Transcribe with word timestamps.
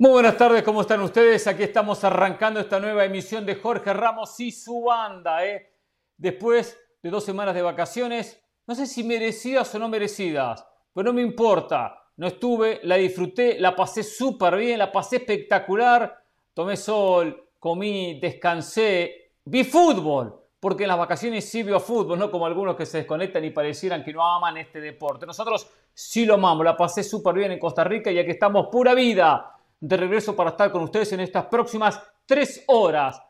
Muy 0.00 0.12
buenas 0.12 0.38
tardes, 0.38 0.62
¿cómo 0.62 0.80
están 0.80 1.02
ustedes? 1.02 1.46
Aquí 1.46 1.62
estamos 1.62 2.02
arrancando 2.04 2.58
esta 2.58 2.80
nueva 2.80 3.04
emisión 3.04 3.44
de 3.44 3.56
Jorge 3.56 3.92
Ramos 3.92 4.40
y 4.40 4.50
su 4.50 4.80
banda. 4.84 5.44
¿eh? 5.44 5.74
Después 6.16 6.80
de 7.02 7.10
dos 7.10 7.22
semanas 7.22 7.54
de 7.54 7.60
vacaciones, 7.60 8.42
no 8.66 8.74
sé 8.74 8.86
si 8.86 9.04
merecidas 9.04 9.74
o 9.74 9.78
no 9.78 9.90
merecidas, 9.90 10.66
pero 10.94 11.04
no 11.04 11.12
me 11.12 11.20
importa. 11.20 12.02
No 12.16 12.28
estuve, 12.28 12.80
la 12.84 12.94
disfruté, 12.94 13.60
la 13.60 13.76
pasé 13.76 14.02
súper 14.02 14.56
bien, 14.56 14.78
la 14.78 14.90
pasé 14.90 15.16
espectacular. 15.16 16.24
Tomé 16.54 16.78
sol, 16.78 17.50
comí, 17.58 18.18
descansé, 18.18 19.34
vi 19.44 19.64
fútbol, 19.64 20.34
porque 20.58 20.84
en 20.84 20.88
las 20.88 20.98
vacaciones 20.98 21.46
sí 21.46 21.62
vio 21.62 21.78
fútbol, 21.78 22.18
no 22.18 22.30
como 22.30 22.46
algunos 22.46 22.74
que 22.74 22.86
se 22.86 22.96
desconectan 22.96 23.44
y 23.44 23.50
parecieran 23.50 24.02
que 24.02 24.14
no 24.14 24.24
aman 24.24 24.56
este 24.56 24.80
deporte. 24.80 25.26
Nosotros 25.26 25.68
sí 25.92 26.24
lo 26.24 26.36
amamos, 26.36 26.64
la 26.64 26.74
pasé 26.74 27.02
súper 27.04 27.34
bien 27.34 27.52
en 27.52 27.58
Costa 27.58 27.84
Rica 27.84 28.10
y 28.10 28.18
aquí 28.18 28.30
estamos 28.30 28.68
pura 28.68 28.94
vida 28.94 29.58
de 29.80 29.96
regreso 29.96 30.36
para 30.36 30.50
estar 30.50 30.70
con 30.70 30.82
ustedes 30.82 31.12
en 31.12 31.20
estas 31.20 31.46
próximas 31.46 32.00
tres 32.26 32.64
horas. 32.68 33.20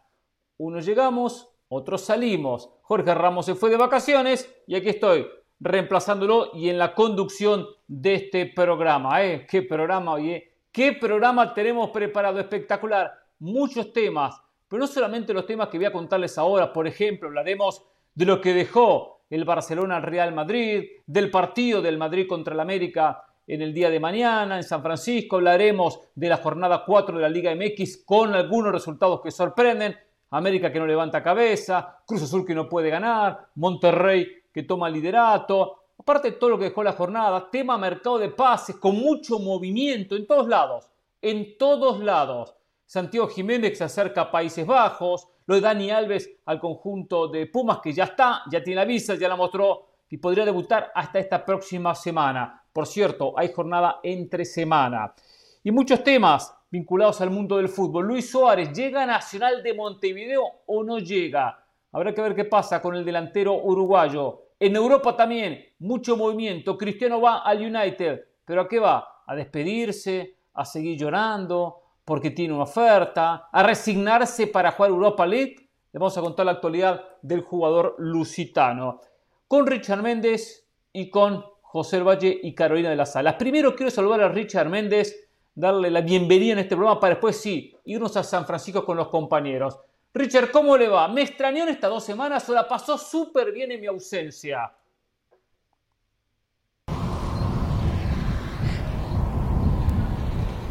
Unos 0.59 0.85
llegamos, 0.85 1.49
otros 1.69 2.03
salimos. 2.03 2.69
Jorge 2.83 3.15
Ramos 3.15 3.47
se 3.47 3.55
fue 3.55 3.71
de 3.71 3.77
vacaciones 3.77 4.53
y 4.67 4.75
aquí 4.75 4.91
estoy 4.91 5.27
reemplazándolo 5.61 6.51
y 6.55 6.69
en 6.69 6.79
la 6.79 6.95
conducción 6.95 7.67
de 7.87 8.15
este 8.15 8.47
programa. 8.47 9.25
¿eh? 9.25 9.47
¿Qué 9.49 9.63
programa, 9.63 10.15
oye? 10.15 10.55
¿Qué 10.73 10.93
programa 10.93 11.55
tenemos 11.55 11.91
preparado? 11.91 12.41
Espectacular. 12.41 13.13
Muchos 13.39 13.93
temas, 13.93 14.41
pero 14.69 14.81
no 14.81 14.87
solamente 14.87 15.33
los 15.33 15.47
temas 15.47 15.69
que 15.69 15.79
voy 15.79 15.87
a 15.87 15.93
contarles 15.93 16.37
ahora. 16.37 16.73
Por 16.73 16.87
ejemplo, 16.87 17.29
hablaremos 17.29 17.83
de 18.15 18.27
lo 18.27 18.41
que 18.41 18.53
dejó 18.53 19.23
el 19.31 19.45
Barcelona 19.45 19.97
al 19.97 20.03
Real 20.03 20.35
Madrid, 20.35 20.85
del 21.07 21.31
partido 21.31 21.81
del 21.81 21.97
Madrid 21.97 22.27
contra 22.29 22.53
el 22.53 22.61
América 22.61 23.23
en 23.51 23.63
el 23.63 23.75
día 23.75 23.91
de 23.91 23.99
mañana 23.99 24.57
en 24.57 24.63
San 24.63 24.81
Francisco. 24.81 25.37
Hablaremos 25.37 25.99
de 26.15 26.29
la 26.29 26.37
jornada 26.37 26.85
4 26.87 27.17
de 27.17 27.23
la 27.23 27.29
Liga 27.29 27.53
MX 27.53 28.05
con 28.05 28.33
algunos 28.33 28.71
resultados 28.71 29.21
que 29.21 29.33
sorprenden. 29.33 29.97
América 30.31 30.71
que 30.71 30.79
no 30.79 30.87
levanta 30.87 31.21
cabeza, 31.21 31.99
Cruz 32.07 32.23
Azul 32.23 32.47
que 32.47 32.55
no 32.55 32.69
puede 32.69 32.91
ganar, 32.91 33.49
Monterrey 33.57 34.45
que 34.53 34.63
toma 34.63 34.89
liderato. 34.89 35.81
Aparte 35.99 36.31
de 36.31 36.37
todo 36.37 36.51
lo 36.51 36.59
que 36.59 36.67
dejó 36.67 36.85
la 36.85 36.93
jornada, 36.93 37.51
tema 37.51 37.77
mercado 37.77 38.19
de 38.19 38.29
pases 38.29 38.77
con 38.77 38.95
mucho 38.95 39.41
movimiento 39.41 40.15
en 40.15 40.29
todos 40.29 40.47
lados, 40.47 40.89
en 41.21 41.59
todos 41.59 41.99
lados. 41.99 42.55
Santiago 42.87 43.27
Jiménez 43.27 43.77
se 43.77 43.85
acerca 43.85 44.23
a 44.23 44.31
Países 44.31 44.65
Bajos, 44.65 45.27
lo 45.47 45.57
de 45.57 45.61
Dani 45.61 45.91
Alves 45.91 46.31
al 46.47 46.61
conjunto 46.61 47.27
de 47.27 47.47
Pumas 47.47 47.81
que 47.81 47.93
ya 47.93 48.05
está, 48.05 48.43
ya 48.49 48.63
tiene 48.63 48.81
la 48.81 48.85
visa, 48.85 49.17
ya 49.17 49.29
la 49.29 49.35
mostró 49.35 49.89
y 50.09 50.19
podría 50.19 50.45
debutar 50.45 50.93
hasta 50.95 51.19
esta 51.19 51.45
próxima 51.45 51.97
semana. 51.97 52.60
Por 52.73 52.87
cierto, 52.87 53.35
hay 53.37 53.53
jornada 53.53 54.01
entre 54.03 54.45
semana. 54.45 55.15
Y 55.63 55.71
muchos 55.71 56.03
temas 56.05 56.55
vinculados 56.71 57.21
al 57.21 57.31
mundo 57.31 57.57
del 57.57 57.69
fútbol. 57.69 58.07
Luis 58.07 58.31
Suárez, 58.31 58.73
¿llega 58.73 59.03
a 59.03 59.07
Nacional 59.07 59.63
de 59.63 59.75
Montevideo 59.75 60.45
o 60.67 60.85
no 60.85 60.99
llega? 60.99 61.65
Habrá 61.93 62.15
que 62.15 62.23
ver 62.23 62.35
qué 62.35 62.45
pasa 62.45 62.81
con 62.81 62.95
el 62.95 63.05
delantero 63.05 63.55
uruguayo. 63.55 64.43
En 64.59 64.77
Europa 64.77 65.17
también, 65.17 65.65
mucho 65.81 66.17
movimiento. 66.17 66.79
Cristiano 66.79 67.21
va 67.21 67.39
al 67.39 67.59
United. 67.59 68.25
¿Pero 68.45 68.63
a 68.63 68.69
qué 68.69 68.79
va? 68.79 69.23
¿A 69.27 69.35
despedirse? 69.35 70.37
¿A 70.55 70.65
seguir 70.65 70.99
llorando? 70.99 71.83
¿Porque 72.05 72.31
tiene 72.31 72.55
una 72.55 72.65
oferta? 72.65 73.49
¿A 73.51 73.63
resignarse 73.63 74.47
para 74.47 74.73
jugar 74.73 74.91
Europa 74.91 75.27
League? 75.27 75.57
Le 75.93 75.99
vamos 75.99 76.17
a 76.17 76.21
contar 76.21 76.47
la 76.47 76.53
actualidad 76.53 77.05
del 77.23 77.41
jugador 77.43 77.97
lusitano. 77.99 79.01
Con 79.49 79.67
Richard 79.67 80.03
Méndez 80.03 80.69
y 80.93 81.11
con 81.11 81.45
José 81.73 82.01
Valle 82.01 82.37
y 82.43 82.53
Carolina 82.53 82.91
de 82.91 82.97
las 82.97 83.13
Salas. 83.13 83.35
Primero 83.35 83.77
quiero 83.77 83.93
saludar 83.93 84.23
a 84.23 84.29
Richard 84.29 84.69
Méndez, 84.69 85.29
darle 85.55 85.89
la 85.89 86.01
bienvenida 86.01 86.55
en 86.55 86.59
este 86.59 86.75
programa 86.75 86.99
para 86.99 87.15
después 87.15 87.41
sí, 87.41 87.77
irnos 87.85 88.17
a 88.17 88.25
San 88.25 88.45
Francisco 88.45 88.85
con 88.85 88.97
los 88.97 89.07
compañeros. 89.07 89.79
Richard, 90.13 90.51
¿cómo 90.51 90.77
le 90.77 90.89
va? 90.89 91.07
¿Me 91.07 91.23
extrañó 91.23 91.65
estas 91.69 91.91
dos 91.91 92.05
semanas 92.05 92.49
o 92.49 92.55
la 92.55 92.67
pasó 92.67 92.99
súper 92.99 93.53
bien 93.53 93.71
en 93.71 93.81
mi 93.81 93.87
ausencia? 93.87 94.73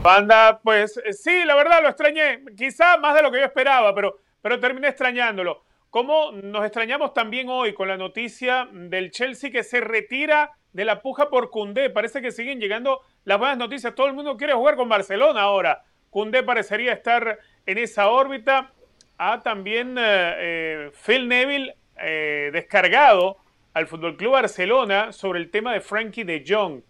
Banda, 0.03 0.59
pues 0.61 0.97
eh, 0.97 1.13
sí, 1.13 1.45
la 1.45 1.55
verdad 1.55 1.81
lo 1.81 1.87
extrañé, 1.87 2.43
quizá 2.57 2.97
más 2.97 3.15
de 3.15 3.21
lo 3.21 3.31
que 3.31 3.39
yo 3.39 3.45
esperaba, 3.45 3.95
pero, 3.95 4.17
pero 4.41 4.59
terminé 4.59 4.89
extrañándolo. 4.89 5.63
Como 5.89 6.33
nos 6.33 6.65
extrañamos 6.65 7.13
también 7.13 7.47
hoy 7.47 7.73
con 7.73 7.87
la 7.87 7.95
noticia 7.95 8.67
del 8.69 9.11
Chelsea 9.11 9.49
que 9.49 9.63
se 9.63 9.79
retira 9.79 10.58
de 10.73 10.85
la 10.85 11.01
puja 11.01 11.29
por 11.29 11.49
Cundé. 11.49 11.89
Parece 11.89 12.21
que 12.21 12.31
siguen 12.31 12.59
llegando 12.59 13.01
las 13.25 13.39
buenas 13.39 13.57
noticias. 13.57 13.95
Todo 13.95 14.07
el 14.07 14.13
mundo 14.13 14.37
quiere 14.37 14.53
jugar 14.53 14.75
con 14.75 14.89
Barcelona 14.89 15.41
ahora. 15.41 15.83
Cundé 16.09 16.43
parecería 16.43 16.93
estar 16.93 17.39
en 17.65 17.77
esa 17.77 18.09
órbita. 18.09 18.71
Ha 19.17 19.41
también 19.41 19.97
eh, 19.97 20.01
eh, 20.37 20.91
Phil 21.05 21.27
Neville 21.27 21.75
eh, 21.97 22.49
descargado 22.53 23.37
al 23.73 23.87
Fútbol 23.87 24.17
Club 24.17 24.33
Barcelona 24.33 25.11
sobre 25.11 25.39
el 25.39 25.51
tema 25.51 25.73
de 25.73 25.81
Frankie 25.81 26.23
de 26.23 26.43
Jong. 26.47 26.81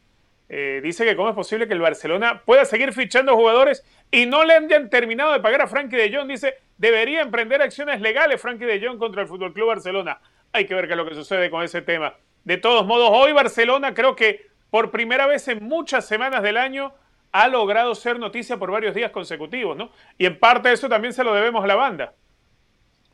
dice 0.47 1.05
que 1.05 1.15
cómo 1.15 1.29
es 1.29 1.35
posible 1.35 1.67
que 1.67 1.73
el 1.73 1.81
Barcelona 1.81 2.41
pueda 2.45 2.65
seguir 2.65 2.93
fichando 2.93 3.35
jugadores 3.35 3.83
y 4.11 4.25
no 4.25 4.43
le 4.43 4.53
hayan 4.53 4.89
terminado 4.89 5.33
de 5.33 5.39
pagar 5.39 5.61
a 5.61 5.67
Frankie 5.67 5.97
de 5.97 6.15
Jong. 6.15 6.27
Dice, 6.27 6.55
debería 6.77 7.21
emprender 7.21 7.61
acciones 7.61 8.01
legales 8.01 8.41
Frankie 8.41 8.65
de 8.65 8.79
Jong 8.85 8.97
contra 8.97 9.21
el 9.21 9.27
Fútbol 9.27 9.53
Club 9.53 9.67
Barcelona. 9.67 10.19
Hay 10.51 10.65
que 10.65 10.73
ver 10.73 10.87
qué 10.87 10.93
es 10.93 10.97
lo 10.97 11.07
que 11.07 11.15
sucede 11.15 11.49
con 11.49 11.63
ese 11.63 11.81
tema. 11.81 12.15
De 12.43 12.57
todos 12.57 12.85
modos, 12.85 13.09
hoy 13.11 13.31
Barcelona 13.31 13.93
creo 13.93 14.15
que 14.15 14.49
por 14.69 14.91
primera 14.91 15.27
vez 15.27 15.47
en 15.47 15.63
muchas 15.63 16.05
semanas 16.05 16.43
del 16.43 16.57
año 16.57 16.93
ha 17.31 17.47
logrado 17.47 17.93
ser 17.95 18.19
noticia 18.19 18.57
por 18.57 18.71
varios 18.71 18.95
días 18.95 19.11
consecutivos, 19.11 19.77
¿no? 19.77 19.91
Y 20.17 20.25
en 20.25 20.39
parte 20.39 20.69
de 20.69 20.75
eso 20.75 20.89
también 20.89 21.13
se 21.13 21.23
lo 21.23 21.33
debemos 21.33 21.63
a 21.63 21.67
la 21.67 21.75
banda. 21.75 22.13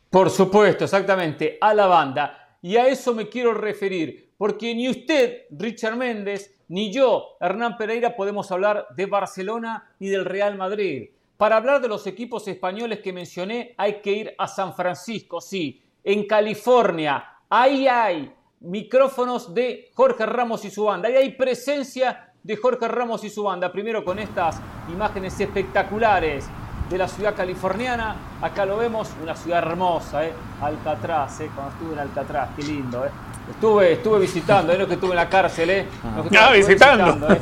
Por 0.10 0.30
supuesto, 0.30 0.86
exactamente, 0.86 1.58
a 1.60 1.74
la 1.74 1.88
banda. 1.88 2.58
Y 2.62 2.78
a 2.78 2.88
eso 2.88 3.14
me 3.14 3.28
quiero 3.28 3.54
referir, 3.54 4.32
porque 4.38 4.74
ni 4.74 4.90
usted, 4.90 5.44
Richard 5.52 5.98
Méndez, 5.98 6.64
ni 6.70 6.92
yo, 6.92 7.38
Hernán 7.40 7.78
Pereira, 7.78 8.16
podemos 8.16 8.52
hablar 8.52 8.88
de 8.96 9.06
Barcelona 9.06 9.92
ni 10.00 10.08
del 10.08 10.26
Real 10.26 10.58
Madrid. 10.58 11.10
Para 11.38 11.58
hablar 11.58 11.82
de 11.82 11.90
los 11.90 12.08
equipos 12.08 12.48
españoles 12.48 13.00
que 13.00 13.12
mencioné, 13.12 13.76
hay 13.78 14.02
que 14.02 14.12
ir 14.12 14.36
a 14.38 14.48
San 14.48 14.74
Francisco, 14.74 15.42
sí, 15.42 15.84
en 16.04 16.26
California. 16.26 17.34
Ahí 17.50 17.88
hay 17.88 18.34
micrófonos 18.60 19.54
de 19.54 19.92
Jorge 19.94 20.26
Ramos 20.26 20.66
y 20.66 20.72
su 20.72 20.86
banda. 20.86 21.10
Y 21.10 21.16
hay 21.16 21.32
presencia 21.32 22.34
de 22.44 22.58
Jorge 22.58 22.88
Ramos 22.88 23.24
y 23.24 23.30
su 23.30 23.44
banda. 23.44 23.72
Primero 23.72 24.04
con 24.04 24.20
estas 24.20 24.60
imágenes 24.92 25.40
espectaculares 25.40 26.46
de 26.90 26.98
la 26.98 27.08
ciudad 27.08 27.36
californiana. 27.36 28.16
Acá 28.42 28.66
lo 28.66 28.78
vemos, 28.78 29.12
una 29.22 29.36
ciudad 29.36 29.60
hermosa, 29.60 30.26
¿eh? 30.26 30.34
Alcatraz, 30.62 31.42
¿eh? 31.42 31.50
cuando 31.54 31.74
estuve 31.74 31.94
en 31.94 32.00
Alcatraz, 32.00 32.50
qué 32.56 32.64
lindo. 32.64 33.06
¿eh? 33.06 33.10
Estuve, 33.50 33.94
estuve 33.94 34.20
visitando, 34.20 34.74
¿eh? 34.74 34.78
no 34.78 34.88
que 34.88 34.96
estuve 34.96 35.12
en 35.12 35.16
la 35.18 35.30
cárcel, 35.30 35.70
¿eh? 35.70 35.88
No, 36.32 36.52
visitando. 36.52 37.28
¿eh? 37.34 37.42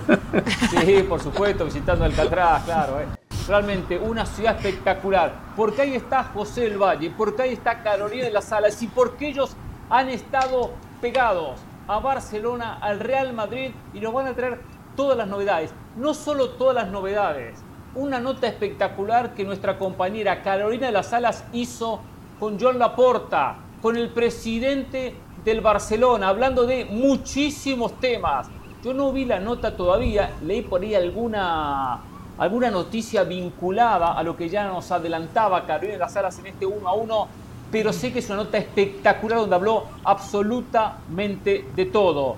Sí, 0.70 1.04
por 1.04 1.22
supuesto, 1.22 1.66
visitando 1.66 2.06
Alcatraz, 2.06 2.64
claro. 2.64 3.00
¿eh? 3.00 3.08
Realmente 3.48 3.98
una 3.98 4.26
ciudad 4.26 4.56
espectacular. 4.56 5.34
Porque 5.56 5.82
ahí 5.82 5.96
está 5.96 6.24
José 6.26 6.62
del 6.62 6.78
Valle, 6.78 7.12
porque 7.16 7.42
ahí 7.44 7.54
está 7.54 7.84
Carolina 7.84 8.26
de 8.26 8.32
las 8.32 8.46
Salas 8.46 8.82
y 8.82 8.88
porque 8.88 9.28
ellos 9.28 9.56
han 9.90 10.10
estado 10.10 10.72
pegados 11.04 11.60
a 11.86 12.00
Barcelona, 12.00 12.78
al 12.80 13.02
Real 13.02 13.34
Madrid 13.34 13.72
y 13.94 14.00
nos 14.00 14.14
van 14.14 14.28
a 14.28 14.34
traer 14.34 14.62
todas 14.96 15.18
las 15.18 15.28
novedades. 15.28 15.74
No 15.98 16.14
solo 16.14 16.52
todas 16.52 16.76
las 16.76 16.88
novedades, 16.88 17.60
una 17.94 18.22
nota 18.22 18.48
espectacular 18.48 19.34
que 19.34 19.44
nuestra 19.44 19.78
compañera 19.78 20.42
Carolina 20.42 20.86
de 20.86 20.94
las 20.94 21.12
Alas 21.12 21.44
hizo 21.52 22.00
con 22.40 22.58
John 22.58 22.80
Laporta, 22.80 23.58
con 23.82 23.98
el 23.98 24.12
presidente 24.12 25.14
del 25.44 25.60
Barcelona, 25.60 26.30
hablando 26.30 26.66
de 26.66 26.86
muchísimos 26.86 28.00
temas. 28.00 28.48
Yo 28.82 28.94
no 28.94 29.12
vi 29.12 29.26
la 29.26 29.42
nota 29.42 29.76
todavía, 29.76 30.32
leí 30.42 30.62
por 30.62 30.84
ahí 30.84 30.96
alguna, 30.96 32.00
alguna 32.38 32.72
noticia 32.72 33.26
vinculada 33.26 34.14
a 34.14 34.24
lo 34.24 34.38
que 34.38 34.48
ya 34.48 34.70
nos 34.70 34.90
adelantaba 34.90 35.66
Carolina 35.66 35.94
de 35.96 36.00
las 36.00 36.16
Alas 36.16 36.40
en 36.40 36.46
este 36.46 36.66
1 36.66 36.88
a 36.88 36.94
1 36.94 37.28
pero 37.74 37.92
sé 37.92 38.14
que 38.14 38.20
es 38.20 38.30
una 38.30 38.36
nota 38.36 38.60
espectacular 38.60 39.40
donde 39.40 39.56
habló 39.56 39.86
absolutamente 40.04 41.66
de 41.76 41.86
todo. 41.88 42.36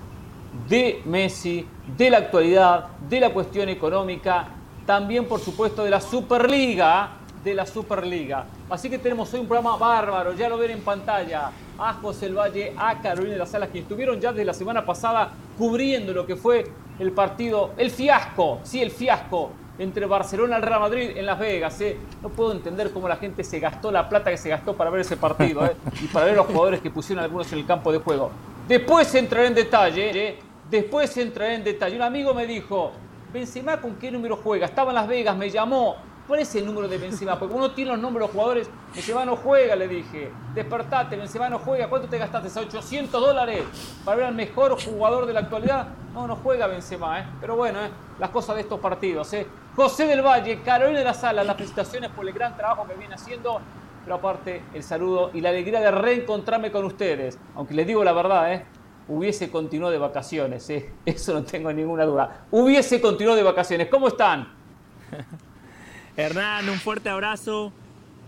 De 0.70 1.02
Messi, 1.04 1.68
de 1.98 2.10
la 2.10 2.20
actualidad, 2.20 2.88
de 3.10 3.20
la 3.20 3.34
cuestión 3.34 3.68
económica, 3.68 4.48
también 4.86 5.26
por 5.26 5.42
supuesto 5.42 5.84
de 5.84 5.90
la 5.90 6.00
Superliga, 6.00 7.18
de 7.44 7.54
la 7.54 7.66
Superliga. 7.66 8.46
Así 8.70 8.90
que 8.90 8.98
tenemos 8.98 9.34
hoy 9.34 9.42
un 9.42 9.48
programa 9.48 9.76
bárbaro, 9.76 10.34
ya 10.36 10.48
lo 10.48 10.58
ven 10.58 10.72
en 10.72 10.80
pantalla, 10.80 11.52
a 11.78 11.94
José 11.96 12.28
El 12.28 12.38
Valle, 12.38 12.74
a 12.78 13.02
Carolina 13.02 13.34
de 13.34 13.40
las 13.40 13.50
Salas, 13.50 13.68
que 13.68 13.80
estuvieron 13.80 14.22
ya 14.22 14.32
desde 14.32 14.46
la 14.46 14.54
semana 14.54 14.86
pasada 14.86 15.34
cubriendo 15.58 16.14
lo 16.14 16.26
que 16.26 16.38
fue 16.38 16.66
el 16.98 17.12
partido, 17.12 17.72
el 17.76 17.92
fiasco, 17.92 18.62
sí, 18.64 18.82
el 18.82 18.90
fiasco 18.90 19.52
entre 19.78 20.06
Barcelona 20.06 20.58
y 20.58 20.62
Real 20.62 20.80
Madrid 20.80 21.12
en 21.16 21.26
Las 21.26 21.40
Vegas. 21.40 21.80
¿eh? 21.82 21.98
No 22.22 22.30
puedo 22.30 22.52
entender 22.52 22.92
cómo 22.92 23.08
la 23.08 23.18
gente 23.18 23.44
se 23.44 23.60
gastó 23.60 23.92
la 23.92 24.08
plata 24.08 24.32
que 24.32 24.38
se 24.38 24.50
gastó 24.50 24.76
para 24.76 24.90
ver 24.90 25.02
ese 25.02 25.18
partido 25.18 25.66
¿eh? 25.66 25.76
y 26.02 26.08
para 26.08 26.26
ver 26.28 26.36
los 26.36 26.46
jugadores 26.48 26.82
que 26.82 26.90
pusieron 26.90 27.24
algunos 27.24 27.52
en 27.52 27.60
el 27.60 27.66
campo 27.66 27.92
de 27.92 28.00
juego. 28.00 28.32
Después 28.68 29.14
entraré 29.16 29.48
en 29.48 29.56
detalle, 29.56 30.28
¿eh? 30.28 30.40
después 30.70 31.16
entraré 31.18 31.56
en 31.56 31.64
detalle. 31.64 31.96
Un 31.96 32.02
amigo 32.02 32.34
me 32.34 32.48
dijo, 32.48 32.92
Benzema 33.32 33.80
con 33.82 33.96
qué 33.96 34.12
número 34.12 34.38
juega. 34.38 34.66
Estaba 34.66 34.92
en 34.92 34.96
Las 34.96 35.08
Vegas, 35.08 35.36
me 35.36 35.50
llamó. 35.50 35.96
¿Cuál 36.28 36.40
es 36.40 36.56
el 36.56 36.66
número 36.66 36.88
de 36.88 36.98
Benzema? 36.98 37.38
Porque 37.38 37.54
uno 37.54 37.72
tiene 37.72 37.92
los 37.92 38.00
números 38.00 38.28
de 38.28 38.28
los 38.28 38.32
jugadores. 38.32 38.70
Benzema 38.96 39.26
no 39.26 39.36
juega, 39.36 39.76
le 39.76 39.88
dije. 39.88 40.32
Despertate, 40.56 41.18
Benzema 41.18 41.50
no 41.50 41.60
juega. 41.60 41.88
¿Cuánto 41.88 42.08
te 42.08 42.18
gastaste? 42.18 42.60
800 42.60 43.22
dólares 43.22 43.64
para 44.04 44.18
ver 44.18 44.26
al 44.26 44.36
mejor 44.36 44.76
jugador 44.84 45.28
de 45.28 45.34
la 45.34 45.42
actualidad. 45.42 45.88
No, 46.16 46.26
no 46.26 46.36
juega 46.38 46.66
Benzema, 46.66 47.20
¿eh? 47.20 47.26
Pero 47.40 47.56
bueno, 47.56 47.86
¿eh? 47.86 47.90
las 48.18 48.32
cosas 48.32 48.56
de 48.56 48.62
estos 48.62 48.80
partidos, 48.80 49.32
¿eh? 49.34 49.46
José 49.76 50.08
del 50.08 50.24
Valle, 50.24 50.62
Carolina 50.64 51.00
de 51.00 51.06
la 51.06 51.14
Sala, 51.14 51.44
las 51.44 51.58
felicitaciones 51.58 52.10
por 52.10 52.28
el 52.28 52.34
gran 52.34 52.58
trabajo 52.58 52.88
que 52.88 52.96
viene 52.96 53.14
haciendo. 53.14 53.62
Pero 54.04 54.16
aparte, 54.16 54.64
el 54.74 54.82
saludo 54.82 55.30
y 55.32 55.42
la 55.42 55.50
alegría 55.50 55.80
de 55.80 55.92
reencontrarme 55.92 56.72
con 56.72 56.86
ustedes. 56.86 57.38
Aunque 57.56 57.76
les 57.76 57.86
digo 57.86 58.04
la 58.04 58.14
verdad, 58.14 58.52
¿eh? 58.52 58.66
Hubiese 59.08 59.52
continuado 59.52 59.92
de 59.92 60.00
vacaciones, 60.00 60.68
¿eh? 60.72 60.92
Eso 61.06 61.34
no 61.36 61.44
tengo 61.44 61.72
ninguna 61.72 62.04
duda. 62.04 62.46
Hubiese 62.50 63.00
continuado 63.00 63.38
de 63.38 63.44
vacaciones. 63.44 63.90
¿Cómo 63.90 64.08
están? 64.08 64.56
Hernán, 66.18 66.70
un 66.70 66.80
fuerte 66.80 67.10
abrazo. 67.10 67.74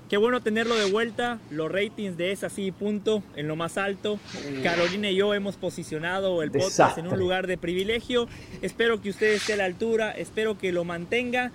Qué 0.10 0.18
bueno 0.18 0.42
tenerlo 0.42 0.76
de 0.76 0.92
vuelta. 0.92 1.40
Los 1.52 1.72
ratings 1.72 2.18
de 2.18 2.34
Es 2.34 2.44
así, 2.44 2.72
punto, 2.72 3.24
en 3.36 3.48
lo 3.48 3.56
más 3.56 3.78
alto. 3.78 4.20
Carolina 4.62 5.10
y 5.10 5.16
yo 5.16 5.34
hemos 5.34 5.56
posicionado 5.56 6.44
el 6.44 6.52
podcast 6.52 6.98
en 6.98 7.08
un 7.08 7.18
lugar 7.18 7.48
de 7.48 7.58
privilegio. 7.58 8.28
Espero 8.62 9.02
que 9.02 9.10
usted 9.10 9.34
esté 9.34 9.54
a 9.54 9.58
la 9.58 9.66
altura. 9.66 10.12
Espero 10.12 10.58
que 10.58 10.74
lo 10.74 10.84
mantenga 10.84 11.52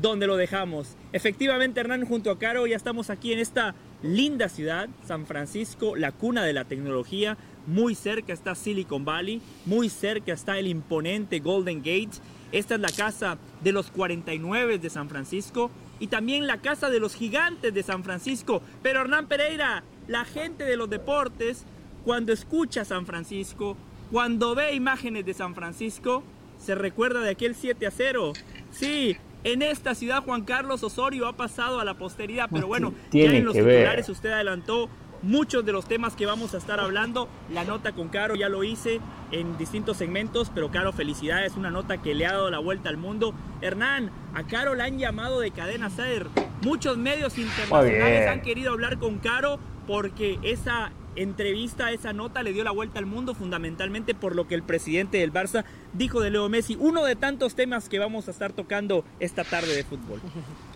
donde 0.00 0.26
lo 0.26 0.36
dejamos. 0.36 0.96
Efectivamente, 1.12 1.80
Hernán, 1.80 2.04
junto 2.04 2.30
a 2.30 2.38
Caro, 2.38 2.66
ya 2.66 2.76
estamos 2.76 3.08
aquí 3.08 3.32
en 3.32 3.38
esta 3.38 3.74
linda 4.02 4.48
ciudad, 4.48 4.88
San 5.06 5.26
Francisco, 5.26 5.94
la 5.96 6.10
cuna 6.10 6.44
de 6.44 6.52
la 6.52 6.64
tecnología. 6.64 7.36
Muy 7.66 7.94
cerca 7.94 8.32
está 8.32 8.54
Silicon 8.54 9.04
Valley, 9.04 9.40
muy 9.64 9.88
cerca 9.88 10.32
está 10.32 10.58
el 10.58 10.66
imponente 10.66 11.38
Golden 11.40 11.78
Gate 11.78 12.20
esta 12.52 12.74
es 12.74 12.80
la 12.80 12.90
casa 12.90 13.38
de 13.62 13.72
los 13.72 13.90
49 13.90 14.78
de 14.78 14.90
San 14.90 15.08
Francisco 15.08 15.70
y 15.98 16.08
también 16.08 16.46
la 16.46 16.58
casa 16.58 16.90
de 16.90 17.00
los 17.00 17.14
gigantes 17.14 17.72
de 17.72 17.82
San 17.82 18.04
Francisco. 18.04 18.62
Pero 18.82 19.00
Hernán 19.00 19.26
Pereira, 19.26 19.82
la 20.08 20.24
gente 20.24 20.64
de 20.64 20.76
los 20.76 20.90
deportes, 20.90 21.64
cuando 22.04 22.32
escucha 22.32 22.84
San 22.84 23.06
Francisco, 23.06 23.76
cuando 24.12 24.54
ve 24.54 24.74
imágenes 24.74 25.26
de 25.26 25.34
San 25.34 25.54
Francisco, 25.54 26.22
se 26.58 26.74
recuerda 26.74 27.20
de 27.20 27.30
aquel 27.30 27.54
7 27.54 27.86
a 27.86 27.90
0. 27.90 28.32
Sí, 28.70 29.16
en 29.44 29.62
esta 29.62 29.94
ciudad 29.94 30.22
Juan 30.22 30.42
Carlos 30.42 30.82
Osorio 30.82 31.26
ha 31.26 31.36
pasado 31.36 31.80
a 31.80 31.84
la 31.84 31.94
posteridad, 31.94 32.48
pero 32.52 32.66
bueno, 32.66 32.94
ya 33.12 33.24
en 33.24 33.44
los 33.44 33.54
titulares 33.54 34.08
usted 34.08 34.30
adelantó 34.30 34.88
muchos 35.26 35.64
de 35.66 35.72
los 35.72 35.86
temas 35.86 36.14
que 36.14 36.24
vamos 36.24 36.54
a 36.54 36.58
estar 36.58 36.80
hablando. 36.80 37.28
La 37.50 37.64
nota 37.64 37.92
con 37.92 38.08
Caro 38.08 38.34
ya 38.36 38.48
lo 38.48 38.64
hice 38.64 39.00
en 39.32 39.58
distintos 39.58 39.96
segmentos, 39.96 40.50
pero 40.54 40.70
Caro, 40.70 40.92
felicidades, 40.92 41.56
una 41.56 41.70
nota 41.70 42.00
que 42.00 42.14
le 42.14 42.26
ha 42.26 42.32
dado 42.32 42.50
la 42.50 42.58
vuelta 42.58 42.88
al 42.88 42.96
mundo. 42.96 43.34
Hernán, 43.60 44.10
a 44.34 44.44
Caro 44.44 44.74
la 44.74 44.84
han 44.84 44.98
llamado 44.98 45.40
de 45.40 45.50
cadena 45.50 45.90
ser. 45.90 46.28
Muchos 46.62 46.96
medios 46.96 47.36
internacionales 47.36 48.28
han 48.28 48.40
querido 48.40 48.72
hablar 48.72 48.98
con 48.98 49.18
Caro 49.18 49.58
porque 49.86 50.38
esa 50.42 50.92
entrevista, 51.16 51.92
esa 51.92 52.12
nota 52.12 52.42
le 52.42 52.52
dio 52.52 52.62
la 52.62 52.70
vuelta 52.70 52.98
al 52.98 53.06
mundo 53.06 53.34
fundamentalmente 53.34 54.14
por 54.14 54.36
lo 54.36 54.46
que 54.46 54.54
el 54.54 54.62
presidente 54.62 55.18
del 55.18 55.32
Barça 55.32 55.64
dijo 55.94 56.20
de 56.20 56.30
Leo 56.30 56.48
Messi, 56.48 56.76
uno 56.78 57.04
de 57.04 57.16
tantos 57.16 57.54
temas 57.54 57.88
que 57.88 57.98
vamos 57.98 58.28
a 58.28 58.30
estar 58.30 58.52
tocando 58.52 59.04
esta 59.18 59.42
tarde 59.42 59.74
de 59.74 59.84
fútbol. 59.84 60.20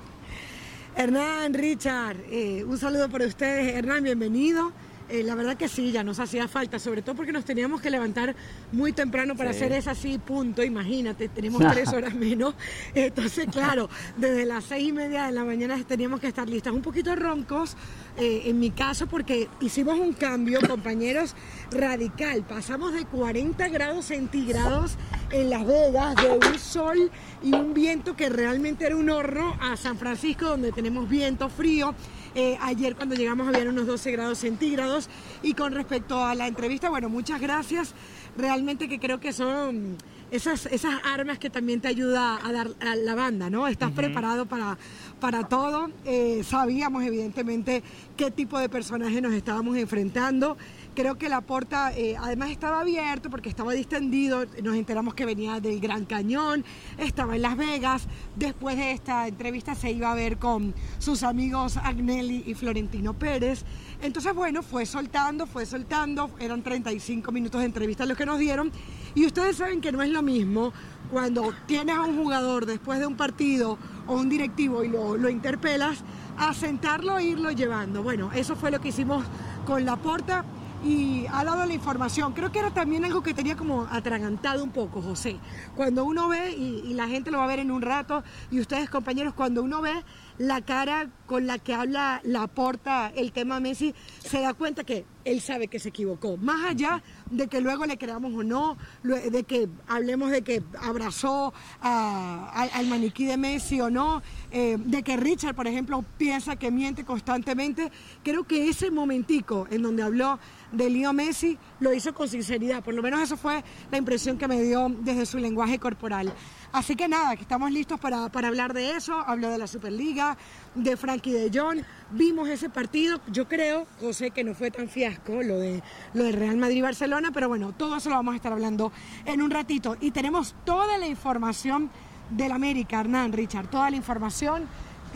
Hernán, 0.97 1.55
Richard, 1.55 2.17
eh, 2.31 2.65
un 2.65 2.77
saludo 2.77 3.09
para 3.09 3.27
ustedes. 3.27 3.75
Hernán, 3.75 4.03
bienvenido. 4.03 4.73
Eh, 5.11 5.25
la 5.25 5.35
verdad 5.35 5.57
que 5.57 5.69
sí, 5.69 5.91
ya 5.91 6.05
nos 6.05 6.21
hacía 6.21 6.47
falta, 6.47 6.79
sobre 6.79 7.03
todo 7.03 7.17
porque 7.17 7.33
nos 7.33 7.45
teníamos 7.45 7.81
que 7.81 7.91
levantar 7.91 8.37
muy 8.71 8.93
temprano 8.93 9.37
para 9.37 9.51
hacer 9.51 9.73
esa 9.73 9.91
así, 9.91 10.19
punto. 10.19 10.62
Imagínate, 10.62 11.29
tenemos 11.29 11.61
tres 11.73 11.89
horas 11.93 12.15
menos. 12.15 12.55
Entonces, 12.95 13.47
claro, 13.51 13.91
desde 14.17 14.47
las 14.47 14.65
seis 14.65 14.89
y 14.89 14.93
media 14.93 15.27
de 15.27 15.33
la 15.33 15.45
mañana 15.45 15.77
teníamos 15.87 16.21
que 16.21 16.29
estar 16.29 16.49
listas. 16.49 16.73
Un 16.73 16.83
poquito 16.83 17.17
roncos, 17.17 17.77
eh, 18.17 18.43
en 18.45 18.61
mi 18.61 18.71
caso, 18.71 19.09
porque 19.09 19.49
hicimos 19.61 19.99
un 19.99 20.12
cambio, 20.12 20.61
compañeros, 20.67 21.35
radical. 21.73 22.43
Pasamos 22.43 22.93
de 22.93 23.05
40 23.05 23.69
grados 23.69 24.06
centígrados 24.06 24.97
en 25.33 25.51
Las 25.51 25.67
Vegas, 25.67 26.15
de 26.17 26.31
un 26.31 26.59
sol 26.59 27.11
y 27.43 27.53
un 27.53 27.75
viento 27.75 28.15
que 28.15 28.29
realmente 28.29 28.87
era 28.87 28.97
un 28.97 29.11
horno, 29.11 29.56
a 29.61 29.77
San 29.77 29.99
Francisco, 29.99 30.47
donde 30.47 30.71
tenemos 30.71 31.09
viento 31.09 31.49
frío. 31.49 31.95
Eh, 32.35 32.56
ayer 32.61 32.94
cuando 32.94 33.15
llegamos 33.15 33.49
habían 33.49 33.69
unos 33.69 33.87
12 33.87 34.12
grados 34.12 34.38
centígrados. 34.38 35.09
Y 35.43 35.55
con 35.55 35.73
respecto 35.73 36.23
a 36.25 36.35
la 36.35 36.47
entrevista, 36.47 36.91
bueno, 36.91 37.09
muchas 37.09 37.41
gracias. 37.41 37.94
Realmente 38.37 38.88
que 38.88 38.99
creo 38.99 39.21
que 39.21 39.32
son 39.32 39.97
esas, 40.31 40.67
esas 40.67 40.94
armas 41.05 41.38
que 41.38 41.50
también 41.50 41.81
te 41.81 41.88
ayuda 41.88 42.38
a 42.44 42.53
dar 42.53 42.69
a 42.81 42.94
la 42.94 43.15
banda, 43.15 43.50
¿no? 43.50 43.67
Estás 43.67 43.91
preparado 43.93 44.47
para, 44.47 44.79
para 45.19 45.49
todo. 45.49 45.91
Eh, 46.05 46.43
sabíamos 46.44 47.03
evidentemente 47.05 47.82
qué 48.17 48.31
tipo 48.31 48.59
de 48.59 48.69
personaje 48.69 49.21
nos 49.21 49.32
estábamos 49.32 49.77
enfrentando. 49.77 50.56
Creo 50.95 51.17
que 51.17 51.29
la 51.29 51.41
puerta 51.41 51.93
eh, 51.97 52.17
además 52.19 52.51
estaba 52.51 52.81
abierto 52.81 53.31
porque 53.31 53.49
estaba 53.49 53.73
distendido. 53.73 54.45
Nos 54.63 54.75
enteramos 54.75 55.15
que 55.15 55.25
venía 55.25 55.61
del 55.61 55.79
Gran 55.79 56.05
Cañón, 56.05 56.65
estaba 56.99 57.37
en 57.37 57.43
Las 57.43 57.57
Vegas. 57.57 58.09
Después 58.35 58.77
de 58.77 58.91
esta 58.91 59.29
entrevista 59.29 59.77
se 59.77 59.93
iba 59.93 60.11
a 60.11 60.17
ver 60.17 60.39
con 60.39 60.75
sus 60.99 61.23
amigos 61.23 61.77
Agnelli 61.77 62.43
y 62.45 62.55
Florentino 62.55 63.15
Pérez. 63.15 63.65
Entonces, 64.03 64.35
bueno, 64.35 64.63
fue 64.65 64.85
soltando, 64.85 65.47
fue 65.47 65.65
soltando. 65.65 66.31
Eran 66.41 66.63
35 66.63 67.31
minutos 67.31 67.61
de 67.61 67.67
entrevista 67.67 68.05
los 68.05 68.19
que 68.19 68.27
nos 68.27 68.41
dieron. 68.41 68.73
Y 69.15 69.27
ustedes 69.27 69.57
saben 69.57 69.81
que 69.81 69.93
no 69.93 70.03
es 70.03 70.11
lo 70.11 70.23
mismo 70.23 70.73
cuando 71.13 71.53
tienes 71.67 71.97
a 71.97 72.03
un 72.03 72.17
jugador 72.17 72.67
después 72.67 72.99
de 72.99 73.07
un 73.07 73.17
partido 73.17 73.79
o 74.09 74.15
un 74.15 74.29
directivo 74.29 74.83
y 74.83 74.89
lo, 74.89 75.17
lo 75.17 75.31
interpelas, 75.31 76.03
a 76.37 76.53
sentarlo 76.53 77.17
e 77.19 77.25
irlo 77.25 77.53
llevando. 77.53 78.03
Bueno, 78.03 78.33
eso 78.33 78.57
fue 78.57 78.73
lo 78.73 78.81
que 78.81 78.89
hicimos 78.89 79.25
con 79.67 79.85
la 79.85 79.97
porta 79.97 80.45
y 80.85 81.27
ha 81.31 81.44
dado 81.44 81.67
la 81.67 81.75
información. 81.75 82.32
Creo 82.32 82.50
que 82.50 82.59
era 82.59 82.71
también 82.71 83.05
algo 83.05 83.23
que 83.23 83.35
tenía 83.35 83.56
como 83.56 83.87
atragantado 83.91 84.65
un 84.65 84.71
poco, 84.71 85.03
José. 85.03 85.37
Cuando 85.77 86.05
uno 86.05 86.29
ve, 86.29 86.53
y, 86.53 86.94
la 86.94 87.09
gente 87.09 87.31
lo 87.31 87.38
va 87.38 87.44
a 87.44 87.49
ver 87.49 87.59
en 87.59 87.71
un 87.71 87.82
rato, 87.82 88.23
y 88.50 88.61
ustedes 88.61 88.88
compañeros, 88.91 89.35
cuando 89.35 89.62
uno 89.62 89.81
ve 89.81 89.93
la 90.38 90.62
cara 90.62 91.09
con 91.27 91.47
la 91.47 91.59
que 91.59 91.75
habla 91.75 92.21
la 92.25 92.47
porta 92.47 93.12
el 93.15 93.31
tema 93.32 93.60
Messi, 93.60 93.94
se 94.20 94.41
da 94.41 94.55
cuenta 94.55 94.84
que 94.84 95.05
él 95.25 95.41
sabe 95.41 95.69
que 95.69 95.79
se 95.79 95.91
equivocó. 95.91 96.39
Más 96.39 96.65
allá 96.65 97.03
de 97.31 97.46
que 97.46 97.60
luego 97.60 97.84
le 97.84 97.99
creamos 97.99 98.32
o 98.34 98.43
no, 98.43 98.79
de 99.03 99.44
que 99.44 99.69
hablemos 99.87 100.31
de 100.31 100.43
que 100.43 100.63
abrazó 100.81 101.53
al 101.82 102.87
maniquí 102.87 103.27
de 103.27 103.37
Messi 103.37 103.81
o 103.81 103.91
no, 103.91 104.22
eh, 104.51 104.79
de 104.79 105.03
que 105.03 105.17
Richard, 105.17 105.55
por 105.55 105.67
ejemplo, 105.67 106.05
piensa 106.17 106.56
que 106.56 106.70
miente 106.70 107.05
constantemente, 107.05 107.93
creo 108.22 108.44
que 108.44 108.69
ese 108.69 108.91
momentico 108.91 109.67
en 109.70 109.82
donde 109.82 110.03
habló 110.03 110.39
de 110.72 110.91
Leo 110.91 111.12
Messi 111.12 111.58
lo 111.81 111.93
hizo 111.93 112.15
con 112.15 112.29
sinceridad, 112.29 112.82
por 112.82 112.94
lo 112.94 113.03
menos 113.03 113.20
eso 113.20 113.36
fue 113.36 113.62
la 113.91 113.98
impresión 113.98 114.39
que 114.39 114.48
me 114.48 114.60
dio 114.62 114.89
desde 115.00 115.27
su 115.27 115.39
lenguaje 115.39 115.79
corporal. 115.79 116.32
Así 116.72 116.94
que 116.94 117.08
nada, 117.08 117.34
que 117.34 117.43
estamos 117.43 117.72
listos 117.72 117.98
para, 117.98 118.29
para 118.29 118.48
hablar 118.48 118.72
de 118.72 118.93
eso, 118.93 119.15
habló 119.27 119.50
de 119.50 119.58
la 119.58 119.67
Superliga, 119.67 120.36
de 120.74 120.96
Frankie 120.96 121.32
de 121.32 121.50
Jong, 121.53 121.82
vimos 122.12 122.48
ese 122.48 122.70
partido, 122.70 123.20
yo 123.27 123.48
creo, 123.48 123.86
José, 124.00 124.31
que 124.31 124.44
no 124.44 124.55
fue 124.55 124.70
tan 124.70 124.89
fiasco 124.89 125.43
lo 125.43 125.58
de, 125.58 125.82
lo 126.15 126.24
de 126.24 126.32
Real 126.32 126.56
Madrid-Barcelona, 126.56 127.31
pero 127.32 127.48
bueno, 127.48 127.72
todo 127.72 127.96
eso 127.96 128.08
lo 128.08 128.17
vamos 128.17 128.34
a 128.34 128.36
estar 128.36 128.53
hablando 128.53 128.93
en 129.24 129.43
un 129.43 129.50
ratito. 129.50 129.96
Y 130.00 130.12
tenemos 130.12 130.55
toda 130.65 130.96
la 130.98 131.08
información 131.08 131.91
del 132.31 132.53
América, 132.53 133.00
Hernán, 133.00 133.32
Richard, 133.32 133.69
toda 133.69 133.91
la 133.91 133.96
información 133.96 134.69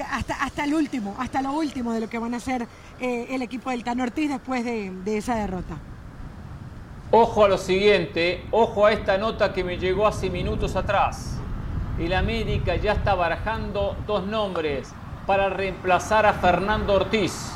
hasta, 0.02 0.34
hasta 0.42 0.64
el 0.64 0.74
último, 0.74 1.14
hasta 1.18 1.42
lo 1.42 1.52
último 1.52 1.92
de 1.92 2.00
lo 2.00 2.08
que 2.08 2.18
van 2.18 2.34
a 2.34 2.38
hacer 2.38 2.66
eh, 3.00 3.26
el 3.30 3.42
equipo 3.42 3.70
del 3.70 3.84
Tan 3.84 4.00
Ortiz 4.00 4.28
después 4.30 4.64
de, 4.64 4.90
de 4.90 5.18
esa 5.18 5.36
derrota. 5.36 5.76
Ojo 7.10 7.44
a 7.44 7.48
lo 7.48 7.58
siguiente, 7.58 8.44
ojo 8.50 8.86
a 8.86 8.92
esta 8.92 9.18
nota 9.18 9.52
que 9.52 9.62
me 9.62 9.78
llegó 9.78 10.06
hace 10.06 10.30
minutos 10.30 10.74
atrás. 10.74 11.38
El 11.98 12.12
América 12.12 12.74
ya 12.74 12.92
está 12.92 13.14
barajando 13.14 13.96
dos 14.06 14.26
nombres 14.26 14.92
para 15.26 15.48
reemplazar 15.48 16.26
a 16.26 16.32
Fernando 16.32 16.94
Ortiz, 16.94 17.52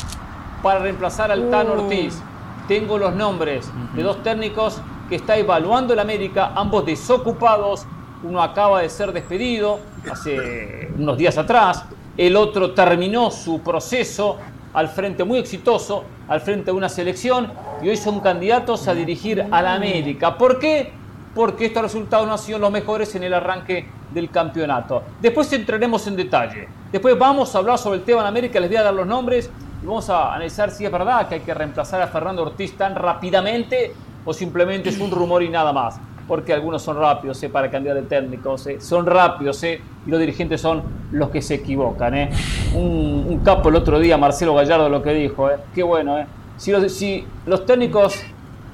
para 0.63 0.79
reemplazar 0.79 1.33
al 1.33 1.51
Tan 1.51 1.69
uh. 1.69 1.73
Ortiz. 1.73 2.21
Tengo 2.69 2.99
los 2.99 3.15
nombres 3.15 3.69
de 3.95 4.03
dos 4.03 4.23
técnicos 4.23 4.81
que 5.09 5.17
está 5.17 5.37
evaluando 5.37 5.93
el 5.95 5.99
América, 5.99 6.53
ambos 6.55 6.87
desocupados. 6.87 7.87
Uno 8.23 8.43
acaba 8.43 8.83
de 8.83 8.91
ser 8.91 9.13
despedido 9.13 9.81
hace 10.11 10.89
unos 10.97 11.17
días 11.17 11.39
atrás, 11.39 11.85
el 12.19 12.37
otro 12.37 12.73
terminó 12.73 13.31
su 13.31 13.61
proceso 13.61 14.37
al 14.75 14.89
frente 14.89 15.25
muy 15.25 15.39
exitoso, 15.39 16.05
al 16.29 16.41
frente 16.41 16.67
de 16.67 16.73
una 16.73 16.89
selección 16.89 17.51
y 17.81 17.89
hoy 17.89 17.97
son 17.97 18.21
candidatos 18.21 18.89
a 18.89 18.95
dirigir 18.95 19.47
a 19.51 19.63
la 19.63 19.75
América. 19.75 20.37
¿Por 20.37 20.59
qué? 20.59 20.93
Porque 21.35 21.67
estos 21.67 21.83
resultados 21.83 22.27
no 22.27 22.33
han 22.33 22.39
sido 22.39 22.59
los 22.59 22.73
mejores 22.73 23.15
en 23.15 23.23
el 23.23 23.33
arranque 23.33 23.89
del 24.13 24.31
campeonato. 24.31 25.05
Después 25.21 25.53
entraremos 25.53 26.07
en 26.09 26.17
detalle. 26.17 26.69
Después 26.91 27.17
vamos 27.17 27.55
a 27.55 27.59
hablar 27.59 27.79
sobre 27.79 27.99
el 27.99 28.05
tema 28.05 28.23
en 28.23 28.27
América, 28.27 28.59
les 28.59 28.69
voy 28.69 28.79
a 28.79 28.83
dar 28.83 28.95
los 28.95 29.07
nombres 29.07 29.49
y 29.81 29.87
vamos 29.87 30.11
a 30.11 30.35
analizar 30.35 30.73
si 30.73 30.85
es 30.85 30.91
verdad 30.91 31.29
que 31.29 31.37
hay 31.37 31.41
que 31.43 31.55
reemplazar 31.55 32.03
a 32.03 32.09
Fernando 32.09 32.43
Ortiz 32.43 32.77
tan 32.77 32.97
rápidamente 32.97 33.95
o 34.25 34.35
simplemente 34.35 34.89
es 34.89 34.99
un 34.99 35.13
rumor 35.13 35.45
y 35.45 35.49
nada 35.51 35.73
más. 35.73 36.01
Porque 36.29 36.53
algunos 36.53 36.83
son 36.83 36.99
rápidos 36.99 37.43
¿eh? 37.43 37.49
para 37.49 37.71
cambiar 37.71 37.97
de 37.97 38.03
técnicos, 38.03 38.67
¿eh? 38.67 38.81
son 38.81 39.07
rápidos 39.07 39.63
¿eh? 39.65 39.81
y 40.07 40.11
los 40.11 40.21
dirigentes 40.21 40.61
son 40.61 40.83
los 41.11 41.31
que 41.31 41.43
se 41.43 41.55
equivocan. 41.55 42.15
¿eh? 42.15 42.31
Un, 42.75 43.41
capo 43.45 43.71
el 43.71 43.77
otro 43.77 43.99
día, 43.99 44.17
Marcelo 44.19 44.55
Gallardo, 44.55 44.89
lo 44.89 45.03
que 45.03 45.15
dijo, 45.15 45.51
¿eh? 45.51 45.57
qué 45.75 45.83
bueno. 45.83 46.19
¿eh? 46.19 46.27
Si, 46.59 46.71
los, 46.71 46.93
si 46.93 47.25
los 47.47 47.65
técnicos 47.65 48.23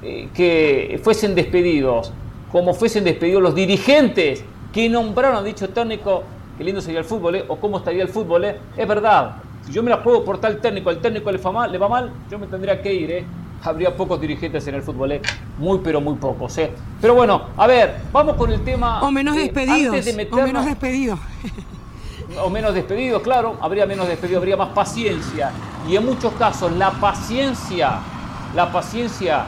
eh, 0.07 0.29
que 0.35 0.99
fuesen 1.03 1.33
despedidos, 1.33 2.11
como 2.51 2.73
fuesen 2.73 3.03
despedidos 3.03 3.41
los 3.41 3.55
dirigentes 3.55 4.43
que 4.71 4.87
nombraron 4.87 5.37
a 5.37 5.41
dicho 5.41 5.69
técnico, 5.69 6.23
qué 6.57 6.63
lindo 6.63 6.79
sería 6.81 6.99
el 6.99 7.05
fútbol, 7.05 7.35
¿eh? 7.35 7.45
o 7.47 7.55
cómo 7.55 7.77
estaría 7.77 8.03
el 8.03 8.09
fútbol, 8.09 8.45
¿eh? 8.45 8.59
es 8.77 8.87
verdad. 8.87 9.37
Si 9.65 9.71
yo 9.71 9.81
me 9.81 9.89
la 9.89 9.97
juego 9.97 10.23
por 10.23 10.39
tal 10.39 10.61
técnico, 10.61 10.91
el 10.91 10.99
técnico 10.99 11.31
le, 11.31 11.39
mal, 11.39 11.71
le 11.71 11.77
va 11.77 11.87
mal, 11.87 12.11
yo 12.29 12.37
me 12.37 12.45
tendría 12.45 12.79
que 12.81 12.93
ir. 12.93 13.25
Habría 13.67 13.95
pocos 13.95 14.19
dirigentes 14.19 14.67
en 14.67 14.75
el 14.75 14.81
fútbol, 14.81 15.13
¿eh? 15.13 15.21
muy 15.57 15.79
pero 15.79 16.01
muy 16.01 16.15
pocos. 16.15 16.57
¿eh? 16.57 16.71
Pero 17.01 17.15
bueno, 17.15 17.49
a 17.57 17.67
ver, 17.67 18.01
vamos 18.11 18.35
con 18.35 18.51
el 18.51 18.63
tema. 18.63 19.01
O 19.01 19.11
menos 19.11 19.35
despedidos. 19.35 19.95
o 20.31 20.37
menos 20.37 20.65
despedidos. 20.65 21.19
o 22.43 22.49
menos 22.49 22.73
despedidos, 22.73 23.21
claro, 23.21 23.57
habría 23.61 23.85
menos 23.85 24.07
despedidos, 24.07 24.41
habría 24.41 24.57
más 24.57 24.69
paciencia. 24.69 25.51
Y 25.87 25.95
en 25.95 26.05
muchos 26.05 26.33
casos 26.33 26.71
la 26.73 26.91
paciencia, 26.91 27.99
la 28.55 28.71
paciencia 28.71 29.45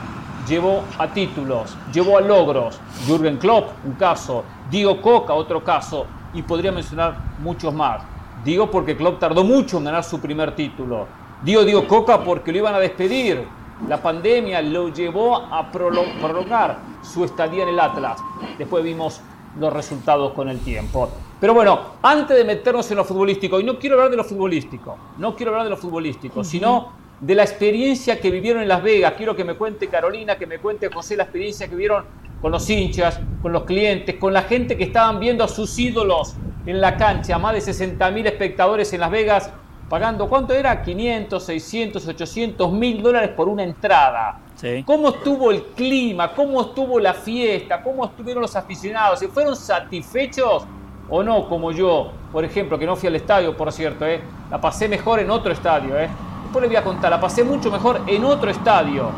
llevó 0.47 0.83
a 0.97 1.07
títulos, 1.07 1.75
llevó 1.93 2.17
a 2.17 2.21
logros. 2.21 2.79
Jürgen 3.05 3.37
Klopp, 3.37 3.69
un 3.85 3.93
caso. 3.93 4.43
Diego 4.69 5.01
Coca, 5.01 5.33
otro 5.33 5.63
caso. 5.63 6.05
Y 6.33 6.41
podría 6.41 6.71
mencionar 6.71 7.17
muchos 7.39 7.73
más. 7.73 8.01
Digo 8.43 8.69
porque 8.69 8.95
Klopp 8.95 9.19
tardó 9.19 9.43
mucho 9.43 9.77
en 9.77 9.85
ganar 9.85 10.03
su 10.03 10.19
primer 10.19 10.55
título. 10.55 11.07
Digo 11.43 11.63
Diego 11.63 11.87
Coca 11.87 12.23
porque 12.23 12.51
lo 12.51 12.59
iban 12.59 12.75
a 12.75 12.79
despedir 12.79 13.47
la 13.87 14.01
pandemia 14.01 14.61
lo 14.61 14.89
llevó 14.89 15.35
a 15.35 15.71
prolongar 15.71 16.79
su 17.01 17.23
estadía 17.23 17.63
en 17.63 17.69
el 17.69 17.79
Atlas. 17.79 18.19
Después 18.57 18.83
vimos 18.83 19.21
los 19.59 19.71
resultados 19.71 20.33
con 20.33 20.49
el 20.49 20.59
tiempo. 20.59 21.09
Pero 21.39 21.53
bueno, 21.53 21.79
antes 22.01 22.35
de 22.35 22.43
meternos 22.43 22.89
en 22.89 22.97
lo 22.97 23.05
futbolístico, 23.05 23.59
y 23.59 23.63
no 23.63 23.77
quiero 23.77 23.95
hablar 23.95 24.09
de 24.11 24.17
lo 24.17 24.23
futbolístico, 24.23 24.97
no 25.17 25.35
quiero 25.35 25.51
hablar 25.51 25.65
de 25.65 25.69
lo 25.69 25.77
futbolístico, 25.77 26.43
sino 26.43 26.93
de 27.19 27.35
la 27.35 27.43
experiencia 27.43 28.19
que 28.19 28.31
vivieron 28.31 28.61
en 28.61 28.67
Las 28.67 28.81
Vegas. 28.81 29.13
Quiero 29.17 29.35
que 29.35 29.43
me 29.43 29.55
cuente 29.55 29.87
Carolina, 29.87 30.37
que 30.37 30.47
me 30.47 30.59
cuente 30.59 30.89
José 30.91 31.15
la 31.15 31.23
experiencia 31.23 31.67
que 31.67 31.75
vivieron 31.75 32.05
con 32.41 32.51
los 32.51 32.69
hinchas, 32.69 33.19
con 33.41 33.51
los 33.51 33.63
clientes, 33.63 34.15
con 34.15 34.33
la 34.33 34.43
gente 34.43 34.77
que 34.77 34.85
estaban 34.85 35.19
viendo 35.19 35.43
a 35.43 35.47
sus 35.47 35.77
ídolos 35.77 36.35
en 36.65 36.81
la 36.81 36.97
cancha, 36.97 37.37
más 37.37 37.53
de 37.53 37.71
60.000 37.71 38.27
espectadores 38.27 38.91
en 38.93 38.99
Las 38.99 39.11
Vegas 39.11 39.51
pagando, 39.89 40.27
¿cuánto 40.27 40.53
era? 40.53 40.81
500, 40.81 41.43
600, 41.43 42.07
800, 42.07 42.71
mil 42.71 43.01
dólares 43.01 43.29
por 43.29 43.47
una 43.47 43.63
entrada. 43.63 44.39
¿Cómo 44.85 45.09
estuvo 45.09 45.51
el 45.51 45.63
clima? 45.75 46.33
¿Cómo 46.33 46.61
estuvo 46.61 46.99
la 46.99 47.13
fiesta? 47.13 47.83
¿Cómo 47.83 48.05
estuvieron 48.05 48.41
los 48.41 48.55
aficionados? 48.55 49.19
¿Se 49.19 49.27
fueron 49.27 49.55
satisfechos 49.55 50.65
o 51.09 51.21
no? 51.21 51.47
Como 51.47 51.71
yo, 51.71 52.11
por 52.31 52.43
ejemplo, 52.43 52.79
que 52.79 52.87
no 52.87 52.95
fui 52.95 53.07
al 53.07 53.15
estadio, 53.15 53.55
por 53.55 53.71
cierto, 53.71 54.05
¿eh? 54.05 54.19
la 54.49 54.59
pasé 54.59 54.89
mejor 54.89 55.19
en 55.19 55.29
otro 55.29 55.51
estadio. 55.51 55.97
¿eh? 55.99 56.09
Después 56.43 56.63
les 56.63 56.69
voy 56.69 56.77
a 56.77 56.83
contar, 56.83 57.11
la 57.11 57.21
pasé 57.21 57.43
mucho 57.43 57.69
mejor 57.69 58.01
en 58.07 58.25
otro 58.25 58.49
estadio 58.49 59.11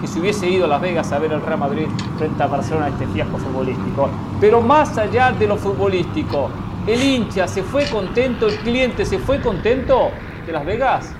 que 0.00 0.06
si 0.06 0.20
hubiese 0.20 0.48
ido 0.48 0.66
a 0.66 0.68
Las 0.68 0.80
Vegas 0.80 1.10
a 1.12 1.18
ver 1.18 1.32
el 1.32 1.40
Real 1.40 1.58
Madrid 1.58 1.86
frente 2.18 2.42
a 2.42 2.46
Barcelona 2.46 2.88
este 2.88 3.06
fiasco 3.08 3.38
futbolístico. 3.38 4.08
Pero 4.40 4.60
más 4.60 4.96
allá 4.96 5.32
de 5.32 5.46
lo 5.46 5.56
futbolístico, 5.56 6.50
el 6.86 7.02
hincha 7.02 7.48
se 7.48 7.62
fue 7.62 7.88
contento, 7.88 8.46
el 8.46 8.56
cliente 8.58 9.04
se 9.04 9.18
fue 9.18 9.40
contento 9.40 10.10
de 10.46 10.52
Las 10.52 10.66
Vegas. 10.66 11.10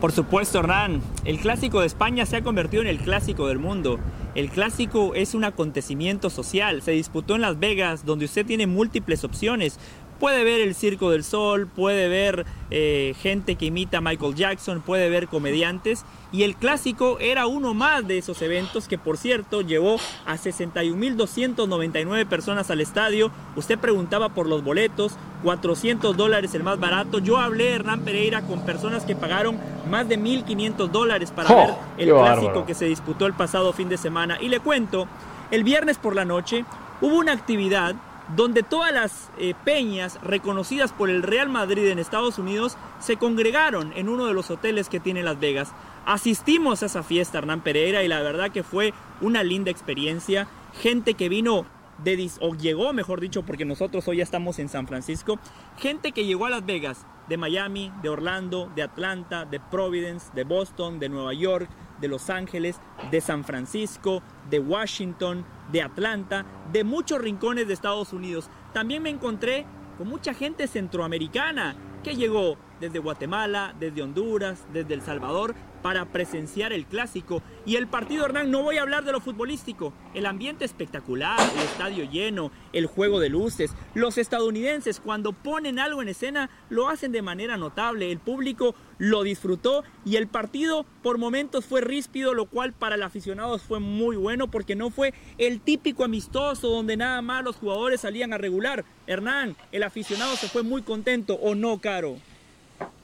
Por 0.00 0.12
supuesto, 0.12 0.60
Hernán. 0.60 1.00
El 1.24 1.40
clásico 1.40 1.80
de 1.80 1.86
España 1.86 2.24
se 2.24 2.36
ha 2.36 2.42
convertido 2.42 2.82
en 2.82 2.88
el 2.88 2.98
clásico 2.98 3.48
del 3.48 3.58
mundo. 3.58 3.98
El 4.36 4.48
clásico 4.50 5.14
es 5.14 5.34
un 5.34 5.44
acontecimiento 5.44 6.30
social. 6.30 6.82
Se 6.82 6.92
disputó 6.92 7.34
en 7.34 7.40
Las 7.40 7.58
Vegas, 7.58 8.04
donde 8.04 8.26
usted 8.26 8.46
tiene 8.46 8.68
múltiples 8.68 9.24
opciones. 9.24 9.78
Puede 10.20 10.42
ver 10.42 10.60
el 10.60 10.74
Circo 10.74 11.10
del 11.10 11.22
Sol, 11.22 11.68
puede 11.68 12.08
ver 12.08 12.44
eh, 12.70 13.14
gente 13.20 13.54
que 13.54 13.66
imita 13.66 13.98
a 13.98 14.00
Michael 14.00 14.34
Jackson, 14.34 14.80
puede 14.80 15.08
ver 15.08 15.28
comediantes. 15.28 16.04
Y 16.32 16.42
el 16.42 16.56
clásico 16.56 17.18
era 17.20 17.46
uno 17.46 17.72
más 17.72 18.06
de 18.06 18.18
esos 18.18 18.42
eventos 18.42 18.88
que, 18.88 18.98
por 18.98 19.16
cierto, 19.16 19.62
llevó 19.62 19.96
a 20.26 20.36
61.299 20.36 22.26
personas 22.26 22.70
al 22.70 22.80
estadio. 22.80 23.30
Usted 23.56 23.78
preguntaba 23.78 24.30
por 24.30 24.46
los 24.46 24.64
boletos, 24.64 25.16
400 25.44 26.16
dólares 26.16 26.54
el 26.54 26.64
más 26.64 26.80
barato. 26.80 27.20
Yo 27.20 27.38
hablé, 27.38 27.70
Hernán 27.74 28.00
Pereira, 28.00 28.42
con 28.42 28.66
personas 28.66 29.04
que 29.04 29.14
pagaron 29.14 29.58
más 29.88 30.08
de 30.08 30.18
1.500 30.18 30.88
dólares 30.88 31.30
para 31.30 31.54
ver 31.54 31.74
el 31.96 32.10
clásico 32.10 32.66
que 32.66 32.74
se 32.74 32.86
disputó 32.86 33.26
el 33.26 33.34
pasado 33.34 33.72
fin 33.72 33.88
de 33.88 33.96
semana. 33.96 34.36
Y 34.40 34.48
le 34.48 34.58
cuento, 34.60 35.06
el 35.50 35.64
viernes 35.64 35.96
por 35.96 36.14
la 36.14 36.24
noche 36.24 36.64
hubo 37.00 37.16
una 37.16 37.32
actividad 37.32 37.94
donde 38.36 38.62
todas 38.62 38.92
las 38.92 39.30
eh, 39.38 39.54
peñas 39.64 40.18
reconocidas 40.22 40.92
por 40.92 41.10
el 41.10 41.22
Real 41.22 41.48
Madrid 41.48 41.86
en 41.88 41.98
Estados 41.98 42.38
Unidos 42.38 42.76
se 43.00 43.16
congregaron 43.16 43.92
en 43.96 44.08
uno 44.08 44.26
de 44.26 44.34
los 44.34 44.50
hoteles 44.50 44.88
que 44.88 45.00
tiene 45.00 45.22
Las 45.22 45.40
Vegas. 45.40 45.72
Asistimos 46.04 46.82
a 46.82 46.86
esa 46.86 47.02
fiesta, 47.02 47.38
Hernán 47.38 47.62
Pereira, 47.62 48.02
y 48.02 48.08
la 48.08 48.20
verdad 48.22 48.50
que 48.50 48.62
fue 48.62 48.92
una 49.20 49.42
linda 49.42 49.70
experiencia. 49.70 50.48
Gente 50.80 51.14
que 51.14 51.28
vino 51.28 51.66
de, 52.04 52.30
o 52.40 52.54
llegó, 52.54 52.92
mejor 52.92 53.20
dicho, 53.20 53.42
porque 53.42 53.64
nosotros 53.64 54.06
hoy 54.08 54.18
ya 54.18 54.22
estamos 54.22 54.58
en 54.58 54.68
San 54.68 54.86
Francisco. 54.86 55.38
Gente 55.76 56.12
que 56.12 56.24
llegó 56.24 56.46
a 56.46 56.50
Las 56.50 56.64
Vegas 56.64 57.06
de 57.28 57.36
Miami, 57.36 57.92
de 58.02 58.08
Orlando, 58.08 58.70
de 58.74 58.82
Atlanta, 58.82 59.44
de 59.44 59.60
Providence, 59.60 60.30
de 60.34 60.44
Boston, 60.44 60.98
de 60.98 61.08
Nueva 61.08 61.34
York, 61.34 61.68
de 62.00 62.08
Los 62.08 62.30
Ángeles, 62.30 62.80
de 63.10 63.20
San 63.20 63.44
Francisco, 63.44 64.22
de 64.50 64.58
Washington, 64.58 65.44
de 65.72 65.82
Atlanta, 65.82 66.44
de 66.72 66.84
muchos 66.84 67.20
rincones 67.20 67.66
de 67.66 67.74
Estados 67.74 68.12
Unidos. 68.12 68.50
También 68.72 69.02
me 69.02 69.10
encontré 69.10 69.66
con 69.96 70.08
mucha 70.08 70.34
gente 70.34 70.66
centroamericana 70.66 71.76
que 72.02 72.16
llegó 72.16 72.56
desde 72.80 73.00
Guatemala, 73.00 73.74
desde 73.78 74.02
Honduras, 74.02 74.64
desde 74.72 74.94
El 74.94 75.02
Salvador, 75.02 75.54
para 75.82 76.06
presenciar 76.06 76.72
el 76.72 76.86
clásico. 76.86 77.42
Y 77.66 77.76
el 77.76 77.86
partido, 77.86 78.24
Hernán, 78.24 78.50
no 78.50 78.62
voy 78.62 78.78
a 78.78 78.82
hablar 78.82 79.04
de 79.04 79.12
lo 79.12 79.20
futbolístico. 79.20 79.92
El 80.14 80.26
ambiente 80.26 80.64
espectacular, 80.64 81.38
el 81.40 81.62
estadio 81.64 82.04
lleno, 82.10 82.50
el 82.72 82.86
juego 82.86 83.20
de 83.20 83.28
luces. 83.28 83.74
Los 83.94 84.18
estadounidenses, 84.18 85.00
cuando 85.00 85.32
ponen 85.32 85.78
algo 85.78 86.02
en 86.02 86.08
escena, 86.08 86.50
lo 86.70 86.88
hacen 86.88 87.12
de 87.12 87.22
manera 87.22 87.56
notable. 87.56 88.10
El 88.10 88.18
público 88.18 88.74
lo 88.98 89.22
disfrutó 89.22 89.84
y 90.04 90.16
el 90.16 90.26
partido 90.26 90.84
por 91.02 91.18
momentos 91.18 91.64
fue 91.64 91.80
ríspido, 91.80 92.34
lo 92.34 92.46
cual 92.46 92.72
para 92.72 92.96
el 92.96 93.02
aficionado 93.02 93.58
fue 93.58 93.80
muy 93.80 94.16
bueno 94.16 94.50
porque 94.50 94.74
no 94.74 94.90
fue 94.90 95.14
el 95.38 95.60
típico 95.60 96.04
amistoso 96.04 96.68
donde 96.68 96.96
nada 96.96 97.22
más 97.22 97.44
los 97.44 97.56
jugadores 97.56 98.00
salían 98.00 98.32
a 98.32 98.38
regular. 98.38 98.84
Hernán, 99.06 99.56
el 99.72 99.82
aficionado 99.82 100.36
se 100.36 100.48
fue 100.48 100.62
muy 100.62 100.82
contento, 100.82 101.34
¿o 101.34 101.54
no, 101.54 101.78
Caro? 101.78 102.16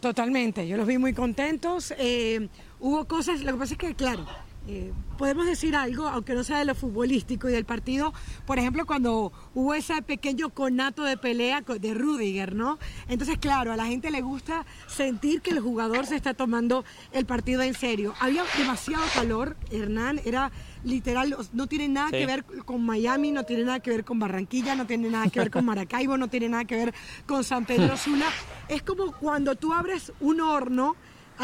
Totalmente, 0.01 0.69
yo 0.69 0.77
los 0.77 0.87
vi 0.87 0.99
muy 0.99 1.15
contentos. 1.15 1.95
Eh, 1.97 2.49
hubo 2.81 3.07
cosas, 3.07 3.43
lo 3.43 3.53
que 3.53 3.59
pasa 3.59 3.75
es 3.75 3.79
que, 3.79 3.95
claro, 3.95 4.27
eh, 4.67 4.93
podemos 5.19 5.45
decir 5.45 5.77
algo, 5.77 6.09
aunque 6.09 6.33
no 6.33 6.43
sea 6.43 6.59
de 6.59 6.65
lo 6.65 6.75
futbolístico 6.75 7.51
y 7.51 7.53
del 7.53 7.67
partido, 7.67 8.15
por 8.47 8.59
ejemplo, 8.59 8.87
cuando 8.87 9.31
hubo 9.53 9.75
ese 9.75 10.01
pequeño 10.01 10.49
conato 10.49 11.03
de 11.03 11.19
pelea 11.19 11.61
de 11.61 11.95
Rudiger, 11.95 12.55
¿no? 12.55 12.79
Entonces, 13.09 13.37
claro, 13.39 13.73
a 13.73 13.77
la 13.77 13.85
gente 13.85 14.11
le 14.11 14.23
gusta 14.23 14.65
sentir 14.87 15.43
que 15.43 15.51
el 15.51 15.61
jugador 15.61 16.07
se 16.07 16.17
está 16.17 16.33
tomando 16.33 16.85
el 17.13 17.27
partido 17.27 17.61
en 17.61 17.75
serio. 17.75 18.15
Había 18.21 18.45
demasiado 18.57 19.05
calor, 19.15 19.57
Hernán, 19.71 20.21
era 20.25 20.51
literal, 20.83 21.37
no 21.53 21.67
tiene 21.67 21.89
nada 21.89 22.11
que 22.11 22.25
ver 22.25 22.45
con 22.65 22.85
Miami, 22.85 23.33
no 23.33 23.45
tiene 23.45 23.65
nada 23.65 23.81
que 23.81 23.91
ver 23.91 24.05
con 24.05 24.19
Barranquilla, 24.19 24.75
no 24.75 24.87
tiene 24.87 25.11
nada 25.11 25.29
que 25.29 25.41
ver 25.41 25.51
con 25.51 25.67
Maracaibo, 25.67 26.17
no 26.17 26.29
tiene 26.29 26.49
nada 26.49 26.65
que 26.65 26.77
ver 26.77 26.95
con 27.27 27.45
San 27.45 27.67
Pedro 27.67 27.99
Sula. 27.99 28.31
Es 28.69 28.83
como 28.83 29.13
cuando 29.13 29.57
tú 29.57 29.75
abres 29.75 30.11
un 30.21 30.41
horno 30.41 30.97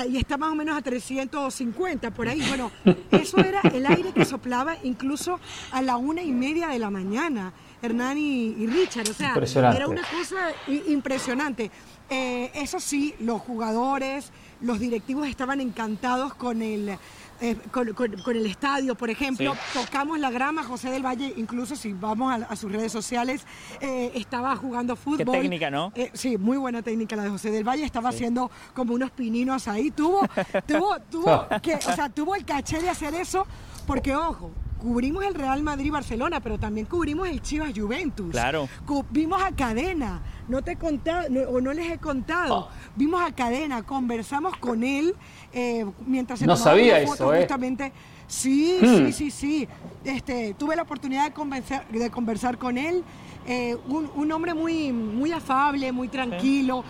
y 0.09 0.17
está 0.17 0.37
más 0.37 0.53
o 0.53 0.55
menos 0.55 0.77
a 0.77 0.83
350 0.83 2.11
por 2.11 2.29
ahí. 2.29 2.43
Bueno, 2.49 2.71
eso 3.11 3.39
era 3.39 3.61
el 3.73 3.87
aire 3.87 4.13
que 4.13 4.25
soplaba 4.25 4.77
incluso 4.83 5.41
a 5.73 5.83
la 5.83 5.97
una 5.97 6.23
y 6.23 6.33
media 6.33 6.69
de 6.69 6.79
la 6.79 6.91
mañana, 6.91 7.53
Hernán 7.83 8.19
y, 8.19 8.67
Richard. 8.67 9.09
O 9.11 9.15
sea, 9.15 9.35
era 9.75 9.89
una 9.89 10.03
cosa 10.03 10.53
impresionante. 10.89 11.71
Eh, 12.09 12.51
eso 12.55 12.81
sí, 12.81 13.15
los 13.21 13.41
jugadores, 13.41 14.33
los 14.61 14.81
directivos 14.81 15.29
estaban 15.29 15.61
encantados 15.61 16.35
con 16.35 16.61
el 16.61 16.99
eh, 17.41 17.57
con, 17.71 18.37
el 18.37 18.47
estadio, 18.47 18.95
por 18.95 19.11
ejemplo. 19.11 19.55
Tocamos 19.73 20.19
la 20.19 20.31
grama, 20.31 20.63
José 20.63 20.91
del 20.91 21.05
Valle, 21.05 21.33
incluso 21.37 21.77
si 21.77 21.93
vamos 21.93 22.43
a, 22.49 22.57
sus 22.57 22.71
redes 22.71 22.93
sociales, 22.93 23.47
eh, 23.81 24.13
estaba 24.15 24.55
jugando 24.57 24.97
fútbol. 24.97 25.19
Qué 25.19 25.25
técnica, 25.25 25.71
¿no? 25.71 25.93
Eh, 25.95 26.11
sí, 26.13 26.37
muy 26.37 26.57
buena 26.57 26.83
técnica 26.83 27.17
la 27.17 27.25
de 27.25 27.31
José 27.31 27.51
del 27.51 27.67
Valle, 27.67 27.85
estaba 27.85 28.11
haciendo 28.11 28.51
como 28.75 28.95
unos 28.95 29.11
pininos 29.11 29.69
ahí. 29.69 29.91
Tuvo, 29.91 30.21
tuvo, 30.67 30.99
tuvo, 31.11 31.47
que, 31.63 31.75
o 31.77 31.81
sea, 31.81 32.09
tuvo 32.09 32.35
el 32.35 32.45
caché 32.45 32.81
de 32.81 32.91
hacer 32.91 33.15
eso, 33.15 33.47
porque 33.87 34.15
ojo, 34.15 34.51
cubrimos 34.81 35.25
el 35.25 35.35
Real 35.35 35.63
Madrid-Barcelona, 35.63 36.41
pero 36.41 36.59
también 36.59 36.87
cubrimos 36.87 37.29
el 37.29 37.41
Chivas-Juventus. 37.43 38.31
Claro. 38.31 38.69
Vimos 39.11 39.41
a 39.41 39.53
Cadena, 39.53 40.23
no 40.49 40.63
te 40.63 40.73
he 40.73 40.77
contado, 40.77 41.29
o 41.51 41.61
no 41.61 41.73
les 41.73 41.93
he 41.93 41.99
contado. 41.99 42.69
Ah. 42.71 42.75
Vimos 42.97 43.23
a 43.23 43.33
Cadena, 43.33 43.83
conversamos 43.83 44.57
con 44.57 44.83
él 44.83 45.15
eh, 45.53 45.87
mientras 46.07 46.39
se 46.39 46.47
No 46.47 46.57
sabía 46.57 47.01
eso, 47.01 47.35
¿eh? 47.35 47.41
Justamente. 47.41 47.93
Sí, 48.27 48.79
hmm. 48.81 49.07
sí, 49.07 49.13
sí, 49.13 49.31
sí. 49.31 49.69
Este, 50.05 50.55
tuve 50.55 50.77
la 50.77 50.83
oportunidad 50.83 51.33
de, 51.33 51.99
de 51.99 52.11
conversar 52.11 52.59
con 52.59 52.79
él. 52.79 53.05
Eh, 53.47 53.77
un, 53.89 54.31
hombre 54.33 54.55
muy, 54.55 54.93
muy 54.93 55.33
afable, 55.33 55.91
muy 55.93 56.09
tranquilo. 56.09 56.85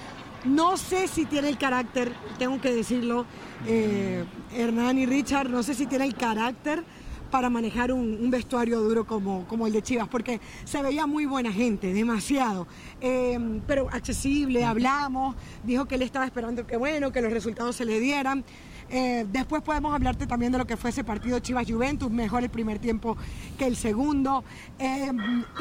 No 0.45 0.76
sé 0.76 1.07
si 1.09 1.26
tiene 1.26 1.49
el 1.49 1.59
carácter, 1.59 2.12
tengo 2.38 2.61
que 2.61 2.73
decirlo, 2.73 3.26
eh, 3.67 4.25
Hernán 4.55 4.99
y 4.99 5.07
Richard, 5.07 5.50
no 5.50 5.62
sé 5.62 5.75
si 5.75 5.87
tiene 5.87 6.05
el 6.07 6.14
carácter 6.14 6.83
para 7.31 7.49
manejar 7.49 7.93
un, 7.93 8.31
vestuario 8.31 8.81
duro 8.81 9.07
como, 9.07 9.67
el 9.67 9.73
de 9.73 9.83
Chivas, 9.83 10.09
porque 10.09 10.41
se 10.65 10.83
veía 10.83 11.07
muy 11.07 11.27
buena 11.27 11.53
gente, 11.53 11.93
demasiado, 11.93 12.67
eh, 13.01 13.39
pero 13.67 13.89
accesible, 13.91 14.65
hablamos, 14.65 15.37
dijo 15.65 15.87
que 15.87 15.97
él 15.97 16.03
estaba 16.03 16.27
esperando 16.27 16.67
que 16.67 16.77
bueno, 16.77 17.13
que 17.13 17.23
los 17.23 17.33
resultados 17.33 17.77
se 17.77 17.85
le 17.85 17.99
dieran. 18.01 18.45
Eh, 18.91 19.25
después 19.31 19.63
podemos 19.63 19.95
hablarte 19.95 20.27
también 20.27 20.51
de 20.51 20.59
lo 20.59 20.67
que 20.67 20.77
fue 20.77 20.91
ese 20.91 21.05
partido 21.05 21.39
Chivas-Juventus, 21.39 22.11
mejor 22.11 22.43
el 22.43 22.51
primer 22.51 22.81
tiempo 22.81 23.17
que 23.57 23.67
el 23.67 23.77
segundo. 23.77 24.43
Eh, 24.79 25.13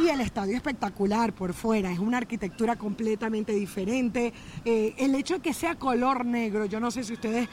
y 0.03 0.07
el 0.09 0.21
estadio 0.21 0.55
espectacular 0.55 1.33
por 1.33 1.53
fuera, 1.53 1.91
es 1.91 1.99
una 1.99 2.17
arquitectura 2.17 2.75
completamente 2.75 3.53
diferente. 3.53 4.33
Eh, 4.65 4.95
el 4.97 5.13
hecho 5.13 5.35
de 5.35 5.41
que 5.41 5.53
sea 5.53 5.75
color 5.75 6.25
negro, 6.25 6.65
yo 6.65 6.79
no 6.79 6.89
sé 6.89 7.03
si 7.03 7.13
ustedes 7.13 7.47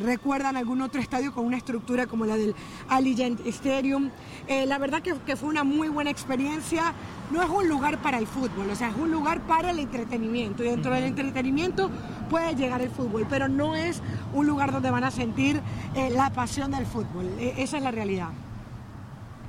recuerdan 0.00 0.56
algún 0.56 0.80
otro 0.80 1.00
estadio 1.00 1.32
con 1.32 1.44
una 1.44 1.56
estructura 1.56 2.06
como 2.06 2.24
la 2.24 2.36
del 2.36 2.54
Allegiant 2.88 3.44
Stadium. 3.46 4.10
la 4.48 4.78
verdad 4.78 5.02
que, 5.02 5.14
que 5.26 5.36
fue 5.36 5.48
una 5.48 5.64
muy 5.64 5.88
buena 5.88 6.10
experiencia 6.10 6.94
no 7.32 7.42
es 7.42 7.48
un 7.48 7.66
lugar 7.66 7.98
para 7.98 8.18
el 8.18 8.26
fútbol, 8.26 8.68
o 8.70 8.76
sea, 8.76 8.90
es 8.90 8.96
un 8.96 9.10
lugar 9.10 9.40
para 9.40 9.70
el 9.70 9.78
entretenimiento. 9.78 10.62
Y 10.62 10.68
dentro 10.68 10.92
del 10.94 11.04
entretenimiento 11.04 11.90
puede 12.28 12.54
llegar 12.54 12.82
el 12.82 12.90
fútbol, 12.90 13.26
pero 13.28 13.48
no 13.48 13.74
es 13.74 14.02
un 14.34 14.46
lugar 14.46 14.70
donde 14.70 14.90
van 14.90 15.04
a 15.04 15.10
sentir 15.10 15.60
eh, 15.94 16.10
la 16.10 16.30
pasión 16.30 16.70
del 16.70 16.84
fútbol. 16.84 17.26
E, 17.38 17.54
esa 17.62 17.78
es 17.78 17.82
la 17.82 17.90
realidad. 17.90 18.28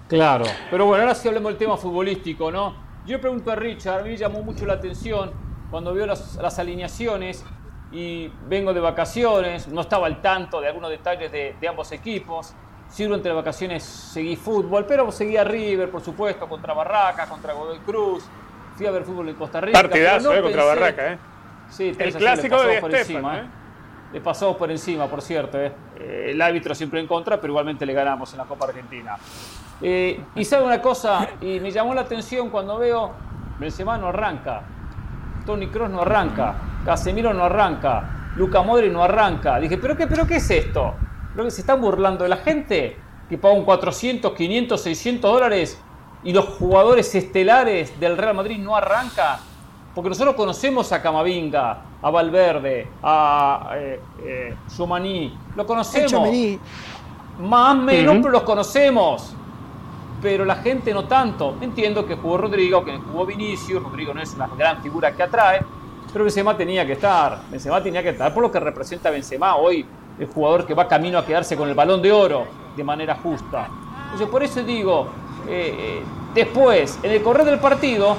Claro, 0.08 0.46
pero 0.72 0.86
bueno, 0.86 1.04
ahora 1.04 1.16
sí 1.16 1.28
hablemos 1.28 1.52
del 1.52 1.58
tema 1.58 1.76
futbolístico, 1.76 2.52
¿no? 2.52 2.76
Yo 3.06 3.20
pregunto 3.20 3.52
a 3.52 3.56
Richard, 3.56 4.00
a 4.00 4.04
mí 4.04 4.12
me 4.12 4.18
llamó 4.18 4.42
mucho 4.44 4.66
la 4.66 4.74
atención 4.74 5.32
cuando 5.70 5.94
vio 5.94 6.06
las, 6.06 6.60
alineaciones 6.60 7.44
y 7.92 8.30
vengo 8.48 8.74
de 8.74 8.80
vacaciones, 8.80 9.68
no 9.68 9.82
estaba 9.82 10.08
al 10.08 10.22
tanto 10.22 10.62
de 10.62 10.68
algunos 10.68 10.90
detalles 10.90 11.32
de, 11.32 11.56
de 11.60 11.68
ambos 11.68 11.92
equipos. 11.92 12.54
Sí, 12.94 13.06
durante 13.06 13.28
las 13.28 13.38
vacaciones 13.38 13.84
seguí 13.84 14.36
fútbol, 14.36 14.86
pero 14.86 15.12
seguía 15.12 15.44
River, 15.44 15.90
por 15.90 16.02
supuesto, 16.02 16.48
contra 16.48 16.76
Barraca, 16.76 17.26
contra 17.26 17.54
Godoy 17.54 17.80
Cruz. 17.80 18.24
Fui 18.76 18.86
a 18.86 18.92
ver 18.92 19.04
fútbol 19.04 19.30
en 19.30 19.36
Costa 19.36 19.60
Rica. 19.60 19.82
Partidazo, 19.82 20.32
eh, 20.32 20.42
contra 20.44 20.64
Barraca, 20.64 21.14
¿eh? 21.14 21.18
Sí, 21.72 21.92
el 21.98 22.14
clásico 22.14 22.62
de 22.62 22.80
por 22.80 22.94
encima, 22.94 23.40
¿eh? 23.40 23.44
Le 24.14 24.22
pasamos 24.22 24.58
por 24.58 24.70
encima, 24.70 25.08
por 25.08 25.24
cierto. 25.24 25.60
¿eh? 25.60 25.74
¿eh? 26.00 26.28
el 26.30 26.40
árbitro 26.40 26.76
siempre 26.76 27.00
en 27.00 27.08
contra, 27.08 27.42
pero 27.42 27.54
igualmente 27.54 27.84
le 27.84 27.94
ganamos 27.94 28.32
en 28.34 28.38
la 28.38 28.46
Copa 28.46 28.66
Argentina. 28.66 29.18
Eh, 29.82 30.24
y 30.36 30.46
sabe 30.46 30.64
una 30.64 30.80
cosa, 30.80 31.30
y 31.42 31.60
me 31.60 31.72
llamó 31.72 31.96
la 31.96 32.02
atención 32.02 32.52
cuando 32.52 32.78
veo 32.78 33.12
Benzema 33.58 33.98
no 33.98 34.10
arranca, 34.10 34.62
Tony 35.48 35.66
Kroos 35.66 35.90
no 35.90 36.02
arranca, 36.02 36.54
Casemiro 36.86 37.34
no 37.34 37.44
arranca, 37.44 38.30
Luca 38.36 38.62
Modri 38.62 38.92
no 38.92 39.04
arranca. 39.04 39.60
Dije, 39.60 39.80
¿pero 39.80 39.98
qué, 39.98 40.06
pero 40.06 40.28
qué 40.28 40.36
es 40.36 40.52
esto? 40.52 40.94
Creo 41.34 41.46
que 41.46 41.52
se 41.52 41.62
están 41.62 41.82
burlando 41.82 42.24
de 42.24 42.30
la 42.30 42.38
gente 42.38 42.96
que 43.28 43.38
pagan 43.38 43.64
400, 43.64 44.34
500, 44.34 44.82
600 44.82 45.32
dólares 45.32 45.80
y 46.24 46.32
los 46.32 46.46
jugadores 46.46 47.14
estelares 47.16 48.00
del 48.00 48.18
Real 48.18 48.36
Madrid 48.36 48.60
no 48.60 48.76
arrancan. 48.76 49.40
Porque 49.96 50.10
nosotros 50.10 50.36
conocemos 50.36 50.92
a 50.92 51.02
Camavinga, 51.02 51.82
a 52.02 52.10
Valverde, 52.10 52.88
a 53.02 53.72
eh, 53.76 54.00
eh 54.24 54.56
lo 55.56 55.66
conocemos. 55.66 56.30
Más 57.40 57.76
o 57.76 57.80
menos 57.80 58.32
los 58.32 58.44
conocemos. 58.44 59.36
Pero 60.22 60.46
la 60.46 60.56
gente 60.56 60.94
no 60.94 61.06
tanto. 61.06 61.58
Entiendo 61.62 62.06
que 62.06 62.16
jugó 62.16 62.38
Rodrigo, 62.38 62.86
que 62.86 62.98
jugó 62.98 63.26
Vinicius. 63.26 63.84
Rodrigo 63.84 64.14
no 64.14 64.22
es 64.22 64.34
una 64.34 64.48
gran 64.48 64.82
figura 64.82 65.12
que 65.12 65.24
atrae. 65.24 65.62
Pero 66.12 66.26
Benzema 66.26 66.56
tenía 66.56 66.86
que 66.86 66.94
estar. 66.94 67.42
Benzema 67.50 67.82
tenía 67.84 68.02
que 68.02 68.10
estar 68.10 68.34
por 68.34 68.44
lo 68.44 68.52
que 68.52 68.60
representa 68.60 69.10
Benzema 69.10 69.56
hoy 69.56 69.86
el 70.20 70.28
jugador 70.28 70.66
que 70.66 70.74
va 70.74 70.88
camino 70.88 71.18
a 71.18 71.26
quedarse 71.26 71.56
con 71.56 71.70
el 71.70 71.76
balón 71.76 72.02
de 72.02 72.12
oro 72.12 72.46
de 72.76 72.84
manera 72.84 73.16
justa. 73.16 73.68
Entonces, 74.06 74.28
por 74.28 74.44
eso 74.44 74.64
digo, 74.64 75.08
eh, 75.48 75.76
eh, 75.78 76.02
después, 76.34 77.00
en 77.04 77.12
el 77.12 77.22
correr 77.22 77.46
del 77.46 77.60
partido, 77.60 78.16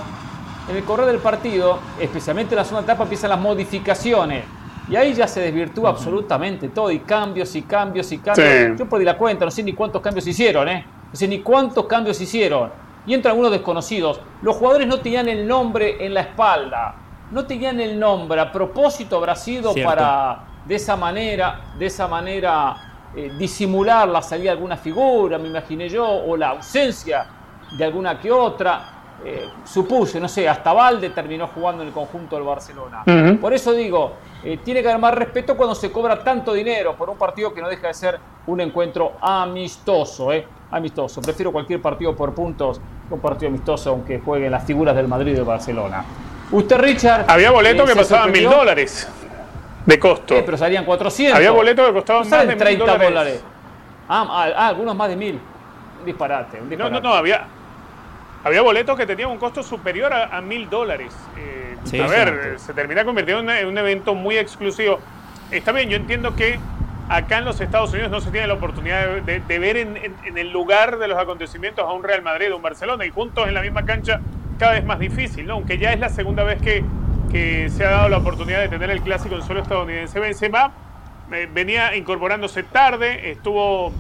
en 0.69 0.77
el 0.77 0.85
correr 0.85 1.07
del 1.07 1.19
partido, 1.19 1.79
especialmente 2.01 2.55
en 2.55 2.59
la 2.59 2.65
segunda 2.65 2.85
etapa, 2.85 3.05
empiezan 3.05 3.31
las 3.31 3.41
modificaciones. 3.41 4.45
Y 4.89 4.97
ahí 4.97 5.15
ya 5.15 5.27
se 5.27 5.41
desvirtúa 5.41 5.91
absolutamente 5.91 6.69
todo, 6.69 6.91
y 6.91 6.99
cambios 7.01 7.55
y 7.55 7.63
cambios 7.63 8.11
y 8.13 8.19
cambios. 8.19 8.79
Yo 8.79 8.87
perdí 8.89 9.05
la 9.05 9.17
cuenta, 9.17 9.45
no 9.45 9.51
sé 9.51 9.63
ni 9.63 9.73
cuántos 9.73 10.03
cambios 10.03 10.27
hicieron, 10.27 10.69
¿eh? 10.69 10.85
No 11.11 11.17
sé 11.17 11.27
ni 11.27 11.41
cuántos 11.41 11.87
cambios 11.87 12.21
hicieron. 12.21 12.71
Y 13.07 13.15
entran 13.15 13.33
algunos 13.33 13.51
desconocidos. 13.51 14.21
Los 14.43 14.57
jugadores 14.57 14.87
no 14.87 14.99
tenían 14.99 15.29
el 15.29 15.47
nombre 15.47 16.05
en 16.05 16.13
la 16.13 16.21
espalda. 16.21 16.97
No 17.31 17.47
tenían 17.47 17.81
el 17.81 17.99
nombre. 17.99 18.41
A 18.41 18.51
propósito 18.51 19.17
habrá 19.17 19.37
sido 19.37 19.75
para 19.85 20.54
de 20.65 20.75
esa 20.75 20.97
manera, 20.97 21.61
de 21.79 21.87
esa 21.87 22.09
manera 22.09 22.77
eh, 23.17 23.33
disimular 23.39 24.09
la 24.09 24.23
salida 24.23 24.51
de 24.51 24.57
alguna 24.57 24.77
figura, 24.77 25.39
me 25.39 25.49
imaginé 25.49 25.89
yo, 25.89 26.07
o 26.09 26.37
la 26.37 26.51
ausencia 26.51 27.27
de 27.77 27.85
alguna 27.85 28.19
que 28.19 28.31
otra. 28.31 28.91
Eh, 29.25 29.49
supuse, 29.65 30.21
no 30.21 30.29
sé, 30.29 30.47
hasta 30.47 30.73
Valde 30.73 31.09
terminó 31.11 31.47
jugando 31.47 31.83
en 31.83 31.89
el 31.89 31.95
conjunto 31.95 32.35
del 32.37 32.45
Barcelona. 32.45 33.05
Por 33.41 33.55
eso 33.55 33.73
digo, 33.73 34.15
eh, 34.43 34.59
tiene 34.63 34.83
que 34.83 34.89
haber 34.89 35.01
más 35.01 35.15
respeto 35.15 35.57
cuando 35.57 35.75
se 35.75 35.91
cobra 35.91 36.23
tanto 36.23 36.53
dinero 36.53 36.95
por 36.95 37.09
un 37.09 37.17
partido 37.17 37.55
que 37.55 37.63
no 37.63 37.69
deja 37.69 37.87
de 37.87 37.95
ser 37.95 38.19
un 38.49 38.61
encuentro 38.61 39.13
amistoso, 39.23 40.33
¿eh? 40.33 40.47
Amistoso. 40.71 41.23
Prefiero 41.23 41.53
cualquier 41.53 41.81
partido 41.81 42.15
por 42.15 42.35
puntos 42.35 42.81
que 43.09 43.15
un 43.15 43.21
partido 43.21 43.49
amistoso, 43.49 43.91
aunque 43.91 44.19
jueguen 44.19 44.51
las 44.51 44.65
figuras 44.65 44.97
del 44.97 45.09
Madrid 45.09 45.33
y 45.33 45.37
del 45.37 45.45
Barcelona. 45.45 46.05
Usted, 46.51 46.77
Richard. 46.77 47.25
Había 47.29 47.51
boleto 47.51 47.87
que 47.87 47.95
pasaban 47.95 48.33
mil 48.33 48.45
dólares 48.45 49.09
de 49.87 49.99
costo. 49.99 50.37
Eh, 50.37 50.43
pero 50.45 50.57
salían 50.57 50.85
400. 50.85 51.37
Había 51.37 51.51
boletos 51.51 51.87
que 51.87 51.93
costaban 51.93 52.29
más 52.29 52.47
de 52.47 52.57
30 52.57 52.99
dólares. 52.99 53.45
Ah, 54.09 54.27
ah, 54.29 54.53
ah, 54.57 54.69
algunos 54.69 54.95
más 54.97 55.09
de 55.09 55.17
mil. 55.17 55.41
Un 56.01 56.07
disparate, 56.07 56.61
No, 56.77 56.91
no, 56.91 57.01
no, 57.01 57.15
había, 57.15 57.47
había 58.43 58.63
boletos 58.63 58.97
que 58.97 59.07
tenían 59.07 59.31
un 59.31 59.39
costo 59.39 59.63
superior 59.63 60.13
a 60.13 60.41
mil 60.41 60.69
dólares. 60.69 61.15
Eh, 61.39 62.01
a 62.03 62.07
ver, 62.07 62.59
se 62.59 62.73
termina 62.73 63.05
convirtiendo 63.05 63.53
en, 63.53 63.67
un 63.67 63.79
evento 63.79 64.15
muy 64.15 64.37
exclusivo. 64.37 64.99
Está 65.51 65.73
bien, 65.73 65.89
yo 65.89 65.97
entiendo 65.97 66.35
que 66.35 66.59
acá 67.09 67.39
en 67.39 67.45
los 67.45 67.61
Estados 67.61 67.93
Unidos 67.93 68.11
no 68.11 68.21
se 68.21 68.31
tiene 68.31 68.47
la 68.47 68.55
oportunidad 68.55 69.07
de, 69.23 69.59
ver 69.59 69.77
en, 69.77 69.97
en, 69.97 70.39
el 70.39 70.51
lugar 70.51 70.99
de 70.99 71.09
los 71.09 71.19
acontecimientos 71.19 71.85
a 71.85 71.93
un 71.93 72.03
Real 72.03 72.23
Madrid 72.23 72.53
o 72.53 72.57
un 72.57 72.63
Barcelona 72.63 73.05
y 73.05 73.11
juntos 73.11 73.47
en 73.47 73.55
la 73.55 73.61
misma 73.61 73.85
cancha 73.85 74.21
cada 74.59 74.73
vez 74.73 74.85
más 74.85 74.99
difícil, 74.99 75.47
¿no? 75.47 75.55
Aunque 75.55 75.79
ya 75.79 75.93
es 75.93 76.01
la 76.01 76.09
segunda 76.09 76.45
vez 76.45 76.61
que 76.61 76.83
que 77.35 77.69
se 77.69 77.85
ha 77.85 77.91
dado 77.91 78.09
la 78.09 78.19
oportunidad 78.19 78.61
de 78.61 78.69
tener 78.69 78.91
el 78.91 79.03
clásico 79.03 79.35
en 79.35 79.43
suelo 79.43 79.61
estadounidense. 79.61 80.21
Benzema 80.21 80.73
eh, 81.33 81.49
venía 81.53 81.97
incorporándose 81.97 82.63
tarde, 82.63 83.33
estuvo 83.33 83.93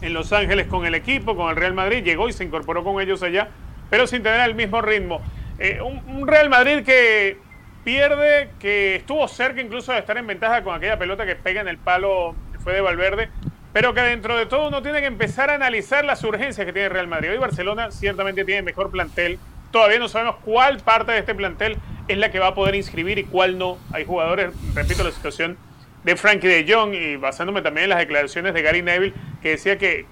en 0.00 0.12
Los 0.12 0.32
Ángeles 0.32 0.66
con 0.66 0.84
el 0.84 0.96
equipo, 0.96 1.36
con 1.36 1.48
el 1.48 1.54
Real 1.54 1.74
Madrid, 1.74 2.02
llegó 2.02 2.28
y 2.28 2.32
se 2.32 2.42
incorporó 2.42 2.82
con 2.82 3.00
ellos 3.00 3.22
allá, 3.22 3.50
pero 3.88 4.08
sin 4.08 4.24
tener 4.24 4.40
el 4.40 4.56
mismo 4.56 4.82
ritmo. 4.82 5.20
Eh, 5.60 5.80
un, 5.80 6.26
Real 6.26 6.48
Madrid 6.48 6.82
que 6.82 7.38
pierde, 7.84 8.50
que 8.58 8.96
estuvo 8.96 9.28
cerca 9.28 9.60
incluso 9.60 9.92
de 9.92 10.00
estar 10.00 10.18
en 10.18 10.26
ventaja 10.26 10.64
con 10.64 10.74
aquella 10.74 10.98
pelota 10.98 11.24
que 11.24 11.36
pega 11.36 11.60
en 11.60 11.68
el 11.68 11.78
palo, 11.78 12.34
fue 12.64 12.74
de 12.74 12.80
Valverde, 12.80 13.28
pero 13.72 13.94
que 13.94 14.00
dentro 14.00 14.36
de 14.36 14.46
todo 14.46 14.66
uno 14.66 14.82
tiene 14.82 14.98
que 14.98 15.06
empezar 15.06 15.50
a 15.50 15.54
analizar 15.54 16.04
las 16.04 16.24
urgencias 16.24 16.66
que 16.66 16.72
tiene 16.72 16.88
Real 16.88 17.06
Madrid. 17.06 17.30
Hoy 17.30 17.38
Barcelona 17.38 17.92
ciertamente 17.92 18.44
tiene 18.44 18.62
mejor 18.62 18.90
plantel, 18.90 19.38
todavía 19.76 19.98
no 19.98 20.08
sabemos 20.08 20.36
cuál 20.42 20.78
parte 20.78 21.12
de 21.12 21.18
este 21.18 21.34
plantel 21.34 21.76
es 22.08 22.16
la 22.16 22.30
que 22.30 22.38
va 22.38 22.46
a 22.46 22.54
poder 22.54 22.74
inscribir 22.74 23.18
y 23.18 23.24
cuál 23.24 23.58
no. 23.58 23.76
Hay 23.92 24.06
jugadores, 24.06 24.54
repito 24.74 25.04
la 25.04 25.10
situación 25.10 25.58
de 26.02 26.16
Frankie 26.16 26.48
de 26.48 26.64
Jong 26.66 26.94
y 26.94 27.16
basándome 27.16 27.60
también 27.60 27.84
en 27.84 27.90
las 27.90 27.98
declaraciones 27.98 28.54
de 28.54 28.62
Gary 28.62 28.80
Neville, 28.80 29.12
que 29.42 29.50
decía 29.50 29.76
que, 29.76 30.06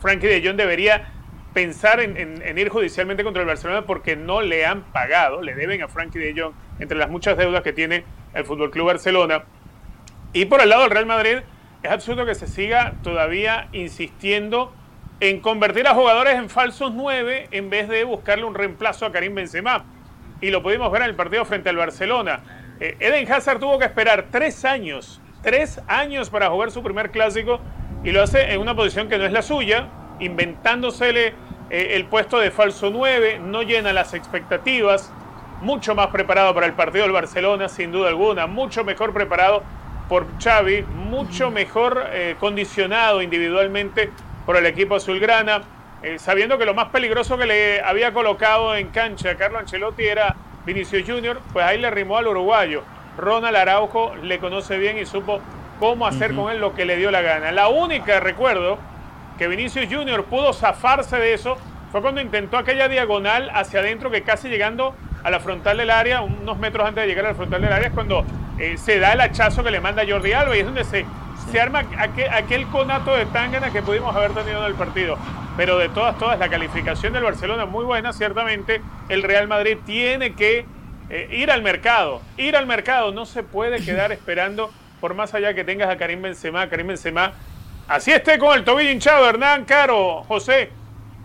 Frankie 0.00 0.28
de 0.28 0.40
Jong 0.40 0.56
debería 0.56 1.12
pensar 1.52 1.98
en, 1.98 2.56
ir 2.56 2.68
judicialmente 2.68 3.24
contra 3.24 3.42
el 3.42 3.48
Barcelona 3.48 3.82
porque 3.86 4.14
no 4.14 4.40
le 4.40 4.64
han 4.64 4.82
pagado, 4.92 5.42
le 5.42 5.56
deben 5.56 5.82
a 5.82 5.88
Frankie 5.88 6.20
de 6.20 6.40
Jong 6.40 6.52
entre 6.78 6.96
las 6.96 7.10
muchas 7.10 7.36
deudas 7.36 7.62
que 7.62 7.72
tiene 7.72 8.04
el 8.34 8.44
Fútbol 8.44 8.70
Club 8.70 8.86
Barcelona. 8.86 9.46
Y 10.32 10.44
por 10.44 10.60
el 10.60 10.68
lado 10.68 10.82
del 10.82 10.92
Real 10.92 11.06
Madrid, 11.06 11.38
es 11.82 11.90
absurdo 11.90 12.24
que 12.24 12.36
se 12.36 12.46
siga 12.46 12.94
todavía 13.02 13.66
insistiendo 13.72 14.72
en 15.20 15.40
convertir 15.40 15.86
a 15.88 15.94
jugadores 15.94 16.34
en 16.34 16.50
falsos 16.50 16.92
nueve 16.92 17.48
en 17.50 17.70
vez 17.70 17.88
de 17.88 18.04
buscarle 18.04 18.44
un 18.44 18.54
reemplazo 18.54 19.06
a 19.06 19.12
Karim 19.12 19.34
Benzema 19.34 19.84
y 20.40 20.50
lo 20.50 20.62
pudimos 20.62 20.92
ver 20.92 21.02
en 21.02 21.08
el 21.08 21.14
partido 21.14 21.44
frente 21.44 21.70
al 21.70 21.76
Barcelona. 21.76 22.40
Eh, 22.80 22.96
Eden 23.00 23.30
Hazard 23.30 23.58
tuvo 23.58 23.78
que 23.78 23.86
esperar 23.86 24.26
tres 24.30 24.64
años, 24.66 25.20
tres 25.42 25.80
años 25.88 26.28
para 26.28 26.50
jugar 26.50 26.70
su 26.70 26.82
primer 26.82 27.10
clásico 27.10 27.60
y 28.04 28.12
lo 28.12 28.22
hace 28.22 28.52
en 28.52 28.60
una 28.60 28.74
posición 28.74 29.08
que 29.08 29.16
no 29.16 29.24
es 29.24 29.32
la 29.32 29.40
suya, 29.40 29.88
inventándosele 30.20 31.34
eh, 31.70 31.88
el 31.92 32.04
puesto 32.04 32.38
de 32.38 32.50
falso 32.50 32.90
9, 32.90 33.40
no 33.42 33.62
llena 33.62 33.94
las 33.94 34.12
expectativas, 34.12 35.10
mucho 35.62 35.94
más 35.94 36.08
preparado 36.08 36.54
para 36.54 36.66
el 36.66 36.74
partido 36.74 37.04
del 37.04 37.12
Barcelona, 37.12 37.70
sin 37.70 37.90
duda 37.90 38.08
alguna, 38.08 38.46
mucho 38.46 38.84
mejor 38.84 39.14
preparado 39.14 39.62
por 40.10 40.26
Xavi, 40.38 40.82
mucho 40.82 41.50
mejor 41.50 42.04
eh, 42.10 42.36
condicionado 42.38 43.22
individualmente 43.22 44.10
por 44.46 44.56
el 44.56 44.64
equipo 44.64 44.94
azulgrana, 44.94 45.62
eh, 46.02 46.18
sabiendo 46.18 46.56
que 46.56 46.64
lo 46.64 46.72
más 46.72 46.88
peligroso 46.90 47.36
que 47.36 47.46
le 47.46 47.80
había 47.82 48.12
colocado 48.12 48.74
en 48.76 48.88
cancha 48.88 49.30
a 49.30 49.34
Carlo 49.34 49.58
Ancelotti 49.58 50.06
era 50.06 50.36
Vinicius 50.64 51.04
Junior, 51.06 51.40
pues 51.52 51.66
ahí 51.66 51.78
le 51.78 51.90
rimó 51.90 52.16
al 52.16 52.28
uruguayo. 52.28 52.84
Ronald 53.18 53.56
Araujo 53.56 54.14
le 54.22 54.38
conoce 54.38 54.78
bien 54.78 54.98
y 54.98 55.04
supo 55.06 55.40
cómo 55.80 56.06
hacer 56.06 56.34
con 56.34 56.50
él 56.50 56.60
lo 56.60 56.74
que 56.74 56.84
le 56.84 56.96
dio 56.96 57.10
la 57.10 57.22
gana. 57.22 57.50
La 57.50 57.68
única, 57.68 58.20
recuerdo, 58.20 58.78
que 59.36 59.48
Vinicius 59.48 59.86
Junior 59.90 60.24
pudo 60.24 60.52
zafarse 60.52 61.18
de 61.18 61.34
eso 61.34 61.58
fue 61.92 62.02
cuando 62.02 62.20
intentó 62.20 62.56
aquella 62.56 62.88
diagonal 62.88 63.50
hacia 63.54 63.80
adentro 63.80 64.10
que 64.10 64.22
casi 64.22 64.48
llegando 64.48 64.94
a 65.22 65.30
la 65.30 65.40
frontal 65.40 65.78
del 65.78 65.90
área, 65.90 66.22
unos 66.22 66.58
metros 66.58 66.86
antes 66.86 67.02
de 67.02 67.08
llegar 67.08 67.26
a 67.26 67.28
la 67.30 67.34
frontal 67.34 67.60
del 67.60 67.72
área, 67.72 67.88
es 67.88 67.94
cuando 67.94 68.24
eh, 68.58 68.76
se 68.76 68.98
da 68.98 69.12
el 69.12 69.20
hachazo 69.20 69.64
que 69.64 69.70
le 69.70 69.80
manda 69.80 70.04
Jordi 70.08 70.32
Alba 70.32 70.56
y 70.56 70.60
es 70.60 70.66
donde 70.66 70.84
se, 70.84 71.04
se 71.50 71.60
arma 71.60 71.84
aquel, 71.98 72.66
conato 72.68 73.14
de 73.14 73.26
tangana 73.26 73.70
que 73.70 73.82
pudimos 73.82 74.14
haber 74.14 74.32
tenido 74.32 74.60
en 74.60 74.66
el 74.66 74.74
partido. 74.74 75.16
Pero 75.56 75.78
de 75.78 75.88
todas, 75.88 76.18
todas, 76.18 76.38
la 76.38 76.48
calificación 76.48 77.12
del 77.12 77.22
Barcelona 77.22 77.66
muy 77.66 77.84
buena, 77.84 78.12
ciertamente 78.12 78.82
el 79.08 79.22
Real 79.22 79.48
Madrid 79.48 79.78
tiene 79.86 80.34
que 80.34 80.66
eh, 81.08 81.28
ir 81.32 81.50
al 81.50 81.62
mercado, 81.62 82.20
ir 82.36 82.56
al 82.56 82.66
mercado, 82.66 83.12
no 83.12 83.24
se 83.26 83.42
puede 83.42 83.82
quedar 83.82 84.12
esperando 84.12 84.70
por 85.00 85.14
más 85.14 85.34
allá 85.34 85.54
que 85.54 85.64
tengas 85.64 85.88
a 85.88 85.96
Karim 85.96 86.20
Benzema, 86.20 86.68
Karim 86.68 86.88
Benzema, 86.88 87.32
así 87.88 88.12
esté 88.12 88.38
con 88.38 88.56
el 88.56 88.64
tobillo 88.64 88.90
hinchado, 88.90 89.28
Hernán 89.28 89.64
Caro, 89.64 90.24
José, 90.24 90.70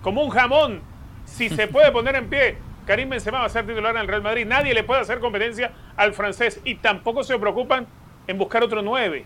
como 0.01 0.23
un 0.23 0.29
jamón, 0.29 0.81
si 1.25 1.49
se 1.49 1.67
puede 1.67 1.91
poner 1.91 2.15
en 2.15 2.29
pie, 2.29 2.57
Karim 2.85 3.09
Benzema 3.09 3.39
va 3.39 3.45
a 3.45 3.49
ser 3.49 3.65
titular 3.65 3.95
en 3.95 4.01
el 4.01 4.07
Real 4.07 4.21
Madrid, 4.21 4.45
nadie 4.45 4.73
le 4.73 4.83
puede 4.83 5.01
hacer 5.01 5.19
competencia 5.19 5.71
al 5.95 6.13
francés 6.13 6.59
y 6.63 6.75
tampoco 6.75 7.23
se 7.23 7.37
preocupan 7.39 7.87
en 8.27 8.37
buscar 8.37 8.63
otro 8.63 8.81
9. 8.81 9.25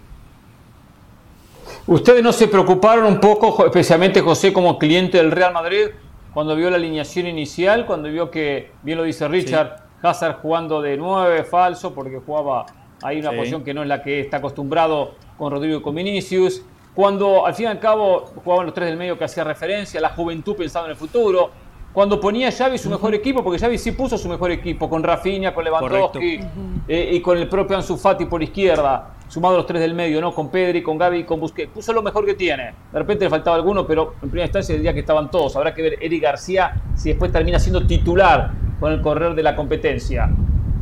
¿Ustedes 1.87 2.23
no 2.23 2.31
se 2.31 2.47
preocuparon 2.47 3.05
un 3.05 3.19
poco, 3.19 3.65
especialmente 3.65 4.21
José 4.21 4.51
como 4.51 4.77
cliente 4.79 5.17
del 5.17 5.31
Real 5.31 5.53
Madrid, 5.53 5.89
cuando 6.33 6.55
vio 6.55 6.69
la 6.69 6.75
alineación 6.75 7.27
inicial, 7.27 7.85
cuando 7.85 8.09
vio 8.09 8.29
que, 8.29 8.71
bien 8.83 8.97
lo 8.97 9.03
dice 9.03 9.27
Richard, 9.27 9.83
Hazard 10.01 10.41
jugando 10.41 10.81
de 10.81 10.97
9 10.97 11.43
falso, 11.43 11.93
porque 11.93 12.19
jugaba 12.25 12.65
ahí 13.01 13.19
una 13.19 13.31
posición 13.31 13.63
que 13.63 13.73
no 13.73 13.81
es 13.81 13.87
la 13.87 14.01
que 14.01 14.19
está 14.19 14.37
acostumbrado 14.37 15.15
con 15.37 15.51
Rodrigo 15.51 15.79
y 15.79 15.81
con 15.81 15.95
Vinicius. 15.95 16.61
Cuando 16.93 17.45
al 17.45 17.53
fin 17.53 17.65
y 17.65 17.69
al 17.69 17.79
cabo 17.79 18.25
jugaban 18.43 18.65
los 18.65 18.73
tres 18.73 18.87
del 18.87 18.97
medio 18.97 19.17
que 19.17 19.25
hacía 19.25 19.43
referencia, 19.43 19.99
la 19.99 20.09
juventud 20.09 20.55
pensando 20.55 20.87
en 20.87 20.91
el 20.91 20.97
futuro. 20.97 21.51
Cuando 21.95 22.19
ponía 22.19 22.51
Xavi 22.51 22.77
su 22.77 22.89
mejor 22.89 23.15
equipo, 23.15 23.41
porque 23.41 23.57
Xavi 23.57 23.77
sí 23.77 23.93
puso 23.93 24.17
su 24.17 24.27
mejor 24.27 24.51
equipo, 24.51 24.89
con 24.89 25.01
Rafinha, 25.01 25.53
con 25.53 25.63
Lewandowski 25.63 26.41
eh, 26.89 27.09
y 27.13 27.21
con 27.21 27.37
el 27.37 27.47
propio 27.47 27.77
Ansu 27.77 27.95
Fati 27.95 28.25
por 28.25 28.43
izquierda, 28.43 29.13
sumado 29.29 29.55
los 29.55 29.65
tres 29.65 29.79
del 29.79 29.93
medio, 29.93 30.19
¿no? 30.19 30.33
Con 30.35 30.49
Pedri, 30.49 30.83
con 30.83 30.97
Gaby 30.97 31.19
y 31.19 31.23
con 31.23 31.39
Busquets. 31.39 31.71
Puso 31.71 31.93
lo 31.93 32.03
mejor 32.03 32.25
que 32.25 32.33
tiene. 32.33 32.73
De 32.91 32.99
repente 32.99 33.23
le 33.23 33.29
faltaba 33.29 33.55
alguno, 33.55 33.87
pero 33.87 34.15
en 34.21 34.29
primera 34.29 34.43
instancia 34.43 34.75
diría 34.75 34.93
que 34.93 34.99
estaban 34.99 35.31
todos. 35.31 35.55
Habrá 35.55 35.73
que 35.73 35.81
ver 35.81 35.97
Eric 36.01 36.21
García 36.21 36.81
si 36.95 37.07
después 37.11 37.31
termina 37.31 37.59
siendo 37.59 37.87
titular 37.87 38.51
con 38.77 38.91
el 38.91 39.01
correr 39.01 39.33
de 39.33 39.43
la 39.43 39.55
competencia. 39.55 40.29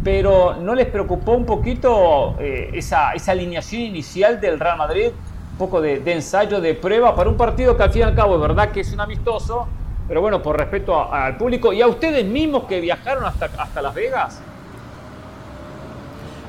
Pero 0.03 0.55
¿no 0.55 0.73
les 0.73 0.87
preocupó 0.87 1.33
un 1.33 1.45
poquito 1.45 2.37
eh, 2.39 2.71
esa, 2.73 3.11
alineación 3.27 3.83
inicial 3.83 4.41
del 4.41 4.59
Real 4.59 4.79
Madrid? 4.79 5.09
Un 5.51 5.57
poco 5.59 5.79
de, 5.79 6.01
ensayo, 6.11 6.59
de 6.59 6.73
prueba 6.73 7.15
para 7.15 7.29
un 7.29 7.37
partido 7.37 7.77
que 7.77 7.83
al 7.83 7.91
fin 7.91 7.99
y 7.99 8.05
al 8.05 8.15
cabo 8.15 8.33
es 8.33 8.41
verdad 8.41 8.71
que 8.71 8.79
es 8.79 8.91
un 8.91 8.99
amistoso, 8.99 9.67
pero 10.13 10.21
bueno, 10.21 10.43
por 10.43 10.55
respeto 10.55 11.11
al 11.11 11.37
público 11.37 11.73
y 11.73 11.81
a 11.81 11.87
ustedes 11.87 12.23
mismos 12.23 12.65
que 12.65 12.79
viajaron 12.79 13.25
hasta, 13.25 13.45
hasta 13.57 13.81
Las 13.81 13.95
Vegas. 13.95 14.39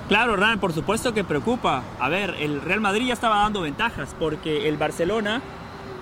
Claro, 0.06 0.34
Hernán, 0.34 0.60
por 0.60 0.74
supuesto 0.74 1.14
que 1.14 1.24
preocupa. 1.24 1.82
A 1.98 2.10
ver, 2.10 2.34
el 2.40 2.60
Real 2.60 2.82
Madrid 2.82 3.06
ya 3.06 3.14
estaba 3.14 3.38
dando 3.38 3.62
ventajas 3.62 4.14
porque 4.18 4.68
el 4.68 4.76
Barcelona, 4.76 5.40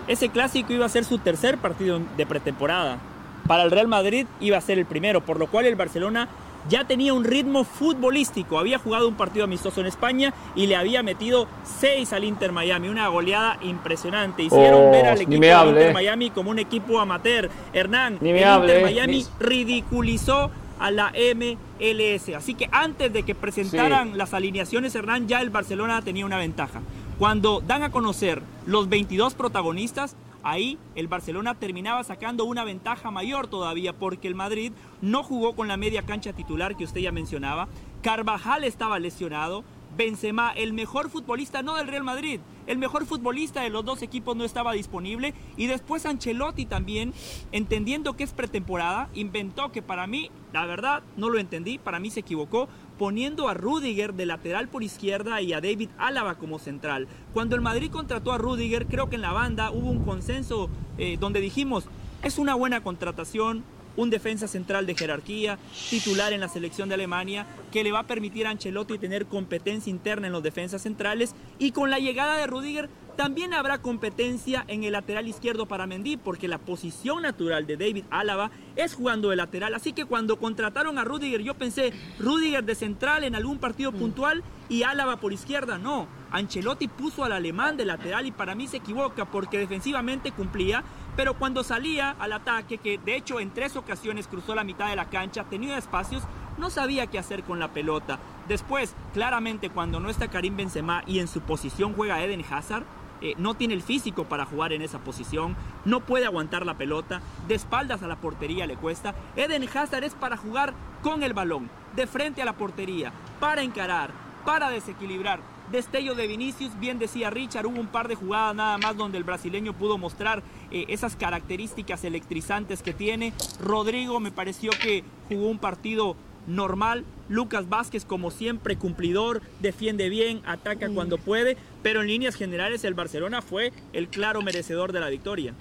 ese 0.08 0.28
clásico 0.28 0.72
iba 0.72 0.86
a 0.86 0.88
ser 0.88 1.04
su 1.04 1.18
tercer 1.18 1.56
partido 1.56 2.00
de 2.16 2.26
pretemporada 2.26 2.98
para 3.46 3.62
el 3.62 3.70
Real 3.70 3.86
Madrid 3.86 4.26
iba 4.40 4.56
a 4.56 4.60
ser 4.60 4.78
el 4.78 4.86
primero, 4.86 5.20
por 5.20 5.38
lo 5.38 5.46
cual 5.46 5.66
el 5.66 5.76
Barcelona 5.76 6.28
ya 6.68 6.84
tenía 6.84 7.14
un 7.14 7.24
ritmo 7.24 7.64
futbolístico. 7.64 8.58
Había 8.58 8.78
jugado 8.78 9.08
un 9.08 9.14
partido 9.14 9.44
amistoso 9.44 9.80
en 9.80 9.86
España 9.86 10.32
y 10.54 10.66
le 10.66 10.76
había 10.76 11.02
metido 11.02 11.48
seis 11.64 12.12
al 12.12 12.24
Inter 12.24 12.52
Miami. 12.52 12.88
Una 12.88 13.08
goleada 13.08 13.58
impresionante. 13.62 14.42
Hicieron 14.44 14.88
oh, 14.88 14.90
ver 14.90 15.06
al 15.06 15.20
equipo 15.20 15.40
del 15.40 15.68
Inter 15.68 15.94
Miami 15.94 16.30
como 16.30 16.50
un 16.50 16.58
equipo 16.58 17.00
amateur. 17.00 17.50
Hernán, 17.72 18.18
el 18.20 18.36
Inter 18.36 18.82
Miami 18.82 19.26
ridiculizó 19.40 20.50
a 20.78 20.90
la 20.90 21.12
MLS. 21.34 22.28
Así 22.34 22.54
que 22.54 22.68
antes 22.72 23.12
de 23.12 23.22
que 23.22 23.34
presentaran 23.34 24.18
las 24.18 24.34
alineaciones, 24.34 24.94
Hernán, 24.94 25.28
ya 25.28 25.40
el 25.40 25.50
Barcelona 25.50 26.02
tenía 26.02 26.26
una 26.26 26.38
ventaja. 26.38 26.80
Cuando 27.18 27.60
dan 27.60 27.84
a 27.84 27.92
conocer 27.92 28.42
los 28.66 28.88
22 28.88 29.34
protagonistas, 29.34 30.16
ahí 30.42 30.78
el 30.94 31.08
Barcelona 31.08 31.54
terminaba 31.54 32.04
sacando 32.04 32.44
una 32.44 32.64
ventaja 32.64 33.10
mayor 33.10 33.46
todavía 33.46 33.92
porque 33.92 34.28
el 34.28 34.34
Madrid 34.34 34.72
no 35.00 35.22
jugó 35.22 35.54
con 35.54 35.68
la 35.68 35.76
media 35.76 36.02
cancha 36.02 36.32
titular 36.32 36.76
que 36.76 36.84
usted 36.84 37.00
ya 37.00 37.12
mencionaba. 37.12 37.68
Carvajal 38.02 38.64
estaba 38.64 38.98
lesionado. 38.98 39.64
Benzema, 39.96 40.52
el 40.52 40.72
mejor 40.72 41.10
futbolista 41.10 41.60
no 41.62 41.76
del 41.76 41.86
Real 41.86 42.02
Madrid, 42.02 42.40
el 42.66 42.78
mejor 42.78 43.04
futbolista 43.04 43.60
de 43.60 43.68
los 43.68 43.84
dos 43.84 44.00
equipos 44.00 44.34
no 44.34 44.44
estaba 44.44 44.72
disponible 44.72 45.34
y 45.58 45.66
después 45.66 46.06
Ancelotti 46.06 46.64
también, 46.64 47.12
entendiendo 47.52 48.14
que 48.14 48.24
es 48.24 48.32
pretemporada, 48.32 49.10
inventó 49.12 49.70
que 49.70 49.82
para 49.82 50.06
mí, 50.06 50.30
la 50.52 50.64
verdad, 50.64 51.02
no 51.18 51.28
lo 51.28 51.38
entendí, 51.38 51.76
para 51.76 52.00
mí 52.00 52.10
se 52.10 52.20
equivocó, 52.20 52.68
poniendo 53.02 53.48
a 53.48 53.54
Rudiger 53.54 54.14
de 54.14 54.26
lateral 54.26 54.68
por 54.68 54.84
izquierda 54.84 55.42
y 55.42 55.52
a 55.52 55.60
David 55.60 55.88
Álava 55.98 56.36
como 56.36 56.60
central. 56.60 57.08
Cuando 57.32 57.56
el 57.56 57.60
Madrid 57.60 57.90
contrató 57.90 58.30
a 58.30 58.38
Rudiger, 58.38 58.86
creo 58.86 59.10
que 59.10 59.16
en 59.16 59.22
la 59.22 59.32
banda 59.32 59.72
hubo 59.72 59.90
un 59.90 60.04
consenso 60.04 60.70
eh, 60.98 61.16
donde 61.18 61.40
dijimos, 61.40 61.86
es 62.22 62.38
una 62.38 62.54
buena 62.54 62.80
contratación, 62.84 63.64
un 63.96 64.08
defensa 64.08 64.46
central 64.46 64.86
de 64.86 64.94
jerarquía, 64.94 65.58
titular 65.90 66.32
en 66.32 66.38
la 66.38 66.48
selección 66.48 66.88
de 66.88 66.94
Alemania, 66.94 67.44
que 67.72 67.82
le 67.82 67.90
va 67.90 67.98
a 67.98 68.06
permitir 68.06 68.46
a 68.46 68.50
Ancelotti 68.50 68.98
tener 68.98 69.26
competencia 69.26 69.90
interna 69.90 70.28
en 70.28 70.32
los 70.32 70.44
defensas 70.44 70.82
centrales 70.82 71.34
y 71.58 71.72
con 71.72 71.90
la 71.90 71.98
llegada 71.98 72.36
de 72.36 72.46
Rudiger 72.46 72.88
también 73.16 73.54
habrá 73.54 73.78
competencia 73.78 74.64
en 74.68 74.84
el 74.84 74.92
lateral 74.92 75.28
izquierdo 75.28 75.66
para 75.66 75.86
Mendy, 75.86 76.16
porque 76.16 76.48
la 76.48 76.58
posición 76.58 77.22
natural 77.22 77.66
de 77.66 77.76
David 77.76 78.04
Álava 78.10 78.50
es 78.76 78.94
jugando 78.94 79.30
de 79.30 79.36
lateral. 79.36 79.74
Así 79.74 79.92
que 79.92 80.04
cuando 80.04 80.38
contrataron 80.38 80.98
a 80.98 81.04
Rudiger, 81.04 81.42
yo 81.42 81.54
pensé, 81.54 81.92
Rudiger 82.18 82.64
de 82.64 82.74
central 82.74 83.24
en 83.24 83.34
algún 83.34 83.58
partido 83.58 83.92
mm. 83.92 83.96
puntual 83.96 84.42
y 84.68 84.82
Álava 84.82 85.16
por 85.16 85.32
izquierda. 85.32 85.78
No, 85.78 86.06
Ancelotti 86.30 86.88
puso 86.88 87.24
al 87.24 87.32
alemán 87.32 87.76
de 87.76 87.84
lateral 87.84 88.26
y 88.26 88.32
para 88.32 88.54
mí 88.54 88.66
se 88.66 88.78
equivoca 88.78 89.26
porque 89.26 89.58
defensivamente 89.58 90.32
cumplía, 90.32 90.82
pero 91.16 91.34
cuando 91.34 91.62
salía 91.62 92.10
al 92.18 92.32
ataque, 92.32 92.78
que 92.78 92.98
de 92.98 93.16
hecho 93.16 93.38
en 93.38 93.52
tres 93.52 93.76
ocasiones 93.76 94.26
cruzó 94.26 94.54
la 94.54 94.64
mitad 94.64 94.88
de 94.88 94.96
la 94.96 95.10
cancha, 95.10 95.44
tenía 95.44 95.76
espacios, 95.76 96.22
no 96.58 96.70
sabía 96.70 97.06
qué 97.06 97.18
hacer 97.18 97.42
con 97.42 97.58
la 97.58 97.72
pelota. 97.72 98.18
Después, 98.48 98.94
claramente 99.12 99.70
cuando 99.70 100.00
no 100.00 100.08
está 100.08 100.28
Karim 100.28 100.56
Benzema 100.56 101.02
y 101.06 101.18
en 101.18 101.28
su 101.28 101.40
posición 101.40 101.94
juega 101.94 102.22
Eden 102.22 102.44
Hazard, 102.50 102.84
eh, 103.22 103.34
no 103.38 103.54
tiene 103.54 103.74
el 103.74 103.82
físico 103.82 104.24
para 104.24 104.44
jugar 104.44 104.72
en 104.72 104.82
esa 104.82 104.98
posición, 104.98 105.56
no 105.84 106.00
puede 106.00 106.26
aguantar 106.26 106.66
la 106.66 106.76
pelota, 106.76 107.22
de 107.46 107.54
espaldas 107.54 108.02
a 108.02 108.08
la 108.08 108.16
portería 108.16 108.66
le 108.66 108.76
cuesta. 108.76 109.14
Eden 109.36 109.68
Hazard 109.72 110.04
es 110.04 110.14
para 110.14 110.36
jugar 110.36 110.74
con 111.02 111.22
el 111.22 111.32
balón, 111.32 111.70
de 111.94 112.06
frente 112.06 112.42
a 112.42 112.44
la 112.44 112.54
portería, 112.54 113.12
para 113.38 113.62
encarar, 113.62 114.10
para 114.44 114.70
desequilibrar. 114.70 115.40
Destello 115.70 116.14
de 116.14 116.26
Vinicius, 116.26 116.78
bien 116.80 116.98
decía 116.98 117.30
Richard, 117.30 117.66
hubo 117.66 117.80
un 117.80 117.86
par 117.86 118.08
de 118.08 118.14
jugadas 118.14 118.54
nada 118.54 118.76
más 118.76 118.96
donde 118.96 119.16
el 119.16 119.24
brasileño 119.24 119.72
pudo 119.72 119.96
mostrar 119.96 120.42
eh, 120.70 120.84
esas 120.88 121.16
características 121.16 122.04
electrizantes 122.04 122.82
que 122.82 122.92
tiene. 122.92 123.32
Rodrigo 123.60 124.20
me 124.20 124.32
pareció 124.32 124.70
que 124.72 125.04
jugó 125.28 125.48
un 125.48 125.58
partido 125.58 126.16
normal. 126.46 127.04
Lucas 127.28 127.68
Vázquez, 127.68 128.04
como 128.04 128.30
siempre, 128.30 128.76
cumplidor, 128.76 129.40
defiende 129.60 130.08
bien, 130.08 130.42
ataca 130.44 130.90
cuando 130.90 131.16
puede, 131.16 131.56
pero 131.82 132.02
en 132.02 132.08
líneas 132.08 132.34
generales 132.34 132.84
el 132.84 132.94
Barcelona 132.94 133.42
fue 133.42 133.72
el 133.92 134.08
claro 134.08 134.42
merecedor 134.42 134.92
de 134.92 135.00
la 135.00 135.08
victoria. 135.08 135.54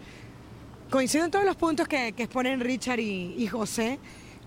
Coincido 0.89 1.25
en 1.25 1.31
todos 1.31 1.45
los 1.45 1.55
puntos 1.55 1.87
que, 1.87 2.09
exponen 2.09 2.59
Richard 2.59 2.99
y, 2.99 3.47
José. 3.47 3.99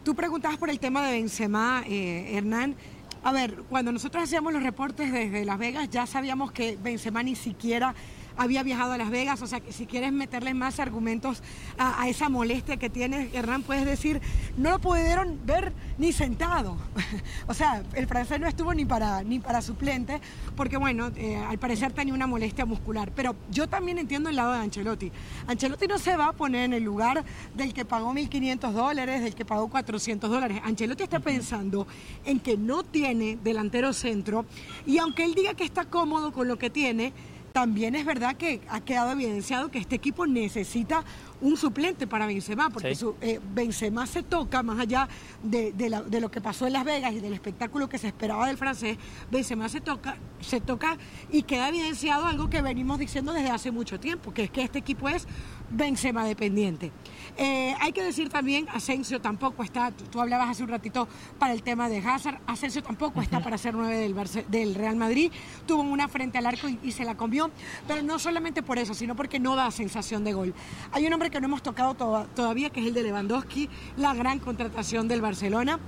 Tú 0.05 0.15
preguntabas 0.15 0.59
por 0.59 0.69
el 0.69 0.79
tema 0.79 1.07
de 1.07 1.13
Benzema, 1.13 1.83
eh, 1.89 2.37
Hernán. 2.37 2.77
A 3.23 3.33
ver, 3.33 3.55
cuando 3.71 3.91
nosotros 3.91 4.25
hacíamos 4.25 4.53
los 4.53 4.63
reportes 4.63 5.11
desde 5.11 5.47
Las 5.47 5.59
Vegas, 5.59 5.89
ya 5.89 6.07
sabíamos 6.07 6.53
que 6.53 6.77
Benzema 6.77 7.23
ni 7.23 7.35
siquiera 7.35 7.95
había 8.37 8.63
viajado 8.63 8.93
a 8.93 8.99
Las 8.99 9.11
Vegas, 9.11 9.43
o 9.43 9.47
sea 9.47 9.61
que 9.61 9.73
si 9.73 9.87
quieres 9.87 10.13
meterle 10.13 10.55
más 10.55 10.81
argumentos 10.81 11.43
a, 11.79 12.09
esa 12.09 12.29
molestia 12.29 12.77
que 12.77 12.91
tiene 12.91 13.31
Hernán, 13.33 13.63
puedes 13.63 13.85
decir, 13.85 14.21
no 14.57 14.71
lo 14.71 14.79
pudieron 14.79 15.39
ver 15.45 15.73
ni 15.99 16.13
sentado. 16.13 16.77
o 17.47 17.55
sea, 17.55 17.83
el 17.95 18.07
francés 18.07 18.41
no 18.41 18.47
estuvo 18.47 18.75
ni 18.75 18.85
para, 18.85 19.23
ni 19.23 19.39
para 19.39 19.63
suplente, 19.63 20.21
porque 20.57 20.77
bueno, 20.77 21.11
eh, 21.17 21.37
al 21.37 21.59
parecer 21.59 21.93
tenía 21.93 22.15
una 22.15 22.27
molestia 22.27 22.67
muscular. 22.67 23.13
Pero 23.15 23.35
yo 23.51 23.69
también 23.69 23.99
entiendo 23.99 24.31
el 24.31 24.37
lado 24.37 24.53
de 24.53 24.59
Ancelotti. 24.59 25.11
Ancelotti 25.47 25.87
no 25.87 25.99
se 25.99 26.17
va 26.17 26.29
a 26.29 26.33
poner 26.33 26.65
en 26.65 26.73
el 26.75 26.83
lugar 26.83 27.25
del 27.55 27.73
que 27.73 27.85
pagó 27.85 28.13
1.500 28.13 28.73
dólares, 28.73 29.23
del 29.23 29.35
que 29.35 29.45
pagó 29.45 29.69
400 29.69 30.31
dólares. 30.31 30.61
Ancelotti 30.65 31.05
está 31.05 31.21
pensando 31.21 31.87
en 32.25 32.41
que 32.41 32.57
no 32.57 32.83
tiene 32.83 33.39
delantero 33.43 33.93
centro 33.93 34.45
y 34.87 34.99
aunque 34.99 35.25
él 35.25 35.35
diga 35.35 35.55
que 35.55 35.65
está 35.65 35.85
cómodo 35.85 36.33
con 36.33 36.49
lo 36.49 36.59
que 36.59 36.71
tiene, 36.71 37.13
también 37.55 37.95
es 37.95 38.05
verdad 38.05 38.35
que 38.35 38.63
ha 38.69 38.81
quedado 38.81 39.13
evidenciado 39.13 39.71
que 39.71 39.79
este 39.79 39.95
equipo 39.95 40.27
necesita 40.27 41.05
un 41.41 41.57
suplente 41.57 42.07
para 42.07 42.27
Benzema, 42.27 42.71
porque 42.71 42.95
su, 42.95 43.17
eh, 43.21 43.41
Benzema 43.55 44.07
se 44.07 44.23
toca, 44.23 44.63
más 44.63 44.79
allá 44.79 45.09
de, 45.43 45.73
lo 46.21 46.31
que 46.31 46.41
pasó 46.41 46.67
en 46.67 46.73
Las 46.73 46.85
Vegas 46.85 47.13
y 47.13 47.21
del 47.21 47.33
espectáculo 47.33 47.89
que 47.89 47.99
se 47.99 48.09
esperaba 48.09 48.47
del 48.47 48.57
francés, 48.57 48.97
Benzema 49.31 49.69
se 49.69 49.81
toca, 49.81 50.17
se 50.41 50.61
toca 50.61 50.97
y 51.31 51.43
queda 51.43 51.69
evidenciado 51.69 52.27
algo 52.27 52.49
que 52.49 52.63
venimos 52.63 52.99
diciendo 52.99 53.33
desde 53.33 53.51
hace 53.51 53.71
mucho 53.71 54.01
tiempo, 54.01 54.33
que 54.33 54.45
es 54.45 54.51
que 54.51 54.63
este 54.63 54.79
equipo 54.79 55.09
es 55.09 55.27
Benzema 55.71 56.25
dependiente. 56.25 56.93
Eh, 57.37 57.75
hay 57.81 57.93
que 57.93 58.03
decir 58.03 58.29
también, 58.29 58.69
Asensio 58.73 59.21
tampoco 59.21 59.65
está, 59.65 59.91
tú, 59.91 60.21
hablabas 60.21 60.51
hace 60.51 60.63
un 60.63 60.69
ratito 60.69 61.09
para 61.39 61.53
el 61.53 61.63
tema 61.63 61.89
de 61.89 61.99
Hazard, 61.99 62.41
Asensio 62.47 62.83
tampoco 62.83 63.21
está 63.21 63.41
para 63.41 63.59
ser 63.59 63.75
nueve 63.75 63.97
del, 63.97 64.15
del 64.49 64.75
Real 64.75 64.95
Madrid, 64.95 65.33
tuvo 65.67 65.83
una 65.83 66.07
frente 66.07 66.39
al 66.39 66.47
arco 66.47 66.69
y, 66.69 66.93
se 66.93 67.05
la 67.05 67.17
comió, 67.17 67.51
pero 67.89 68.03
no 68.03 68.21
solamente 68.21 68.63
por 68.63 68.79
eso, 68.79 68.95
sino 68.95 69.17
porque 69.17 69.41
no 69.41 69.57
da 69.57 69.71
sensación 69.73 70.23
de 70.23 70.33
gol. 70.33 70.55
Hay 70.93 71.07
un 71.07 71.13
hombre 71.13 71.24
que 71.31 71.41
no 71.41 71.47
hemos 71.47 71.63
tocado 71.63 71.95
todavía, 71.95 72.71
que 72.71 72.81
es 72.81 72.87
el 72.87 72.95
de 72.95 73.03
Lewandowski, 73.03 73.69
la 73.97 74.15
gran 74.15 74.39
contratación 74.39 75.09
del 75.09 75.21
Barcelona. 75.21 75.79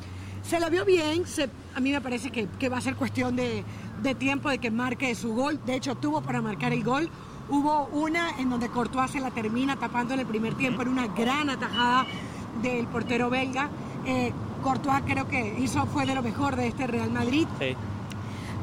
Se 0.43 0.61
la 0.61 0.69
vio 0.69 0.85
bien, 0.85 1.25
a 1.75 1.81
mí 1.81 1.91
me 1.91 2.01
parece 2.01 2.31
que, 2.31 2.69
va 2.69 2.79
a 2.79 2.81
ser 2.81 2.95
cuestión 2.95 3.35
de, 3.35 3.65
de 4.03 4.15
tiempo 4.15 4.49
de 4.49 4.59
que 4.59 4.71
marque 4.71 5.15
su 5.15 5.35
gol, 5.35 5.61
de 5.67 5.75
hecho 5.75 5.97
tuvo 5.97 6.21
para 6.21 6.41
marcar 6.41 6.73
el 6.73 6.85
gol, 6.85 7.11
Hubo 7.49 7.89
una 7.93 8.31
en 8.41 8.51
donde 8.51 8.69
Courtois 8.69 9.11
se 9.11 9.21
la 9.21 9.31
termina 9.31 9.77
tapando 9.77 10.15
en 10.15 10.21
el 10.21 10.27
primer 10.27 10.55
tiempo, 10.55 10.83
en 10.83 10.89
una 10.89 11.07
gran 11.07 11.49
atajada 11.49 12.05
del 12.61 12.87
portero 12.89 13.31
belga. 13.31 13.71
Eh, 14.05 14.33
Courtois 14.65 15.03
creo 15.07 15.29
que 15.29 15.57
hizo, 15.61 15.87
fue 15.87 16.07
de 16.07 16.15
lo 16.17 16.23
mejor 16.23 16.57
de 16.57 16.67
este 16.67 16.89
Real 16.89 17.11
Madrid. 17.11 17.47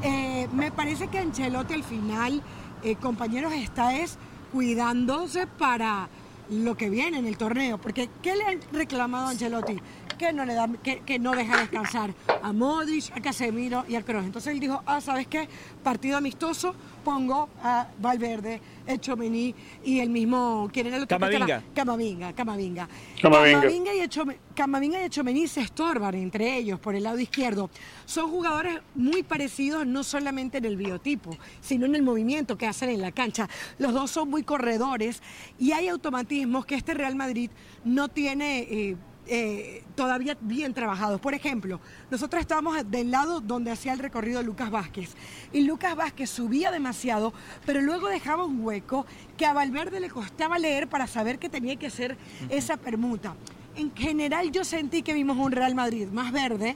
Eh, 0.01 0.49
me 0.53 0.69
parece 0.71 1.07
que 1.07 1.17
Ancelotti 1.17 1.73
al 1.73 1.83
final, 1.83 2.41
eh, 2.83 2.95
compañeros, 2.97 3.53
está 3.53 3.95
es 3.95 4.17
cuidándose 4.51 5.47
para 5.47 6.09
lo 6.53 6.75
que 6.75 6.89
viene 6.89 7.17
en 7.17 7.25
el 7.25 7.37
torneo. 7.37 7.77
Porque, 7.77 8.09
¿qué 8.21 8.35
le 8.35 8.43
han 8.45 8.59
reclamado 8.71 9.27
a 9.27 9.29
Ancelotti? 9.31 9.77
Que 10.17 10.31
no, 10.33 10.45
le 10.45 10.53
da, 10.53 10.69
que, 10.81 10.99
que 10.99 11.19
no 11.19 11.31
deja 11.31 11.57
descansar 11.61 12.13
a 12.41 12.53
Modric, 12.53 13.11
a 13.15 13.21
Casemiro 13.21 13.85
y 13.87 13.95
a 13.95 14.01
Kroos. 14.03 14.25
Entonces 14.25 14.53
él 14.53 14.59
dijo, 14.59 14.81
ah, 14.85 15.01
¿sabes 15.01 15.27
qué? 15.27 15.47
Partido 15.83 16.17
amistoso, 16.17 16.75
pongo 17.03 17.49
a 17.61 17.87
Valverde, 17.99 18.61
Echomení 18.87 19.53
y 19.83 19.99
el 19.99 20.09
mismo, 20.09 20.69
¿quién 20.71 20.87
era 20.87 20.97
el 20.97 21.03
otro? 21.03 21.17
Camavinga. 21.17 21.63
Camavinga, 21.73 22.33
Camavinga. 22.33 22.87
Camavinga. 23.21 23.93
y, 23.93 24.01
Echomení, 24.01 24.39
Camavinga 24.55 25.01
y 25.01 25.05
Echomení 25.05 25.47
se 25.47 25.61
estorban 25.61 26.15
entre 26.15 26.57
ellos 26.57 26.79
por 26.79 26.95
el 26.95 27.03
lado 27.03 27.19
izquierdo. 27.19 27.69
Son 28.05 28.29
jugadores 28.29 28.79
muy 28.95 29.23
parecidos 29.23 29.85
no 29.85 30.03
solamente 30.03 30.57
en 30.57 30.65
el 30.65 30.77
biotipo, 30.77 31.37
sino 31.61 31.85
en 31.85 31.95
el 31.95 32.03
movimiento 32.03 32.57
que 32.57 32.67
hacen 32.67 32.89
en 32.89 33.01
la 33.01 33.11
cancha. 33.11 33.49
Los 33.79 33.93
dos 33.93 34.11
son 34.11 34.29
muy 34.29 34.43
corredores 34.43 35.21
y 35.59 35.71
hay 35.71 35.87
automatismos 35.87 36.65
que 36.65 36.75
este 36.75 36.93
Real 36.93 37.15
Madrid 37.15 37.49
no 37.83 38.09
tiene... 38.09 38.59
Eh, 38.59 38.97
eh, 39.27 39.83
todavía 39.95 40.37
bien 40.41 40.73
trabajados. 40.73 41.21
Por 41.21 41.33
ejemplo, 41.33 41.79
nosotros 42.11 42.41
estábamos 42.41 42.89
del 42.89 43.11
lado 43.11 43.39
donde 43.39 43.71
hacía 43.71 43.93
el 43.93 43.99
recorrido 43.99 44.43
Lucas 44.43 44.69
Vázquez 44.69 45.15
y 45.51 45.61
Lucas 45.61 45.95
Vázquez 45.95 46.29
subía 46.29 46.71
demasiado, 46.71 47.33
pero 47.65 47.81
luego 47.81 48.09
dejaba 48.09 48.43
un 48.43 48.61
hueco 48.61 49.05
que 49.37 49.45
a 49.45 49.53
Valverde 49.53 49.99
le 49.99 50.09
costaba 50.09 50.59
leer 50.59 50.87
para 50.87 51.07
saber 51.07 51.39
que 51.39 51.49
tenía 51.49 51.75
que 51.77 51.87
hacer 51.87 52.17
esa 52.49 52.77
permuta. 52.77 53.35
En 53.75 53.95
general 53.95 54.51
yo 54.51 54.63
sentí 54.63 55.01
que 55.01 55.13
vimos 55.13 55.37
un 55.37 55.51
Real 55.51 55.73
Madrid 55.73 56.07
más 56.09 56.31
verde, 56.31 56.75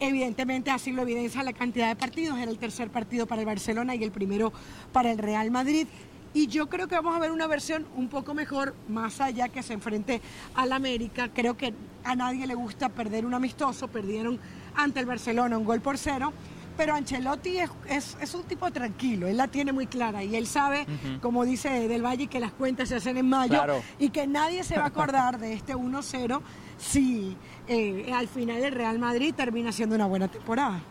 evidentemente 0.00 0.70
así 0.70 0.90
lo 0.90 1.02
evidencia 1.02 1.42
la 1.42 1.52
cantidad 1.52 1.88
de 1.88 1.96
partidos, 1.96 2.38
era 2.38 2.50
el 2.50 2.58
tercer 2.58 2.90
partido 2.90 3.26
para 3.26 3.42
el 3.42 3.46
Barcelona 3.46 3.94
y 3.94 4.02
el 4.02 4.10
primero 4.10 4.52
para 4.92 5.10
el 5.10 5.18
Real 5.18 5.50
Madrid. 5.50 5.86
Y 6.34 6.48
yo 6.48 6.68
creo 6.68 6.88
que 6.88 6.96
vamos 6.96 7.14
a 7.14 7.20
ver 7.20 7.30
una 7.30 7.46
versión 7.46 7.86
un 7.94 8.08
poco 8.08 8.34
mejor, 8.34 8.74
más 8.88 9.20
allá 9.20 9.48
que 9.48 9.62
se 9.62 9.72
enfrente 9.72 10.20
al 10.56 10.72
América. 10.72 11.30
Creo 11.32 11.56
que 11.56 11.72
a 12.02 12.16
nadie 12.16 12.44
le 12.48 12.56
gusta 12.56 12.88
perder 12.88 13.24
un 13.24 13.34
amistoso. 13.34 13.86
Perdieron 13.86 14.40
ante 14.74 14.98
el 14.98 15.06
Barcelona 15.06 15.56
un 15.56 15.64
gol 15.64 15.80
por 15.80 15.96
cero. 15.96 16.32
Pero 16.76 16.92
Ancelotti 16.92 17.58
es, 17.88 18.16
es, 18.20 18.34
un 18.34 18.42
tipo 18.42 18.68
tranquilo, 18.72 19.28
él 19.28 19.36
la 19.36 19.46
tiene 19.46 19.72
muy 19.72 19.86
clara 19.86 20.24
y 20.24 20.34
él 20.34 20.48
sabe, 20.48 20.84
como 21.22 21.44
dice 21.44 21.86
Del 21.86 22.04
Valle, 22.04 22.26
que 22.26 22.40
las 22.40 22.50
cuentas 22.50 22.88
se 22.88 22.96
hacen 22.96 23.16
en 23.16 23.28
mayo 23.28 23.62
y 24.00 24.10
que 24.10 24.26
nadie 24.26 24.64
se 24.64 24.76
va 24.76 24.82
a 24.82 24.88
acordar 24.88 25.38
de 25.38 25.52
este 25.52 25.76
1-0 25.76 26.40
si 26.76 27.36
eh, 27.68 28.10
al 28.12 28.26
final 28.26 28.60
el 28.60 28.72
Real 28.72 28.98
Madrid 28.98 29.32
termina 29.36 29.70
siendo 29.70 29.94
una 29.94 30.06
buena 30.06 30.26
temporada. 30.26 30.82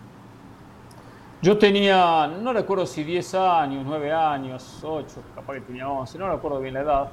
Yo 1.43 1.57
tenía, 1.57 2.25
no 2.25 2.53
recuerdo 2.53 2.85
si 2.85 3.03
10 3.03 3.33
años, 3.35 3.83
9 3.85 4.13
años, 4.13 4.79
8, 4.81 5.23
capaz 5.35 5.55
que 5.55 5.59
tenía 5.59 5.89
11, 5.89 6.17
no 6.17 6.31
recuerdo 6.31 6.61
bien 6.61 6.73
la 6.73 6.79
edad. 6.79 7.11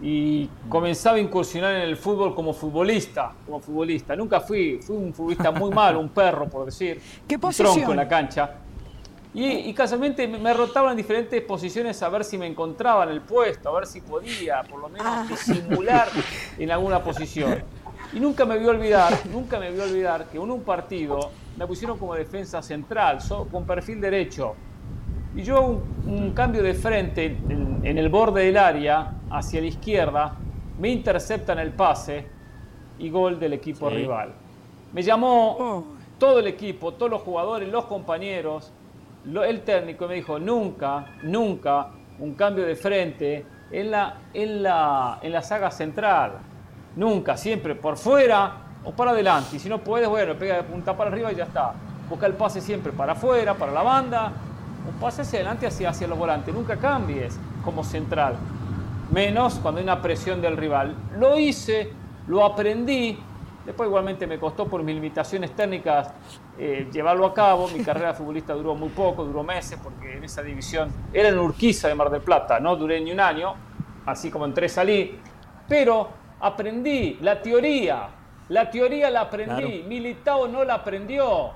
Y 0.00 0.48
comenzaba 0.66 1.18
a 1.18 1.20
incursionar 1.20 1.74
en 1.74 1.82
el 1.82 1.98
fútbol 1.98 2.34
como 2.34 2.54
futbolista, 2.54 3.34
como 3.44 3.60
futbolista. 3.60 4.16
Nunca 4.16 4.40
fui, 4.40 4.80
fui 4.80 4.96
un 4.96 5.12
futbolista 5.12 5.50
muy 5.50 5.70
malo, 5.70 6.00
un 6.00 6.08
perro, 6.08 6.48
por 6.48 6.64
decir. 6.64 6.98
¿Qué 7.28 7.38
posición? 7.38 7.68
Un 7.68 7.74
tronco 7.74 7.90
en 7.90 7.96
la 7.98 8.08
cancha. 8.08 8.50
Y, 9.34 9.44
y, 9.44 9.74
casualmente 9.74 10.26
me 10.26 10.54
rotaban 10.54 10.92
en 10.92 10.96
diferentes 10.96 11.42
posiciones 11.42 12.02
a 12.02 12.08
ver 12.08 12.24
si 12.24 12.38
me 12.38 12.46
encontraba 12.46 13.04
en 13.04 13.10
el 13.10 13.20
puesto, 13.20 13.68
a 13.68 13.74
ver 13.74 13.86
si 13.86 14.00
podía 14.00 14.62
por 14.62 14.80
lo 14.80 14.88
menos 14.88 15.06
ah. 15.06 15.26
disimular 15.28 16.08
en 16.58 16.70
alguna 16.70 17.02
posición. 17.02 17.62
Y 18.14 18.20
nunca 18.20 18.46
me 18.46 18.56
voy 18.56 18.68
a 18.68 18.70
olvidar, 18.70 19.12
nunca 19.30 19.58
me 19.58 19.70
voy 19.70 19.80
a 19.80 19.84
olvidar 19.84 20.26
que 20.30 20.38
en 20.38 20.50
un 20.50 20.62
partido 20.62 21.43
me 21.56 21.66
pusieron 21.66 21.98
como 21.98 22.14
defensa 22.14 22.62
central, 22.62 23.18
con 23.50 23.64
perfil 23.64 24.00
derecho. 24.00 24.54
Y 25.36 25.42
yo 25.42 25.80
un, 26.06 26.32
cambio 26.32 26.62
de 26.62 26.74
frente 26.74 27.26
en, 27.26 27.98
el 27.98 28.08
borde 28.08 28.44
del 28.44 28.56
área, 28.56 29.12
hacia 29.30 29.60
la 29.60 29.66
izquierda, 29.66 30.36
me 30.78 30.90
interceptan 30.90 31.58
el 31.58 31.72
pase 31.72 32.26
y 32.98 33.10
gol 33.10 33.38
del 33.38 33.54
equipo 33.54 33.90
rival. 33.90 34.32
Me 34.92 35.02
llamó 35.02 35.56
oh. 35.58 35.84
todo 36.18 36.38
el 36.38 36.46
equipo, 36.46 36.94
todos 36.94 37.10
los 37.10 37.22
jugadores, 37.22 37.68
los 37.68 37.86
compañeros, 37.86 38.72
el 39.24 39.62
técnico 39.62 40.06
me 40.06 40.14
dijo, 40.14 40.38
nunca, 40.38 41.06
nunca 41.22 41.88
un 42.18 42.34
cambio 42.34 42.64
de 42.64 42.76
frente 42.76 43.44
en 43.70 43.90
la, 43.90 44.18
en 44.32 44.62
la, 44.62 45.18
en 45.22 45.32
la 45.32 45.42
saga 45.42 45.70
central. 45.70 46.32
Nunca, 46.96 47.36
siempre 47.36 47.74
por 47.74 47.96
fuera 47.96 48.63
o 48.84 48.92
para 48.92 49.12
adelante. 49.12 49.56
Y 49.56 49.58
si 49.58 49.68
no 49.68 49.78
puedes, 49.78 50.08
bueno, 50.08 50.34
pega 50.34 50.56
de 50.56 50.62
punta 50.62 50.96
para 50.96 51.10
arriba 51.10 51.32
y 51.32 51.36
ya 51.36 51.44
está. 51.44 51.72
Busca 52.08 52.26
el 52.26 52.34
pase 52.34 52.60
siempre 52.60 52.92
para 52.92 53.12
afuera, 53.12 53.54
para 53.54 53.72
la 53.72 53.82
banda. 53.82 54.32
Un 54.86 55.00
pase 55.00 55.22
hacia 55.22 55.40
adelante, 55.40 55.66
hacia, 55.66 55.90
hacia 55.90 56.06
los 56.06 56.18
volantes. 56.18 56.54
Nunca 56.54 56.76
cambies 56.76 57.38
como 57.64 57.82
central. 57.82 58.36
Menos 59.10 59.54
cuando 59.54 59.78
hay 59.78 59.84
una 59.84 60.02
presión 60.02 60.40
del 60.40 60.56
rival. 60.56 60.94
Lo 61.18 61.38
hice, 61.38 61.92
lo 62.26 62.44
aprendí. 62.44 63.18
Después 63.64 63.86
igualmente 63.86 64.26
me 64.26 64.38
costó 64.38 64.66
por 64.66 64.82
mis 64.82 64.94
limitaciones 64.94 65.52
técnicas 65.56 66.12
eh, 66.58 66.88
llevarlo 66.92 67.24
a 67.26 67.32
cabo. 67.32 67.68
Mi 67.68 67.80
carrera 67.84 68.08
de 68.08 68.14
futbolista 68.14 68.52
duró 68.52 68.74
muy 68.74 68.90
poco, 68.90 69.24
duró 69.24 69.42
meses, 69.42 69.78
porque 69.82 70.18
en 70.18 70.24
esa 70.24 70.42
división 70.42 70.90
era 71.12 71.30
en 71.30 71.38
Urquiza 71.38 71.88
de 71.88 71.94
Mar 71.94 72.10
del 72.10 72.20
Plata, 72.20 72.60
no 72.60 72.76
duré 72.76 73.00
ni 73.00 73.12
un 73.12 73.20
año, 73.20 73.54
así 74.04 74.30
como 74.30 74.44
entré 74.44 74.68
salí. 74.68 75.18
Pero 75.66 76.08
aprendí 76.40 77.18
la 77.22 77.40
teoría, 77.40 78.08
la 78.48 78.70
teoría 78.70 79.10
la 79.10 79.22
aprendí, 79.22 79.84
Militao 79.86 80.48
no 80.48 80.64
la 80.64 80.74
aprendió. 80.74 81.52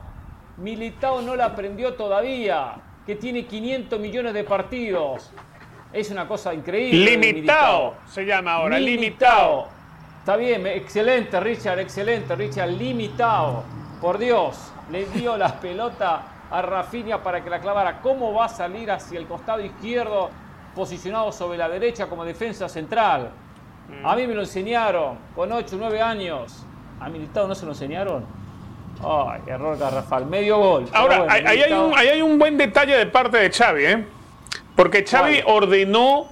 Militao 0.57 1.20
no 1.20 1.37
la 1.37 1.46
aprendió 1.46 1.94
todavía, 1.94 2.77
que 3.07 3.16
tiene 3.16 3.46
500 3.46 4.01
millones 4.01 4.35
de 4.35 4.44
partidos. 4.44 5.31
Es 5.92 6.11
una 6.11 6.27
cosa 6.27 6.53
increíble. 6.55 7.16
Limitado 7.16 7.94
se 8.07 8.24
llama 8.24 8.55
ahora, 8.55 8.79
limitado. 8.79 9.68
Está 10.20 10.37
bien, 10.37 10.66
excelente 10.66 11.38
Richard, 11.40 11.79
excelente 11.79 12.35
Richard, 12.35 12.70
limitado. 12.70 13.64
Por 14.01 14.18
Dios, 14.18 14.72
le 14.90 15.07
dio 15.07 15.37
la 15.37 15.55
pelota 15.61 16.22
a 16.51 16.62
Rafinha 16.62 17.22
para 17.22 17.42
que 17.42 17.51
la 17.51 17.61
clavara. 17.61 18.01
¿Cómo 18.01 18.33
va 18.33 18.46
a 18.46 18.48
salir 18.48 18.90
hacia 18.90 19.18
el 19.18 19.27
costado 19.27 19.61
izquierdo, 19.61 20.31
posicionado 20.74 21.33
sobre 21.33 21.59
la 21.59 21.68
derecha 21.68 22.07
como 22.07 22.24
defensa 22.24 22.68
central? 22.68 23.31
A 24.05 24.16
mí 24.16 24.27
me 24.27 24.35
lo 24.35 24.42
enseñaron 24.42 25.18
con 25.35 25.51
8 25.51 25.77
o 25.77 25.79
9 25.79 26.03
años. 26.03 26.64
¿A 27.00 27.08
Militado 27.08 27.48
no 27.48 27.54
se 27.54 27.64
lo 27.64 27.72
enseñaron? 27.72 28.24
Ay, 29.02 29.42
error 29.46 29.78
garrafal. 29.78 30.26
Medio 30.26 30.58
gol. 30.58 30.87
Ahora, 30.92 31.26
ahí, 31.28 31.62
hay 31.62 31.72
un, 31.72 31.92
hay, 31.96 32.20
un, 32.20 32.38
buen 32.38 32.56
detalle 32.56 32.96
de 32.96 33.06
parte 33.06 33.37
de 33.37 33.50
Xavi, 33.50 33.84
¿eh? 33.84 34.04
Porque 34.74 35.04
Xavi 35.04 35.42
ordenó 35.46 36.28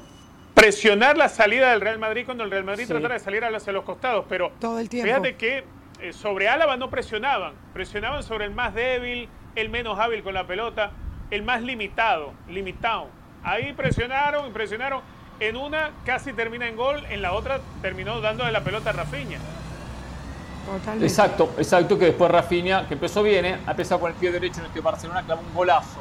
presionar 0.54 1.16
la 1.16 1.28
salida 1.28 1.70
del 1.70 1.80
Real 1.80 1.98
Madrid 1.98 2.24
cuando 2.24 2.42
el 2.42 2.50
Real 2.50 2.64
Madrid 2.64 2.86
tratara 2.86 3.14
de 3.14 3.20
salir 3.20 3.44
hacia 3.44 3.72
los 3.72 3.84
costados, 3.84 4.24
pero 4.28 4.52
Todo 4.58 4.78
el 4.78 4.88
tiempo. 4.88 5.06
fíjate 5.06 5.36
que 5.36 5.64
eh, 6.00 6.12
sobre 6.12 6.48
Álava 6.48 6.76
no 6.76 6.90
presionaban, 6.90 7.54
presionaban 7.72 8.22
sobre 8.22 8.46
el 8.46 8.52
más 8.52 8.74
débil, 8.74 9.28
el 9.54 9.68
menos 9.68 9.98
hábil 9.98 10.22
con 10.22 10.34
la 10.34 10.46
pelota, 10.46 10.92
el 11.30 11.42
más 11.42 11.62
limitado, 11.62 12.32
limitado. 12.48 13.08
Ahí 13.42 13.72
presionaron, 13.72 14.52
presionaron. 14.52 15.02
En 15.38 15.56
una 15.56 15.90
casi 16.06 16.32
termina 16.32 16.66
en 16.66 16.76
gol, 16.76 17.04
en 17.10 17.20
la 17.20 17.32
otra 17.32 17.60
terminó 17.82 18.22
dándole 18.22 18.50
la 18.52 18.64
pelota 18.64 18.90
a 18.90 18.92
Rafinha. 18.94 19.38
Totalmente. 20.66 21.06
Exacto, 21.06 21.50
exacto, 21.58 21.98
que 21.98 22.06
después 22.06 22.30
Rafinha, 22.30 22.86
que 22.88 22.94
empezó 22.94 23.22
bien, 23.22 23.44
¿eh? 23.44 23.56
ha 23.66 23.70
empezado 23.70 24.00
con 24.00 24.10
el 24.10 24.16
pie 24.16 24.32
derecho 24.32 24.60
en 24.60 24.66
este 24.66 24.80
Barcelona, 24.80 25.22
clavó 25.22 25.42
un 25.48 25.54
golazo, 25.54 26.00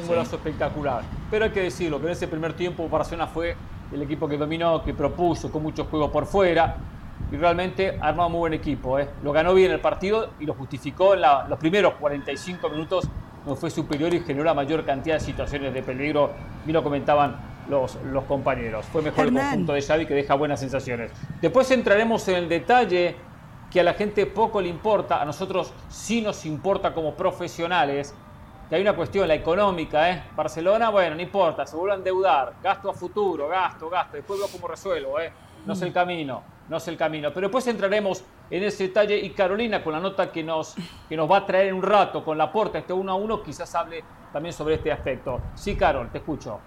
un 0.00 0.06
golazo 0.06 0.36
espectacular. 0.36 1.02
Pero 1.30 1.44
hay 1.44 1.50
que 1.52 1.62
decirlo, 1.62 1.98
que 2.00 2.06
en 2.06 2.12
ese 2.12 2.26
primer 2.28 2.52
tiempo 2.54 2.88
Barcelona 2.88 3.26
fue 3.28 3.56
el 3.92 4.02
equipo 4.02 4.28
que 4.28 4.36
dominó, 4.36 4.82
que 4.84 4.94
propuso, 4.94 5.50
con 5.50 5.62
mucho 5.62 5.84
juego 5.84 6.10
por 6.10 6.26
fuera, 6.26 6.76
y 7.30 7.36
realmente 7.36 7.96
armó 8.00 8.26
un 8.26 8.32
muy 8.32 8.38
buen 8.40 8.54
equipo. 8.54 8.98
¿eh? 8.98 9.08
Lo 9.22 9.32
ganó 9.32 9.54
bien 9.54 9.70
el 9.70 9.80
partido 9.80 10.30
y 10.40 10.46
lo 10.46 10.54
justificó 10.54 11.14
en 11.14 11.20
la- 11.20 11.46
los 11.48 11.58
primeros 11.58 11.94
45 11.94 12.68
minutos, 12.70 13.08
no 13.46 13.54
fue 13.56 13.70
superior 13.70 14.12
y 14.12 14.20
generó 14.20 14.44
la 14.44 14.54
mayor 14.54 14.84
cantidad 14.84 15.14
de 15.16 15.20
situaciones 15.20 15.72
de 15.72 15.82
peligro, 15.82 16.30
y 16.66 16.72
lo 16.72 16.82
comentaban 16.82 17.36
los, 17.68 17.96
los 18.12 18.24
compañeros. 18.24 18.84
Fue 18.86 19.00
mejor 19.02 19.26
el 19.26 19.34
conjunto 19.34 19.72
de 19.74 19.82
Xavi 19.82 20.06
que 20.06 20.14
deja 20.14 20.34
buenas 20.34 20.58
sensaciones. 20.60 21.12
Después 21.40 21.70
entraremos 21.70 22.26
en 22.28 22.34
el 22.36 22.48
detalle 22.48 23.14
que 23.70 23.80
a 23.80 23.84
la 23.84 23.94
gente 23.94 24.26
poco 24.26 24.60
le 24.60 24.68
importa, 24.68 25.22
a 25.22 25.24
nosotros 25.24 25.72
sí 25.88 26.20
nos 26.20 26.44
importa 26.44 26.92
como 26.92 27.14
profesionales, 27.14 28.14
que 28.68 28.76
hay 28.76 28.82
una 28.82 28.94
cuestión, 28.94 29.26
la 29.28 29.34
económica, 29.34 30.10
¿eh? 30.10 30.24
Barcelona, 30.36 30.90
bueno, 30.90 31.16
no 31.16 31.22
importa, 31.22 31.66
se 31.66 31.76
vuelve 31.76 31.94
a 31.94 31.96
endeudar, 31.96 32.54
gasto 32.62 32.90
a 32.90 32.94
futuro, 32.94 33.48
gasto, 33.48 33.88
gasto, 33.88 34.16
después 34.16 34.38
veo 34.38 34.48
cómo 34.48 34.68
resuelvo, 34.68 35.20
¿eh? 35.20 35.32
No 35.66 35.74
es 35.74 35.82
el 35.82 35.92
camino, 35.92 36.42
no 36.68 36.76
es 36.78 36.88
el 36.88 36.96
camino. 36.96 37.32
Pero 37.34 37.48
después 37.48 37.66
entraremos 37.66 38.24
en 38.48 38.62
ese 38.62 38.84
detalle 38.84 39.18
y 39.18 39.30
Carolina, 39.30 39.82
con 39.82 39.92
la 39.92 40.00
nota 40.00 40.32
que 40.32 40.42
nos, 40.42 40.74
que 41.08 41.16
nos 41.16 41.30
va 41.30 41.38
a 41.38 41.46
traer 41.46 41.68
en 41.68 41.74
un 41.74 41.82
rato 41.82 42.24
con 42.24 42.38
la 42.38 42.50
porta, 42.50 42.78
este 42.78 42.92
uno 42.92 43.12
a 43.12 43.14
uno, 43.14 43.42
quizás 43.42 43.74
hable 43.74 44.02
también 44.32 44.52
sobre 44.52 44.76
este 44.76 44.90
aspecto. 44.90 45.40
Sí, 45.54 45.76
Carol, 45.76 46.10
te 46.10 46.18
escucho. 46.18 46.60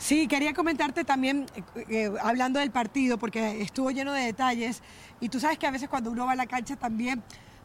Sí, 0.00 0.28
quería 0.28 0.54
comentarte 0.54 1.04
también, 1.04 1.44
eh, 1.74 1.84
eh, 1.90 2.10
hablando 2.22 2.58
del 2.58 2.70
partido, 2.70 3.18
porque 3.18 3.60
estuvo 3.60 3.90
lleno 3.90 4.14
de 4.14 4.22
detalles, 4.22 4.82
y 5.20 5.28
tú 5.28 5.38
sabes 5.40 5.58
que 5.58 5.66
a 5.66 5.70
veces 5.70 5.88
cuando 5.88 6.10
uno 6.10 6.26
va 6.26 6.32
a 6.32 6.36
la 6.36 6.46
cancha 6.46 6.76
también 6.76 7.22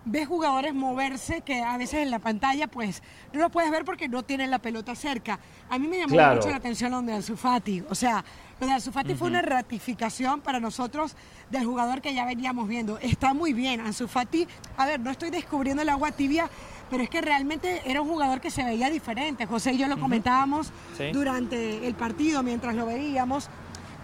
ves 0.08 0.28
jugadores 0.28 0.72
moverse 0.76 1.42
que 1.42 1.64
a 1.64 1.78
veces 1.78 2.02
en 2.02 2.12
la 2.12 2.20
pantalla 2.20 2.68
pues 2.68 3.02
no 3.34 3.40
lo 3.40 3.50
puedes 3.50 3.72
ver 3.72 3.84
porque 3.86 4.08
no 4.08 4.22
tienen 4.24 4.52
la 4.52 4.60
pelota 4.60 4.94
cerca. 4.94 5.40
A 5.68 5.80
mí 5.80 5.88
me 5.88 5.98
llamó 5.98 6.14
Claro. 6.14 6.36
mucho 6.36 6.50
la 6.52 6.58
atención 6.58 6.92
lo 6.92 7.02
de 7.02 7.14
Ansu 7.14 7.36
Fati, 7.36 7.84
o 7.90 7.96
sea, 7.96 8.24
lo 8.60 8.68
de 8.68 8.74
Ansu 8.74 8.92
Fati 8.92 9.16
fue 9.16 9.30
una 9.30 9.42
ratificación 9.42 10.42
para 10.42 10.60
nosotros 10.60 11.16
del 11.50 11.66
jugador 11.66 12.02
que 12.02 12.14
ya 12.14 12.24
veníamos 12.26 12.68
viendo. 12.68 13.00
Está 13.00 13.34
muy 13.34 13.52
bien, 13.54 13.80
Ansu 13.82 14.08
Fati, 14.08 14.48
a 14.78 14.86
ver, 14.86 15.00
no 15.00 15.10
estoy 15.10 15.32
descubriendo 15.32 15.82
el 15.82 15.90
agua 15.90 16.12
tibia, 16.12 16.52
pero 16.92 17.02
es 17.02 17.10
que 17.10 17.22
realmente 17.22 17.82
era 17.90 18.00
un 18.02 18.08
jugador 18.08 18.40
que 18.42 18.52
se 18.52 18.64
veía 18.64 18.92
diferente. 18.92 19.48
José 19.48 19.74
y 19.74 19.78
yo 19.80 19.88
lo 19.88 20.00
comentábamos 20.00 20.72
Sí. 20.96 21.06
durante 21.12 21.88
el 21.88 21.96
partido 21.96 22.44
mientras 22.44 22.76
lo 22.76 22.86
veíamos. 22.86 23.50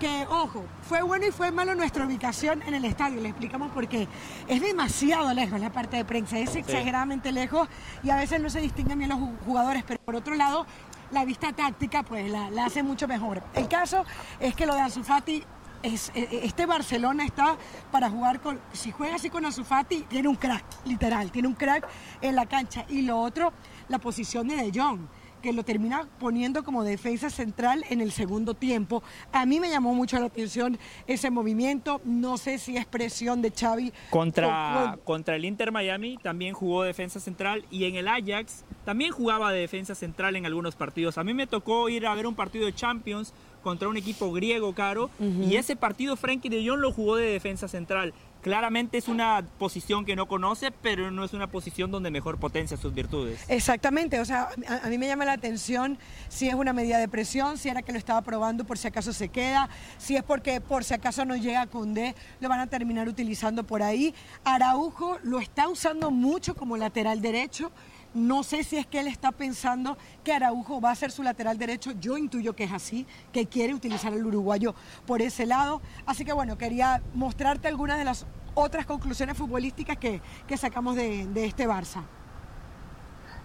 Que, 0.02 0.26
ojo, 0.32 0.66
fue 0.90 1.04
bueno 1.04 1.28
y 1.28 1.32
fue 1.32 1.52
malo 1.52 1.76
nuestra 1.76 2.08
ubicación 2.08 2.64
en 2.64 2.74
el 2.74 2.86
estadio. 2.86 3.22
Le 3.22 3.30
explicamos 3.30 3.70
por 3.72 3.88
qué. 3.88 4.08
Es 4.48 4.60
demasiado 4.60 5.32
lejos 5.32 5.60
la 5.60 5.72
parte 5.72 5.96
de 5.98 6.06
prensa, 6.06 6.40
es 6.40 6.56
exageradamente 6.56 7.32
lejos 7.32 7.68
y 8.02 8.10
a 8.10 8.16
veces 8.16 8.42
no 8.42 8.50
se 8.50 8.62
distinguen 8.62 8.98
bien 8.98 9.12
los 9.12 9.20
ju- 9.20 9.38
jugadores, 9.46 9.84
pero 9.88 10.00
por 10.04 10.16
otro 10.16 10.34
lado, 10.34 10.66
la 11.12 11.24
vista 11.24 11.54
táctica 11.54 12.02
pues 12.02 12.32
la, 12.32 12.50
la 12.50 12.66
hace 12.66 12.82
mucho 12.82 13.08
mejor. 13.08 13.44
El 13.54 13.68
caso 13.68 14.04
es 14.40 14.56
que 14.56 14.66
lo 14.66 14.74
de 14.74 14.82
Ansu 14.82 15.04
Fati 15.04 15.44
es, 15.84 16.12
eh, 16.16 16.42
este 16.46 16.66
Barcelona 16.66 17.24
está 17.24 17.56
para 17.92 18.10
jugar 18.10 18.42
con, 18.42 18.60
si 18.74 18.92
juega 18.92 19.16
así 19.18 19.30
con 19.30 19.46
Ansu 19.46 19.64
Fati, 19.64 20.02
tiene 20.10 20.28
un 20.28 20.36
crack, 20.36 20.64
literal, 20.86 21.32
tiene 21.32 21.48
un 21.48 21.54
crack 21.54 21.88
en 22.22 22.36
la 22.36 22.48
cancha. 22.48 22.86
Y 22.90 23.04
lo 23.04 23.20
otro, 23.22 23.54
la 23.88 24.00
posición 24.00 24.48
de 24.48 24.56
De 24.56 24.72
Jong, 24.74 25.02
que 25.42 25.52
lo 25.54 25.64
termina 25.64 26.08
poniendo 26.20 26.64
como 26.64 26.84
defensa 26.84 27.30
central 27.30 27.84
en 27.90 28.00
el 28.02 28.12
segundo 28.12 28.54
tiempo. 28.54 29.04
A 29.32 29.46
mí 29.46 29.60
me 29.60 29.70
llamó 29.70 29.94
mucho 29.94 30.20
la 30.20 30.28
atención 30.28 30.78
ese 31.08 31.30
movimiento, 31.32 32.00
no 32.06 32.38
sé 32.38 32.58
si 32.58 32.78
es 32.78 32.86
presión 32.86 33.42
de 33.42 33.52
Xavi. 33.52 33.92
Contra, 34.10 34.94
o- 34.96 35.00
contra 35.04 35.36
el 35.36 35.46
Inter 35.46 35.72
Miami 35.72 36.18
también 36.22 36.54
jugó 36.54 36.84
defensa 36.84 37.20
central 37.20 37.66
y 37.72 37.86
en 37.86 37.96
el 37.96 38.08
Ajax 38.08 38.64
también 38.86 39.12
jugaba 39.12 39.52
de 39.52 39.60
defensa 39.60 39.96
central 39.96 40.36
en 40.36 40.46
algunos 40.46 40.76
partidos. 40.76 41.18
A 41.18 41.24
mí 41.24 41.34
me 41.34 41.48
tocó 41.48 41.90
ir 41.90 42.06
a 42.08 42.16
ver 42.16 42.28
un 42.28 42.36
partido 42.36 42.66
de 42.66 42.74
Champions 42.74 43.34
contra 43.64 43.88
un 43.88 43.98
equipo 43.98 44.32
griego 44.32 44.74
caro 44.74 45.10
y 45.20 45.56
ese 45.56 45.76
partido 45.76 46.16
Frankie 46.16 46.50
de 46.50 46.68
Jong 46.68 46.80
lo 46.80 46.92
jugó 46.92 47.16
de 47.16 47.28
defensa 47.28 47.68
central. 47.68 48.14
Claramente 48.42 48.98
es 48.98 49.08
una 49.08 49.46
posición 49.60 50.04
que 50.06 50.16
no 50.16 50.28
conoce, 50.28 50.72
pero 50.72 51.12
no 51.12 51.24
es 51.24 51.34
una 51.34 51.48
posición 51.48 51.92
donde 51.92 52.10
mejor 52.10 52.40
potencia 52.40 52.76
sus 52.76 52.94
virtudes. 52.94 53.40
Exactamente, 53.48 54.20
o 54.20 54.26
sea, 54.26 54.50
a, 54.84 54.88
mí 54.88 54.98
me 54.98 55.08
llama 55.08 55.26
la 55.26 55.34
atención 55.34 56.00
si 56.28 56.48
es 56.48 56.56
una 56.56 56.74
medida 56.74 56.98
de 56.98 57.08
presión, 57.08 57.58
si 57.58 57.70
era 57.70 57.84
que 57.84 57.92
lo 57.92 58.00
estaba 58.00 58.22
probando 58.22 58.64
por 58.64 58.78
si 58.78 58.88
acaso 58.88 59.14
se 59.14 59.30
queda, 59.30 59.70
si 59.98 60.16
es 60.16 60.24
porque 60.24 60.60
por 60.60 60.84
si 60.84 60.94
acaso 60.94 61.24
no 61.24 61.36
llega 61.36 61.62
a 61.62 61.68
Condé, 61.68 62.16
lo 62.40 62.50
van 62.50 62.60
a 62.60 62.68
terminar 62.68 63.08
utilizando 63.08 63.64
por 63.64 63.84
ahí. 63.84 64.16
Araujo 64.44 65.20
lo 65.24 65.40
está 65.40 65.68
usando 65.68 66.10
mucho 66.10 66.56
como 66.56 66.78
lateral 66.78 67.22
derecho. 67.22 67.72
No 68.14 68.44
sé 68.44 68.64
si 68.64 68.78
es 68.78 68.86
que 68.86 69.00
él 69.00 69.08
está 69.08 69.32
pensando 69.32 69.98
que 70.24 70.34
Araujo 70.34 70.82
va 70.82 70.92
a 70.92 70.96
ser 70.96 71.12
su 71.12 71.24
lateral 71.24 71.58
derecho. 71.58 71.92
Yo 72.00 72.18
intuyo 72.18 72.54
que 72.54 72.66
es 72.66 72.72
así, 72.74 73.06
que 73.32 73.46
quiere 73.46 73.74
utilizar 73.74 74.12
al 74.12 74.26
uruguayo 74.26 74.76
por 75.06 75.22
ese 75.22 75.46
lado. 75.46 75.82
Así 76.06 76.26
que 76.26 76.34
bueno, 76.34 76.58
quería 76.58 77.02
mostrarte 77.14 77.68
algunas 77.68 77.98
de 77.98 78.06
las 78.06 78.26
otras 78.54 78.86
conclusiones 78.86 79.38
futbolísticas 79.38 79.98
que, 79.98 80.22
que 80.46 80.58
sacamos 80.58 80.96
de, 80.96 81.26
de 81.28 81.46
este 81.46 81.68
Barça. 81.68 82.04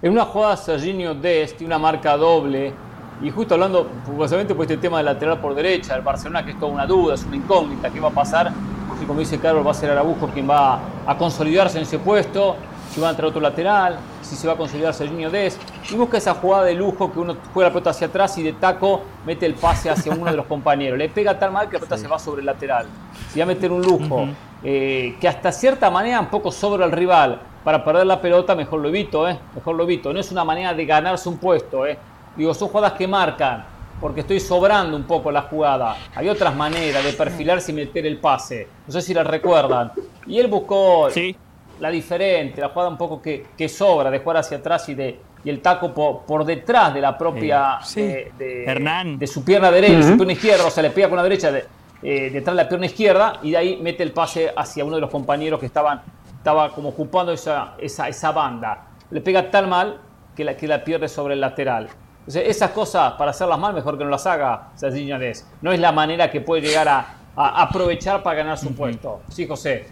En 0.03 0.13
una 0.13 0.25
jugada 0.25 0.57
Serginho 0.57 1.15
Dest, 1.15 1.63
una 1.63 1.79
marca 1.79 2.17
doble, 2.17 2.75
y 3.23 3.31
justo 3.31 3.55
hablando 3.55 3.91
justamente 4.05 4.55
por 4.55 4.65
este 4.65 4.77
tema 4.77 4.99
del 4.99 5.07
lateral 5.07 5.41
por 5.41 5.55
derecha, 5.55 5.95
el 5.95 6.03
Barcelona 6.03 6.45
que 6.45 6.51
es 6.51 6.59
toda 6.59 6.71
una 6.71 6.87
duda, 6.87 7.15
es 7.15 7.25
una 7.25 7.37
incógnita, 7.37 7.91
¿qué 7.91 7.99
va 8.01 8.09
a 8.09 8.13
pasar? 8.13 8.53
Y 9.01 9.05
como 9.07 9.21
dice 9.21 9.39
Carlos, 9.39 9.67
va 9.67 9.71
a 9.71 9.75
ser 9.75 9.91
Araujo 9.91 10.29
quien 10.29 10.49
va 10.49 10.81
a 11.07 11.17
consolidarse 11.17 11.79
en 11.79 11.85
ese 11.85 11.99
puesto, 11.99 12.57
si 12.97 13.03
va 13.03 13.09
a 13.09 13.11
entrar 13.11 13.29
otro 13.29 13.43
lateral, 13.43 13.99
si 14.23 14.35
se 14.37 14.47
va 14.47 14.55
a 14.55 14.57
consolidar 14.57 14.95
Serginho 14.95 15.29
Dest, 15.29 15.61
y 15.91 15.97
busca 15.97 16.17
esa 16.17 16.33
jugada 16.33 16.65
de 16.65 16.73
lujo 16.73 17.13
que 17.13 17.19
uno 17.19 17.37
juega 17.53 17.69
la 17.69 17.73
pelota 17.75 17.91
hacia 17.91 18.07
atrás 18.07 18.39
y 18.39 18.43
de 18.43 18.55
taco 18.55 19.03
mete 19.27 19.45
el 19.45 19.53
pase 19.53 19.91
hacia 19.91 20.15
uno 20.15 20.25
de 20.31 20.33
los 20.35 20.47
compañeros. 20.47 20.99
Le 20.99 21.11
pega 21.11 21.39
tan 21.39 21.53
mal 21.53 21.67
que 21.69 21.75
la 21.75 21.81
pelota 21.81 21.99
se 21.99 22.09
va 22.09 22.19
sobre 22.19 22.41
el 22.41 22.47
lateral. 22.47 22.87
Si 23.29 23.39
va 23.39 23.43
a 23.45 23.49
meter 23.49 23.71
un 23.71 23.83
lujo, 23.83 24.27
eh, 24.65 25.15
que 25.21 25.29
hasta 25.29 25.53
cierta 25.53 25.91
manera 25.91 26.19
un 26.21 26.29
poco 26.29 26.51
sobra 26.51 26.87
el 26.87 26.93
rival 26.93 27.39
para 27.63 27.85
perder 27.85 28.07
la 28.07 28.19
pelota, 28.19 28.55
mejor 28.55 28.81
lo 28.81 28.89
evito, 28.89 29.29
¿eh? 29.29 29.39
Mejor 29.55 29.77
lo 29.77 29.85
evito. 29.85 30.11
No 30.15 30.19
es 30.19 30.33
una 30.33 30.45
manera 30.47 30.73
de 30.73 30.87
ganarse 30.87 31.29
un 31.29 31.37
puesto, 31.37 31.87
¿eh? 31.87 31.99
Digo, 32.35 32.55
son 32.55 32.69
jugadas 32.69 32.95
que 32.95 33.07
marcan, 33.07 33.63
porque 34.01 34.21
estoy 34.23 34.41
sobrando 34.41 34.97
un 34.97 35.05
poco 35.05 35.31
la 35.31 35.43
jugada. 35.43 35.99
Hay 36.15 36.31
otras 36.31 36.57
maneras 36.57 37.05
de 37.05 37.13
perfilarse 37.13 37.73
y 37.73 37.75
meter 37.75 38.07
el 38.07 38.17
pase. 38.17 38.67
No 38.87 38.93
sé 38.95 39.03
si 39.03 39.13
la 39.13 39.23
recuerdan. 39.23 39.93
Y 40.27 40.39
él 40.39 40.47
buscó 40.47 41.11
Sí. 41.11 41.37
La 41.81 41.91
diferente, 41.91 42.61
la 42.61 42.69
jugada 42.71 42.89
un 42.91 42.97
poco 42.99 43.21
que, 43.21 43.47
que 43.57 43.69
sobra, 43.69 44.11
de 44.11 44.19
jugar 44.21 44.39
hacia 44.39 44.59
atrás 44.59 44.89
y, 44.89 44.95
de, 44.95 45.19
y 45.45 45.51
el 45.51 45.61
taco 45.61 45.93
por, 45.93 46.23
por 46.23 46.45
detrás 46.45 46.93
de 46.95 47.01
la 47.01 47.17
propia. 47.17 47.79
Sí. 47.83 48.03
de- 48.03 48.33
de- 48.39 48.65
Hernán. 48.65 49.19
De 49.19 49.27
su 49.27 49.45
pierna 49.45 49.71
derecha, 49.71 50.03
su 50.03 50.17
pierna 50.17 50.33
izquierda, 50.33 50.67
o 50.67 50.71
sea, 50.71 50.83
le 50.83 50.91
pega 50.91 51.09
con 51.09 51.17
la 51.17 51.23
derecha 51.23 51.53
de- 51.53 51.65
eh, 52.03 52.31
detrás 52.31 52.57
de 52.57 52.63
la 52.63 52.69
pierna 52.69 52.87
izquierda 52.87 53.39
y 53.43 53.53
de 53.53 53.57
ahí 53.57 53.79
mete 53.83 54.03
el 54.03 54.13
pase 54.13 54.53
hacia 54.55 54.85
uno 54.85 54.97
de 54.97 55.01
los 55.01 55.11
compañeros 55.11 55.59
que 55.61 55.67
estaban 55.67 56.03
estaba 56.37 56.71
como 56.73 56.91
ocupando 56.91 57.33
esa, 57.33 57.75
esa, 57.79 58.07
esa 58.09 58.31
banda. 58.31 58.87
Le 59.11 59.21
pega 59.21 59.51
tan 59.51 59.69
mal 59.69 59.99
que 60.37 60.45
la, 60.45 60.57
que 60.57 60.69
la 60.69 60.85
pierde 60.85 61.09
sobre 61.09 61.35
el 61.35 61.41
lateral. 61.41 61.89
Entonces, 62.21 62.45
esas 62.47 62.71
cosas, 62.71 63.15
para 63.15 63.33
hacerlas 63.33 63.59
mal, 63.59 63.73
mejor 63.75 63.99
que 63.99 64.05
no 64.05 64.11
las 64.11 64.27
haga 64.27 64.69
Dest. 64.81 65.47
No 65.63 65.73
es 65.73 65.81
la 65.81 65.91
manera 65.91 66.31
que 66.31 66.41
puede 66.41 66.63
llegar 66.63 66.87
a, 66.89 67.07
a 67.35 67.63
aprovechar 67.63 68.23
para 68.23 68.37
ganar 68.39 68.59
su 68.59 68.75
puesto. 68.77 69.23
Sí, 69.29 69.47
José. 69.47 69.87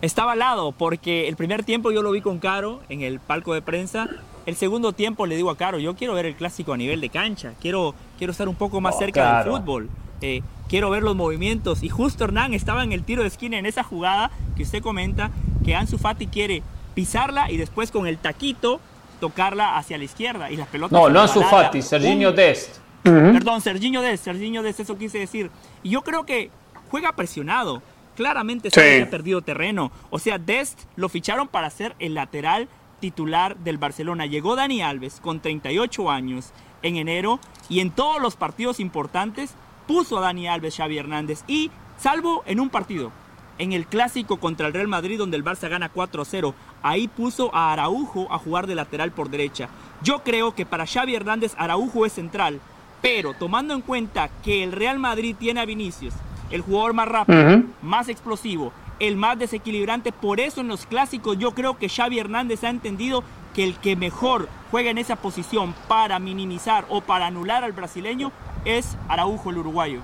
Estaba 0.00 0.32
al 0.32 0.38
lado 0.38 0.72
porque 0.72 1.26
el 1.28 1.36
primer 1.36 1.64
tiempo 1.64 1.90
yo 1.90 2.02
lo 2.02 2.12
vi 2.12 2.20
con 2.20 2.38
Caro 2.38 2.80
en 2.88 3.02
el 3.02 3.18
palco 3.18 3.52
de 3.54 3.62
prensa. 3.62 4.08
El 4.46 4.54
segundo 4.56 4.92
tiempo 4.92 5.26
le 5.26 5.36
digo 5.36 5.50
a 5.50 5.56
Caro, 5.56 5.78
yo 5.78 5.94
quiero 5.96 6.14
ver 6.14 6.26
el 6.26 6.34
clásico 6.36 6.72
a 6.72 6.76
nivel 6.76 7.00
de 7.00 7.08
cancha, 7.10 7.52
quiero, 7.60 7.94
quiero 8.16 8.30
estar 8.30 8.48
un 8.48 8.54
poco 8.54 8.80
más 8.80 8.94
Oh, 8.94 8.98
cerca 8.98 9.20
claro. 9.20 9.52
del 9.52 9.60
fútbol, 9.60 9.90
eh, 10.22 10.42
quiero 10.68 10.88
ver 10.90 11.02
los 11.02 11.16
movimientos. 11.16 11.82
Y 11.82 11.88
justo 11.88 12.24
Hernán 12.24 12.54
estaba 12.54 12.84
en 12.84 12.92
el 12.92 13.02
tiro 13.02 13.22
de 13.22 13.28
esquina 13.28 13.58
en 13.58 13.66
esa 13.66 13.82
jugada 13.82 14.30
que 14.56 14.62
usted 14.62 14.80
comenta, 14.82 15.30
que 15.64 15.74
Ansu 15.74 15.98
Fati 15.98 16.28
quiere 16.28 16.62
pisarla 16.94 17.50
y 17.50 17.56
después 17.56 17.90
con 17.90 18.06
el 18.06 18.18
taquito 18.18 18.80
tocarla 19.20 19.76
hacia 19.76 19.98
la 19.98 20.04
izquierda 20.04 20.48
y 20.50 20.56
las 20.56 20.68
pelotas 20.68 20.92
No, 20.98 21.08
no 21.10 21.20
Ansu. 21.22 21.42
Fati, 21.42 21.82
Serginho 21.82 22.30
Dest. 22.32 22.76
Perdón, 23.02 23.60
Serginho 23.60 24.00
Dest, 24.00 24.24
Serginho 24.24 24.62
Dest, 24.62 24.80
eso 24.80 24.96
quise 24.96 25.18
decir. 25.18 25.50
Y 25.82 25.90
yo 25.90 26.02
creo 26.02 26.24
que 26.24 26.50
juega 26.90 27.12
presionado. 27.12 27.82
Claramente 28.18 28.70
Sí. 28.70 28.74
sabe 28.74 28.96
que 28.96 29.02
ha 29.04 29.10
perdido 29.10 29.42
terreno. 29.42 29.92
O 30.10 30.18
sea, 30.18 30.38
Dest 30.38 30.80
lo 30.96 31.08
ficharon 31.08 31.46
para 31.46 31.70
ser 31.70 31.94
el 32.00 32.14
lateral 32.14 32.68
titular 32.98 33.56
del 33.58 33.78
Barcelona. 33.78 34.26
Llegó 34.26 34.56
Dani 34.56 34.82
Alves 34.82 35.20
con 35.20 35.38
38 35.38 36.10
años 36.10 36.50
en 36.82 36.96
enero 36.96 37.38
y 37.68 37.78
en 37.78 37.92
todos 37.92 38.20
los 38.20 38.34
partidos 38.34 38.80
importantes 38.80 39.54
puso 39.86 40.18
a 40.18 40.20
Dani 40.20 40.48
Alves 40.48 40.76
Xavi 40.76 40.98
Hernández 40.98 41.44
y 41.46 41.70
salvo 41.96 42.42
en 42.46 42.58
un 42.58 42.70
partido, 42.70 43.12
en 43.58 43.72
el 43.72 43.86
clásico 43.86 44.38
contra 44.38 44.66
el 44.66 44.74
Real 44.74 44.88
Madrid 44.88 45.16
donde 45.16 45.36
el 45.36 45.44
Barça 45.44 45.68
gana 45.68 45.92
4-0, 45.92 46.54
ahí 46.82 47.06
puso 47.06 47.54
a 47.54 47.72
Araujo 47.72 48.26
a 48.32 48.38
jugar 48.38 48.66
de 48.66 48.74
lateral 48.74 49.12
por 49.12 49.30
derecha. 49.30 49.68
Yo 50.02 50.24
creo 50.24 50.56
que 50.56 50.66
para 50.66 50.86
Xavi 50.88 51.14
Hernández 51.14 51.54
Araujo 51.56 52.04
es 52.04 52.14
central, 52.14 52.58
pero 53.00 53.34
tomando 53.34 53.74
en 53.74 53.80
cuenta 53.80 54.28
que 54.42 54.64
el 54.64 54.72
Real 54.72 54.98
Madrid 54.98 55.36
tiene 55.38 55.60
a 55.60 55.64
Vinicius, 55.66 56.14
el 56.50 56.62
jugador 56.62 56.94
más 56.94 57.08
rápido, 57.08 57.62
más 57.82 58.08
explosivo, 58.08 58.72
el 59.00 59.16
más 59.16 59.38
desequilibrante, 59.38 60.12
por 60.12 60.40
eso 60.40 60.60
en 60.60 60.68
los 60.68 60.86
clásicos 60.86 61.38
yo 61.38 61.52
creo 61.52 61.78
que 61.78 61.88
Xavi 61.88 62.18
Hernández 62.18 62.64
ha 62.64 62.70
entendido 62.70 63.22
que 63.54 63.64
el 63.64 63.74
que 63.76 63.96
mejor 63.96 64.48
juega 64.70 64.90
en 64.90 64.98
esa 64.98 65.16
posición 65.16 65.74
para 65.88 66.18
minimizar 66.18 66.84
o 66.88 67.00
para 67.00 67.26
anular 67.26 67.64
al 67.64 67.72
brasileño 67.72 68.32
es 68.64 68.96
Araujo 69.08 69.50
el 69.50 69.58
uruguayo. 69.58 70.00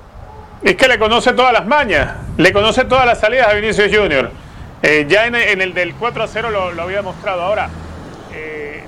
Es 0.63 0.77
que 0.77 0.89
le 0.89 0.99
conoce 0.99 1.33
todas 1.33 1.53
las 1.53 1.67
mañas, 1.67 2.17
le 2.39 2.53
conoce 2.53 2.85
todas 2.85 3.07
las 3.07 3.21
salidas 3.21 3.49
a 3.49 3.55
Vinicius 3.55 3.95
Junior. 3.95 4.31
Eh, 4.83 5.07
ya 5.09 5.27
en, 5.27 5.35
el 5.35 5.73
del 5.73 5.95
4 5.95 6.23
a 6.23 6.27
0 6.27 6.51
lo, 6.51 6.83
había 6.83 7.03
mostrado. 7.03 7.43
Ahora, 7.43 7.69
eh, 8.33 8.85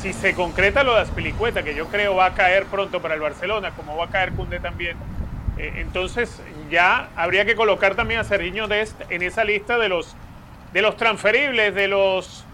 si 0.00 0.12
se 0.12 0.34
concreta 0.34 0.82
lo 0.82 0.94
de 0.94 1.00
Aspilicueta, 1.00 1.62
que 1.62 1.74
yo 1.74 1.86
creo 1.86 2.16
va 2.16 2.26
a 2.26 2.34
caer 2.34 2.66
pronto 2.66 3.00
para 3.00 3.14
el 3.14 3.20
Barcelona, 3.20 3.70
como 3.76 3.96
va 3.96 4.06
a 4.06 4.08
caer 4.08 4.32
Cunde 4.32 4.58
también, 4.60 4.96
eh, 5.58 5.74
entonces 5.76 6.40
ya 6.72 7.10
habría 7.14 7.44
que 7.44 7.54
colocar 7.54 7.94
también 7.94 8.18
a 8.18 8.24
Sergiño 8.24 8.66
Dest 8.66 9.00
en 9.10 9.22
esa 9.22 9.44
lista 9.44 9.78
de 9.78 9.88
los, 9.88 10.16
transferibles, 10.96 11.74
de 11.74 11.86
los, 11.86 12.44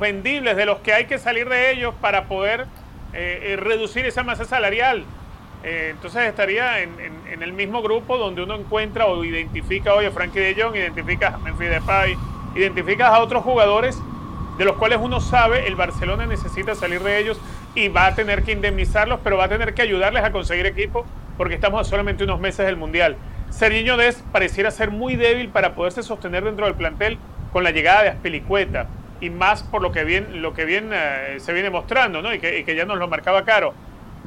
vendibles, 0.00 0.56
de 0.56 0.66
los 0.66 0.78
que 0.78 0.94
hay 0.94 1.04
que 1.04 1.18
salir 1.18 1.48
de 1.48 1.70
ellos 1.70 1.94
para 2.00 2.24
poder 2.24 2.66
reducir 3.12 4.06
esa 4.06 4.24
masa 4.24 4.44
salarial. 4.44 5.04
Eh, 5.62 5.88
entonces 5.90 6.22
estaría 6.22 6.80
en, 6.80 7.42
el 7.42 7.52
mismo 7.52 7.82
grupo 7.82 8.18
donde 8.18 8.42
uno 8.42 8.54
encuentra 8.54 9.06
o 9.06 9.24
identifica 9.24 9.94
hoy 9.94 10.06
a 10.06 10.10
Frankie 10.10 10.40
de 10.40 10.62
Jong, 10.62 10.76
identifica 10.76 11.28
a 11.28 11.38
Memphis 11.38 11.70
Depay, 11.70 12.16
identifica 12.54 13.08
a 13.08 13.20
otros 13.20 13.42
jugadores 13.42 13.98
de 14.58 14.64
los 14.64 14.76
cuales 14.76 14.98
uno 15.00 15.20
sabe 15.20 15.66
el 15.66 15.74
Barcelona 15.74 16.26
necesita 16.26 16.74
salir 16.74 17.02
de 17.02 17.18
ellos 17.18 17.40
y 17.74 17.88
va 17.88 18.06
a 18.06 18.14
tener 18.14 18.42
que 18.42 18.52
indemnizarlos, 18.52 19.20
pero 19.24 19.38
va 19.38 19.44
a 19.44 19.48
tener 19.48 19.72
que 19.72 19.80
ayudarles 19.80 20.22
a 20.22 20.32
conseguir 20.32 20.66
equipo 20.66 21.06
porque 21.38 21.54
estamos 21.54 21.80
a 21.80 21.84
solamente 21.84 22.24
unos 22.24 22.40
meses 22.40 22.66
del 22.66 22.76
Mundial. 22.76 23.16
Serginho 23.50 23.96
Des 23.96 24.22
pareciera 24.32 24.70
ser 24.70 24.90
muy 24.90 25.16
débil 25.16 25.48
para 25.48 25.74
poderse 25.74 26.02
sostener 26.02 26.44
dentro 26.44 26.66
del 26.66 26.74
plantel 26.74 27.18
con 27.52 27.64
la 27.64 27.72
llegada 27.72 28.04
de 28.04 28.08
Aspilicueta 28.10 28.86
y 29.20 29.28
más 29.28 29.62
por 29.62 29.82
lo 29.82 29.92
que 29.92 30.04
bien, 30.04 30.40
lo 30.40 30.54
que 30.54 30.64
bien 30.64 30.90
eh, 30.92 31.36
se 31.38 31.52
viene 31.52 31.68
mostrando 31.68 32.22
¿no? 32.22 32.32
y, 32.32 32.38
que, 32.38 32.74
ya 32.74 32.84
nos 32.84 32.98
lo 32.98 33.08
marcaba 33.08 33.44
Caro 33.44 33.74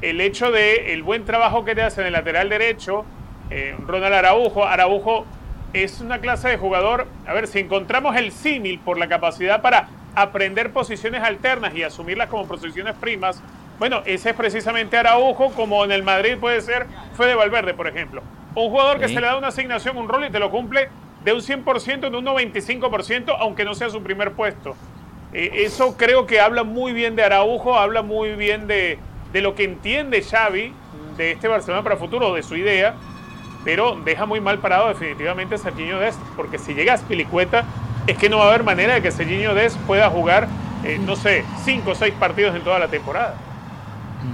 el 0.02 0.20
hecho 0.20 0.50
de 0.50 0.92
el 0.92 1.02
buen 1.02 1.24
trabajo 1.24 1.64
que 1.64 1.74
te 1.74 1.82
hace 1.82 2.02
en 2.02 2.08
el 2.08 2.12
lateral 2.12 2.48
derecho, 2.48 3.04
eh, 3.50 3.74
Ronald 3.86 4.14
Araujo, 4.14 4.64
Araujo 4.64 5.24
es 5.72 6.00
una 6.00 6.18
clase 6.18 6.48
de 6.48 6.56
jugador, 6.56 7.06
a 7.26 7.32
ver, 7.32 7.46
si 7.46 7.60
encontramos 7.60 8.14
el 8.16 8.30
símil 8.30 8.78
por 8.78 8.98
la 8.98 9.08
capacidad 9.08 9.62
para 9.62 9.88
aprender 10.14 10.72
posiciones 10.72 11.22
alternas 11.22 11.74
y 11.74 11.82
asumirlas 11.82 12.28
como 12.28 12.46
posiciones 12.46 12.94
primas, 12.94 13.42
bueno, 13.78 14.02
ese 14.04 14.30
es 14.30 14.36
precisamente 14.36 14.96
Araujo, 14.96 15.52
como 15.52 15.84
en 15.84 15.92
el 15.92 16.02
Madrid 16.02 16.36
puede 16.38 16.60
ser 16.60 16.86
Fede 17.16 17.34
Valverde, 17.34 17.74
por 17.74 17.88
ejemplo. 17.88 18.22
Un 18.54 18.70
jugador 18.70 19.00
que 19.00 19.08
se 19.08 19.14
le 19.14 19.26
da 19.26 19.36
una 19.36 19.48
asignación, 19.48 19.96
un 19.96 20.08
rol 20.08 20.24
y 20.26 20.30
te 20.30 20.38
lo 20.38 20.50
cumple 20.50 20.88
de 21.24 21.32
un 21.32 21.40
100% 21.40 22.06
en 22.06 22.14
un 22.14 22.24
95%, 22.24 23.36
aunque 23.38 23.64
no 23.64 23.74
sea 23.74 23.90
su 23.90 24.02
primer 24.02 24.32
puesto. 24.32 24.76
Eh, 25.32 25.64
eso 25.64 25.96
creo 25.96 26.26
que 26.26 26.40
habla 26.40 26.62
muy 26.62 26.92
bien 26.92 27.16
de 27.16 27.24
Araujo, 27.24 27.76
habla 27.76 28.02
muy 28.02 28.32
bien 28.36 28.66
de, 28.66 28.98
de 29.32 29.40
lo 29.40 29.54
que 29.54 29.64
entiende 29.64 30.22
Xavi 30.22 30.72
de 31.16 31.32
este 31.32 31.48
Barcelona 31.48 31.82
para 31.82 31.96
el 31.96 32.00
futuro, 32.00 32.34
de 32.34 32.42
su 32.42 32.56
idea, 32.56 32.94
pero 33.64 33.96
deja 33.96 34.26
muy 34.26 34.40
mal 34.40 34.58
parado 34.58 34.88
definitivamente 34.88 35.56
a 35.56 35.58
Serginho 35.58 35.98
Dest, 35.98 36.20
porque 36.36 36.58
si 36.58 36.74
llega 36.74 36.94
a 36.94 36.98
Spilicueta, 36.98 37.64
es 38.06 38.16
que 38.18 38.28
no 38.28 38.38
va 38.38 38.44
a 38.44 38.48
haber 38.48 38.62
manera 38.62 38.94
de 38.94 39.02
que 39.02 39.10
Serginho 39.10 39.54
Dest 39.54 39.78
pueda 39.80 40.10
jugar, 40.10 40.46
eh, 40.84 40.98
no 41.00 41.16
sé, 41.16 41.44
cinco 41.64 41.92
o 41.92 41.94
seis 41.94 42.14
partidos 42.14 42.54
en 42.54 42.62
toda 42.62 42.78
la 42.78 42.88
temporada. 42.88 43.34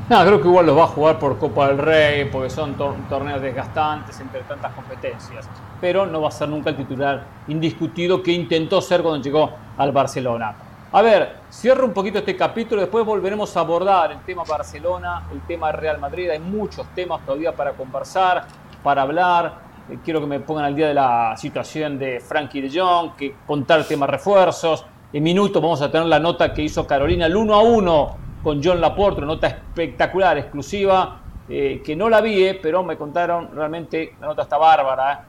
No, 0.08 0.24
creo 0.24 0.40
que 0.40 0.46
igual 0.46 0.66
los 0.66 0.78
va 0.78 0.84
a 0.84 0.88
jugar 0.88 1.18
por 1.18 1.36
Copa 1.36 1.66
del 1.66 1.78
Rey, 1.78 2.24
porque 2.26 2.48
son 2.48 2.74
torneos 2.74 3.42
desgastantes 3.42 4.20
entre 4.20 4.42
tantas 4.42 4.72
competencias. 4.72 5.48
Pero 5.80 6.06
no 6.06 6.20
va 6.22 6.28
a 6.28 6.30
ser 6.30 6.48
nunca 6.48 6.70
el 6.70 6.76
titular 6.76 7.24
indiscutido 7.48 8.22
que 8.22 8.30
intentó 8.30 8.80
ser 8.80 9.02
cuando 9.02 9.20
llegó 9.20 9.50
al 9.76 9.90
Barcelona. 9.90 10.54
A 10.92 11.02
ver, 11.02 11.38
cierro 11.50 11.86
un 11.86 11.92
poquito 11.92 12.18
este 12.18 12.36
capítulo, 12.36 12.80
después 12.80 13.04
volveremos 13.04 13.56
a 13.56 13.60
abordar 13.60 14.12
el 14.12 14.20
tema 14.20 14.44
Barcelona, 14.44 15.24
el 15.32 15.40
tema 15.42 15.72
Real 15.72 15.98
Madrid, 15.98 16.30
hay 16.30 16.40
muchos 16.40 16.86
temas 16.94 17.24
todavía 17.24 17.54
para 17.54 17.72
conversar, 17.72 18.44
para 18.82 19.02
hablar. 19.02 19.70
Eh, 19.88 19.98
quiero 20.04 20.20
que 20.20 20.26
me 20.26 20.38
pongan 20.38 20.66
al 20.66 20.74
día 20.74 20.88
de 20.88 20.94
la 20.94 21.36
situación 21.36 21.98
de 21.98 22.20
Frankie 22.20 22.60
de 22.60 22.80
Jong, 22.80 23.16
que 23.16 23.34
contar 23.44 23.84
temas 23.84 24.08
refuerzos. 24.08 24.84
En 25.12 25.22
minutos 25.22 25.60
vamos 25.60 25.82
a 25.82 25.90
tener 25.90 26.06
la 26.06 26.20
nota 26.20 26.52
que 26.52 26.62
hizo 26.62 26.86
Carolina, 26.86 27.26
el 27.26 27.36
1 27.36 27.54
a 27.54 27.62
1 27.62 28.29
con 28.42 28.62
John 28.62 28.80
Laporte, 28.80 29.20
nota 29.22 29.46
espectacular, 29.46 30.38
exclusiva, 30.38 31.20
eh, 31.48 31.82
que 31.84 31.96
no 31.96 32.08
la 32.08 32.20
vi, 32.20 32.44
eh, 32.44 32.58
pero 32.60 32.82
me 32.82 32.96
contaron 32.96 33.50
realmente, 33.54 34.14
la 34.20 34.28
nota 34.28 34.42
está 34.42 34.56
bárbara, 34.56 35.26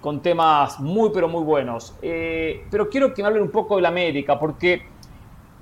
con 0.00 0.20
temas 0.20 0.80
muy, 0.80 1.10
pero 1.12 1.28
muy 1.28 1.42
buenos. 1.42 1.94
pero 2.70 2.90
quiero 2.90 3.14
que 3.14 3.22
me 3.22 3.28
hablen 3.28 3.42
un 3.42 3.50
poco 3.50 3.76
de 3.76 3.82
la 3.82 3.88
América, 3.88 4.38
porque 4.38 4.94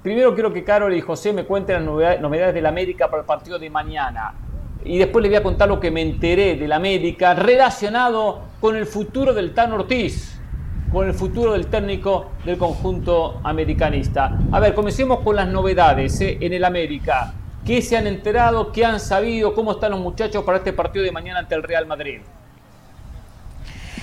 Primero 0.02 0.34
quiero 0.34 0.52
que 0.52 0.64
Carol 0.64 0.92
y 0.94 1.00
José 1.00 1.32
me 1.32 1.44
cuenten 1.44 1.86
las 1.86 2.20
novedades 2.20 2.54
de 2.54 2.60
la 2.60 2.70
América 2.70 3.08
para 3.08 3.20
el 3.20 3.26
partido 3.26 3.56
de 3.56 3.70
mañana. 3.70 4.34
Y 4.84 4.98
después 4.98 5.22
les 5.22 5.30
voy 5.30 5.36
a 5.38 5.42
contar 5.44 5.68
lo 5.68 5.78
que 5.78 5.92
me 5.92 6.02
enteré 6.02 6.56
de 6.56 6.66
la 6.66 6.74
América 6.74 7.34
relacionado 7.34 8.40
con 8.60 8.74
el 8.74 8.86
futuro 8.86 9.32
del 9.32 9.54
Tan 9.54 9.72
Ortiz, 9.72 10.31
con 10.92 11.08
el 11.08 11.14
futuro 11.14 11.52
del 11.52 11.66
técnico 11.66 12.32
del 12.44 12.58
conjunto 12.58 13.40
americanista. 13.42 14.38
A 14.52 14.60
ver, 14.60 14.74
comencemos 14.74 15.20
con 15.20 15.36
las 15.36 15.48
novedades 15.48 16.20
¿eh? 16.20 16.36
en 16.40 16.52
el 16.52 16.64
América. 16.64 17.32
¿Qué 17.64 17.80
se 17.80 17.96
han 17.96 18.06
enterado? 18.06 18.72
¿Qué 18.72 18.84
han 18.84 19.00
sabido? 19.00 19.54
¿Cómo 19.54 19.72
están 19.72 19.92
los 19.92 20.00
muchachos 20.00 20.44
para 20.44 20.58
este 20.58 20.72
partido 20.72 21.04
de 21.04 21.12
mañana 21.12 21.40
ante 21.40 21.54
el 21.54 21.62
Real 21.62 21.86
Madrid? 21.86 22.20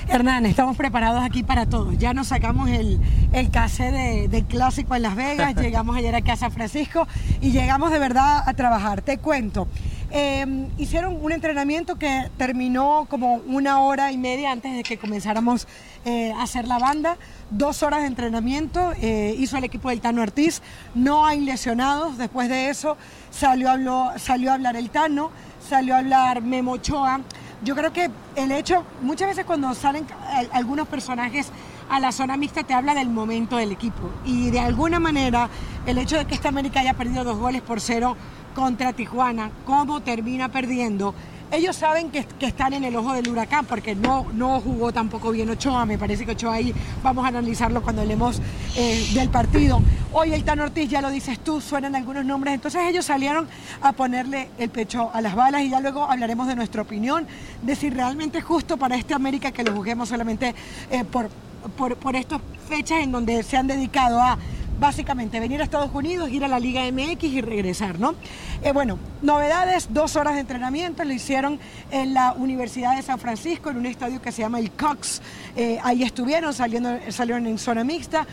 Hernán, 0.08 0.48
estamos 0.48 0.76
preparados 0.76 1.24
aquí 1.24 1.44
para 1.44 1.68
todo. 1.68 1.94
Ya 1.94 2.16
nos 2.16 2.28
sacamos 2.28 2.68
el, 2.70 3.00
el 3.32 3.52
case 3.52 3.92
de, 3.92 4.44
clásico 4.46 4.96
en 4.96 5.04
Las 5.04 5.16
Vegas, 5.16 5.56
llegamos 5.62 5.96
ayer 5.96 6.16
aquí 6.16 6.32
a 6.32 6.36
San 6.36 6.52
Francisco 6.52 7.08
y 7.42 7.52
llegamos 7.52 7.92
de 7.92 8.00
verdad 8.00 8.44
a 8.48 8.54
trabajar. 8.56 9.04
Te 9.04 9.20
cuento. 9.20 9.68
Em, 10.12 10.70
hicieron 10.80 11.20
un 11.22 11.32
entrenamiento 11.32 11.96
que 11.96 12.32
terminó 12.38 13.06
como 13.10 13.36
una 13.46 13.82
hora 13.82 14.12
y 14.12 14.18
media 14.18 14.52
antes 14.52 14.76
de 14.76 14.82
que 14.82 14.98
comenzáramos 14.98 15.68
eh, 16.04 16.32
a 16.34 16.44
hacer 16.44 16.68
la 16.68 16.80
banda. 16.80 17.18
Dos 17.52 17.84
horas 17.84 18.02
de 18.02 18.08
entrenamiento 18.08 18.92
eh, 19.02 19.36
hizo 19.38 19.58
el 19.58 19.66
equipo 19.66 19.90
del 19.90 20.02
Tano 20.02 20.24
Ortiz. 20.24 20.64
No 20.96 21.28
hay 21.28 21.42
lesionados. 21.42 22.18
Después 22.18 22.50
de 22.50 22.70
eso 22.70 22.98
salió, 23.30 23.70
habló, 23.70 24.12
salió 24.18 24.50
a 24.50 24.56
hablar 24.56 24.76
el 24.76 24.90
Tano, 24.90 25.30
salió 25.68 25.94
a 25.94 26.00
hablar 26.00 26.42
Memo 26.42 26.72
Ochoa 26.72 27.22
yo 27.62 27.76
creo 27.76 27.92
que 27.92 28.10
el 28.36 28.52
hecho, 28.52 28.86
muchas 29.02 29.28
veces 29.28 29.46
cuando 29.46 29.74
salen 29.74 30.08
algunos 30.54 30.88
personajes 30.88 31.52
a 31.90 32.00
la 32.00 32.12
zona 32.12 32.38
mixta 32.38 32.64
te 32.64 32.74
habla 32.74 32.94
del 32.94 33.10
momento 33.10 33.58
del 33.58 33.72
equipo 33.72 34.12
y 34.24 34.50
de 34.50 34.60
alguna 34.60 35.00
manera 35.00 35.50
el 35.86 35.98
hecho 35.98 36.18
de 36.18 36.26
que 36.26 36.36
esta 36.36 36.50
América 36.50 36.80
haya 36.80 36.94
perdido 36.94 37.24
dos 37.24 37.38
goles 37.38 37.62
por 37.62 37.82
cero 37.82 38.16
contra 38.54 38.94
Tijuana, 38.94 39.52
cómo 39.66 40.02
termina 40.02 40.50
perdiendo, 40.50 41.14
ellos 41.52 41.76
saben 41.76 42.12
que, 42.12 42.28
están 42.42 42.74
en 42.74 42.84
el 42.84 42.96
ojo 42.96 43.14
del 43.14 43.28
huracán 43.28 43.66
porque 43.66 43.96
no, 43.96 44.28
no 44.34 44.62
jugó 44.62 44.94
tampoco 44.94 45.32
bien 45.32 45.50
Ochoa. 45.50 45.84
Me 45.86 45.98
parece 45.98 46.24
que 46.24 46.34
Ochoa 46.34 46.54
ahí 46.54 46.74
vamos 47.02 47.26
a 47.26 47.30
analizarlo 47.30 47.82
cuando 47.82 48.04
hablemos 48.04 48.40
eh, 48.76 49.10
del 49.16 49.30
partido. 49.30 49.82
Hoy 50.14 50.34
el 50.34 50.44
Tan 50.44 50.60
Ortiz, 50.60 50.88
ya 50.88 51.02
lo 51.02 51.10
dices 51.10 51.40
tú, 51.40 51.60
suenan 51.60 51.96
algunos 51.96 52.24
nombres. 52.24 52.54
Entonces 52.54 52.82
ellos 52.88 53.06
salieron 53.06 53.48
a 53.82 53.94
ponerle 53.94 54.50
el 54.60 54.70
pecho 54.70 55.10
a 55.12 55.22
las 55.22 55.34
balas 55.34 55.64
y 55.64 55.70
ya 55.70 55.80
luego 55.80 56.04
hablaremos 56.04 56.48
de 56.48 56.56
nuestra 56.56 56.84
opinión, 56.84 57.26
de 57.64 57.76
si 57.76 57.90
realmente 57.90 58.38
es 58.38 58.44
justo 58.44 58.78
para 58.78 58.96
este 58.96 59.16
América 59.16 59.52
que 59.52 59.64
lo 59.64 59.74
juzguemos 59.74 60.10
solamente 60.10 60.54
eh, 60.92 61.04
por, 61.04 61.30
por, 61.76 61.96
por 61.96 62.16
estas 62.16 62.42
fechas 62.68 63.00
en 63.02 63.12
donde 63.12 63.42
se 63.42 63.58
han 63.58 63.66
dedicado 63.66 64.22
a 64.22 64.38
básicamente 64.80 65.40
venir 65.40 65.62
a 65.62 65.64
Estados 65.64 65.94
Unidos, 65.94 66.30
ir 66.30 66.44
a 66.44 66.48
la 66.48 66.60
Liga 66.60 66.82
MX 66.92 67.24
y 67.24 67.42
regresar, 67.42 68.00
¿no? 68.00 68.16
Eh, 68.64 68.72
bueno, 68.72 68.98
novedades, 69.22 69.88
dos 69.92 70.16
horas 70.16 70.36
de 70.36 70.42
entrenamiento, 70.42 71.04
lo 71.04 71.14
hicieron 71.14 71.60
en 71.92 72.14
la 72.14 72.34
Universidad 72.34 72.96
de 72.96 73.02
San 73.02 73.20
Francisco, 73.20 73.70
en 73.70 73.78
un 73.78 73.86
estadio 73.86 74.22
que 74.22 74.32
se 74.32 74.42
llama 74.42 74.60
el 74.60 74.72
Cox. 74.72 75.22
Eh, 75.56 75.80
ahí 75.84 76.04
estuvieron, 76.04 76.54
saliendo, 76.54 76.98
salieron 77.10 77.46
en 77.48 77.58
zona 77.58 77.84
mixta. 77.84 78.26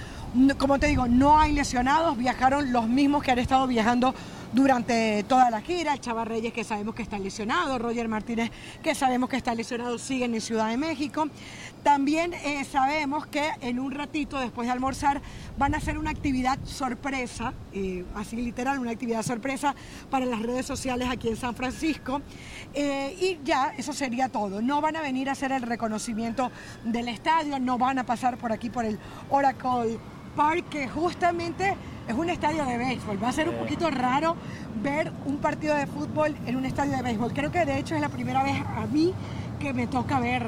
Como 0.58 0.78
te 0.78 0.86
digo, 0.86 1.08
no 1.08 1.40
hay 1.40 1.52
lesionados, 1.52 2.16
viajaron 2.16 2.72
los 2.72 2.88
mismos 2.88 3.22
que 3.22 3.30
han 3.30 3.38
estado 3.38 3.66
viajando 3.66 4.14
durante 4.56 5.22
toda 5.24 5.50
la 5.50 5.60
gira, 5.60 5.92
el 5.92 6.00
Chava 6.00 6.24
Reyes 6.24 6.50
que 6.50 6.64
sabemos 6.64 6.94
que 6.94 7.02
está 7.02 7.18
lesionado, 7.18 7.78
Roger 7.78 8.08
Martínez 8.08 8.50
que 8.82 8.94
sabemos 8.94 9.28
que 9.28 9.36
está 9.36 9.54
lesionado, 9.54 9.98
siguen 9.98 10.34
en 10.34 10.40
Ciudad 10.40 10.70
de 10.70 10.78
México. 10.78 11.28
También 11.82 12.32
eh, 12.32 12.64
sabemos 12.64 13.26
que 13.26 13.50
en 13.60 13.78
un 13.78 13.92
ratito 13.92 14.40
después 14.40 14.66
de 14.66 14.72
almorzar 14.72 15.20
van 15.58 15.74
a 15.74 15.76
hacer 15.76 15.98
una 15.98 16.10
actividad 16.10 16.58
sorpresa, 16.64 17.52
eh, 17.74 18.02
así 18.14 18.36
literal, 18.36 18.78
una 18.78 18.92
actividad 18.92 19.22
sorpresa 19.22 19.74
para 20.08 20.24
las 20.24 20.40
redes 20.40 20.64
sociales 20.64 21.06
aquí 21.10 21.28
en 21.28 21.36
San 21.36 21.54
Francisco. 21.54 22.22
Eh, 22.72 23.14
y 23.20 23.38
ya, 23.44 23.74
eso 23.76 23.92
sería 23.92 24.30
todo. 24.30 24.62
No 24.62 24.80
van 24.80 24.96
a 24.96 25.02
venir 25.02 25.28
a 25.28 25.32
hacer 25.32 25.52
el 25.52 25.62
reconocimiento 25.62 26.50
del 26.82 27.08
estadio, 27.08 27.58
no 27.58 27.76
van 27.76 27.98
a 27.98 28.06
pasar 28.06 28.38
por 28.38 28.52
aquí 28.52 28.70
por 28.70 28.86
el 28.86 28.98
Oracle 29.28 29.98
Park, 30.34 30.70
que 30.70 30.88
justamente 30.88 31.76
es 32.08 32.14
un 32.14 32.30
estadio 32.30 32.64
de 32.64 32.78
béisbol. 32.78 33.22
Va 33.22 33.28
a 33.28 33.32
ser 33.32 33.48
un 33.48 33.56
poquito 33.56 33.90
raro 33.90 34.36
ver 34.82 35.12
un 35.24 35.38
partido 35.38 35.74
de 35.74 35.86
fútbol 35.86 36.34
en 36.46 36.56
un 36.56 36.64
estadio 36.64 36.96
de 36.96 37.02
béisbol. 37.02 37.32
Creo 37.32 37.50
que 37.50 37.64
de 37.64 37.78
hecho 37.78 37.94
es 37.94 38.00
la 38.00 38.08
primera 38.08 38.42
vez 38.42 38.56
a 38.60 38.86
mí 38.86 39.12
que 39.58 39.72
me 39.72 39.86
toca 39.86 40.20
ver 40.20 40.46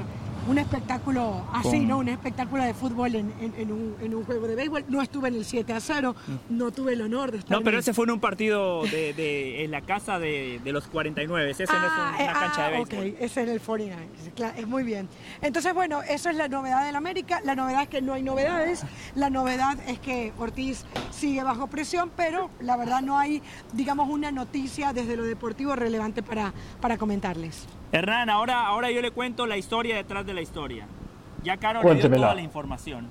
un 0.48 0.58
espectáculo 0.58 1.44
así, 1.52 1.80
¿no? 1.80 1.98
Un 1.98 2.08
espectáculo 2.08 2.62
de 2.62 2.72
fútbol 2.72 3.14
en, 3.14 3.32
un, 3.70 4.24
juego 4.24 4.48
de 4.48 4.54
béisbol. 4.54 4.84
No 4.88 5.02
estuve 5.02 5.28
en 5.28 5.34
el 5.34 5.44
7 5.44 5.72
a 5.74 5.80
0, 5.80 6.16
no 6.48 6.70
tuve 6.70 6.94
el 6.94 7.02
honor 7.02 7.30
de 7.32 7.38
estar. 7.38 7.56
No, 7.56 7.62
pero 7.62 7.78
ese 7.78 7.92
fue 7.92 8.06
en 8.06 8.12
un 8.12 8.20
partido 8.20 8.82
de, 8.84 9.64
en 9.64 9.70
la 9.70 9.82
casa 9.82 10.18
de, 10.18 10.60
los 10.64 10.86
49. 10.88 11.50
Ese 11.50 11.64
no 11.64 11.72
es 11.72 11.78
ah, 11.78 12.16
una, 12.18 12.32
cancha 12.32 12.62
de 12.62 12.66
ah, 12.66 12.70
béisbol. 12.78 12.98
Ok, 12.98 13.14
ese 13.20 13.42
es 13.42 13.48
el 13.48 13.60
49. 13.60 14.08
Es 14.56 14.66
muy 14.66 14.82
bien. 14.82 15.08
Entonces, 15.42 15.74
bueno, 15.74 16.02
eso 16.02 16.30
es 16.30 16.36
la 16.36 16.48
novedad 16.48 16.84
del 16.86 16.96
América. 16.96 17.40
La 17.44 17.54
novedad 17.54 17.82
es 17.82 17.88
que 17.88 18.00
no 18.00 18.14
hay 18.14 18.22
novedades. 18.22 18.84
La 19.14 19.28
novedad 19.30 19.78
es 19.86 19.98
que 19.98 20.32
Ortiz 20.38 20.84
sigue 21.10 21.42
bajo 21.42 21.66
presión, 21.66 22.10
pero 22.16 22.50
la 22.60 22.76
verdad 22.76 23.02
no 23.02 23.18
hay, 23.18 23.42
digamos, 23.74 24.08
una 24.08 24.30
noticia 24.30 24.92
desde 24.92 25.16
lo 25.16 25.24
deportivo 25.24 25.76
relevante 25.76 26.22
para, 26.22 26.54
para 26.80 26.96
comentarles. 26.96 27.66
Hernán, 27.92 28.30
ahora, 28.30 28.66
ahora 28.66 28.90
yo 28.90 29.00
le 29.00 29.10
cuento 29.10 29.46
la 29.46 29.56
historia 29.56 29.96
detrás 29.96 30.26
de 30.26 30.34
la 30.34 30.40
historia. 30.40 30.86
Ya 31.42 31.56
Caro 31.56 31.82
le 31.82 31.94
dio 31.94 32.10
toda 32.10 32.34
la 32.34 32.42
información. 32.42 33.06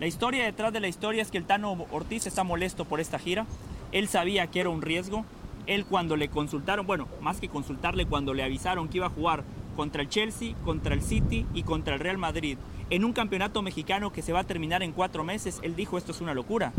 La 0.00 0.06
historia 0.06 0.44
detrás 0.44 0.72
de 0.72 0.80
la 0.80 0.88
historia 0.88 1.22
es 1.22 1.30
que 1.30 1.38
el 1.38 1.44
Tano 1.44 1.86
Ortiz 1.90 2.26
está 2.26 2.44
molesto 2.44 2.84
por 2.84 3.00
esta 3.00 3.18
gira. 3.18 3.46
Él 3.92 4.08
sabía 4.08 4.46
que 4.48 4.60
era 4.60 4.68
un 4.68 4.82
riesgo. 4.82 5.24
Él 5.66 5.86
cuando 5.86 6.16
le 6.16 6.28
consultaron, 6.28 6.86
bueno, 6.86 7.08
más 7.20 7.40
que 7.40 7.48
consultarle, 7.48 8.06
cuando 8.06 8.34
le 8.34 8.42
avisaron 8.42 8.88
que 8.88 8.98
iba 8.98 9.06
a 9.06 9.10
jugar 9.10 9.44
contra 9.74 10.02
el 10.02 10.08
Chelsea, 10.08 10.54
contra 10.64 10.94
el 10.94 11.02
City 11.02 11.46
y 11.54 11.62
contra 11.62 11.94
el 11.94 12.00
Real 12.00 12.18
Madrid 12.18 12.58
en 12.90 13.04
un 13.04 13.12
campeonato 13.12 13.62
mexicano 13.62 14.12
que 14.12 14.22
se 14.22 14.32
va 14.32 14.40
a 14.40 14.44
terminar 14.44 14.82
en 14.82 14.92
cuatro 14.92 15.24
meses, 15.24 15.58
él 15.62 15.74
dijo 15.74 15.98
esto 15.98 16.12
es 16.12 16.20
una 16.20 16.34
locura. 16.34 16.72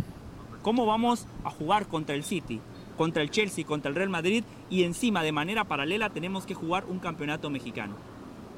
¿Cómo 0.61 0.85
vamos 0.85 1.27
a 1.43 1.49
jugar 1.49 1.87
contra 1.87 2.15
el 2.15 2.23
City? 2.23 2.61
Contra 2.97 3.21
el 3.21 3.29
Chelsea, 3.29 3.65
contra 3.65 3.89
el 3.89 3.95
Real 3.95 4.09
Madrid 4.09 4.43
y 4.69 4.83
encima 4.83 5.23
de 5.23 5.31
manera 5.31 5.63
paralela 5.63 6.09
tenemos 6.09 6.45
que 6.45 6.55
jugar 6.55 6.85
un 6.85 6.99
campeonato 6.99 7.49
mexicano. 7.49 7.95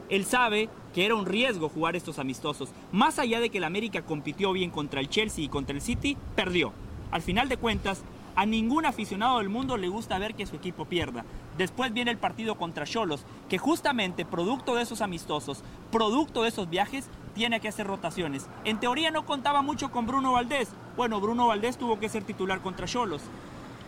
Él 0.09 0.25
sabe 0.25 0.69
que 0.93 1.05
era 1.05 1.13
un 1.13 1.27
riesgo 1.27 1.69
jugar 1.69 1.95
estos 1.95 2.17
amistosos. 2.17 2.69
Más 2.91 3.19
allá 3.19 3.39
de 3.39 3.51
que 3.51 3.59
el 3.59 3.63
América 3.63 4.01
compitió 4.01 4.51
bien 4.53 4.71
contra 4.71 5.01
el 5.01 5.09
Chelsea 5.09 5.43
y 5.43 5.49
contra 5.49 5.75
el 5.75 5.81
City, 5.81 6.17
perdió. 6.35 6.73
Al 7.11 7.21
final 7.21 7.47
de 7.47 7.57
cuentas, 7.57 8.03
a 8.35 8.45
ningún 8.45 8.85
aficionado 8.85 9.37
del 9.37 9.49
mundo 9.49 9.77
le 9.77 9.87
gusta 9.87 10.17
ver 10.17 10.33
que 10.33 10.47
su 10.47 10.55
equipo 10.55 10.85
pierda. 10.85 11.25
Después 11.57 11.93
viene 11.93 12.09
el 12.09 12.17
partido 12.17 12.55
contra 12.55 12.85
Cholos, 12.85 13.25
que 13.49 13.57
justamente 13.57 14.25
producto 14.25 14.75
de 14.75 14.83
esos 14.83 15.01
amistosos, 15.01 15.63
producto 15.91 16.41
de 16.41 16.49
esos 16.49 16.69
viajes, 16.69 17.07
tiene 17.35 17.59
que 17.59 17.67
hacer 17.67 17.85
rotaciones. 17.85 18.47
En 18.65 18.79
teoría 18.79 19.11
no 19.11 19.25
contaba 19.25 19.61
mucho 19.61 19.91
con 19.91 20.07
Bruno 20.07 20.31
Valdés. 20.31 20.69
Bueno, 20.97 21.19
Bruno 21.21 21.47
Valdés 21.47 21.77
tuvo 21.77 21.99
que 21.99 22.09
ser 22.09 22.23
titular 22.23 22.61
contra 22.61 22.87
Cholos 22.87 23.21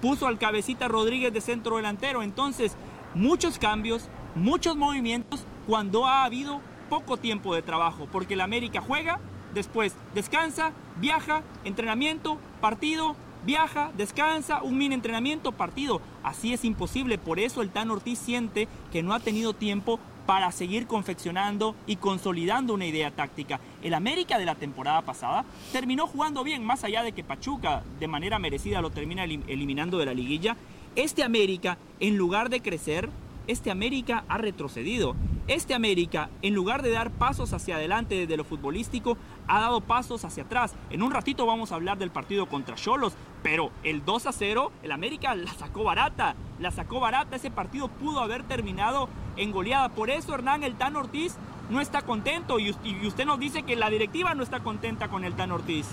puso 0.01 0.27
al 0.27 0.37
cabecita 0.37 0.87
Rodríguez 0.87 1.31
de 1.31 1.41
centro 1.41 1.77
delantero. 1.77 2.23
Entonces, 2.23 2.75
muchos 3.13 3.59
cambios, 3.59 4.09
muchos 4.35 4.75
movimientos 4.75 5.45
cuando 5.67 6.05
ha 6.05 6.23
habido 6.23 6.61
poco 6.89 7.17
tiempo 7.17 7.55
de 7.55 7.61
trabajo, 7.61 8.07
porque 8.11 8.33
el 8.33 8.41
América 8.41 8.81
juega, 8.81 9.19
después 9.53 9.95
descansa, 10.13 10.73
viaja, 10.99 11.43
entrenamiento, 11.63 12.37
partido, 12.59 13.15
viaja, 13.45 13.91
descansa, 13.97 14.61
un 14.61 14.77
mini 14.77 14.95
entrenamiento, 14.95 15.51
partido. 15.51 16.01
Así 16.23 16.53
es 16.53 16.65
imposible, 16.65 17.17
por 17.17 17.39
eso 17.39 17.61
el 17.61 17.69
Tan 17.69 17.91
Ortiz 17.91 18.19
siente 18.19 18.67
que 18.91 19.03
no 19.03 19.13
ha 19.13 19.19
tenido 19.19 19.53
tiempo 19.53 19.99
para 20.25 20.51
seguir 20.51 20.87
confeccionando 20.87 21.75
y 21.87 21.97
consolidando 21.97 22.73
una 22.73 22.85
idea 22.85 23.11
táctica. 23.11 23.59
El 23.81 23.93
América 23.93 24.37
de 24.37 24.45
la 24.45 24.55
temporada 24.55 25.01
pasada 25.01 25.45
terminó 25.71 26.07
jugando 26.07 26.43
bien, 26.43 26.63
más 26.63 26.83
allá 26.83 27.03
de 27.03 27.11
que 27.11 27.23
Pachuca 27.23 27.83
de 27.99 28.07
manera 28.07 28.39
merecida 28.39 28.81
lo 28.81 28.91
termina 28.91 29.23
eliminando 29.23 29.97
de 29.97 30.05
la 30.05 30.13
liguilla. 30.13 30.55
Este 30.95 31.23
América, 31.23 31.77
en 31.99 32.17
lugar 32.17 32.49
de 32.49 32.61
crecer, 32.61 33.09
este 33.47 33.71
América 33.71 34.23
ha 34.27 34.37
retrocedido. 34.37 35.15
Este 35.47 35.73
América, 35.73 36.29
en 36.41 36.53
lugar 36.53 36.81
de 36.81 36.91
dar 36.91 37.11
pasos 37.11 37.53
hacia 37.53 37.75
adelante 37.75 38.15
desde 38.15 38.37
lo 38.37 38.43
futbolístico, 38.43 39.17
ha 39.47 39.59
dado 39.59 39.81
pasos 39.81 40.23
hacia 40.23 40.43
atrás. 40.43 40.75
En 40.89 41.01
un 41.01 41.11
ratito 41.11 41.45
vamos 41.45 41.71
a 41.71 41.75
hablar 41.75 41.97
del 41.97 42.11
partido 42.11 42.45
contra 42.45 42.75
Cholos, 42.75 43.13
pero 43.43 43.71
el 43.83 44.05
2 44.05 44.27
a 44.27 44.31
0, 44.31 44.71
el 44.83 44.91
América 44.91 45.35
la 45.35 45.51
sacó 45.53 45.83
barata. 45.83 46.35
La 46.59 46.71
sacó 46.71 46.99
barata, 46.99 47.35
ese 47.35 47.51
partido 47.51 47.87
pudo 47.87 48.19
haber 48.19 48.43
terminado 48.43 49.09
en 49.35 49.51
goleada. 49.51 49.89
Por 49.89 50.09
eso 50.09 50.33
Hernán 50.33 50.63
el 50.63 50.75
Tan 50.75 50.95
Ortiz 50.95 51.35
no 51.69 51.81
está 51.81 52.03
contento 52.03 52.59
y 52.59 52.71
usted 53.05 53.25
nos 53.25 53.39
dice 53.39 53.63
que 53.63 53.75
la 53.75 53.89
directiva 53.89 54.35
no 54.35 54.43
está 54.43 54.59
contenta 54.59 55.07
con 55.07 55.23
el 55.23 55.33
Tan 55.33 55.51
Ortiz. 55.51 55.87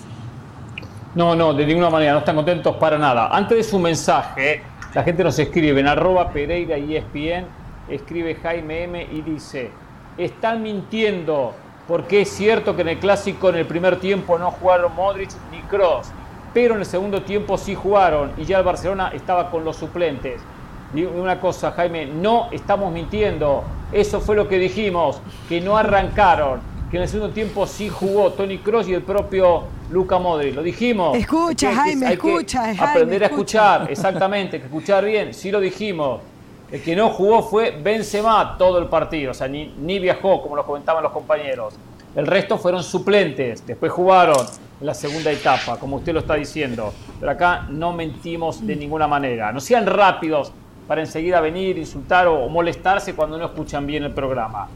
No, 1.14 1.34
no, 1.34 1.54
de 1.54 1.66
ninguna 1.66 1.90
manera, 1.90 2.12
no 2.12 2.18
están 2.18 2.36
contentos 2.36 2.76
para 2.76 2.98
nada. 2.98 3.28
Antes 3.34 3.58
de 3.58 3.64
su 3.64 3.78
mensaje, 3.78 4.62
la 4.98 5.04
gente 5.04 5.22
nos 5.22 5.38
escribe 5.38 5.78
en 5.78 5.86
arroba 5.86 6.30
Pereira 6.30 6.76
y 6.76 6.96
ESPN, 6.96 7.46
escribe 7.88 8.34
Jaime 8.34 8.82
M 8.82 9.06
y 9.12 9.22
dice, 9.22 9.70
están 10.16 10.60
mintiendo 10.60 11.54
porque 11.86 12.22
es 12.22 12.30
cierto 12.30 12.74
que 12.74 12.82
en 12.82 12.88
el 12.88 12.98
clásico 12.98 13.48
en 13.50 13.54
el 13.54 13.66
primer 13.66 14.00
tiempo 14.00 14.36
no 14.40 14.50
jugaron 14.50 14.92
Modric 14.96 15.30
ni 15.52 15.60
Cross, 15.68 16.08
pero 16.52 16.74
en 16.74 16.80
el 16.80 16.86
segundo 16.86 17.22
tiempo 17.22 17.56
sí 17.56 17.76
jugaron 17.76 18.32
y 18.38 18.44
ya 18.44 18.58
el 18.58 18.64
Barcelona 18.64 19.12
estaba 19.14 19.52
con 19.52 19.64
los 19.64 19.76
suplentes. 19.76 20.40
Y 20.92 21.04
una 21.04 21.38
cosa, 21.38 21.70
Jaime, 21.70 22.06
no 22.06 22.48
estamos 22.50 22.92
mintiendo. 22.92 23.62
Eso 23.92 24.20
fue 24.20 24.34
lo 24.34 24.48
que 24.48 24.58
dijimos, 24.58 25.20
que 25.48 25.60
no 25.60 25.76
arrancaron, 25.76 26.58
que 26.90 26.96
en 26.96 27.02
el 27.02 27.08
segundo 27.08 27.34
tiempo 27.34 27.66
sí 27.66 27.88
jugó 27.88 28.32
Tony 28.32 28.58
Cross 28.58 28.88
y 28.88 28.94
el 28.94 29.02
propio 29.02 29.64
Luca 29.90 30.18
Modric. 30.18 30.54
Lo 30.54 30.62
dijimos. 30.62 31.16
Escucha, 31.16 31.74
Jaime, 31.74 32.12
escucha. 32.14 32.70
aprender 32.70 33.24
a 33.24 33.26
escuchar, 33.26 33.86
exactamente, 33.90 34.58
que 34.58 34.66
escuchar 34.66 35.04
bien. 35.04 35.34
Sí 35.34 35.50
lo 35.50 35.60
dijimos. 35.60 36.20
El 36.70 36.82
que 36.82 36.94
no 36.94 37.10
jugó 37.10 37.42
fue 37.42 37.70
Benzema 37.82 38.56
todo 38.58 38.78
el 38.78 38.86
partido, 38.86 39.30
o 39.30 39.34
sea, 39.34 39.48
ni, 39.48 39.74
ni 39.78 39.98
viajó, 39.98 40.42
como 40.42 40.54
lo 40.54 40.66
comentaban 40.66 41.02
los 41.02 41.12
compañeros. 41.12 41.74
El 42.14 42.26
resto 42.26 42.58
fueron 42.58 42.82
suplentes, 42.82 43.66
después 43.66 43.90
jugaron 43.90 44.46
en 44.80 44.86
la 44.86 44.94
segunda 44.94 45.30
etapa, 45.30 45.78
como 45.78 45.96
usted 45.96 46.12
lo 46.12 46.20
está 46.20 46.34
diciendo. 46.34 46.92
Pero 47.20 47.32
acá 47.32 47.66
no 47.70 47.92
mentimos 47.92 48.66
de 48.66 48.76
ninguna 48.76 49.06
manera. 49.06 49.50
No 49.52 49.60
sean 49.60 49.86
rápidos 49.86 50.52
para 50.86 51.00
enseguida 51.00 51.40
venir, 51.40 51.78
insultar 51.78 52.26
o 52.28 52.48
molestarse 52.48 53.14
cuando 53.14 53.38
no 53.38 53.46
escuchan 53.46 53.86
bien 53.86 54.04
el 54.04 54.12
programa. 54.12 54.68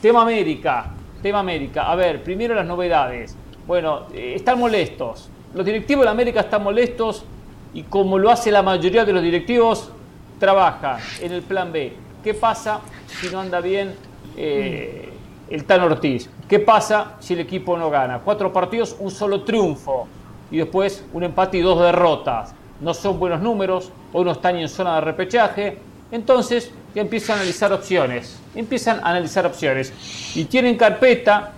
Tema 0.00 0.22
América, 0.22 0.86
tema 1.20 1.40
América. 1.40 1.90
A 1.90 1.94
ver, 1.94 2.22
primero 2.22 2.54
las 2.54 2.66
novedades. 2.66 3.36
Bueno, 3.66 4.06
eh, 4.12 4.34
están 4.36 4.58
molestos. 4.58 5.30
Los 5.54 5.64
directivos 5.64 6.02
de 6.02 6.06
la 6.06 6.10
América 6.12 6.40
están 6.40 6.62
molestos 6.62 7.24
y 7.72 7.84
como 7.84 8.18
lo 8.18 8.30
hace 8.30 8.50
la 8.50 8.62
mayoría 8.62 9.04
de 9.04 9.12
los 9.12 9.22
directivos, 9.22 9.90
trabaja 10.38 10.98
en 11.20 11.32
el 11.32 11.42
plan 11.42 11.72
B. 11.72 11.92
¿Qué 12.24 12.34
pasa 12.34 12.80
si 13.06 13.28
no 13.28 13.40
anda 13.40 13.60
bien 13.60 13.94
eh, 14.36 15.08
el 15.48 15.64
Tan 15.64 15.82
Ortiz? 15.82 16.28
¿Qué 16.48 16.58
pasa 16.58 17.16
si 17.20 17.34
el 17.34 17.40
equipo 17.40 17.76
no 17.76 17.90
gana? 17.90 18.20
Cuatro 18.24 18.52
partidos, 18.52 18.96
un 18.98 19.10
solo 19.10 19.42
triunfo 19.42 20.08
y 20.50 20.58
después 20.58 21.04
un 21.12 21.22
empate 21.22 21.58
y 21.58 21.60
dos 21.60 21.80
derrotas. 21.80 22.54
No 22.80 22.94
son 22.94 23.18
buenos 23.18 23.40
números, 23.40 23.92
hoy 24.12 24.24
no 24.24 24.32
están 24.32 24.56
en 24.56 24.68
zona 24.68 24.96
de 24.96 25.00
repechaje. 25.02 25.78
Entonces 26.10 26.72
ya 26.94 27.02
empiezan 27.02 27.38
a 27.38 27.40
analizar 27.40 27.72
opciones. 27.72 28.38
Empiezan 28.54 29.00
a 29.00 29.10
analizar 29.10 29.46
opciones. 29.46 29.92
Y 30.34 30.44
tienen 30.44 30.76
carpeta 30.76 31.52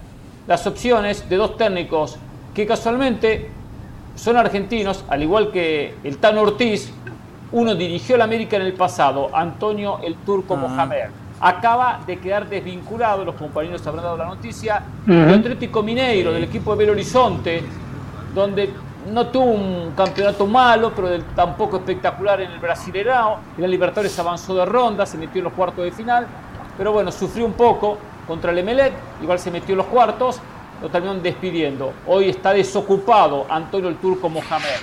las 0.47 0.67
opciones 0.67 1.29
de 1.29 1.37
dos 1.37 1.57
técnicos 1.57 2.19
que 2.55 2.67
casualmente 2.67 3.51
son 4.15 4.37
argentinos, 4.37 5.05
al 5.09 5.23
igual 5.23 5.51
que 5.51 5.95
el 6.05 6.19
Tan 6.19 6.37
Ortiz, 6.39 6.93
uno 7.53 7.75
dirigió 7.75 8.17
la 8.17 8.25
América 8.25 8.57
en 8.57 8.63
el 8.63 8.73
pasado, 8.75 9.35
Antonio 9.35 10.01
el 10.03 10.17
Turco 10.17 10.55
ah. 10.55 10.57
Mohamed. 10.57 11.07
Acaba 11.41 12.01
de 12.07 12.19
quedar 12.19 12.49
desvinculado, 12.49 13.25
los 13.25 13.35
compañeros 13.35 13.85
habrán 13.87 14.05
dado 14.05 14.17
la 14.17 14.27
noticia, 14.27 14.83
el 15.09 15.35
Atlético 15.35 15.83
Mineiro, 15.83 16.33
del 16.33 16.45
equipo 16.45 16.73
de 16.73 16.79
Belo 16.79 16.93
Horizonte, 16.93 17.65
donde 18.33 18.71
no 19.11 19.27
tuvo 19.29 19.45
un 19.45 19.93
campeonato 19.97 20.47
malo, 20.47 20.93
pero 20.95 21.09
tampoco 21.35 21.79
espectacular 21.79 22.41
en 22.41 22.53
el 22.53 22.59
Brasileirao. 22.59 23.39
En 23.57 23.63
la 23.63 23.69
Libertadores 23.69 24.17
avanzó 24.19 24.55
de 24.55 24.65
ronda, 24.65 25.07
se 25.07 25.19
metió 25.19 25.41
en 25.41 25.45
los 25.45 25.53
cuartos 25.53 25.85
de 25.85 25.93
final, 25.93 26.27
pero 26.77 26.93
bueno, 26.93 27.11
sufrió 27.11 27.45
un 27.45 27.53
poco 27.53 27.99
contra 28.27 28.53
el 28.53 28.59
Emelec, 28.59 28.93
igual 29.23 29.39
se 29.39 29.51
metió 29.51 29.73
en 29.73 29.79
los 29.79 29.87
cuartos, 29.87 30.41
lo 30.81 30.89
terminaron 30.89 31.23
despidiendo. 31.23 31.93
Hoy 32.07 32.29
está 32.29 32.53
desocupado 32.53 33.47
Antonio 33.49 33.89
el 33.89 33.97
Turco 33.97 34.29
Mohamed. 34.29 34.81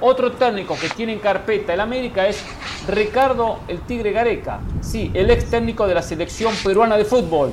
Otro 0.00 0.32
técnico 0.32 0.76
que 0.80 0.88
tiene 0.88 1.12
en 1.12 1.20
carpeta 1.20 1.74
el 1.74 1.80
América 1.80 2.26
es 2.26 2.44
Ricardo 2.88 3.60
el 3.68 3.80
Tigre 3.82 4.10
Gareca, 4.10 4.58
sí, 4.80 5.10
el 5.14 5.30
ex 5.30 5.48
técnico 5.48 5.86
de 5.86 5.94
la 5.94 6.02
selección 6.02 6.52
peruana 6.64 6.96
de 6.96 7.04
fútbol, 7.04 7.52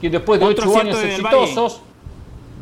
que 0.00 0.08
después 0.08 0.40
de 0.40 0.46
ocho 0.46 0.78
años 0.78 1.02
exitosos 1.02 1.82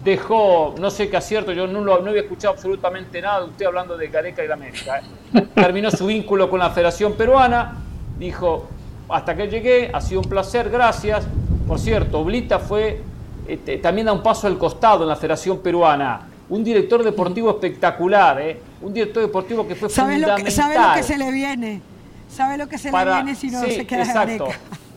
dejó, 0.09 0.75
no 0.79 0.91
sé 0.91 1.09
qué 1.09 1.17
acierto, 1.17 1.53
yo 1.53 1.67
no, 1.67 1.81
lo, 1.81 2.01
no 2.01 2.11
había 2.11 2.23
escuchado 2.23 2.55
absolutamente 2.55 3.21
nada 3.21 3.41
de 3.41 3.47
usted 3.47 3.67
hablando 3.67 3.97
de 3.97 4.09
Gareca 4.09 4.45
y 4.45 4.49
la 4.49 4.55
América. 4.55 5.01
¿eh? 5.35 5.47
Terminó 5.55 5.91
su 5.91 6.07
vínculo 6.07 6.51
con 6.51 6.59
la 6.59 6.71
Federación 6.71 7.15
Peruana, 7.15 7.77
dijo, 8.19 8.69
hasta 9.09 9.37
que 9.37 9.49
llegué, 9.49 9.91
ha 9.93 10.01
sido 10.01 10.21
un 10.21 10.29
placer, 10.29 10.71
gracias. 10.71 11.27
Por 11.67 11.79
cierto, 11.79 12.21
Oblita 12.21 12.59
fue, 12.59 13.03
este, 13.47 13.79
también 13.79 14.07
da 14.07 14.13
un 14.13 14.23
paso 14.23 14.47
al 14.47 14.59
costado 14.59 15.03
en 15.03 15.09
la 15.09 15.17
Federación 15.17 15.59
Peruana. 15.61 16.29
Un 16.49 16.65
director 16.65 17.05
deportivo 17.05 17.51
espectacular, 17.51 18.41
¿eh? 18.41 18.61
un 18.81 18.93
director 18.93 19.23
deportivo 19.23 19.69
que 19.69 19.75
fue 19.75 19.91
¿Sabe 19.91 20.15
fundamental. 20.15 20.39
Lo 20.39 20.45
que, 20.45 20.51
sabe 20.51 20.75
lo 20.75 20.95
que 20.95 21.03
se 21.03 21.19
le 21.19 21.31
viene, 21.31 21.83
sabe 22.29 22.57
lo 22.57 22.69
que 22.69 22.79
se 22.79 22.91
le 22.91 23.05
viene 23.05 23.35
si 23.35 23.51
no 23.51 23.61
se 23.61 23.87
queda 23.87 24.03
exacto. 24.03 24.47
Gareca. 24.47 24.88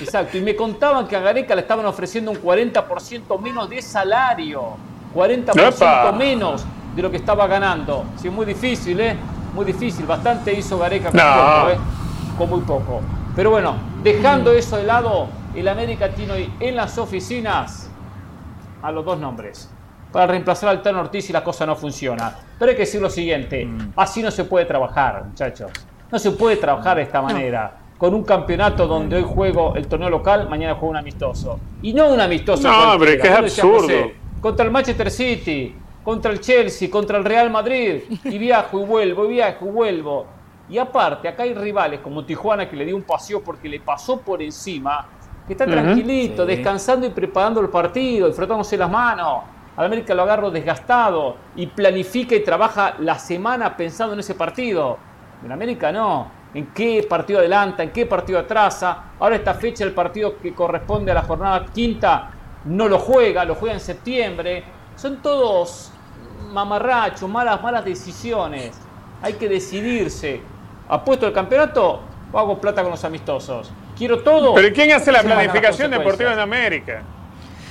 Exacto, 0.00 0.36
y 0.36 0.40
me 0.40 0.56
contaban 0.56 1.06
que 1.06 1.16
a 1.16 1.20
Gareca 1.20 1.54
le 1.54 1.62
estaban 1.62 1.86
ofreciendo 1.86 2.30
un 2.30 2.42
40% 2.42 3.40
menos 3.40 3.68
de 3.68 3.80
salario. 3.82 4.76
40% 5.14 6.12
menos 6.14 6.64
de 6.94 7.02
lo 7.02 7.10
que 7.10 7.18
estaba 7.18 7.46
ganando. 7.46 8.04
Sí, 8.16 8.28
muy 8.28 8.46
difícil, 8.46 9.00
¿eh? 9.00 9.16
Muy 9.54 9.64
difícil. 9.64 10.06
Bastante 10.06 10.52
hizo 10.52 10.78
Gareca 10.78 11.10
con, 11.10 11.20
poco, 11.20 11.70
¿eh? 11.70 11.78
con 12.36 12.50
muy 12.50 12.60
poco. 12.60 13.00
Pero 13.36 13.50
bueno, 13.50 13.76
dejando 14.02 14.52
eso 14.52 14.76
de 14.76 14.84
lado, 14.84 15.28
el 15.54 15.68
América 15.68 16.08
tiene 16.08 16.32
hoy 16.32 16.52
en 16.60 16.76
las 16.76 16.98
oficinas 16.98 17.88
a 18.82 18.90
los 18.90 19.04
dos 19.04 19.18
nombres. 19.18 19.70
Para 20.12 20.26
reemplazar 20.26 20.68
al 20.68 20.82
Tano 20.82 21.00
Ortiz 21.00 21.30
y 21.30 21.32
la 21.32 21.42
cosa 21.42 21.66
no 21.66 21.74
funciona. 21.74 22.32
Pero 22.58 22.70
hay 22.70 22.76
que 22.76 22.82
decir 22.82 23.00
lo 23.00 23.10
siguiente, 23.10 23.66
mm. 23.66 23.92
así 23.96 24.22
no 24.22 24.30
se 24.30 24.44
puede 24.44 24.64
trabajar, 24.64 25.24
muchachos. 25.24 25.70
No 26.10 26.18
se 26.18 26.30
puede 26.32 26.56
trabajar 26.56 26.96
de 26.96 27.02
esta 27.02 27.20
manera 27.20 27.83
con 27.98 28.14
un 28.14 28.24
campeonato 28.24 28.86
donde 28.86 29.16
hoy 29.16 29.22
juego 29.22 29.74
el 29.76 29.86
torneo 29.86 30.10
local, 30.10 30.48
mañana 30.48 30.74
juego 30.74 30.90
un 30.90 30.96
amistoso. 30.96 31.58
Y 31.82 31.92
no 31.92 32.08
un 32.08 32.20
amistoso. 32.20 32.68
No, 32.68 32.92
hombre, 32.92 33.18
que 33.18 33.28
es 33.28 33.34
absurdo. 33.34 34.10
contra 34.40 34.64
el 34.64 34.70
Manchester 34.70 35.10
City, 35.10 35.74
contra 36.02 36.32
el 36.32 36.40
Chelsea, 36.40 36.90
contra 36.90 37.18
el 37.18 37.24
Real 37.24 37.50
Madrid, 37.50 38.02
y 38.24 38.38
viajo 38.38 38.80
y 38.80 38.84
vuelvo, 38.84 39.24
y 39.26 39.28
viajo 39.28 39.66
y 39.66 39.70
vuelvo. 39.70 40.26
Y 40.68 40.78
aparte, 40.78 41.28
acá 41.28 41.42
hay 41.44 41.54
rivales 41.54 42.00
como 42.00 42.24
Tijuana 42.24 42.68
que 42.68 42.76
le 42.76 42.84
dio 42.84 42.96
un 42.96 43.02
paseo 43.02 43.42
porque 43.42 43.68
le 43.68 43.80
pasó 43.80 44.20
por 44.20 44.42
encima, 44.42 45.06
que 45.46 45.52
está 45.52 45.66
tranquilito, 45.66 46.44
descansando 46.46 47.06
y 47.06 47.10
preparando 47.10 47.60
el 47.60 47.68
partido, 47.68 48.28
y 48.28 48.32
frotándose 48.32 48.76
las 48.76 48.90
manos. 48.90 49.42
Al 49.76 49.86
América 49.86 50.14
lo 50.14 50.22
agarro 50.22 50.50
desgastado 50.50 51.36
y 51.56 51.66
planifica 51.66 52.34
y 52.34 52.44
trabaja 52.44 52.94
la 53.00 53.18
semana 53.18 53.76
pensando 53.76 54.14
en 54.14 54.20
ese 54.20 54.34
partido. 54.34 54.98
En 55.44 55.52
América 55.52 55.90
no 55.92 56.43
en 56.54 56.66
qué 56.66 57.04
partido 57.08 57.40
adelanta, 57.40 57.82
en 57.82 57.90
qué 57.90 58.06
partido 58.06 58.38
atrasa. 58.38 59.12
Ahora 59.18 59.36
esta 59.36 59.54
fecha, 59.54 59.84
el 59.84 59.92
partido 59.92 60.38
que 60.38 60.54
corresponde 60.54 61.10
a 61.10 61.14
la 61.14 61.22
jornada 61.22 61.66
quinta, 61.66 62.30
no 62.64 62.88
lo 62.88 62.98
juega, 62.98 63.44
lo 63.44 63.56
juega 63.56 63.74
en 63.74 63.80
septiembre. 63.80 64.64
Son 64.96 65.20
todos 65.20 65.90
mamarrachos, 66.52 67.28
malas, 67.28 67.60
malas 67.60 67.84
decisiones. 67.84 68.78
Hay 69.20 69.34
que 69.34 69.48
decidirse. 69.48 70.40
¿Apuesto 70.88 71.26
el 71.26 71.32
campeonato 71.32 72.00
o 72.32 72.38
hago 72.38 72.60
plata 72.60 72.82
con 72.82 72.92
los 72.92 73.04
amistosos? 73.04 73.72
Quiero 73.96 74.22
todo. 74.22 74.54
Pero 74.54 74.72
¿quién 74.72 74.92
hace 74.92 75.10
la 75.10 75.22
planificación 75.22 75.90
deportiva 75.90 76.32
en 76.32 76.38
América? 76.38 77.02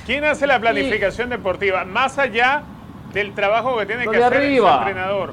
¿Quién 0.04 0.24
hace 0.24 0.46
la 0.46 0.60
planificación 0.60 1.30
deportiva? 1.30 1.84
Más 1.84 2.18
allá 2.18 2.62
del 3.14 3.32
trabajo 3.34 3.78
que 3.78 3.86
tiene 3.86 4.06
que 4.06 4.22
hacer 4.22 4.42
el 4.42 4.58
entrenador. 4.58 5.32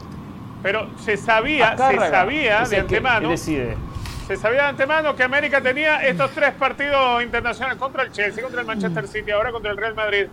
Pero 0.64 0.90
se 1.00 1.18
sabía, 1.18 1.76
se 1.78 1.98
sabía 1.98 2.66
de 2.66 2.78
antemano. 2.78 3.36
Se 3.38 4.38
sabía 4.38 4.64
de 4.64 4.70
antemano 4.70 5.16
que 5.16 5.24
América 5.24 5.62
tenía 5.62 6.06
estos 6.08 6.32
tres 6.32 6.54
partidos 6.54 7.24
internacionales 7.24 7.78
contra 7.80 8.04
el 8.04 8.12
Chelsea, 8.12 8.44
contra 8.44 8.62
el 8.62 8.68
Manchester 8.68 9.08
City, 9.08 9.32
ahora 9.32 9.52
contra 9.52 9.72
el 9.72 9.78
Real 9.78 9.96
Madrid, 9.96 10.28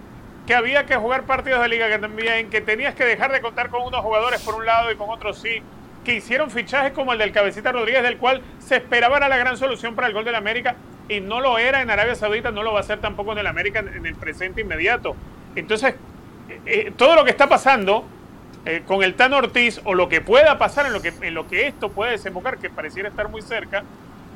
que 0.47 0.55
había 0.55 0.87
que 0.87 0.97
jugar 0.97 1.25
partidos 1.25 1.63
de 1.63 1.69
liga 1.69 1.89
que 1.89 1.99
también, 1.99 2.51
que 2.51 2.61
tenías 2.61 2.95
que 2.95 3.05
dejar 3.05 3.33
de 3.33 3.41
contar 3.41 3.71
con 3.71 3.83
unos 3.83 4.01
jugadores 4.03 4.41
por 4.43 4.55
un 4.55 4.67
lado 4.67 4.93
y 4.93 4.97
con 4.97 5.11
otros 5.11 5.39
sí, 5.39 5.63
que 6.05 6.15
hicieron 6.15 6.51
fichajes 6.51 6.93
como 6.93 7.13
el 7.13 7.19
del 7.19 7.33
Cabecita 7.33 7.73
Rodríguez, 7.73 8.03
del 8.03 8.19
cual 8.19 8.43
se 8.59 8.77
esperaba 8.77 9.17
era 9.17 9.29
la 9.29 9.37
gran 9.37 9.57
solución 9.57 9.95
para 9.95 10.07
el 10.07 10.15
gol 10.15 10.25
del 10.25 10.37
América 10.37 10.77
y 11.09 11.21
no 11.21 11.41
lo 11.41 11.59
era 11.59 11.83
en 11.83 11.91
Arabia 11.91 12.15
Saudita, 12.15 12.51
no 12.51 12.63
lo 12.63 12.73
va 12.73 12.81
a 12.81 12.85
ser 12.85 13.01
tampoco 13.01 13.33
en 13.33 13.39
el 13.39 13.47
América 13.47 13.81
en 13.81 14.07
el 14.07 14.15
presente 14.15 14.61
inmediato. 14.61 15.17
Entonces, 15.57 15.95
eh, 16.49 16.61
eh, 16.67 16.93
todo 16.97 17.15
lo 17.17 17.25
que 17.25 17.31
está 17.31 17.49
pasando 17.49 18.05
eh, 18.69 18.83
con 18.87 19.03
el 19.03 19.15
Tan 19.15 19.33
Ortiz 19.33 19.81
o 19.85 19.95
lo 19.95 20.11
que 20.11 20.21
pueda 20.21 20.59
pasar 20.59 20.85
en 20.85 20.93
lo 20.93 21.01
que, 21.01 21.11
en 21.23 21.33
lo 21.33 21.49
que 21.49 21.69
esto 21.69 21.89
puede 21.89 22.11
desembocar, 22.11 22.59
que 22.59 22.69
pareciera 22.69 23.09
estar 23.09 23.31
muy 23.31 23.41
cerca, 23.41 23.83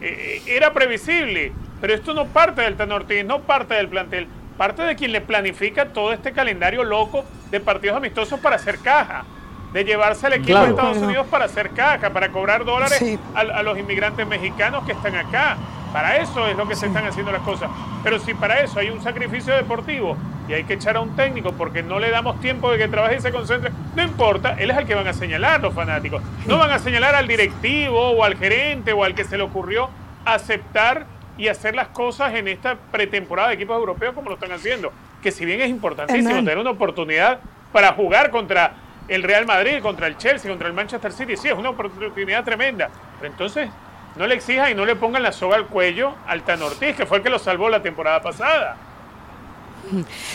eh, 0.00 0.40
eh, 0.46 0.56
era 0.56 0.72
previsible. 0.72 1.52
Pero 1.82 1.92
esto 1.92 2.14
no 2.14 2.24
parte 2.24 2.62
del 2.62 2.74
Tan 2.76 2.92
Ortiz, 2.92 3.26
no 3.26 3.40
parte 3.42 3.74
del 3.74 3.88
plantel, 3.88 4.26
parte 4.56 4.84
de 4.84 4.96
quien 4.96 5.12
le 5.12 5.20
planifica 5.20 5.92
todo 5.92 6.14
este 6.14 6.32
calendario 6.32 6.82
loco 6.82 7.26
de 7.50 7.60
partidos 7.60 7.98
amistosos 7.98 8.40
para 8.40 8.56
hacer 8.56 8.78
caja, 8.78 9.26
de 9.72 9.84
llevarse 9.84 10.26
al 10.26 10.34
equipo 10.34 10.58
de 10.60 10.70
Estados 10.70 10.98
Unidos 10.98 11.26
para 11.28 11.46
hacer 11.46 11.70
caja, 11.70 12.10
para 12.10 12.30
cobrar 12.30 12.64
dólares 12.64 13.18
a 13.34 13.62
los 13.62 13.78
inmigrantes 13.78 14.26
mexicanos 14.26 14.84
que 14.84 14.92
están 14.92 15.14
acá. 15.16 15.56
Para 15.92 16.16
eso 16.16 16.46
es 16.46 16.56
lo 16.56 16.66
que 16.66 16.74
se 16.74 16.86
están 16.86 17.06
haciendo 17.06 17.32
las 17.32 17.42
cosas. 17.42 17.70
Pero 18.02 18.18
si 18.18 18.32
para 18.32 18.60
eso 18.60 18.78
hay 18.78 18.88
un 18.88 19.02
sacrificio 19.02 19.54
deportivo 19.54 20.16
y 20.48 20.54
hay 20.54 20.64
que 20.64 20.74
echar 20.74 20.96
a 20.96 21.00
un 21.00 21.14
técnico 21.16 21.52
porque 21.52 21.82
no 21.82 21.98
le 21.98 22.10
damos 22.10 22.40
tiempo 22.40 22.70
de 22.70 22.78
que 22.78 22.88
trabaje 22.88 23.16
y 23.16 23.20
se 23.20 23.30
concentre, 23.30 23.70
no 23.94 24.02
importa, 24.02 24.56
él 24.58 24.70
es 24.70 24.78
el 24.78 24.86
que 24.86 24.94
van 24.94 25.06
a 25.06 25.12
señalar 25.12 25.60
los 25.60 25.74
fanáticos. 25.74 26.22
No 26.46 26.56
van 26.58 26.70
a 26.70 26.78
señalar 26.78 27.14
al 27.14 27.28
directivo 27.28 28.10
o 28.10 28.24
al 28.24 28.36
gerente 28.36 28.92
o 28.92 29.04
al 29.04 29.14
que 29.14 29.24
se 29.24 29.36
le 29.36 29.42
ocurrió 29.42 29.90
aceptar 30.24 31.06
y 31.36 31.48
hacer 31.48 31.74
las 31.74 31.88
cosas 31.88 32.34
en 32.34 32.48
esta 32.48 32.76
pretemporada 32.90 33.48
de 33.48 33.54
equipos 33.54 33.76
europeos 33.76 34.14
como 34.14 34.30
lo 34.30 34.34
están 34.36 34.52
haciendo. 34.52 34.92
Que 35.22 35.30
si 35.30 35.44
bien 35.44 35.60
es 35.60 35.68
importantísimo 35.68 36.36
tener 36.36 36.58
una 36.58 36.70
oportunidad 36.70 37.40
para 37.70 37.92
jugar 37.92 38.30
contra 38.30 38.72
el 39.08 39.22
Real 39.22 39.46
Madrid, 39.46 39.80
contra 39.82 40.06
el 40.06 40.16
Chelsea, 40.16 40.50
contra 40.50 40.68
el 40.68 40.74
Manchester 40.74 41.12
City, 41.12 41.36
sí, 41.36 41.48
es 41.48 41.54
una 41.54 41.70
oportunidad 41.70 42.44
tremenda. 42.44 42.90
Pero 43.20 43.32
entonces 43.32 43.68
no 44.16 44.26
le 44.26 44.34
exija 44.34 44.70
y 44.70 44.74
no 44.74 44.84
le 44.84 44.96
pongan 44.96 45.22
la 45.22 45.32
soga 45.32 45.56
al 45.56 45.66
cuello 45.66 46.14
al 46.26 46.42
Tan 46.42 46.62
Ortiz, 46.62 46.96
que 46.96 47.06
fue 47.06 47.18
el 47.18 47.22
que 47.22 47.30
lo 47.30 47.38
salvó 47.38 47.68
la 47.68 47.82
temporada 47.82 48.20
pasada. 48.20 48.76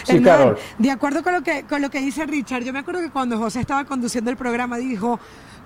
Sí, 0.04 0.20
de 0.78 0.92
acuerdo 0.92 1.24
con 1.24 1.34
lo, 1.34 1.42
que, 1.42 1.64
con 1.64 1.82
lo 1.82 1.90
que 1.90 2.00
dice 2.00 2.26
Richard, 2.26 2.64
yo 2.64 2.74
me 2.74 2.80
acuerdo 2.80 3.02
que 3.02 3.10
cuando 3.10 3.38
José 3.38 3.62
estaba 3.62 3.86
conduciendo 3.86 4.30
el 4.30 4.38
programa 4.38 4.78
dijo, 4.78 5.20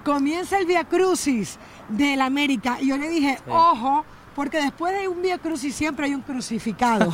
comienza 0.03 0.57
el 0.59 0.65
Via 0.65 0.83
Crucis 0.83 1.57
del 1.89 2.21
América. 2.21 2.77
Y 2.79 2.89
yo 2.89 2.97
le 2.97 3.09
dije, 3.09 3.39
ojo, 3.47 4.05
porque 4.36 4.61
después 4.61 4.99
de 4.99 5.07
un 5.07 5.21
Via 5.21 5.38
Crucis 5.38 5.75
siempre 5.75 6.05
hay 6.05 6.15
un 6.15 6.21
crucificado. 6.21 7.11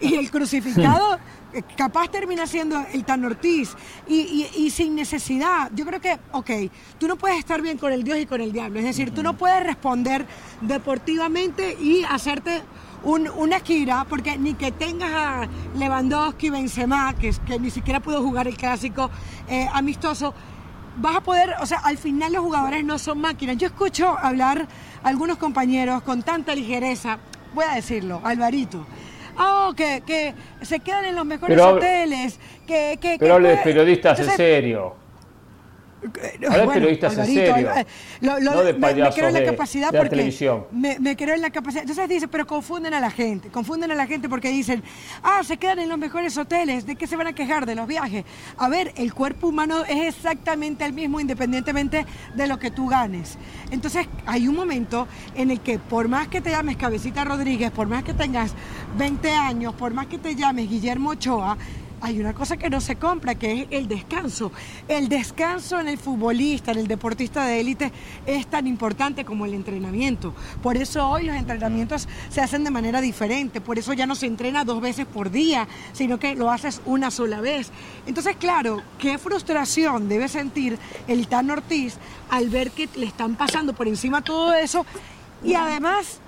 y 0.00 0.14
el 0.14 0.30
crucificado 0.30 1.18
eh, 1.52 1.62
capaz 1.76 2.08
termina 2.10 2.46
siendo 2.46 2.84
el 2.92 3.04
Tan 3.04 3.24
Ortiz 3.24 3.74
y, 4.08 4.48
y, 4.56 4.70
sin 4.70 4.94
necesidad. 4.94 5.70
Yo 5.74 5.84
creo 5.86 6.00
que, 6.00 6.18
ok, 6.32 6.50
tú 6.98 7.08
no 7.08 7.16
puedes 7.16 7.38
estar 7.38 7.60
bien 7.60 7.78
con 7.78 7.92
el 7.92 8.04
Dios 8.04 8.18
y 8.18 8.26
con 8.26 8.40
el 8.40 8.52
diablo. 8.52 8.78
Es 8.78 8.84
decir, 8.84 9.12
tú 9.12 9.22
no 9.22 9.36
puedes 9.36 9.62
responder 9.62 10.26
deportivamente 10.60 11.76
y 11.80 12.04
hacerte 12.04 12.62
una 13.04 13.60
gira, 13.60 14.06
porque 14.08 14.38
ni 14.38 14.54
que 14.54 14.72
tengas 14.72 15.12
a 15.12 15.48
Lewandowski, 15.76 16.50
Benzema, 16.50 17.14
que, 17.14 17.34
que 17.46 17.58
ni 17.58 17.70
siquiera 17.70 18.00
pudo 18.00 18.22
jugar 18.22 18.48
el 18.48 18.56
clásico 18.56 19.10
eh, 19.48 19.68
amistoso, 19.72 20.34
vas 20.96 21.16
a 21.16 21.20
poder, 21.20 21.54
o 21.60 21.66
sea, 21.66 21.78
al 21.78 21.98
final 21.98 22.32
los 22.32 22.42
jugadores 22.42 22.84
no 22.84 22.98
son 22.98 23.20
máquinas. 23.20 23.56
Yo 23.56 23.66
escucho 23.66 24.16
hablar 24.18 24.66
a 25.02 25.08
algunos 25.08 25.38
compañeros 25.38 26.02
con 26.02 26.22
tanta 26.22 26.54
ligereza, 26.54 27.18
voy 27.54 27.64
a 27.68 27.74
decirlo, 27.74 28.20
Alvarito. 28.24 28.86
Oh, 29.38 29.72
que, 29.76 30.02
que 30.06 30.34
se 30.62 30.80
quedan 30.80 31.06
en 31.06 31.16
los 31.16 31.26
mejores 31.26 31.60
hoteles. 31.60 32.38
Que, 32.66 32.98
que, 33.00 33.16
pero 33.18 33.34
hable 33.34 33.50
de 33.50 33.56
periodistas 33.58 34.20
en 34.20 34.30
serio. 34.30 35.03
Ahora 36.48 36.72
periodistas 36.72 37.16
en 37.18 37.26
serio. 37.26 37.68
no 38.20 38.62
de 38.62 38.72
me, 38.74 38.94
me 38.94 39.10
creo 39.10 39.28
en 39.28 39.34
la 39.34 39.44
capacidad 39.44 39.90
porque 39.90 40.10
televisión. 40.10 40.66
Me, 40.70 40.98
me, 40.98 41.16
creo 41.16 41.34
en 41.34 41.40
la 41.40 41.50
capacidad. 41.50 41.82
Entonces 41.82 42.08
dice, 42.08 42.28
pero 42.28 42.46
confunden 42.46 42.94
a 42.94 43.00
la 43.00 43.10
gente. 43.10 43.48
Confunden 43.48 43.90
a 43.90 43.94
la 43.94 44.06
gente 44.06 44.28
porque 44.28 44.48
dicen, 44.48 44.82
ah, 45.22 45.42
se 45.44 45.56
quedan 45.56 45.78
en 45.78 45.88
los 45.88 45.98
mejores 45.98 46.36
hoteles. 46.36 46.86
¿De 46.86 46.96
qué 46.96 47.06
se 47.06 47.16
van 47.16 47.28
a 47.28 47.32
quejar? 47.32 47.66
De 47.66 47.74
los 47.74 47.86
viajes. 47.86 48.24
A 48.58 48.68
ver, 48.68 48.92
el 48.96 49.14
cuerpo 49.14 49.48
humano 49.48 49.84
es 49.84 50.16
exactamente 50.16 50.84
el 50.84 50.92
mismo 50.92 51.20
independientemente 51.20 52.06
de 52.34 52.46
lo 52.46 52.58
que 52.58 52.70
tú 52.70 52.88
ganes. 52.88 53.38
Entonces 53.70 54.06
hay 54.26 54.48
un 54.48 54.54
momento 54.54 55.08
en 55.34 55.50
el 55.50 55.60
que 55.60 55.78
por 55.78 56.08
más 56.08 56.28
que 56.28 56.40
te 56.40 56.50
llames 56.50 56.76
Cabecita 56.76 57.24
Rodríguez, 57.24 57.70
por 57.70 57.86
más 57.86 58.04
que 58.04 58.14
tengas 58.14 58.54
20 58.96 59.30
años, 59.30 59.74
por 59.74 59.92
más 59.94 60.06
que 60.06 60.18
te 60.18 60.34
llames 60.34 60.68
Guillermo 60.68 61.10
Ochoa, 61.10 61.56
hay 62.04 62.20
una 62.20 62.34
cosa 62.34 62.58
que 62.58 62.68
no 62.68 62.82
se 62.82 62.96
compra, 62.96 63.34
que 63.34 63.62
es 63.62 63.66
el 63.70 63.88
descanso. 63.88 64.52
El 64.88 65.08
descanso 65.08 65.80
en 65.80 65.88
el 65.88 65.96
futbolista, 65.96 66.70
en 66.72 66.78
el 66.78 66.86
deportista 66.86 67.46
de 67.46 67.60
élite, 67.60 67.92
es 68.26 68.46
tan 68.46 68.66
importante 68.66 69.24
como 69.24 69.46
el 69.46 69.54
entrenamiento. 69.54 70.34
Por 70.62 70.76
eso 70.76 71.08
hoy 71.08 71.24
los 71.24 71.34
entrenamientos 71.34 72.06
se 72.28 72.42
hacen 72.42 72.62
de 72.62 72.70
manera 72.70 73.00
diferente, 73.00 73.62
por 73.62 73.78
eso 73.78 73.94
ya 73.94 74.06
no 74.06 74.14
se 74.14 74.26
entrena 74.26 74.64
dos 74.64 74.82
veces 74.82 75.06
por 75.06 75.30
día, 75.30 75.66
sino 75.94 76.18
que 76.18 76.34
lo 76.34 76.50
haces 76.50 76.82
una 76.84 77.10
sola 77.10 77.40
vez. 77.40 77.70
Entonces, 78.06 78.36
claro, 78.36 78.82
qué 78.98 79.16
frustración 79.16 80.06
debe 80.06 80.28
sentir 80.28 80.78
el 81.08 81.26
Tan 81.26 81.50
Ortiz 81.50 81.96
al 82.28 82.50
ver 82.50 82.70
que 82.72 82.86
le 82.96 83.06
están 83.06 83.34
pasando 83.34 83.72
por 83.72 83.88
encima 83.88 84.20
todo 84.20 84.52
eso 84.52 84.84
y 85.42 85.54
además 85.54 86.18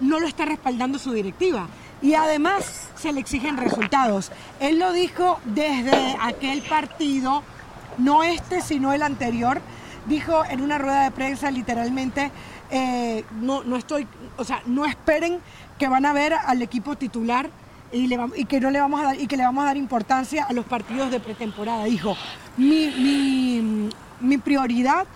no 0.00 0.20
lo 0.20 0.26
está 0.26 0.44
respaldando 0.44 0.98
su 0.98 1.12
directiva 1.12 1.68
y 2.02 2.14
además 2.14 2.88
se 2.96 3.12
le 3.12 3.20
exigen 3.20 3.56
resultados. 3.56 4.32
Él 4.60 4.78
lo 4.78 4.92
dijo 4.92 5.38
desde 5.44 6.16
aquel 6.20 6.62
partido, 6.62 7.42
no 7.98 8.22
este, 8.24 8.60
sino 8.60 8.92
el 8.92 9.02
anterior. 9.02 9.60
Dijo 10.06 10.44
en 10.44 10.60
una 10.60 10.78
rueda 10.78 11.04
de 11.04 11.12
prensa 11.12 11.50
literalmente, 11.50 12.32
eh, 12.70 13.24
no, 13.40 13.62
no 13.62 13.76
estoy, 13.76 14.06
o 14.36 14.44
sea, 14.44 14.62
no 14.66 14.84
esperen 14.84 15.38
que 15.78 15.86
van 15.86 16.04
a 16.04 16.12
ver 16.12 16.34
al 16.34 16.60
equipo 16.60 16.96
titular 16.96 17.50
y, 17.92 18.08
que 18.46 18.60
no 18.60 18.70
le 18.70 18.80
vamos 18.80 19.00
a 19.00 19.04
dar 19.04 19.20
y 19.20 19.26
que 19.26 19.36
le 19.36 19.44
vamos 19.44 19.62
a 19.62 19.66
dar 19.66 19.76
importancia 19.76 20.44
a 20.44 20.52
los 20.52 20.64
partidos 20.64 21.10
de 21.10 21.20
pretemporada. 21.20 21.84
Dijo, 21.84 22.16
mi, 22.56 23.90
mi 24.20 24.38
prioridad 24.38 25.06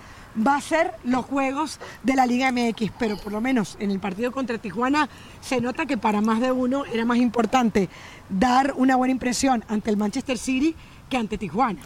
va 0.44 0.56
a 0.56 0.60
ser 0.60 0.92
los 1.04 1.24
juegos 1.24 1.80
de 2.02 2.14
la 2.14 2.26
Liga 2.26 2.52
MX, 2.52 2.92
pero 2.98 3.16
por 3.16 3.32
lo 3.32 3.40
menos 3.40 3.76
en 3.80 3.90
el 3.90 4.00
partido 4.00 4.32
contra 4.32 4.58
Tijuana 4.58 5.08
se 5.40 5.60
nota 5.60 5.86
que 5.86 5.96
para 5.96 6.20
más 6.20 6.40
de 6.40 6.52
uno 6.52 6.84
era 6.84 7.04
más 7.04 7.18
importante 7.18 7.88
dar 8.28 8.74
una 8.76 8.96
buena 8.96 9.12
impresión 9.12 9.64
ante 9.68 9.90
el 9.90 9.96
Manchester 9.96 10.38
City 10.38 10.74
que 11.08 11.16
ante 11.16 11.38
Tijuana. 11.38 11.80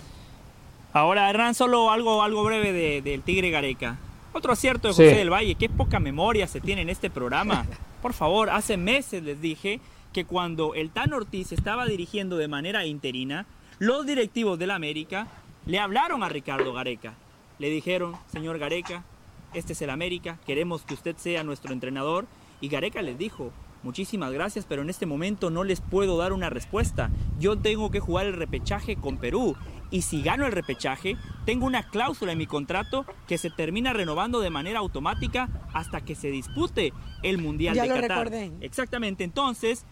Ahora, 0.93 1.31
Hernán, 1.31 1.55
solo 1.55 1.91
algo, 1.91 2.23
algo 2.23 2.43
breve 2.43 3.01
del 3.03 3.23
Tigre 3.23 3.51
Gareca. 3.51 3.97
Otro 4.33 4.53
acierto 4.53 4.89
de 4.89 4.95
José 4.95 5.15
del 5.15 5.33
Valle, 5.33 5.55
qué 5.55 5.69
poca 5.69 6.01
memoria 6.01 6.47
se 6.47 6.61
tiene 6.61 6.83
en 6.83 6.89
este 6.89 7.11
programa. 7.11 7.67
Por 8.03 8.13
favor, 8.13 8.51
hace 8.51 8.77
meses 8.77 9.23
les 9.23 9.41
dije 9.41 9.81
que 10.13 10.25
cuando 10.25 10.75
el 10.75 10.91
Tan 10.91 11.13
Ortiz 11.13 11.53
estaba 11.53 11.87
dirigiendo 11.87 12.37
de 12.37 12.49
manera 12.49 12.87
interina, 12.87 13.47
los 13.79 14.07
directivos 14.07 14.59
del 14.59 14.73
América 14.73 15.29
le 15.67 15.79
hablaron 15.79 16.23
a 16.23 16.29
Ricardo 16.29 16.73
Gareca 16.73 17.15
le 17.61 17.69
dijeron, 17.69 18.17
señor 18.33 18.59
Gareca, 18.59 19.05
este 19.53 19.75
es 19.75 19.83
el 19.83 19.91
América, 19.91 20.39
queremos 20.47 20.83
que 20.83 20.95
usted 20.95 21.17
sea 21.19 21.45
nuestro 21.45 21.75
entrenador. 21.75 22.27
Y 22.63 22.69
Gareca 22.69 23.03
les 23.03 23.19
dijo, 23.19 23.53
muchísimas 23.83 24.33
gracias, 24.33 24.65
pero 24.67 24.81
en 24.81 24.89
este 24.89 25.05
momento 25.05 25.51
no 25.51 25.63
les 25.63 25.83
puedo 25.83 26.17
dar 26.17 26.33
una 26.33 26.49
respuesta. 26.49 27.11
Yo 27.39 27.59
tengo 27.59 27.91
que 27.91 28.01
jugar 28.01 28.27
el 28.27 28.33
repechaje 28.33 28.97
con 28.97 29.19
Perú. 29.19 29.57
Y 29.91 30.03
si 30.03 30.23
gano 30.23 30.47
el 30.47 30.53
repechaje, 30.53 31.19
tengo 31.45 31.67
una 31.67 31.83
cláusula 31.91 32.33
en 32.33 32.39
mi 32.39 32.47
contrato 32.47 33.05
que 33.29 33.37
se 33.37 33.51
termina 33.51 33.93
renovando 33.93 34.41
de 34.41 34.49
manera 34.49 34.79
automática 34.79 35.51
hasta 35.75 36.01
que 36.01 36.15
se 36.15 36.31
dispute 36.31 36.95
el 37.23 37.37
Mundial 37.37 37.75
ya 37.75 37.83
de 37.83 37.89
lo 37.91 37.95
Qatar. 37.97 38.31
Recordé. 38.31 38.53
Exactamente. 38.63 39.23
Entonces, 39.23 39.85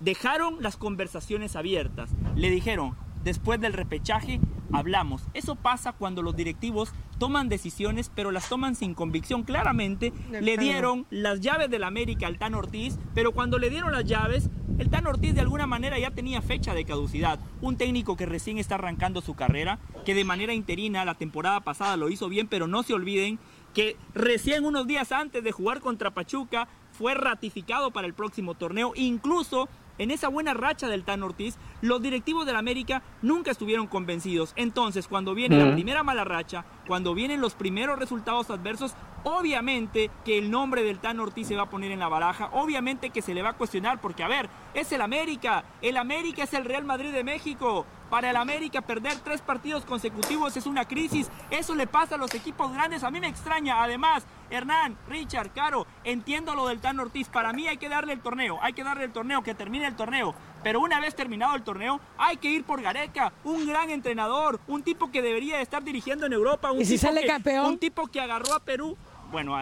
dejaron 0.00 0.56
las 0.60 0.76
conversaciones 0.76 1.54
abiertas. 1.54 2.10
Le 2.34 2.50
dijeron, 2.50 2.96
después 3.26 3.60
del 3.60 3.72
repechaje 3.72 4.40
hablamos. 4.72 5.22
Eso 5.34 5.56
pasa 5.56 5.92
cuando 5.92 6.22
los 6.22 6.36
directivos 6.36 6.92
toman 7.18 7.48
decisiones, 7.48 8.10
pero 8.14 8.30
las 8.30 8.48
toman 8.48 8.76
sin 8.76 8.94
convicción. 8.94 9.42
Claramente 9.42 10.12
le 10.30 10.56
dieron 10.56 11.06
las 11.10 11.40
llaves 11.40 11.68
del 11.68 11.82
América 11.82 12.28
al 12.28 12.38
Tan 12.38 12.54
Ortiz, 12.54 12.98
pero 13.14 13.32
cuando 13.32 13.58
le 13.58 13.68
dieron 13.68 13.90
las 13.92 14.04
llaves, 14.04 14.48
el 14.78 14.90
Tan 14.90 15.08
Ortiz 15.08 15.34
de 15.34 15.40
alguna 15.40 15.66
manera 15.66 15.98
ya 15.98 16.12
tenía 16.12 16.40
fecha 16.40 16.72
de 16.72 16.84
caducidad. 16.84 17.40
Un 17.60 17.76
técnico 17.76 18.16
que 18.16 18.26
recién 18.26 18.58
está 18.58 18.76
arrancando 18.76 19.20
su 19.20 19.34
carrera, 19.34 19.80
que 20.04 20.14
de 20.14 20.24
manera 20.24 20.54
interina 20.54 21.04
la 21.04 21.14
temporada 21.14 21.60
pasada 21.60 21.96
lo 21.96 22.08
hizo 22.08 22.28
bien, 22.28 22.46
pero 22.46 22.68
no 22.68 22.84
se 22.84 22.94
olviden 22.94 23.40
que 23.74 23.96
recién 24.14 24.64
unos 24.64 24.86
días 24.86 25.10
antes 25.10 25.42
de 25.42 25.52
jugar 25.52 25.80
contra 25.80 26.14
Pachuca 26.14 26.68
fue 26.92 27.14
ratificado 27.14 27.90
para 27.90 28.06
el 28.06 28.14
próximo 28.14 28.54
torneo. 28.54 28.92
Incluso 28.94 29.68
en 29.98 30.10
esa 30.10 30.28
buena 30.28 30.54
racha 30.54 30.88
del 30.88 31.04
Tan 31.04 31.22
Ortiz, 31.22 31.56
los 31.80 32.02
directivos 32.02 32.46
del 32.46 32.56
América 32.56 33.02
nunca 33.22 33.50
estuvieron 33.50 33.86
convencidos. 33.86 34.52
Entonces, 34.56 35.08
cuando 35.08 35.34
viene 35.34 35.62
la 35.62 35.72
primera 35.72 36.02
mala 36.02 36.24
racha, 36.24 36.64
cuando 36.86 37.14
vienen 37.14 37.40
los 37.40 37.54
primeros 37.54 37.98
resultados 37.98 38.50
adversos, 38.50 38.94
obviamente 39.28 40.08
que 40.24 40.38
el 40.38 40.52
nombre 40.52 40.84
del 40.84 41.00
Tan 41.00 41.18
Ortiz 41.18 41.48
se 41.48 41.56
va 41.56 41.62
a 41.62 41.70
poner 41.70 41.90
en 41.90 41.98
la 41.98 42.08
baraja, 42.08 42.48
obviamente 42.52 43.10
que 43.10 43.22
se 43.22 43.34
le 43.34 43.42
va 43.42 43.50
a 43.50 43.52
cuestionar, 43.54 44.00
porque 44.00 44.22
a 44.22 44.28
ver, 44.28 44.48
es 44.72 44.92
el 44.92 45.00
América, 45.00 45.64
el 45.82 45.96
América 45.96 46.44
es 46.44 46.54
el 46.54 46.64
Real 46.64 46.84
Madrid 46.84 47.12
de 47.12 47.24
México. 47.24 47.84
Para 48.08 48.30
el 48.30 48.36
América 48.36 48.82
perder 48.82 49.18
tres 49.24 49.40
partidos 49.40 49.84
consecutivos 49.84 50.56
es 50.56 50.66
una 50.66 50.84
crisis. 50.84 51.28
Eso 51.50 51.74
le 51.74 51.88
pasa 51.88 52.14
a 52.14 52.18
los 52.18 52.32
equipos 52.34 52.72
grandes. 52.72 53.02
A 53.02 53.10
mí 53.10 53.18
me 53.18 53.26
extraña. 53.26 53.82
Además, 53.82 54.24
Hernán, 54.48 54.96
Richard, 55.08 55.50
Caro, 55.52 55.88
entiendo 56.04 56.54
lo 56.54 56.68
del 56.68 56.78
Tan 56.78 57.00
Ortiz. 57.00 57.28
Para 57.28 57.52
mí 57.52 57.66
hay 57.66 57.78
que 57.78 57.88
darle 57.88 58.12
el 58.12 58.20
torneo. 58.20 58.60
Hay 58.62 58.74
que 58.74 58.84
darle 58.84 59.06
el 59.06 59.12
torneo, 59.12 59.42
que 59.42 59.56
termine 59.56 59.88
el 59.88 59.96
torneo. 59.96 60.36
Pero 60.62 60.80
una 60.80 61.00
vez 61.00 61.16
terminado 61.16 61.56
el 61.56 61.62
torneo, 61.62 62.00
hay 62.16 62.36
que 62.36 62.48
ir 62.48 62.62
por 62.62 62.80
Gareca, 62.80 63.32
un 63.42 63.66
gran 63.66 63.90
entrenador, 63.90 64.60
un 64.68 64.84
tipo 64.84 65.10
que 65.10 65.20
debería 65.20 65.60
estar 65.60 65.82
dirigiendo 65.82 66.26
en 66.26 66.32
Europa, 66.32 66.70
un, 66.70 66.80
¿Y 66.80 66.84
si 66.84 66.94
tipo, 66.94 67.06
sale 67.08 67.20
que, 67.22 67.26
campeón? 67.26 67.66
un 67.66 67.78
tipo 67.78 68.06
que 68.06 68.20
agarró 68.20 68.54
a 68.54 68.60
Perú 68.60 68.96
bueno, 69.30 69.56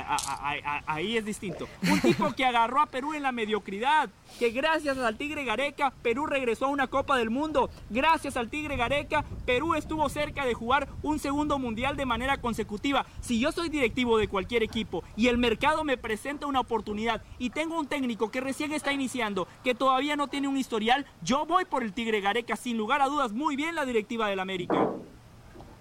ahí 0.86 1.16
es 1.16 1.24
distinto. 1.24 1.68
Un 1.90 2.00
tipo 2.00 2.32
que 2.32 2.44
agarró 2.44 2.80
a 2.80 2.86
Perú 2.86 3.14
en 3.14 3.22
la 3.22 3.32
mediocridad, 3.32 4.10
que 4.38 4.50
gracias 4.50 4.98
al 4.98 5.16
Tigre 5.16 5.44
Gareca, 5.44 5.92
Perú 6.02 6.26
regresó 6.26 6.66
a 6.66 6.68
una 6.68 6.86
Copa 6.86 7.16
del 7.16 7.30
Mundo. 7.30 7.70
Gracias 7.90 8.36
al 8.36 8.48
Tigre 8.50 8.76
Gareca, 8.76 9.24
Perú 9.46 9.74
estuvo 9.74 10.08
cerca 10.08 10.44
de 10.44 10.54
jugar 10.54 10.88
un 11.02 11.18
segundo 11.18 11.58
mundial 11.58 11.96
de 11.96 12.06
manera 12.06 12.38
consecutiva. 12.38 13.06
Si 13.20 13.38
yo 13.40 13.52
soy 13.52 13.68
directivo 13.68 14.18
de 14.18 14.28
cualquier 14.28 14.62
equipo 14.62 15.04
y 15.16 15.28
el 15.28 15.38
mercado 15.38 15.84
me 15.84 15.96
presenta 15.96 16.46
una 16.46 16.60
oportunidad 16.60 17.22
y 17.38 17.50
tengo 17.50 17.78
un 17.78 17.86
técnico 17.86 18.30
que 18.30 18.40
recién 18.40 18.72
está 18.72 18.92
iniciando, 18.92 19.48
que 19.62 19.74
todavía 19.74 20.16
no 20.16 20.28
tiene 20.28 20.48
un 20.48 20.56
historial, 20.56 21.06
yo 21.22 21.46
voy 21.46 21.64
por 21.64 21.82
el 21.82 21.92
Tigre 21.92 22.20
Gareca, 22.20 22.56
sin 22.56 22.76
lugar 22.76 23.02
a 23.02 23.06
dudas, 23.06 23.32
muy 23.32 23.56
bien 23.56 23.74
la 23.74 23.84
directiva 23.84 24.28
del 24.28 24.40
América. 24.40 24.88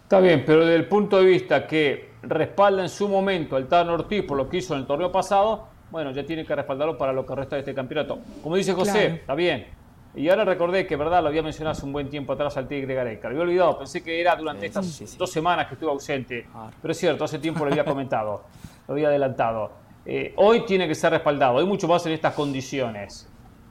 Está 0.03 0.19
bien, 0.19 0.43
pero 0.45 0.65
desde 0.65 0.75
el 0.75 0.88
punto 0.88 1.17
de 1.17 1.25
vista 1.25 1.65
que 1.65 2.12
respalda 2.24 2.82
en 2.82 2.89
su 2.89 3.07
momento 3.07 3.57
el 3.57 3.67
Tan 3.67 3.89
Ortiz 3.89 4.24
por 4.24 4.38
lo 4.38 4.49
que 4.49 4.57
hizo 4.57 4.74
en 4.74 4.82
el 4.82 4.86
torneo 4.88 5.11
pasado, 5.11 5.67
bueno, 5.91 6.11
ya 6.11 6.26
tiene 6.26 6.45
que 6.45 6.55
respaldarlo 6.55 6.97
para 6.97 7.13
lo 7.13 7.26
que 7.26 7.36
resta 7.36 7.55
de 7.55 7.59
este 7.61 7.74
campeonato. 7.74 8.19
Como 8.41 8.55
dice 8.55 8.74
José, 8.74 8.91
Claro. 8.99 9.13
está 9.15 9.36
bien. 9.36 9.67
Y 10.15 10.30
ahora 10.30 10.45
recordé 10.45 10.86
que, 10.86 10.95
verdad, 10.95 11.21
lo 11.24 11.30
había 11.30 11.41
mencionado 11.41 11.71
hace 11.71 11.86
un 11.86 11.91
buen 11.93 12.07
tiempo 12.09 12.34
atrás 12.34 12.55
al 12.57 12.67
Tigre 12.67 12.93
Gareca. 12.93 13.28
Lo 13.30 13.34
había 13.36 13.43
olvidado, 13.43 13.78
pensé 13.80 14.03
que 14.03 14.21
era 14.21 14.36
durante 14.36 14.67
estas 14.67 14.86
sí, 14.86 15.07
sí. 15.07 15.17
dos 15.17 15.32
semanas 15.32 15.67
que 15.67 15.74
estuve 15.74 15.89
ausente. 15.89 16.45
Claro. 16.51 16.69
Pero 16.82 16.91
es 16.91 16.97
cierto, 16.97 17.24
hace 17.24 17.39
tiempo 17.39 17.65
lo 17.65 17.71
había 17.71 17.84
comentado, 17.84 18.43
lo 18.88 18.93
había 18.93 19.07
adelantado. 19.07 19.71
Eh, 20.05 20.34
hoy 20.38 20.65
tiene 20.65 20.88
que 20.88 20.93
ser 20.95 21.11
respaldado, 21.11 21.57
hay 21.57 21.65
mucho 21.65 21.88
más 21.88 22.05
en 22.05 22.11
estas 22.11 22.34
condiciones. 22.34 23.28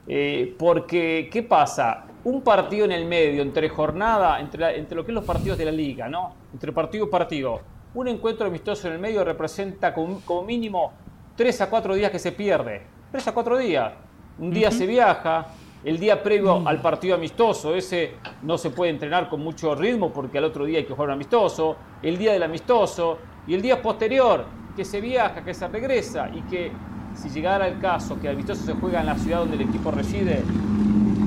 Eh, 0.07 0.53
porque, 0.59 1.29
¿qué 1.31 1.43
pasa? 1.43 2.05
Un 2.25 2.41
partido 2.41 2.83
en 2.85 2.91
el 2.91 3.05
medio, 3.05 3.41
entre 3.41 3.69
jornada, 3.69 4.39
entre, 4.41 4.59
la- 4.61 4.73
entre 4.73 4.95
lo 4.97 5.05
que 5.05 5.11
es 5.11 5.15
los 5.15 5.23
partidos 5.25 5.57
de 5.57 5.65
la 5.65 5.71
liga, 5.71 6.09
¿no? 6.09 6.35
Entre 6.53 6.71
partido 6.73 7.05
y 7.05 7.09
partido. 7.09 7.61
Un 7.95 8.07
encuentro 8.07 8.47
amistoso 8.47 8.87
en 8.87 8.93
el 8.93 8.99
medio 8.99 9.23
representa 9.23 9.93
como, 9.93 10.43
mínimo 10.43 10.93
3 11.35 11.61
a 11.61 11.69
4 11.69 11.93
días 11.93 12.09
que 12.09 12.17
se 12.17 12.31
pierde. 12.31 12.81
3 13.11 13.27
a 13.27 13.31
4 13.33 13.57
días. 13.59 13.93
Un 14.39 14.49
día 14.49 14.71
se 14.71 14.87
viaja, 14.87 15.45
el 15.85 15.99
día 15.99 16.23
previo 16.23 16.67
al 16.67 16.81
partido 16.81 17.13
amistoso, 17.13 17.75
ese 17.75 18.13
no 18.41 18.57
se 18.57 18.71
puede 18.71 18.89
entrenar 18.89 19.29
con 19.29 19.41
mucho 19.41 19.75
ritmo 19.75 20.11
porque 20.11 20.39
al 20.39 20.45
otro 20.45 20.65
día 20.65 20.79
hay 20.79 20.85
que 20.85 20.93
jugar 20.93 21.09
un 21.09 21.13
amistoso. 21.13 21.75
El 22.01 22.17
día 22.17 22.33
del 22.33 22.41
amistoso 22.41 23.19
y 23.45 23.53
el 23.53 23.61
día 23.61 23.79
posterior, 23.79 24.43
que 24.75 24.85
se 24.85 24.99
viaja, 24.99 25.43
que 25.43 25.53
se 25.53 25.67
regresa 25.67 26.31
y 26.33 26.41
que 26.49 26.71
si 27.13 27.29
llegara 27.29 27.67
el 27.67 27.79
caso 27.79 28.19
que 28.19 28.27
el 28.27 28.33
amistoso 28.33 28.65
se 28.65 28.73
juega 28.73 29.01
en 29.01 29.05
la 29.05 29.15
ciudad 29.19 29.39
donde 29.39 29.55
el 29.55 29.61
equipo 29.61 29.91
reside, 29.91 30.41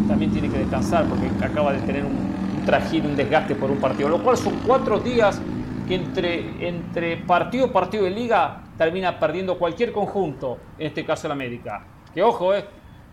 también 0.09 0.33
tiene 0.33 0.49
que 0.49 0.59
descansar 0.59 1.05
porque 1.05 1.29
acaba 1.45 1.73
de 1.73 1.79
tener 1.83 2.05
un, 2.05 2.17
un 2.59 2.67
trajín, 2.67 3.07
un 3.07 3.15
desgaste 3.15 3.55
por 3.55 3.71
un 3.71 3.79
partido. 3.79 4.09
Lo 4.09 4.21
cual 4.21 4.37
son 4.37 4.55
cuatro 4.67 4.99
días 4.99 5.41
que 5.87 5.95
entre, 5.95 6.69
entre 6.69 7.17
partido 7.19 7.71
partido 7.73 8.05
de 8.05 8.11
liga 8.11 8.65
termina 8.77 9.19
perdiendo 9.19 9.59
cualquier 9.59 9.93
conjunto, 9.93 10.59
en 10.79 10.89
este 10.89 11.05
caso 11.05 11.27
el 11.27 11.33
América. 11.33 11.87
Que 12.13 12.23
ojo, 12.23 12.55
eh, 12.55 12.65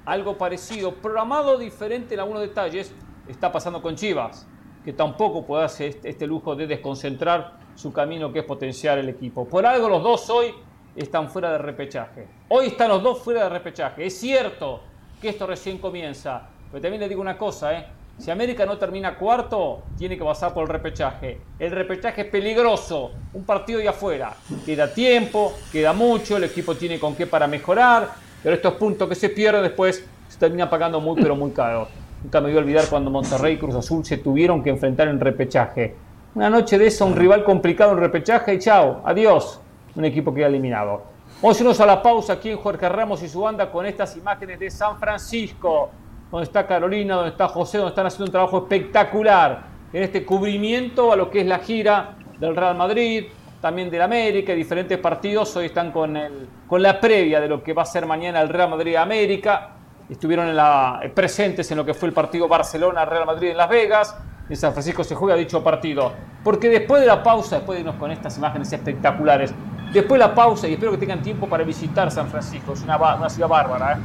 algo 0.05 0.37
parecido, 0.37 0.95
programado 0.95 1.57
diferente 1.57 2.15
en 2.15 2.19
algunos 2.19 2.41
detalles, 2.41 2.93
está 3.27 3.51
pasando 3.51 3.81
con 3.81 3.95
Chivas, 3.95 4.47
que 4.83 4.93
tampoco 4.93 5.45
puede 5.45 5.63
hacer 5.63 5.89
este, 5.89 6.09
este 6.09 6.27
lujo 6.27 6.55
de 6.55 6.67
desconcentrar 6.67 7.57
su 7.75 7.93
camino 7.93 8.31
que 8.33 8.39
es 8.39 8.45
potenciar 8.45 8.97
el 8.97 9.09
equipo. 9.09 9.47
Por 9.47 9.65
algo 9.65 9.87
los 9.87 10.03
dos 10.03 10.29
hoy 10.29 10.53
están 10.95 11.29
fuera 11.29 11.51
de 11.51 11.57
repechaje. 11.59 12.27
Hoy 12.49 12.67
están 12.67 12.89
los 12.89 13.01
dos 13.01 13.19
fuera 13.19 13.43
de 13.43 13.49
repechaje. 13.49 14.05
Es 14.05 14.19
cierto 14.19 14.81
que 15.21 15.29
esto 15.29 15.47
recién 15.47 15.77
comienza, 15.77 16.49
pero 16.71 16.81
también 16.81 17.01
le 17.01 17.09
digo 17.09 17.21
una 17.21 17.37
cosa, 17.37 17.77
¿eh? 17.77 17.87
Si 18.17 18.31
América 18.31 18.65
no 18.65 18.77
termina 18.77 19.15
cuarto, 19.15 19.83
tiene 19.97 20.17
que 20.17 20.23
pasar 20.23 20.53
por 20.53 20.63
el 20.63 20.69
repechaje. 20.69 21.39
El 21.59 21.71
repechaje 21.71 22.21
es 22.21 22.27
peligroso, 22.27 23.11
un 23.33 23.43
partido 23.43 23.79
de 23.79 23.87
afuera. 23.87 24.33
Queda 24.65 24.93
tiempo, 24.93 25.53
queda 25.71 25.93
mucho, 25.93 26.37
el 26.37 26.45
equipo 26.45 26.75
tiene 26.75 26.99
con 26.99 27.15
qué 27.15 27.27
para 27.27 27.47
mejorar, 27.47 28.09
pero 28.41 28.55
estos 28.55 28.73
puntos 28.75 29.09
que 29.09 29.15
se 29.15 29.29
pierden 29.29 29.63
después 29.63 30.05
se 30.29 30.39
terminan 30.39 30.69
pagando 30.69 31.01
muy, 31.01 31.21
pero 31.21 31.35
muy 31.35 31.51
caro. 31.51 31.87
Nunca 32.23 32.39
me 32.39 32.47
voy 32.47 32.57
a 32.57 32.61
olvidar 32.61 32.85
cuando 32.89 33.11
Monterrey 33.11 33.55
y 33.55 33.57
Cruz 33.57 33.75
Azul 33.75 34.05
se 34.05 34.17
tuvieron 34.17 34.63
que 34.63 34.69
enfrentar 34.69 35.09
en 35.09 35.19
repechaje. 35.19 35.95
Una 36.35 36.49
noche 36.49 36.77
de 36.77 36.87
esa, 36.87 37.03
un 37.05 37.15
rival 37.15 37.43
complicado 37.43 37.91
en 37.91 37.97
repechaje 37.97 38.53
y 38.53 38.59
chao, 38.59 39.01
adiós. 39.03 39.59
Un 39.95 40.05
equipo 40.05 40.33
que 40.33 40.43
ha 40.43 40.47
eliminado. 40.47 41.03
Vamos 41.41 41.79
a 41.79 41.83
a 41.83 41.85
la 41.85 42.01
pausa 42.01 42.33
aquí 42.33 42.49
en 42.49 42.57
Jorge 42.57 42.87
Ramos 42.87 43.21
y 43.21 43.27
su 43.27 43.41
banda 43.41 43.69
con 43.69 43.85
estas 43.85 44.15
imágenes 44.15 44.59
de 44.59 44.71
San 44.71 44.97
Francisco, 44.97 45.89
donde 46.33 46.45
está 46.45 46.65
Carolina, 46.65 47.13
donde 47.13 47.29
está 47.29 47.47
José, 47.47 47.77
donde 47.77 47.89
están 47.89 48.07
haciendo 48.07 48.25
un 48.25 48.31
trabajo 48.31 48.57
espectacular 48.57 49.65
en 49.93 50.01
este 50.01 50.25
cubrimiento 50.25 51.11
a 51.11 51.15
lo 51.15 51.29
que 51.29 51.41
es 51.41 51.45
la 51.45 51.59
gira 51.59 52.15
del 52.39 52.55
Real 52.55 52.75
Madrid, 52.75 53.25
también 53.61 53.91
del 53.91 54.01
América, 54.01 54.53
diferentes 54.53 54.97
partidos. 54.97 55.55
Hoy 55.55 55.67
están 55.67 55.91
con, 55.91 56.17
el, 56.17 56.49
con 56.65 56.81
la 56.81 56.99
previa 56.99 57.39
de 57.39 57.47
lo 57.47 57.61
que 57.61 57.73
va 57.73 57.83
a 57.83 57.85
ser 57.85 58.07
mañana 58.07 58.41
el 58.41 58.49
Real 58.49 58.67
Madrid-América. 58.71 59.75
Estuvieron 60.09 60.55
la, 60.55 61.01
presentes 61.13 61.69
en 61.69 61.77
lo 61.77 61.85
que 61.85 61.93
fue 61.93 62.09
el 62.09 62.15
partido 62.15 62.47
Barcelona-Real 62.47 63.27
Madrid 63.27 63.51
en 63.51 63.57
Las 63.57 63.69
Vegas. 63.69 64.17
En 64.49 64.57
San 64.57 64.73
Francisco 64.73 65.03
se 65.03 65.13
juega 65.13 65.35
dicho 65.35 65.63
partido. 65.63 66.13
Porque 66.43 66.67
después 66.67 66.99
de 67.01 67.05
la 67.05 67.21
pausa, 67.21 67.57
después 67.57 67.75
de 67.75 67.81
irnos 67.81 67.97
con 67.97 68.09
estas 68.09 68.35
imágenes 68.39 68.73
espectaculares, 68.73 69.53
después 69.93 70.19
de 70.19 70.27
la 70.27 70.33
pausa, 70.33 70.67
y 70.67 70.73
espero 70.73 70.93
que 70.93 70.97
tengan 70.97 71.21
tiempo 71.21 71.47
para 71.47 71.63
visitar 71.63 72.09
San 72.09 72.27
Francisco, 72.27 72.73
es 72.73 72.81
una, 72.81 73.29
ciudad 73.29 73.47
bárbara, 73.47 73.93
¿eh? 73.93 73.99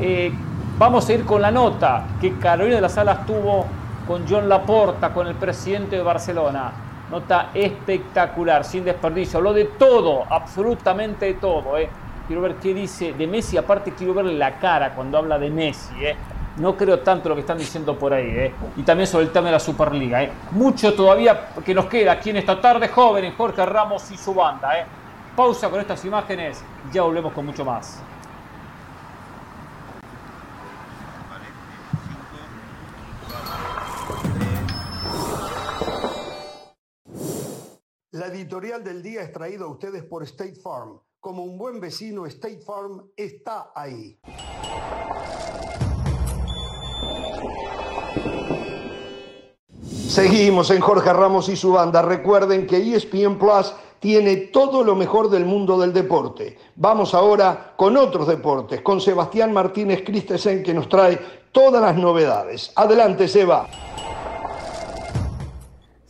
Eh, 0.00 0.32
vamos 0.80 1.06
a 1.06 1.12
ir 1.12 1.26
con 1.26 1.42
la 1.42 1.50
nota 1.50 2.04
que 2.18 2.38
Carolina 2.38 2.76
de 2.76 2.80
las 2.80 2.96
Alas 2.96 3.26
tuvo 3.26 3.66
con 4.06 4.24
John 4.26 4.48
Laporta, 4.48 5.12
con 5.12 5.26
el 5.26 5.34
presidente 5.34 5.96
de 5.96 6.02
Barcelona. 6.02 6.72
Nota 7.10 7.50
espectacular, 7.52 8.64
sin 8.64 8.84
desperdicio. 8.86 9.42
Lo 9.42 9.52
de 9.52 9.66
todo, 9.66 10.24
absolutamente 10.30 11.26
de 11.26 11.34
todo. 11.34 11.76
¿eh? 11.76 11.90
Quiero 12.26 12.40
ver 12.40 12.54
qué 12.54 12.72
dice 12.72 13.12
de 13.12 13.26
Messi. 13.26 13.58
Aparte, 13.58 13.92
quiero 13.92 14.14
verle 14.14 14.32
la 14.32 14.58
cara 14.58 14.94
cuando 14.94 15.18
habla 15.18 15.38
de 15.38 15.50
Messi. 15.50 16.02
¿eh? 16.02 16.16
No 16.56 16.74
creo 16.78 17.00
tanto 17.00 17.28
lo 17.28 17.34
que 17.34 17.42
están 17.42 17.58
diciendo 17.58 17.98
por 17.98 18.14
ahí. 18.14 18.30
¿eh? 18.30 18.54
Y 18.78 18.82
también 18.82 19.06
sobre 19.06 19.26
el 19.26 19.32
tema 19.32 19.48
de 19.48 19.52
la 19.52 19.60
Superliga. 19.60 20.22
¿eh? 20.22 20.32
Mucho 20.52 20.94
todavía 20.94 21.48
que 21.62 21.74
nos 21.74 21.86
queda 21.86 22.12
aquí 22.12 22.30
en 22.30 22.38
esta 22.38 22.58
tarde 22.58 22.88
joven 22.88 23.26
en 23.26 23.36
Jorge 23.36 23.66
Ramos 23.66 24.10
y 24.12 24.16
su 24.16 24.32
banda. 24.32 24.78
¿eh? 24.78 24.86
Pausa 25.36 25.68
con 25.68 25.78
estas 25.78 26.02
imágenes. 26.06 26.64
Ya 26.90 27.02
volvemos 27.02 27.34
con 27.34 27.44
mucho 27.44 27.66
más. 27.66 28.02
La 38.12 38.26
editorial 38.26 38.82
del 38.82 39.04
día 39.04 39.22
es 39.22 39.32
traída 39.32 39.66
a 39.66 39.68
ustedes 39.68 40.02
por 40.02 40.24
State 40.24 40.56
Farm. 40.56 40.98
Como 41.20 41.44
un 41.44 41.56
buen 41.56 41.78
vecino, 41.78 42.26
State 42.26 42.58
Farm 42.58 43.08
está 43.16 43.70
ahí. 43.72 44.18
Seguimos 50.08 50.72
en 50.72 50.80
Jorge 50.80 51.12
Ramos 51.12 51.48
y 51.50 51.54
su 51.54 51.70
banda. 51.70 52.02
Recuerden 52.02 52.66
que 52.66 52.78
ESPN 52.78 53.38
Plus 53.38 53.72
tiene 54.00 54.36
todo 54.48 54.82
lo 54.82 54.96
mejor 54.96 55.30
del 55.30 55.44
mundo 55.44 55.78
del 55.78 55.92
deporte. 55.92 56.58
Vamos 56.74 57.14
ahora 57.14 57.74
con 57.76 57.96
otros 57.96 58.26
deportes, 58.26 58.80
con 58.80 59.00
Sebastián 59.00 59.52
Martínez 59.52 60.02
Christensen 60.04 60.64
que 60.64 60.74
nos 60.74 60.88
trae 60.88 61.16
todas 61.52 61.80
las 61.80 61.96
novedades. 61.96 62.72
Adelante, 62.74 63.28
Seba. 63.28 63.68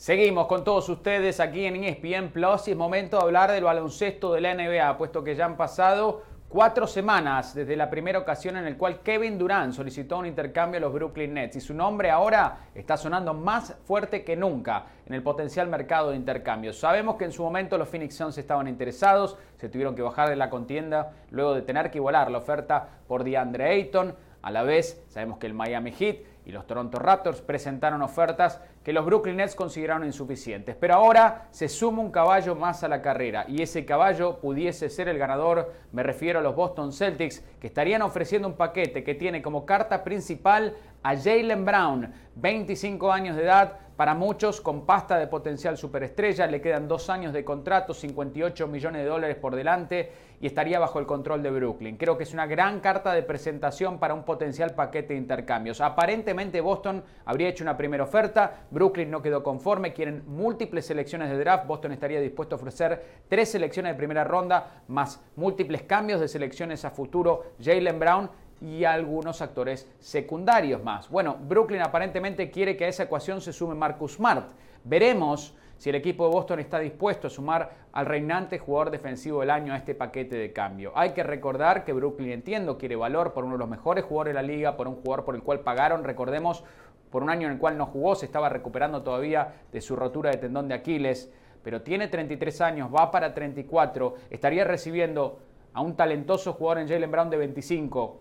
Seguimos 0.01 0.47
con 0.47 0.65
todos 0.65 0.89
ustedes 0.89 1.41
aquí 1.41 1.67
en 1.67 1.85
ESPN 1.85 2.31
Plus 2.33 2.69
y 2.69 2.71
es 2.71 2.77
momento 2.79 3.19
de 3.19 3.23
hablar 3.23 3.53
del 3.53 3.65
baloncesto 3.65 4.33
de 4.33 4.41
la 4.41 4.55
NBA, 4.55 4.97
puesto 4.97 5.23
que 5.23 5.35
ya 5.37 5.45
han 5.45 5.59
pasado 5.59 6.23
cuatro 6.49 6.87
semanas 6.87 7.55
desde 7.55 7.77
la 7.77 7.91
primera 7.91 8.19
ocasión 8.19 8.57
en 8.57 8.65
la 8.65 8.79
cual 8.79 9.01
Kevin 9.01 9.37
Durant 9.37 9.75
solicitó 9.75 10.17
un 10.17 10.25
intercambio 10.25 10.79
a 10.79 10.81
los 10.81 10.95
Brooklyn 10.95 11.35
Nets 11.35 11.57
y 11.57 11.61
su 11.61 11.75
nombre 11.75 12.11
ahora 12.11 12.71
está 12.75 12.97
sonando 12.97 13.35
más 13.35 13.77
fuerte 13.85 14.25
que 14.25 14.37
nunca 14.37 14.87
en 15.05 15.13
el 15.13 15.23
potencial 15.23 15.69
mercado 15.69 16.13
de 16.13 16.17
intercambios. 16.17 16.79
Sabemos 16.79 17.17
que 17.17 17.27
en 17.27 17.33
su 17.33 17.43
momento 17.43 17.77
los 17.77 17.91
Phoenix 17.91 18.15
Suns 18.15 18.39
estaban 18.39 18.69
interesados, 18.69 19.37
se 19.59 19.69
tuvieron 19.69 19.95
que 19.95 20.01
bajar 20.01 20.31
de 20.31 20.37
la 20.37 20.49
contienda 20.49 21.13
luego 21.31 21.55
de 21.55 21.61
tener 21.61 21.91
que 21.91 21.99
igualar 21.99 22.31
la 22.31 22.39
oferta 22.39 22.89
por 23.07 23.23
DeAndre 23.23 23.67
Ayton. 23.67 24.17
A 24.41 24.51
la 24.51 24.63
vez, 24.63 25.05
sabemos 25.09 25.37
que 25.37 25.47
el 25.47 25.53
Miami 25.53 25.93
Heat 25.93 26.30
y 26.45 26.53
los 26.53 26.67
Toronto 26.67 26.99
Raptors 26.99 27.41
presentaron 27.41 28.03
ofertas 28.03 28.61
que 28.83 28.93
los 28.93 29.05
Brooklyn 29.05 29.37
Nets 29.37 29.55
consideraron 29.55 30.05
insuficientes. 30.05 30.77
Pero 30.77 30.95
ahora 30.95 31.49
se 31.51 31.69
suma 31.69 32.03
un 32.03 32.11
caballo 32.11 32.55
más 32.55 32.83
a 32.83 32.89
la 32.89 33.03
carrera 33.03 33.45
y 33.49 33.63
ese 33.63 33.85
caballo 33.85 34.41
pudiese 34.41 34.89
ser 34.89 35.09
el 35.09 35.19
ganador, 35.19 35.73
me 35.93 36.03
refiero 36.03 36.39
a 36.39 36.43
los 36.43 36.57
Boston 36.57 36.93
Celtics, 36.93 37.45
que 37.61 37.67
estarían 37.67 38.03
ofreciendo 38.03 38.49
un 38.49 38.55
paquete 38.55 39.05
que 39.05 39.15
tiene 39.15 39.43
como 39.43 39.67
carta 39.67 40.03
principal 40.03 40.75
a 41.03 41.17
Jalen 41.17 41.65
Brown, 41.65 42.13
25 42.37 43.13
años 43.13 43.37
de 43.37 43.45
edad, 43.45 43.79
para 44.01 44.15
muchos 44.15 44.63
con 44.63 44.87
pasta 44.87 45.19
de 45.19 45.27
potencial 45.27 45.77
superestrella, 45.77 46.47
le 46.47 46.63
quedan 46.63 46.89
dos 46.89 47.11
años 47.11 47.35
de 47.35 47.45
contrato, 47.45 47.93
58 47.93 48.67
millones 48.67 49.03
de 49.03 49.07
dólares 49.07 49.37
por 49.37 49.55
delante 49.55 50.11
y 50.41 50.47
estaría 50.47 50.79
bajo 50.79 51.01
el 51.01 51.05
control 51.05 51.43
de 51.43 51.51
Brooklyn. 51.51 51.99
Creo 51.99 52.17
que 52.17 52.23
es 52.23 52.33
una 52.33 52.47
gran 52.47 52.81
carta 52.81 53.13
de 53.13 53.23
presentación 53.23 53.99
para 53.99 54.15
un 54.15 54.25
potencial 54.25 54.75
paquete 54.75 55.13
de 55.13 55.19
intercambios. 55.19 55.83
Aparentemente 55.83 56.63
Boston 56.63 57.05
habría 57.27 57.51
hecho 57.51 57.63
una 57.63 57.77
primera 57.77 58.05
oferta, 58.05 58.61
Brooklyn 58.71 59.11
no 59.11 59.21
quedó 59.21 59.43
conforme, 59.43 59.93
quieren 59.93 60.23
múltiples 60.27 60.87
selecciones 60.87 61.29
de 61.29 61.37
draft, 61.37 61.67
Boston 61.67 61.93
estaría 61.93 62.23
dispuesto 62.23 62.55
a 62.55 62.59
ofrecer 62.59 63.05
tres 63.29 63.51
selecciones 63.51 63.93
de 63.93 63.99
primera 63.99 64.25
ronda 64.25 64.83
más 64.89 65.23
múltiples 65.37 65.83
cambios 65.83 66.23
de 66.23 66.29
selecciones 66.29 66.87
a 66.87 66.91
futuro, 66.91 67.53
Jalen 67.63 67.99
Brown 67.99 68.31
y 68.61 68.85
algunos 68.85 69.43
actores 69.43 69.91
secundarios 69.99 70.83
más. 70.83 71.09
Bueno, 71.09 71.37
Brooklyn 71.41 71.83
aparentemente 71.83 72.51
quiere 72.51 72.77
que 72.77 72.85
a 72.85 72.89
esa 72.89 73.05
ecuación 73.05 73.41
se 73.41 73.53
sume 73.53 73.75
Marcus 73.75 74.15
Smart. 74.15 74.51
Veremos 74.85 75.55
si 75.81 75.89
el 75.89 75.97
equipo 75.97 76.27
de 76.27 76.35
Boston 76.35 76.61
está 76.61 76.79
dispuesto 76.79 77.29
a 77.29 77.31
sumar 77.31 77.71
al 77.93 78.05
reinante 78.05 78.59
jugador 78.59 78.91
defensivo 78.91 79.41
del 79.41 79.49
año 79.49 79.73
a 79.73 79.79
este 79.79 79.95
paquete 79.95 80.37
de 80.37 80.53
cambio. 80.53 80.93
Hay 80.95 81.13
que 81.13 81.23
recordar 81.23 81.85
que 81.85 81.95
Brooklyn, 81.95 82.33
entiendo, 82.33 82.77
quiere 82.77 82.97
valor 82.97 83.33
por 83.33 83.45
uno 83.45 83.55
de 83.55 83.61
los 83.61 83.69
mejores 83.69 84.05
jugadores 84.05 84.35
de 84.35 84.43
la 84.43 84.47
liga, 84.47 84.77
por 84.77 84.89
un 84.89 84.97
jugador 84.97 85.25
por 85.25 85.35
el 85.35 85.43
cual 85.43 85.61
pagaron, 85.61 86.05
recordemos, 86.05 86.65
por 87.11 87.23
un 87.23 87.31
año 87.31 87.47
en 87.47 87.55
el 87.55 87.59
cual 87.59 87.79
no 87.79 87.87
jugó, 87.87 88.15
se 88.15 88.27
estaba 88.27 88.51
recuperando 88.51 89.03
todavía 89.03 89.55
de 89.73 89.81
su 89.81 89.97
rotura 89.97 90.31
de 90.31 90.37
tendón 90.37 90.69
de 90.69 90.75
Aquiles, 90.75 91.33
pero 91.63 91.81
tiene 91.81 92.09
33 92.09 92.61
años, 92.61 92.91
va 92.95 93.11
para 93.11 93.33
34, 93.33 94.17
estaría 94.29 94.65
recibiendo 94.65 95.39
a 95.73 95.81
un 95.81 95.97
talentoso 95.97 96.53
jugador 96.53 96.83
en 96.83 96.89
Jalen 96.89 97.11
Brown 97.11 97.31
de 97.31 97.37
25, 97.39 98.21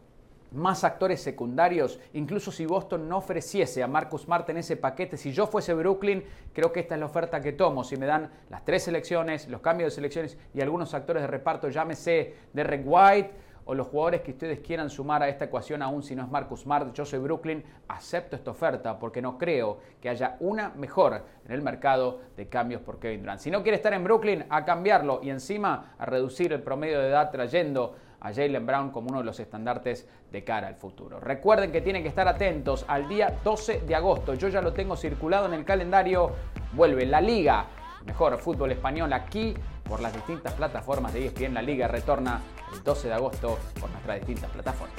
más 0.51 0.83
actores 0.83 1.21
secundarios, 1.21 1.99
incluso 2.13 2.51
si 2.51 2.65
Boston 2.65 3.07
no 3.07 3.17
ofreciese 3.17 3.83
a 3.83 3.87
Marcus 3.87 4.23
Smart 4.23 4.49
en 4.49 4.57
ese 4.57 4.77
paquete, 4.77 5.17
si 5.17 5.31
yo 5.31 5.47
fuese 5.47 5.73
Brooklyn, 5.73 6.23
creo 6.53 6.71
que 6.71 6.79
esta 6.79 6.95
es 6.95 6.99
la 6.99 7.05
oferta 7.05 7.41
que 7.41 7.53
tomo. 7.53 7.83
Si 7.83 7.97
me 7.97 8.05
dan 8.05 8.31
las 8.49 8.65
tres 8.65 8.83
selecciones, 8.83 9.47
los 9.49 9.61
cambios 9.61 9.91
de 9.91 9.95
selecciones 9.95 10.37
y 10.53 10.61
algunos 10.61 10.93
actores 10.93 11.21
de 11.21 11.27
reparto, 11.27 11.69
llámese 11.69 12.35
Derek 12.53 12.83
White 12.85 13.49
o 13.69 13.75
los 13.75 13.85
jugadores 13.85 14.21
que 14.21 14.31
ustedes 14.31 14.61
quieran 14.61 14.89
sumar 14.89 15.21
a 15.21 15.29
esta 15.29 15.45
ecuación, 15.45 15.83
aún 15.83 16.01
si 16.01 16.15
no 16.15 16.23
es 16.23 16.29
Marcus 16.29 16.61
Smart, 16.61 16.91
yo 16.91 17.05
soy 17.05 17.19
Brooklyn, 17.19 17.63
acepto 17.87 18.35
esta 18.35 18.49
oferta 18.49 18.97
porque 18.97 19.21
no 19.21 19.37
creo 19.37 19.77
que 20.01 20.09
haya 20.09 20.37
una 20.39 20.69
mejor 20.69 21.23
en 21.45 21.51
el 21.51 21.61
mercado 21.61 22.19
de 22.35 22.49
cambios 22.49 22.81
por 22.81 22.99
Kevin 22.99 23.21
Durant. 23.21 23.39
Si 23.39 23.51
no 23.51 23.61
quiere 23.61 23.75
estar 23.75 23.93
en 23.93 24.03
Brooklyn, 24.03 24.43
a 24.49 24.65
cambiarlo 24.65 25.19
y 25.21 25.29
encima 25.29 25.93
a 25.99 26.05
reducir 26.07 26.51
el 26.51 26.63
promedio 26.63 26.99
de 26.99 27.09
edad 27.09 27.29
trayendo 27.29 27.95
a 28.21 28.33
Jalen 28.33 28.65
Brown 28.65 28.91
como 28.91 29.09
uno 29.09 29.19
de 29.19 29.25
los 29.25 29.39
estandartes 29.39 30.07
de 30.31 30.43
cara 30.43 30.67
al 30.67 30.75
futuro. 30.75 31.19
Recuerden 31.19 31.71
que 31.71 31.81
tienen 31.81 32.03
que 32.03 32.09
estar 32.09 32.27
atentos 32.27 32.85
al 32.87 33.07
día 33.07 33.37
12 33.43 33.81
de 33.81 33.95
agosto. 33.95 34.33
Yo 34.33 34.47
ya 34.47 34.61
lo 34.61 34.73
tengo 34.73 34.95
circulado 34.95 35.45
en 35.45 35.53
el 35.53 35.65
calendario. 35.65 36.31
Vuelve 36.73 37.05
la 37.05 37.21
liga, 37.21 37.65
mejor 38.05 38.37
fútbol 38.37 38.71
español 38.71 39.11
aquí 39.13 39.53
por 39.83 40.01
las 40.01 40.13
distintas 40.13 40.53
plataformas 40.53 41.13
de 41.13 41.25
ESPN. 41.25 41.53
La 41.53 41.61
liga 41.61 41.87
retorna 41.87 42.41
el 42.73 42.83
12 42.83 43.07
de 43.07 43.13
agosto 43.13 43.57
por 43.79 43.89
nuestras 43.89 44.17
distintas 44.19 44.51
plataformas. 44.51 44.95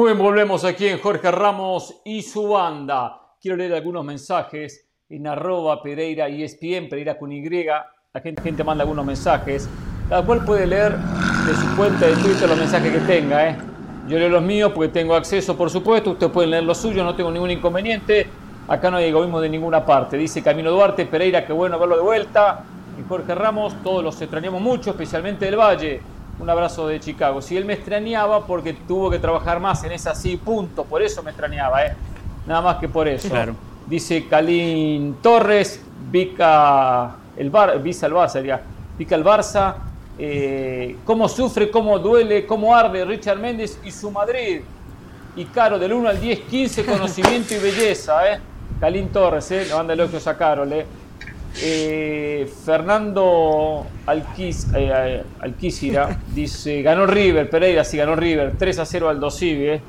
Muy 0.00 0.14
bien, 0.14 0.18
volvemos 0.24 0.64
aquí 0.64 0.86
en 0.86 0.98
Jorge 0.98 1.30
Ramos 1.30 2.00
y 2.06 2.22
su 2.22 2.48
banda. 2.48 3.34
Quiero 3.38 3.58
leer 3.58 3.74
algunos 3.74 4.02
mensajes 4.02 4.88
en 5.10 5.26
arroba 5.26 5.82
Pereira 5.82 6.26
ESPN, 6.26 6.88
Pereira 6.88 7.18
con 7.18 7.30
Y. 7.30 7.46
La 7.66 8.20
gente, 8.22 8.40
gente 8.40 8.64
manda 8.64 8.82
algunos 8.82 9.04
mensajes. 9.04 9.68
Cada 10.08 10.24
cual 10.24 10.42
puede 10.46 10.66
leer 10.66 10.96
de 10.96 11.54
su 11.54 11.76
cuenta 11.76 12.06
de 12.06 12.14
Twitter 12.14 12.48
los 12.48 12.56
mensajes 12.56 12.90
que 12.90 13.00
tenga. 13.00 13.46
¿eh? 13.46 13.58
Yo 14.08 14.18
leo 14.18 14.30
los 14.30 14.42
míos 14.42 14.72
porque 14.74 14.88
tengo 14.88 15.14
acceso, 15.14 15.54
por 15.54 15.68
supuesto. 15.68 16.12
Ustedes 16.12 16.32
pueden 16.32 16.52
leer 16.52 16.64
los 16.64 16.78
suyos, 16.78 17.04
no 17.04 17.14
tengo 17.14 17.30
ningún 17.30 17.50
inconveniente. 17.50 18.26
Acá 18.68 18.90
no 18.90 18.96
hay 18.96 19.10
egoísmo 19.10 19.38
de 19.38 19.50
ninguna 19.50 19.84
parte. 19.84 20.16
Dice 20.16 20.42
Camilo 20.42 20.72
Duarte, 20.72 21.04
Pereira, 21.04 21.44
qué 21.44 21.52
bueno 21.52 21.78
verlo 21.78 21.96
de 21.96 22.02
vuelta. 22.02 22.64
Y 22.98 23.06
Jorge 23.06 23.34
Ramos, 23.34 23.74
todos 23.82 24.02
los 24.02 24.18
extrañamos 24.22 24.62
mucho, 24.62 24.92
especialmente 24.92 25.44
del 25.44 25.56
Valle. 25.56 26.00
Un 26.40 26.48
abrazo 26.48 26.86
de 26.86 26.98
Chicago. 27.00 27.42
Si 27.42 27.56
él 27.56 27.66
me 27.66 27.74
extrañaba 27.74 28.46
porque 28.46 28.72
tuvo 28.72 29.10
que 29.10 29.18
trabajar 29.18 29.60
más 29.60 29.84
en 29.84 29.92
esa 29.92 30.14
sí, 30.14 30.38
punto. 30.38 30.84
Por 30.84 31.02
eso 31.02 31.22
me 31.22 31.30
extrañaba, 31.30 31.84
¿eh? 31.84 31.94
Nada 32.46 32.62
más 32.62 32.76
que 32.76 32.88
por 32.88 33.06
eso. 33.06 33.28
Claro. 33.28 33.54
Dice 33.86 34.26
Calín 34.26 35.16
Torres, 35.20 35.82
Vica 36.10 37.16
el 37.36 37.50
Bar, 37.50 37.82
Visa 37.82 38.06
el 38.06 38.14
Barça, 38.14 38.28
sería. 38.28 38.62
Vica 38.96 39.14
el 39.14 39.24
Barça. 39.24 39.74
Eh, 40.18 40.96
cómo 41.04 41.28
sufre, 41.28 41.70
cómo 41.70 41.98
duele, 41.98 42.46
cómo 42.46 42.74
arde 42.74 43.04
Richard 43.04 43.38
Méndez 43.38 43.78
y 43.84 43.90
su 43.90 44.10
Madrid. 44.10 44.62
Y 45.36 45.44
Caro, 45.46 45.78
del 45.78 45.92
1 45.92 46.08
al 46.08 46.20
10, 46.20 46.40
15, 46.40 46.84
conocimiento 46.84 47.54
y 47.54 47.58
belleza, 47.58 48.32
¿eh? 48.32 48.40
Calín 48.80 49.08
Torres, 49.08 49.50
¿eh? 49.50 49.66
Le 49.66 49.74
manda 49.74 49.92
elogios 49.92 50.26
a 50.26 50.36
Carol, 50.36 50.72
¿eh? 50.72 50.86
Eh, 51.56 52.50
Fernando 52.64 53.84
Alquiz, 54.06 54.68
eh, 54.74 55.22
Alquízira 55.40 56.18
dice, 56.34 56.82
ganó 56.82 57.06
River, 57.06 57.50
Pereira 57.50 57.84
sí 57.84 57.96
ganó 57.96 58.14
River, 58.14 58.54
3 58.56 58.78
a 58.78 58.86
0 58.86 59.08
al 59.08 59.20
Dosivi, 59.20 59.66
eh. 59.66 59.80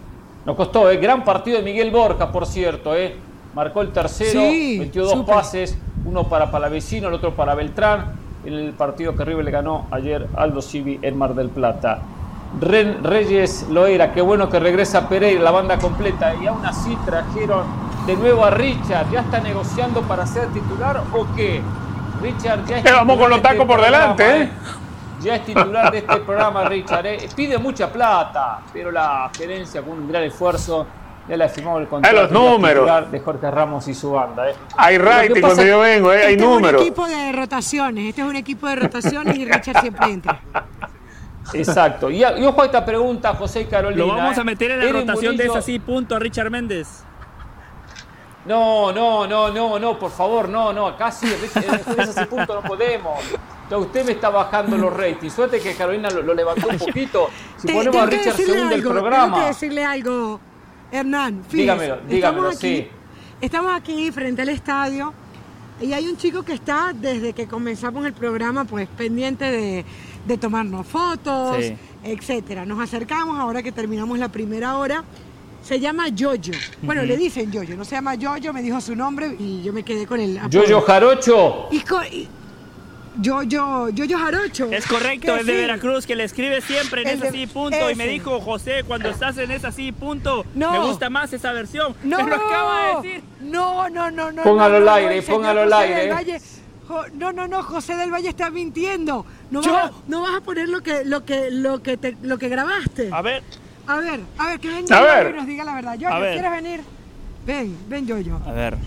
Nos 0.45 0.55
costó, 0.55 0.89
eh. 0.89 0.97
gran 0.97 1.24
partido 1.24 1.57
de 1.57 1.64
Miguel 1.64 1.91
Borja, 1.91 2.32
por 2.32 2.47
cierto, 2.47 2.95
eh. 2.95 3.16
marcó 3.53 3.82
el 3.82 3.91
tercero, 3.91 4.41
Sí, 4.49 4.78
metió 4.80 5.05
dos 5.05 5.24
pases, 5.26 5.78
uno 6.03 6.28
para 6.28 6.49
Palavecino, 6.49 7.09
el 7.09 7.14
otro 7.14 7.36
para 7.36 7.53
Beltrán, 7.53 8.14
en 8.43 8.53
el 8.53 8.74
partido 8.74 9.16
que 9.16 9.24
River 9.24 9.45
le 9.45 9.51
ganó 9.51 9.86
ayer 9.91 10.28
al 10.36 10.53
Dosivi 10.53 10.99
en 11.01 11.16
Mar 11.16 11.36
del 11.36 11.49
Plata. 11.49 12.01
Ren 12.59 13.03
Reyes 13.03 13.68
Loera, 13.70 14.12
qué 14.14 14.22
bueno 14.22 14.49
que 14.49 14.59
regresa 14.59 15.07
Pereira, 15.07 15.41
la 15.41 15.51
banda 15.51 15.78
completa, 15.78 16.34
y 16.41 16.47
aún 16.47 16.66
así 16.66 16.97
trajeron 17.05 17.66
de 18.06 18.16
nuevo 18.16 18.43
a 18.45 18.49
Richard, 18.52 19.10
¿ya 19.12 19.22
está 19.22 19.39
negociando 19.39 20.02
para 20.02 20.26
ser 20.26 20.47
titular 20.49 21.02
o 21.14 21.28
qué? 21.36 21.62
Richard 22.22 22.66
ya 22.66 22.78
es 22.80 22.86
Eh, 22.86 22.91
vamos 22.91 23.18
con 23.18 23.30
los 23.30 23.41
de 23.41 23.47
este 23.47 23.58
tacos 23.60 23.68
por 23.68 23.80
programa, 23.80 24.14
delante, 24.16 24.41
¿eh? 24.43 24.49
Ya 25.22 25.36
es 25.36 25.45
titular 25.45 25.91
de 25.91 25.97
este 25.99 26.18
programa, 26.18 26.64
Richard. 26.66 27.06
¿eh? 27.06 27.30
Pide 27.36 27.58
mucha 27.58 27.91
plata, 27.91 28.60
pero 28.74 28.91
la 28.91 29.30
gerencia 29.38 29.82
con 29.82 29.91
un 29.93 30.08
gran 30.08 30.24
esfuerzo 30.24 30.88
ya 31.30 31.38
le 31.38 31.47
firmó 31.49 31.78
el 31.78 31.88
contrato. 31.88 32.16
los 32.16 32.32
ya 32.32 32.38
es 32.38 32.43
números. 32.52 33.12
de 33.12 33.20
Jorge 33.20 33.52
Ramos 33.52 33.88
y 33.88 33.93
su 33.93 34.12
banda. 34.12 34.49
¿eh? 34.49 34.56
Hay 34.78 34.97
rating 34.97 35.39
cuando 35.41 35.64
yo 35.64 35.80
vengo, 35.80 36.12
eh, 36.12 36.26
hay 36.26 36.34
este 36.34 36.43
números. 36.45 36.82
es 36.82 36.88
un 36.88 36.88
equipo 36.88 37.08
de 37.08 37.32
rotaciones, 37.34 38.06
este 38.10 38.22
es 38.22 38.28
un 38.28 38.36
equipo 38.36 38.68
de 38.68 38.76
rotaciones 38.78 39.38
y 39.38 39.45
Richard 39.45 39.82
siempre 39.82 40.12
entra. 40.12 40.39
Exacto. 41.54 42.10
Y, 42.10 42.24
y 42.24 42.45
ojo 42.45 42.62
a 42.62 42.66
esta 42.66 42.84
pregunta, 42.86 43.34
José 43.36 43.62
y 43.62 43.66
Carolina. 43.66 44.06
Lo 44.06 44.16
vamos 44.16 44.38
¿eh? 44.38 44.41
a 44.41 44.43
meter 44.43 44.72
en 44.72 44.80
la 44.80 44.91
rotación 44.91 45.38
de 45.38 45.43
Murillo- 45.45 45.58
esa 45.60 45.62
sí, 45.62 45.80
punto 45.80 46.16
a 46.16 46.20
Richard 46.20 46.49
Méndez. 46.49 47.04
No, 48.46 48.92
no, 48.92 49.28
no, 49.28 49.52
no, 49.52 49.78
no, 49.78 50.00
por 50.00 50.12
favor, 50.12 50.50
no, 50.50 50.74
no, 50.74 50.96
sí, 51.12 51.28
en 51.28 52.00
ese 52.00 52.26
punto 52.26 52.56
no 52.56 52.68
podemos. 52.68 53.20
Usted 53.70 54.06
me 54.06 54.12
está 54.14 54.30
bajando 54.30 54.78
los 54.78 54.92
ratings. 54.92 55.32
Suerte 55.34 55.60
que 55.60 55.74
Carolina 55.76 56.10
lo, 56.10 56.22
lo 56.24 56.34
levantó 56.34 56.68
un 56.68 56.78
poquito. 56.78 57.30
Si 57.58 57.68
Te- 57.68 57.74
ponemos 57.74 58.02
a 58.02 58.06
Richard 58.08 58.36
segundo 58.36 58.54
del 58.56 58.74
algo, 58.74 58.78
Tengo 58.89 58.92
programa. 59.00 59.39
que 59.39 59.46
decirle 59.48 59.86
algo, 59.86 60.39
Hernán. 60.92 61.44
Fíjese, 61.44 61.58
Dígamelo, 61.62 61.98
dígamelo, 62.08 62.50
estamos 62.50 62.56
aquí, 62.58 62.78
sí. 62.78 62.88
Estamos 63.39 63.72
aquí 63.74 64.12
frente 64.12 64.42
al 64.42 64.50
estadio 64.50 65.14
y 65.80 65.94
hay 65.94 66.08
un 66.08 66.18
chico 66.18 66.44
que 66.44 66.54
está 66.54 66.92
desde 66.94 67.32
que 67.34 67.48
comenzamos 67.48 68.06
el 68.06 68.14
programa, 68.14 68.66
pues 68.66 68.88
pendiente 68.89 69.46
de, 69.50 69.86
de 70.26 70.38
tomarnos 70.38 70.86
fotos, 70.86 71.58
Sí. 71.64 71.78
etcétera. 72.04 72.66
Nos 72.66 72.80
acercamos 72.82 73.39
ahora 73.39 73.64
que 73.64 73.72
terminamos 73.72 74.20
la 74.20 74.30
primera 74.30 74.78
hora. 74.78 75.04
Se 75.62 75.80
llama 75.80 76.07
Yoyo. 76.09 76.53
Bueno, 76.82 77.03
le 77.03 77.16
dicen 77.18 77.51
Yoyo, 77.51 77.76
no 77.78 77.86
se 77.86 77.95
llama 77.95 78.16
Yoyo, 78.16 78.51
me 78.53 78.62
dijo 78.62 78.82
su 78.82 78.95
nombre 78.95 79.36
y 79.39 79.62
yo 79.64 79.72
me 79.74 79.84
quedé 79.84 80.05
con 80.07 80.20
el 80.20 80.38
apodo. 80.38 80.49
Yoyo 80.49 80.82
Jarocho. 80.82 81.68
Y 81.72 81.80
co- 81.82 82.03
y- 82.03 82.28
Yoyo, 83.20 83.89
Yoyo 83.89 84.18
Jarocho. 84.18 84.72
Es 84.72 84.88
correcto, 84.88 85.36
es 85.36 85.45
de. 85.45 85.53
Veracruz, 85.53 86.05
que 86.07 86.16
le 86.16 86.24
escribe 86.24 86.62
siempre 86.62 87.01
en 87.01 87.09
El 87.09 87.14
esa 87.16 87.26
de- 87.26 87.32
sí, 87.32 87.45
punto. 87.47 87.91
Y 87.91 87.95
me 87.95 88.07
dijo, 88.07 88.39
José, 88.39 88.84
cuando 88.88 89.09
estás 89.09 89.38
en 89.38 89.51
esa 89.51 89.72
sí, 89.72 89.91
punto, 89.91 90.45
No. 90.55 90.72
me 90.72 90.80
gusta 90.80 91.09
más 91.09 91.32
esa 91.34 91.51
versión. 91.51 91.93
No, 92.03 92.24
Me 92.24 92.30
lo 92.30 92.36
acaba 92.38 93.01
de 93.01 93.07
decir. 93.09 93.24
No, 93.41 93.89
no, 93.89 94.09
no, 94.12 94.32
no. 94.32 94.43
Póngalo 94.43 94.78
al 94.78 94.86
no, 94.86 94.91
aire, 94.93 95.22
póngalo 95.24 95.62
al 95.62 95.72
José 95.72 95.84
aire. 95.84 95.99
del 96.05 96.14
Valle- 96.14 96.41
Jo- 96.88 97.05
no, 97.14 97.32
no, 97.34 97.47
no, 97.47 97.64
José 97.64 97.95
del 97.95 98.12
Valle 98.12 98.30
está 98.30 98.49
mintiendo. 98.49 99.26
No, 99.51 99.62
Yo- 99.62 99.74
vas, 99.74 99.91
a, 99.91 99.93
no 100.07 100.22
vas 100.22 100.36
a 100.38 100.41
poner 100.41 100.70
lo 100.70 100.82
que, 100.82 101.03
lo 101.05 101.24
que, 101.26 101.51
lo 101.51 101.84
que, 101.84 101.97
te- 101.97 102.18
lo 102.22 102.38
que 102.38 102.47
grabaste. 102.49 103.09
A 103.12 103.22
ver, 103.22 103.43
A 103.88 103.97
ver, 103.97 104.19
a 104.38 104.47
ver, 104.47 104.59
que 104.59 104.67
venga 104.69 104.97
A 104.97 104.99
Yoyo 105.01 105.13
ver. 105.13 105.29
y 105.34 105.38
nos 105.38 105.47
diga 105.47 105.63
la 105.63 105.75
verdad. 105.75 105.97
Ver. 105.97 106.34
¿quieres 106.34 106.51
venir? 106.51 106.82
Ven, 107.45 107.77
ven, 107.89 108.05
Yoyo. 108.07 108.39
a 108.45 108.51
ver. 108.51 108.77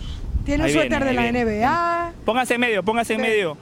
Tiene 0.45 0.65
un 0.65 0.71
suéter 0.71 1.03
viene, 1.03 1.05
de 1.07 1.13
la 1.15 1.23
viene. 1.23 1.45
NBA. 1.45 2.13
Póngase 2.25 2.55
en 2.55 2.61
medio, 2.61 2.83
póngase 2.83 3.15
en 3.15 3.21
medio. 3.21 3.57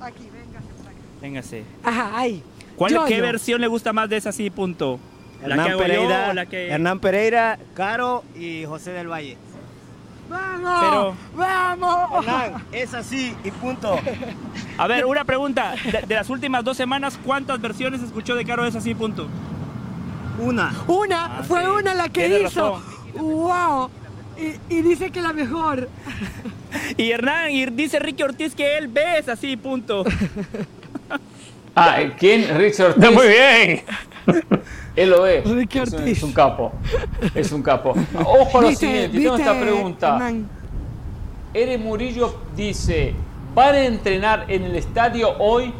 Aquí, 0.00 0.28
véngase 0.32 0.66
por 0.78 0.86
aquí. 0.88 0.98
Véngase. 1.20 1.64
Ajá, 1.84 2.10
ahí. 2.18 2.42
¿Cuál, 2.76 2.92
Yoyo. 2.92 3.06
¿Qué 3.06 3.20
versión 3.20 3.60
le 3.60 3.66
gusta 3.68 3.92
más 3.92 4.08
de 4.08 4.16
esa 4.16 4.32
sí, 4.32 4.50
punto? 4.50 4.98
¿La 5.42 5.46
que 5.46 5.52
Hernán 5.52 5.70
yo 5.70 5.78
Pereira, 5.78 6.34
la 6.34 6.46
que...? 6.46 6.68
Hernán 6.68 7.00
Pereira, 7.00 7.58
Caro 7.74 8.24
y 8.38 8.64
José 8.64 8.92
del 8.92 9.08
Valle. 9.08 9.36
¡Vamos! 10.30 10.80
Pero- 10.80 11.14
¡Vamos! 11.36 12.24
Hernán, 12.26 12.64
es 12.72 12.94
así 12.94 13.34
y 13.44 13.50
punto. 13.50 13.98
A 14.78 14.86
ver, 14.86 15.04
una 15.04 15.24
pregunta. 15.24 15.74
De, 15.84 16.02
de 16.06 16.14
las 16.14 16.30
últimas 16.30 16.64
dos 16.64 16.76
semanas, 16.76 17.18
¿cuántas 17.24 17.60
versiones 17.60 18.02
escuchó 18.02 18.34
de 18.34 18.44
Caro 18.44 18.62
de 18.62 18.70
esa 18.70 18.80
sí, 18.80 18.94
punto? 18.94 19.28
Una. 20.38 20.72
Una, 20.86 21.38
Ah, 21.38 21.42
fue 21.42 21.60
sí. 21.60 21.66
una 21.66 21.94
la 21.94 22.08
que 22.08 22.28
Tiene 22.28 22.46
hizo. 22.48 22.72
razón. 22.72 22.82
¡Wow! 23.16 23.90
Y, 24.68 24.74
y 24.74 24.82
dice 24.82 25.10
que 25.10 25.20
la 25.20 25.32
mejor. 25.32 25.88
Y 26.96 27.10
Hernán, 27.10 27.50
y 27.50 27.66
dice 27.66 27.98
Ricky 27.98 28.22
Ortiz 28.22 28.54
que 28.54 28.78
él 28.78 28.88
ve 28.88 29.18
esa 29.18 29.36
sí, 29.36 29.56
punto. 29.56 30.04
Ah, 31.74 31.96
¿quién? 32.18 32.42
Richard 32.58 32.88
Ortiz. 32.88 33.02
Está 33.02 33.10
muy 33.10 33.28
bien. 33.28 33.82
Él 34.96 35.08
lo 35.10 35.22
ve. 35.22 35.42
Ricky 35.42 35.78
Es 35.78 35.88
un, 35.90 35.98
Ortiz. 36.00 36.16
es 36.18 36.22
un 36.22 36.32
capo. 36.32 36.72
Es 37.34 37.52
un 37.52 37.62
capo. 37.62 37.94
Ojo 38.14 38.58
a 38.58 38.62
lo 38.62 38.72
siguiente, 38.72 39.18
tengo 39.18 39.34
¿Viste, 39.36 39.48
esta 39.50 39.60
pregunta. 39.60 40.08
Hernán? 40.16 40.48
Ere 41.54 41.78
Murillo 41.78 42.34
dice, 42.54 43.14
¿van 43.54 43.74
a 43.74 43.80
entrenar 43.84 44.44
en 44.48 44.64
el 44.64 44.76
estadio 44.76 45.30
hoy? 45.38 45.72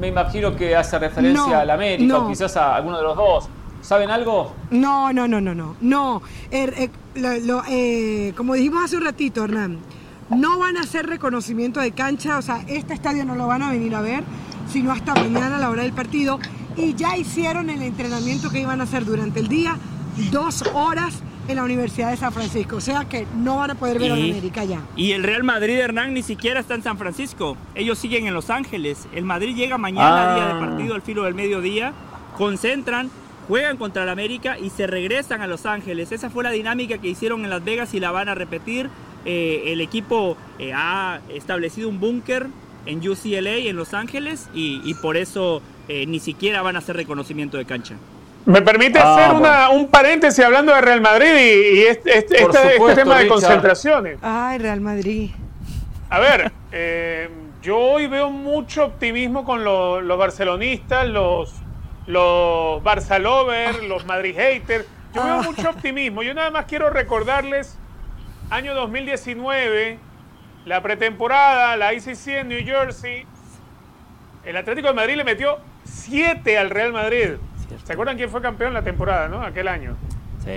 Me 0.00 0.08
imagino 0.08 0.56
que 0.56 0.74
hace 0.74 0.98
referencia 0.98 1.46
No, 1.46 1.54
al 1.54 1.70
América 1.70 2.18
o 2.18 2.28
quizás 2.28 2.56
a 2.56 2.74
alguno 2.74 2.96
de 2.96 3.02
los 3.02 3.16
dos. 3.16 3.48
¿Saben 3.82 4.10
algo? 4.10 4.52
No, 4.70 5.12
no, 5.12 5.28
no, 5.28 5.40
no, 5.40 5.54
no. 5.54 5.76
No. 5.80 6.22
Er- 6.50 6.74
eh, 6.76 6.90
lo, 7.14 7.62
eh, 7.68 8.32
como 8.36 8.54
dijimos 8.54 8.84
hace 8.84 8.96
un 8.96 9.04
ratito, 9.04 9.44
Hernán, 9.44 9.78
no 10.30 10.58
van 10.58 10.76
a 10.76 10.80
hacer 10.80 11.06
reconocimiento 11.06 11.80
de 11.80 11.92
cancha, 11.92 12.38
o 12.38 12.42
sea, 12.42 12.62
este 12.68 12.94
estadio 12.94 13.24
no 13.24 13.34
lo 13.34 13.46
van 13.46 13.62
a 13.62 13.70
venir 13.70 13.94
a 13.94 14.00
ver, 14.00 14.22
sino 14.70 14.92
hasta 14.92 15.14
mañana 15.14 15.56
a 15.56 15.58
la 15.58 15.70
hora 15.70 15.82
del 15.82 15.92
partido. 15.92 16.38
Y 16.76 16.94
ya 16.94 17.16
hicieron 17.16 17.68
el 17.68 17.82
entrenamiento 17.82 18.48
que 18.50 18.60
iban 18.60 18.80
a 18.80 18.84
hacer 18.84 19.04
durante 19.04 19.40
el 19.40 19.48
día, 19.48 19.76
dos 20.30 20.62
horas 20.72 21.22
en 21.50 21.56
la 21.56 21.64
Universidad 21.64 22.10
de 22.10 22.16
San 22.16 22.32
Francisco. 22.32 22.76
O 22.76 22.80
sea 22.80 23.04
que 23.04 23.26
no 23.36 23.56
van 23.56 23.70
a 23.72 23.74
poder 23.74 23.98
ver 23.98 24.12
a 24.12 24.16
la 24.16 24.20
Y- 24.20 24.30
América 24.30 24.64
ya. 24.64 24.80
Y 24.96 25.12
el 25.12 25.22
Real 25.22 25.42
Madrid, 25.44 25.74
Hernán, 25.78 26.14
ni 26.14 26.22
siquiera 26.22 26.60
está 26.60 26.74
en 26.74 26.82
San 26.82 26.96
Francisco. 26.98 27.56
Ellos 27.74 27.98
siguen 27.98 28.26
en 28.26 28.34
Los 28.34 28.50
Ángeles. 28.50 29.06
El 29.14 29.24
Madrid 29.24 29.54
llega 29.56 29.76
mañana, 29.78 30.32
Ah. 30.32 30.34
día 30.34 30.46
de 30.54 30.60
partido, 30.60 30.94
al 30.94 31.02
filo 31.02 31.24
del 31.24 31.34
mediodía. 31.34 31.92
Concentran, 32.36 33.10
juegan 33.48 33.76
contra 33.76 34.04
el 34.04 34.08
América 34.08 34.58
y 34.58 34.70
se 34.70 34.86
regresan 34.86 35.42
a 35.42 35.46
Los 35.46 35.66
Ángeles. 35.66 36.12
Esa 36.12 36.30
fue 36.30 36.42
la 36.44 36.50
dinámica 36.50 36.98
que 36.98 37.08
hicieron 37.08 37.44
en 37.44 37.50
Las 37.50 37.64
Vegas 37.64 37.92
y 37.94 38.00
la 38.00 38.10
van 38.12 38.28
a 38.28 38.34
repetir. 38.34 38.88
Eh, 39.26 39.64
el 39.66 39.80
equipo 39.82 40.36
eh, 40.58 40.72
ha 40.74 41.20
establecido 41.34 41.88
un 41.88 42.00
búnker 42.00 42.46
en 42.86 43.06
UCLA, 43.06 43.56
en 43.68 43.76
Los 43.76 43.92
Ángeles, 43.92 44.48
y, 44.54 44.80
y 44.84 44.94
por 44.94 45.18
eso 45.18 45.60
eh, 45.88 46.06
ni 46.06 46.18
siquiera 46.20 46.62
van 46.62 46.76
a 46.76 46.78
hacer 46.78 46.96
reconocimiento 46.96 47.58
de 47.58 47.66
cancha. 47.66 47.96
¿Me 48.46 48.62
permite 48.62 48.98
Ah, 48.98 49.14
hacer 49.14 49.26
bueno. 49.32 49.40
una- 49.40 49.68
un 49.70 49.88
paréntesis 49.88 50.44
hablando 50.44 50.74
de 50.74 50.80
Real 50.80 51.00
Madrid 51.00 51.28
y, 51.36 51.78
y 51.78 51.82
este, 51.82 52.18
este- 52.18 52.42
este- 52.42 52.76
este 52.76 52.94
tema 52.94 53.18
de 53.18 53.28
concentraciones? 53.28 54.18
Ay, 54.22 54.58
Real 54.58 54.80
Madrid. 54.80 55.30
A 56.08 56.18
ver, 56.18 56.50
eh, 56.72 57.28
yo 57.62 57.78
hoy 57.78 58.06
veo 58.06 58.30
mucho 58.30 58.86
optimismo 58.86 59.44
con 59.44 59.62
lo- 59.62 60.00
los 60.00 60.18
barcelonistas, 60.18 61.06
los, 61.06 61.54
los 62.06 62.82
Barça 62.82 63.18
lovers, 63.20 63.82
los 63.84 64.06
Madrid 64.06 64.34
haters. 64.36 64.86
Yo 65.14 65.22
veo 65.24 65.42
mucho 65.42 65.68
optimismo. 65.70 66.22
Yo 66.22 66.34
nada 66.34 66.50
más 66.50 66.64
quiero 66.64 66.88
recordarles, 66.90 67.76
año 68.48 68.74
2019, 68.74 69.98
la 70.64 70.82
pretemporada, 70.82 71.76
la 71.76 71.92
ICC 71.94 72.38
en 72.40 72.48
New 72.48 72.64
Jersey. 72.64 73.24
El 74.44 74.56
Atlético 74.56 74.88
de 74.88 74.94
Madrid 74.94 75.16
le 75.16 75.24
metió 75.24 75.58
7 75.84 76.58
al 76.58 76.70
Real 76.70 76.92
Madrid. 76.92 77.32
¿Se 77.84 77.92
acuerdan 77.92 78.16
quién 78.16 78.30
fue 78.30 78.40
campeón 78.40 78.74
la 78.74 78.82
temporada, 78.82 79.28
no? 79.28 79.42
Aquel 79.42 79.68
año. 79.68 79.96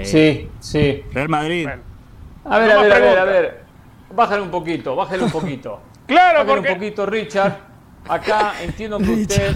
Sí, 0.03 0.49
sí. 0.59 1.03
Real 1.13 1.29
Madrid. 1.29 1.65
Bueno. 1.65 1.81
A 2.45 2.57
ver, 2.59 2.73
No 2.73 2.79
a 2.79 2.83
ver, 2.83 2.93
a 2.93 2.99
ver, 2.99 3.19
a 3.19 3.23
ver. 3.25 3.63
Bájale 4.15 4.41
un 4.41 4.51
poquito, 4.51 4.95
bájale 4.95 5.23
un 5.23 5.31
poquito. 5.31 5.79
Claro, 6.05 6.39
Bájale 6.39 6.53
porque... 6.55 6.69
un 6.69 6.75
poquito, 6.75 7.05
Richard. 7.05 7.57
Acá 8.09 8.55
entiendo 8.61 8.97
que 8.97 9.09
usted, 9.09 9.55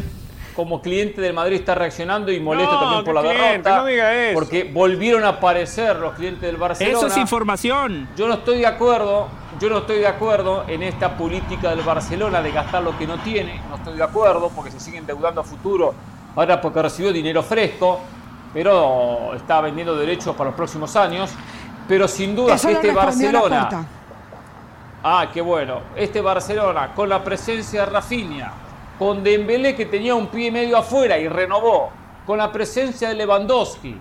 como 0.55 0.81
cliente 0.81 1.19
del 1.19 1.33
Madrid, 1.33 1.57
está 1.57 1.75
reaccionando 1.75 2.31
y 2.31 2.39
molesto 2.39 2.71
No, 2.71 2.79
también 2.79 3.03
por 3.03 3.15
la 3.15 3.21
cliente, 3.21 3.41
derrota. 3.69 3.77
no 3.79 3.85
diga 3.85 4.13
eso. 4.15 4.33
Porque 4.33 4.63
volvieron 4.63 5.25
a 5.25 5.27
aparecer 5.29 5.97
los 5.97 6.13
clientes 6.13 6.41
del 6.41 6.55
Barcelona. 6.55 6.97
Eso 6.97 7.07
es 7.07 7.17
información. 7.17 8.07
Yo 8.15 8.29
no 8.29 8.35
estoy 8.35 8.59
de 8.59 8.65
acuerdo, 8.65 9.27
yo 9.59 9.69
no 9.69 9.79
estoy 9.79 9.99
de 9.99 10.07
acuerdo 10.07 10.63
en 10.69 10.83
esta 10.83 11.17
política 11.17 11.71
del 11.71 11.81
Barcelona 11.81 12.41
de 12.41 12.51
gastar 12.51 12.81
lo 12.81 12.97
que 12.97 13.05
no 13.05 13.17
tiene, 13.19 13.61
no 13.69 13.75
estoy 13.75 13.97
de 13.97 14.03
acuerdo 14.03 14.49
porque 14.55 14.71
se 14.71 14.79
siguen 14.79 15.01
endeudando 15.01 15.41
a 15.41 15.43
futuro 15.43 15.93
ahora 16.37 16.61
porque 16.61 16.81
recibió 16.81 17.11
dinero 17.11 17.41
fresco, 17.43 17.99
pero 18.53 19.33
está 19.35 19.59
vendiendo 19.59 19.95
derechos 19.95 20.35
para 20.35 20.51
los 20.51 20.55
próximos 20.55 20.95
años. 20.95 21.31
Pero 21.87 22.07
sin 22.07 22.35
duda 22.35 22.55
Eso 22.55 22.69
este 22.69 22.91
Barcelona, 22.91 23.87
ah, 25.03 25.27
qué 25.33 25.41
bueno, 25.41 25.81
este 25.95 26.21
Barcelona 26.21 26.93
con 26.93 27.09
la 27.09 27.23
presencia 27.23 27.81
de 27.81 27.85
Rafinha, 27.87 28.51
con 28.99 29.23
Dembélé 29.23 29.75
que 29.75 29.85
tenía 29.85 30.13
un 30.13 30.27
pie 30.27 30.47
y 30.47 30.51
medio 30.51 30.77
afuera 30.77 31.17
y 31.17 31.27
renovó, 31.27 31.89
con 32.25 32.37
la 32.37 32.51
presencia 32.51 33.07
de 33.09 33.15
Lewandowski, 33.15 33.97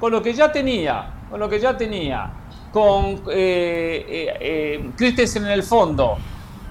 con 0.00 0.12
lo 0.12 0.22
que 0.22 0.32
ya 0.32 0.50
tenía, 0.50 1.10
con 1.30 1.38
lo 1.38 1.48
que 1.48 1.60
ya 1.60 1.76
tenía, 1.76 2.30
con 2.72 3.22
eh, 3.28 4.06
eh, 4.08 4.36
eh, 4.40 4.90
Christensen 4.96 5.44
en 5.44 5.50
el 5.50 5.62
fondo, 5.62 6.16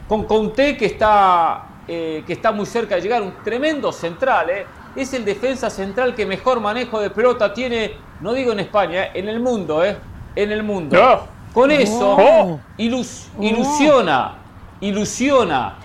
con 0.08 0.24
Conte 0.24 0.76
que 0.76 0.88
está, 0.88 1.66
eh, 1.88 2.24
que 2.26 2.34
está 2.34 2.52
muy 2.52 2.66
cerca 2.66 2.96
de 2.96 3.02
llegar, 3.02 3.22
un 3.22 3.36
tremendo 3.44 3.92
central, 3.92 4.50
eh. 4.50 4.66
Es 4.96 5.14
el 5.14 5.26
defensa 5.26 5.70
central 5.70 6.16
que 6.16 6.26
mejor 6.26 6.60
manejo 6.60 7.00
de 7.00 7.10
pelota 7.10 7.54
tiene, 7.54 7.94
no 8.22 8.34
digo 8.34 8.52
en 8.52 8.60
España, 8.62 9.06
eh, 9.06 9.12
en 9.16 9.30
el 9.30 9.40
mundo, 9.40 9.84
eh, 9.84 9.98
en 10.36 10.52
el 10.52 10.64
mundo. 10.64 10.98
No. 10.98 11.36
Con 11.54 11.72
eso 11.72 12.18
Oh. 12.20 12.60
ilus- 12.78 13.28
ilusiona, 13.40 14.36
ilusiona 14.82 15.76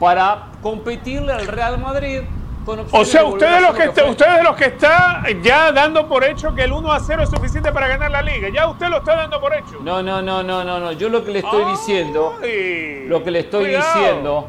para 0.00 0.48
competirle 0.62 1.32
al 1.32 1.46
Real 1.46 1.78
Madrid 1.78 2.20
con 2.64 2.80
O 2.92 3.04
sea, 3.04 3.24
ustedes 3.24 3.62
los 3.62 3.72
que 3.74 3.84
lo 3.86 3.90
está, 3.90 4.02
fue. 4.02 4.10
ustedes 4.10 4.36
de 4.36 4.42
los 4.42 4.56
que 4.56 4.64
está 4.66 5.22
ya 5.42 5.72
dando 5.72 6.06
por 6.06 6.22
hecho 6.22 6.54
que 6.54 6.64
el 6.64 6.72
1 6.72 6.92
a 6.92 7.00
0 7.00 7.22
es 7.22 7.30
suficiente 7.30 7.72
para 7.72 7.88
ganar 7.88 8.10
la 8.10 8.20
liga. 8.20 8.48
Ya 8.54 8.68
usted 8.68 8.88
lo 8.88 8.98
está 8.98 9.16
dando 9.16 9.40
por 9.40 9.54
hecho. 9.54 9.78
No, 9.82 10.02
no, 10.02 10.20
no, 10.20 10.42
no, 10.42 10.62
no, 10.64 10.78
no. 10.78 10.92
Yo 10.92 11.08
lo 11.08 11.24
que 11.24 11.30
le 11.32 11.38
estoy 11.38 11.62
Ay, 11.64 11.70
diciendo, 11.72 12.34
lo 13.06 13.24
que 13.24 13.30
le 13.30 13.38
estoy 13.40 13.64
cuidado. 13.64 13.94
diciendo, 14.00 14.48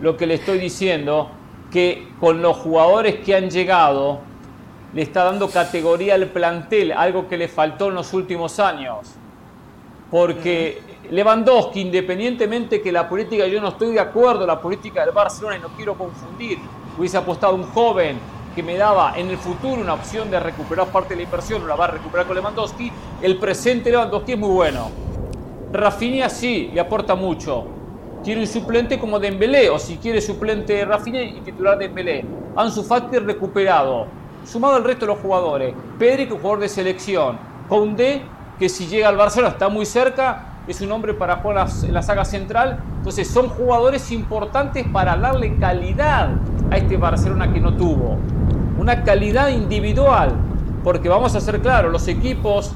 lo 0.00 0.16
que 0.16 0.26
le 0.26 0.34
estoy 0.34 0.58
diciendo, 0.58 1.30
que 1.76 2.08
con 2.18 2.40
los 2.40 2.56
jugadores 2.56 3.16
que 3.16 3.36
han 3.36 3.50
llegado, 3.50 4.20
le 4.94 5.02
está 5.02 5.24
dando 5.24 5.50
categoría 5.50 6.14
al 6.14 6.24
plantel, 6.28 6.90
algo 6.90 7.28
que 7.28 7.36
le 7.36 7.48
faltó 7.48 7.88
en 7.88 7.96
los 7.96 8.14
últimos 8.14 8.58
años. 8.58 9.10
Porque 10.10 10.80
Lewandowski, 11.10 11.82
independientemente 11.82 12.80
que 12.80 12.90
la 12.90 13.06
política, 13.06 13.46
yo 13.46 13.60
no 13.60 13.68
estoy 13.68 13.92
de 13.92 14.00
acuerdo, 14.00 14.46
la 14.46 14.58
política 14.58 15.04
del 15.04 15.14
Barcelona, 15.14 15.58
y 15.58 15.60
no 15.60 15.68
quiero 15.76 15.98
confundir, 15.98 16.56
hubiese 16.96 17.18
apostado 17.18 17.54
un 17.54 17.64
joven 17.64 18.16
que 18.54 18.62
me 18.62 18.78
daba 18.78 19.12
en 19.14 19.28
el 19.28 19.36
futuro 19.36 19.82
una 19.82 19.92
opción 19.92 20.30
de 20.30 20.40
recuperar 20.40 20.86
parte 20.86 21.10
de 21.10 21.16
la 21.16 21.22
inversión, 21.24 21.68
la 21.68 21.76
va 21.76 21.84
a 21.84 21.88
recuperar 21.88 22.24
con 22.26 22.36
Lewandowski, 22.36 22.90
el 23.20 23.36
presente 23.36 23.90
Lewandowski 23.90 24.32
es 24.32 24.38
muy 24.38 24.48
bueno. 24.48 24.90
Rafinha 25.70 26.30
sí, 26.30 26.70
le 26.72 26.80
aporta 26.80 27.14
mucho. 27.14 27.75
Tiene 28.26 28.40
un 28.40 28.48
suplente 28.48 28.98
como 28.98 29.20
Dembélé, 29.20 29.70
o 29.70 29.78
si 29.78 29.98
quiere 29.98 30.20
suplente 30.20 30.84
Rafinha 30.84 31.22
y 31.22 31.40
titular 31.42 31.78
Dembélé. 31.78 32.24
Ansu 32.56 32.82
Fati 32.82 33.18
recuperado. 33.20 34.06
Sumado 34.44 34.74
al 34.74 34.82
resto 34.82 35.06
de 35.06 35.12
los 35.12 35.20
jugadores. 35.20 35.72
Pedri, 35.96 36.26
que 36.26 36.34
es 36.34 36.40
jugador 36.40 36.58
de 36.58 36.68
selección. 36.68 37.38
Koundé, 37.68 38.22
que 38.58 38.68
si 38.68 38.88
llega 38.88 39.08
al 39.10 39.16
Barcelona 39.16 39.52
está 39.52 39.68
muy 39.68 39.86
cerca, 39.86 40.54
es 40.66 40.80
un 40.80 40.90
hombre 40.90 41.14
para 41.14 41.36
jugar 41.36 41.68
en 41.84 41.94
la, 41.94 42.02
saga 42.02 42.24
central. 42.24 42.80
Entonces 42.98 43.28
son 43.28 43.48
jugadores 43.48 44.10
importantes 44.10 44.84
para 44.92 45.16
darle 45.16 45.56
calidad 45.58 46.30
a 46.72 46.78
este 46.78 46.96
Barcelona 46.96 47.52
que 47.52 47.60
no 47.60 47.76
tuvo. 47.76 48.16
Una 48.76 49.04
calidad 49.04 49.50
individual. 49.50 50.32
Porque 50.82 51.08
vamos 51.08 51.36
a 51.36 51.40
ser 51.40 51.60
claros, 51.60 51.92
los 51.92 52.08
equipos 52.08 52.72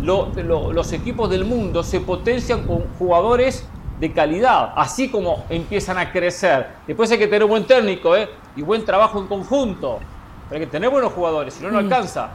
lo- 0.00 0.28
lo- 0.36 0.72
los 0.72 0.92
equipos 0.92 1.28
del 1.30 1.44
mundo 1.44 1.82
se 1.82 1.98
potencian 1.98 2.64
con 2.64 2.84
jugadores 2.96 3.68
de 3.98 4.12
calidad, 4.12 4.72
así 4.76 5.08
como 5.08 5.44
empiezan 5.48 5.98
a 5.98 6.10
crecer. 6.10 6.68
Después 6.86 7.10
hay 7.10 7.18
que 7.18 7.26
tener 7.26 7.44
un 7.44 7.50
buen 7.50 7.64
técnico 7.66 8.16
¿eh? 8.16 8.28
y 8.56 8.62
buen 8.62 8.84
trabajo 8.84 9.18
en 9.18 9.26
conjunto. 9.26 10.00
Pero 10.48 10.60
hay 10.60 10.66
que 10.66 10.70
tener 10.70 10.90
buenos 10.90 11.12
jugadores, 11.12 11.54
si 11.54 11.62
no, 11.62 11.70
no 11.70 11.78
alcanza. 11.78 12.28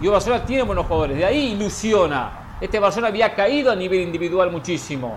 Y 0.00 0.08
Barcelona 0.08 0.44
tiene 0.44 0.62
buenos 0.62 0.86
jugadores, 0.86 1.16
de 1.16 1.24
ahí 1.24 1.52
ilusiona. 1.52 2.30
Este 2.60 2.78
Barcelona 2.78 3.08
había 3.08 3.34
caído 3.34 3.70
a 3.70 3.76
nivel 3.76 4.00
individual 4.00 4.50
muchísimo. 4.50 5.16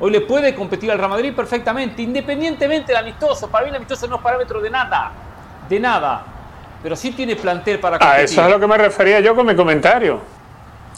Hoy 0.00 0.10
le 0.10 0.22
puede 0.22 0.54
competir 0.54 0.90
al 0.90 0.98
Real 0.98 1.10
Madrid 1.10 1.32
perfectamente, 1.34 2.02
independientemente 2.02 2.88
del 2.92 2.96
amistoso. 3.02 3.48
Para 3.48 3.64
mí 3.64 3.70
el 3.70 3.76
amistoso 3.76 4.06
no 4.08 4.16
es 4.16 4.22
parámetro 4.22 4.60
de 4.60 4.70
nada, 4.70 5.12
de 5.68 5.78
nada. 5.78 6.24
Pero 6.82 6.96
sí 6.96 7.12
tiene 7.12 7.36
plantel 7.36 7.78
para 7.78 7.98
competir. 7.98 8.20
A 8.20 8.24
eso 8.24 8.40
es 8.40 8.46
a 8.46 8.48
lo 8.48 8.58
que 8.58 8.66
me 8.66 8.76
refería 8.78 9.20
yo 9.20 9.34
con 9.36 9.46
mi 9.46 9.54
comentario. 9.54 10.20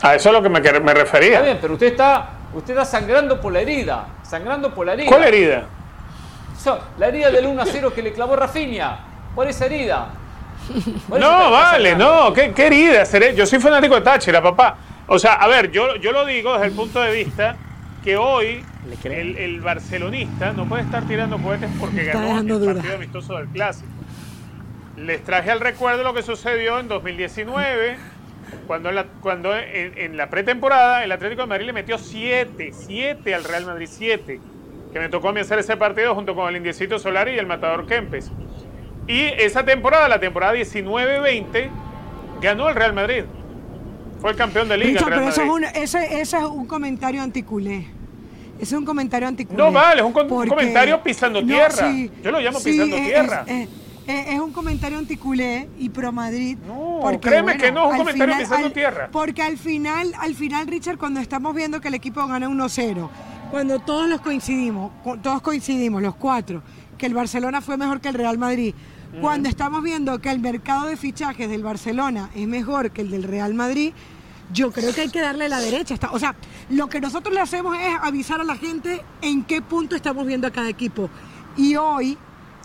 A 0.03 0.15
eso 0.15 0.31
es 0.31 0.35
a 0.35 0.39
lo 0.39 0.43
que 0.43 0.49
me, 0.49 0.61
me 0.61 0.69
Está 0.69 0.95
refería. 0.95 1.41
bien, 1.43 1.59
pero 1.61 1.75
usted 1.75 1.89
está, 1.89 2.31
usted 2.55 2.75
está 2.75 2.85
sangrando 2.85 3.41
por 3.41 3.53
la 3.53 3.61
herida. 3.61 4.07
Sangrando 4.23 4.75
por 4.75 4.87
la 4.87 4.95
herida. 4.95 5.09
¿Cuál 5.09 5.25
herida? 5.25 5.65
So, 6.59 6.79
la 6.99 7.09
herida 7.09 7.31
del 7.31 7.47
1 7.47 7.63
a 7.63 7.67
0 7.67 7.93
que 7.95 8.03
le 8.03 8.13
clavó 8.13 8.37
Rafinha. 8.37 8.99
¿Cuál 9.35 9.49
es 9.49 9.57
esa 9.57 9.67
herida? 9.67 10.09
Por 11.09 11.21
No, 11.21 11.51
vale, 11.51 11.91
sangrando. 11.91 12.25
no, 12.29 12.33
qué, 12.33 12.53
qué 12.53 12.67
herida. 12.67 13.05
seré- 13.05 13.35
Yo 13.35 13.45
soy 13.47 13.59
fanático 13.59 13.95
de 13.97 14.01
Táchira, 14.01 14.43
papá. 14.43 14.77
O 15.07 15.19
sea, 15.19 15.35
a 15.35 15.47
ver, 15.49 15.71
yo, 15.71 15.97
yo 15.97 16.13
lo 16.13 16.25
digo 16.25 16.55
desde 16.55 16.67
el 16.69 16.73
punto 16.73 17.01
de 17.01 17.13
vista 17.13 17.57
que 18.03 18.17
hoy 18.17 18.65
el, 19.05 19.37
el 19.37 19.61
barcelonista 19.61 20.53
no 20.53 20.67
puede 20.67 20.83
estar 20.83 21.03
tirando 21.05 21.37
cohetes 21.39 21.71
porque 21.79 22.05
ganó 22.05 22.39
el 22.39 22.47
duda. 22.49 22.73
partido 22.75 22.95
amistoso 22.95 23.37
del 23.37 23.49
Clásico. 23.49 23.89
Les 24.97 25.23
traje 25.25 25.51
al 25.51 25.61
recuerdo 25.61 26.03
lo 26.03 26.15
que 26.15 26.23
sucedió 26.23 26.79
en 26.79 26.89
2019, 26.89 27.97
cuando, 28.67 28.89
en 28.89 28.95
la, 28.95 29.05
cuando 29.21 29.57
en, 29.57 29.97
en 29.99 30.17
la 30.17 30.31
pretemporada 30.31 31.05
el 31.05 31.13
Atlético 31.13 31.43
de 31.43 31.49
Madrid 31.49 31.67
le 31.67 31.73
metió 31.73 31.99
7, 31.99 32.73
7 32.73 33.35
al 33.35 33.45
Real 33.45 33.67
Madrid, 33.67 33.89
7. 33.91 34.41
Que 34.93 35.01
me 35.01 35.09
tocó 35.09 35.29
a 35.31 35.33
mí 35.33 35.41
hacer 35.41 35.59
ese 35.59 35.77
partido 35.77 36.15
junto 36.15 36.35
con 36.35 36.49
el 36.49 36.57
Indiecito 36.57 36.99
Solari 36.99 37.33
y 37.33 37.39
el 37.39 37.47
Matador 37.47 37.87
Kempes. 37.87 38.31
Y 39.09 39.21
esa 39.39 39.65
temporada, 39.65 40.09
la 40.09 40.21
temporada 40.21 40.55
19-20, 40.55 41.69
ganó 42.41 42.69
el 42.69 42.75
Real 42.75 42.93
Madrid. 42.93 43.25
Fue 44.21 44.31
el 44.31 44.37
campeón 44.37 44.69
de 44.69 44.77
liga. 44.79 44.91
el 44.91 44.97
Richard, 44.97 45.09
Real 45.11 45.21
pero 45.21 45.31
eso 45.31 45.43
es, 45.43 45.49
un, 45.51 45.65
ese, 45.65 46.21
ese 46.21 46.37
es 46.39 46.43
un 46.45 46.67
comentario 46.67 47.23
anticulé. 47.23 47.87
Ese 48.57 48.63
es 48.63 48.73
un 48.73 48.85
comentario 48.85 49.27
anticulé. 49.29 49.59
No 49.59 49.73
vale, 49.73 50.01
es 50.01 50.07
un 50.07 50.13
con- 50.13 50.29
comentario 50.29 51.03
pisando 51.03 51.45
tierra. 51.45 51.93
Yo 52.23 52.31
lo 52.31 52.39
llamo 52.41 52.61
pisando 52.63 52.97
es- 52.97 53.05
tierra. 53.05 53.45
Es, 53.47 53.69
es- 54.07 54.29
es 54.35 54.41
un 54.41 54.53
comentario 54.53 54.99
anticulé 54.99 55.69
y 55.79 55.89
pro 55.89 56.13
Madrid. 56.13 56.57
No, 56.67 56.99
porque, 57.03 57.21
créeme 57.21 57.57
que 57.57 57.73
no 57.73 57.87
es 57.87 57.93
un 57.93 57.99
comentario 57.99 58.37
pisando 58.39 58.67
al- 58.67 58.73
tierra. 58.73 59.09
Porque 59.13 59.43
al 59.43 59.59
final, 59.59 60.13
al 60.19 60.35
final, 60.35 60.67
Richard, 60.67 60.99
cuando 60.99 61.21
estamos 61.21 61.55
viendo 61.55 61.81
que 61.81 61.89
el 61.89 61.95
equipo 61.95 62.27
gana 62.27 62.49
1-0, 62.49 63.11
cuando 63.51 63.79
todos 63.81 64.09
los 64.09 64.21
coincidimos, 64.21 64.91
co- 65.03 65.17
todos 65.19 65.41
coincidimos, 65.43 66.03
los 66.03 66.15
cuatro, 66.17 66.63
que 66.99 67.07
el 67.07 67.15
Barcelona 67.15 67.61
fue 67.61 67.77
mejor 67.77 68.01
que 68.01 68.09
el 68.09 68.15
Real 68.15 68.39
Madrid. 68.39 68.75
Cuando 69.21 69.49
estamos 69.49 69.81
viendo 69.85 70.19
que 70.21 70.29
el 70.31 70.41
mercado 70.41 70.87
de 70.87 70.97
fichajes 70.97 71.49
del 71.49 71.63
Barcelona 71.63 72.31
es 72.35 72.49
mejor 72.49 72.91
que 72.91 73.01
el 73.01 73.13
del 73.13 73.23
Real 73.23 73.55
Madrid, 73.55 73.93
yo 74.53 74.73
creo 74.73 74.93
que 74.93 75.03
hay 75.03 75.09
que 75.09 75.21
darle 75.21 75.49
la 75.49 75.61
derecha. 75.61 75.95
O 76.11 76.19
sea, 76.19 76.35
lo 76.71 76.89
que 76.89 77.01
nosotros 77.01 77.33
le 77.33 77.41
hacemos 77.41 77.77
es 77.79 77.95
avisar 78.03 78.41
a 78.41 78.45
la 78.45 78.57
gente 78.57 79.03
en 79.23 79.45
qué 79.45 79.63
punto 79.63 79.95
estamos 79.95 80.27
viendo 80.27 80.49
a 80.49 80.51
cada 80.51 80.69
equipo. 80.69 81.09
Y 81.57 81.77
hoy, 81.77 82.19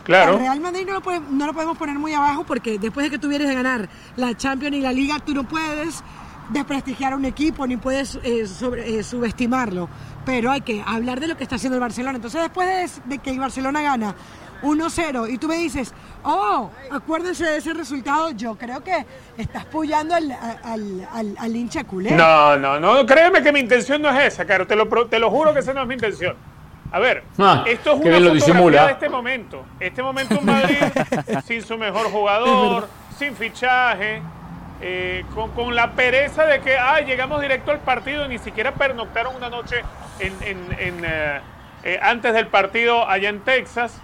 Claro. 0.09 0.33
al 0.33 0.39
Real 0.39 0.59
Madrid 0.59 0.85
no 0.87 0.93
lo, 0.93 1.01
puede- 1.01 1.21
no 1.29 1.45
lo 1.45 1.53
podemos 1.53 1.77
poner 1.77 1.97
muy 1.99 2.13
abajo 2.13 2.43
porque 2.45 2.79
después 2.79 3.05
de 3.05 3.09
que 3.11 3.19
tú 3.19 3.27
vienes 3.29 3.47
de 3.47 3.53
ganar 3.55 3.87
la 4.15 4.35
Champions 4.35 4.75
y 4.75 4.81
la 4.81 4.91
Liga, 4.91 5.17
tú 5.25 5.33
no 5.33 5.43
puedes 5.47 6.03
desprestigiar 6.49 7.13
a 7.13 7.15
un 7.15 7.25
equipo 7.25 7.67
ni 7.67 7.77
puedes 7.77 8.17
eh, 8.23 8.47
sobre- 8.47 8.99
eh, 8.99 9.03
subestimarlo. 9.03 9.87
Pero 10.25 10.49
hay 10.51 10.61
que 10.61 10.83
hablar 10.85 11.19
de 11.19 11.27
lo 11.27 11.37
que 11.37 11.43
está 11.43 11.55
haciendo 11.57 11.75
el 11.77 11.81
Barcelona. 11.81 12.15
Entonces, 12.15 12.41
después 12.41 12.67
de, 13.05 13.15
de 13.15 13.17
que 13.19 13.29
el 13.29 13.39
Barcelona 13.39 13.81
gana 13.83 14.15
1-0 14.63 15.31
y 15.31 15.37
tú 15.37 15.47
me 15.47 15.55
dices, 15.57 15.93
oh, 16.23 16.69
acuérdense 16.91 17.45
de 17.45 17.57
ese 17.57 17.73
resultado, 17.73 18.31
yo 18.31 18.55
creo 18.57 18.83
que 18.83 19.05
estás 19.37 19.63
apoyando 19.65 20.15
al, 20.15 20.31
al, 20.63 21.07
al- 21.13 21.35
al 21.37 21.55
hincha 21.55 21.83
culé. 21.85 22.11
No, 22.11 22.57
no, 22.57 22.79
no, 22.79 23.05
créeme 23.05 23.41
que 23.41 23.51
mi 23.53 23.59
intención 23.61 24.01
no 24.01 24.09
es 24.09 24.33
esa, 24.33 24.45
Caro, 24.45 24.67
te 24.67 24.75
lo, 24.75 24.87
te 25.07 25.19
lo 25.19 25.29
juro 25.31 25.53
que 25.53 25.59
esa 25.59 25.73
no 25.73 25.83
es 25.83 25.87
mi 25.87 25.93
intención. 25.93 26.35
A 26.91 26.99
ver, 26.99 27.23
Ah, 27.37 27.63
esto 27.67 27.91
es 27.93 27.99
una 27.99 28.15
fotografía 28.39 28.85
de 28.87 28.91
este 28.93 29.09
momento. 29.09 29.65
Este 29.79 30.01
momento 30.03 30.35
en 30.35 30.45
Madrid, 30.45 30.77
sin 31.45 31.61
su 31.61 31.77
mejor 31.77 32.07
jugador, 32.11 32.87
sin 33.17 33.35
fichaje, 33.35 34.21
eh, 34.81 35.23
con, 35.35 35.51
con 35.51 35.75
la 35.75 35.91
pereza 35.91 36.45
de 36.45 36.61
que, 36.61 36.77
ah, 36.77 36.99
llegamos 37.01 37.41
directo 37.41 37.71
al 37.71 37.79
partido 37.79 38.25
y 38.25 38.29
ni 38.29 38.37
siquiera 38.39 38.71
pernoctaron 38.73 39.35
una 39.35 39.49
noche 39.49 39.83
en, 40.19 40.33
en- 40.41 40.75
en, 40.79 41.05
eh, 41.05 41.39
eh, 41.83 41.99
antes 42.01 42.33
del 42.33 42.47
partido 42.47 43.07
allá 43.07 43.29
en 43.29 43.41
Texas, 43.41 44.01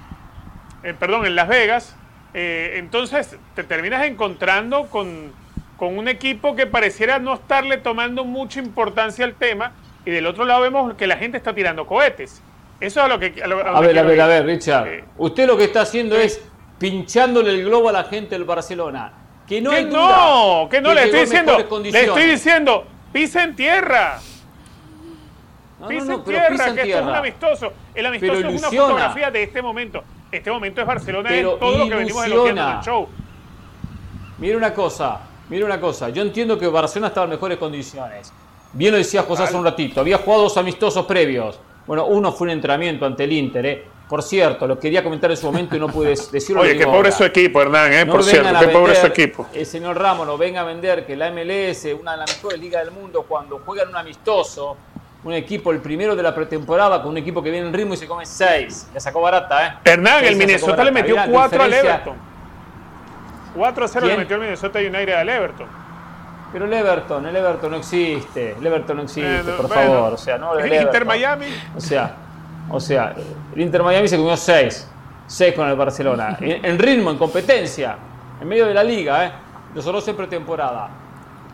perdón, 0.99 1.25
en 1.25 1.35
Las 1.35 1.47
Vegas. 1.47 1.95
Entonces 2.33 3.37
te 3.55 3.63
terminas 3.63 4.03
encontrando 4.05 4.87
con, 4.87 5.31
con 5.77 5.97
un 5.97 6.07
equipo 6.09 6.55
que 6.55 6.67
pareciera 6.67 7.17
no 7.17 7.33
estarle 7.35 7.77
tomando 7.77 8.25
mucha 8.25 8.59
importancia 8.59 9.23
al 9.25 9.33
tema 9.35 9.71
y 10.05 10.11
del 10.11 10.27
otro 10.27 10.43
lado 10.45 10.61
vemos 10.61 10.93
que 10.95 11.07
la 11.07 11.15
gente 11.17 11.37
está 11.37 11.53
tirando 11.55 11.85
cohetes. 11.87 12.43
Eso 12.79 12.99
es 12.99 13.05
a 13.05 13.07
lo 13.07 13.19
que... 13.19 13.41
A, 13.43 13.47
lo- 13.47 13.59
a 13.59 13.69
A 13.69 13.71
donde 13.73 13.87
ver, 13.87 13.99
a 13.99 14.03
ver, 14.03 14.15
ir. 14.15 14.21
a 14.21 14.27
ver, 14.27 14.45
Richard. 14.45 14.87
Eh, 14.87 15.03
Usted 15.17 15.47
lo 15.47 15.57
que 15.57 15.63
está 15.65 15.81
haciendo 15.81 16.15
es 16.17 16.41
pinchándole 16.77 17.51
el 17.51 17.63
globo 17.65 17.89
a 17.89 17.91
la 17.93 18.03
gente 18.03 18.31
del 18.35 18.43
Barcelona. 18.43 19.13
Que 19.47 19.61
no 19.61 19.69
que 19.69 19.75
hay 19.77 19.85
duda 19.85 19.99
no, 20.17 20.67
que 20.69 20.81
no, 20.81 20.89
que 20.89 20.95
le 20.95 21.03
estoy 21.03 21.19
en 21.19 21.25
diciendo, 21.25 21.57
le 21.91 22.01
estoy 22.01 22.23
diciendo, 22.25 22.85
pisa 23.13 23.43
en 23.43 23.55
tierra, 23.55 24.19
No, 25.79 25.87
pisa 25.87 26.05
no, 26.05 26.13
en 26.15 26.23
tierra, 26.23 26.47
pisa 26.49 26.67
en 26.69 26.75
que 26.75 26.81
esto 26.81 26.93
es 26.93 26.95
un 26.97 27.05
tierra. 27.05 27.19
amistoso. 27.19 27.73
El 27.93 28.05
amistoso 28.07 28.33
Pero 28.33 28.49
es 28.49 28.59
una 28.59 28.69
fotografía 28.71 29.31
de 29.31 29.43
este 29.43 29.61
momento. 29.61 30.03
Este 30.31 30.49
momento 30.51 30.81
es 30.81 30.87
Barcelona 30.87 31.29
Pero 31.29 31.53
todo 31.55 31.77
lo 31.77 31.87
que 31.89 31.95
venimos 31.95 32.25
elogiando 32.25 32.61
en 32.71 32.77
el 32.77 32.83
show. 32.83 33.07
mire 34.39 34.57
una 34.57 34.73
cosa, 34.73 35.19
mire 35.49 35.63
una 35.63 35.79
cosa. 35.79 36.09
Yo 36.09 36.23
entiendo 36.23 36.57
que 36.57 36.67
Barcelona 36.67 37.07
estaba 37.09 37.25
en 37.25 37.29
mejores 37.31 37.57
condiciones. 37.57 38.33
Bien 38.73 38.91
lo 38.91 38.97
decía 38.97 39.21
José 39.23 39.43
hace 39.43 39.55
un 39.55 39.63
ratito. 39.63 40.01
Había 40.01 40.17
jugado 40.17 40.43
dos 40.43 40.57
amistosos 40.57 41.05
previos. 41.05 41.59
Bueno, 41.87 42.05
uno 42.05 42.31
fue 42.31 42.45
un 42.45 42.51
entrenamiento 42.51 43.05
ante 43.05 43.23
el 43.25 43.31
Inter, 43.33 43.65
¿eh? 43.65 43.83
Por 44.07 44.21
cierto, 44.21 44.67
lo 44.67 44.79
quería 44.79 45.03
comentar 45.03 45.31
en 45.31 45.37
su 45.37 45.47
momento 45.47 45.75
y 45.75 45.79
no 45.79 45.87
pude 45.87 46.09
decirlo. 46.09 46.61
Oye, 46.61 46.77
qué 46.77 46.85
pobre 46.85 47.11
su 47.11 47.23
equipo, 47.23 47.61
Hernán, 47.61 47.91
¿eh? 47.91 48.05
Por 48.05 48.23
cierto, 48.23 48.59
qué 48.59 48.67
pobre 48.67 48.95
su 48.95 49.07
equipo. 49.07 49.47
El 49.53 49.65
señor 49.65 49.99
Ramos 49.99 50.27
no 50.27 50.37
venga 50.37 50.61
a 50.61 50.63
vender 50.63 51.05
que 51.05 51.15
la 51.15 51.31
MLS, 51.31 51.87
una 51.99 52.11
de 52.11 52.17
las 52.17 52.35
mejores 52.35 52.59
ligas 52.59 52.85
del 52.85 52.93
mundo, 52.93 53.25
cuando 53.27 53.61
juegan 53.65 53.89
un 53.89 53.95
amistoso, 53.95 54.77
un 55.23 55.33
equipo, 55.33 55.71
el 55.71 55.79
primero 55.79 56.15
de 56.15 56.21
la 56.21 56.35
pretemporada, 56.35 57.01
con 57.01 57.11
un 57.11 57.17
equipo 57.17 57.41
que 57.41 57.49
viene 57.49 57.67
en 57.67 57.73
ritmo 57.73 57.95
y 57.95 57.97
se 57.97 58.05
come 58.05 58.27
seis. 58.27 58.87
Le 58.93 58.99
sacó 58.99 59.21
barata, 59.21 59.67
¿eh? 59.67 59.73
Hernán, 59.85 60.23
el 60.23 60.35
Minnesota 60.35 60.83
le 60.83 60.91
metió 60.91 61.15
4 61.27 61.63
al 61.63 61.73
Everton. 61.73 62.15
4 63.55 63.85
a 63.85 63.87
0 63.87 64.05
le 64.05 64.17
metió 64.17 64.35
el 64.35 64.41
Minnesota 64.43 64.79
United 64.79 65.13
al 65.13 65.29
Everton. 65.29 65.84
Pero 66.55 66.67
el 66.67 66.73
Everton, 66.73 67.25
el 67.25 67.35
Everton 67.35 67.71
no 67.71 67.77
existe. 67.79 68.55
El 68.57 68.65
Everton 68.65 68.95
no 68.95 69.03
existe, 69.03 69.51
por 69.57 69.67
favor. 69.67 70.13
O 70.13 70.17
sea, 70.17 70.37
no 70.37 70.57
el, 70.57 70.71
Inter 70.83 71.03
Miami. 71.03 71.47
O 71.75 71.81
sea, 71.81 72.15
o 72.69 72.79
sea, 72.79 73.13
el 73.53 73.61
Inter 73.61 73.83
Miami 73.83 74.07
se 74.07 74.15
comió 74.15 74.37
6. 74.37 74.89
6 75.27 75.53
con 75.53 75.67
el 75.67 75.75
Barcelona. 75.75 76.37
en, 76.39 76.79
ritmo, 76.79 77.11
en 77.11 77.17
competencia. 77.17 77.97
En 78.39 78.47
medio 78.47 78.67
de 78.67 78.73
la 78.73 78.85
liga, 78.85 79.25
¿eh? 79.25 79.31
Nosotros 79.75 80.07
en 80.07 80.15
pretemporada. 80.15 80.87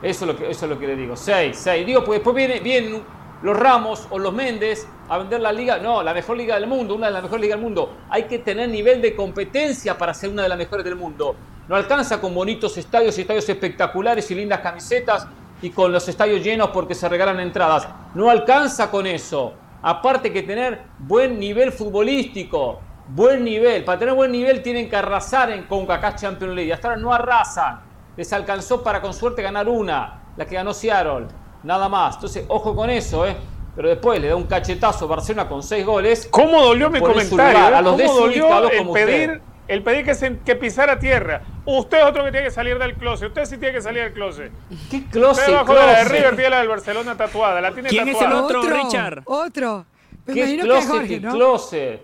Eso 0.03 0.25
es 0.25 0.31
lo 0.33 0.37
que, 0.37 0.51
eso 0.51 0.65
es 0.65 0.71
lo 0.71 0.77
que 0.77 0.85
le 0.85 0.95
digo. 0.95 1.15
6, 1.15 1.57
6. 1.57 1.83
Digo, 1.83 2.03
pues 2.03 2.19
después 2.19 2.35
viene, 2.35 2.59
vienen 2.59 3.01
los 3.41 3.57
Ramos 3.57 4.07
o 4.09 4.19
los 4.19 4.33
Méndez 4.33 4.87
a 5.09 5.17
vender 5.17 5.41
la 5.41 5.51
liga. 5.51 5.77
No, 5.77 6.03
la 6.03 6.13
mejor 6.13 6.37
liga 6.37 6.55
del 6.55 6.67
mundo, 6.67 6.95
una 6.95 7.07
de 7.07 7.13
las 7.13 7.23
mejores 7.23 7.41
ligas 7.41 7.57
del 7.57 7.63
mundo. 7.63 7.97
Hay 8.09 8.23
que 8.23 8.39
tener 8.39 8.69
nivel 8.69 9.01
de 9.01 9.15
competencia 9.15 9.97
para 9.97 10.13
ser 10.13 10.29
una 10.29 10.43
de 10.43 10.49
las 10.49 10.57
mejores 10.57 10.85
del 10.85 10.95
mundo. 10.95 11.35
No 11.67 11.75
alcanza 11.75 12.19
con 12.19 12.33
bonitos 12.33 12.77
estadios 12.77 13.17
estadios 13.17 13.47
espectaculares 13.47 14.29
y 14.31 14.35
lindas 14.35 14.59
camisetas 14.59 15.27
y 15.61 15.69
con 15.69 15.91
los 15.91 16.07
estadios 16.07 16.43
llenos 16.43 16.69
porque 16.71 16.95
se 16.95 17.07
regalan 17.07 17.39
entradas. 17.39 17.87
No 18.13 18.29
alcanza 18.29 18.89
con 18.91 19.07
eso. 19.07 19.53
Aparte 19.81 20.31
que 20.31 20.43
tener 20.43 20.81
buen 20.99 21.39
nivel 21.39 21.71
futbolístico, 21.71 22.79
buen 23.07 23.43
nivel. 23.43 23.83
Para 23.83 23.99
tener 23.99 24.13
buen 24.13 24.31
nivel 24.31 24.61
tienen 24.61 24.89
que 24.89 24.95
arrasar 24.95 25.51
en 25.51 25.63
CONCACAF 25.63 26.15
Champions 26.15 26.55
League. 26.55 26.73
Hasta 26.73 26.89
ahora 26.89 26.99
no 26.99 27.13
arrasan. 27.13 27.81
Les 28.15 28.31
alcanzó 28.33 28.83
para 28.83 29.01
con 29.01 29.13
suerte 29.13 29.41
ganar 29.41 29.69
una, 29.69 30.21
la 30.37 30.45
que 30.45 30.55
ganó 30.55 30.73
Seattle. 30.73 31.27
Nada 31.63 31.89
más. 31.89 32.15
Entonces, 32.15 32.45
ojo 32.47 32.75
con 32.75 32.89
eso, 32.89 33.25
¿eh? 33.25 33.35
Pero 33.75 33.89
después 33.89 34.19
le 34.19 34.27
da 34.27 34.35
un 34.35 34.43
cachetazo 34.43 35.05
a 35.05 35.07
Barcelona 35.07 35.47
con 35.47 35.63
seis 35.63 35.85
goles. 35.85 36.27
¿Cómo 36.29 36.61
dolió 36.61 36.89
mi 36.89 36.99
comentario? 36.99 37.59
Eh? 37.59 37.75
A 37.75 37.81
los 37.81 38.01
¿Cómo 38.01 38.13
dolió 38.13 38.69
el 38.69 38.89
pedir, 38.89 39.41
el 39.67 39.81
pedir 39.81 40.03
que, 40.03 40.13
se, 40.13 40.39
que 40.39 40.55
pisara 40.55 40.99
tierra? 40.99 41.41
Usted 41.65 41.99
es 41.99 42.03
otro 42.03 42.23
que 42.25 42.31
tiene 42.31 42.47
que 42.47 42.51
salir 42.51 42.77
del 42.77 42.95
closet. 42.95 43.29
Usted 43.29 43.45
sí 43.45 43.57
tiene 43.57 43.75
que 43.75 43.81
salir 43.81 44.03
del 44.03 44.13
closet. 44.13 44.51
¿Qué 44.89 45.05
closet? 45.05 45.45
Usted 45.45 45.53
bajo 45.53 45.73
la 45.73 45.99
de 45.99 46.03
River 46.03 46.35
tiene 46.35 46.49
la 46.49 46.57
del 46.59 46.67
Barcelona 46.67 47.15
tatuada. 47.15 47.61
La 47.61 47.71
tiene 47.71 47.89
¿Quién 47.89 48.09
es 48.09 48.21
el 48.21 48.31
otro, 48.33 48.61
Richard? 48.61 49.21
Otro. 49.25 49.85
¿Qué 50.25 50.59
closet, 50.59 51.07
qué 51.07 51.21
closet? 51.21 52.01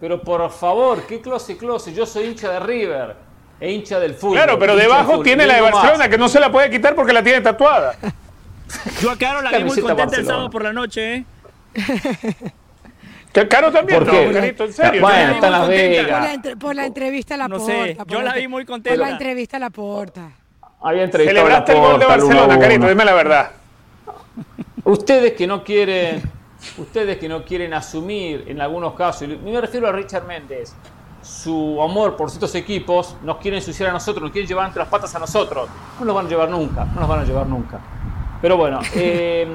Pero 0.00 0.20
por 0.20 0.50
favor, 0.50 1.02
¿qué 1.06 1.20
closet, 1.20 1.56
closet? 1.56 1.94
Yo 1.94 2.06
soy 2.06 2.26
hincha 2.26 2.50
de 2.50 2.60
River 2.60 3.16
e 3.60 3.72
hincha 3.72 3.98
del 3.98 4.14
fútbol. 4.14 4.36
Claro, 4.36 4.58
pero 4.58 4.76
debajo 4.76 5.22
tiene 5.22 5.46
la 5.46 5.54
de 5.54 5.60
Barcelona 5.62 6.08
que 6.08 6.18
no 6.18 6.28
se 6.28 6.40
la 6.40 6.50
puede 6.50 6.70
quitar 6.70 6.94
porque 6.94 7.12
la 7.12 7.22
tiene 7.22 7.40
tatuada. 7.40 7.96
Yo 9.00 9.10
a 9.10 9.16
Caro 9.16 9.42
la 9.42 9.56
vi 9.56 9.64
muy 9.64 9.80
contenta 9.80 10.16
el 10.16 10.26
sábado 10.26 10.50
por 10.50 10.62
la 10.62 10.72
noche, 10.72 11.14
¿eh? 11.16 11.24
Caro 13.48 13.70
también, 13.70 14.04
¿Por 14.04 14.10
qué? 14.10 14.32
Carito, 14.32 14.64
en 14.64 14.72
serio. 14.72 15.00
Bueno, 15.00 15.34
está 15.34 15.50
Las 15.50 15.68
Vegas. 15.68 16.38
Por 16.58 16.74
la, 16.74 16.86
entrevista 16.86 17.34
a 17.34 17.36
la 17.36 17.48
no 17.48 17.60
Sé, 17.60 17.96
yo 18.08 18.22
la 18.22 18.34
vi 18.34 18.48
muy 18.48 18.64
contenta. 18.64 18.98
Por 18.98 19.06
la 19.06 19.12
entrevista 19.12 19.58
a 19.58 19.60
la 19.60 19.70
Porta. 19.70 20.32
Había 20.80 21.04
entrevistado 21.04 21.46
Celebraste 21.46 21.72
el 21.72 21.78
gol 21.78 22.00
de 22.00 22.06
Barcelona, 22.06 22.58
Carito, 22.58 22.88
dime 22.88 23.04
la 23.04 23.14
verdad. 23.14 23.50
Ustedes 24.84 25.32
que 25.34 25.46
no 25.46 25.62
quieren, 25.62 26.22
ustedes 26.78 27.18
que 27.18 27.28
no 27.28 27.44
quieren 27.44 27.74
asumir 27.74 28.44
en 28.48 28.60
algunos 28.60 28.94
casos, 28.94 29.22
y 29.22 29.36
me 29.36 29.60
refiero 29.60 29.88
a 29.88 29.92
Richard 29.92 30.26
Méndez, 30.26 30.74
su 31.22 31.80
amor 31.82 32.16
por 32.16 32.30
ciertos 32.30 32.54
equipos, 32.54 33.16
nos 33.22 33.36
quieren 33.38 33.58
ensuciar 33.58 33.90
a 33.90 33.92
nosotros, 33.92 34.22
nos 34.22 34.32
quieren 34.32 34.48
llevar 34.48 34.66
entre 34.66 34.80
las 34.80 34.88
patas 34.88 35.14
a 35.14 35.18
nosotros. 35.18 35.68
No 35.98 36.06
nos 36.06 36.14
van 36.14 36.26
a 36.26 36.28
llevar 36.28 36.48
nunca, 36.48 36.84
no 36.84 37.00
nos 37.00 37.08
van 37.08 37.20
a 37.20 37.24
llevar 37.24 37.46
nunca. 37.46 37.80
Pero 38.40 38.56
bueno, 38.56 38.80
eh, 38.94 39.46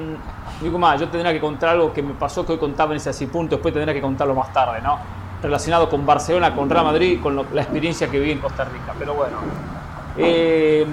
digo 0.60 0.78
más, 0.78 1.00
yo 1.00 1.08
tendría 1.08 1.32
que 1.32 1.40
contar 1.40 1.70
algo 1.70 1.92
que 1.92 2.02
me 2.02 2.14
pasó 2.14 2.44
que 2.44 2.52
hoy 2.52 2.58
contaba 2.58 2.92
en 2.92 2.98
ese 2.98 3.10
así 3.10 3.26
punto, 3.26 3.56
después 3.56 3.72
tendría 3.72 3.94
que 3.94 4.02
contarlo 4.02 4.34
más 4.34 4.52
tarde, 4.52 4.80
¿no? 4.82 4.98
Relacionado 5.42 5.88
con 5.88 6.04
Barcelona, 6.04 6.54
con 6.54 6.68
Real 6.68 6.84
Madrid, 6.84 7.20
con 7.22 7.36
la 7.36 7.62
experiencia 7.62 8.10
que 8.10 8.18
viví 8.18 8.32
en 8.32 8.38
Costa 8.40 8.64
Rica. 8.64 8.94
Pero 8.98 9.14
bueno, 9.14 9.38
eh, 10.16 10.86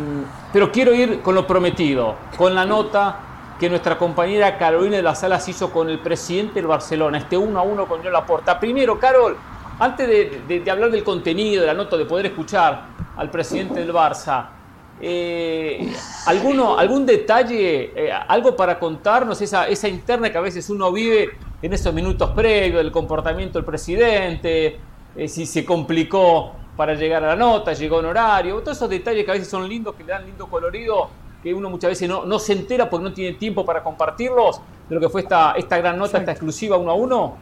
pero 0.51 0.71
quiero 0.71 0.93
ir 0.93 1.21
con 1.21 1.35
lo 1.35 1.45
prometido, 1.45 2.15
con 2.37 2.55
la 2.55 2.65
nota 2.65 3.19
que 3.59 3.69
nuestra 3.69 3.97
compañera 3.97 4.57
Carolina 4.57 4.97
de 4.97 5.03
las 5.03 5.19
Salas 5.19 5.47
hizo 5.47 5.69
con 5.69 5.89
el 5.89 5.99
presidente 5.99 6.55
del 6.55 6.67
Barcelona, 6.67 7.19
este 7.19 7.37
uno 7.37 7.59
a 7.59 7.61
uno 7.61 7.85
con 7.85 8.01
John 8.01 8.11
Laporta. 8.11 8.59
Primero, 8.59 8.97
Carol, 8.97 9.37
antes 9.79 10.07
de 10.47 10.71
hablar 10.71 10.91
del 10.91 11.03
contenido 11.03 11.61
de 11.61 11.67
la 11.67 11.73
nota, 11.73 11.95
de 11.97 12.05
poder 12.05 12.27
escuchar 12.27 12.85
al 13.17 13.29
presidente 13.29 13.79
del 13.81 13.93
Barça, 13.93 14.60
eh, 15.01 15.91
¿alguno, 16.27 16.77
¿Algún 16.77 17.05
detalle, 17.05 17.91
eh, 17.95 18.11
algo 18.11 18.55
para 18.55 18.77
contarnos, 18.77 19.41
esa, 19.41 19.67
esa 19.67 19.87
interna 19.87 20.31
que 20.31 20.37
a 20.37 20.41
veces 20.41 20.69
uno 20.69 20.91
vive 20.91 21.31
en 21.61 21.73
esos 21.73 21.93
minutos 21.93 22.29
previos, 22.31 22.83
del 22.83 22.91
comportamiento 22.91 23.57
del 23.57 23.65
presidente, 23.65 24.77
eh, 25.15 25.27
si 25.27 25.45
se 25.45 25.65
complicó 25.65 26.51
para 26.77 26.93
llegar 26.93 27.23
a 27.23 27.29
la 27.29 27.35
nota, 27.35 27.73
llegó 27.73 27.99
en 27.99 28.05
horario, 28.05 28.59
todos 28.61 28.77
esos 28.77 28.89
detalles 28.89 29.25
que 29.25 29.31
a 29.31 29.33
veces 29.33 29.49
son 29.49 29.67
lindos, 29.67 29.95
que 29.95 30.03
le 30.03 30.11
dan 30.11 30.25
lindo 30.25 30.47
colorido, 30.47 31.09
que 31.41 31.53
uno 31.53 31.69
muchas 31.69 31.89
veces 31.89 32.07
no, 32.07 32.25
no 32.25 32.37
se 32.37 32.53
entera 32.53 32.89
porque 32.89 33.03
no 33.03 33.13
tiene 33.13 33.37
tiempo 33.37 33.65
para 33.65 33.83
compartirlos, 33.83 34.61
de 34.87 34.95
lo 34.95 35.01
que 35.01 35.09
fue 35.09 35.21
esta, 35.21 35.53
esta 35.53 35.77
gran 35.77 35.97
nota, 35.97 36.19
esta 36.19 36.31
exclusiva 36.31 36.77
uno 36.77 36.91
a 36.91 36.93
uno? 36.93 37.37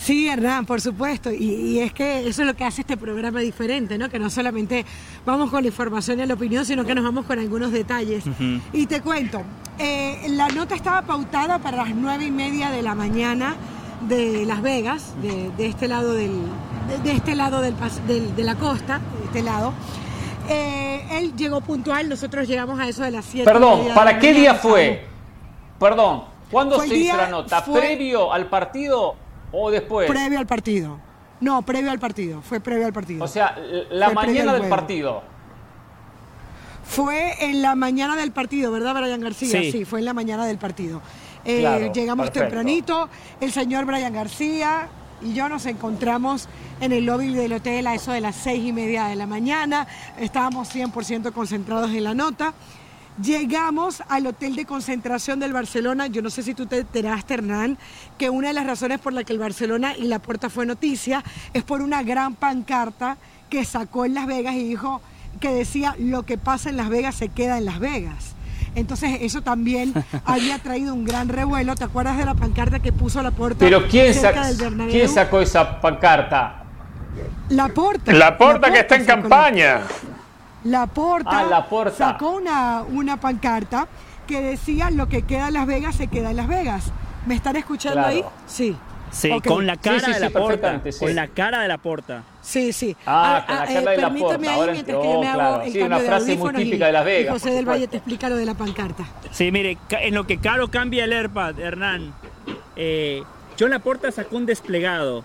Sí, 0.00 0.28
Hernán, 0.28 0.64
por 0.64 0.80
supuesto. 0.80 1.30
Y, 1.30 1.78
es 1.80 1.92
que 1.92 2.26
eso 2.26 2.40
es 2.42 2.48
lo 2.48 2.54
que 2.54 2.64
hace 2.64 2.80
este 2.80 2.96
programa 2.96 3.40
diferente, 3.40 3.98
¿no? 3.98 4.08
Que 4.08 4.18
no 4.18 4.30
solamente 4.30 4.86
vamos 5.26 5.50
con 5.50 5.62
la 5.62 5.68
información 5.68 6.20
y 6.20 6.26
la 6.26 6.34
opinión, 6.34 6.64
sino 6.64 6.84
que 6.84 6.94
nos 6.94 7.04
vamos 7.04 7.26
con 7.26 7.38
algunos 7.38 7.70
detalles. 7.70 8.24
Y 8.72 8.86
te 8.86 9.02
cuento, 9.02 9.42
eh, 9.78 10.26
la 10.30 10.48
nota 10.48 10.74
estaba 10.74 11.02
pautada 11.02 11.58
para 11.58 11.76
las 11.76 11.94
nueve 11.94 12.24
y 12.24 12.30
media 12.30 12.70
de 12.70 12.82
la 12.82 12.94
mañana 12.94 13.56
de 14.08 14.46
Las 14.46 14.62
Vegas, 14.62 15.14
de, 15.20 15.66
este 15.66 15.86
lado 15.86 16.14
del, 16.14 16.32
de, 17.04 17.12
este 17.12 17.34
lado 17.34 17.60
del, 17.60 17.74
de 18.34 18.42
la 18.42 18.54
costa, 18.54 19.00
de 19.18 19.26
este 19.26 19.42
lado. 19.42 19.74
Eh, 20.48 21.04
él 21.12 21.36
llegó 21.36 21.60
puntual, 21.60 22.08
nosotros 22.08 22.48
llegamos 22.48 22.80
a 22.80 22.88
eso 22.88 23.02
de 23.02 23.10
las 23.10 23.26
7. 23.26 23.44
Perdón, 23.44 23.88
¿para 23.94 24.18
qué 24.18 24.32
día 24.32 24.54
fue? 24.54 25.06
Perdón, 25.78 26.24
¿cuándo 26.50 26.80
se 26.80 26.96
hizo 26.96 27.18
la 27.18 27.28
nota? 27.28 27.62
¿Previo 27.62 28.32
al 28.32 28.46
partido 28.46 29.19
¿O 29.52 29.70
después? 29.70 30.08
Previo 30.08 30.38
al 30.38 30.46
partido. 30.46 30.98
No, 31.40 31.62
previo 31.62 31.90
al 31.90 31.98
partido. 31.98 32.42
Fue 32.42 32.60
previo 32.60 32.86
al 32.86 32.92
partido. 32.92 33.24
O 33.24 33.28
sea, 33.28 33.56
la 33.90 34.10
mañana 34.10 34.54
del 34.54 34.68
partido. 34.68 35.22
Fue 36.84 37.44
en 37.44 37.62
la 37.62 37.76
mañana 37.76 38.16
del 38.16 38.32
partido, 38.32 38.72
¿verdad, 38.72 38.94
Brian 38.94 39.20
García? 39.20 39.60
Sí, 39.70 39.84
fue 39.84 40.00
en 40.00 40.04
la 40.04 40.12
mañana 40.12 40.44
del 40.44 40.58
partido. 40.58 41.00
Eh, 41.44 41.90
llegamos 41.94 42.32
tempranito, 42.32 43.08
el 43.40 43.52
señor 43.52 43.86
Brian 43.86 44.12
García 44.12 44.88
y 45.22 45.32
yo 45.34 45.48
nos 45.48 45.66
encontramos 45.66 46.48
en 46.80 46.92
el 46.92 47.04
lobby 47.04 47.32
del 47.32 47.52
hotel 47.52 47.86
a 47.86 47.94
eso 47.94 48.12
de 48.12 48.20
las 48.20 48.36
seis 48.36 48.64
y 48.64 48.72
media 48.72 49.06
de 49.06 49.16
la 49.16 49.26
mañana. 49.26 49.86
Estábamos 50.18 50.74
100% 50.74 51.32
concentrados 51.32 51.90
en 51.90 52.04
la 52.04 52.14
nota. 52.14 52.54
Llegamos 53.22 54.02
al 54.08 54.26
hotel 54.26 54.56
de 54.56 54.64
concentración 54.64 55.40
del 55.40 55.52
Barcelona. 55.52 56.06
Yo 56.06 56.22
no 56.22 56.30
sé 56.30 56.42
si 56.42 56.54
tú 56.54 56.66
te 56.66 56.78
enteraste, 56.78 57.34
Hernán, 57.34 57.76
que 58.16 58.30
una 58.30 58.48
de 58.48 58.54
las 58.54 58.66
razones 58.66 58.98
por 58.98 59.12
la 59.12 59.24
que 59.24 59.32
el 59.32 59.38
Barcelona 59.38 59.94
y 59.96 60.04
la 60.04 60.20
puerta 60.20 60.48
fue 60.48 60.64
noticia 60.64 61.22
es 61.52 61.62
por 61.62 61.82
una 61.82 62.02
gran 62.02 62.34
pancarta 62.34 63.18
que 63.50 63.64
sacó 63.64 64.04
en 64.04 64.14
Las 64.14 64.26
Vegas 64.26 64.54
y 64.54 64.64
dijo 64.64 65.02
que 65.40 65.50
decía 65.50 65.94
lo 65.98 66.22
que 66.22 66.38
pasa 66.38 66.70
en 66.70 66.76
Las 66.76 66.88
Vegas 66.88 67.16
se 67.16 67.28
queda 67.28 67.58
en 67.58 67.66
Las 67.66 67.78
Vegas. 67.78 68.34
Entonces 68.74 69.18
eso 69.20 69.42
también 69.42 69.92
había 70.24 70.58
traído 70.58 70.94
un 70.94 71.04
gran 71.04 71.28
revuelo. 71.28 71.74
¿Te 71.74 71.84
acuerdas 71.84 72.16
de 72.16 72.24
la 72.24 72.34
pancarta 72.34 72.78
que 72.78 72.92
puso 72.92 73.22
la 73.22 73.32
puerta? 73.32 73.58
Pero 73.58 73.86
¿quién, 73.88 74.14
¿quién 74.88 75.08
sacó 75.08 75.40
esa 75.40 75.80
pancarta? 75.80 76.64
La 77.50 77.68
Porta. 77.68 78.12
La 78.12 78.38
Porta 78.38 78.72
que 78.72 78.80
está 78.80 78.96
en 78.96 79.04
campaña. 79.04 79.80
La 79.80 80.19
Porta, 80.94 81.30
ah, 81.30 81.90
sacó 81.96 82.32
una, 82.32 82.82
una 82.82 83.18
pancarta 83.18 83.88
que 84.26 84.40
decía 84.40 84.90
lo 84.90 85.08
que 85.08 85.22
queda 85.22 85.48
en 85.48 85.54
Las 85.54 85.66
Vegas 85.66 85.96
se 85.96 86.06
queda 86.06 86.30
en 86.30 86.36
Las 86.36 86.48
Vegas. 86.48 86.92
¿Me 87.26 87.34
están 87.34 87.56
escuchando 87.56 88.00
ahí? 88.00 88.24
Sí. 88.46 88.76
Sí, 89.10 89.40
con 89.40 89.66
la 89.66 89.76
cara 89.76 90.08
de 90.08 90.20
la 90.20 90.30
porta. 90.30 90.80
Con 90.98 91.14
la 91.16 91.26
cara 91.26 91.60
de 91.60 91.68
la 91.68 91.78
porta. 91.78 92.22
Sí, 92.40 92.72
sí. 92.72 92.96
Ah, 93.06 93.44
con 93.46 93.56
la 93.56 93.66
cara 93.66 93.90
de 93.90 93.96
la 93.96 94.10
porta. 94.10 94.54
Ahora 94.54 94.72
mientras 94.72 94.98
que 94.98 95.04
yo 95.04 95.20
me 95.20 95.28
hago 95.28 95.64
sí, 95.64 95.82
una 95.82 95.98
frase 95.98 96.36
muy 96.36 96.54
típica 96.54 96.86
de 96.86 96.92
Las 96.92 97.04
Vegas. 97.04 97.32
José 97.32 97.50
del 97.50 97.68
Valle 97.68 97.88
te 97.88 97.96
explica 97.96 98.28
lo 98.28 98.36
de 98.36 98.46
la 98.46 98.54
pancarta. 98.54 99.04
Sí, 99.32 99.50
mire, 99.50 99.78
en 99.90 100.14
lo 100.14 100.26
que 100.26 100.38
Caro 100.38 100.68
cambia 100.68 101.04
el 101.04 101.12
AirPad, 101.12 101.58
Hernán, 101.58 102.14
eh, 102.76 103.22
John 103.58 103.70
Laporta 103.70 104.10
sacó 104.12 104.36
un 104.36 104.46
desplegado 104.46 105.24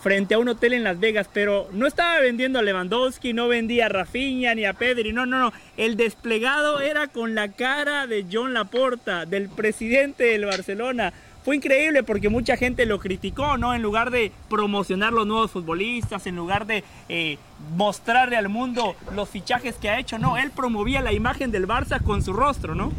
frente 0.00 0.34
a 0.34 0.38
un 0.38 0.48
hotel 0.48 0.72
en 0.72 0.84
Las 0.84 0.98
Vegas, 0.98 1.28
pero 1.32 1.68
no 1.72 1.86
estaba 1.86 2.20
vendiendo 2.20 2.58
a 2.58 2.62
Lewandowski, 2.62 3.32
no 3.32 3.48
vendía 3.48 3.86
a 3.86 3.88
Rafinha 3.90 4.54
ni 4.54 4.64
a 4.64 4.72
Pedri, 4.72 5.12
no, 5.12 5.26
no, 5.26 5.38
no. 5.38 5.52
El 5.76 5.96
desplegado 5.96 6.80
era 6.80 7.08
con 7.08 7.34
la 7.34 7.48
cara 7.48 8.06
de 8.06 8.26
John 8.30 8.54
Laporta, 8.54 9.26
del 9.26 9.48
presidente 9.48 10.24
del 10.24 10.46
Barcelona. 10.46 11.12
Fue 11.44 11.56
increíble 11.56 12.02
porque 12.02 12.28
mucha 12.28 12.56
gente 12.56 12.84
lo 12.84 12.98
criticó, 12.98 13.56
¿no? 13.56 13.74
En 13.74 13.82
lugar 13.82 14.10
de 14.10 14.30
promocionar 14.48 15.12
los 15.12 15.26
nuevos 15.26 15.50
futbolistas, 15.50 16.26
en 16.26 16.36
lugar 16.36 16.66
de 16.66 16.84
eh, 17.08 17.38
mostrarle 17.76 18.36
al 18.36 18.48
mundo 18.48 18.94
los 19.14 19.28
fichajes 19.28 19.76
que 19.76 19.88
ha 19.88 19.98
hecho, 19.98 20.18
no, 20.18 20.36
él 20.36 20.50
promovía 20.50 21.00
la 21.00 21.12
imagen 21.12 21.50
del 21.50 21.66
Barça 21.66 22.02
con 22.02 22.22
su 22.22 22.32
rostro, 22.32 22.74
¿no? 22.74 22.92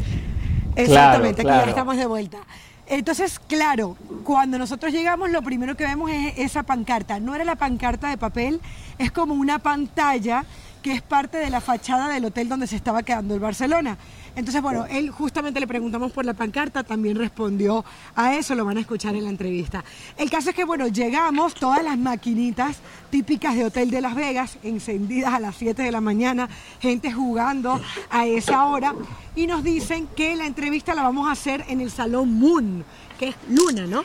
Exactamente, 0.76 1.42
aquí 1.42 1.50
ya 1.50 1.66
estamos 1.66 1.98
de 1.98 2.06
vuelta. 2.06 2.40
Entonces, 2.88 3.40
claro, 3.40 3.96
cuando 4.24 4.58
nosotros 4.58 4.92
llegamos, 4.92 5.30
lo 5.30 5.42
primero 5.42 5.76
que 5.78 5.86
vemos 5.86 6.12
es 6.12 6.38
esa 6.38 6.64
pancarta. 6.64 7.20
No 7.20 7.36
era 7.36 7.46
la 7.46 7.56
pancarta 7.56 8.10
de 8.10 8.18
papel, 8.18 8.60
es 8.98 9.12
como 9.12 9.34
una 9.34 9.60
pantalla 9.60 10.46
que 10.82 10.94
es 10.94 11.02
parte 11.02 11.38
de 11.38 11.50
la 11.50 11.62
fachada 11.62 12.10
del 12.10 12.26
hotel 12.26 12.50
donde 12.50 12.68
se 12.68 12.76
estaba 12.76 13.04
quedando 13.04 13.34
el 13.34 13.40
Barcelona. 13.40 13.98
Entonces, 14.36 14.62
bueno, 14.62 14.86
él 14.90 15.10
justamente 15.12 15.60
le 15.60 15.68
preguntamos 15.68 16.12
por 16.12 16.26
la 16.26 16.34
pancarta, 16.34 16.84
también 16.84 17.18
respondió 17.18 17.84
a 18.16 18.36
eso, 18.36 18.56
lo 18.56 18.64
van 18.64 18.78
a 18.78 18.80
escuchar 18.80 19.14
en 19.16 19.26
la 19.26 19.30
entrevista. 19.30 19.84
El 20.18 20.30
caso 20.30 20.52
es 20.52 20.56
que, 20.56 20.64
bueno, 20.64 20.88
llegamos, 20.88 21.54
todas 21.54 21.84
las 21.84 21.98
maquinitas 21.98 22.78
típicas 23.10 23.56
de 23.56 23.66
Hotel 23.66 23.92
de 23.92 24.00
Las 24.00 24.16
Vegas, 24.16 24.58
encendidas 24.64 25.34
a 25.34 25.40
las 25.40 25.56
7 25.58 25.84
de 25.84 25.92
la 25.92 26.00
mañana, 26.00 26.48
gente 26.80 27.12
jugando 27.12 27.82
a 28.10 28.26
esa 28.26 28.66
hora, 28.66 28.96
y 29.36 29.48
nos 29.48 29.64
dicen 29.64 30.08
que 30.16 30.36
la 30.36 30.46
entrevista 30.46 30.96
la 30.96 31.04
vamos 31.04 31.28
a 31.28 31.34
hacer 31.34 31.66
en 31.68 31.82
el 31.82 31.92
Salón 31.92 32.34
Moon, 32.40 32.86
que 33.20 33.30
es 33.30 33.36
Luna, 33.50 33.86
¿no? 33.86 34.04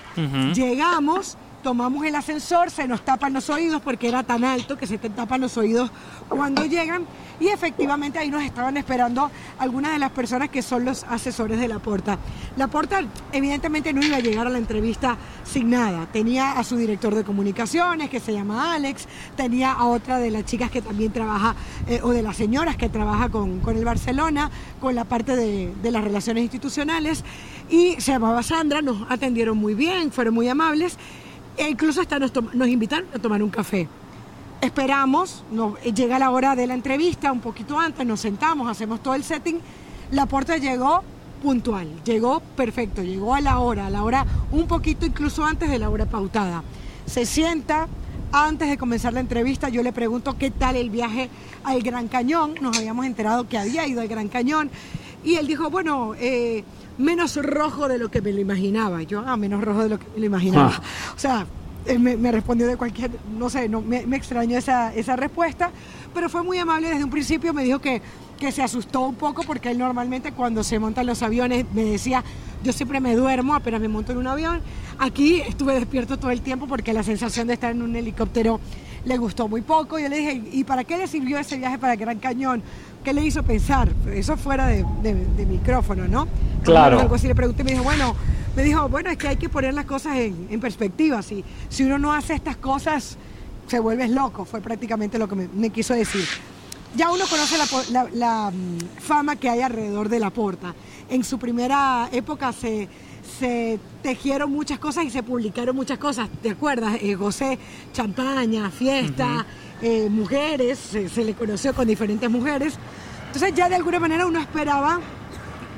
Llegamos 0.55 1.39
tomamos 1.63 2.05
el 2.05 2.15
ascensor, 2.15 2.71
se 2.71 2.87
nos 2.87 3.05
tapan 3.05 3.33
los 3.33 3.51
oídos 3.51 3.83
porque 3.83 4.09
era 4.09 4.23
tan 4.23 4.45
alto 4.45 4.77
que 4.77 4.87
se 4.87 4.99
te 4.99 5.11
tapan 5.11 5.41
los 5.41 5.57
oídos 5.57 5.91
cuando 6.29 6.65
llegan 6.65 7.07
y 7.39 7.49
efectivamente 7.49 8.19
ahí 8.19 8.31
nos 8.31 8.43
estaban 8.43 8.77
esperando 8.77 9.31
algunas 9.59 9.93
de 9.93 9.99
las 9.99 10.11
personas 10.11 10.49
que 10.49 10.63
son 10.63 10.85
los 10.85 11.05
asesores 11.05 11.61
de 11.61 11.69
la 11.69 11.79
Porta. 11.79 12.19
La 12.57 12.69
Porta 12.69 13.01
evidentemente 13.33 13.93
no 13.93 14.03
iba 14.03 14.17
a 14.17 14.21
llegar 14.21 14.47
a 14.47 14.51
la 14.51 14.59
entrevista 14.59 15.17
sin 15.45 15.71
nada. 15.71 16.07
Tenía 16.13 16.53
a 16.53 16.65
su 16.65 16.77
director 16.77 17.15
de 17.15 17.25
comunicaciones 17.25 18.11
que 18.11 18.21
se 18.21 18.33
llama 18.33 18.75
Alex, 18.75 19.07
tenía 19.37 19.73
a 19.73 19.87
otra 19.87 20.19
de 20.19 20.31
las 20.31 20.45
chicas 20.45 20.71
que 20.71 20.83
también 20.83 21.13
trabaja, 21.13 21.55
eh, 21.87 22.01
o 22.03 22.11
de 22.11 22.23
las 22.23 22.37
señoras 22.37 22.77
que 22.77 22.89
trabaja 22.89 23.29
con, 23.29 23.61
el 23.67 23.85
Barcelona, 23.85 24.51
con 24.81 24.95
la 24.95 25.05
parte 25.05 25.37
de, 25.37 25.75
las 25.91 26.03
relaciones 26.03 26.43
institucionales, 26.43 27.25
y 27.71 28.01
se 28.01 28.13
llamaba 28.13 28.43
Sandra, 28.43 28.83
nos 28.83 29.11
atendieron 29.11 29.57
muy 29.57 29.75
bien, 29.75 30.11
fueron 30.13 30.35
muy 30.35 30.49
amables, 30.49 30.99
e 31.57 31.69
incluso 31.69 32.01
hasta 32.01 32.19
nos, 32.19 32.33
nos 32.55 32.69
invitaron 32.69 33.07
a 33.15 33.19
tomar 33.19 33.43
un 33.43 33.51
café. 33.51 33.89
Esperamos, 34.61 35.45
llega 35.95 36.19
la 36.19 36.31
hora 36.31 36.57
de 36.57 36.67
la 36.67 36.75
entrevista, 36.75 37.31
un 37.31 37.41
poquito 37.41 37.79
antes, 37.79 38.07
nos 38.07 38.21
sentamos, 38.21 38.69
hacemos 38.69 39.03
todo 39.03 39.15
el 39.15 39.23
setting. 39.23 39.61
La 40.11 40.27
puerta 40.27 40.57
llegó 40.57 41.03
puntual, 41.43 41.89
llegó 42.05 42.41
perfecto, 42.41 43.03
llegó 43.03 43.35
a 43.35 43.41
la 43.41 43.59
hora, 43.59 43.87
a 43.87 43.91
la 43.91 44.03
hora 44.03 44.27
un 44.51 44.67
poquito 44.67 45.05
incluso 45.07 45.45
antes 45.45 45.71
de 45.71 45.79
la 45.79 45.91
hora 45.91 46.07
pautada. 46.07 46.63
Se 47.05 47.27
sienta, 47.27 47.87
antes 48.33 48.69
de 48.69 48.79
comenzar 48.79 49.13
la 49.13 49.21
entrevista 49.21 49.69
yo 49.69 49.83
le 49.83 49.93
pregunto 49.93 50.37
qué 50.39 50.51
tal 50.51 50.77
el 50.77 50.91
viaje 50.91 51.29
al 51.63 51.83
Gran 51.83 52.09
Cañón, 52.09 52.55
nos 52.61 52.77
habíamos 52.79 53.07
enterado 53.07 53.49
que 53.49 53.59
había 53.59 53.87
ido 53.87 54.01
al 54.01 54.09
Gran 54.09 54.29
Cañón 54.29 54.71
y 55.23 55.35
él 55.35 55.47
dijo, 55.47 55.71
bueno, 55.71 56.15
eh, 56.19 56.65
menos 56.99 57.37
rojo 57.37 57.89
de 57.89 57.99
lo 57.99 58.11
que 58.11 58.21
me 58.21 58.33
lo 58.33 58.41
imaginaba. 58.41 59.03
Yo, 59.03 59.23
ah, 59.27 59.37
menos 59.37 59.63
rojo 59.63 59.83
de 59.83 59.89
lo 59.91 59.99
que 59.99 60.07
me 60.15 60.21
lo 60.21 60.27
imaginaba. 60.27 60.73
Ah. 60.75 60.83
O 61.15 61.19
sea, 61.19 61.47
me, 61.99 62.33
respondió 62.33 62.67
de 62.67 62.77
cualquier, 62.77 63.11
no 63.39 63.49
sé, 63.49 63.69
no, 63.69 63.81
me, 63.81 63.99
extrañó 64.17 64.59
esa, 64.59 64.95
esa, 64.95 65.17
respuesta, 65.17 65.71
pero 66.15 66.29
fue 66.29 66.43
muy 66.43 66.59
amable 66.59 66.89
desde 66.89 67.05
un 67.05 67.11
principio, 67.11 67.55
me 67.55 67.65
dijo 67.65 67.79
que, 67.79 68.03
que 68.39 68.51
se 68.53 68.63
asustó 68.63 69.01
un 69.01 69.15
poco 69.15 69.43
porque 69.45 69.71
él 69.71 69.79
normalmente 69.79 70.33
cuando 70.33 70.65
se 70.65 70.79
monta 70.79 71.03
en 71.03 71.07
los 71.07 71.23
aviones 71.23 71.65
me 71.73 71.85
decía, 71.85 72.25
yo 72.65 72.73
siempre 72.73 73.01
me 73.01 73.15
duermo 73.15 73.55
apenas 73.55 73.81
me 73.81 73.89
monto 73.89 74.13
en 74.13 74.19
un 74.19 74.27
avión, 74.27 74.61
aquí 74.99 75.41
estuve 75.43 75.75
despierto 75.75 76.19
todo 76.19 76.31
el 76.31 76.41
tiempo 76.41 76.67
porque 76.67 76.93
la 76.93 77.03
sensación 77.03 77.47
de 77.47 77.55
estar 77.55 77.71
en 77.71 77.83
un 77.83 77.95
helicóptero 77.95 78.61
le 79.07 79.17
gustó 79.19 79.49
muy 79.49 79.63
poco, 79.63 79.99
yo 79.99 80.09
le 80.09 80.17
dije, 80.17 80.43
¿y 80.53 80.65
para 80.65 80.83
qué 80.83 80.99
le 80.99 81.07
sirvió 81.07 81.39
ese 81.39 81.57
viaje 81.57 81.79
para 81.79 81.95
Gran 81.95 82.19
Cañón? 82.19 82.61
¿Qué 83.05 83.13
le 83.13 83.25
hizo 83.25 83.45
pensar? 83.45 83.89
Eso 84.13 84.37
fuera 84.37 84.67
de, 84.67 84.85
de, 85.03 85.47
micrófono, 85.47 86.09
¿no? 86.09 86.27
Claro. 86.65 86.99
Algo 86.99 87.15
así 87.15 87.29
le 87.29 87.35
pregunté 87.37 87.63
y 87.63 87.65
me 87.65 87.71
dijo, 87.71 87.85
bueno, 87.85 88.17
me 88.57 88.65
dijo, 88.65 88.89
bueno, 88.89 89.09
es 89.09 89.17
que 89.17 89.29
hay 89.29 89.37
que 89.37 89.49
poner 89.49 89.75
las 89.75 89.85
cosas 89.85 90.17
en, 90.17 90.61
perspectiva. 90.61 91.23
Si, 91.23 91.45
si 91.69 91.85
uno 91.85 91.99
no 91.99 92.13
hace 92.13 92.35
estas 92.35 92.57
cosas, 92.57 93.17
se 93.69 93.79
vuelve 93.79 94.09
loco. 94.09 94.45
Fue 94.45 94.61
prácticamente 94.61 95.19
lo 95.19 95.29
que 95.29 95.37
me, 95.37 95.71
quiso 95.71 95.95
decir. 95.95 96.25
Ya 96.97 97.11
uno 97.13 97.27
conoce 97.31 97.57
la, 98.13 98.51
mm, 98.51 98.79
fama 98.99 99.37
que 99.37 99.49
hay 99.49 99.61
alrededor 99.61 100.09
de 100.09 100.19
la 100.19 100.31
porta. 100.31 100.75
En 101.09 101.23
su 101.23 101.39
primera 101.39 102.09
época 102.11 102.53
se, 102.53 102.89
se 103.39 103.79
tejieron 104.03 104.51
muchas 104.51 104.79
cosas 104.79 105.05
y 105.05 105.11
se 105.11 105.23
publicaron 105.23 105.75
muchas 105.77 105.99
cosas. 105.99 106.29
¿Te 106.43 106.51
acuerdas? 106.51 106.99
Eh, 107.01 107.15
José, 107.15 107.59
champaña, 107.93 108.71
fiesta, 108.71 109.45
eh, 109.83 110.09
mujeres, 110.11 110.79
se, 110.79 111.09
se, 111.09 111.25
le 111.25 111.35
conoció 111.35 111.75
con 111.75 111.87
diferentes 111.87 112.31
mujeres. 112.31 112.75
Entonces 113.27 113.55
ya 113.55 113.69
de 113.69 113.75
alguna 113.75 114.01
manera 114.01 114.27
uno 114.27 114.41
esperaba 114.41 115.01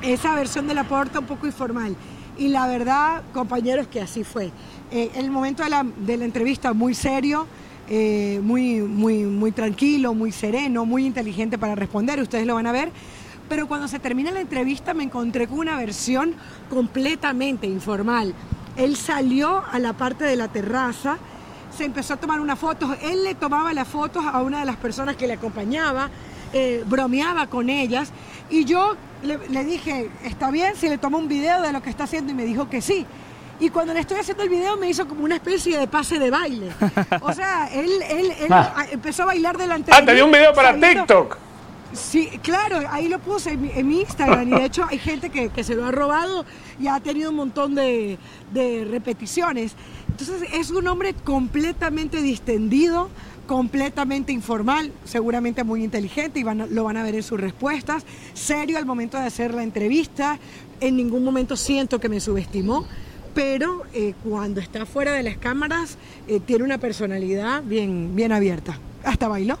esa 0.01 0.35
versión 0.35 0.67
de 0.67 0.73
la 0.73 0.83
porta 0.85 1.19
un 1.19 1.25
poco 1.25 1.45
informal. 1.45 1.95
Y 2.37 2.47
la 2.47 2.67
verdad, 2.67 3.23
compañeros, 3.33 3.87
que 3.87 3.99
así 3.99 4.23
fue. 4.23 4.51
Eh, 4.91 5.11
el 5.15 5.29
momento 5.29 5.63
de 5.63 5.69
la, 5.69 5.83
de 5.83 6.17
la, 6.17 6.25
entrevista 6.25 6.73
muy 6.73 6.93
serio, 6.93 7.45
eh, 7.89 8.39
muy, 8.41 8.81
muy, 8.81 9.23
muy 9.23 9.51
tranquilo, 9.51 10.13
muy 10.13 10.31
sereno, 10.31 10.85
muy 10.85 11.05
inteligente 11.05 11.57
para 11.57 11.75
responder, 11.75 12.19
ustedes 12.21 12.47
lo 12.47 12.55
van 12.55 12.67
a 12.67 12.71
ver. 12.71 12.91
Pero 13.49 13.67
cuando 13.67 13.87
se 13.87 13.99
termina 13.99 14.31
la 14.31 14.39
entrevista 14.39 14.93
me 14.93 15.03
encontré 15.03 15.47
con 15.47 15.59
una 15.59 15.75
versión 15.75 16.35
completamente 16.69 17.65
informal. 17.65 18.33
Él 18.77 18.95
salió 18.95 19.63
a 19.69 19.79
la 19.79 19.93
parte 19.93 20.23
de 20.23 20.35
la 20.35 20.47
terraza, 20.47 21.17
se 21.75 21.83
empezó 21.83 22.13
a 22.13 22.17
tomar 22.17 22.39
unas 22.39 22.59
fotos, 22.59 22.95
él 23.01 23.23
le 23.23 23.35
tomaba 23.35 23.73
las 23.73 23.87
fotos 23.87 24.23
a 24.25 24.41
una 24.41 24.59
de 24.59 24.65
las 24.65 24.77
personas 24.77 25.15
que 25.15 25.27
le 25.27 25.33
acompañaba, 25.33 26.09
eh, 26.53 26.83
bromeaba 26.85 27.47
con 27.47 27.69
ellas 27.69 28.11
y 28.49 28.65
yo 28.65 28.95
le, 29.23 29.65
dije, 29.65 30.09
¿está 30.23 30.49
bien 30.51 30.75
si 30.75 30.87
le 30.87 30.97
tomo 30.97 31.17
un 31.17 31.27
video 31.27 31.61
de 31.61 31.73
lo 31.73 31.81
que 31.81 31.89
está 31.89 32.05
haciendo? 32.05 32.31
Y 32.31 32.35
me 32.35 32.45
dijo 32.45 32.69
que 32.69 32.81
sí. 32.81 33.05
Y 33.59 33.69
cuando 33.71 33.93
le 33.93 33.99
estoy 33.99 34.19
haciendo 34.19 34.43
el 34.43 34.49
video 34.49 34.77
me 34.77 34.89
hizo 34.89 35.07
como 35.07 35.25
una 35.25 35.35
especie 35.35 35.77
de 35.77 35.87
pase 35.87 36.17
de 36.17 36.29
baile. 36.29 36.69
O 37.21 37.33
sea, 37.33 37.67
él, 37.73 37.89
él, 38.09 38.31
ah. 38.49 38.85
empezó 38.89 39.23
a 39.23 39.25
bailar 39.27 39.57
delante 39.57 39.91
ah, 39.93 40.01
de 40.01 40.13
mí. 40.13 40.19
Ah, 40.19 40.25
un 40.25 40.31
video 40.31 40.53
para 40.53 40.79
TikTok. 40.79 41.48
Sí, 41.93 42.29
claro, 42.43 42.87
ahí 42.91 43.07
lo 43.07 43.19
puse 43.19 43.51
en 43.51 43.87
mi, 43.87 44.01
Instagram 44.01 44.47
y 44.47 44.51
de 44.51 44.65
hecho 44.65 44.85
hay 44.87 44.99
gente 44.99 45.29
que, 45.31 45.49
que, 45.49 45.63
se 45.63 45.75
lo 45.75 45.85
ha 45.85 45.91
robado 45.91 46.45
y 46.79 46.87
ha 46.87 46.99
tenido 46.99 47.31
un 47.31 47.35
montón 47.35 47.73
de, 47.73 48.19
de 48.53 48.85
repeticiones. 48.89 49.73
Entonces 50.09 50.49
es 50.53 50.69
un 50.69 50.87
hombre 50.87 51.13
completamente 51.13 52.21
distendido, 52.21 53.09
completamente 53.47 54.31
informal, 54.31 54.91
seguramente 55.03 55.63
muy 55.63 55.83
inteligente 55.83 56.39
y 56.39 56.43
lo 56.43 56.83
van 56.83 56.97
a 56.97 57.03
ver 57.03 57.15
en 57.15 57.23
sus 57.23 57.39
respuestas, 57.39 58.05
serio 58.35 58.77
al 58.77 58.85
momento 58.85 59.17
de 59.17 59.23
hacer 59.23 59.55
la 59.55 59.63
entrevista, 59.63 60.37
en 60.81 60.95
ningún 60.95 61.23
momento 61.23 61.57
siento 61.57 61.99
que 61.99 62.09
me 62.09 62.19
subestimó, 62.19 62.85
pero 63.33 63.83
eh, 63.93 64.13
cuando 64.23 64.61
está 64.61 64.85
fuera 64.85 65.13
de 65.13 65.23
las 65.23 65.37
cámaras 65.37 65.97
eh, 66.27 66.39
tiene 66.39 66.63
una 66.63 66.77
personalidad 66.77 67.63
bien, 67.63 68.15
bien 68.15 68.31
abierta. 68.31 68.77
Hasta 69.03 69.27
bailó. 69.27 69.57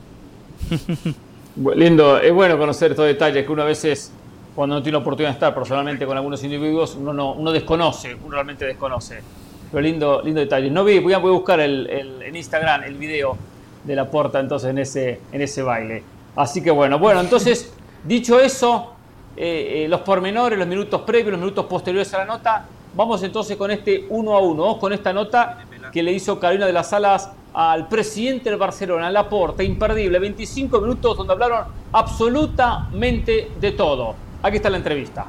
Lindo, 1.75 2.17
es 2.17 2.33
bueno 2.33 2.57
conocer 2.57 2.91
estos 2.91 3.05
detalles 3.05 3.45
que 3.45 3.51
uno 3.51 3.63
a 3.63 3.65
veces, 3.65 4.13
cuando 4.55 4.77
no 4.77 4.81
tiene 4.81 4.97
oportunidad 4.97 5.31
de 5.31 5.33
estar 5.33 5.53
personalmente 5.53 6.05
con 6.05 6.15
algunos 6.15 6.41
individuos, 6.41 6.95
uno, 6.95 7.11
no, 7.11 7.33
uno 7.33 7.51
desconoce, 7.51 8.15
uno 8.15 8.31
realmente 8.31 8.63
desconoce. 8.65 9.21
Pero 9.69 9.81
lindo, 9.81 10.21
lindo 10.23 10.39
detalle. 10.39 10.71
No 10.71 10.85
vi, 10.85 10.99
voy 10.99 11.11
a, 11.11 11.17
buscar 11.17 11.59
el, 11.59 11.89
en 12.21 12.33
Instagram 12.33 12.83
el 12.83 12.95
video 12.95 13.35
de 13.83 13.93
la 13.93 14.09
puerta 14.09 14.39
entonces 14.39 14.69
en 14.69 14.77
ese, 14.77 15.19
en 15.33 15.41
ese 15.41 15.61
baile. 15.61 16.01
Así 16.37 16.63
que 16.63 16.71
bueno, 16.71 16.97
bueno, 16.97 17.19
entonces, 17.19 17.73
dicho 18.05 18.39
eso, 18.39 18.93
eh, 19.35 19.83
eh, 19.83 19.87
los 19.89 19.99
pormenores, 19.99 20.57
los 20.57 20.67
minutos 20.67 21.01
previos, 21.01 21.31
los 21.31 21.41
minutos 21.41 21.65
posteriores 21.65 22.13
a 22.13 22.19
la 22.19 22.25
nota, 22.25 22.65
vamos 22.95 23.21
entonces 23.21 23.57
con 23.57 23.69
este 23.69 24.05
uno 24.09 24.33
a 24.33 24.39
uno, 24.39 24.79
con 24.79 24.93
esta 24.93 25.11
nota 25.11 25.65
que 25.91 26.03
le 26.03 26.11
hizo 26.11 26.39
Carolina 26.39 26.65
de 26.65 26.73
las 26.73 26.89
Salas 26.89 27.29
al 27.53 27.87
presidente 27.87 28.49
del 28.49 28.59
Barcelona, 28.59 29.09
Laporta, 29.09 29.63
imperdible, 29.63 30.19
25 30.19 30.81
minutos 30.81 31.17
donde 31.17 31.33
hablaron 31.33 31.65
absolutamente 31.91 33.51
de 33.59 33.71
todo. 33.71 34.15
Aquí 34.41 34.57
está 34.57 34.69
la 34.69 34.77
entrevista. 34.77 35.25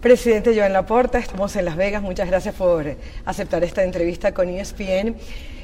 Presidente 0.00 0.56
Joan 0.56 0.72
Laporta, 0.72 1.18
estamos 1.18 1.56
en 1.56 1.64
Las 1.64 1.76
Vegas, 1.76 2.02
muchas 2.02 2.28
gracias 2.28 2.54
por 2.54 2.86
aceptar 3.24 3.64
esta 3.64 3.82
entrevista 3.82 4.32
con 4.32 4.48
ESPN. 4.48 5.16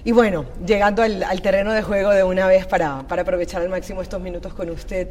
Y 0.05 0.13
bueno, 0.13 0.45
llegando 0.67 1.03
al, 1.03 1.41
terreno 1.41 1.73
de 1.73 1.83
juego 1.83 2.11
de 2.11 2.25
una 2.25 2.47
vez 2.47 2.67
para, 2.67 2.99
aprovechar 2.99 3.63
al 3.63 3.69
máximo 3.69 4.03
estos 4.03 4.21
minutos 4.21 4.53
con 4.53 4.71
usted, 4.71 5.09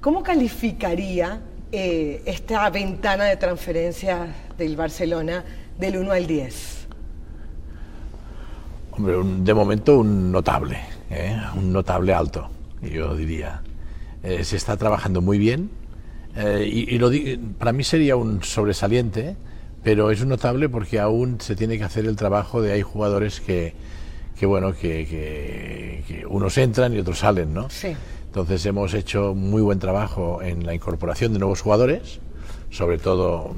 ¿cómo 0.00 0.22
calificaría 0.22 1.40
eh, 1.72 2.22
esta 2.24 2.70
ventana 2.70 3.24
de 3.24 3.36
transferencia 3.36 4.28
del 4.56 4.76
Barcelona 4.76 5.44
del 5.78 5.96
1 5.96 6.12
al 6.12 6.26
10? 6.26 6.81
Hombre, 8.92 9.16
de 9.42 9.54
momento 9.54 9.98
un 9.98 10.30
notable, 10.30 10.78
¿eh? 11.10 11.36
un 11.56 11.72
notable 11.72 12.14
alto, 12.14 12.48
yo 12.82 13.16
diría. 13.16 13.62
Eh, 14.22 14.44
se 14.44 14.56
está 14.56 14.76
trabajando 14.76 15.20
muy 15.20 15.36
bien 15.36 15.70
eh, 16.36 16.68
y, 16.70 16.98
lo 16.98 17.10
para 17.58 17.72
mí 17.72 17.84
sería 17.84 18.16
un 18.16 18.42
sobresaliente, 18.42 19.36
pero 19.82 20.10
es 20.10 20.22
un 20.22 20.28
notable 20.28 20.68
porque 20.68 21.00
aún 21.00 21.40
se 21.40 21.56
tiene 21.56 21.76
que 21.76 21.84
hacer 21.84 22.06
el 22.06 22.16
trabajo 22.16 22.62
de 22.62 22.72
hay 22.72 22.82
jugadores 22.82 23.40
que, 23.40 23.74
que 24.38 24.46
bueno, 24.46 24.74
que, 24.74 26.04
que, 26.06 26.26
unos 26.26 26.56
entran 26.58 26.94
y 26.94 26.98
otros 26.98 27.18
salen, 27.18 27.52
¿no? 27.52 27.68
Sí. 27.68 27.94
Entonces 28.26 28.64
hemos 28.64 28.94
hecho 28.94 29.34
muy 29.34 29.60
buen 29.60 29.78
trabajo 29.78 30.40
en 30.40 30.64
la 30.64 30.74
incorporación 30.74 31.34
de 31.34 31.38
nuevos 31.38 31.60
jugadores, 31.60 32.20
sobre 32.70 32.96
todo 32.96 33.54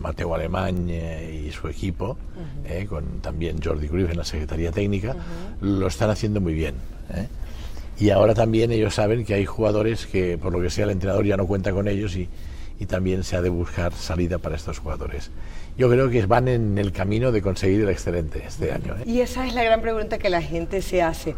Mateo 0.00 0.34
Alemán 0.34 0.88
y 0.88 1.50
su 1.50 1.68
equipo, 1.68 2.16
eh, 2.64 2.86
con 2.88 3.20
también 3.20 3.60
Jordi 3.62 3.88
Cruyff 3.88 4.10
en 4.10 4.18
la 4.18 4.24
Secretaría 4.24 4.70
Técnica, 4.72 5.16
lo 5.60 5.86
están 5.86 6.10
haciendo 6.10 6.40
muy 6.40 6.54
bien. 6.54 6.74
¿eh? 7.14 7.28
Y 7.98 8.10
ahora 8.10 8.34
también 8.34 8.70
ellos 8.70 8.94
saben 8.94 9.24
que 9.24 9.34
hay 9.34 9.44
jugadores 9.44 10.06
que, 10.06 10.38
por 10.38 10.52
lo 10.52 10.60
que 10.60 10.70
sea, 10.70 10.84
el 10.84 10.90
entrenador 10.90 11.24
ya 11.24 11.36
no 11.36 11.46
cuenta 11.46 11.72
con 11.72 11.88
ellos 11.88 12.14
y, 12.16 12.28
y 12.78 12.86
también 12.86 13.24
se 13.24 13.36
ha 13.36 13.42
de 13.42 13.48
buscar 13.48 13.92
salida 13.92 14.38
para 14.38 14.56
estos 14.56 14.78
jugadores. 14.78 15.30
Yo 15.76 15.88
creo 15.90 16.08
que 16.10 16.24
van 16.26 16.48
en 16.48 16.78
el 16.78 16.92
camino 16.92 17.32
de 17.32 17.42
conseguir 17.42 17.82
el 17.82 17.88
excelente 17.88 18.42
este 18.46 18.72
año. 18.72 18.96
¿eh? 18.98 19.02
Y 19.06 19.20
esa 19.20 19.46
es 19.46 19.54
la 19.54 19.64
gran 19.64 19.80
pregunta 19.80 20.18
que 20.18 20.30
la 20.30 20.42
gente 20.42 20.82
se 20.82 21.02
hace. 21.02 21.34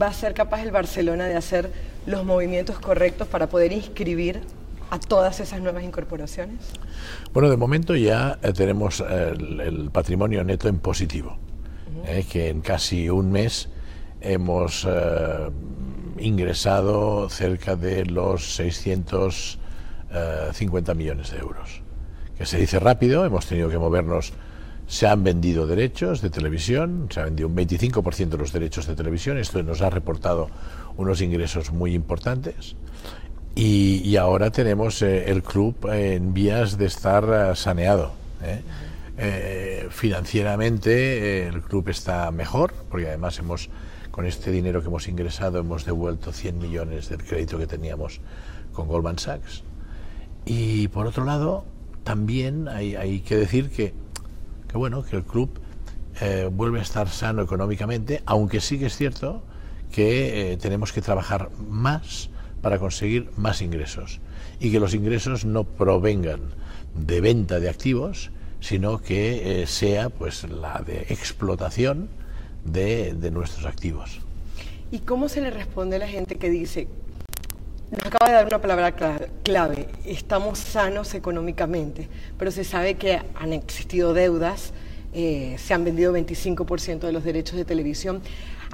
¿Va 0.00 0.08
a 0.08 0.12
ser 0.12 0.34
capaz 0.34 0.62
el 0.62 0.70
Barcelona 0.70 1.26
de 1.26 1.36
hacer 1.36 1.70
los 2.06 2.24
movimientos 2.24 2.78
correctos 2.78 3.28
para 3.28 3.48
poder 3.48 3.72
inscribir 3.72 4.40
a 4.90 4.98
todas 4.98 5.40
esas 5.40 5.60
nuevas 5.60 5.84
incorporaciones? 5.84 6.60
Bueno, 7.32 7.50
de 7.50 7.56
momento 7.56 7.96
ya 7.96 8.38
eh, 8.42 8.52
tenemos 8.52 9.00
el, 9.00 9.90
patrimonio 9.92 10.44
neto 10.44 10.68
en 10.68 10.78
positivo, 10.78 11.38
eh, 12.06 12.24
que 12.30 12.48
en 12.48 12.60
casi 12.60 13.08
un 13.08 13.32
mes 13.32 13.68
hemos 14.20 14.86
ingresado 16.18 17.28
cerca 17.28 17.76
de 17.76 18.06
los 18.06 18.54
650 18.54 20.94
millones 20.94 21.30
de 21.30 21.38
euros. 21.38 21.82
Que 22.36 22.46
se 22.46 22.58
dice 22.58 22.80
rápido, 22.80 23.24
hemos 23.24 23.46
tenido 23.46 23.68
que 23.68 23.78
movernos. 23.78 24.32
Se 24.86 25.06
han 25.06 25.22
vendido 25.24 25.66
derechos 25.66 26.20
de 26.20 26.28
televisión, 26.30 27.08
se 27.10 27.20
ha 27.20 27.24
vendido 27.24 27.48
un 27.48 27.56
25% 27.56 28.28
de 28.28 28.36
los 28.36 28.52
derechos 28.52 28.86
de 28.86 28.94
televisión, 28.94 29.38
esto 29.38 29.62
nos 29.62 29.80
ha 29.80 29.88
reportado 29.88 30.50
unos 30.96 31.22
ingresos 31.22 31.72
muy 31.72 31.94
importantes. 31.94 32.76
Y, 33.56 34.16
ahora 34.16 34.50
tenemos 34.50 35.00
eh, 35.02 35.30
el 35.30 35.42
club 35.42 35.88
en 35.92 36.34
vías 36.34 36.76
de 36.76 36.86
estar 36.86 37.24
eh, 37.52 37.56
saneado. 37.56 38.12
¿eh? 38.42 38.62
financieramente 39.90 41.46
el 41.46 41.62
club 41.62 41.88
está 41.88 42.28
mejor, 42.32 42.74
porque 42.90 43.06
además 43.06 43.38
hemos 43.38 43.70
con 44.10 44.26
este 44.26 44.50
dinero 44.50 44.80
que 44.80 44.88
hemos 44.88 45.06
ingresado 45.06 45.58
hemos 45.58 45.84
devuelto 45.84 46.32
100 46.32 46.58
millones 46.58 47.08
del 47.08 47.22
crédito 47.22 47.56
que 47.56 47.68
teníamos 47.68 48.20
con 48.72 48.88
Goldman 48.88 49.18
Sachs. 49.20 49.62
Y 50.44 50.88
por 50.88 51.06
otro 51.06 51.24
lado, 51.24 51.64
también 52.02 52.66
hay, 52.66 53.20
que 53.20 53.36
decir 53.36 53.70
que, 53.70 53.94
que, 54.68 54.76
bueno, 54.76 55.04
que 55.04 55.14
el 55.14 55.22
club 55.22 55.50
eh, 56.20 56.50
vuelve 56.52 56.80
a 56.80 56.82
estar 56.82 57.08
sano 57.08 57.42
económicamente, 57.42 58.20
aunque 58.26 58.60
sí 58.60 58.80
que 58.80 58.86
es 58.86 58.96
cierto 58.96 59.42
que 59.92 60.58
tenemos 60.60 60.92
que 60.92 61.00
trabajar 61.00 61.50
más 61.68 62.30
para 62.64 62.78
conseguir 62.78 63.28
más 63.36 63.60
ingresos 63.60 64.20
y 64.58 64.72
que 64.72 64.80
los 64.80 64.94
ingresos 64.94 65.44
no 65.44 65.64
provengan 65.64 66.40
de 66.94 67.20
venta 67.20 67.60
de 67.60 67.68
activos, 67.68 68.30
sino 68.60 69.02
que 69.02 69.62
eh, 69.62 69.66
sea 69.66 70.08
pues 70.08 70.44
la 70.44 70.82
de 70.84 71.02
explotación 71.10 72.08
de, 72.64 73.14
nuestros 73.30 73.66
activos. 73.66 74.22
¿Y 74.90 75.00
cómo 75.00 75.28
se 75.28 75.42
le 75.42 75.50
responde 75.50 75.96
a 75.96 75.98
la 75.98 76.08
gente 76.08 76.36
que 76.36 76.48
dice, 76.48 76.88
nos 77.90 78.06
acaba 78.06 78.30
de 78.30 78.36
dar 78.36 78.46
una 78.46 78.62
palabra 78.62 78.94
clave, 79.42 79.88
estamos 80.06 80.58
sanos 80.58 81.12
económicamente, 81.12 82.08
pero 82.38 82.50
se 82.50 82.64
sabe 82.64 82.94
que 82.94 83.20
han 83.34 83.52
existido 83.52 84.14
deudas, 84.14 84.72
eh, 85.12 85.56
se 85.58 85.74
han 85.74 85.84
vendido 85.84 86.14
25% 86.16 87.00
de 87.00 87.12
los 87.12 87.24
derechos 87.24 87.56
de 87.56 87.66
televisión. 87.66 88.22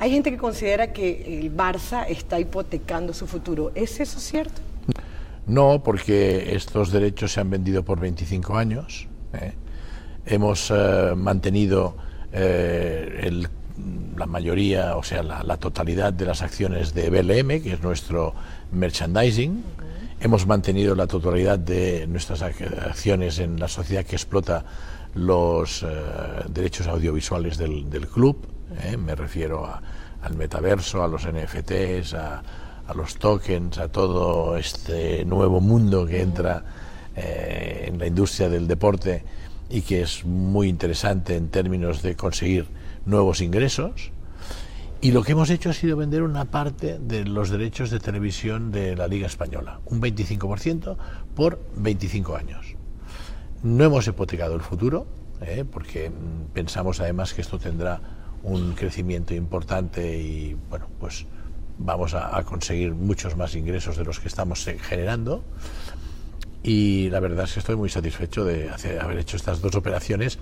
Hay 0.01 0.11
gente 0.11 0.33
que 0.33 0.39
considera 0.39 0.93
que 0.93 1.39
el 1.41 1.55
Barça 1.57 2.07
está 2.09 2.41
hipotecando 2.41 3.13
su 3.13 3.29
futuro. 3.29 3.71
¿Es 3.77 4.01
eso 4.01 4.19
cierto? 4.19 4.61
No, 5.47 5.83
porque 5.85 6.55
estos 6.55 6.91
derechos 6.91 7.33
se 7.33 7.41
han 7.41 7.51
vendido 7.51 7.85
por 7.85 8.01
25 8.01 8.57
años. 8.57 9.07
¿eh? 9.35 9.53
Hemos 10.27 10.73
eh, 10.75 11.13
mantenido 11.15 11.97
el 12.33 13.49
la 14.17 14.27
mayoría, 14.27 14.97
o 14.97 15.03
sea, 15.03 15.23
la, 15.23 15.57
totalidad 15.57 16.13
de 16.13 16.27
las 16.27 16.43
acciones 16.43 16.93
de 16.95 17.09
BLM, 17.11 17.63
que 17.63 17.73
es 17.73 17.83
nuestro 17.83 18.35
merchandising. 18.73 19.65
Hemos 20.21 20.47
mantenido 20.47 20.95
la 20.95 21.07
totalidad 21.07 21.59
de 21.59 22.07
nuestras 22.07 22.43
acciones 22.43 23.39
en 23.39 23.59
la 23.59 23.69
sociedad 23.69 24.05
que 24.05 24.17
explota 24.17 24.65
los 25.15 25.83
eh, 25.83 25.87
derechos 26.51 26.87
audiovisuales 26.87 27.57
del, 27.57 28.07
club. 28.13 28.37
Eh, 28.79 28.97
me 28.97 29.15
refiero 29.15 29.69
al 30.23 30.37
metaverso, 30.37 31.03
a 31.03 31.09
los 31.09 31.27
NFTs, 31.27 32.15
a, 32.15 32.43
los 32.95 33.17
tokens, 33.17 33.79
a 33.79 33.89
todo 33.89 34.57
este 34.57 35.25
nuevo 35.25 35.61
mundo 35.61 36.07
que 36.07 36.23
entra 36.23 36.65
eh, 37.15 37.85
en 37.87 37.99
la 37.99 38.07
industria 38.07 38.49
del 38.49 38.67
deporte 38.67 39.25
y 39.69 39.83
que 39.83 40.03
es 40.03 40.25
muy 40.25 40.69
interesante 40.69 41.37
en 41.37 41.49
términos 41.49 42.03
de 42.03 42.17
conseguir 42.17 42.67
nuevos 43.07 43.41
ingresos. 43.41 44.11
Y 45.01 45.13
lo 45.13 45.23
que 45.23 45.33
hemos 45.33 45.49
hecho 45.51 45.71
ha 45.71 45.73
sido 45.73 45.97
vender 45.97 46.23
una 46.23 46.47
parte 46.47 46.99
de 46.99 47.25
los 47.25 47.49
derechos 47.49 47.91
de 47.91 48.01
televisión 48.01 48.71
de 48.71 48.97
la 48.97 49.07
Liga 49.07 49.27
Española, 49.27 49.81
un 49.87 50.01
25% 50.01 50.97
por 51.35 51.61
25 51.77 52.37
años. 52.37 52.75
No 53.63 53.85
hemos 53.85 54.07
hipotecado 54.09 54.55
el 54.55 54.61
futuro, 54.61 55.07
¿eh? 55.41 55.65
porque 55.71 56.11
pensamos 56.53 57.01
además 57.01 57.33
que 57.33 57.41
esto 57.41 57.59
tendrá 57.59 58.20
un 58.43 58.75
crecimiento 58.75 59.35
importante 59.35 60.19
y 60.19 60.57
bueno, 60.69 60.87
pues 60.99 61.27
vamos 61.79 62.15
a, 62.15 62.43
conseguir 62.45 62.93
muchos 62.93 63.37
más 63.37 63.55
ingresos 63.55 63.97
de 63.97 64.05
los 64.05 64.21
que 64.21 64.29
estamos 64.29 64.65
generando. 64.83 65.45
Y 66.63 67.09
la 67.09 67.21
verdad 67.21 67.45
es 67.45 67.55
que 67.55 67.61
estoy 67.61 67.77
muy 67.77 67.89
satisfecho 67.89 68.45
de 68.45 68.71
haber 69.01 69.19
hecho 69.19 69.37
estas 69.37 69.63
dos 69.63 69.75
operaciones 69.75 70.39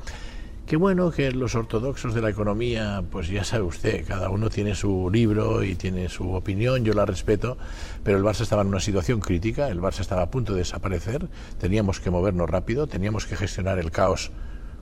Qué 0.68 0.76
bueno 0.76 1.10
que 1.10 1.32
los 1.32 1.54
ortodoxos 1.54 2.12
de 2.12 2.20
la 2.20 2.28
economía, 2.28 3.02
pues 3.10 3.28
ya 3.28 3.42
sabe 3.42 3.62
usted, 3.62 4.04
cada 4.06 4.28
uno 4.28 4.50
tiene 4.50 4.74
su 4.74 5.08
libro 5.10 5.64
y 5.64 5.76
tiene 5.76 6.10
su 6.10 6.34
opinión, 6.34 6.84
yo 6.84 6.92
la 6.92 7.06
respeto, 7.06 7.56
pero 8.04 8.18
el 8.18 8.22
Barça 8.22 8.42
estaba 8.42 8.60
en 8.60 8.68
una 8.68 8.80
situación 8.80 9.20
crítica, 9.20 9.68
el 9.68 9.80
Barça 9.80 10.00
estaba 10.00 10.20
a 10.20 10.30
punto 10.30 10.52
de 10.52 10.58
desaparecer, 10.58 11.26
teníamos 11.58 12.00
que 12.00 12.10
movernos 12.10 12.50
rápido, 12.50 12.86
teníamos 12.86 13.24
que 13.24 13.34
gestionar 13.34 13.78
el 13.78 13.90
caos 13.90 14.30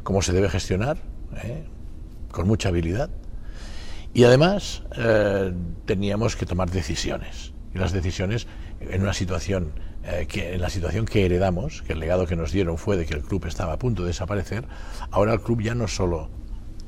como 0.03 0.23
se 0.23 0.33
debe 0.33 0.49
gestionar, 0.49 0.97
¿eh? 1.45 1.69
Con 2.37 2.47
mucha 2.47 2.69
habilidad, 2.69 3.09
y 4.13 4.25
además 4.25 4.83
eh, 4.99 5.55
teníamos 5.87 6.37
que 6.37 6.45
tomar 6.45 6.71
decisiones, 6.71 7.55
y 7.75 7.79
las 7.79 7.93
decisiones 7.93 8.47
en 8.81 9.01
una 9.01 9.15
situación 9.15 9.73
eh, 10.05 10.27
que 10.29 10.53
en 10.53 10.61
la 10.61 10.69
situación 10.69 11.07
que 11.07 11.25
heredamos, 11.25 11.81
que 11.81 11.95
el 11.95 11.99
legado 11.99 12.27
que 12.27 12.37
nos 12.37 12.53
dieron 12.53 12.77
fue 12.77 12.99
de 12.99 13.07
que 13.07 13.15
el 13.15 13.23
club 13.23 13.47
estaba 13.47 13.73
a 13.73 13.79
punto 13.79 14.03
de 14.03 14.09
desaparecer, 14.09 14.67
ahora 15.11 15.33
el 15.33 15.41
club 15.41 15.63
ya 15.63 15.75
no 15.75 15.89
solo 15.89 16.29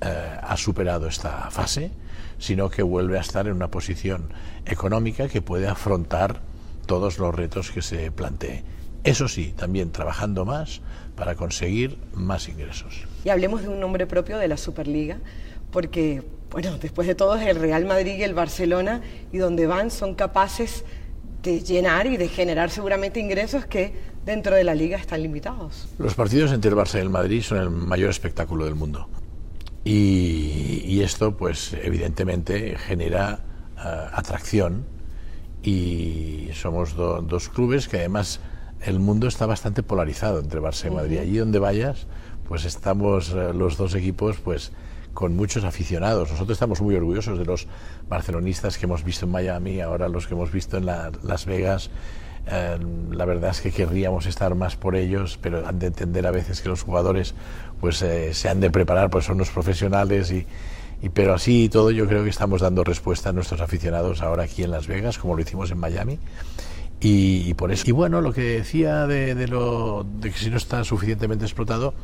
eh, 0.02 0.38
ha 0.42 0.56
superado 0.58 1.08
esta 1.08 1.50
fase, 1.50 1.92
sino 2.38 2.68
que 2.68 2.82
vuelve 2.82 3.16
a 3.16 3.22
estar 3.22 3.46
en 3.46 3.54
una 3.54 3.70
posición 3.70 4.28
económica 4.66 5.28
que 5.28 5.40
puede 5.40 5.66
afrontar 5.66 6.42
todos 6.84 7.18
los 7.18 7.34
retos 7.34 7.70
que 7.70 7.80
se 7.80 8.12
plantee. 8.12 8.64
Eso 9.02 9.28
sí, 9.28 9.54
también 9.56 9.92
trabajando 9.92 10.44
más 10.44 10.82
para 11.16 11.36
conseguir 11.36 11.96
más 12.12 12.50
ingresos. 12.50 13.07
Y 13.24 13.30
hablemos 13.30 13.62
de 13.62 13.68
un 13.68 13.80
nombre 13.80 14.06
propio 14.06 14.38
de 14.38 14.48
la 14.48 14.56
Superliga, 14.56 15.18
porque, 15.70 16.22
bueno, 16.50 16.78
después 16.78 17.06
de 17.08 17.14
todo 17.14 17.36
es 17.36 17.46
el 17.46 17.56
Real 17.56 17.84
Madrid 17.84 18.16
y 18.18 18.22
el 18.22 18.34
Barcelona, 18.34 19.00
y 19.32 19.38
donde 19.38 19.66
van 19.66 19.90
son 19.90 20.14
capaces 20.14 20.84
de 21.42 21.60
llenar 21.60 22.06
y 22.06 22.16
de 22.16 22.28
generar 22.28 22.70
seguramente 22.70 23.20
ingresos 23.20 23.66
que 23.66 23.94
dentro 24.24 24.54
de 24.56 24.64
la 24.64 24.74
liga 24.74 24.98
están 24.98 25.22
limitados. 25.22 25.88
Los 25.98 26.14
partidos 26.14 26.52
entre 26.52 26.70
el 26.70 26.76
Barça 26.76 26.98
y 26.98 27.00
el 27.00 27.10
Madrid 27.10 27.42
son 27.42 27.58
el 27.58 27.70
mayor 27.70 28.10
espectáculo 28.10 28.64
del 28.64 28.74
mundo. 28.74 29.08
Y, 29.84 31.00
esto, 31.00 31.36
pues, 31.36 31.74
evidentemente 31.82 32.76
genera 32.76 33.40
eh, 33.78 34.06
atracción. 34.12 34.84
Y 35.62 36.50
somos 36.52 36.94
dos 36.94 37.48
clubes 37.48 37.88
que 37.88 37.98
además 37.98 38.40
el 38.82 39.00
mundo 39.00 39.26
está 39.28 39.46
bastante 39.46 39.82
polarizado 39.82 40.40
entre 40.40 40.60
Barça 40.60 40.88
y 40.88 40.90
Madrid. 40.90 41.18
Allí 41.18 41.38
donde 41.38 41.58
vayas, 41.58 42.06
pues 42.48 42.64
estamos 42.64 43.30
eh, 43.30 43.52
los 43.52 43.76
dos 43.76 43.94
equipos, 43.94 44.38
pues 44.38 44.72
con 45.12 45.36
muchos 45.36 45.64
aficionados. 45.64 46.30
Nosotros 46.30 46.56
estamos 46.56 46.80
muy 46.80 46.94
orgullosos 46.94 47.38
de 47.38 47.44
los 47.44 47.66
barcelonistas 48.08 48.78
que 48.78 48.86
hemos 48.86 49.04
visto 49.04 49.26
en 49.26 49.32
Miami, 49.32 49.80
ahora 49.80 50.08
los 50.08 50.26
que 50.26 50.34
hemos 50.34 50.50
visto 50.50 50.78
en 50.78 50.86
Las 50.86 51.44
Vegas. 51.44 51.90
Eh, 52.50 52.78
la 53.10 53.24
verdad 53.24 53.50
es 53.50 53.60
que 53.60 53.70
querríamos 53.70 54.26
estar 54.26 54.54
más 54.54 54.76
por 54.76 54.96
ellos, 54.96 55.38
pero 55.42 55.66
han 55.66 55.78
de 55.78 55.88
entender 55.88 56.26
a 56.26 56.30
veces 56.30 56.62
que 56.62 56.68
los 56.68 56.82
jugadores 56.82 57.34
pues 57.80 58.00
eh, 58.02 58.32
se 58.32 58.48
han 58.48 58.60
de 58.60 58.70
preparar, 58.70 59.10
pues 59.10 59.26
son 59.26 59.38
los 59.38 59.50
profesionales 59.50 60.32
y, 60.32 60.46
pero 61.10 61.34
así 61.34 61.64
y 61.64 61.68
todo 61.68 61.90
yo 61.90 62.06
creo 62.08 62.24
que 62.24 62.30
estamos 62.30 62.60
dando 62.60 62.82
respuesta 62.82 63.28
a 63.28 63.32
nuestros 63.32 63.60
aficionados 63.60 64.22
ahora 64.22 64.44
aquí 64.44 64.62
en 64.62 64.70
Las 64.70 64.86
Vegas, 64.86 65.18
como 65.18 65.36
lo 65.36 65.42
hicimos 65.42 65.70
en 65.70 65.78
Miami. 65.78 66.18
Y, 67.00 67.54
por 67.54 67.70
eso. 67.70 67.84
Y 67.86 67.92
bueno, 67.92 68.20
lo 68.20 68.32
que 68.32 68.40
decía 68.40 69.06
de, 69.06 69.46
lo, 69.46 70.04
de 70.04 70.32
que 70.32 70.38
si 70.38 70.50
no 70.50 70.56
está 70.56 70.82
suficientemente 70.82 71.44
explotado, 71.44 71.94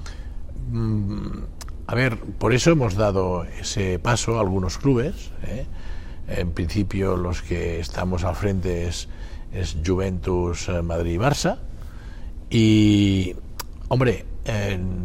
a 1.86 1.95
ver, 1.95 2.16
por 2.19 2.55
eso 2.55 2.70
hemos 2.70 2.95
dado 2.95 3.45
ese 3.45 3.99
paso 3.99 4.39
a 4.39 4.41
algunos 4.41 4.78
clubes. 4.78 5.31
¿eh? 5.45 5.66
En 6.28 6.53
principio 6.53 7.16
los 7.16 7.43
que 7.43 7.81
estamos 7.81 8.24
al 8.24 8.35
frente 8.35 8.86
es, 8.86 9.09
es 9.53 9.77
Juventus, 9.85 10.69
eh, 10.69 10.82
Madrid 10.82 11.15
y 11.15 11.19
Barça. 11.19 11.59
Y, 12.49 13.36
hombre, 13.89 14.24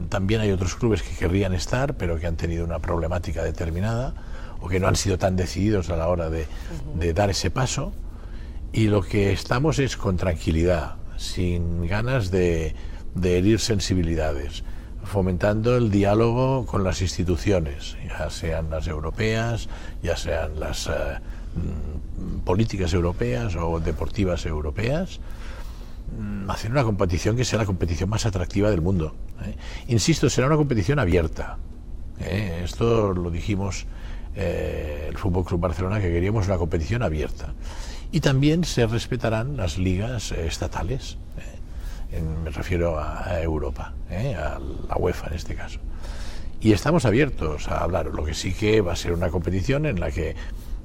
también 0.10 0.42
hay 0.42 0.52
otros 0.52 0.76
clubes 0.76 1.02
que 1.02 1.16
querrían 1.16 1.54
estar, 1.54 1.96
pero 1.96 2.20
que 2.20 2.28
han 2.28 2.36
tenido 2.36 2.66
una 2.66 2.80
problemática 2.80 3.44
determinada 3.44 4.14
o 4.60 4.68
que 4.68 4.80
no 4.80 4.88
han 4.88 4.98
sido 4.98 5.18
tan 5.18 5.38
decididos 5.38 5.90
a 5.90 5.96
la 5.96 6.10
hora 6.10 6.30
de, 6.30 6.46
de 6.96 7.14
dar 7.14 7.30
ese 7.30 7.50
paso. 7.50 7.94
Y 8.74 8.88
lo 8.88 9.02
que 9.02 9.32
estamos 9.32 9.80
es 9.80 9.98
con 9.98 10.18
tranquilidad, 10.18 10.96
sin 11.18 11.88
ganas 11.88 12.30
de, 12.30 12.76
de 13.16 13.38
herir 13.38 13.60
sensibilidades 13.60 14.64
fomentando 15.10 15.76
el 15.76 15.92
diálogo 15.92 16.66
con 16.66 16.84
las 16.84 17.02
instituciones, 17.02 17.98
ya 18.08 18.30
sean 18.30 18.70
las 18.70 18.88
europeas, 18.88 19.68
ya 20.04 20.16
sean 20.16 20.60
las 20.60 20.88
eh, 20.88 20.92
mm, 21.56 22.40
políticas 22.42 22.94
europeas 22.94 23.56
o 23.56 23.80
deportivas 23.80 24.46
europeas, 24.46 25.20
mm, 26.18 26.50
hacer 26.50 26.72
una 26.72 26.84
competición 26.84 27.36
que 27.36 27.44
sea 27.44 27.60
la 27.60 27.66
competición 27.66 28.10
más 28.10 28.26
atractiva 28.26 28.70
del 28.70 28.82
mundo. 28.82 29.16
¿eh? 29.44 29.56
Insisto, 29.88 30.30
será 30.30 30.48
una 30.48 30.58
competición 30.58 31.00
abierta. 31.00 31.58
¿eh? 32.20 32.62
Esto 32.64 33.14
lo 33.14 33.32
dijimos 33.32 33.88
el 34.36 35.18
Fútbol 35.18 35.44
Club 35.44 35.60
Barcelona 35.60 36.00
que 36.00 36.10
queríamos 36.10 36.46
una 36.46 36.58
competición 36.58 37.02
abierta. 37.02 37.54
Y 38.12 38.22
también 38.22 38.64
se 38.64 38.86
respetarán 38.86 39.58
las 39.58 39.78
ligas 39.78 40.32
estatales 40.32 41.18
me 42.12 42.50
refiero 42.50 43.00
a, 43.00 43.42
Europa, 43.42 43.94
¿eh? 44.10 44.36
a 44.36 44.60
la 44.88 44.96
UEFA 44.98 45.28
en 45.28 45.34
este 45.34 45.56
caso. 45.56 45.80
Y 46.62 46.74
estamos 46.74 47.06
abiertos 47.06 47.68
a 47.70 47.84
hablar, 47.84 48.08
lo 48.08 48.26
que 48.26 48.34
sí 48.34 48.54
que 48.54 48.82
va 48.82 48.94
a 48.94 48.96
ser 48.96 49.14
una 49.14 49.30
competición 49.30 49.86
en 49.86 50.00
la 50.00 50.12
que, 50.12 50.36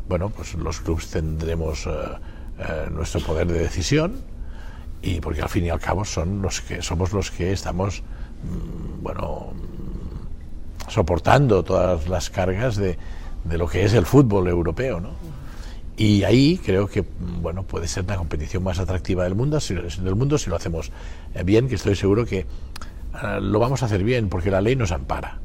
bueno, 0.08 0.30
pues 0.30 0.54
los 0.54 0.80
clubes 0.80 1.08
tendremos 1.08 1.86
eh, 1.86 1.90
eh, 2.58 2.88
nuestro 2.92 3.20
poder 3.20 3.48
de 3.48 3.58
decisión 3.58 4.20
y 5.02 5.20
porque 5.20 5.42
al 5.42 5.48
fin 5.48 5.64
y 5.64 5.70
al 5.70 5.80
cabo 5.80 6.04
son 6.04 6.42
los 6.42 6.60
que 6.60 6.82
somos 6.82 7.12
los 7.12 7.30
que 7.30 7.52
estamos, 7.52 8.02
mm, 8.02 9.02
bueno, 9.02 9.52
soportando 10.88 11.64
todas 11.64 12.08
las 12.08 12.30
cargas 12.30 12.76
de, 12.76 12.96
de 13.44 13.58
lo 13.58 13.66
que 13.66 13.84
es 13.84 13.94
el 13.94 14.06
fútbol 14.06 14.48
europeo, 14.48 15.00
¿no? 15.00 15.23
Y 15.96 16.24
ahí 16.24 16.58
creo 16.58 16.88
que 16.88 17.04
bueno, 17.40 17.62
puede 17.62 17.86
ser 17.86 18.04
la 18.06 18.16
competición 18.16 18.62
más 18.62 18.78
atractiva 18.78 19.24
del 19.24 19.34
mundo, 19.34 19.60
si, 19.60 19.74
del 19.74 20.14
mundo 20.16 20.38
si 20.38 20.50
lo 20.50 20.56
hacemos 20.56 20.90
eh, 21.34 21.42
bien, 21.44 21.68
que 21.68 21.76
estoy 21.76 21.94
seguro 21.94 22.26
que 22.26 22.38
eh, 22.38 22.46
lo 23.40 23.58
vamos 23.60 23.82
a 23.82 23.86
hacer 23.86 24.02
bien, 24.02 24.28
porque 24.28 24.50
la 24.50 24.60
ley 24.60 24.74
nos 24.74 24.90
ampara. 24.90 25.38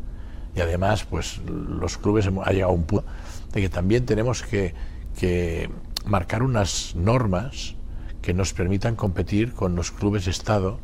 Y 0.56 0.62
además, 0.62 1.06
pues 1.06 1.40
los 1.46 1.98
clubes 1.98 2.26
hemos, 2.26 2.48
ha 2.48 2.52
llegado 2.52 2.72
a 2.72 2.76
un 2.76 2.84
punto 2.84 3.06
de 3.54 3.62
que 3.62 3.70
también 3.70 4.06
tenemos 4.06 4.42
que, 4.42 4.74
que 5.20 5.70
marcar 6.06 6.42
unas 6.42 6.96
normas 6.96 7.76
que 8.22 8.34
nos 8.34 8.54
permitan 8.54 8.96
competir 8.96 9.54
con 9.54 9.76
los 9.76 9.92
clubes 9.92 10.26
de 10.26 10.32
Estado, 10.32 10.80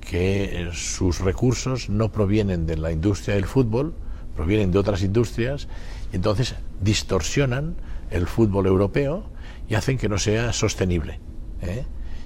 que 0.00 0.62
eh, 0.62 0.70
sus 0.72 1.20
recursos 1.20 1.90
no 1.90 2.10
provienen 2.10 2.66
de 2.66 2.76
la 2.76 2.90
industria 2.90 3.34
del 3.34 3.44
fútbol, 3.44 3.94
provienen 4.34 4.72
de 4.72 4.78
otras 4.78 5.02
industrias, 5.02 5.68
y 6.12 6.16
entonces 6.16 6.54
distorsionan 6.80 7.76
el 8.10 8.26
fútbol 8.26 8.66
europeo 8.66 9.24
y 9.68 9.74
hacen 9.74 9.98
que 9.98 10.08
no 10.08 10.18
sea 10.18 10.52
sostenible. 10.52 11.20
¿eh? 11.62 11.84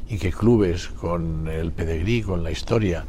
Y 0.09 0.19
que 0.19 0.33
clubes 0.33 0.89
con 0.89 1.49
el 1.49 1.73
pedigrí, 1.73 2.23
con 2.23 2.43
la 2.43 2.51
historia 2.51 3.07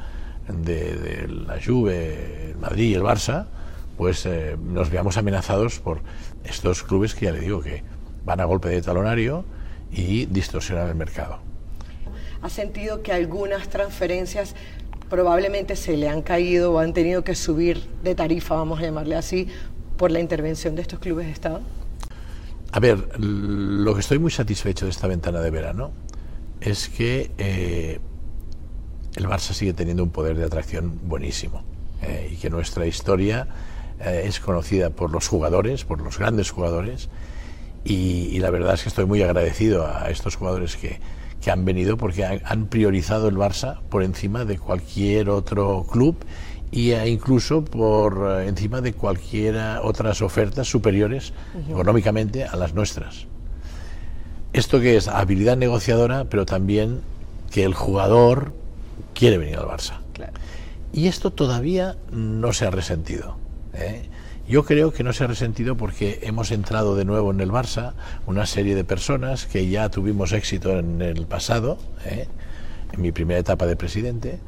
de, 0.47 1.27
la 1.27 1.60
Juve, 1.64 2.52
el 2.52 2.57
Madrid 2.57 2.91
y 2.91 2.93
el 2.93 3.02
Barça, 3.02 3.47
pues 3.97 4.26
eh, 4.26 4.57
nos 4.61 4.89
veamos 4.89 5.18
amenazados 5.18 5.80
por 5.80 6.02
estos 6.43 6.84
clubes 6.84 7.15
que 7.15 7.26
ya 7.26 7.31
le 7.31 7.39
digo 7.39 7.61
que 7.61 7.84
van 8.26 8.39
a 8.39 8.45
golpe 8.45 8.69
de 8.69 8.81
talonario 8.81 9.45
y 9.91 10.26
distorsionan 10.26 10.89
el 10.89 10.95
mercado. 10.95 11.39
¿Ha 12.41 12.49
sentido 12.49 13.02
que 13.02 13.14
algunas 13.14 13.69
transferencias 13.69 14.56
probablemente 15.10 15.76
se 15.76 15.95
le 15.97 16.10
han 16.10 16.22
caído 16.22 16.73
o 16.73 16.80
han 16.80 16.93
tenido 16.93 17.23
que 17.23 17.35
subir 17.35 17.88
de 18.03 18.15
tarifa, 18.15 18.56
vamos 18.56 18.80
a 18.80 18.84
llamarle 18.84 19.15
así, 19.15 19.47
por 19.97 20.11
la 20.11 20.19
intervención 20.19 20.76
de 20.76 20.81
estos 20.81 20.99
clubes 20.99 21.27
de 21.27 21.31
Estado? 21.31 21.61
A 22.71 22.79
ver, 22.79 23.19
lo 23.19 23.93
que 23.93 24.01
estoy 24.01 24.19
muy 24.19 24.31
satisfecho 24.31 24.85
de 24.85 24.91
esta 24.91 25.07
ventana 25.07 25.39
de 25.39 25.49
verano 25.49 25.91
es 26.59 26.89
que 26.89 27.31
eh, 27.37 27.99
el 29.15 29.27
Barça 29.27 29.53
sigue 29.53 29.73
teniendo 29.73 30.03
un 30.03 30.09
poder 30.09 30.37
de 30.37 30.43
atracción 30.43 30.99
buenísimo 31.03 31.63
eh, 32.01 32.29
y 32.33 32.35
que 32.35 32.49
nuestra 32.49 32.85
historia 32.85 33.47
eh, 33.99 34.23
es 34.25 34.39
conocida 34.39 34.89
por 34.89 35.11
los 35.11 35.27
jugadores, 35.27 35.85
por 35.85 36.01
los 36.01 36.17
grandes 36.17 36.51
jugadores 36.51 37.09
y, 37.85 38.39
la 38.39 38.49
verdad 38.49 38.73
es 38.73 38.81
que 38.81 38.89
estoy 38.89 39.05
muy 39.05 39.21
agradecido 39.21 39.85
a 39.85 40.09
estos 40.09 40.35
jugadores 40.35 40.75
que, 40.75 40.99
que 41.45 41.51
han 41.51 41.63
venido 41.63 41.95
porque 41.95 42.25
han, 42.25 42.65
priorizado 42.65 43.27
el 43.27 43.35
Barça 43.35 43.79
por 43.89 44.01
encima 44.01 44.45
de 44.45 44.57
cualquier 44.57 45.29
otro 45.29 45.85
club 45.89 46.15
y 46.71 46.93
incluso 46.93 47.63
por 47.63 48.41
eh, 48.41 48.47
encima 48.47 48.81
de 48.81 48.93
cualquiera 48.93 49.81
otras 49.83 50.21
ofertas 50.21 50.67
superiores 50.67 51.33
económicamente 51.69 52.43
a 52.43 52.55
las 52.55 52.73
nuestras. 52.73 53.27
Esto 54.53 54.79
que 54.79 54.95
es 54.95 55.07
habilidad 55.07 55.57
negociadora, 55.57 56.25
pero 56.25 56.45
también 56.45 57.01
que 57.51 57.63
el 57.63 57.73
jugador 57.73 58.53
quiere 59.13 59.37
venir 59.37 59.57
al 59.57 59.65
Barça. 59.65 59.99
Y 60.93 61.07
esto 61.07 61.31
todavía 61.31 61.97
no 62.09 62.53
se 62.53 62.65
ha 62.65 62.71
resentido. 62.71 63.35
¿eh? 63.73 64.07
Yo 64.47 64.63
creo 64.63 64.93
que 64.93 65.03
no 65.03 65.11
se 65.11 65.25
ha 65.25 65.27
resentido 65.27 65.75
porque 65.75 66.19
hemos 66.23 66.51
entrado 66.51 66.95
de 66.95 67.03
nuevo 67.03 67.31
en 67.31 67.41
el 67.41 67.51
Barça 67.51 67.93
una 68.27 68.45
serie 68.45 68.75
de 68.75 68.85
personas 68.85 69.45
que 69.45 69.67
ya 69.67 69.89
tuvimos 69.89 70.31
éxito 70.31 70.79
en 70.79 71.01
el 71.01 71.25
pasado, 71.25 71.77
¿eh? 72.05 72.27
en 72.93 73.01
mi 73.01 73.11
primera 73.11 73.39
etapa 73.41 73.65
de 73.65 73.75
presidente, 73.75 74.39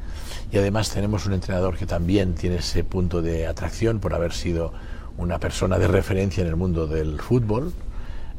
y 0.50 0.58
además 0.58 0.90
tenemos 0.90 1.26
un 1.26 1.34
entrenador 1.34 1.76
que 1.76 1.86
también 1.86 2.34
tiene 2.34 2.56
ese 2.56 2.84
punto 2.84 3.20
de 3.20 3.46
atracción 3.46 4.00
por 4.00 4.14
haber 4.14 4.32
sido 4.32 4.72
una 5.18 5.38
persona 5.38 5.78
de 5.78 5.88
referencia 5.88 6.40
en 6.40 6.48
el 6.48 6.56
mundo 6.56 6.86
del 6.86 7.20
fútbol 7.20 7.72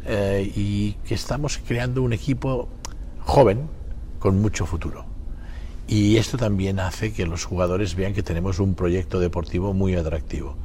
eh, 0.05 0.51
y 0.55 0.93
que 1.05 1.13
estamos 1.13 1.59
creando 1.67 2.01
un 2.01 2.13
equipo 2.13 2.69
joven 3.19 3.69
con 4.17 4.41
mucho 4.41 4.65
futuro. 4.65 5.05
Y 5.87 6.17
esto 6.17 6.37
también 6.37 6.79
hace 6.79 7.13
que 7.13 7.25
los 7.25 7.45
jugadores 7.45 7.95
vean 7.95 8.13
que 8.13 8.23
tenemos 8.23 8.59
un 8.59 8.75
proyecto 8.75 9.19
deportivo 9.19 9.73
muy 9.73 9.95
atractivo. 9.95 10.55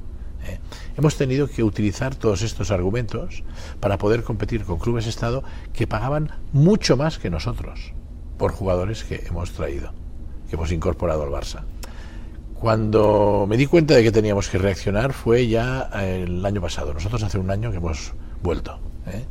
¿eh? 0.46 0.58
Hemos 0.96 1.16
tenido 1.16 1.48
que 1.48 1.62
utilizar 1.62 2.14
todos 2.14 2.42
estos 2.42 2.70
argumentos 2.70 3.42
para 3.80 3.98
poder 3.98 4.22
competir 4.22 4.64
con 4.64 4.78
clubes 4.78 5.06
Estado 5.06 5.42
que 5.72 5.86
pagaban 5.86 6.30
mucho 6.52 6.96
más 6.96 7.18
que 7.18 7.30
nosotros 7.30 7.92
por 8.38 8.52
jugadores 8.52 9.04
que 9.04 9.24
hemos 9.26 9.52
traído 9.52 10.03
hemos 10.54 10.72
incorporado 10.72 11.22
al 11.22 11.30
Barça. 11.30 11.62
Cuando 12.54 13.46
me 13.48 13.56
di 13.56 13.66
cuenta 13.66 13.94
de 13.94 14.02
que 14.02 14.10
teníamos 14.10 14.48
que 14.48 14.58
reaccionar 14.58 15.12
fue 15.12 15.48
ya 15.48 15.90
el 16.02 16.44
año 16.46 16.60
pasado. 16.60 16.94
Nosotros 16.94 17.22
hace 17.22 17.38
un 17.38 17.50
año 17.50 17.70
que 17.70 17.76
hemos 17.76 18.14
vuelto. 18.42 18.78
¿eh? 19.06 19.24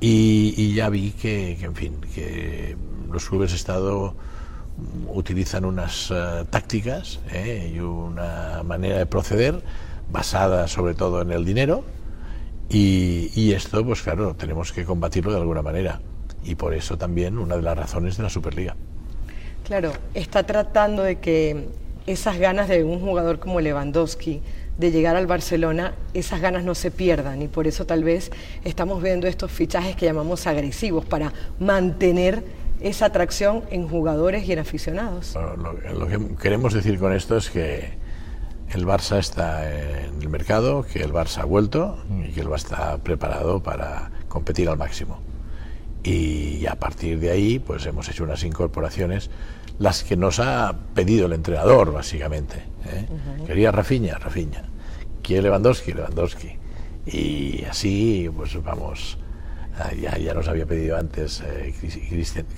Y, 0.00 0.74
ya 0.74 0.88
vi 0.88 1.12
que, 1.12 1.58
en 1.60 1.74
fin, 1.74 1.96
que 2.14 2.76
los 3.10 3.28
clubes 3.28 3.50
de 3.50 3.56
Estado 3.56 4.14
utilizan 5.08 5.64
unas 5.64 6.10
eh, 6.10 6.44
tácticas 6.50 7.20
¿eh? 7.32 7.72
y 7.74 7.80
una 7.80 8.62
manera 8.64 8.98
de 8.98 9.06
proceder 9.06 9.62
basada 10.10 10.68
sobre 10.68 10.94
todo 10.94 11.22
en 11.22 11.30
el 11.30 11.44
dinero 11.44 11.84
y, 12.68 13.30
y, 13.34 13.52
esto 13.52 13.84
pues 13.84 14.02
claro 14.02 14.34
tenemos 14.34 14.72
que 14.72 14.84
combatirlo 14.84 15.32
de 15.32 15.38
alguna 15.38 15.62
manera 15.62 16.00
y 16.44 16.56
por 16.56 16.74
eso 16.74 16.98
también 16.98 17.38
una 17.38 17.56
de 17.56 17.62
las 17.62 17.78
razones 17.78 18.16
de 18.16 18.24
la 18.24 18.30
Superliga. 18.30 18.76
Claro, 19.64 19.92
está 20.12 20.42
tratando 20.42 21.02
de 21.02 21.16
que 21.16 21.68
esas 22.06 22.38
ganas 22.38 22.68
de 22.68 22.84
un 22.84 23.00
jugador 23.00 23.38
como 23.38 23.60
Lewandowski 23.60 24.42
de 24.76 24.90
llegar 24.90 25.16
al 25.16 25.26
Barcelona, 25.26 25.94
esas 26.12 26.40
ganas 26.40 26.64
no 26.64 26.74
se 26.74 26.90
pierdan 26.90 27.40
y 27.40 27.48
por 27.48 27.66
eso 27.66 27.86
tal 27.86 28.04
vez 28.04 28.30
estamos 28.64 29.02
viendo 29.02 29.26
estos 29.26 29.50
fichajes 29.50 29.96
que 29.96 30.04
llamamos 30.04 30.46
agresivos 30.46 31.06
para 31.06 31.32
mantener 31.58 32.44
esa 32.80 33.06
atracción 33.06 33.62
en 33.70 33.88
jugadores 33.88 34.46
y 34.46 34.52
en 34.52 34.58
aficionados. 34.58 35.34
lo, 35.94 36.06
que 36.08 36.36
queremos 36.36 36.74
decir 36.74 36.98
con 36.98 37.14
esto 37.14 37.38
es 37.38 37.48
que 37.48 37.92
el 38.70 38.84
Barça 38.84 39.18
está 39.18 39.70
en 39.70 40.20
el 40.20 40.28
mercado, 40.28 40.84
que 40.84 41.02
el 41.02 41.12
Barça 41.12 41.38
ha 41.38 41.44
vuelto 41.44 42.04
y 42.26 42.32
que 42.32 42.40
el 42.40 42.48
Barça 42.48 42.56
está 42.56 42.98
preparado 42.98 43.62
para 43.62 44.10
competir 44.28 44.68
al 44.68 44.76
máximo 44.76 45.33
y 46.04 46.66
a 46.66 46.76
partir 46.76 47.18
de 47.18 47.30
ahí 47.30 47.58
pues 47.58 47.86
hemos 47.86 48.08
hecho 48.08 48.24
unas 48.24 48.44
incorporaciones 48.44 49.30
las 49.78 50.04
que 50.04 50.16
nos 50.16 50.38
ha 50.38 50.76
pedido 50.94 51.26
el 51.26 51.32
entrenador 51.32 51.92
básicamente 51.92 52.62
¿eh? 52.86 53.06
quería 53.46 53.72
Rafiña 53.72 54.18
Rafiña 54.18 54.64
quiere 55.24 55.42
Lewandowski 55.42 55.92
Lewandowski. 55.92 56.58
Y 57.06 57.64
así, 57.64 58.30
pues 58.34 58.62
vamos, 58.62 59.18
ya, 60.00 60.16
ya 60.16 60.34
nos 60.34 60.46
había 60.46 60.66
pedido 60.66 60.96
antes 60.96 61.42
eh, 61.44 61.74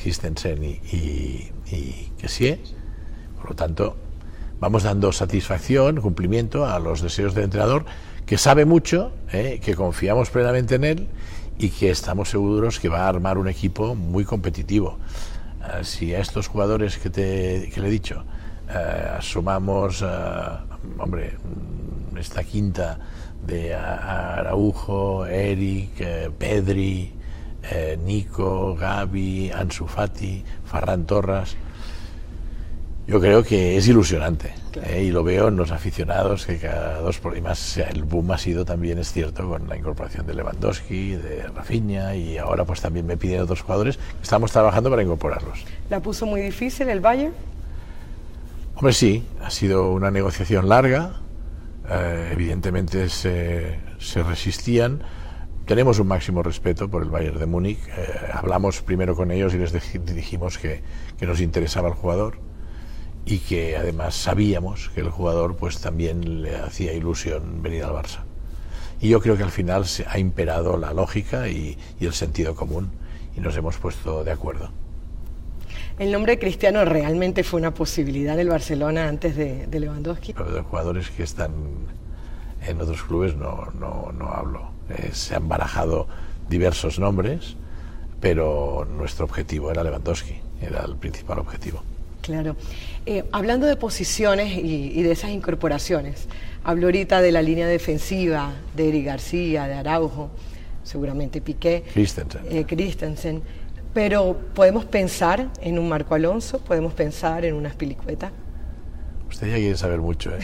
Christensen 0.03 0.63
y, 0.63 0.81
y, 0.93 1.51
y 1.73 2.13
por 3.37 3.51
lo 3.51 3.57
tanto, 3.57 3.97
vamos 4.61 4.83
dando 4.83 5.13
satisfacción, 5.13 6.01
cumplimiento 6.01 6.67
a 6.67 6.79
los 6.79 7.01
deseos 7.01 7.35
del 7.35 7.45
entrenador, 7.45 7.87
que 8.25 8.39
sabe 8.39 8.65
mucho, 8.65 9.13
eh, 9.33 9.61
que 9.63 9.75
confiamos 9.75 10.31
plenamente 10.31 10.75
en 10.75 10.85
él 10.85 11.09
y 11.59 11.71
que 11.71 11.91
estamos 11.91 12.31
seguros 12.31 12.81
que 12.81 12.89
va 12.89 13.05
a 13.05 13.09
armar 13.09 13.39
un 13.39 13.49
equipo 13.49 13.95
muy 13.95 14.25
competitivo. 14.25 14.99
Eh, 15.63 15.85
si 15.85 16.15
a 16.15 16.21
estos 16.21 16.49
jugadores 16.49 16.99
que, 16.99 17.11
te, 17.11 17.71
que 17.73 17.81
le 17.81 17.89
he 17.89 17.91
dicho 17.91 18.25
eh, 18.69 19.19
sumamos, 19.21 20.05
hombre, 20.99 21.37
mm, 22.13 22.17
esta 22.19 22.45
quinta 22.45 22.99
de 23.47 23.75
Araujo, 23.75 25.27
Eric, 25.27 26.31
Pedri, 26.39 27.13
Nico, 28.05 28.75
Gaby, 28.75 29.51
Ansu 29.51 29.87
Fati, 29.87 30.43
Ferran 30.65 31.05
Torres, 31.05 31.57
yo 33.07 33.21
creo 33.21 33.43
que 33.43 33.77
es 33.77 33.87
ilusionante 33.87 34.66
¿eh? 34.85 35.05
y 35.05 35.11
lo 35.11 35.25
veo 35.25 35.49
en 35.49 35.57
los 35.57 35.71
aficionados 35.71 36.47
que 36.47 36.59
cada 36.59 37.01
dos 37.01 37.19
por 37.19 37.37
y 37.37 37.41
más 37.41 37.77
el 37.79 38.05
boom 38.05 38.31
ha 38.33 38.39
sido 38.39 38.65
también 38.65 38.99
es 38.99 39.13
cierto 39.13 39.49
con 39.49 39.69
la 39.69 39.77
incorporación 39.77 40.27
de 40.27 40.35
Lewandowski, 40.35 41.17
de 41.17 41.43
Rafinha 41.55 42.15
y 42.15 42.39
ahora 42.39 42.65
pues 42.65 42.81
también 42.81 43.07
me 43.07 43.17
piden 43.17 43.41
otros 43.41 43.63
jugadores 43.63 43.99
estamos 44.23 44.53
trabajando 44.53 44.91
para 44.91 45.03
incorporarlos. 45.03 45.65
¿La 45.91 46.01
puso 46.01 46.27
muy 46.27 46.41
difícil 46.41 46.89
el 46.89 47.01
Bayern? 47.01 47.35
Hombre 48.75 48.93
sí, 48.93 49.25
ha 49.43 49.51
sido 49.51 49.93
una 49.93 50.11
negociación 50.11 50.69
larga, 50.69 51.21
eh, 51.89 52.31
evidentemente 52.33 53.09
se, 53.09 53.79
se, 53.99 54.23
resistían. 54.23 55.03
Tenemos 55.65 55.99
un 55.99 56.09
máximo 56.09 56.43
respeto 56.43 56.89
por 56.89 57.03
el 57.03 57.09
Bayern 57.09 57.39
de 57.39 57.47
Múnich. 57.47 57.79
Eh, 57.89 58.07
hablamos 58.33 58.83
primero 58.83 59.17
con 59.17 59.31
ellos 59.31 59.55
y 59.55 59.59
les 59.59 59.73
dijimos 59.73 60.59
que, 60.59 60.83
que 61.19 61.27
nos 61.27 61.41
interesaba 61.41 61.89
el 61.89 61.95
jugador 61.95 62.46
y 63.27 63.41
que 63.41 63.77
además 63.77 64.15
sabíamos 64.15 64.89
que 64.95 65.01
el 65.01 65.11
jugador 65.11 65.57
pues 65.57 65.81
también 65.81 66.43
le 66.43 66.57
hacía 66.57 66.93
ilusión 66.93 67.61
venir 67.61 67.83
al 67.83 67.91
Barça. 67.91 68.21
Y 69.01 69.09
yo 69.09 69.21
creo 69.21 69.37
que 69.37 69.43
al 69.43 69.51
final 69.51 69.85
se 69.87 70.07
ha 70.09 70.19
imperado 70.19 70.79
la 70.79 70.95
lógica 70.95 71.49
y, 71.49 71.77
el 72.01 72.15
sentido 72.15 72.55
común 72.55 72.91
y 73.37 73.41
nos 73.41 73.57
hemos 73.57 73.77
puesto 73.79 74.23
de 74.23 74.31
acuerdo. 74.31 74.71
¿El 75.99 76.13
nombre 76.13 76.35
de 76.35 76.39
Cristiano 76.39 76.85
realmente 76.85 77.43
fue 77.43 77.59
una 77.59 77.75
posibilidad 77.75 78.37
del 78.37 78.49
Barcelona 78.49 79.09
antes 79.09 79.35
de, 79.35 79.67
de 79.67 79.81
Lewandowski? 79.81 80.33
de 80.33 80.61
jugadores 80.61 81.11
que 81.11 81.25
están 81.25 81.53
en 82.65 82.81
otros 82.81 83.03
clubes 83.03 83.35
no, 83.35 83.67
no, 83.79 84.13
no 84.13 84.29
hablo. 84.29 84.71
Eh, 84.89 85.11
se 85.13 85.35
han 85.35 85.49
barajado 85.49 86.07
diversos 86.49 87.01
nombres, 87.01 87.57
pero 88.21 88.87
nuestro 88.97 89.25
objetivo 89.25 89.71
era 89.71 89.83
Lewandowski, 89.83 90.37
era 90.61 90.85
el 90.85 90.97
principal 90.97 91.41
objetivo. 91.41 91.83
Claro. 92.27 92.57
Eh, 93.07 93.23
hablando 93.31 93.67
de 93.67 93.77
posiciones 93.77 94.59
y, 94.59 95.01
de 95.01 95.13
esas 95.13 95.31
incorporaciones, 95.31 96.27
hablo 96.65 96.89
ahorita 96.89 97.23
de 97.23 97.31
la 97.31 97.41
línea 97.41 97.69
defensiva 97.69 98.53
de 98.75 98.89
Eric 98.89 99.07
García, 99.07 99.69
de 99.69 99.75
Araujo, 99.75 100.31
seguramente 100.83 101.41
Piqué, 101.41 101.85
Christensen. 101.93 103.37
Eh, 103.37 103.43
pero 103.95 104.37
podemos 104.55 104.85
pensar 104.87 105.53
en 105.61 105.79
un 105.79 105.89
Marco 105.89 106.17
Alonso, 106.17 106.59
podemos 106.59 106.95
pensar 106.95 107.45
en 107.45 107.55
una 107.55 107.71
Spilicueta. 107.71 108.33
Usted 109.31 109.47
ya 109.47 109.55
quiere 109.55 109.77
saber 109.77 110.01
mucho. 110.01 110.33
¿eh? 110.35 110.41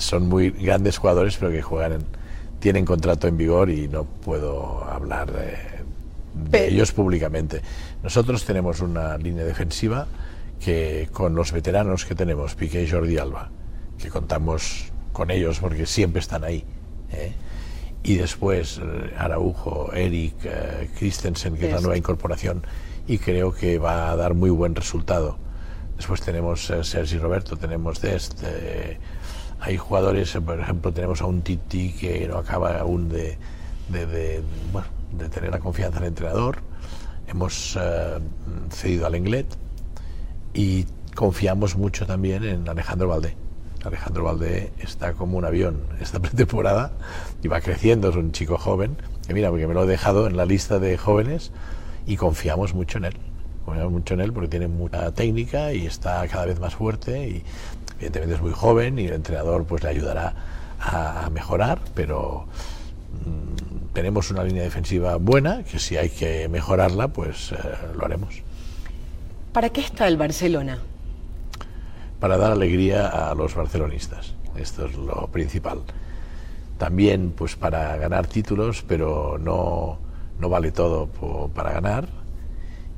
son 0.00 0.28
muy 0.28 0.50
grandes 0.50 0.98
jugadores, 0.98 1.38
pero 1.38 1.50
que 1.50 1.62
juegan, 1.62 2.04
tienen 2.60 2.84
contrato 2.84 3.26
en 3.26 3.38
vigor 3.38 3.70
y 3.70 3.88
no 3.88 4.04
puedo 4.04 4.84
hablar 4.84 5.32
de 5.32 6.66
ellos 6.66 6.92
públicamente. 6.92 7.62
Nosotros 8.02 8.44
tenemos 8.44 8.80
una 8.80 9.16
línea 9.16 9.44
defensiva 9.44 10.06
que 10.62 11.08
con 11.12 11.34
los 11.34 11.52
veteranos 11.52 12.04
que 12.04 12.14
tenemos, 12.14 12.54
Piqué 12.54 12.82
y 12.82 12.90
Jordi 12.90 13.18
Alba, 13.18 13.50
que 13.98 14.08
contamos 14.08 14.92
con 15.12 15.30
ellos 15.30 15.60
porque 15.60 15.86
siempre 15.86 16.20
están 16.20 16.44
ahí, 16.44 16.64
¿eh? 17.12 17.32
y 18.02 18.14
después 18.14 18.80
eh, 18.82 19.14
Araujo, 19.16 19.92
Eric, 19.92 20.34
eh, 20.44 20.90
Christensen, 20.98 21.56
que 21.56 21.66
es 21.66 21.72
la 21.72 21.80
nueva 21.80 21.96
incorporación, 21.96 22.64
y 23.06 23.18
creo 23.18 23.52
que 23.54 23.78
va 23.78 24.10
a 24.10 24.16
dar 24.16 24.34
muy 24.34 24.50
buen 24.50 24.74
resultado. 24.74 25.38
Después 25.96 26.20
tenemos 26.22 26.72
Sergi 26.82 27.18
Roberto, 27.18 27.56
tenemos 27.56 28.00
Dest, 28.00 28.42
hay 29.60 29.76
jugadores, 29.76 30.36
por 30.44 30.58
ejemplo, 30.58 30.92
tenemos 30.92 31.22
a 31.22 31.26
un 31.26 31.42
Titi 31.42 31.92
que 31.92 32.26
no 32.26 32.38
acaba 32.38 32.78
aún 32.78 33.08
de, 33.08 33.38
de, 33.88 34.06
de, 34.06 34.42
bueno, 34.72 34.88
de 35.12 35.28
tener 35.28 35.50
la 35.52 35.60
confianza 35.60 36.00
del 36.00 36.08
entrenador. 36.08 36.71
Hemos 37.28 37.78
cedido 38.70 39.06
al 39.06 39.14
Englet, 39.14 39.46
y 40.54 40.84
confiamos 41.14 41.76
mucho 41.76 42.06
también 42.06 42.44
en 42.44 42.68
Alejandro 42.68 43.08
Valdé. 43.08 43.36
Alejandro 43.84 44.24
Valdé 44.24 44.72
está 44.78 45.14
como 45.14 45.38
un 45.38 45.44
avión 45.44 45.82
esta 46.00 46.18
pretemporada 46.20 46.92
y 47.42 47.48
va 47.48 47.60
creciendo, 47.60 48.10
es 48.10 48.16
un 48.16 48.32
chico 48.32 48.58
joven, 48.58 48.96
que 49.26 49.34
mira, 49.34 49.50
porque 49.50 49.66
me 49.66 49.74
lo 49.74 49.84
he 49.84 49.86
dejado 49.86 50.26
en 50.26 50.36
la 50.36 50.44
lista 50.44 50.78
de 50.78 50.96
jóvenes 50.96 51.52
y 52.06 52.16
confiamos 52.16 52.74
mucho 52.74 52.98
en 52.98 53.06
él. 53.06 53.16
Confiamos 53.64 53.92
mucho 53.92 54.14
en 54.14 54.20
él 54.20 54.32
porque 54.32 54.48
tiene 54.48 54.68
mucha 54.68 55.12
técnica 55.12 55.72
y 55.72 55.86
está 55.86 56.26
cada 56.28 56.46
vez 56.46 56.58
más 56.58 56.74
fuerte 56.74 57.28
y 57.28 57.44
evidentemente 57.96 58.34
es 58.34 58.42
muy 58.42 58.52
joven 58.52 58.98
y 58.98 59.06
el 59.06 59.14
entrenador 59.14 59.64
pues 59.64 59.82
le 59.82 59.90
ayudará 59.90 60.34
a 60.80 61.30
mejorar, 61.30 61.80
pero 61.94 62.46
mm, 63.24 63.81
tenemos 63.92 64.30
una 64.30 64.42
línea 64.44 64.62
defensiva 64.62 65.16
buena 65.16 65.64
que 65.64 65.78
si 65.78 65.96
hay 65.96 66.08
que 66.08 66.48
mejorarla 66.48 67.08
pues 67.08 67.52
eh, 67.52 67.56
lo 67.96 68.04
haremos. 68.04 68.42
¿Para 69.52 69.68
qué 69.68 69.82
está 69.82 70.08
el 70.08 70.16
Barcelona? 70.16 70.78
Para 72.20 72.36
dar 72.38 72.52
alegría 72.52 73.08
a 73.08 73.34
los 73.34 73.54
barcelonistas. 73.54 74.34
Esto 74.56 74.86
es 74.86 74.94
lo 74.94 75.26
principal. 75.28 75.82
También 76.78 77.32
pues 77.36 77.56
para 77.56 77.96
ganar 77.96 78.26
títulos, 78.26 78.84
pero 78.86 79.38
no, 79.38 79.98
no 80.38 80.48
vale 80.48 80.72
todo 80.72 81.08
para 81.54 81.72
ganar. 81.72 82.08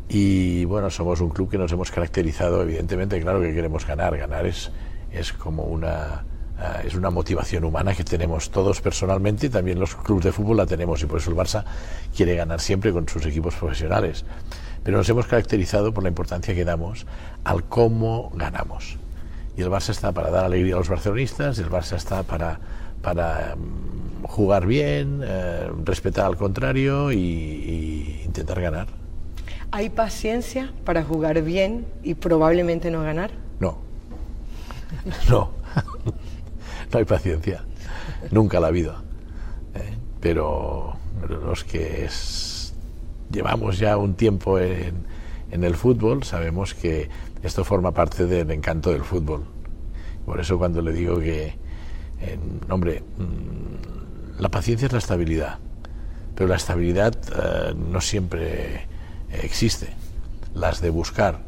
Y 0.08 0.64
bueno, 0.66 0.90
somos 0.90 1.20
un 1.20 1.30
club 1.30 1.50
que 1.50 1.58
nos 1.58 1.72
hemos 1.72 1.90
caracterizado, 1.90 2.62
evidentemente, 2.62 3.20
claro 3.20 3.40
que 3.40 3.54
queremos 3.54 3.86
ganar. 3.86 4.16
Ganar 4.16 4.46
es, 4.46 4.70
es 5.10 5.32
como 5.32 5.64
una, 5.64 6.24
eh, 6.58 6.86
es 6.86 6.94
una 6.94 7.10
motivación 7.10 7.64
humana 7.64 7.94
que 7.94 8.04
tenemos 8.04 8.50
todos 8.50 8.80
personalmente 8.80 9.46
y 9.46 9.50
también 9.50 9.78
los 9.78 9.94
clubes 9.94 10.24
de 10.24 10.32
fútbol 10.32 10.56
la 10.58 10.66
tenemos 10.66 11.02
y 11.02 11.06
por 11.06 11.18
eso 11.18 11.30
el 11.30 11.36
Barça 11.36 11.64
quiere 12.16 12.36
ganar 12.36 12.60
siempre 12.60 12.92
con 12.92 13.08
sus 13.08 13.24
equipos 13.26 13.54
profesionales 13.54 14.24
pero 14.84 14.98
nos 14.98 15.08
hemos 15.08 15.26
caracterizado 15.26 15.92
por 15.92 16.02
la 16.04 16.10
importancia 16.10 16.54
que 16.54 16.64
damos 16.64 17.06
al 17.42 17.64
cómo 17.64 18.30
ganamos. 18.34 18.98
Y 19.56 19.62
el 19.62 19.70
Barça 19.70 19.90
está 19.90 20.12
para 20.12 20.30
dar 20.30 20.44
alegría 20.44 20.74
a 20.74 20.78
los 20.78 20.88
barcelonistas, 20.88 21.58
el 21.58 21.70
Barça 21.70 21.96
está 21.96 22.22
para, 22.22 22.60
para 23.02 23.56
mm, 23.56 24.24
jugar 24.24 24.66
bien, 24.66 25.22
eh, 25.24 25.70
respetar 25.84 26.26
al 26.26 26.36
contrario 26.36 27.10
y, 27.12 28.20
intentar 28.24 28.60
ganar. 28.60 28.88
¿Hay 29.70 29.88
paciencia 29.88 30.72
para 30.84 31.02
jugar 31.02 31.40
bien 31.42 31.86
y 32.02 32.14
probablemente 32.14 32.90
no 32.90 33.02
ganar? 33.02 33.30
No, 33.60 33.78
no, 35.30 35.50
no 36.94 37.00
hay 37.00 37.04
paciencia, 37.04 37.64
nunca 38.30 38.60
la 38.60 38.70
vida. 38.70 39.02
¿eh? 39.74 39.96
Pero 40.20 40.96
los 41.28 41.64
que 41.64 42.08
llevamos 43.32 43.78
ya 43.78 43.96
un 43.96 44.14
tiempo 44.14 44.60
en, 44.60 45.12
el 45.50 45.74
fútbol, 45.74 46.24
sabemos 46.24 46.74
que 46.74 47.08
esto 47.42 47.64
forma 47.64 47.92
parte 47.92 48.26
del 48.26 48.50
encanto 48.50 48.90
del 48.90 49.02
fútbol. 49.02 49.44
Por 50.24 50.40
eso 50.40 50.56
cuando 50.56 50.82
le 50.82 50.92
digo 50.92 51.18
que, 51.18 51.56
hombre, 52.70 53.02
mm, 53.18 54.40
la 54.40 54.48
paciencia 54.48 54.86
es 54.86 54.92
la 54.92 54.98
estabilidad, 54.98 55.58
pero 56.34 56.48
la 56.48 56.56
estabilidad 56.56 57.14
eh, 57.14 57.74
no 57.74 58.00
siempre 58.00 58.86
existe, 59.42 59.88
las 60.54 60.80
de 60.80 60.90
buscar. 60.90 61.40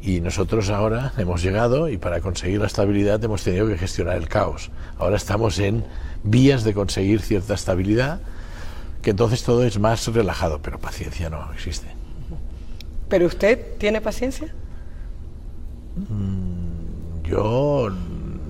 Y 0.00 0.20
nosotros 0.20 0.70
ahora 0.70 1.12
hemos 1.18 1.42
llegado 1.42 1.88
y 1.88 1.98
para 1.98 2.20
conseguir 2.20 2.60
la 2.60 2.66
estabilidad 2.66 3.22
hemos 3.24 3.42
tenido 3.42 3.66
que 3.66 3.76
gestionar 3.76 4.16
el 4.16 4.28
caos. 4.28 4.70
Ahora 4.98 5.16
estamos 5.16 5.58
en 5.58 5.84
vías 6.22 6.64
de 6.64 6.74
conseguir 6.74 7.20
cierta 7.20 7.54
estabilidad 7.54 8.20
que 9.02 9.10
entonces 9.10 9.42
todo 9.42 9.64
es 9.64 9.78
más 9.78 10.06
relajado, 10.08 10.60
pero 10.60 10.78
paciencia 10.78 11.30
no 11.30 11.52
existe. 11.52 11.86
¿Pero 13.08 13.26
usted 13.26 13.76
tiene 13.78 14.00
paciencia? 14.00 14.52
Mm, 15.96 17.22
yo 17.24 17.90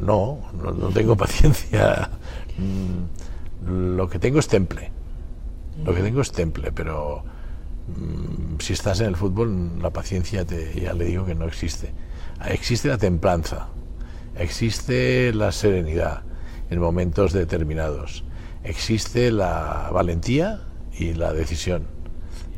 no, 0.01 0.39
no, 0.53 0.89
tengo 0.89 1.17
paciencia. 1.17 2.11
Mm, 2.59 3.97
lo 3.97 4.09
que 4.09 4.19
tengo 4.19 4.39
es 4.39 4.49
temple. 4.49 4.91
Lo 5.85 5.95
que 5.95 6.03
tengo 6.03 6.21
es 6.21 6.33
temple, 6.33 6.73
pero 6.73 7.23
si 8.59 8.73
estás 8.73 9.01
en 9.01 9.07
el 9.07 9.17
fútbol, 9.17 9.81
la 9.81 9.91
paciencia 9.91 10.45
te, 10.45 10.81
ya 10.81 10.93
le 10.93 11.07
digo 11.07 11.25
que 11.25 11.35
no 11.35 11.47
existe. 11.47 11.93
Existe 12.47 12.89
la 12.89 12.99
templanza, 12.99 13.69
existe 14.37 15.33
la 15.33 15.53
serenidad, 15.53 16.23
en 16.71 16.81
momentos 16.81 17.33
determinados. 17.33 18.25
Existe 18.65 19.31
la 19.31 19.91
valentía 19.93 20.63
y 20.97 21.15
la 21.15 21.33
decisión, 21.33 21.87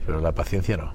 pero 0.07 0.21
la 0.21 0.33
paciencia 0.33 0.77
no. 0.77 0.93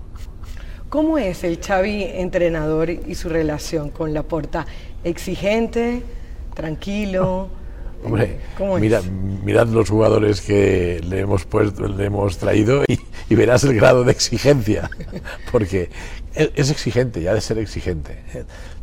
¿Cómo 0.89 1.17
es 1.17 1.43
el 1.43 1.59
Xavi 1.59 2.03
entrenador 2.03 2.89
y 2.89 3.15
su 3.15 3.29
relación 3.29 3.89
con 3.89 4.13
la 4.13 4.23
porta? 4.23 4.65
¿Exigente? 5.03 6.03
¿Tranquilo? 6.53 7.49
Hombre, 8.05 8.37
mira, 8.79 9.01
mirad 9.01 9.67
los 9.67 9.89
jugadores 9.89 10.41
que 10.41 11.01
le 11.03 11.21
hemos 11.21 11.45
puesto, 11.45 11.87
le 11.87 12.05
hemos 12.05 12.37
traído 12.37 12.83
y, 12.87 13.35
verás 13.35 13.63
el 13.63 13.75
grado 13.75 14.03
de 14.03 14.11
exigencia, 14.11 14.89
porque 15.51 15.89
es, 16.35 16.69
exigente, 16.69 17.21
ya 17.21 17.33
de 17.33 17.41
ser 17.41 17.57
exigente. 17.57 18.21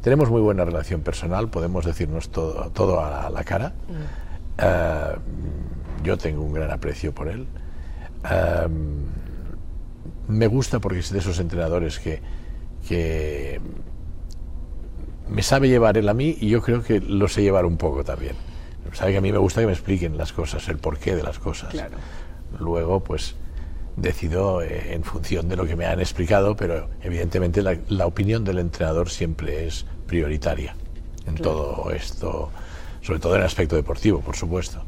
Tenemos 0.00 0.28
muy 0.28 0.40
buena 0.40 0.64
relación 0.64 1.02
personal, 1.02 1.48
podemos 1.50 1.84
decirnos 1.84 2.30
todo, 2.30 2.70
todo 2.70 3.00
a 3.00 3.30
la, 3.30 3.44
cara. 3.44 3.68
Mm. 3.68 4.58
Eh, 4.58 5.16
yo 6.02 6.18
tengo 6.18 6.42
un 6.42 6.52
gran 6.52 6.72
aprecio 6.72 7.14
por 7.14 7.28
él. 7.28 7.46
Me 10.26 10.46
gusta 10.48 10.80
porque 10.80 10.98
es 10.98 11.12
de 11.12 11.20
esos 11.20 11.38
entrenadores 11.38 12.00
que, 12.00 12.20
que 12.88 13.60
me 15.28 15.42
sabe 15.42 15.68
llevar 15.68 15.96
él 15.96 16.08
a 16.08 16.14
mí 16.14 16.36
y 16.40 16.48
yo 16.48 16.60
creo 16.60 16.82
que 16.82 17.00
lo 17.00 17.28
sé 17.28 17.42
llevar 17.42 17.66
un 17.66 17.76
poco 17.76 18.02
también 18.02 18.34
sabe 18.92 19.12
que 19.12 19.18
a 19.18 19.20
mí 19.20 19.32
me 19.32 19.38
gusta 19.38 19.60
que 19.60 19.66
me 19.66 19.72
expliquen 19.72 20.16
las 20.16 20.32
cosas, 20.32 20.68
el 20.68 20.78
porqué 20.78 21.14
de 21.14 21.22
las 21.22 21.38
cosas. 21.38 21.74
Luego, 22.58 23.00
pues 23.00 23.34
decido 23.96 24.62
eh, 24.62 24.94
en 24.94 25.04
función 25.04 25.48
de 25.48 25.56
lo 25.56 25.66
que 25.66 25.76
me 25.76 25.86
han 25.86 26.00
explicado, 26.00 26.56
pero 26.56 26.88
evidentemente 27.02 27.62
la, 27.62 28.06
opinión 28.06 28.44
del 28.44 28.58
entrenador 28.58 29.10
siempre 29.10 29.66
es 29.66 29.86
prioritaria 30.06 30.74
en 31.26 31.34
todo 31.36 31.90
esto, 31.90 32.50
sobre 33.02 33.20
todo 33.20 33.34
en 33.34 33.40
el 33.40 33.46
aspecto 33.46 33.76
deportivo, 33.76 34.20
por 34.20 34.36
supuesto. 34.36 34.84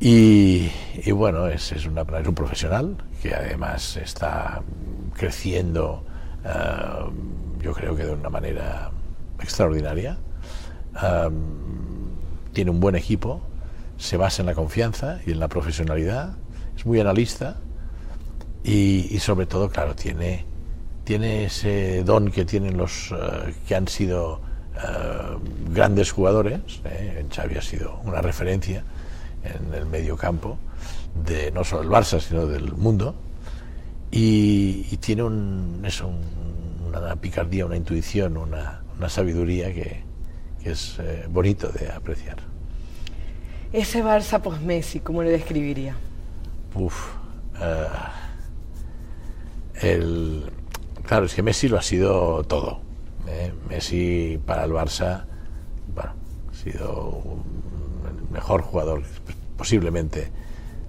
Y, 0.00 0.70
bueno, 1.10 1.48
es, 1.48 1.72
es, 1.72 1.86
una, 1.86 2.02
es 2.02 2.26
un 2.26 2.34
profesional 2.34 2.96
que 3.20 3.34
además 3.34 3.96
está 3.96 4.62
creciendo, 5.16 6.04
eh, 6.44 7.60
yo 7.60 7.72
creo 7.72 7.96
que 7.96 8.04
de 8.04 8.12
una 8.12 8.30
manera 8.30 8.90
extraordinaria. 9.40 10.18
Eh, 11.02 11.30
tiene 12.58 12.72
un 12.72 12.80
buen 12.80 12.96
equipo, 12.96 13.40
se 13.98 14.16
basa 14.16 14.42
en 14.42 14.46
la 14.46 14.54
confianza 14.56 15.20
y 15.24 15.30
en 15.30 15.38
la 15.38 15.46
profesionalidad, 15.46 16.32
es 16.76 16.84
muy 16.84 16.98
analista 16.98 17.58
y, 18.64 19.16
sobre 19.20 19.46
todo, 19.46 19.70
claro, 19.70 19.94
tiene, 19.94 20.44
tiene 21.04 21.44
ese 21.44 22.02
don 22.02 22.32
que 22.32 22.44
tienen 22.44 22.76
los 22.76 23.12
eh, 23.12 23.54
que 23.68 23.76
han 23.76 23.86
sido 23.86 24.40
eh, 24.74 25.38
grandes 25.70 26.10
jugadores. 26.10 26.58
Eh, 26.84 27.24
Xavi 27.32 27.58
ha 27.58 27.62
sido 27.62 28.00
una 28.02 28.22
referencia 28.22 28.82
en 29.44 29.72
el 29.72 29.86
medio 29.86 30.16
campo, 30.16 30.58
de 31.24 31.52
no 31.52 31.62
solo 31.62 31.82
el 31.82 31.88
Barça, 31.90 32.18
sino 32.18 32.46
del 32.46 32.72
mundo. 32.72 33.14
Y, 34.10 34.96
tiene 34.96 35.22
un, 35.22 35.84
eso, 35.86 36.10
una 36.88 37.14
picardía, 37.14 37.66
una 37.66 37.76
intuición, 37.76 38.36
una, 38.36 38.80
sabiduría 39.06 39.72
que, 39.72 40.02
que 40.60 40.72
es 40.72 40.98
bonito 41.30 41.68
de 41.68 41.92
apreciar. 41.92 42.47
Ese 43.72 44.02
Barça 44.02 44.40
post-Messi, 44.40 45.00
¿cómo 45.00 45.22
lo 45.22 45.28
describiría? 45.28 45.94
Uf. 46.74 47.12
Eh, 47.60 47.86
el, 49.82 50.50
claro, 51.04 51.26
es 51.26 51.34
que 51.34 51.42
Messi 51.42 51.68
lo 51.68 51.76
ha 51.76 51.82
sido 51.82 52.44
todo. 52.44 52.80
¿eh? 53.26 53.52
Messi 53.68 54.40
para 54.46 54.64
el 54.64 54.72
Barça, 54.72 55.26
bueno, 55.94 56.12
ha 56.50 56.54
sido 56.54 57.22
el 58.08 58.30
mejor 58.30 58.62
jugador, 58.62 59.02
posiblemente, 59.58 60.30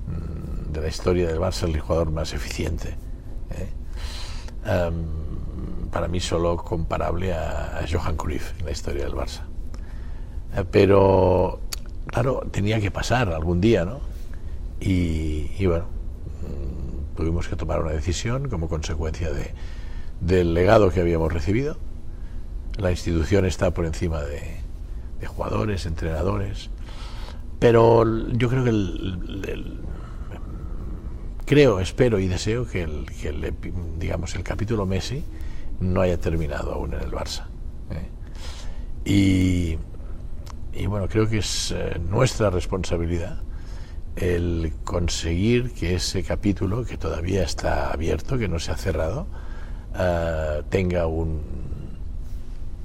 mm, 0.08 0.72
de 0.72 0.82
la 0.82 0.88
historia 0.88 1.28
del 1.28 1.40
Barça, 1.40 1.64
el 1.64 1.82
jugador 1.82 2.12
más 2.12 2.34
eficiente. 2.34 2.96
¿eh? 3.52 3.68
Em, 4.66 5.90
para 5.92 6.08
mí 6.08 6.22
solo 6.22 6.56
comparable 6.56 7.34
a 7.34 7.84
Johan 7.92 8.16
Cruyff 8.16 8.58
en 8.60 8.66
la 8.66 8.72
historia 8.72 9.04
del 9.04 9.16
Barça. 9.16 9.42
pero 10.72 11.60
claro, 12.12 12.48
tenía 12.52 12.80
que 12.80 12.92
pasar 12.92 13.30
algún 13.30 13.62
día, 13.62 13.86
¿no? 13.86 14.00
Y, 14.80 15.66
bueno, 15.66 15.86
mm, 16.42 17.18
tuvimos 17.18 17.48
que 17.48 17.56
tomar 17.56 17.82
una 17.82 17.92
decisión 17.92 18.50
como 18.50 18.70
consecuencia 18.70 19.30
de, 19.32 19.54
del 20.22 20.54
legado 20.54 20.90
que 20.92 21.02
habíamos 21.02 21.32
recibido. 21.32 21.78
La 22.78 22.92
institución 22.92 23.46
está 23.46 23.72
por 23.72 23.86
encima 23.86 24.22
de, 24.22 24.58
jugadores, 25.26 25.86
entrenadores, 25.86 26.70
pero 27.60 28.06
yo 28.32 28.48
creo 28.48 28.64
que 28.64 28.70
el, 28.70 29.82
creo, 31.46 31.82
espero 31.82 32.20
y 32.20 32.28
deseo 32.28 32.66
que 32.66 32.84
el, 32.84 33.06
digamos 33.98 34.34
el 34.36 34.44
capítulo 34.44 34.86
Messi 34.86 35.26
no 35.82 36.00
haya 36.00 36.18
terminado 36.18 36.74
aún 36.74 36.94
en 36.94 37.02
el 37.02 37.12
Barça. 37.12 37.48
¿eh? 37.92 38.08
Y 39.04 39.78
y 40.74 40.86
bueno, 40.86 41.08
creo 41.08 41.30
que 41.30 41.40
es 41.40 41.72
eh, 41.72 42.00
nuestra 42.10 42.50
responsabilidad 42.50 43.42
el 44.16 44.74
conseguir 44.84 45.72
que 45.74 45.96
ese 45.96 46.24
capítulo, 46.24 46.84
que 46.84 46.98
todavía 46.98 47.44
está 47.44 47.92
abierto, 47.92 48.38
que 48.38 48.48
no 48.48 48.60
se 48.60 48.72
ha 48.72 48.78
cerrado, 48.78 49.28
eh, 49.98 50.62
tenga 50.70 51.08
un, 51.08 51.42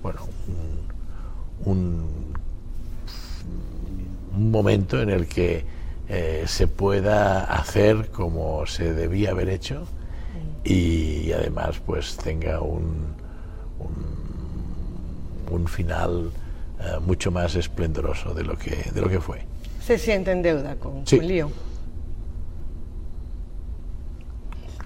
bueno, 0.02 0.20
un, 1.64 2.34
un, 4.32 4.50
momento 4.50 5.00
en 5.00 5.10
el 5.10 5.26
que 5.26 5.64
eh, 6.08 6.44
se 6.46 6.68
pueda 6.68 7.44
hacer 7.44 8.10
como 8.10 8.66
se 8.66 8.92
debía 8.92 9.30
haber 9.30 9.48
hecho 9.48 9.86
y, 10.64 11.32
además 11.32 11.80
pues 11.84 12.16
tenga 12.16 12.60
un, 12.60 13.14
un, 13.78 15.54
un 15.54 15.68
final 15.68 16.30
eh, 16.84 16.98
mucho 17.00 17.30
más 17.30 17.54
esplendoroso 17.54 18.34
de 18.34 18.44
lo 18.44 18.56
que, 18.56 18.90
de 18.92 19.00
lo 19.00 19.08
que 19.08 19.20
fue. 19.20 19.40
¿Se 19.80 19.98
siente 19.98 20.30
en 20.30 20.42
deuda 20.42 20.76
con, 20.76 21.06
sí. 21.06 21.18
con 21.18 21.52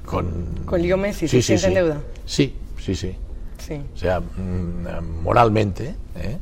Con, 0.04 0.64
con 0.64 0.82
Leo 0.82 0.96
Messi, 0.96 1.28
¿se 1.28 1.42
siente 1.42 1.66
en 1.66 1.74
deuda? 1.74 2.00
Sí, 2.24 2.54
sí, 2.80 2.94
sí. 2.94 3.16
O 3.94 3.96
sea, 3.96 4.20
mm, 4.20 5.22
moralmente, 5.22 5.94
¿eh? 6.16 6.38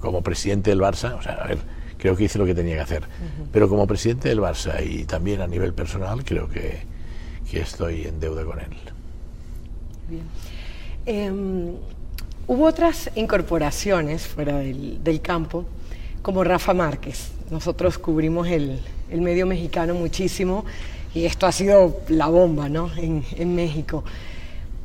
como 0.00 0.22
presidente 0.22 0.70
del 0.70 0.80
Barça, 0.80 1.14
o 1.18 1.22
sea, 1.22 1.34
a 1.34 1.46
ver, 1.48 1.58
creo 1.98 2.16
que 2.16 2.24
hice 2.24 2.38
lo 2.38 2.46
que 2.46 2.54
tenía 2.54 2.76
que 2.76 2.80
hacer. 2.80 3.02
Pero 3.52 3.68
como 3.68 3.86
presidente 3.86 4.28
del 4.28 4.40
Barça 4.40 4.84
y 4.84 5.04
también 5.04 5.40
a 5.40 5.46
nivel 5.46 5.74
personal, 5.74 6.24
creo 6.24 6.48
que, 6.48 6.78
que 7.50 7.60
estoy 7.60 8.06
en 8.06 8.20
deuda 8.20 8.44
con 8.44 8.60
él. 8.60 8.66
Bien. 10.08 10.22
Em, 11.04 11.74
Hubo 12.48 12.66
otras 12.66 13.10
incorporaciones 13.16 14.24
fuera 14.28 14.58
del, 14.58 15.20
campo, 15.20 15.64
como 16.22 16.44
Rafa 16.44 16.74
Márquez. 16.74 17.32
Nosotros 17.50 17.98
cubrimos 17.98 18.46
el, 18.46 18.80
medio 19.10 19.46
mexicano 19.46 19.94
muchísimo 19.94 20.64
y 21.12 21.24
esto 21.24 21.46
ha 21.46 21.52
sido 21.52 22.02
la 22.08 22.28
bomba 22.28 22.68
¿no? 22.68 22.88
en, 22.96 23.54
México, 23.56 24.04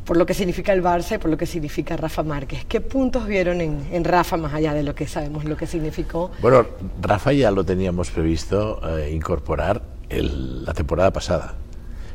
por 0.06 0.18
lo 0.18 0.26
que 0.26 0.34
significa 0.34 0.74
el 0.74 0.82
Barça 0.82 1.16
y 1.16 1.18
por 1.20 1.30
lo 1.30 1.38
que 1.38 1.46
significa 1.46 1.96
Rafa 1.96 2.24
Márquez. 2.24 2.66
¿Qué 2.66 2.82
puntos 2.82 3.28
vieron 3.28 3.62
en, 3.62 4.04
Rafa 4.04 4.38
más 4.38 4.56
allá 4.56 4.74
de 4.74 4.82
lo 4.82 4.96
que 4.96 5.06
sabemos, 5.06 5.46
lo 5.46 5.56
que 5.56 5.68
significó? 5.68 6.32
Bueno, 6.42 6.66
Rafa 7.00 7.32
ya 7.32 7.52
lo 7.52 7.64
teníamos 7.64 8.10
previsto 8.10 8.82
eh, 8.98 9.12
incorporar 9.14 9.84
la 10.10 10.74
temporada 10.74 11.14
pasada, 11.14 11.54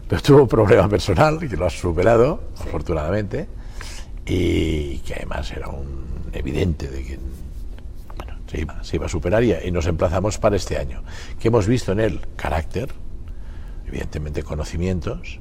pero 0.09 0.21
tuvo 0.21 0.43
un 0.43 0.49
problema 0.49 0.89
personal 0.89 1.39
que 1.39 1.57
lo 1.57 1.67
ha 1.67 1.71
superado, 1.71 2.41
afortunadamente 2.59 3.47
y 4.27 4.99
que 4.99 5.15
además 5.15 5.51
era 5.53 5.69
un 5.69 6.05
evidente 6.33 6.89
de 6.89 7.05
que 7.05 7.19
bueno, 8.17 8.39
se, 8.47 8.61
iba, 8.61 8.83
se 8.83 8.97
iba 8.97 9.07
a 9.07 9.09
superar 9.09 9.45
y, 9.45 9.71
nos 9.71 9.87
emplazamos 9.87 10.39
para 10.39 10.57
este 10.57 10.77
año. 10.77 11.03
que 11.39 11.49
hemos 11.49 11.67
visto 11.67 11.93
en 11.93 12.01
él? 12.01 12.21
Carácter, 12.37 12.91
evidentemente 13.87 14.43
conocimientos 14.43 15.39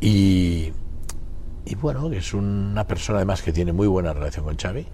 y, 0.00 0.72
y 1.64 1.74
bueno, 1.76 2.10
es 2.12 2.34
una 2.34 2.86
persona 2.86 3.18
además 3.18 3.42
que 3.42 3.52
tiene 3.52 3.72
muy 3.72 3.86
buena 3.86 4.12
relación 4.12 4.44
con 4.44 4.56
Xavi, 4.56 4.86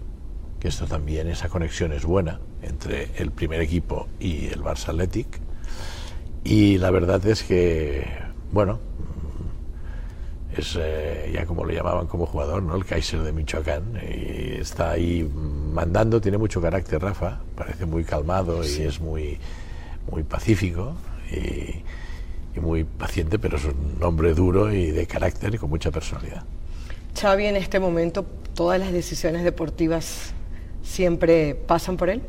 que 0.59 0.67
esto 0.67 0.85
también, 0.85 1.27
esa 1.27 1.49
conexión 1.49 1.93
es 1.93 2.05
buena 2.05 2.39
entre 2.61 3.09
el 3.17 3.31
primer 3.31 3.61
equipo 3.61 4.07
y 4.19 4.47
el 4.47 4.61
Barça 4.61 4.89
Athletic. 4.89 5.39
Y 6.43 6.77
la 6.77 6.91
verdad 6.91 7.25
es 7.25 7.43
que, 7.43 8.07
bueno, 8.51 8.79
es 10.57 10.75
eh, 10.79 11.31
ya 11.33 11.45
como 11.45 11.63
lo 11.63 11.71
llamaban 11.71 12.07
como 12.07 12.25
jugador, 12.25 12.63
¿no? 12.63 12.75
El 12.75 12.85
Kaiser 12.85 13.21
de 13.21 13.31
Michoacán. 13.31 13.99
Y 14.01 14.59
está 14.59 14.91
ahí 14.91 15.23
mandando, 15.23 16.19
tiene 16.19 16.37
mucho 16.37 16.61
carácter 16.61 17.01
Rafa, 17.01 17.39
parece 17.55 17.85
muy 17.85 18.03
calmado 18.03 18.63
y 18.63 18.81
es 18.81 18.99
muy, 18.99 19.37
muy 20.11 20.23
pacífico 20.23 20.95
y, 21.31 21.83
muy 22.59 22.83
paciente, 22.83 23.39
pero 23.39 23.55
es 23.55 23.63
un 23.63 23.99
hombre 24.01 24.33
duro 24.33 24.73
y 24.73 24.91
de 24.91 25.07
carácter 25.07 25.55
y 25.55 25.57
con 25.57 25.69
mucha 25.69 25.91
personalidad. 25.91 26.43
Xavi, 27.17 27.45
en 27.45 27.55
este 27.55 27.79
momento, 27.79 28.25
¿todas 28.53 28.77
las 28.77 28.91
decisiones 28.91 29.45
deportivas 29.45 30.33
siempre 30.83 31.55
pasan 31.55 31.95
por 31.95 32.09
él? 32.09 32.21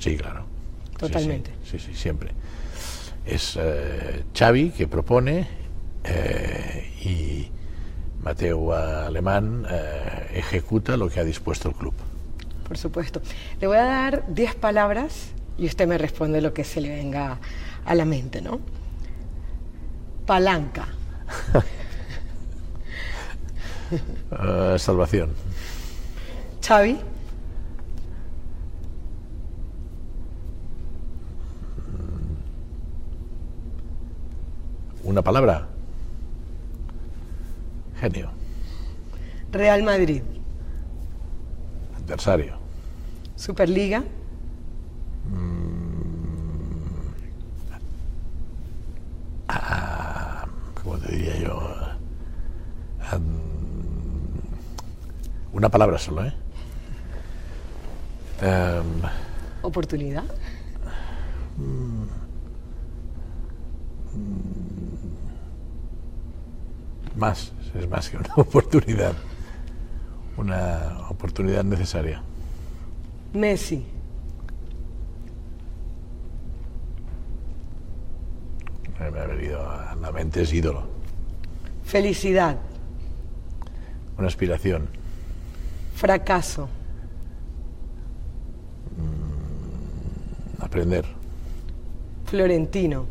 Sí, 0.00 0.16
claro, 0.16 0.44
Totalmente. 0.98 1.52
Sí, 1.64 1.78
sí, 1.78 1.94
siempre. 1.94 2.30
Es 3.24 3.56
eh, 3.60 4.24
Xavi 4.36 4.70
que 4.70 4.88
propone 4.88 5.46
eh, 6.04 6.92
y 7.02 7.50
Mateo 8.22 8.72
Alemán 8.72 9.66
eh, 9.70 10.30
ejecuta 10.34 10.96
lo 10.96 11.08
que 11.08 11.20
ha 11.20 11.24
dispuesto 11.24 11.68
el 11.68 11.74
club. 11.74 11.94
Por 12.66 12.76
supuesto. 12.76 13.22
Le 13.60 13.66
voy 13.66 13.78
a 13.78 13.84
dar 13.84 14.24
10 14.28 14.54
palabras 14.56 15.30
y 15.56 15.66
usted 15.66 15.86
me 15.86 15.98
responde 15.98 16.40
lo 16.40 16.52
que 16.52 16.64
se 16.64 16.80
le 16.80 16.90
venga 16.90 17.38
a 17.84 17.94
la 17.94 18.04
mente, 18.04 18.42
¿no? 18.42 18.60
Palanca. 20.26 20.88
salvación. 24.78 25.32
Xavi. 26.60 27.00
Una 35.04 35.22
palabra. 35.22 35.77
Genio. 38.00 38.30
Real 39.50 39.82
Madrid. 39.82 40.22
Adversario. 41.96 42.56
Superliga. 43.36 44.00
Mm. 45.30 45.88
Ah, 49.48 50.46
¿Cómo 50.82 50.98
te 50.98 51.12
diría 51.12 51.36
yo? 51.38 51.58
una 55.52 55.70
palabra 55.70 55.98
solo, 55.98 56.24
¿eh? 56.26 56.32
Em, 58.42 59.02
¿Oportunidad? 59.62 60.24
Mm. 61.56 62.04
más, 67.18 67.52
es 67.74 67.88
más 67.88 68.08
que 68.08 68.16
una 68.16 68.32
oportunidad, 68.36 69.14
una 70.36 71.08
oportunidad 71.08 71.64
necesaria. 71.64 72.22
Messi. 73.32 73.84
Me 78.98 79.20
ha 79.20 79.26
venido 79.26 79.70
a 79.70 79.94
la 79.94 80.10
mente, 80.12 80.42
es 80.42 80.52
ídolo. 80.52 80.82
Felicidad. 81.84 82.58
Una 84.18 84.26
aspiración. 84.26 84.88
Fracaso. 85.94 86.68
Mm, 88.96 90.62
aprender. 90.62 91.04
Florentino. 92.26 93.06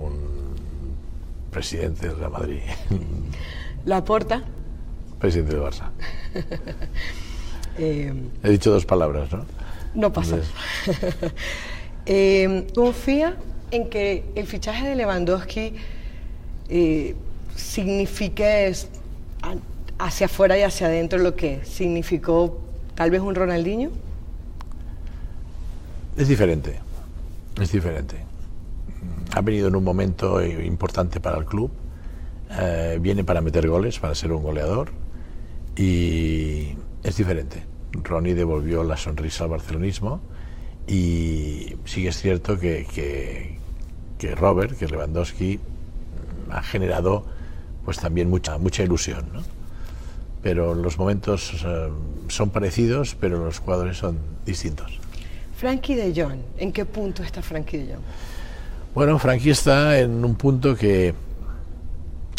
Un 0.00 0.41
presidente 1.52 2.08
de 2.08 2.14
Real 2.14 2.30
Madrid. 2.32 2.60
¿La 3.84 4.02
Porta? 4.02 4.42
Presidente 5.20 5.54
de 5.54 5.60
Barça. 5.60 5.90
Eh, 7.78 8.12
He 8.42 8.50
dicho 8.50 8.70
dos 8.70 8.84
palabras, 8.84 9.32
¿no? 9.32 9.46
No 9.94 10.12
pasa. 10.12 10.36
eh, 12.06 12.66
¿Confía 12.74 13.34
en 13.70 13.88
que 13.88 14.26
el 14.34 14.46
fichaje 14.46 14.86
de 14.86 14.94
Lewandowski 14.94 15.72
eh, 16.68 17.16
signifique 17.56 18.74
hacia 19.98 20.26
afuera 20.26 20.58
y 20.58 20.62
hacia 20.64 20.88
adentro 20.88 21.18
lo 21.18 21.34
que 21.34 21.64
significó 21.64 22.60
tal 22.94 23.10
vez 23.10 23.22
un 23.22 23.34
Ronaldinho? 23.34 23.90
Es 26.18 26.28
diferente, 26.28 26.78
es 27.58 27.72
diferente 27.72 28.31
ha 29.34 29.40
venido 29.40 29.68
en 29.68 29.76
un 29.76 29.84
momento 29.84 30.42
importante 30.44 31.20
para 31.20 31.38
el 31.38 31.44
club, 31.44 31.70
eh, 32.50 32.98
viene 33.00 33.24
para 33.24 33.40
meter 33.40 33.66
goles, 33.68 33.98
para 33.98 34.14
ser 34.14 34.32
un 34.32 34.42
goleador 34.42 34.90
y 35.76 36.74
es 37.02 37.16
diferente. 37.16 37.64
Ronnie 37.92 38.34
devolvió 38.34 38.84
la 38.84 38.96
sonrisa 38.96 39.44
al 39.44 39.50
barcelonismo 39.50 40.20
y 40.86 41.76
sí 41.84 42.02
que 42.02 42.08
es 42.08 42.20
cierto 42.20 42.58
que, 42.58 43.56
que, 44.18 44.34
Robert, 44.34 44.76
que 44.78 44.86
Lewandowski, 44.86 45.58
ha 46.50 46.62
generado 46.62 47.24
pues 47.84 47.98
también 47.98 48.28
mucha, 48.28 48.58
mucha 48.58 48.82
ilusión. 48.82 49.24
Pero 50.42 50.74
los 50.74 50.98
momentos 50.98 51.64
eh, 51.64 51.88
son 52.28 52.50
parecidos, 52.50 53.16
pero 53.18 53.44
los 53.44 53.60
jugadores 53.60 53.96
son 53.96 54.18
distintos. 54.44 54.98
Frankie 55.56 55.94
de 55.94 56.12
Jong, 56.14 56.40
¿en 56.58 56.72
qué 56.72 56.84
punto 56.84 57.22
está 57.22 57.40
Frankie 57.40 57.78
de 57.78 57.94
Jong? 57.94 58.02
Bueno, 58.94 59.18
Frankie 59.18 59.50
está 59.50 59.98
en 59.98 60.22
un 60.22 60.34
punto 60.34 60.76
que 60.76 61.14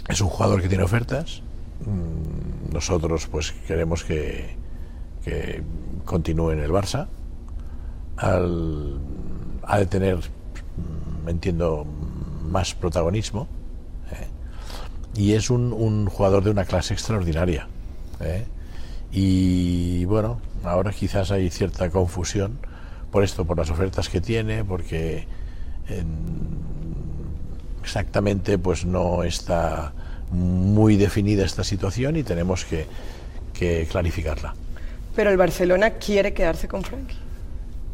es 0.07 0.21
un 0.21 0.30
jugador 0.30 0.61
que 0.61 0.67
tiene 0.67 0.84
ofertas. 0.84 1.41
Mm, 1.84 2.71
nosotros 2.71 3.27
pues 3.27 3.53
queremos 3.67 4.03
que, 4.03 4.55
continúe 6.05 6.51
en 6.51 6.59
el 6.59 6.69
Barça. 6.69 7.07
ha 8.19 9.80
de 9.80 9.85
tener, 9.88 10.17
mm, 10.17 11.30
entiendo, 11.30 11.88
más 12.43 12.75
protagonismo. 12.75 13.47
¿eh? 14.11 14.27
Y 15.15 15.34
es 15.34 15.49
un, 15.49 16.05
jugador 16.05 16.43
de 16.43 16.51
una 16.51 16.65
clase 16.65 16.93
extraordinaria. 16.93 17.67
¿eh? 18.19 18.45
Y 19.11 20.05
bueno, 20.05 20.39
ahora 20.63 20.91
quizás 20.91 21.31
hay 21.31 21.49
cierta 21.49 21.89
confusión 21.89 22.59
por 23.11 23.23
esto, 23.23 23.43
por 23.45 23.57
las 23.57 23.71
ofertas 23.71 24.07
que 24.07 24.21
tiene, 24.21 24.63
porque 24.63 25.25
exactamente 27.81 28.57
pues 28.57 28.85
no 28.85 29.23
está 29.23 29.93
muy 30.31 30.97
definida 30.97 31.45
esta 31.45 31.64
situación 31.64 32.15
y 32.15 32.23
tenemos 32.23 32.65
que, 32.65 32.88
clarificarla. 33.89 34.53
Pero 35.15 35.30
el 35.30 35.38
Barcelona 35.38 35.91
quiere 35.91 36.34
quedarse 36.34 36.68
con 36.68 36.84
Frankie. 36.84 37.15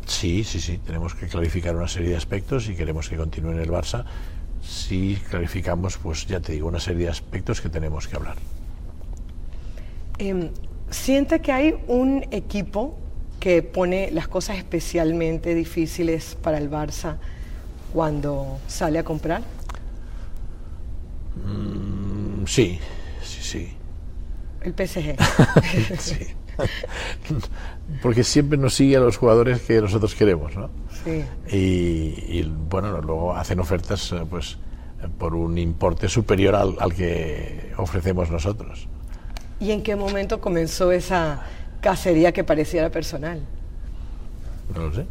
Sí, 0.08 0.44
sí, 0.44 0.60
sí, 0.60 0.80
tenemos 0.80 1.14
que 1.14 1.28
clarificar 1.28 1.76
una 1.76 1.88
serie 1.88 2.10
de 2.10 2.16
aspectos 2.16 2.68
y 2.70 2.76
queremos 2.76 3.08
que 3.08 3.18
continúe 3.18 3.52
en 3.52 3.60
el 3.60 3.70
Barça. 3.70 4.06
Si 4.64 5.18
clarificamos, 5.30 5.98
pues 5.98 6.26
ya 6.26 6.40
te 6.40 6.54
digo, 6.54 6.68
una 6.68 6.80
serie 6.80 7.06
de 7.06 7.12
aspectos 7.12 7.62
que 7.62 7.70
tenemos 7.70 8.08
que 8.08 8.16
hablar. 8.16 8.38
Em, 10.18 10.50
¿Siente 10.90 11.40
que 11.40 11.52
hay 11.52 11.76
un 11.88 12.26
equipo 12.32 12.98
que 13.40 13.62
pone 13.62 14.10
las 14.12 14.28
cosas 14.28 14.58
especialmente 14.58 15.54
difíciles 15.54 16.36
para 16.42 16.58
el 16.58 16.72
Barça? 16.72 17.18
Cuando 17.94 18.60
sale 18.68 19.00
a 19.00 19.04
comprar? 19.04 19.42
Mm, 21.46 22.46
sí, 22.46 22.80
sí, 23.22 23.42
sí. 23.42 23.74
El 24.62 24.74
PSG. 24.74 25.16
sí. 26.00 26.28
Porque 28.02 28.24
siempre 28.24 28.58
nos 28.58 28.76
sigue 28.76 28.98
a 28.98 29.00
los 29.00 29.18
jugadores 29.18 29.62
que 29.62 29.82
nosotros 29.82 30.14
queremos, 30.14 30.56
¿no? 30.56 30.70
Sí. 31.04 31.24
Y, 31.50 32.44
bueno, 32.44 33.02
luego 33.02 33.34
hacen 33.36 33.60
ofertas 33.60 34.12
eh, 34.12 34.26
pues 34.30 34.58
por 35.18 35.34
un 35.34 35.58
importe 35.58 36.10
superior 36.10 36.56
al, 36.56 36.76
al 36.80 36.94
que 36.94 37.72
ofrecemos 37.78 38.30
nosotros. 38.30 38.88
¿Y 39.62 39.72
en 39.72 39.82
qué 39.82 39.96
momento 39.96 40.42
comenzó 40.42 40.92
esa 40.92 41.42
cacería 41.80 42.34
que 42.34 42.44
pareciera 42.44 42.90
personal? 42.90 43.42
No 44.76 44.84
lo 44.84 44.94
sé 44.94 45.06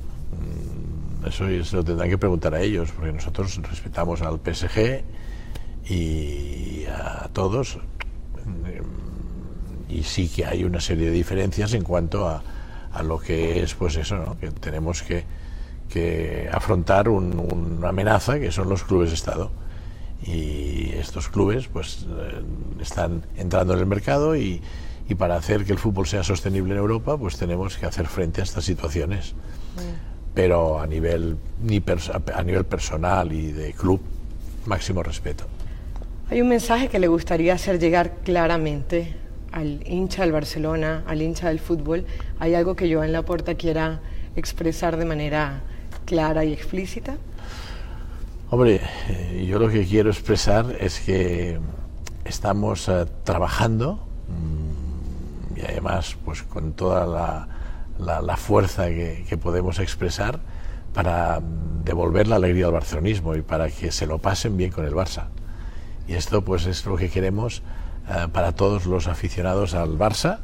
eso 1.29 1.47
se 1.65 1.77
lo 1.77 1.85
tendrán 1.85 2.09
que 2.09 2.19
preguntar 2.19 2.55
a 2.55 2.61
ellos, 2.61 2.91
porque 2.93 3.13
nosotros 3.13 3.61
respetamos 3.63 4.23
al 4.23 4.41
PSG 4.41 5.03
y 5.89 6.85
a 6.87 7.29
todos. 7.33 7.79
Y 9.89 10.03
sí 10.03 10.29
que 10.29 10.45
hay 10.45 10.65
una 10.65 10.81
serie 10.81 11.07
de 11.07 11.13
diferencias 11.13 11.73
en 11.75 11.83
cuanto 11.83 12.29
a, 12.29 12.43
a 12.93 13.03
lo 13.03 13.19
que 13.19 13.63
es, 13.63 13.75
pues 13.75 13.97
eso, 13.97 14.37
que 14.41 14.51
tenemos 14.51 15.03
que, 15.03 15.25
que 15.89 16.49
afrontar 16.53 17.09
una 17.09 17.89
amenaza 17.89 18.39
que 18.39 18.53
son 18.53 18.69
los 18.69 18.85
clubes 18.85 19.11
de 19.11 19.15
Estado. 19.15 19.51
Y 20.23 20.91
estos 20.95 21.29
clubes 21.29 21.69
pues 21.69 22.07
eh, 22.09 22.43
están 22.81 23.25
entrando 23.37 23.75
en 23.75 23.79
el 23.79 23.87
mercado 23.87 24.37
y, 24.37 24.61
y, 25.09 25.15
para 25.15 25.37
hacer 25.37 25.65
que 25.65 25.73
el 25.73 25.79
fútbol 25.79 26.09
sea 26.09 26.25
sostenible 26.25 26.73
en 26.73 26.81
Europa, 26.81 27.17
pues 27.17 27.39
tenemos 27.39 27.77
que 27.77 27.87
hacer 27.87 28.09
frente 28.09 28.41
a 28.41 28.45
estas 28.45 28.65
situaciones 28.65 29.35
pero 30.39 30.79
a 30.79 30.87
nivel, 30.87 31.37
ni 31.65 31.83
a 32.33 32.43
nivel 32.45 32.65
personal 32.65 33.33
y 33.33 33.51
de 33.51 33.73
club, 33.73 34.01
máximo 34.67 35.03
respeto. 35.03 35.43
Hay 36.31 36.41
un 36.41 36.49
mensaje 36.49 36.87
que 36.87 37.01
le 37.01 37.09
gustaría 37.09 37.55
hacer 37.55 37.81
llegar 37.81 38.19
claramente 38.23 39.17
al 39.51 39.83
hincha 39.85 40.23
del 40.23 40.31
Barcelona, 40.31 41.03
al 41.09 41.23
hincha 41.23 41.49
del 41.49 41.59
fútbol. 41.59 42.07
¿Hay 42.39 42.55
algo 42.55 42.77
que 42.77 42.95
Joan 42.95 43.11
Laporta 43.11 43.57
quiera 43.57 44.01
expresar 44.37 44.97
de 44.97 45.07
manera 45.07 45.63
clara 46.05 46.45
y 46.45 46.53
explícita? 46.53 47.17
Hombre, 48.51 48.81
eh, 49.09 49.45
yo 49.45 49.59
lo 49.59 49.69
que 49.69 49.85
quiero 49.87 50.09
expresar 50.09 50.77
es 50.79 51.01
que 51.01 51.59
estamos 52.25 52.89
eh, 52.89 53.07
trabajando 53.25 54.07
mm, 54.29 55.59
y 55.59 55.63
además 55.63 56.17
pues 56.25 56.45
con 56.45 56.75
toda 56.75 57.07
la 57.07 57.58
la, 57.99 58.37
fuerza 58.37 58.87
que, 58.87 59.39
podemos 59.41 59.79
expresar 59.79 60.41
para 60.95 61.41
devolver 61.85 62.27
la 62.27 62.37
alegría 62.37 62.67
al 62.67 62.73
barcelonismo 62.73 63.35
y 63.35 63.43
para 63.43 63.71
que 63.71 63.93
se 63.93 64.07
lo 64.07 64.19
pasen 64.19 64.57
bien 64.57 64.71
con 64.71 64.85
el 64.85 64.95
Barça. 64.95 65.27
Y 66.07 66.15
esto 66.15 66.43
pues 66.43 66.67
es 66.67 66.85
lo 66.87 66.97
que 66.97 67.11
queremos 67.11 67.63
eh, 68.09 68.29
para 68.33 68.53
todos 68.53 68.87
los 68.87 69.07
aficionados 69.07 69.75
al 69.75 69.99
Barça 69.99 70.39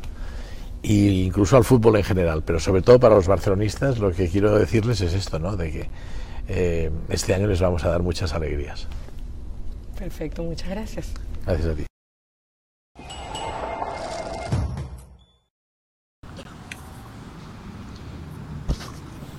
e 0.82 0.92
incluso 0.92 1.56
al 1.56 1.64
fútbol 1.64 1.96
en 1.96 2.04
general, 2.04 2.42
pero 2.44 2.60
sobre 2.60 2.82
todo 2.82 3.00
para 3.00 3.14
los 3.14 3.26
barcelonistas 3.26 3.98
lo 3.98 4.12
que 4.12 4.28
quiero 4.28 4.58
decirles 4.58 5.00
es 5.00 5.14
esto, 5.14 5.38
¿no? 5.38 5.56
de 5.56 5.70
que 5.70 5.88
eh, 6.48 6.90
este 7.08 7.34
año 7.34 7.46
les 7.46 7.60
vamos 7.60 7.84
a 7.84 7.88
dar 7.88 8.02
muchas 8.02 8.34
alegrías. 8.34 8.86
Perfecto, 9.98 10.42
muchas 10.42 10.68
gracias. 10.68 11.12
Gracias 11.46 11.68
a 11.68 11.74
ti. 11.74 11.93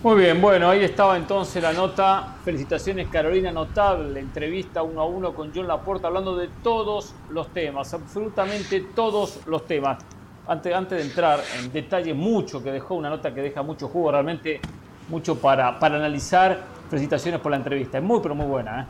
Muy 0.06 0.22
bien, 0.22 0.40
bueno, 0.40 0.70
ahí 0.70 0.84
estaba 0.84 1.18
entonces 1.18 1.64
la 1.64 1.74
nota. 1.74 2.36
Felicitaciones 2.46 3.08
Carolina, 3.08 3.52
notable 3.52 4.20
entrevista 4.20 4.84
uno 4.84 5.02
a 5.02 5.06
uno 5.08 5.34
con 5.34 5.52
John 5.52 5.66
Laporta 5.66 6.10
hablando 6.10 6.36
de 6.36 6.48
todos 6.62 7.16
los 7.32 7.52
temas, 7.52 7.92
absolutamente 7.92 8.82
todos 8.94 9.40
los 9.48 9.66
temas. 9.66 9.98
Antes, 10.46 10.76
antes 10.76 11.00
de 11.00 11.06
entrar 11.06 11.40
en 11.60 11.74
detalle 11.74 12.14
mucho 12.14 12.62
que 12.62 12.72
dejó, 12.72 12.94
una 12.94 13.10
nota 13.10 13.34
que 13.34 13.42
deja 13.42 13.64
mucho 13.64 13.88
jugo, 13.88 14.12
realmente 14.12 14.62
mucho 15.10 15.40
para, 15.42 15.80
para 15.80 15.96
analizar. 15.96 16.64
Felicitaciones 16.88 17.42
por 17.42 17.50
la 17.50 17.58
entrevista, 17.58 17.98
es 17.98 18.04
muy 18.04 18.20
pero 18.22 18.36
muy 18.36 18.46
buena. 18.46 18.82
¿eh? 18.82 18.86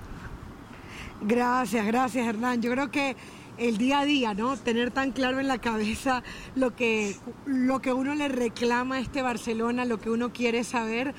Gracias, 1.21 1.85
gracias 1.85 2.27
Hernán. 2.27 2.61
Yo 2.61 2.69
creo 2.71 2.91
que 2.91 3.15
el 3.57 3.77
día 3.77 3.99
a 3.99 4.05
día, 4.05 4.33
¿no? 4.33 4.57
Tener 4.57 4.91
tan 4.91 5.11
claro 5.11 5.39
en 5.39 5.47
la 5.47 5.59
cabeza 5.59 6.23
lo 6.55 6.75
que, 6.75 7.15
lo 7.45 7.81
que 7.81 7.93
uno 7.93 8.15
le 8.15 8.27
reclama 8.27 8.95
a 8.95 8.99
este 8.99 9.21
Barcelona, 9.21 9.85
lo 9.85 9.99
que 9.99 10.09
uno 10.09 10.33
quiere 10.33 10.63
saber, 10.63 11.13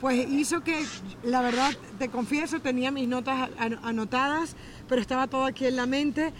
pues 0.00 0.28
hizo 0.30 0.62
que, 0.64 0.84
la 1.22 1.42
verdad, 1.42 1.72
te 1.98 2.08
confieso, 2.08 2.60
tenía 2.60 2.90
mis 2.90 3.08
notas 3.08 3.50
anotadas, 3.82 4.56
pero 4.88 5.00
estaba 5.00 5.28
todo 5.28 5.44
aquí 5.44 5.66
en 5.66 5.76
la 5.76 5.86
mente. 5.86 6.32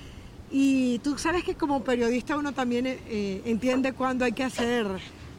Y 0.51 0.99
tú 0.99 1.17
sabes 1.17 1.45
que 1.45 1.55
como 1.55 1.83
periodista 1.83 2.37
uno 2.37 2.53
también 2.53 2.87
eh, 2.87 3.43
entiende 3.45 3.93
cuándo 3.93 4.25
hay 4.25 4.33
que 4.33 4.45
hacer 4.45 4.87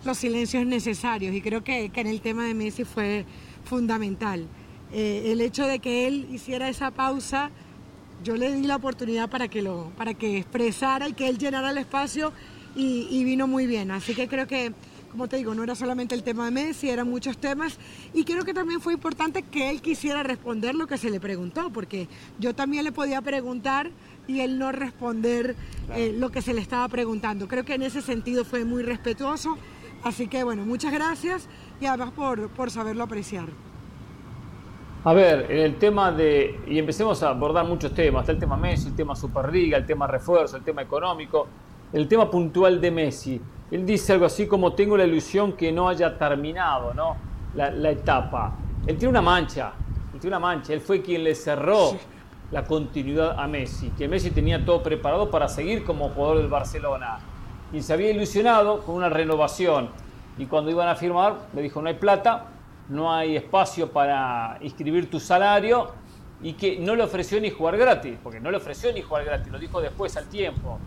los 0.05 0.17
silencios 0.17 0.65
necesarios 0.65 1.33
y 1.33 1.41
creo 1.41 1.63
que, 1.63 1.89
que 1.89 2.01
en 2.01 2.07
el 2.07 2.19
tema 2.21 2.45
de 2.45 2.53
Messi 2.53 2.83
fue 2.83 3.25
fundamental. 3.63 4.47
Eh, 4.91 5.31
el 5.31 5.41
hecho 5.41 5.65
de 5.65 5.79
que 5.79 6.07
él 6.07 6.27
hiciera 6.31 6.69
esa 6.69 6.91
pausa 6.91 7.49
yo 8.23 8.35
le 8.35 8.53
di 8.53 8.63
la 8.63 8.75
oportunidad 8.75 9.29
para 9.29 9.47
que, 9.47 9.61
lo, 9.61 9.91
para 9.97 10.13
que 10.13 10.37
expresara 10.37 11.07
y 11.09 11.13
que 11.13 11.27
él 11.27 11.37
llenara 11.37 11.71
el 11.71 11.77
espacio 11.77 12.33
y, 12.75 13.23
vino 13.23 13.47
muy 13.47 13.67
bien. 13.67 13.91
Así 13.91 14.15
que 14.15 14.27
creo 14.27 14.47
que, 14.47 14.73
como 15.11 15.27
te 15.27 15.37
digo, 15.37 15.53
no 15.53 15.63
era 15.63 15.75
solamente 15.75 16.15
el 16.15 16.23
tema 16.23 16.45
de 16.45 16.51
Messi, 16.51 16.89
eran 16.89 17.09
muchos 17.09 17.37
temas 17.37 17.77
y 18.13 18.23
creo 18.23 18.43
que 18.43 18.53
también 18.53 18.81
fue 18.81 18.93
importante 18.93 19.43
que 19.43 19.69
él 19.69 19.81
quisiera 19.81 20.23
responder 20.23 20.75
lo 20.75 20.87
que 20.87 20.97
se 20.97 21.09
le 21.09 21.19
preguntó, 21.19 21.69
porque 21.71 22.07
yo 22.39 22.55
también 22.55 22.83
le 22.83 22.91
podía 22.91 23.21
preguntar 23.21 23.91
y 24.27 24.39
él 24.39 24.57
no 24.57 24.71
responder 24.71 25.55
eh, 25.95 26.15
lo 26.17 26.31
que 26.31 26.41
se 26.41 26.53
le 26.53 26.61
estaba 26.61 26.87
preguntando. 26.87 27.47
Creo 27.47 27.65
que 27.65 27.75
en 27.75 27.83
ese 27.83 28.01
sentido 28.01 28.45
fue 28.45 28.65
muy 28.65 28.83
respetuoso. 28.83 29.57
Así 30.03 30.27
que 30.27 30.43
bueno, 30.43 30.65
muchas 30.65 30.91
gracias 30.91 31.47
y 31.79 31.85
además 31.85 32.11
por, 32.11 32.49
por 32.49 32.71
saberlo 32.71 33.03
apreciar. 33.03 33.47
A 35.05 35.11
ver, 35.11 35.51
en 35.51 35.57
el 35.59 35.75
tema 35.75 36.13
de. 36.13 36.61
Y 36.65 36.79
empecemos 36.79 37.21
a 37.23 37.29
abordar 37.29 37.65
muchos 37.65 37.93
temas. 37.93 38.21
Está 38.21 38.31
el 38.31 38.39
tema 38.39 38.55
Messi, 38.55 38.87
el 38.87 38.95
tema 38.95 39.17
Superliga, 39.17 39.77
el 39.77 39.85
tema 39.85 40.07
refuerzo, 40.07 40.55
el 40.55 40.63
tema 40.63 40.81
económico, 40.81 41.45
el 41.91 42.07
tema 42.07 42.31
puntual 42.31 42.79
de 42.79 42.89
Messi. 42.89 43.41
Él 43.69 43.85
dice 43.85 44.13
algo 44.13 44.25
así 44.25 44.47
como: 44.47 44.71
Tengo 44.71 44.95
la 44.95 45.03
ilusión 45.03 45.53
que 45.53 45.73
no 45.73 45.89
haya 45.89 46.17
terminado 46.17 46.93
¿no? 46.93 47.17
La, 47.53 47.91
etapa. 47.91 48.55
Él 48.87 48.97
tiene 48.97 49.09
una 49.09 49.21
mancha. 49.21 49.73
Él 50.13 50.21
tiene 50.21 50.37
una 50.37 50.47
mancha. 50.47 50.71
Él 50.71 50.79
fue 50.79 51.01
quien 51.01 51.25
le 51.25 51.35
cerró 51.35 51.97
la 52.51 52.63
continuidad 52.63 53.37
a 53.37 53.45
Messi. 53.45 53.89
Que 53.89 54.07
Messi 54.07 54.31
tenía 54.31 54.63
todo 54.63 54.81
preparado 54.81 55.29
para 55.29 55.49
seguir 55.49 55.83
como 55.83 56.09
jugador 56.09 56.37
del 56.37 56.47
Barcelona. 56.47 57.19
Y 57.73 57.81
se 57.81 57.91
había 57.91 58.09
ilusionado 58.09 58.79
con 58.83 58.95
una 58.95 59.09
renovación. 59.09 59.89
Y 60.37 60.45
cuando 60.45 60.71
iban 60.71 60.87
a 60.87 60.95
firmar, 60.95 61.49
le 61.53 61.61
dijo: 61.61 61.81
No 61.81 61.89
hay 61.89 61.95
plata 61.95 62.52
no 62.89 63.13
hay 63.13 63.35
espacio 63.35 63.91
para 63.91 64.57
inscribir 64.61 65.09
tu 65.09 65.19
salario 65.19 65.91
y 66.41 66.53
que 66.53 66.77
no 66.77 66.95
le 66.95 67.03
ofreció 67.03 67.39
ni 67.39 67.49
jugar 67.49 67.77
gratis, 67.77 68.17
porque 68.21 68.39
no 68.39 68.51
le 68.51 68.57
ofreció 68.57 68.91
ni 68.91 69.01
jugar 69.01 69.23
gratis, 69.23 69.51
lo 69.51 69.59
dijo 69.59 69.81
después 69.81 70.15
al 70.17 70.27
tiempo. 70.27 70.79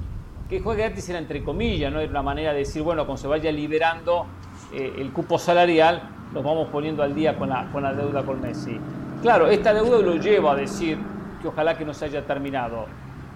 Que 0.49 0.61
juegue 0.61 0.83
gratis 0.83 1.09
era 1.09 1.19
entre 1.19 1.43
comillas, 1.43 1.93
no 1.93 1.99
era 1.99 2.11
una 2.11 2.23
manera 2.23 2.53
de 2.53 2.61
decir, 2.61 2.83
bueno, 2.83 3.05
cuando 3.07 3.21
se 3.21 3.27
vaya 3.27 3.51
liberando 3.51 4.27
eh, 4.73 4.93
el 4.99 5.13
cupo 5.13 5.39
salarial, 5.39 6.03
nos 6.33 6.45
vamos 6.45 6.69
poniendo 6.69 7.03
al 7.03 7.15
día 7.15 7.37
con 7.37 7.49
la, 7.49 7.71
con 7.73 7.83
la 7.83 7.93
deuda 7.95 8.23
con 8.23 8.41
Messi. 8.41 8.79
Claro, 9.23 9.49
esta 9.49 9.73
deuda 9.73 9.99
lo 9.99 10.17
lleva 10.17 10.53
a 10.53 10.57
decir 10.57 10.99
que 11.41 11.49
ojalá 11.49 11.77
que 11.77 11.85
no 11.85 11.95
se 11.95 12.05
haya 12.05 12.25
terminado. 12.25 12.87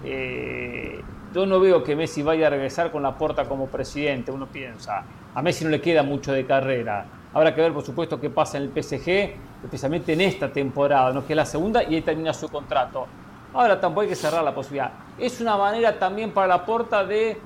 Eh, 0.03 1.01
yo 1.33 1.45
no 1.45 1.59
veo 1.59 1.83
que 1.83 1.95
Messi 1.95 2.21
vaya 2.21 2.47
a 2.47 2.49
regresar 2.51 2.91
con 2.91 3.01
la 3.01 3.17
puerta 3.17 3.45
como 3.45 3.67
presidente, 3.67 4.31
uno 4.31 4.47
piensa. 4.47 5.03
A 5.33 5.41
Messi 5.41 5.65
no 5.65 5.71
le 5.71 5.81
queda 5.81 6.03
mucho 6.03 6.31
de 6.31 6.45
carrera 6.45 7.05
Habrá 7.33 7.55
que 7.55 7.61
ver, 7.61 7.73
por 7.73 7.83
supuesto, 7.83 8.19
qué 8.19 8.29
pasa 8.29 8.57
en 8.57 8.63
el 8.63 8.83
PSG, 8.83 9.35
especialmente 9.63 10.13
en 10.13 10.21
esta 10.21 10.51
temporada, 10.51 11.13
¿no? 11.13 11.25
que 11.25 11.33
es 11.33 11.37
la 11.37 11.45
segunda 11.45 11.83
y 11.83 11.95
ahí 11.95 12.01
termina 12.01 12.33
su 12.33 12.49
contrato. 12.49 13.07
Ahora 13.53 13.79
tampoco 13.79 14.01
hay 14.01 14.09
que 14.09 14.15
cerrar 14.15 14.43
la 14.43 14.53
posibilidad. 14.53 14.91
Es 15.17 15.39
una 15.39 15.57
manera 15.57 15.97
también 15.97 16.31
para 16.31 16.47
la 16.47 16.65
porta 16.65 17.05
de 17.05 17.37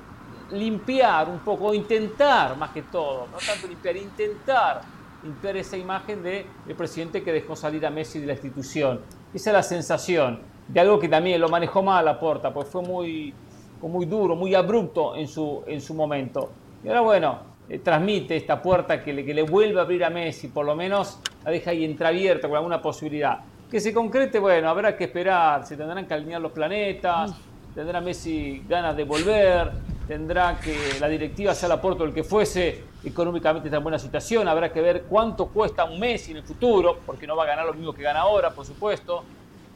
limpiar 0.52 1.30
un 1.30 1.40
poco, 1.40 1.74
intentar 1.74 2.58
más 2.58 2.72
que 2.72 2.84
todo, 2.84 3.28
no 3.32 3.38
tanto 3.38 3.68
limpiar, 3.68 3.98
intentar 3.98 4.82
limpiar 5.24 5.58
esa 5.58 5.78
imagen 5.78 6.22
del 6.22 6.46
el 6.68 6.76
presidente 6.76 7.24
que 7.24 7.32
dejó 7.32 7.56
salir 7.56 7.86
a 7.86 7.90
Messi 7.90 8.20
de 8.20 8.28
la 8.28 8.34
institución. 8.34 9.02
Esa 9.34 9.50
es 9.50 9.54
la 9.54 9.64
sensación 9.64 10.40
de 10.68 10.80
algo 10.80 11.00
que 11.00 11.10
también 11.10 11.42
lo 11.42 11.50
manejó 11.50 11.84
mal 11.84 12.06
la 12.06 12.20
porta, 12.20 12.54
pues 12.54 12.68
fue 12.68 12.82
muy, 12.82 13.34
muy 13.82 14.06
duro, 14.06 14.36
muy 14.36 14.56
abrupto 14.56 15.16
en 15.16 15.28
su, 15.28 15.64
en 15.68 15.82
su 15.82 15.94
momento. 15.94 16.50
Y 16.84 16.88
ahora 16.88 17.02
bueno, 17.02 17.40
eh, 17.70 17.80
transmite 17.80 18.36
esta 18.36 18.62
puerta 18.62 19.04
que 19.04 19.14
le, 19.14 19.26
que 19.26 19.34
le 19.34 19.44
vuelve 19.44 19.80
a 19.80 19.84
abrir 19.84 20.04
a 20.04 20.10
Messi, 20.10 20.50
por 20.50 20.66
lo 20.66 20.76
menos 20.76 21.20
la 21.44 21.52
deja 21.52 21.72
ahí 21.72 21.84
entreabierta 21.84 22.48
con 22.48 22.58
alguna 22.58 22.82
posibilidad. 22.82 23.40
Que 23.70 23.80
se 23.80 23.94
concrete, 23.94 24.40
bueno, 24.40 24.70
habrá 24.70 24.96
que 24.96 25.06
esperar, 25.06 25.66
se 25.66 25.76
tendrán 25.76 26.06
que 26.06 26.14
alinear 26.14 26.42
los 26.42 26.52
planetas, 26.52 27.34
tendrá 27.74 28.00
Messi 28.02 28.64
ganas 28.68 28.96
de 28.96 29.04
volver, 29.04 29.72
tendrá 30.08 30.60
que 30.60 30.78
la 31.00 31.08
directiva 31.08 31.54
sea 31.56 31.68
la 31.70 31.82
Porto 31.82 32.04
el 32.04 32.14
que 32.14 32.24
fuese, 32.24 32.84
económicamente 33.04 33.68
está 33.68 33.78
en 33.78 33.84
buena 33.84 34.00
situación, 34.00 34.48
habrá 34.48 34.72
que 34.72 34.82
ver 34.82 35.04
cuánto 35.10 35.48
cuesta 35.48 35.84
un 35.86 36.00
Messi 36.00 36.32
en 36.32 36.38
el 36.38 36.44
futuro, 36.44 37.00
porque 37.06 37.26
no 37.26 37.36
va 37.36 37.44
a 37.44 37.48
ganar 37.48 37.66
lo 37.66 37.74
mismo 37.74 37.94
que 37.94 38.04
gana 38.04 38.22
ahora, 38.22 38.52
por 38.52 38.66
supuesto, 38.66 39.24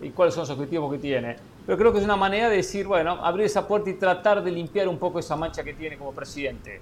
y 0.02 0.10
cuáles 0.12 0.34
son 0.34 0.42
los 0.42 0.52
objetivos 0.52 0.92
que 0.92 1.00
tiene. 1.00 1.36
Pero 1.66 1.78
creo 1.78 1.92
que 1.92 2.00
es 2.00 2.06
una 2.06 2.16
manera 2.16 2.50
de 2.50 2.58
decir, 2.58 2.88
bueno, 2.88 3.20
abrir 3.24 3.46
esa 3.46 3.68
puerta 3.68 3.90
y 3.90 3.94
tratar 3.94 4.44
de 4.44 4.52
limpiar 4.52 4.88
un 4.88 4.98
poco 4.98 5.20
esa 5.20 5.36
mancha 5.36 5.64
que 5.64 5.74
tiene 5.74 5.98
como 5.98 6.14
presidente. 6.14 6.82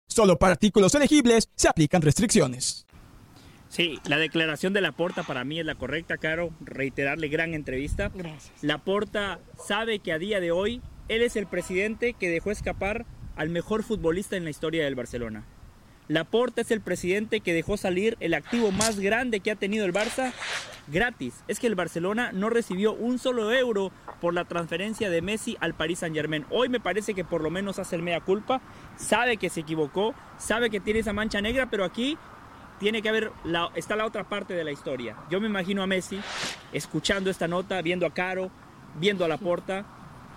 Solo 0.11 0.37
para 0.37 0.51
artículos 0.51 0.93
elegibles 0.93 1.47
se 1.55 1.69
aplican 1.69 2.01
restricciones. 2.01 2.85
Sí, 3.69 3.97
la 4.09 4.17
declaración 4.17 4.73
de 4.73 4.81
Laporta 4.81 5.23
para 5.23 5.45
mí 5.45 5.61
es 5.61 5.65
la 5.65 5.75
correcta, 5.75 6.17
Caro. 6.17 6.51
Reiterarle 6.59 7.29
gran 7.29 7.53
entrevista. 7.53 8.11
Gracias. 8.13 8.51
Laporta 8.61 9.39
sabe 9.57 9.99
que 9.99 10.11
a 10.11 10.19
día 10.19 10.41
de 10.41 10.51
hoy 10.51 10.81
él 11.07 11.21
es 11.21 11.37
el 11.37 11.47
presidente 11.47 12.11
que 12.11 12.29
dejó 12.29 12.51
escapar 12.51 13.05
al 13.37 13.47
mejor 13.47 13.83
futbolista 13.83 14.35
en 14.35 14.43
la 14.43 14.49
historia 14.49 14.83
del 14.83 14.95
Barcelona. 14.95 15.45
Laporta 16.11 16.59
es 16.59 16.71
el 16.71 16.81
presidente 16.81 17.39
que 17.39 17.53
dejó 17.53 17.77
salir 17.77 18.17
el 18.19 18.33
activo 18.33 18.73
más 18.73 18.99
grande 18.99 19.39
que 19.39 19.49
ha 19.49 19.55
tenido 19.55 19.85
el 19.85 19.93
Barça 19.93 20.33
gratis. 20.87 21.41
Es 21.47 21.57
que 21.57 21.67
el 21.67 21.75
Barcelona 21.75 22.31
no 22.33 22.49
recibió 22.49 22.91
un 22.91 23.17
solo 23.17 23.53
euro 23.53 23.93
por 24.19 24.33
la 24.33 24.43
transferencia 24.43 25.09
de 25.09 25.21
Messi 25.21 25.55
al 25.61 25.73
Paris 25.73 25.99
Saint 25.99 26.13
Germain. 26.13 26.45
Hoy 26.49 26.67
me 26.67 26.81
parece 26.81 27.13
que 27.13 27.23
por 27.23 27.41
lo 27.41 27.49
menos 27.49 27.79
hace 27.79 27.95
el 27.95 28.01
mea 28.01 28.19
culpa, 28.19 28.59
sabe 28.97 29.37
que 29.37 29.49
se 29.49 29.61
equivocó, 29.61 30.13
sabe 30.37 30.69
que 30.69 30.81
tiene 30.81 30.99
esa 30.99 31.13
mancha 31.13 31.39
negra, 31.39 31.69
pero 31.69 31.85
aquí 31.85 32.17
tiene 32.77 33.01
que 33.01 33.07
haber, 33.07 33.31
la, 33.45 33.71
está 33.75 33.95
la 33.95 34.05
otra 34.05 34.27
parte 34.27 34.53
de 34.53 34.65
la 34.65 34.73
historia. 34.73 35.15
Yo 35.29 35.39
me 35.39 35.47
imagino 35.47 35.81
a 35.81 35.87
Messi 35.87 36.19
escuchando 36.73 37.29
esta 37.29 37.47
nota, 37.47 37.81
viendo 37.81 38.05
a 38.05 38.13
Caro, 38.13 38.51
viendo 38.99 39.23
a 39.23 39.29
Laporta, 39.29 39.85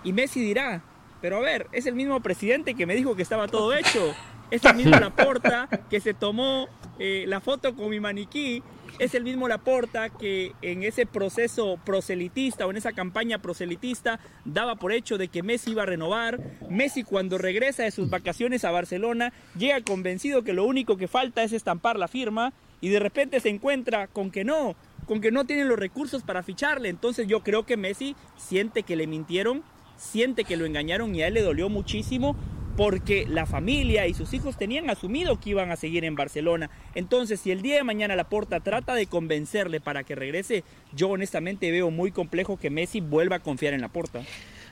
y 0.05 0.13
Messi 0.13 0.39
dirá, 0.39 0.83
pero 1.19 1.35
a 1.35 1.41
ver, 1.41 1.67
es 1.73 1.85
el 1.85 1.95
mismo 1.95 2.21
presidente 2.21 2.75
que 2.75 2.85
me 2.85 2.95
dijo 2.95 3.17
que 3.17 3.23
estaba 3.23 3.49
todo 3.49 3.73
hecho. 3.73 4.15
Es 4.51 4.63
el 4.65 4.75
mismo 4.75 4.91
Laporta 4.99 5.67
que 5.89 5.99
se 5.99 6.13
tomó 6.13 6.67
eh, 6.99 7.25
la 7.27 7.41
foto 7.41 7.75
con 7.75 7.89
mi 7.89 7.99
maniquí. 7.99 8.63
Es 8.99 9.13
el 9.13 9.23
mismo 9.23 9.47
Laporta 9.47 10.09
que 10.09 10.53
en 10.61 10.83
ese 10.83 11.05
proceso 11.05 11.77
proselitista 11.83 12.65
o 12.65 12.71
en 12.71 12.77
esa 12.77 12.93
campaña 12.93 13.39
proselitista 13.41 14.19
daba 14.45 14.75
por 14.75 14.93
hecho 14.93 15.17
de 15.17 15.27
que 15.27 15.43
Messi 15.43 15.71
iba 15.71 15.83
a 15.83 15.87
renovar. 15.87 16.39
Messi 16.69 17.03
cuando 17.03 17.37
regresa 17.37 17.83
de 17.83 17.91
sus 17.91 18.09
vacaciones 18.09 18.63
a 18.63 18.71
Barcelona 18.71 19.33
llega 19.57 19.81
convencido 19.81 20.43
que 20.43 20.53
lo 20.53 20.65
único 20.65 20.95
que 20.95 21.09
falta 21.09 21.43
es 21.43 21.51
estampar 21.51 21.97
la 21.97 22.07
firma 22.07 22.53
y 22.79 22.89
de 22.89 22.99
repente 22.99 23.39
se 23.41 23.49
encuentra 23.49 24.07
con 24.07 24.31
que 24.31 24.45
no, 24.45 24.75
con 25.07 25.19
que 25.19 25.31
no 25.31 25.45
tienen 25.45 25.67
los 25.67 25.79
recursos 25.79 26.23
para 26.23 26.43
ficharle. 26.43 26.87
Entonces 26.87 27.27
yo 27.27 27.41
creo 27.41 27.65
que 27.65 27.75
Messi 27.75 28.15
siente 28.37 28.83
que 28.83 28.95
le 28.95 29.07
mintieron, 29.07 29.63
siente 29.97 30.45
que 30.45 30.55
lo 30.55 30.65
engañaron 30.65 31.13
y 31.15 31.21
a 31.21 31.27
él 31.27 31.33
le 31.33 31.41
dolió 31.41 31.67
muchísimo 31.67 32.37
porque 32.75 33.25
la 33.27 33.45
familia 33.45 34.07
y 34.07 34.13
sus 34.13 34.33
hijos 34.33 34.57
tenían 34.57 34.89
asumido 34.89 35.39
que 35.39 35.51
iban 35.51 35.71
a 35.71 35.75
seguir 35.75 36.03
en 36.03 36.15
Barcelona. 36.15 36.69
Entonces, 36.93 37.39
si 37.39 37.51
el 37.51 37.61
día 37.61 37.75
de 37.75 37.83
mañana 37.83 38.15
la 38.15 38.27
Porta 38.29 38.59
trata 38.59 38.93
de 38.93 39.07
convencerle 39.07 39.79
para 39.79 40.03
que 40.03 40.15
regrese, 40.15 40.63
yo 40.93 41.09
honestamente 41.09 41.71
veo 41.71 41.89
muy 41.91 42.11
complejo 42.11 42.57
que 42.57 42.69
Messi 42.69 42.99
vuelva 42.99 43.37
a 43.37 43.39
confiar 43.39 43.73
en 43.73 43.81
la 43.81 43.89
Porta. 43.89 44.23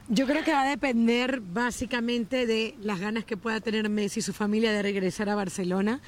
Yo 0.09 0.27
creo 0.27 0.43
que 0.43 0.51
va 0.51 0.63
a 0.63 0.69
depender 0.69 1.39
básicamente 1.39 2.45
de 2.45 2.75
las 2.81 2.99
ganas 2.99 3.23
que 3.23 3.37
pueda 3.37 3.61
tener 3.61 3.87
Messi 3.87 4.19
y 4.19 4.23
su 4.23 4.33
familia 4.33 4.73
de 4.73 4.81
regresar 4.81 5.29
a 5.29 5.35
Barcelona. 5.35 6.01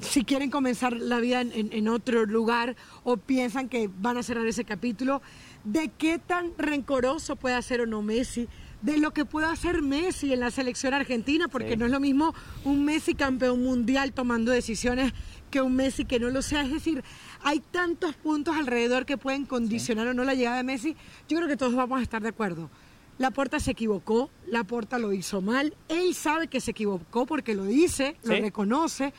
Si 0.00 0.24
quieren 0.24 0.48
comenzar 0.48 0.92
la 0.92 1.18
vida 1.18 1.40
en, 1.40 1.72
en 1.72 1.88
otro 1.88 2.24
lugar 2.24 2.76
o 3.02 3.16
piensan 3.16 3.68
que 3.68 3.90
van 3.92 4.16
a 4.16 4.22
cerrar 4.22 4.46
ese 4.46 4.64
capítulo, 4.64 5.22
de 5.64 5.90
qué 5.98 6.20
tan 6.20 6.52
rencoroso 6.56 7.34
puede 7.34 7.60
ser 7.62 7.80
o 7.80 7.86
no 7.86 8.00
Messi 8.00 8.48
de 8.82 8.98
lo 8.98 9.12
que 9.12 9.24
pueda 9.24 9.50
hacer 9.50 9.80
Messi 9.80 10.32
en 10.32 10.40
la 10.40 10.50
selección 10.50 10.92
argentina, 10.92 11.48
porque 11.48 11.76
no 11.76 11.86
es 11.86 11.92
lo 11.92 12.00
mismo 12.00 12.34
un 12.64 12.84
Messi 12.84 13.14
campeón 13.14 13.62
mundial 13.62 14.12
tomando 14.12 14.50
decisiones 14.50 15.12
que 15.50 15.62
un 15.62 15.74
Messi 15.74 16.04
que 16.04 16.18
no 16.18 16.30
lo 16.30 16.42
sea. 16.42 16.62
Es 16.62 16.72
decir, 16.72 17.02
hay 17.42 17.60
tantos 17.60 18.16
puntos 18.16 18.56
alrededor 18.56 19.06
que 19.06 19.16
pueden 19.16 19.46
condicionar 19.46 20.08
o 20.08 20.14
no 20.14 20.24
la 20.24 20.34
llegada 20.34 20.56
de 20.56 20.64
Messi. 20.64 20.96
Yo 21.28 21.36
creo 21.36 21.48
que 21.48 21.56
todos 21.56 21.74
vamos 21.74 22.00
a 22.00 22.02
estar 22.02 22.22
de 22.22 22.28
acuerdo. 22.28 22.70
La 23.18 23.30
Porta 23.30 23.60
se 23.60 23.70
equivocó, 23.70 24.30
La 24.46 24.64
Porta 24.64 24.98
lo 24.98 25.12
hizo 25.12 25.40
mal, 25.40 25.76
él 25.88 26.14
sabe 26.14 26.48
que 26.48 26.60
se 26.60 26.72
equivocó 26.72 27.24
porque 27.26 27.54
lo 27.54 27.64
dice, 27.64 28.16
lo 28.24 28.34
reconoce. 28.34 29.12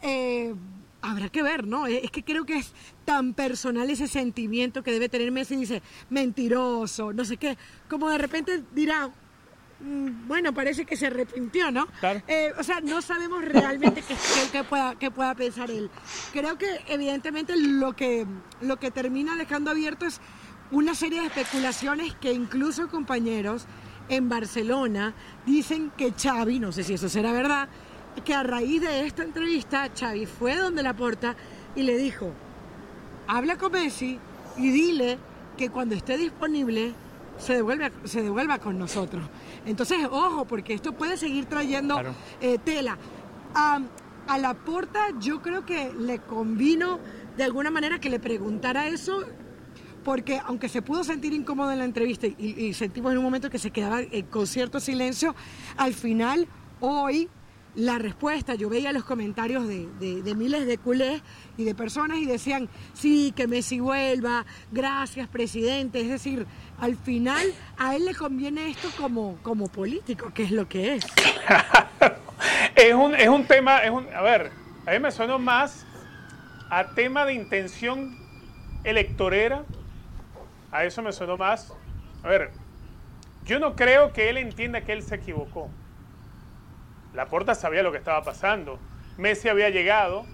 Eh, 0.00 0.54
habrá 1.06 1.28
que 1.28 1.42
ver, 1.42 1.66
¿no? 1.66 1.86
Es 1.86 2.10
que 2.10 2.22
creo 2.22 2.44
que 2.44 2.58
es 2.58 2.72
tan 3.04 3.34
personal 3.34 3.88
ese 3.88 4.08
sentimiento 4.08 4.82
que 4.82 4.92
debe 4.92 5.08
tener 5.08 5.30
Messi, 5.30 5.56
dice, 5.56 5.82
mentiroso, 6.10 7.12
no 7.12 7.24
sé 7.24 7.36
qué, 7.36 7.56
como 7.88 8.10
de 8.10 8.18
repente 8.18 8.64
dirá, 8.72 9.08
mm, 9.80 10.26
bueno, 10.26 10.52
parece 10.52 10.84
que 10.84 10.96
se 10.96 11.06
arrepintió, 11.06 11.70
¿no? 11.70 11.86
Eh, 12.26 12.52
o 12.58 12.62
sea, 12.62 12.80
no 12.80 13.00
sabemos 13.02 13.44
realmente 13.44 14.02
qué, 14.52 14.64
pueda, 14.64 14.96
qué 14.98 15.10
pueda 15.10 15.34
pensar 15.34 15.70
él. 15.70 15.90
Creo 16.32 16.58
que 16.58 16.66
evidentemente 16.88 17.54
lo 17.56 17.94
que, 17.94 18.26
lo 18.60 18.78
que 18.78 18.90
termina 18.90 19.36
dejando 19.36 19.70
abierto 19.70 20.06
es 20.06 20.20
una 20.70 20.94
serie 20.94 21.20
de 21.20 21.26
especulaciones 21.26 22.14
que 22.14 22.32
incluso 22.32 22.88
compañeros 22.88 23.66
en 24.08 24.28
Barcelona 24.28 25.14
dicen 25.44 25.92
que 25.96 26.12
Xavi, 26.12 26.58
no 26.58 26.72
sé 26.72 26.82
si 26.84 26.94
eso 26.94 27.08
será 27.08 27.32
verdad, 27.32 27.68
que 28.24 28.34
a 28.34 28.42
raíz 28.42 28.80
de 28.80 29.06
esta 29.06 29.22
entrevista 29.22 29.88
Xavi 29.94 30.26
fue 30.26 30.56
donde 30.56 30.82
la 30.82 30.94
porta 30.94 31.36
y 31.74 31.82
le 31.82 31.96
dijo, 31.96 32.32
habla 33.26 33.56
con 33.56 33.72
Messi 33.72 34.18
y 34.56 34.70
dile 34.70 35.18
que 35.56 35.70
cuando 35.70 35.94
esté 35.94 36.16
disponible 36.16 36.94
se 37.38 37.54
devuelva, 37.54 37.90
se 38.04 38.22
devuelva 38.22 38.58
con 38.58 38.78
nosotros. 38.78 39.24
Entonces, 39.66 39.98
ojo, 40.10 40.46
porque 40.46 40.74
esto 40.74 40.92
puede 40.92 41.16
seguir 41.16 41.46
trayendo 41.46 42.00
eh, 42.40 42.58
tela. 42.58 42.98
a 43.54 44.38
la 44.38 44.54
porta 44.54 45.08
yo 45.20 45.40
creo 45.40 45.64
que 45.64 45.92
le 45.92 46.18
convino 46.18 46.98
de 47.36 47.44
alguna 47.44 47.70
manera 47.70 48.00
que 48.00 48.08
le 48.08 48.18
preguntara 48.18 48.88
eso, 48.88 49.24
porque 50.04 50.40
aunque 50.44 50.68
se 50.68 50.82
pudo 50.82 51.04
sentir 51.04 51.32
incómodo 51.32 51.72
en 51.72 51.78
la 51.78 51.84
entrevista 51.84 52.26
y, 52.26 52.72
sentimos 52.72 53.12
en 53.12 53.18
un 53.18 53.24
momento 53.24 53.50
que 53.50 53.58
se 53.58 53.70
quedaba 53.70 54.00
con 54.30 54.46
cierto 54.46 54.80
silencio, 54.80 55.34
al 55.76 55.94
final 55.94 56.48
hoy 56.80 57.28
la 57.76 57.98
respuesta. 57.98 58.54
Yo 58.54 58.68
veía 58.68 58.92
los 58.92 59.04
comentarios 59.04 59.68
de, 59.68 60.34
miles 60.34 60.66
de 60.66 60.78
culés 60.78 61.22
y 61.56 61.64
de 61.64 61.74
personas 61.74 62.18
y 62.18 62.26
decían, 62.26 62.68
sí, 62.94 63.32
que 63.36 63.46
Messi 63.46 63.78
vuelva, 63.78 64.44
gracias 64.72 65.28
presidente. 65.28 66.00
Es 66.00 66.08
decir, 66.08 66.46
al 66.80 66.96
final 66.96 67.46
a 67.78 67.94
él 67.94 68.04
le 68.06 68.14
conviene 68.14 68.70
esto 68.70 68.88
como, 68.98 69.38
como 69.42 69.68
político, 69.68 70.32
que 70.34 70.44
es 70.44 70.50
lo 70.50 70.68
que 70.68 70.96
es. 70.96 71.06
es, 72.74 72.94
un, 72.94 73.14
es 73.14 73.28
un 73.28 73.46
tema, 73.46 73.78
es 73.78 73.90
un, 73.90 74.06
a 74.12 74.22
ver, 74.22 74.50
a 74.86 74.90
mí 74.92 74.98
me 74.98 75.10
suena 75.10 75.38
más 75.38 75.86
a 76.70 76.94
tema 76.94 77.24
de 77.24 77.34
intención 77.34 78.16
electorera. 78.84 79.64
A 80.72 80.84
eso 80.84 81.02
me 81.02 81.12
suena 81.12 81.36
más. 81.36 81.72
A 82.22 82.28
ver, 82.28 82.50
yo 83.44 83.58
no 83.58 83.76
creo 83.76 84.12
que 84.12 84.28
él 84.30 84.38
entienda 84.38 84.80
que 84.80 84.92
él 84.92 85.02
se 85.02 85.14
equivocó. 85.14 85.70
Laporta 87.16 87.54
sabía 87.54 87.82
lo 87.82 87.92
que 87.92 87.98
estaba 87.98 88.22
pasando. 88.22 88.78
Messi 89.16 89.48
había 89.48 89.70
llegado 89.70 90.26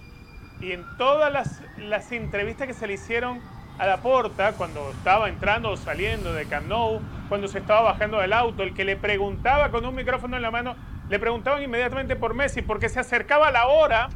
y 0.60 0.72
en 0.72 0.84
todas 0.98 1.32
las, 1.32 2.12
entrevistas 2.12 2.66
que 2.66 2.74
se 2.74 2.88
le 2.88 2.94
hicieron 2.94 3.40
a 3.78 3.86
Laporta, 3.86 4.52
cuando 4.52 4.90
estaba 4.90 5.28
entrando 5.28 5.70
o 5.70 5.76
saliendo 5.76 6.32
de 6.32 6.44
Camp 6.46 6.66
Nou, 6.66 7.00
cuando 7.28 7.48
se 7.48 7.58
estaba 7.58 7.82
bajando 7.82 8.18
del 8.18 8.32
auto, 8.32 8.64
el 8.64 8.74
que 8.74 8.84
le 8.84 8.96
preguntaba 8.96 9.70
con 9.70 9.86
un 9.86 9.94
micrófono 9.94 10.36
en 10.36 10.42
la 10.42 10.50
mano, 10.50 10.76
le 11.08 11.18
preguntaban 11.18 11.62
inmediatamente 11.62 12.16
por 12.16 12.34
Messi, 12.34 12.62
porque 12.62 12.88
se 12.88 13.00
acercaba 13.00 13.50
la 13.50 13.66
hora 13.66 14.08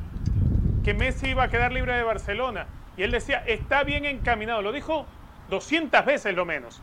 que 0.84 0.93
Messi 0.93 1.28
iba 1.28 1.44
a 1.44 1.48
quedar 1.48 1.72
libre 1.72 1.94
de 1.94 2.02
Barcelona. 2.02 2.66
Y 2.97 3.02
él 3.02 3.12
decía, 3.12 3.43
está 3.47 3.84
bien 3.84 4.05
encaminado. 4.05 4.60
Lo 4.62 4.72
dijo 4.72 5.06
200 5.51 6.05
veces 6.05 6.34
lo 6.34 6.44
menos. 6.44 6.82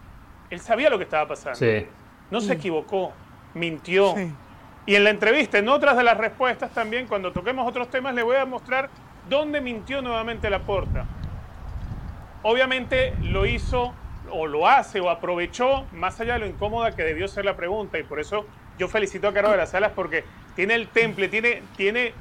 Él 0.49 0.59
sabía 0.59 0.89
lo 0.89 0.97
que 0.97 1.03
estaba 1.03 1.27
pasando. 1.27 1.59
No 2.31 2.41
se 2.41 2.53
equivocó, 2.53 3.13
mintió. 3.53 4.15
Y 4.85 4.95
en 4.95 5.03
la 5.03 5.11
entrevista, 5.11 5.57
en 5.57 5.69
otras 5.69 5.95
de 5.95 6.03
las 6.03 6.17
respuestas 6.17 6.71
también, 6.71 7.07
cuando 7.07 7.31
toquemos 7.31 7.67
otros 7.67 7.89
temas, 7.89 8.13
le 8.13 8.23
voy 8.23 8.35
a 8.35 8.45
mostrar 8.45 8.89
dónde 9.29 9.61
mintió 9.61 10.01
nuevamente 10.01 10.49
la 10.49 10.59
porta. 10.59 11.05
Obviamente 12.41 13.13
lo 13.21 13.45
hizo 13.45 13.93
o 14.29 14.47
lo 14.47 14.67
hace 14.67 14.99
o 14.99 15.09
aprovechó 15.09 15.85
más 15.93 16.19
allá 16.19 16.33
de 16.33 16.39
lo 16.39 16.47
incómoda 16.47 16.95
que 16.95 17.03
debió 17.03 17.27
ser 17.27 17.45
la 17.45 17.55
pregunta 17.55 17.99
y 17.99 18.03
por 18.03 18.19
eso 18.19 18.45
yo 18.77 18.87
felicito 18.87 19.27
a 19.27 19.33
Caro 19.33 19.51
de 19.51 19.57
las 19.57 19.71
Salas 19.71 19.91
porque 19.95 20.23
tiene 20.55 20.75
el 20.75 20.87
temple, 20.87 21.29
tiene, 21.29 21.61
tiene, 21.77 22.13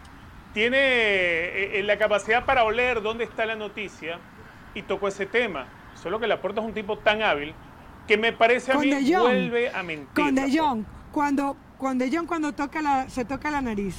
tiene 0.52 0.78
eh, 0.78 1.78
eh, 1.78 1.82
la 1.82 1.98
capacidad 1.98 2.44
para 2.44 2.64
oler 2.64 3.02
dónde 3.02 3.24
está 3.24 3.46
la 3.46 3.56
noticia 3.56 4.18
y 4.74 4.82
tocó 4.82 5.08
ese 5.08 5.26
tema. 5.26 5.66
Solo 5.94 6.20
que 6.20 6.26
la 6.26 6.40
porta 6.40 6.60
es 6.60 6.66
un 6.66 6.74
tipo 6.74 6.98
tan 6.98 7.22
hábil 7.22 7.54
que 8.06 8.16
me 8.16 8.32
parece 8.32 8.72
a 8.72 8.78
mí 8.78 8.92
vuelve 9.12 9.70
a 9.70 9.82
mentir. 9.82 10.24
Con 10.24 10.34
De 10.34 10.58
Jong, 10.58 10.84
cuando 11.12 11.56
cuando 11.82 12.04
John 12.10 12.26
cuando 12.26 12.52
toca 12.52 12.80
la, 12.80 13.10
se 13.10 13.24
toca 13.24 13.50
la 13.50 13.60
nariz. 13.60 13.96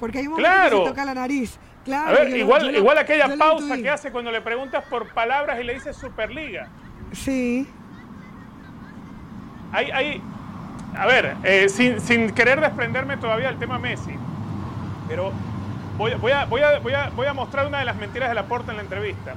Porque 0.00 0.18
hay 0.18 0.26
un 0.26 0.32
momento 0.32 0.50
que 0.50 0.70
se 0.70 0.90
toca 0.90 1.04
la 1.04 1.14
nariz. 1.14 1.56
Claro, 1.84 2.08
a 2.08 2.12
ver, 2.12 2.36
igual, 2.36 2.74
igual 2.74 2.98
aquella 2.98 3.36
pausa 3.36 3.76
que 3.76 3.88
hace 3.88 4.10
cuando 4.10 4.32
le 4.32 4.40
preguntas 4.40 4.84
por 4.90 5.14
palabras 5.14 5.60
y 5.60 5.64
le 5.64 5.74
dices 5.74 5.96
Superliga. 5.96 6.66
Sí. 7.12 7.68
Hay, 9.70 9.90
hay, 9.92 10.22
a 10.98 11.06
ver, 11.06 11.36
eh, 11.44 11.68
sin, 11.68 12.00
sin, 12.00 12.34
querer 12.34 12.60
desprenderme 12.60 13.18
todavía 13.18 13.48
del 13.48 13.58
tema 13.60 13.78
Messi, 13.78 14.14
pero 15.08 15.32
voy, 15.96 16.14
voy, 16.14 16.32
a, 16.32 16.44
voy, 16.46 16.62
a, 16.62 16.78
voy, 16.80 16.94
a, 16.94 17.10
voy 17.10 17.26
a 17.28 17.34
mostrar 17.34 17.66
una 17.68 17.78
de 17.78 17.84
las 17.84 17.96
mentiras 17.96 18.28
de 18.28 18.34
la 18.34 18.46
Porta 18.46 18.72
en 18.72 18.78
la 18.78 18.82
entrevista. 18.82 19.34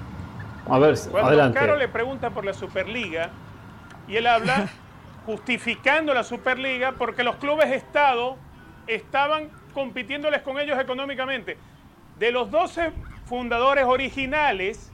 A 0.67 0.79
ver, 0.79 0.97
Cuando 1.11 1.29
adelante. 1.29 1.59
Caro 1.59 1.75
le 1.75 1.87
pregunta 1.87 2.31
por 2.31 2.45
la 2.45 2.53
Superliga 2.53 3.29
y 4.07 4.15
él 4.15 4.25
habla 4.25 4.69
justificando 5.27 6.13
la 6.13 6.23
Superliga 6.23 6.93
porque 6.93 7.21
los 7.21 7.35
clubes 7.35 7.69
Estado 7.69 8.37
estaban 8.87 9.49
compitiéndoles 9.73 10.41
con 10.41 10.57
ellos 10.57 10.79
económicamente. 10.79 11.57
De 12.17 12.31
los 12.31 12.49
12 12.49 12.93
fundadores 13.25 13.83
originales 13.83 14.89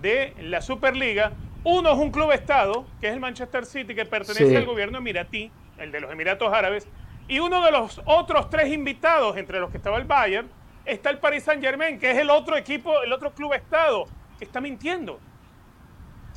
de 0.00 0.34
la 0.40 0.60
Superliga, 0.62 1.30
uno 1.62 1.92
es 1.92 1.96
un 1.96 2.10
club 2.10 2.32
Estado, 2.32 2.84
que 3.00 3.06
es 3.06 3.14
el 3.14 3.20
Manchester 3.20 3.64
City, 3.64 3.94
que 3.94 4.04
pertenece 4.04 4.56
al 4.56 4.66
gobierno 4.66 4.98
emiratí, 4.98 5.52
el 5.78 5.92
de 5.92 6.00
los 6.00 6.10
Emiratos 6.10 6.52
Árabes, 6.52 6.88
y 7.28 7.38
uno 7.38 7.64
de 7.64 7.70
los 7.70 8.02
otros 8.04 8.50
tres 8.50 8.72
invitados, 8.72 9.36
entre 9.36 9.60
los 9.60 9.70
que 9.70 9.76
estaba 9.76 9.96
el 9.96 10.04
Bayern, 10.04 10.50
está 10.84 11.08
el 11.10 11.18
Paris 11.18 11.44
Saint 11.44 11.62
Germain, 11.62 12.00
que 12.00 12.10
es 12.10 12.18
el 12.18 12.30
otro 12.30 12.56
equipo, 12.56 13.00
el 13.04 13.12
otro 13.12 13.32
club 13.32 13.52
estado. 13.52 14.06
Está 14.40 14.60
mintiendo. 14.60 15.20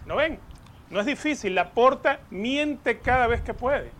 ¿No 0.05 0.15
ven? 0.15 0.39
No 0.89 0.99
es 0.99 1.05
difícil. 1.05 1.55
La 1.55 1.71
Porta 1.71 2.19
miente 2.29 2.99
cada 2.99 3.27
vez 3.27 3.41
que 3.41 3.53
puede. 3.53 3.91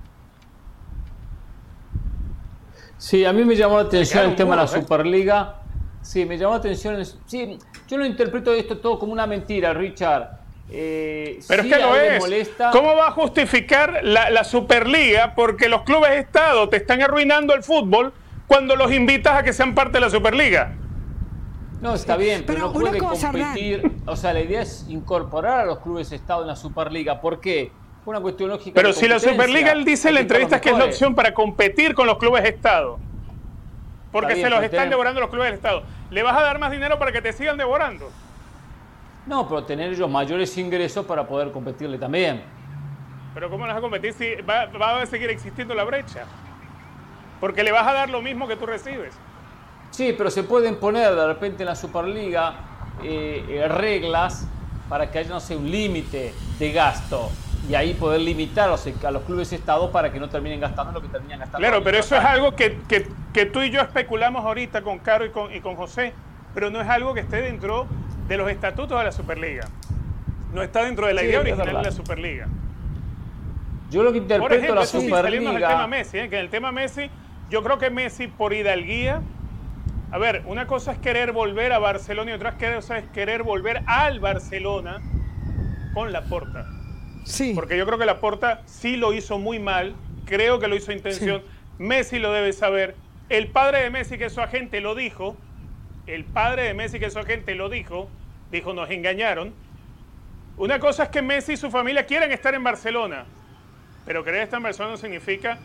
Sí, 2.97 3.25
a 3.25 3.33
mí 3.33 3.43
me 3.43 3.55
llamó 3.55 3.75
la 3.77 3.83
atención 3.83 4.29
el 4.29 4.35
tema 4.35 4.51
de 4.51 4.57
la 4.57 4.63
¿eh? 4.65 4.81
Superliga. 4.81 5.55
Sí, 6.01 6.25
me 6.25 6.37
llamó 6.37 6.53
la 6.53 6.59
atención. 6.59 7.03
Sí, 7.25 7.57
yo 7.87 7.97
lo 7.97 8.05
interpreto 8.05 8.53
esto 8.53 8.77
todo 8.77 8.99
como 8.99 9.11
una 9.11 9.27
mentira, 9.27 9.73
Richard. 9.73 10.39
Eh, 10.69 11.39
Pero 11.47 11.61
es 11.63 11.73
que 11.73 11.79
lo 11.79 11.95
es. 11.95 12.51
¿Cómo 12.71 12.95
va 12.95 13.07
a 13.07 13.11
justificar 13.11 13.99
la, 14.03 14.43
Superliga? 14.43 15.35
Porque 15.35 15.69
los 15.69 15.83
clubes 15.83 16.11
de 16.11 16.19
Estado 16.19 16.69
te 16.69 16.77
están 16.77 17.01
arruinando 17.01 17.53
el 17.53 17.63
fútbol 17.63 18.13
cuando 18.47 18.75
los 18.75 18.91
invitas 18.91 19.37
a 19.37 19.43
que 19.43 19.53
sean 19.53 19.75
parte 19.75 19.93
de 19.93 20.01
la 20.01 20.09
Superliga. 20.09 20.73
No, 21.81 21.93
está 21.93 22.17
bien, 22.17 22.43
pero, 22.45 22.59
no 22.59 22.73
puede 22.73 22.97
competir. 22.97 23.91
O 24.05 24.15
sea, 24.15 24.33
la 24.33 24.41
idea 24.41 24.61
es 24.61 24.85
incorporar 24.89 25.61
a 25.61 25.65
los 25.65 25.79
clubes 25.79 26.09
de 26.09 26.15
Estado 26.15 26.41
en 26.41 26.47
la 26.47 26.55
Superliga. 26.55 27.19
¿Por 27.21 27.39
qué? 27.39 27.71
Una 28.05 28.21
cuestión 28.21 28.49
lógica. 28.49 28.75
Pero 28.75 28.93
si 28.93 29.07
la 29.07 29.19
Superliga, 29.19 29.71
él 29.71 29.83
dice 29.83 30.09
en 30.09 30.15
la 30.15 30.19
entrevista 30.21 30.61
que 30.61 30.69
es 30.69 30.77
la 30.77 30.85
opción 30.85 31.15
para 31.15 31.33
competir 31.33 31.93
con 31.95 32.07
los 32.07 32.17
clubes 32.17 32.43
de 32.43 32.49
Estado. 32.49 32.99
Porque 34.11 34.35
se 34.35 34.49
los 34.49 34.63
están 34.63 34.89
devorando 34.89 35.19
los 35.19 35.29
clubes 35.29 35.47
del 35.47 35.55
Estado. 35.55 35.83
¿Le 36.09 36.23
vas 36.23 36.37
a 36.37 36.41
dar 36.41 36.59
más 36.59 36.71
dinero 36.71 36.97
para 36.99 37.11
que 37.11 37.21
te 37.21 37.33
sigan 37.33 37.57
devorando? 37.57 38.09
No, 39.25 39.47
pero 39.47 39.63
tener 39.63 39.91
ellos 39.91 40.09
mayores 40.09 40.55
ingresos 40.57 41.05
para 41.05 41.27
poder 41.27 41.51
competirle 41.51 41.97
también. 41.97 42.43
Pero 43.33 43.49
¿cómo 43.49 43.65
vas 43.65 43.75
a 43.75 43.81
competir 43.81 44.13
si 44.13 44.35
va, 44.41 45.01
a 45.01 45.05
seguir 45.07 45.29
existiendo 45.29 45.73
la 45.73 45.83
brecha? 45.83 46.25
Porque 47.39 47.63
le 47.63 47.71
vas 47.71 47.87
a 47.87 47.93
dar 47.93 48.09
lo 48.09 48.21
mismo 48.21 48.47
que 48.47 48.55
tú 48.55 48.65
recibes. 48.65 49.13
Sí, 49.95 50.13
pero 50.17 50.29
se 50.29 50.43
pueden 50.43 50.75
poner 50.75 51.15
de 51.15 51.25
repente 51.25 51.63
en 51.63 51.67
la 51.67 51.75
Superliga 51.75 52.53
eh, 53.01 53.45
eh, 53.47 53.67
reglas 53.69 54.45
para 54.89 55.09
que 55.09 55.19
haya, 55.19 55.29
no 55.29 55.39
sé, 55.39 55.55
un 55.55 55.71
límite 55.71 56.33
de 56.59 56.71
gasto 56.73 57.29
y 57.69 57.75
ahí 57.75 57.93
poder 57.93 58.19
limitar 58.19 58.67
a 58.67 59.11
los, 59.11 59.23
clubes 59.23 59.53
estados 59.53 59.89
para 59.91 60.11
que 60.11 60.19
no 60.19 60.27
terminen 60.27 60.59
gastando 60.59 60.91
lo 60.91 61.01
que 61.01 61.07
terminan 61.07 61.39
gastando. 61.39 61.65
Claro, 61.65 61.81
pero 61.81 61.97
eso 61.97 62.17
es 62.17 62.25
algo 62.25 62.57
que, 62.57 62.77
que, 63.31 63.45
tú 63.45 63.61
y 63.61 63.69
yo 63.69 63.79
especulamos 63.79 64.43
ahorita 64.43 64.81
con 64.81 64.99
Caro 64.99 65.25
y 65.25 65.29
con, 65.29 65.55
y 65.55 65.61
con 65.61 65.77
José, 65.77 66.11
pero 66.53 66.69
no 66.69 66.81
es 66.81 66.89
algo 66.89 67.13
que 67.13 67.21
esté 67.21 67.41
dentro 67.41 67.87
de 68.27 68.35
los 68.35 68.51
estatutos 68.51 68.99
de 68.99 69.05
la 69.05 69.13
Superliga. 69.13 69.69
No 70.53 70.61
está 70.61 70.83
dentro 70.83 71.07
de 71.07 71.13
la 71.13 71.23
idea 71.23 71.39
original 71.39 71.67
de 71.67 71.83
la 71.83 71.91
Superliga. 71.91 72.49
Yo 73.89 74.03
lo 74.03 74.11
que 74.11 74.17
interpreto 74.17 74.43
por 74.43 74.53
ejemplo, 74.57 74.75
la 74.75 74.85
Superliga. 74.85 75.69
tema 75.69 75.87
Messi, 75.87 76.17
¿eh? 76.17 76.29
que 76.29 76.35
en 76.35 76.41
el 76.41 76.49
tema 76.49 76.73
Messi, 76.73 77.09
yo 77.49 77.63
creo 77.63 77.77
que 77.77 77.89
Messi 77.89 78.27
por 78.27 78.51
hidalguía. 78.51 79.21
A 80.15 80.17
ver, 80.17 80.43
una 80.45 80.65
cosa 80.65 80.93
es 80.93 80.99
querer 80.99 81.33
volver 81.33 81.73
a 81.73 81.79
Barcelona 81.79 82.31
y 82.31 82.33
otra 82.35 82.53
cosa 82.53 82.99
es 82.99 83.09
querer 83.09 83.43
volver 83.43 83.83
al 83.85 84.21
Barcelona 84.21 85.01
con 85.93 86.13
la 86.13 86.21
porta. 86.21 86.69
Sí. 87.25 87.51
Porque 87.53 87.77
yo 87.77 87.85
creo 87.85 87.99
que 87.99 88.05
la 88.05 88.21
porta 88.21 88.61
sí 88.65 88.95
lo 88.95 89.11
hizo 89.11 89.39
muy 89.39 89.59
mal. 89.59 89.93
Creo 90.23 90.57
que 90.57 90.69
lo 90.69 90.75
hizo 90.77 90.93
intención. 90.93 91.43
Messi 91.79 92.17
lo 92.17 92.31
debe 92.31 92.53
saber. 92.53 92.95
El 93.27 93.47
padre 93.47 93.81
de 93.81 93.89
Messi, 93.89 94.17
que 94.17 94.27
es 94.27 94.33
su 94.33 94.39
agente, 94.39 94.79
lo 94.79 94.95
dijo 94.95 95.35
el 96.07 96.23
padre 96.23 96.63
de 96.63 96.73
Messi, 96.73 96.97
que 96.97 97.07
es 97.07 97.13
su 97.13 97.19
agente, 97.19 97.53
lo 97.53 97.67
dijo, 97.67 98.07
dijo, 98.53 98.73
nos 98.73 98.89
engañaron. 98.91 99.53
Una 100.55 100.79
cosa 100.79 101.03
es 101.03 101.09
que 101.09 101.21
Messi 101.21 101.53
y 101.53 101.57
su 101.57 101.69
familia 101.69 102.05
quieren 102.05 102.31
estar 102.31 102.55
en 102.55 102.63
Barcelona, 102.63 103.25
pero 104.05 104.23
querer 104.23 104.43
estar 104.43 104.59
en 104.59 104.63
Barcelona 104.63 104.91
no 104.93 104.97
significa 104.97 105.59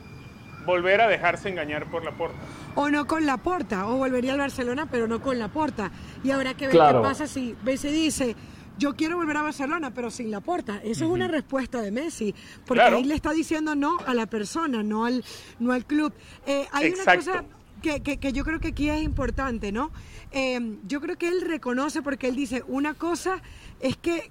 volver 0.64 1.00
a 1.00 1.08
dejarse 1.08 1.48
engañar 1.48 1.90
por 1.90 2.04
la 2.04 2.12
puerta. 2.12 2.36
O 2.74 2.88
no 2.88 3.06
con 3.06 3.26
la 3.26 3.36
puerta, 3.38 3.88
o 3.88 3.96
volvería 3.96 4.32
al 4.32 4.38
Barcelona, 4.38 4.86
pero 4.90 5.06
no 5.06 5.20
con 5.20 5.38
la 5.38 5.48
puerta. 5.48 5.90
Y 6.22 6.30
habrá 6.30 6.54
que 6.54 6.68
ver 6.68 6.76
qué 6.76 6.98
pasa 7.02 7.26
si 7.26 7.56
Messi 7.64 7.88
dice, 7.88 8.36
yo 8.78 8.96
quiero 8.96 9.16
volver 9.16 9.36
a 9.36 9.42
Barcelona, 9.42 9.92
pero 9.92 10.10
sin 10.10 10.30
la 10.30 10.40
puerta. 10.40 10.80
Esa 10.82 11.04
es 11.04 11.10
una 11.10 11.28
respuesta 11.28 11.82
de 11.82 11.90
Messi, 11.90 12.34
porque 12.66 12.82
ahí 12.82 13.04
le 13.04 13.14
está 13.14 13.32
diciendo 13.32 13.74
no 13.74 13.98
a 14.06 14.14
la 14.14 14.26
persona, 14.26 14.82
no 14.82 15.04
al, 15.04 15.24
no 15.58 15.72
al 15.72 15.84
club. 15.84 16.12
Eh, 16.46 16.66
hay 16.72 16.90
una 16.90 17.16
cosa 17.16 17.44
que, 17.82 18.00
que, 18.02 18.32
yo 18.32 18.44
creo 18.44 18.60
que 18.60 18.68
aquí 18.68 18.88
es 18.88 19.02
importante, 19.02 19.72
¿no? 19.72 19.90
Em, 20.32 20.78
yo 20.86 21.00
creo 21.00 21.16
que 21.16 21.28
él 21.28 21.40
reconoce 21.42 22.02
porque 22.02 22.28
él 22.28 22.36
dice, 22.36 22.62
una 22.68 22.94
cosa 22.94 23.42
es 23.80 23.96
que, 23.96 24.30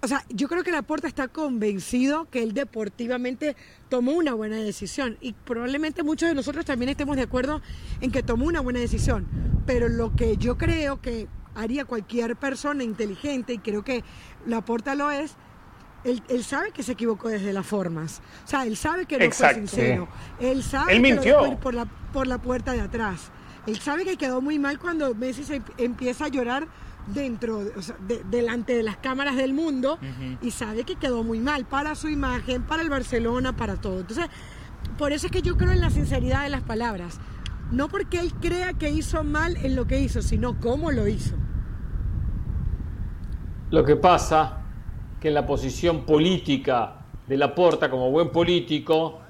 o 0.00 0.06
sea, 0.06 0.24
yo 0.28 0.48
creo 0.48 0.62
que 0.62 0.70
Laporta 0.70 1.08
está 1.08 1.28
convencido 1.28 2.28
que 2.30 2.42
él 2.42 2.54
deportivamente 2.54 3.56
tomó 3.88 4.12
una 4.12 4.32
buena 4.32 4.56
decisión 4.56 5.18
y 5.20 5.32
probablemente 5.32 6.02
muchos 6.04 6.28
de 6.28 6.34
nosotros 6.34 6.64
también 6.64 6.90
estemos 6.90 7.16
de 7.16 7.22
acuerdo 7.22 7.60
en 8.00 8.12
que 8.12 8.22
tomó 8.22 8.46
una 8.46 8.60
buena 8.60 8.78
decisión, 8.78 9.26
pero 9.66 9.88
lo 9.88 10.14
que 10.14 10.36
yo 10.36 10.56
creo 10.56 11.00
que 11.00 11.26
haría 11.56 11.84
cualquier 11.84 12.36
persona 12.36 12.84
inteligente 12.84 13.54
y 13.54 13.58
creo 13.58 13.82
que 13.82 14.04
Laporta 14.46 14.94
lo 14.94 15.10
es, 15.10 15.34
él, 16.04 16.44
sabe 16.44 16.70
que 16.70 16.84
se 16.84 16.92
equivocó 16.92 17.28
desde 17.28 17.52
las 17.52 17.66
formas. 17.66 18.22
O 18.44 18.48
sea, 18.48 18.64
él 18.64 18.76
sabe 18.76 19.04
que 19.06 19.18
no 19.18 19.30
fue 19.32 19.54
sincero. 19.54 20.08
Él 20.40 20.62
sabe 20.62 20.92
que 20.92 21.00
mintió. 21.00 21.58
por 21.58 21.74
la, 21.74 21.86
por 22.12 22.28
la 22.28 22.38
puerta 22.38 22.72
de 22.72 22.80
atrás. 22.80 23.30
Él 23.66 23.78
sabe 23.80 24.04
que 24.04 24.16
quedó 24.16 24.40
muy 24.40 24.58
mal 24.58 24.78
cuando 24.78 25.14
Messi 25.14 25.44
se 25.44 25.60
empieza 25.76 26.26
a 26.26 26.28
llorar 26.28 26.68
dentro, 27.14 27.62
o 27.76 27.82
sea, 27.82 27.96
delante 28.30 28.76
de 28.76 28.82
las 28.82 28.96
cámaras 28.96 29.36
del 29.36 29.54
mundo 29.54 29.98
y 30.42 30.50
sabe 30.50 30.84
que 30.84 30.96
quedó 30.96 31.24
muy 31.24 31.40
mal 31.40 31.64
para 31.64 31.94
su 31.94 32.08
imagen, 32.08 32.62
para 32.62 32.82
el 32.82 32.90
Barcelona, 32.90 33.56
para 33.56 33.76
todo. 33.76 34.00
Entonces, 34.00 34.26
por 34.96 35.12
eso 35.12 35.26
es 35.26 35.32
que 35.32 35.42
yo 35.42 35.56
creo 35.56 35.72
en 35.72 35.80
la 35.80 35.90
sinceridad 35.90 36.42
de 36.42 36.50
las 36.50 36.62
palabras. 36.62 37.20
No 37.70 37.88
porque 37.88 38.18
él 38.18 38.32
crea 38.34 38.72
que 38.72 38.90
hizo 38.90 39.24
mal 39.24 39.56
en 39.58 39.76
lo 39.76 39.86
que 39.86 40.00
hizo, 40.00 40.22
sino 40.22 40.58
cómo 40.58 40.90
lo 40.90 41.06
hizo. 41.06 41.34
Lo 43.70 43.84
que 43.84 43.96
pasa 43.96 44.62
que 45.20 45.28
en 45.28 45.34
la 45.34 45.46
posición 45.46 46.06
política 46.06 46.94
de 47.26 47.36
Laporta 47.36 47.90
como 47.90 48.10
buen 48.10 48.30
político, 48.30 49.20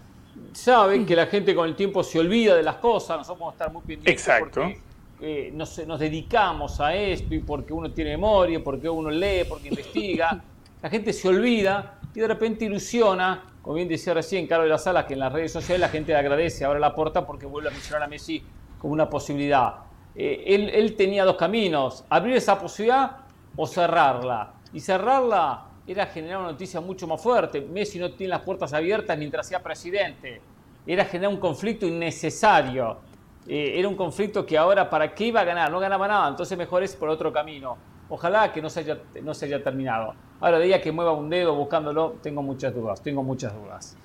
saben 0.52 1.04
que 1.04 1.16
la 1.16 1.26
gente 1.26 1.54
con 1.54 1.68
el 1.68 1.74
tiempo 1.74 2.02
se 2.02 2.18
olvida 2.18 2.54
de 2.54 2.62
las 2.62 2.76
cosas, 2.76 3.18
nosotros 3.18 3.38
podemos 3.38 3.54
estar 3.54 3.72
muy 3.72 3.82
pendientes 3.82 4.12
Exacto. 4.12 4.62
porque 4.62 4.80
eh, 5.20 5.50
nos, 5.52 5.76
dedicamos 5.98 6.80
a 6.80 6.94
esto 6.94 7.34
y 7.34 7.40
porque 7.40 7.72
uno 7.72 7.90
tiene 7.90 8.10
memoria, 8.10 8.62
porque 8.62 8.88
uno 8.88 9.10
lee, 9.10 9.44
porque 9.48 9.68
investiga. 9.68 10.42
La 10.82 10.88
gente 10.88 11.12
se 11.12 11.28
olvida 11.28 11.98
y 12.14 12.20
de 12.20 12.28
repente 12.28 12.64
ilusiona, 12.64 13.52
como 13.62 13.74
bien 13.74 13.88
decía 13.88 14.14
recién 14.14 14.46
Carlos 14.46 14.66
de 14.66 14.70
la 14.70 14.78
Sala, 14.78 15.06
que 15.06 15.14
en 15.14 15.20
las 15.20 15.32
redes 15.32 15.52
sociales 15.52 15.80
la 15.80 15.88
gente 15.88 16.12
le 16.12 16.18
agradece 16.18 16.64
ahora 16.64 16.78
la 16.78 16.94
puerta 16.94 17.26
porque 17.26 17.46
vuelve 17.46 17.68
a 17.68 17.72
mencionar 17.72 18.04
a 18.04 18.06
Messi 18.06 18.44
como 18.78 18.92
una 18.92 19.10
posibilidad. 19.10 19.74
Eh, 20.14 20.44
él, 20.46 20.70
él 20.72 20.94
tenía 20.94 21.24
dos 21.24 21.36
caminos, 21.36 22.04
abrir 22.08 22.36
esa 22.36 22.60
posibilidad 22.60 23.16
o 23.56 23.66
cerrarla. 23.66 24.52
Y 24.72 24.78
cerrarla 24.78 25.64
era 25.84 26.06
generar 26.06 26.38
una 26.38 26.52
noticia 26.52 26.80
mucho 26.80 27.08
más 27.08 27.20
fuerte. 27.20 27.60
Messi 27.60 27.98
no 27.98 28.12
tiene 28.12 28.30
las 28.30 28.42
puertas 28.42 28.72
abiertas 28.72 29.18
mientras 29.18 29.48
sea 29.48 29.60
presidente. 29.60 30.40
Era 30.86 31.04
generar 31.04 31.32
un 31.32 31.40
conflicto 31.40 31.86
innecesario. 31.86 33.07
Eh, 33.48 33.78
era 33.78 33.88
un 33.88 33.96
conflicto 33.96 34.44
que 34.44 34.58
ahora, 34.58 34.90
¿para 34.90 35.14
qué 35.14 35.24
iba 35.24 35.40
a 35.40 35.44
ganar? 35.44 35.70
No 35.70 35.80
ganaba 35.80 36.06
nada, 36.06 36.28
entonces 36.28 36.56
mejor 36.58 36.82
es 36.82 36.94
por 36.94 37.08
otro 37.08 37.32
camino. 37.32 37.78
Ojalá 38.10 38.52
que 38.52 38.60
no 38.60 38.68
se 38.68 38.80
haya, 38.80 38.98
no 39.22 39.32
se 39.34 39.46
haya 39.46 39.62
terminado. 39.62 40.14
Ahora, 40.40 40.58
de 40.58 40.66
día 40.66 40.80
que 40.80 40.92
mueva 40.92 41.12
un 41.12 41.30
dedo 41.30 41.54
buscándolo, 41.54 42.16
tengo 42.22 42.42
muchas 42.42 42.74
dudas, 42.74 43.02
tengo 43.02 43.22
muchas 43.22 43.54
dudas. 43.54 43.96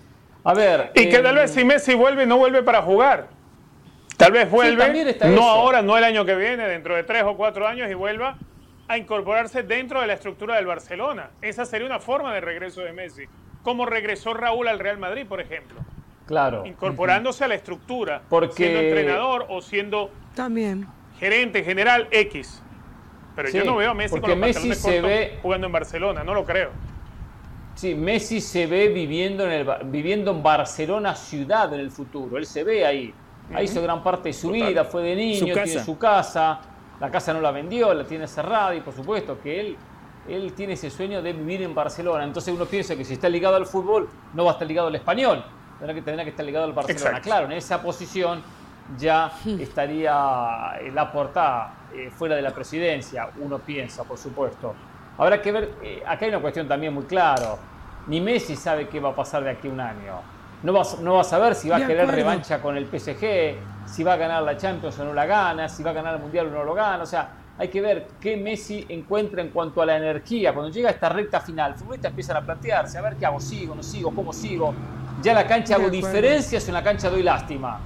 A 0.43 0.53
ver. 0.53 0.91
Y 0.95 1.09
que 1.09 1.19
tal 1.19 1.35
vez 1.35 1.51
si 1.51 1.63
Messi 1.63 1.93
vuelve, 1.93 2.25
no 2.25 2.37
vuelve 2.37 2.63
para 2.63 2.81
jugar. 2.81 3.27
Tal 4.17 4.31
vez 4.31 4.49
vuelve, 4.49 5.17
no 5.27 5.49
ahora, 5.49 5.81
no 5.81 5.97
el 5.97 6.03
año 6.03 6.23
que 6.23 6.35
viene, 6.35 6.67
dentro 6.67 6.95
de 6.95 7.03
tres 7.03 7.23
o 7.23 7.35
cuatro 7.35 7.67
años 7.67 7.89
y 7.89 7.93
vuelva 7.93 8.37
a 8.87 8.97
incorporarse 8.97 9.63
dentro 9.63 10.01
de 10.01 10.07
la 10.07 10.13
estructura 10.13 10.55
del 10.55 10.67
Barcelona. 10.67 11.31
Esa 11.41 11.65
sería 11.65 11.87
una 11.87 11.99
forma 11.99 12.33
de 12.33 12.39
regreso 12.39 12.81
de 12.81 12.93
Messi, 12.93 13.23
como 13.63 13.85
regresó 13.85 14.33
Raúl 14.33 14.67
al 14.67 14.79
Real 14.79 14.97
Madrid, 14.97 15.25
por 15.27 15.41
ejemplo. 15.41 15.81
Claro. 16.25 16.65
Incorporándose 16.65 17.43
a 17.43 17.47
la 17.47 17.55
estructura, 17.55 18.21
Porque... 18.29 18.55
siendo 18.55 18.79
entrenador 18.79 19.45
o 19.49 19.61
siendo 19.61 20.09
también 20.35 20.87
gerente 21.19 21.63
general 21.63 22.07
X. 22.11 22.61
Pero 23.35 23.49
yo 23.49 23.63
no 23.65 23.75
veo 23.77 23.91
a 23.91 23.93
Messi 23.93 24.19
con 24.19 24.29
los 24.29 24.39
Messi 24.39 24.73
se 24.75 25.01
ve... 25.01 25.39
jugando 25.41 25.67
en 25.67 25.73
Barcelona, 25.73 26.23
no 26.23 26.33
lo 26.33 26.45
creo. 26.45 26.69
Sí, 27.75 27.95
Messi 27.95 28.39
se 28.39 28.67
ve 28.67 28.89
viviendo 28.89 29.45
en, 29.45 29.51
el, 29.51 29.67
viviendo 29.85 30.31
en 30.31 30.43
Barcelona 30.43 31.15
ciudad 31.15 31.73
en 31.73 31.79
el 31.79 31.89
futuro. 31.91 32.37
Él 32.37 32.45
se 32.45 32.63
ve 32.63 32.85
ahí. 32.85 33.13
Ahí 33.53 33.65
hizo 33.65 33.81
gran 33.81 34.03
parte 34.03 34.29
de 34.29 34.33
su 34.33 34.51
vida, 34.51 34.85
fue 34.85 35.03
de 35.03 35.15
niño, 35.15 35.53
tiene 35.53 35.67
su 35.67 35.97
casa 35.97 36.61
la 37.03 37.11
casa 37.11 37.33
no 37.33 37.41
la 37.41 37.51
vendió, 37.51 37.93
la 37.93 38.05
tiene 38.05 38.27
cerrada 38.27 38.73
y 38.75 38.79
por 38.79 38.93
supuesto 38.93 39.37
que 39.41 39.59
él, 39.59 39.77
él 40.29 40.53
tiene 40.53 40.73
ese 40.73 40.89
sueño 40.89 41.21
de 41.21 41.33
vivir 41.33 41.61
en 41.61 41.75
Barcelona. 41.75 42.23
Entonces 42.23 42.53
uno 42.53 42.65
piensa 42.65 42.95
que 42.95 43.03
si 43.03 43.15
está 43.15 43.27
ligado 43.27 43.57
al 43.57 43.65
fútbol, 43.65 44.07
no 44.33 44.45
va 44.45 44.51
a 44.51 44.53
estar 44.53 44.65
ligado 44.65 44.87
al 44.87 44.95
español, 44.95 45.43
tendrá 45.83 45.93
que, 45.95 46.01
tendrá 46.01 46.23
que 46.23 46.29
estar 46.29 46.45
ligado 46.45 46.65
al 46.65 46.73
Barcelona. 46.73 47.19
Claro, 47.19 47.45
en 47.45 47.51
esa 47.51 47.81
posición 47.81 48.41
ya 48.97 49.31
estaría 49.59 50.13
la 50.93 51.11
portada 51.11 51.73
eh, 51.93 52.09
fuera 52.09 52.35
de 52.35 52.41
la 52.41 52.51
presidencia, 52.51 53.29
uno 53.39 53.59
piensa, 53.59 54.03
por 54.05 54.17
supuesto. 54.17 54.73
Habrá 55.17 55.41
que 55.41 55.51
ver, 55.51 55.71
eh, 55.83 56.01
acá 56.07 56.25
hay 56.25 56.29
una 56.29 56.39
cuestión 56.39 56.67
también 56.67 56.93
muy 56.93 57.03
clara. 57.03 57.55
Ni 58.07 58.21
Messi 58.21 58.55
sabe 58.55 58.87
qué 58.87 58.99
va 58.99 59.09
a 59.09 59.15
pasar 59.15 59.43
de 59.43 59.51
aquí 59.51 59.67
a 59.67 59.71
un 59.71 59.79
año. 59.79 60.21
no 60.63 60.73
vas, 60.73 60.99
no 60.99 61.15
vas 61.15 61.31
a 61.33 61.39
ver 61.39 61.55
si 61.55 61.67
va 61.67 61.77
a 61.77 61.85
querer 61.85 62.09
revancha 62.09 62.61
con 62.61 62.77
el 62.77 62.85
PSG, 62.85 63.55
si 63.85 64.03
va 64.03 64.13
a 64.13 64.17
ganar 64.17 64.43
la 64.43 64.55
Champions 64.55 64.97
o 64.99 65.05
no 65.05 65.13
la 65.13 65.25
gana, 65.25 65.67
si 65.67 65.83
va 65.83 65.91
a 65.91 65.93
ganar 65.93 66.15
el 66.15 66.21
Mundial 66.21 66.47
o 66.47 66.51
no 66.51 66.63
lo 66.63 66.73
gana. 66.73 67.03
O 67.03 67.05
sea, 67.05 67.29
hay 67.57 67.67
que 67.67 67.81
ver 67.81 68.07
qué 68.21 68.37
Messi 68.37 68.85
encuentra 68.87 69.41
en 69.41 69.49
cuanto 69.49 69.81
a 69.81 69.85
la 69.85 69.97
energía. 69.97 70.53
Cuando 70.53 70.71
llega 70.71 70.89
a 70.89 70.93
esta 70.93 71.09
recta 71.09 71.41
final, 71.41 71.75
futbolistas 71.75 72.09
empiezan 72.09 72.37
a 72.37 72.41
plantearse, 72.41 72.97
a 72.97 73.01
ver 73.01 73.15
qué 73.17 73.25
hago, 73.25 73.41
sigo, 73.41 73.75
no 73.75 73.83
sigo, 73.83 74.11
cómo 74.11 74.31
sigo. 74.31 74.73
Ya 75.23 75.31
en 75.31 75.37
la 75.37 75.47
cancha 75.47 75.75
hago 75.75 75.89
diferencias, 75.89 76.67
en 76.67 76.73
la 76.73 76.83
cancha 76.83 77.09
doy 77.09 77.23
lástima. 77.23 77.79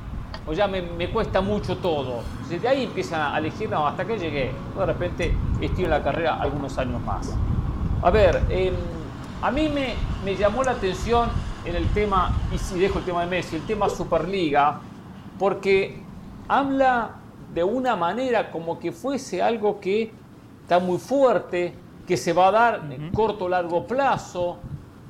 O 0.48 0.54
ya 0.54 0.68
me, 0.68 1.10
cuesta 1.10 1.40
mucho 1.40 1.78
todo. 1.78 2.22
Desde 2.50 2.68
ahí 2.68 2.86
empiezan 2.86 3.34
a 3.34 3.38
elegir, 3.38 3.70
no, 3.70 3.86
hasta 3.86 4.06
que 4.06 4.18
llegué. 4.18 4.52
De 4.78 4.86
repente 4.86 5.36
en 5.62 5.90
la 5.90 6.02
carrera 6.02 6.38
algunos 6.38 6.78
años 6.78 7.02
más. 7.02 7.34
A 8.02 8.10
ver, 8.10 8.42
em, 8.50 8.74
a 9.42 9.52
mí 9.52 9.70
me, 9.70 9.94
me 10.26 10.36
llamó 10.36 10.64
la 10.64 10.72
atención 10.72 11.30
en 11.64 11.76
el 11.76 11.88
tema, 11.90 12.32
y 12.54 12.58
si 12.58 12.80
dejo 12.80 13.00
el 13.00 13.06
tema 13.06 13.22
de 13.22 13.28
Messi, 13.28 13.58
el 13.58 13.64
tema 13.64 13.90
Superliga, 13.90 14.80
porque 15.38 16.02
habla 16.48 17.12
de 17.54 17.64
una 17.64 17.96
manera 17.96 18.52
como 18.52 18.80
que 18.80 18.92
fuese 18.92 19.42
algo 19.42 19.80
que 19.80 20.12
está 20.64 20.80
muy 20.80 20.98
fuerte, 20.98 21.74
que 22.08 22.18
se 22.18 22.34
va 22.34 22.48
a 22.48 22.52
dar 22.52 22.82
en 22.90 23.12
corto 23.12 23.46
o 23.46 23.50
largo 23.50 23.86
plazo. 23.86 24.58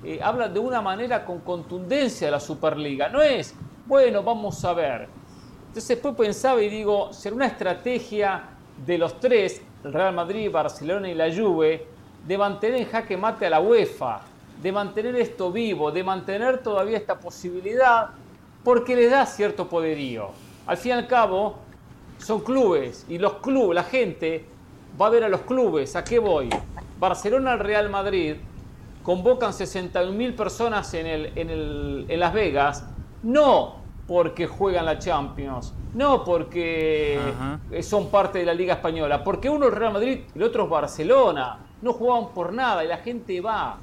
Eh, 0.03 0.19
habla 0.21 0.47
de 0.47 0.59
una 0.59 0.81
manera 0.81 1.25
con 1.25 1.39
contundencia 1.39 2.27
de 2.27 2.31
la 2.31 2.39
Superliga. 2.39 3.09
No 3.09 3.21
es, 3.21 3.55
bueno, 3.85 4.21
vamos 4.23 4.63
a 4.63 4.73
ver. 4.73 5.07
Entonces 5.67 5.87
después 5.87 6.15
pensaba 6.15 6.61
y 6.61 6.69
digo, 6.69 7.11
será 7.11 7.35
una 7.35 7.47
estrategia 7.47 8.43
de 8.85 8.97
los 8.97 9.19
tres, 9.19 9.61
el 9.83 9.93
Real 9.93 10.13
Madrid, 10.13 10.51
Barcelona 10.51 11.09
y 11.09 11.13
la 11.13 11.33
Juve, 11.33 11.85
de 12.25 12.37
mantener 12.37 12.81
en 12.81 12.87
jaque 12.87 13.17
mate 13.17 13.47
a 13.47 13.49
la 13.49 13.59
UEFA, 13.59 14.21
de 14.61 14.71
mantener 14.71 15.15
esto 15.15 15.51
vivo, 15.51 15.91
de 15.91 16.03
mantener 16.03 16.61
todavía 16.61 16.97
esta 16.97 17.19
posibilidad, 17.19 18.09
porque 18.63 18.95
le 18.95 19.07
da 19.07 19.25
cierto 19.25 19.67
poderío. 19.67 20.29
Al 20.67 20.77
fin 20.77 20.91
y 20.91 20.93
al 20.93 21.07
cabo, 21.07 21.55
son 22.17 22.41
clubes 22.41 23.05
y 23.07 23.17
los 23.17 23.35
clubes, 23.35 23.75
la 23.75 23.83
gente 23.83 24.45
va 24.99 25.07
a 25.07 25.09
ver 25.09 25.23
a 25.23 25.29
los 25.29 25.41
clubes. 25.41 25.95
¿A 25.95 26.03
qué 26.03 26.19
voy? 26.19 26.49
Barcelona 26.99 27.53
al 27.53 27.59
Real 27.59 27.89
Madrid 27.89 28.35
convocan 29.07 29.53
61.000 29.53 30.35
personas 30.35 30.93
en, 30.93 31.07
el, 31.07 31.31
en, 31.37 31.49
el, 31.49 32.05
en 32.09 32.19
Las 32.19 32.33
Vegas, 32.33 32.85
no 33.23 33.77
porque 34.05 34.47
juegan 34.47 34.85
la 34.85 34.99
Champions, 34.99 35.73
no 35.93 36.25
porque 36.25 37.17
son 37.83 38.09
parte 38.09 38.39
de 38.39 38.45
la 38.45 38.53
Liga 38.53 38.73
Española, 38.73 39.23
porque 39.23 39.49
uno 39.49 39.69
es 39.69 39.73
Real 39.73 39.93
Madrid 39.93 40.19
y 40.35 40.37
el 40.37 40.43
otro 40.43 40.65
es 40.65 40.69
Barcelona. 40.69 41.57
No 41.81 41.93
jugaban 41.93 42.33
por 42.33 42.51
nada 42.51 42.83
y 42.83 42.89
la 42.89 42.97
gente 42.97 43.39
va. 43.39 43.77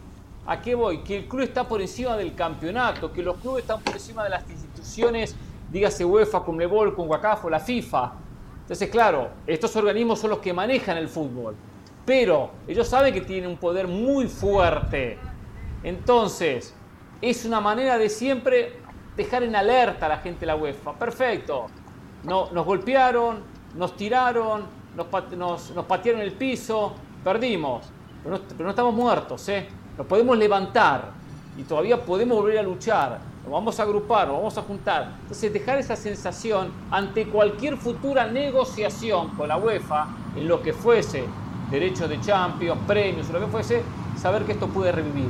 ¿A 0.45 0.61
qué 0.61 0.75
voy? 0.75 0.99
Que 0.99 1.17
el 1.17 1.25
club 1.27 1.41
está 1.41 1.67
por 1.67 1.81
encima 1.81 2.19
del 2.19 2.35
campeonato, 2.35 3.11
que 3.11 3.23
los 3.23 3.39
clubes 3.39 3.63
están 3.63 3.81
por 3.81 3.95
encima 3.95 4.25
de 4.25 4.29
las 4.29 4.51
instituciones, 4.51 5.35
dígase 5.73 6.05
UEFA, 6.05 6.45
Conmebol, 6.45 6.95
con 6.95 7.09
o 7.11 7.49
la 7.49 7.61
FIFA. 7.61 8.13
Entonces, 8.61 8.91
claro, 8.91 9.31
estos 9.47 9.75
organismos 9.75 10.19
son 10.19 10.29
los 10.29 10.41
que 10.41 10.53
manejan 10.53 10.99
el 10.99 11.09
fútbol, 11.09 11.57
pero 12.05 12.51
ellos 12.68 12.89
saben 12.89 13.14
que 13.14 13.20
tienen 13.20 13.51
un 13.51 13.56
poder 13.56 13.89
muy 13.89 14.28
fuerte. 14.28 15.18
Entonces, 15.82 16.74
es 17.20 17.44
una 17.44 17.60
manera 17.60 17.98
de 17.98 18.09
siempre 18.09 18.76
dejar 19.16 19.43
en 19.43 19.56
alerta 19.56 20.06
a 20.06 20.09
la 20.10 20.18
gente 20.18 20.40
de 20.40 20.47
la 20.47 20.56
UEFA. 20.56 20.93
Perfecto. 20.94 21.66
No, 22.24 22.51
nos 22.51 22.64
golpearon, 22.64 23.43
nos 23.74 23.97
tiraron, 23.97 24.64
nos, 24.97 25.70
nos, 25.70 25.85
patearon 25.86 26.20
el 26.20 26.32
piso, 26.32 26.94
perdimos. 27.22 27.86
Pero 28.22 28.64
no, 28.64 28.70
estamos 28.70 28.94
muertos, 28.94 29.48
¿eh? 29.48 29.68
Nos 29.97 30.06
podemos 30.06 30.36
levantar 30.36 31.10
y 31.56 31.62
todavía 31.62 32.02
podemos 32.02 32.39
volver 32.39 32.59
a 32.59 32.62
luchar 32.62 33.35
nos 33.44 33.52
vamos 33.52 33.78
a 33.78 33.82
agrupar, 33.82 34.26
nos 34.26 34.39
vamos 34.39 34.56
a 34.56 34.62
juntar. 34.62 35.16
Entonces, 35.20 35.52
dejar 35.52 35.78
esa 35.78 35.97
sensación 35.97 36.72
ante 36.90 37.26
cualquier 37.26 37.76
futura 37.76 38.26
negociación 38.26 39.28
con 39.36 39.48
la 39.48 39.59
UEFA, 39.59 40.09
en 40.35 40.48
lo 40.48 40.62
que 40.62 40.72
fuese, 40.72 41.24
derechos 41.70 42.09
de 42.09 42.20
Champions, 42.20 42.81
premios, 42.86 43.28
lo 43.31 43.41
que 43.41 43.47
fuese, 43.47 43.82
saber 44.16 44.45
que 44.45 44.53
esto 44.53 44.69
puede 44.69 44.93
revivir. 44.93 45.28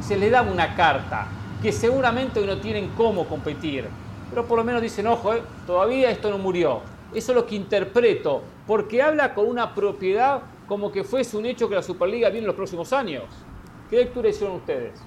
Se 0.00 0.16
le 0.16 0.30
da 0.30 0.42
una 0.42 0.74
carta, 0.74 1.26
que 1.62 1.72
seguramente 1.72 2.40
hoy 2.40 2.46
no 2.46 2.58
tienen 2.58 2.90
cómo 2.96 3.26
competir, 3.26 3.86
pero 4.30 4.44
por 4.46 4.58
lo 4.58 4.64
menos 4.64 4.82
dicen, 4.82 5.06
ojo, 5.06 5.34
eh, 5.34 5.42
todavía 5.66 6.10
esto 6.10 6.30
no 6.30 6.38
murió. 6.38 6.80
Eso 7.14 7.32
es 7.32 7.36
lo 7.36 7.46
que 7.46 7.56
interpreto, 7.56 8.42
porque 8.66 9.02
habla 9.02 9.34
con 9.34 9.48
una 9.48 9.74
propiedad 9.74 10.42
como 10.66 10.92
que 10.92 11.02
fuese 11.02 11.36
un 11.36 11.46
hecho 11.46 11.68
que 11.68 11.74
la 11.74 11.82
Superliga 11.82 12.28
viene 12.28 12.44
en 12.44 12.48
los 12.48 12.56
próximos 12.56 12.92
años. 12.92 13.24
¿Qué 13.88 13.96
lectura 13.96 14.28
hicieron 14.28 14.56
ustedes? 14.56 15.02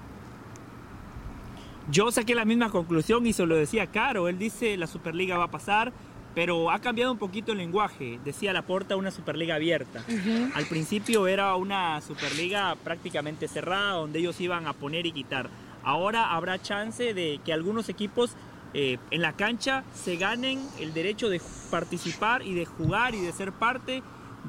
Yo 1.89 2.11
saqué 2.11 2.33
la 2.33 2.45
misma 2.45 2.69
conclusión 2.71 3.25
y 3.27 3.33
se 3.33 3.45
lo 3.45 3.55
decía 3.55 3.87
Caro. 3.87 4.27
Él 4.27 4.39
dice 4.39 4.75
la 4.77 4.87
Superliga 4.87 5.37
va 5.37 5.45
a 5.45 5.51
pasar, 5.51 5.93
pero 6.33 6.71
ha 6.71 6.79
cambiado 6.79 7.11
un 7.11 7.17
poquito 7.17 7.51
el 7.51 7.57
lenguaje. 7.57 8.19
Decía 8.23 8.53
la 8.53 8.61
porta 8.61 8.95
una 8.95 9.11
Superliga 9.11 9.55
abierta. 9.55 10.03
Al 10.55 10.65
principio 10.65 11.27
era 11.27 11.55
una 11.55 11.99
Superliga 12.01 12.75
prácticamente 12.83 13.47
cerrada, 13.47 13.93
donde 13.93 14.19
ellos 14.19 14.39
iban 14.39 14.67
a 14.67 14.73
poner 14.73 15.05
y 15.05 15.11
quitar. 15.11 15.49
Ahora 15.83 16.31
habrá 16.31 16.61
chance 16.61 17.13
de 17.13 17.39
que 17.43 17.53
algunos 17.53 17.89
equipos 17.89 18.35
eh, 18.73 18.97
en 19.09 19.21
la 19.21 19.33
cancha 19.33 19.83
se 19.93 20.15
ganen 20.15 20.61
el 20.79 20.93
derecho 20.93 21.29
de 21.29 21.41
participar 21.69 22.43
y 22.43 22.53
de 22.53 22.65
jugar 22.65 23.15
y 23.15 23.21
de 23.21 23.33
ser 23.33 23.51
parte 23.51 24.01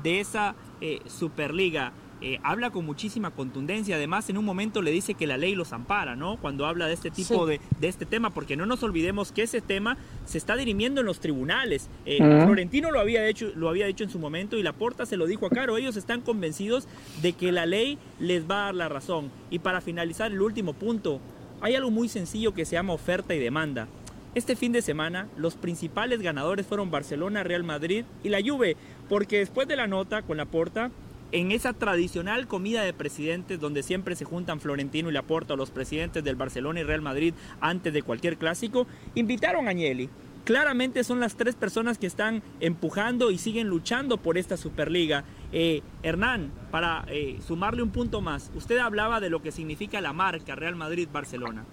de 0.03 0.21
esa 0.21 0.55
eh, 0.81 1.01
Superliga. 1.07 1.93
Eh, 2.25 2.39
habla 2.45 2.71
con 2.71 2.87
muchísima 2.87 3.33
contundencia. 3.33 3.97
Además, 3.97 4.31
en 4.31 4.39
un 4.39 4.45
momento 4.45 4.81
le 4.81 4.93
dice 4.93 5.15
que 5.15 5.27
la 5.27 5.37
ley 5.37 5.57
los 5.57 5.73
ampara, 5.73 6.15
¿no? 6.15 6.37
Cuando 6.37 6.67
habla 6.67 6.87
de 6.87 6.95
este 6.95 7.11
tipo 7.11 7.47
de, 7.47 7.61
este 7.81 8.07
tema, 8.07 8.31
porque 8.31 8.57
no 8.57 8.65
nos 8.65 8.85
olvidemos 8.85 9.33
que 9.33 9.43
ese 9.43 9.61
tema 9.61 9.97
se 10.25 10.39
está 10.39 10.55
dirimiendo 10.55 11.01
en 11.01 11.07
los 11.07 11.19
tribunales. 11.19 11.91
Eh, 12.07 12.19
Florentino 12.19 12.93
lo 12.93 13.01
había, 13.01 13.27
hecho, 13.27 13.51
lo 13.57 13.69
había 13.69 13.87
dicho 13.87 14.05
en 14.05 14.11
su 14.11 14.21
momento 14.21 14.57
y 14.57 14.63
Laporta 14.63 15.05
se 15.05 15.17
lo 15.17 15.27
dijo 15.27 15.47
a 15.47 15.51
Caro. 15.51 15.77
Ellos 15.77 15.97
están 15.97 16.21
convencidos 16.21 16.87
de 17.23 17.33
que 17.33 17.51
la 17.51 17.67
ley 17.67 17.99
les 18.21 18.49
va 18.49 18.63
a 18.63 18.65
dar 18.67 18.75
la 18.77 18.89
razón. 18.89 19.33
Y 19.51 19.59
para 19.59 19.81
finalizar, 19.81 20.31
el 20.31 20.43
último 20.43 20.75
punto, 20.75 21.21
hay 21.61 21.75
algo 21.75 21.91
muy 21.91 22.09
sencillo 22.09 22.55
que 22.55 22.65
se 22.65 22.77
llama 22.77 22.93
oferta 22.93 23.35
y 23.35 23.41
demanda. 23.41 23.89
Este 24.37 24.55
fin 24.55 24.71
de 24.71 24.81
semana, 24.81 25.27
los 25.37 25.57
principales 25.57 26.23
ganadores 26.23 26.67
fueron 26.67 26.93
Barcelona, 26.93 27.43
Real 27.43 27.65
Madrid 27.65 28.05
y 28.23 28.29
la 28.29 28.41
Juve, 28.41 28.77
porque 29.09 29.39
después 29.39 29.67
de 29.67 29.77
la 29.77 29.89
nota 29.89 30.23
con 30.23 30.37
la 30.37 30.47
porta, 30.47 30.93
en 31.33 31.51
esa 31.51 31.73
tradicional 31.73 32.47
comida 32.47 32.83
de 32.83 32.93
presidentes 32.93 33.59
donde 33.59 33.83
siempre 33.83 34.15
se 34.15 34.27
juntan 34.27 34.61
Florentino 34.61 35.09
y 35.09 35.13
Laporta, 35.13 35.57
los 35.57 35.71
presidentes 35.71 36.23
del 36.23 36.37
Barcelona 36.37 36.81
y 36.81 36.85
Real 36.85 37.01
Madrid 37.01 37.33
antes 37.61 37.93
de 37.93 38.03
cualquier 38.03 38.37
clásico, 38.37 38.87
invitaron 39.15 39.67
a 39.67 39.71
Agnelli. 39.71 40.11
Claramente 40.45 41.05
son 41.05 41.21
las 41.21 41.37
tres 41.37 41.55
personas 41.55 41.99
que 41.99 42.07
están 42.07 42.43
empujando 42.61 43.31
y 43.31 43.39
siguen 43.39 43.69
luchando 43.69 44.19
por 44.19 44.37
esta 44.37 44.57
Superliga. 44.57 45.25
Eh, 45.53 45.83
Hernán, 46.03 46.51
para 46.71 47.05
eh, 47.09 47.39
sumarle 47.47 47.83
un 47.83 47.91
punto 47.91 48.21
más, 48.21 48.51
usted 48.55 48.79
hablaba 48.79 49.21
de 49.21 49.31
lo 49.31 49.41
que 49.41 49.53
significa 49.53 50.01
la 50.01 50.13
marca 50.13 50.55
Real 50.55 50.77
Madrid-Barcelona. 50.77 51.65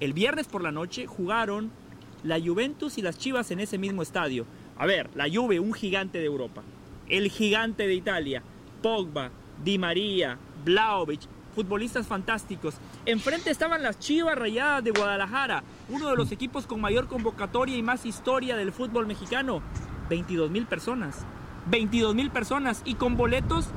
El 0.00 0.12
viernes 0.12 0.48
por 0.48 0.62
la 0.62 0.72
noche 0.72 1.06
jugaron 1.06 1.70
la 2.24 2.40
Juventus 2.40 2.98
y 2.98 3.02
las 3.02 3.18
Chivas 3.18 3.50
en 3.52 3.60
ese 3.60 3.78
mismo 3.78 4.02
estadio. 4.02 4.46
A 4.76 4.86
ver, 4.86 5.10
la 5.14 5.26
Juve, 5.32 5.60
un 5.60 5.72
gigante 5.72 6.18
de 6.18 6.24
Europa. 6.24 6.62
El 7.08 7.30
gigante 7.30 7.86
de 7.86 7.94
Italia 7.94 8.42
Pogba, 8.82 9.30
Di 9.64 9.78
María, 9.78 10.38
Blaovic, 10.64 11.20
futbolistas 11.54 12.06
fantásticos. 12.06 12.74
Enfrente 13.06 13.50
estaban 13.50 13.82
las 13.82 13.98
Chivas 13.98 14.38
Rayadas 14.38 14.84
de 14.84 14.92
Guadalajara, 14.92 15.64
uno 15.88 16.08
de 16.10 16.16
los 16.16 16.30
equipos 16.32 16.66
con 16.66 16.80
mayor 16.80 17.08
convocatoria 17.08 17.76
y 17.76 17.82
más 17.82 18.06
historia 18.06 18.56
del 18.56 18.72
fútbol 18.72 19.06
mexicano. 19.06 19.62
22 20.08 20.50
mil 20.50 20.66
personas. 20.66 21.24
22 21.66 22.14
mil 22.14 22.30
personas 22.30 22.82
y 22.84 22.94
con 22.94 23.16
boletos 23.16 23.68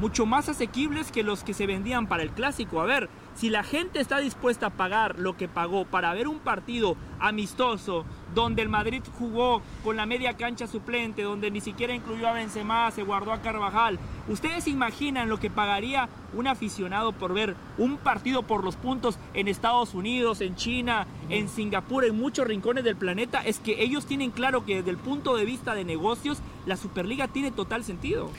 mucho 0.00 0.26
más 0.26 0.48
asequibles 0.48 1.10
que 1.10 1.22
los 1.22 1.42
que 1.42 1.54
se 1.54 1.66
vendían 1.66 2.06
para 2.06 2.22
el 2.22 2.30
clásico. 2.30 2.80
A 2.80 2.84
ver, 2.84 3.08
si 3.36 3.50
la 3.50 3.62
gente 3.62 4.00
está 4.00 4.18
dispuesta 4.18 4.66
a 4.66 4.70
pagar 4.70 5.18
lo 5.18 5.36
que 5.36 5.46
pagó 5.46 5.84
para 5.84 6.12
ver 6.14 6.26
un 6.26 6.38
partido 6.38 6.96
amistoso, 7.20 8.04
donde 8.34 8.62
el 8.62 8.68
Madrid 8.68 9.02
jugó 9.18 9.62
con 9.84 9.96
la 9.96 10.06
media 10.06 10.34
cancha 10.34 10.66
suplente, 10.66 11.22
donde 11.22 11.50
ni 11.50 11.60
siquiera 11.60 11.94
incluyó 11.94 12.28
a 12.28 12.32
Benzema, 12.32 12.90
se 12.90 13.02
guardó 13.02 13.32
a 13.32 13.42
Carvajal, 13.42 13.98
¿ustedes 14.28 14.66
imaginan 14.68 15.28
lo 15.28 15.38
que 15.38 15.50
pagaría 15.50 16.08
un 16.32 16.46
aficionado 16.46 17.12
por 17.12 17.34
ver 17.34 17.56
un 17.78 17.98
partido 17.98 18.42
por 18.42 18.64
los 18.64 18.76
puntos 18.76 19.18
en 19.34 19.48
Estados 19.48 19.94
Unidos, 19.94 20.40
en 20.40 20.56
China, 20.56 21.06
en 21.28 21.48
Singapur, 21.48 22.04
en 22.04 22.16
muchos 22.16 22.46
rincones 22.46 22.84
del 22.84 22.96
planeta? 22.96 23.42
Es 23.44 23.58
que 23.58 23.82
ellos 23.82 24.06
tienen 24.06 24.30
claro 24.30 24.64
que 24.64 24.76
desde 24.76 24.90
el 24.90 24.98
punto 24.98 25.36
de 25.36 25.44
vista 25.44 25.74
de 25.74 25.84
negocios, 25.84 26.38
la 26.64 26.76
Superliga 26.76 27.28
tiene 27.28 27.50
total 27.50 27.84
sentido. 27.84 28.30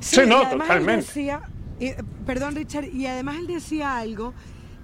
Sí, 0.00 0.20
no, 0.26 0.48
totalmente. 0.48 1.42
Perdón, 2.24 2.54
Richard, 2.54 2.86
y 2.86 3.06
además 3.06 3.36
él 3.36 3.46
decía 3.46 3.96
algo 3.96 4.34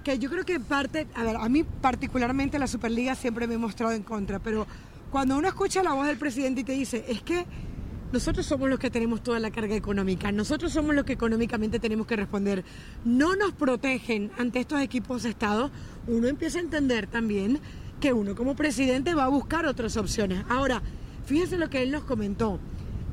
que 0.03 0.19
yo 0.19 0.29
creo 0.29 0.45
que 0.45 0.59
parte, 0.59 1.07
a 1.15 1.23
ver, 1.23 1.37
a 1.37 1.49
mí 1.49 1.63
particularmente 1.63 2.59
la 2.59 2.67
Superliga 2.67 3.15
siempre 3.15 3.47
me 3.47 3.55
he 3.55 3.57
mostrado 3.57 3.93
en 3.93 4.03
contra, 4.03 4.39
pero 4.39 4.67
cuando 5.11 5.37
uno 5.37 5.47
escucha 5.47 5.81
la 5.81 5.93
voz 5.93 6.07
del 6.07 6.17
presidente 6.17 6.61
y 6.61 6.63
te 6.63 6.73
dice, 6.73 7.05
es 7.07 7.21
que 7.21 7.45
nosotros 8.11 8.45
somos 8.45 8.69
los 8.69 8.77
que 8.77 8.91
tenemos 8.91 9.23
toda 9.23 9.39
la 9.39 9.49
carga 9.49 9.75
económica, 9.75 10.31
nosotros 10.31 10.71
somos 10.71 10.93
los 10.93 11.03
que 11.03 11.13
económicamente 11.13 11.79
tenemos 11.79 12.05
que 12.05 12.15
responder, 12.15 12.63
no 13.05 13.35
nos 13.35 13.53
protegen 13.53 14.31
ante 14.37 14.59
estos 14.59 14.81
equipos 14.81 15.23
de 15.23 15.29
Estado, 15.29 15.71
uno 16.07 16.27
empieza 16.27 16.59
a 16.59 16.61
entender 16.61 17.07
también 17.07 17.59
que 17.99 18.13
uno 18.13 18.35
como 18.35 18.55
presidente 18.55 19.15
va 19.15 19.23
a 19.23 19.29
buscar 19.29 19.65
otras 19.65 19.97
opciones. 19.97 20.43
Ahora, 20.49 20.81
fíjense 21.25 21.57
lo 21.57 21.69
que 21.69 21.81
él 21.81 21.91
nos 21.91 22.03
comentó. 22.03 22.59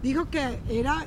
Dijo 0.03 0.29
que 0.29 0.59
era, 0.69 1.07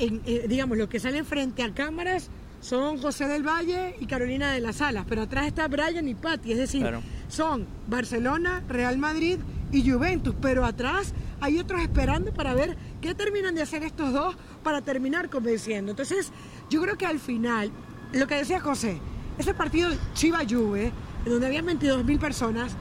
eh, 0.00 0.46
digamos, 0.48 0.78
lo 0.78 0.88
que 0.88 0.98
sale 0.98 1.22
frente 1.24 1.62
a 1.62 1.74
cámaras 1.74 2.30
son 2.60 2.98
José 2.98 3.26
del 3.26 3.42
Valle 3.42 3.96
y 4.00 4.06
Carolina 4.06 4.52
de 4.52 4.60
las 4.60 4.80
Alas, 4.80 5.04
pero 5.08 5.22
atrás 5.22 5.46
está 5.46 5.68
Brian 5.68 6.08
y 6.08 6.14
Patti, 6.14 6.52
es 6.52 6.58
decir, 6.58 6.86
son 7.28 7.66
Barcelona, 7.86 8.62
Real 8.68 8.98
Madrid 8.98 9.38
y 9.72 9.88
Juventus, 9.88 10.34
pero 10.40 10.64
atrás 10.64 11.14
hay 11.40 11.58
otros 11.58 11.80
esperando 11.80 12.32
para 12.32 12.54
ver 12.54 12.76
qué 13.00 13.14
terminan 13.14 13.54
de 13.54 13.62
hacer 13.62 13.82
estos 13.82 14.12
dos 14.12 14.36
para 14.62 14.82
terminar 14.82 15.30
convenciendo. 15.30 15.90
Entonces, 15.90 16.32
yo 16.68 16.82
creo 16.82 16.98
que 16.98 17.06
al 17.06 17.18
final, 17.18 17.70
lo 18.12 18.26
que 18.26 18.36
decía 18.36 18.60
José, 18.60 18.98
ese 19.38 19.54
partido 19.54 19.90
Chiva-Juve, 20.14 20.92
donde 21.24 21.46
había 21.46 21.62
22 21.62 22.04
mil 22.04 22.18
personas, 22.18 22.76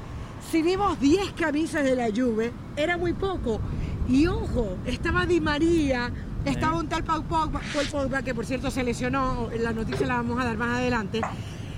si 0.51 0.61
vimos 0.61 0.99
10 0.99 1.33
camisas 1.33 1.83
de 1.83 1.95
la 1.95 2.07
Juve, 2.07 2.51
era 2.75 2.97
muy 2.97 3.13
poco. 3.13 3.59
Y 4.07 4.27
ojo, 4.27 4.77
estaba 4.85 5.25
Di 5.25 5.39
María, 5.39 6.11
estaba 6.45 6.77
un 6.77 6.87
tal 6.87 7.03
Paul 7.03 7.23
Pogba, 7.23 8.21
que 8.21 8.33
por 8.33 8.45
cierto 8.45 8.71
se 8.71 8.83
lesionó, 8.83 9.49
la 9.59 9.73
noticia 9.73 10.07
la 10.07 10.15
vamos 10.15 10.39
a 10.39 10.45
dar 10.45 10.57
más 10.57 10.77
adelante. 10.77 11.21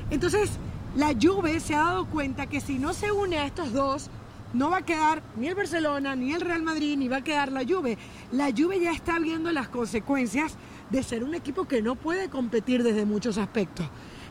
Entonces, 0.09 0.51
la 0.95 1.13
Juve 1.19 1.59
se 1.59 1.75
ha 1.75 1.79
dado 1.79 2.05
cuenta 2.05 2.47
que 2.47 2.61
si 2.61 2.77
no 2.77 2.93
se 2.93 3.11
une 3.11 3.39
a 3.39 3.45
estos 3.45 3.73
dos, 3.73 4.09
no 4.53 4.69
va 4.69 4.77
a 4.77 4.85
quedar 4.85 5.23
ni 5.37 5.47
el 5.47 5.55
Barcelona, 5.55 6.15
ni 6.15 6.33
el 6.33 6.41
Real 6.41 6.61
Madrid, 6.61 6.97
ni 6.97 7.07
va 7.07 7.17
a 7.17 7.23
quedar 7.23 7.51
la 7.51 7.61
Juve. 7.61 7.97
La 8.31 8.51
Juve 8.51 8.79
ya 8.81 8.91
está 8.91 9.17
viendo 9.19 9.51
las 9.51 9.69
consecuencias 9.69 10.55
de 10.89 11.03
ser 11.03 11.23
un 11.23 11.33
equipo 11.33 11.65
que 11.65 11.81
no 11.81 11.95
puede 11.95 12.29
competir 12.29 12.83
desde 12.83 13.05
muchos 13.05 13.37
aspectos. 13.37 13.87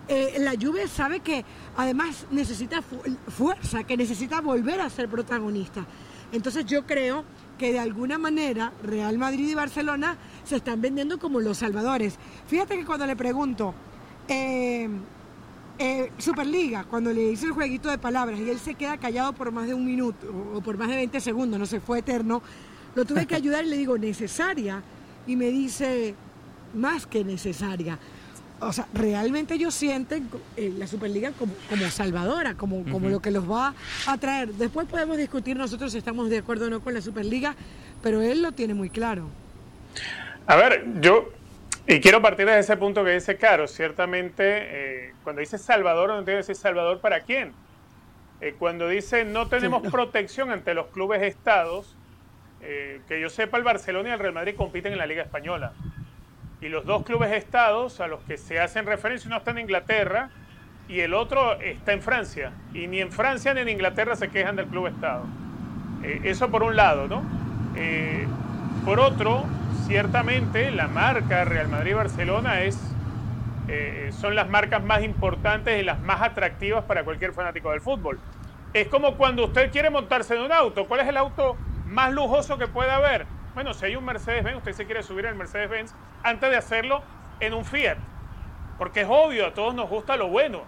Eh, 0.09 0.37
la 0.41 0.53
Juve 0.61 0.89
sabe 0.89 1.21
que 1.21 1.45
además 1.77 2.27
necesita 2.31 2.83
fuerza, 2.83 3.85
que 3.85 3.97
necesita 3.97 4.41
volver 4.41 4.81
a 4.81 4.91
ser 4.91 5.09
protagonista. 5.09 5.87
Entonces 6.33 6.67
yo 6.67 6.87
creo 6.87 7.25
que 7.61 7.75
de 7.75 7.79
alguna 7.79 8.17
manera 8.17 8.73
Real 8.83 9.19
Madrid 9.19 9.47
y 9.47 9.55
Barcelona 9.55 10.17
se 10.45 10.57
están 10.57 10.81
vendiendo 10.81 11.19
como 11.19 11.41
los 11.41 11.59
salvadores. 11.59 12.19
Fíjate 12.47 12.79
que 12.79 12.87
cuando 12.87 13.05
le 13.05 13.15
pregunto, 13.17 13.75
eh, 14.27 14.89
eh, 15.79 16.11
Superliga, 16.17 16.85
cuando 16.85 17.13
le 17.13 17.33
hice 17.33 17.45
el 17.45 17.53
jueguito 17.53 17.91
de 17.91 17.99
palabras 17.99 18.41
y 18.41 18.49
él 18.49 18.59
se 18.59 18.77
queda 18.77 18.97
callado 18.97 19.35
por 19.35 19.53
más 19.53 19.67
de 19.67 19.75
un 19.75 19.85
minuto 19.85 20.27
o 20.55 20.63
por 20.63 20.79
más 20.79 20.89
de 20.89 20.97
20 20.97 21.21
segundos, 21.21 21.61
no 21.61 21.67
se 21.67 21.81
fue 21.81 21.99
eterno, 21.99 22.41
lo 22.95 23.05
tuve 23.05 23.27
que 23.27 23.35
ayudar 23.43 23.63
y 23.67 23.69
le 23.69 23.77
digo, 23.77 23.99
necesaria. 23.99 24.83
Y 25.27 25.37
me 25.37 25.51
dice, 25.51 26.15
más 26.73 27.07
que 27.07 27.25
necesaria. 27.25 27.99
O 28.61 28.73
sea, 28.73 28.87
realmente 28.93 29.55
ellos 29.55 29.75
sienten 29.75 30.29
eh, 30.57 30.73
la 30.77 30.87
Superliga 30.87 31.33
como, 31.33 31.55
como 31.69 31.89
salvadora, 31.89 32.55
como, 32.55 32.85
como 32.91 33.09
lo 33.09 33.21
que 33.21 33.31
los 33.31 33.51
va 33.51 33.75
a 34.07 34.19
traer. 34.19 34.49
Después 34.53 34.87
podemos 34.87 35.17
discutir 35.17 35.57
nosotros 35.57 35.93
si 35.93 35.99
estamos 35.99 36.29
de 36.29 36.39
acuerdo 36.39 36.67
o 36.67 36.71
no 36.71 36.81
con 36.81 36.93
la 36.93 37.01
Superliga, 37.01 37.55
pero 38.03 38.21
él 38.21 38.43
lo 38.43 38.53
tiene 38.53 38.75
muy 38.75 38.91
claro. 38.91 39.29
A 40.47 40.57
ver, 40.57 40.85
yo 41.01 41.31
y 41.87 42.01
quiero 42.01 42.21
partir 42.21 42.47
de 42.47 42.59
ese 42.59 42.77
punto 42.77 43.03
que 43.03 43.13
dice 43.13 43.37
Caro. 43.37 43.67
Ciertamente, 43.67 44.43
eh, 44.45 45.15
cuando 45.25 45.41
dice 45.41 45.57
Salvador, 45.57 46.11
no 46.11 46.17
tiene 46.17 46.33
que 46.33 46.47
decir 46.47 46.57
Salvador 46.57 47.01
para 47.01 47.21
quién. 47.21 47.53
Eh, 48.43 48.55
cuando 48.59 48.89
dice 48.89 49.25
no 49.25 49.49
tenemos 49.49 49.91
protección 49.91 50.51
ante 50.51 50.75
los 50.75 50.89
clubes 50.89 51.23
estados, 51.23 51.97
que 52.61 53.19
yo 53.19 53.31
sepa, 53.31 53.57
el 53.57 53.65
Barcelona 53.65 54.11
y 54.11 54.13
el 54.13 54.19
Real 54.19 54.35
Madrid 54.35 54.55
compiten 54.55 54.93
en 54.93 54.99
la 54.99 55.07
Liga 55.07 55.23
Española. 55.23 55.73
Y 56.61 56.69
los 56.69 56.85
dos 56.85 57.05
clubes 57.05 57.33
estados 57.33 58.01
a 58.01 58.07
los 58.07 58.21
que 58.25 58.37
se 58.37 58.61
hacen 58.61 58.87
referencia, 58.87 59.29
uno 59.29 59.39
está 59.39 59.53
en 59.53 59.59
Inglaterra 59.59 60.31
y 60.89 61.01
el 61.01 61.15
otro 61.15 61.59
está 61.61 61.93
en 61.93 62.03
Francia. 62.03 62.53
Y 62.75 62.87
ni 62.87 63.01
en 63.01 63.13
Francia 63.13 63.55
ni 63.55 63.61
en 63.61 63.69
Inglaterra 63.69 64.17
se 64.17 64.29
quejan 64.29 64.57
del 64.57 64.67
club 64.67 64.89
estado. 64.89 65.25
eso 66.03 66.51
por 66.51 66.63
un 66.63 66.77
lado, 66.77 67.09
¿no? 67.09 67.23
por 68.85 69.01
otro, 69.01 69.45
ciertamente 69.87 70.71
la 70.71 70.89
marca 70.89 71.45
Real 71.45 71.69
Madrid-Barcelona 71.69 72.63
es, 72.63 72.79
eh, 73.69 74.11
son 74.13 74.35
las 74.35 74.49
marcas 74.49 74.83
más 74.83 75.03
importantes 75.03 75.81
y 75.81 75.85
las 75.85 76.01
más 76.01 76.23
atractivas 76.23 76.85
para 76.85 77.05
cualquier 77.05 77.33
fanático 77.33 77.71
del 77.71 77.81
fútbol. 77.81 78.19
Es 78.73 78.89
como 78.89 79.17
cuando 79.17 79.45
usted 79.45 79.71
quiere 79.71 79.91
montarse 79.91 80.37
en 80.37 80.43
un 80.43 80.53
auto. 80.53 80.87
¿Cuál 80.87 81.01
es 81.01 81.09
el 81.09 81.17
auto 81.17 81.57
más 81.87 82.13
lujoso 82.13 82.57
que 82.57 82.69
puede 82.69 82.91
haber? 82.91 83.27
Bueno, 83.55 83.75
si 83.75 83.87
hay 83.87 83.97
un 83.97 84.05
Mercedes-Benz, 84.05 84.59
usted 84.59 84.73
se 84.73 84.87
quiere 84.87 85.03
subir 85.03 85.27
al 85.27 85.35
Mercedes-Benz 85.35 85.95
antes 86.23 86.51
de 86.51 86.57
hacerlo 86.57 87.03
en 87.41 87.55
un 87.55 87.65
Fiat. 87.65 87.99
Porque 88.79 89.03
es 89.03 89.09
obvio, 89.09 89.47
a 89.47 89.55
todos 89.55 89.75
nos 89.75 89.89
gusta 89.89 90.17
lo 90.17 90.29
bueno. 90.29 90.63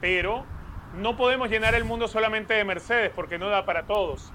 Pero 0.00 0.44
no 0.96 1.16
podemos 1.16 1.48
llenar 1.48 1.74
el 1.74 1.84
mundo 1.84 2.08
solamente 2.08 2.54
de 2.54 2.64
Mercedes 2.64 3.10
porque 3.14 3.38
no 3.38 3.48
da 3.48 3.64
para 3.64 3.84
todos 3.84 4.32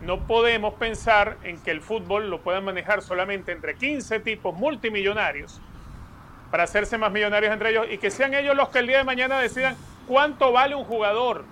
no 0.00 0.26
podemos 0.26 0.74
pensar 0.74 1.36
en 1.42 1.62
que 1.62 1.70
el 1.70 1.82
fútbol 1.82 2.30
lo 2.30 2.40
puedan 2.40 2.64
manejar 2.64 3.02
solamente 3.02 3.52
entre 3.52 3.74
15 3.74 4.20
tipos 4.20 4.54
multimillonarios 4.54 5.60
para 6.50 6.64
hacerse 6.64 6.98
más 6.98 7.12
millonarios 7.12 7.52
entre 7.52 7.70
ellos 7.70 7.86
y 7.90 7.98
que 7.98 8.10
sean 8.10 8.34
ellos 8.34 8.56
los 8.56 8.70
que 8.70 8.78
el 8.78 8.86
día 8.86 8.98
de 8.98 9.04
mañana 9.04 9.38
decidan 9.38 9.76
cuánto 10.08 10.52
vale 10.52 10.74
un 10.74 10.84
jugador. 10.84 11.44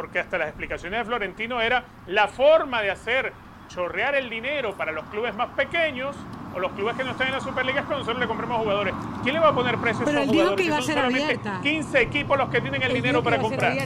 Porque 0.00 0.18
hasta 0.18 0.38
las 0.38 0.48
explicaciones 0.48 1.00
de 1.00 1.04
Florentino 1.04 1.60
era 1.60 1.84
la 2.06 2.26
forma 2.26 2.80
de 2.80 2.90
hacer 2.90 3.34
chorrear 3.68 4.14
el 4.14 4.30
dinero 4.30 4.74
para 4.74 4.92
los 4.92 5.04
clubes 5.08 5.34
más 5.34 5.50
pequeños 5.50 6.16
o 6.54 6.58
los 6.58 6.72
clubes 6.72 6.96
que 6.96 7.04
no 7.04 7.10
están 7.10 7.26
en 7.26 7.34
la 7.34 7.40
Superliga 7.40 7.80
es 7.80 7.84
cuando 7.84 7.98
nosotros 7.98 8.18
le 8.18 8.26
compremos 8.26 8.62
jugadores. 8.62 8.94
¿Quién 9.22 9.34
le 9.34 9.40
va 9.40 9.48
a 9.48 9.54
poner 9.54 9.76
precios 9.76 10.08
a 10.08 10.10
esos 10.10 10.26
jugadores? 10.26 10.56
Que 10.56 10.64
iba 10.64 10.78
a 10.78 10.82
ser 10.82 10.98
abierta. 10.98 11.60
15 11.62 12.00
equipos 12.00 12.38
los 12.38 12.48
que 12.48 12.62
tienen 12.62 12.82
el, 12.82 12.94
dinero 12.94 13.22
para 13.22 13.38
comprar. 13.38 13.76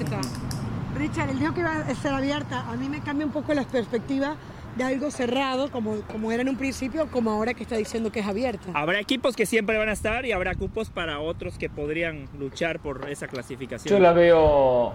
Richard, 0.96 1.30
el 1.30 1.38
dijo 1.40 1.52
que 1.52 1.60
iba 1.62 1.72
a 1.78 1.94
ser 1.96 2.14
abierta, 2.14 2.60
a 2.60 2.76
mí 2.76 2.88
me 2.88 3.00
cambia 3.00 3.26
un 3.26 3.32
poco 3.32 3.52
la 3.52 3.64
perspectiva 3.64 4.36
de 4.76 4.84
algo 4.84 5.10
cerrado, 5.10 5.68
como, 5.72 6.00
como 6.02 6.30
era 6.30 6.42
en 6.42 6.48
un 6.48 6.56
principio, 6.56 7.08
como 7.10 7.32
ahora 7.32 7.54
que 7.54 7.64
está 7.64 7.76
diciendo 7.76 8.12
que 8.12 8.20
es 8.20 8.26
abierta. 8.26 8.70
Habrá 8.72 9.00
equipos 9.00 9.34
que 9.34 9.46
siempre 9.46 9.78
van 9.78 9.88
a 9.88 9.92
estar 9.92 10.24
y 10.26 10.30
habrá 10.30 10.54
cupos 10.54 10.90
para 10.90 11.18
otros 11.18 11.58
que 11.58 11.68
podrían 11.68 12.28
luchar 12.38 12.78
por 12.78 13.08
esa 13.10 13.26
clasificación. 13.26 13.92
Yo 13.92 14.00
la 14.00 14.12
veo, 14.12 14.94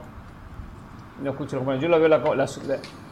no 1.21 1.31
escucho 1.31 1.61
yo 1.75 1.87
la 1.87 1.97
veo 1.97 2.07
la, 2.07 2.47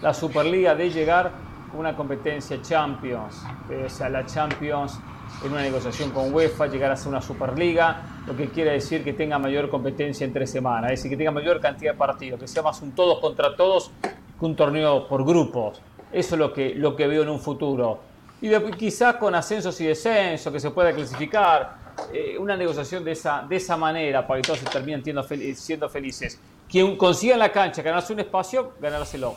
la, 0.01 0.13
Superliga 0.13 0.75
de 0.75 0.89
llegar 0.89 1.31
con 1.69 1.81
una 1.81 1.95
competencia 1.95 2.61
Champions, 2.61 3.43
o 3.85 3.89
sea, 3.89 4.09
la 4.09 4.25
Champions 4.25 4.99
en 5.43 5.51
una 5.51 5.61
negociación 5.61 6.11
con 6.11 6.33
UEFA, 6.33 6.67
llegar 6.67 6.91
a 6.91 6.95
ser 6.95 7.09
una 7.09 7.21
Superliga, 7.21 8.21
lo 8.25 8.35
que 8.35 8.47
quiere 8.47 8.71
decir 8.71 9.03
que 9.03 9.13
tenga 9.13 9.37
mayor 9.37 9.69
competencia 9.69 10.25
entre 10.25 10.47
semanas, 10.47 10.91
es 10.91 10.99
decir, 10.99 11.11
que 11.11 11.17
tenga 11.17 11.31
mayor 11.31 11.59
cantidad 11.59 11.91
de 11.91 11.97
partidos, 11.97 12.39
que 12.39 12.47
sea 12.47 12.63
más 12.63 12.81
un 12.81 12.93
todos 12.93 13.19
contra 13.19 13.55
todos 13.55 13.91
que 14.01 14.45
un 14.45 14.55
torneo 14.55 15.07
por 15.07 15.25
grupos. 15.25 15.81
Eso 16.11 16.35
es 16.35 16.39
lo 16.39 16.53
que, 16.53 16.73
lo 16.75 16.95
que 16.95 17.07
veo 17.07 17.23
en 17.23 17.29
un 17.29 17.39
futuro. 17.39 17.99
Y 18.41 18.49
quizás 18.77 19.15
con 19.15 19.35
ascensos 19.35 19.79
y 19.81 19.87
descensos, 19.87 20.53
que 20.53 20.59
se 20.59 20.71
pueda 20.71 20.93
clasificar, 20.93 21.87
eh, 22.13 22.37
una 22.37 22.55
negociación 22.55 23.03
de 23.03 23.11
esa, 23.11 23.45
de 23.47 23.55
esa 23.55 23.75
manera 23.75 24.25
para 24.25 24.39
que 24.39 24.47
todos 24.47 24.59
se 24.59 24.65
terminen 24.65 25.03
siendo 25.55 25.89
felices. 25.89 26.39
Quien 26.69 26.97
consiga 26.97 27.33
en 27.33 27.39
la 27.39 27.51
cancha 27.51 27.81
ganarse 27.81 28.13
un 28.13 28.19
espacio, 28.19 28.73
ganárselo. 28.81 29.35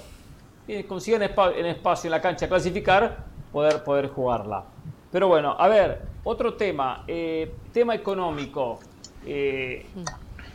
Quien 0.67 0.83
consiga 0.85 1.17
en, 1.17 1.67
espacio 1.67 2.09
en 2.09 2.13
la 2.13 2.21
cancha 2.21 2.49
clasificar, 2.49 3.25
poder, 3.53 3.85
poder 3.85 4.09
jugarla. 4.09 4.65
Pero 5.13 5.29
bueno, 5.29 5.55
a 5.59 5.69
ver, 5.69 6.03
otro 6.25 6.55
tema, 6.55 7.05
eh, 7.07 7.53
tema 7.73 7.95
económico. 7.95 8.79
Eh, 9.27 9.87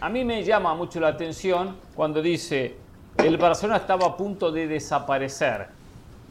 a 0.02 0.10
mí 0.10 0.26
me 0.26 0.44
llama 0.44 0.74
mucho 0.76 1.00
la 1.00 1.10
atención 1.10 1.78
cuando 1.96 2.22
dice, 2.22 2.76
el 3.18 3.38
Barcelona 3.38 3.78
estaba 3.78 4.08
a 4.08 4.18
punto 4.18 4.52
de 4.52 4.68
desaparecer 4.68 5.68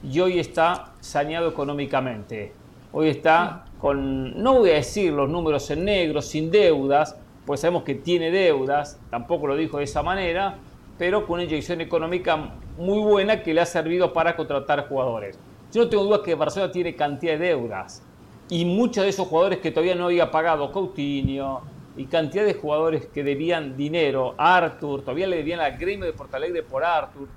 y 0.02 0.20
hoy 0.20 0.38
está 0.38 0.92
saneado 1.00 1.48
económicamente. 1.48 2.52
Hoy 2.92 3.08
está 3.08 3.64
con, 3.80 4.40
no 4.42 4.58
voy 4.58 4.70
a 4.70 4.74
decir 4.74 5.12
los 5.12 5.28
números 5.28 5.70
en 5.70 5.84
negro, 5.84 6.22
sin 6.22 6.50
deudas, 6.50 7.16
pues 7.46 7.60
sabemos 7.60 7.82
que 7.82 7.94
tiene 7.94 8.30
deudas, 8.30 8.98
tampoco 9.10 9.46
lo 9.46 9.56
dijo 9.56 9.78
de 9.78 9.84
esa 9.84 10.02
manera, 10.02 10.58
pero 10.98 11.26
con 11.26 11.34
una 11.34 11.44
inyección 11.44 11.80
económica 11.80 12.54
muy 12.78 13.00
buena 13.00 13.42
que 13.42 13.52
le 13.52 13.60
ha 13.60 13.66
servido 13.66 14.12
para 14.12 14.36
contratar 14.36 14.88
jugadores. 14.88 15.38
Yo 15.72 15.84
no 15.84 15.88
tengo 15.90 16.04
duda 16.04 16.22
que 16.22 16.34
Barcelona 16.34 16.72
tiene 16.72 16.94
cantidad 16.94 17.38
de 17.38 17.46
deudas, 17.46 18.02
y 18.48 18.64
muchos 18.64 19.04
de 19.04 19.10
esos 19.10 19.26
jugadores 19.26 19.58
que 19.58 19.70
todavía 19.70 19.94
no 19.94 20.06
había 20.06 20.30
pagado 20.30 20.70
Coutinho 20.70 21.62
y 21.96 22.06
cantidad 22.06 22.44
de 22.44 22.54
jugadores 22.54 23.06
que 23.06 23.24
debían 23.24 23.76
dinero, 23.76 24.34
Arthur, 24.36 25.00
todavía 25.00 25.26
le 25.26 25.36
debían 25.36 25.60
al 25.60 25.78
gremio 25.78 26.06
de 26.06 26.12
Portalegre 26.12 26.62
por 26.62 26.84
Arthur 26.84 27.28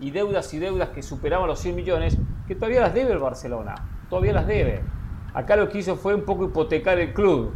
y 0.00 0.10
deudas 0.10 0.52
y 0.54 0.58
deudas 0.58 0.90
que 0.90 1.02
superaban 1.02 1.46
los 1.46 1.60
100 1.60 1.76
millones, 1.76 2.18
que 2.48 2.54
todavía 2.54 2.80
las 2.80 2.94
debe 2.94 3.12
el 3.12 3.18
Barcelona, 3.18 3.74
todavía 4.10 4.32
las 4.32 4.46
debe. 4.46 4.82
Acá 5.34 5.56
lo 5.56 5.68
que 5.68 5.78
hizo 5.78 5.96
fue 5.96 6.14
un 6.14 6.22
poco 6.22 6.44
hipotecar 6.44 6.98
el 6.98 7.12
club 7.12 7.52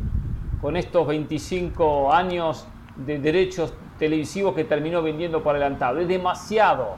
con 0.61 0.77
estos 0.77 1.07
25 1.07 2.13
años 2.13 2.67
de 2.97 3.19
derechos 3.19 3.73
televisivos 3.99 4.55
que 4.55 4.65
terminó 4.65 5.03
vendiendo 5.03 5.43
por 5.43 5.55
adelantado. 5.55 5.99
Es 6.01 6.09
demasiado. 6.09 6.97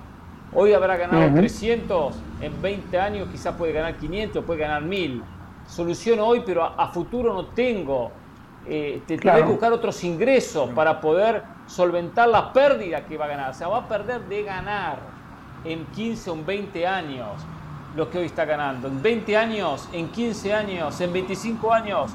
Hoy 0.55 0.73
habrá 0.75 0.97
ganado 0.97 1.35
300, 1.35 2.15
en 2.43 2.61
20 2.61 3.01
años 3.01 3.29
quizás 3.31 3.55
puede 3.57 3.73
ganar 3.73 3.97
500, 3.97 4.45
puede 4.45 4.61
ganar 4.61 4.83
1000 4.83 5.23
soluciono 5.67 6.27
hoy, 6.27 6.43
pero 6.45 6.65
a, 6.65 6.89
futuro 6.89 7.33
no 7.33 7.47
tengo 7.47 8.11
eh, 8.67 9.03
te 9.07 9.19
que 9.19 9.43
buscar 9.43 9.73
otros 9.73 10.03
ingresos 10.05 10.71
para 10.71 11.01
poder 11.01 11.43
solventar 11.67 12.29
la 12.29 12.53
pérdida 12.53 13.05
que 13.07 13.17
va 13.17 13.25
a 13.25 13.29
ganar. 13.29 13.51
O 13.51 13.55
sea, 13.55 13.69
va 13.69 13.79
a 13.79 13.89
perder 13.89 14.23
de 14.23 14.43
ganar 14.43 14.99
en 15.65 15.87
15 15.87 16.31
o 16.31 16.35
en 16.35 16.47
20 16.47 16.87
años 16.87 17.29
lo 17.97 18.11
que 18.11 18.19
hoy 18.19 18.27
está 18.27 18.45
ganando. 18.45 18.89
En 18.89 19.03
20 19.03 19.37
años, 19.37 19.89
en 19.93 20.09
15 20.09 20.55
años, 20.55 21.01
en 21.01 21.13
25 21.13 21.73
años, 21.73 22.13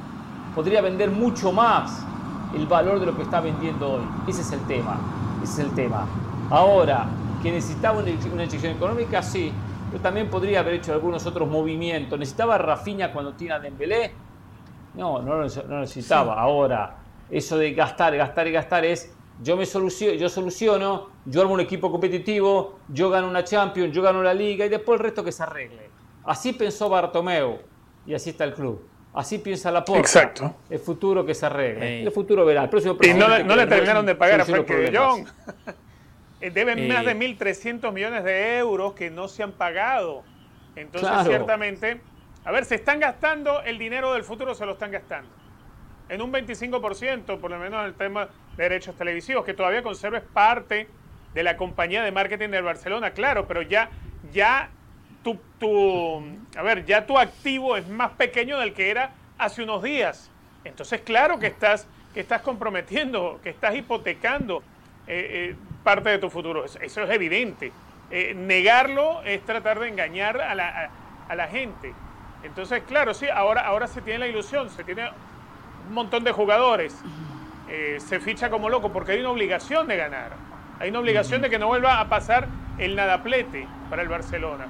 podría 0.57 0.81
vender 0.81 1.11
mucho 1.11 1.51
más 1.51 2.03
el 2.55 2.65
valor 2.65 2.99
de 2.99 3.05
lo 3.05 3.15
que 3.15 3.21
está 3.21 3.39
vendiendo 3.41 3.93
hoy. 3.93 4.01
Ese 4.27 4.41
es 4.41 4.51
el 4.51 4.61
tema. 4.61 4.97
Ese 5.43 5.61
es 5.61 5.67
el 5.67 5.75
tema. 5.75 6.07
Ahora, 6.49 7.05
que 7.43 7.51
necesitaba 7.51 7.99
una, 7.99 8.09
inyección 8.09 8.75
económica, 8.75 9.21
sí. 9.21 9.53
Pero 9.91 10.01
también 10.01 10.31
podría 10.31 10.61
haber 10.61 10.73
hecho 10.73 10.93
algunos 10.93 11.27
otros 11.27 11.47
movimientos. 11.47 12.17
¿Necesitaba 12.17 12.57
Rafinha 12.57 13.13
cuando 13.13 13.33
tiene 13.33 13.53
a 13.53 13.59
Dembélé? 13.59 14.13
No, 14.95 15.21
no 15.21 15.35
lo, 15.35 15.43
necesitaba. 15.43 16.41
Ahora, 16.41 16.95
eso 17.29 17.55
de 17.59 17.73
gastar, 17.75 18.17
gastar 18.17 18.47
y 18.47 18.51
gastar 18.51 18.83
es 18.83 19.13
yo 19.43 19.57
me 19.57 19.65
soluciono, 19.67 20.15
yo 20.15 20.27
soluciono, 20.27 21.09
yo 21.23 21.41
armo 21.41 21.53
un 21.53 21.59
equipo 21.59 21.91
competitivo, 21.91 22.79
yo 22.87 23.11
gano 23.11 23.27
una 23.27 23.43
Champions, 23.43 23.93
yo 23.93 24.01
gano 24.01 24.23
la 24.23 24.33
Liga 24.33 24.65
y 24.65 24.69
después 24.69 24.99
el 24.99 25.03
resto 25.03 25.23
que 25.23 25.31
se 25.31 25.43
arregle. 25.43 25.91
Así 26.23 26.53
pensó 26.53 26.89
Bartomeu 26.89 27.59
y 28.07 28.15
así 28.15 28.31
está 28.31 28.43
el 28.43 28.55
club. 28.55 28.96
Así 29.17 29.39
piensa 29.39 29.71
la 29.71 29.83
Porta. 29.83 29.99
Exacto. 29.99 30.55
El 30.69 30.77
futuro 30.77 31.25
que 31.25 31.33
se 31.33 31.47
arregle. 31.47 32.03
El 32.03 32.11
futuro 32.11 32.45
verá. 32.45 32.63
El 32.63 32.69
próximo 32.69 32.95
y 33.01 33.13
no, 33.15 33.27
le 33.27 33.65
terminaron 33.65 34.05
de 34.05 34.13
pagar 34.13 34.41
a 34.41 34.45
Frankie 34.45 34.73
de 34.73 34.97
Jong. 34.97 35.27
Eh, 36.39 36.51
deben 36.51 36.87
más 36.87 37.03
de 37.03 37.15
1.300 37.15 37.91
millones 37.91 38.23
de 38.23 38.59
euros 38.59 38.93
que 38.93 39.09
no 39.09 39.27
se 39.27 39.41
han 39.41 39.53
pagado. 39.53 40.23
Entonces, 40.75 41.09
ciertamente, 41.25 41.99
a 42.45 42.51
ver, 42.51 42.63
se 42.65 42.75
están 42.75 42.99
gastando 42.99 43.63
el 43.63 43.79
dinero 43.79 44.13
del 44.13 44.23
futuro, 44.23 44.53
se 44.53 44.63
lo 44.63 44.73
están 44.73 44.91
gastando. 44.91 45.31
En 46.09 46.21
un 46.21 46.31
25%, 46.31 47.39
por 47.39 47.49
lo 47.49 47.57
menos 47.57 47.79
en 47.79 47.87
el 47.87 47.95
tema 47.95 48.29
de 48.55 48.63
derechos 48.63 48.95
televisivos, 48.95 49.43
que 49.45 49.55
todavía 49.55 49.81
conserva 49.81 50.21
parte 50.31 50.87
de 51.33 51.41
la 51.41 51.57
compañía 51.57 52.03
de 52.03 52.11
marketing 52.11 52.49
del 52.49 52.63
Barcelona, 52.63 53.09
claro, 53.09 53.47
pero 53.47 53.63
ya, 53.63 53.89
ya 54.31 54.69
tu, 55.35 56.23
a 56.55 56.61
ver, 56.61 56.85
ya 56.85 57.05
tu 57.05 57.17
activo 57.17 57.75
es 57.75 57.87
más 57.87 58.11
pequeño 58.11 58.57
del 58.59 58.73
que 58.73 58.89
era 58.89 59.11
hace 59.37 59.63
unos 59.63 59.83
días. 59.83 60.29
Entonces, 60.63 61.01
claro 61.01 61.39
que 61.39 61.47
estás, 61.47 61.87
que 62.13 62.19
estás 62.19 62.41
comprometiendo, 62.41 63.39
que 63.43 63.49
estás 63.49 63.75
hipotecando 63.75 64.63
eh, 65.07 65.51
eh, 65.51 65.55
parte 65.83 66.09
de 66.09 66.17
tu 66.19 66.29
futuro. 66.29 66.65
Eso, 66.65 66.79
es 66.81 67.09
evidente. 67.09 67.71
Eh, 68.11 68.33
negarlo 68.35 69.21
es 69.23 69.43
tratar 69.43 69.79
de 69.79 69.89
engañar 69.89 70.41
a 70.41 70.55
la, 70.55 70.91
a, 71.27 71.35
la, 71.35 71.47
gente. 71.47 71.93
Entonces, 72.43 72.83
claro, 72.87 73.13
sí, 73.13 73.27
ahora, 73.29 73.61
ahora 73.61 73.87
se 73.87 74.01
tiene 74.01 74.19
la 74.19 74.27
ilusión, 74.27 74.69
se 74.69 74.83
tiene 74.83 75.09
un 75.87 75.93
montón 75.93 76.23
de 76.23 76.31
jugadores. 76.31 76.95
se 77.97 78.19
ficha 78.19 78.49
como 78.49 78.69
loco 78.69 78.91
porque 78.93 79.13
hay 79.13 79.19
una 79.19 79.31
obligación 79.31 79.87
de 79.87 79.97
ganar. 79.97 80.31
Hay 80.79 80.89
una 80.89 80.99
obligación 80.99 81.41
de 81.41 81.49
que 81.49 81.59
no 81.59 81.67
vuelva 81.67 81.99
a 81.99 82.07
pasar 82.07 82.47
el 82.77 82.95
nadaplete 82.95 83.67
para 83.89 84.01
el 84.01 84.09
Barcelona. 84.09 84.67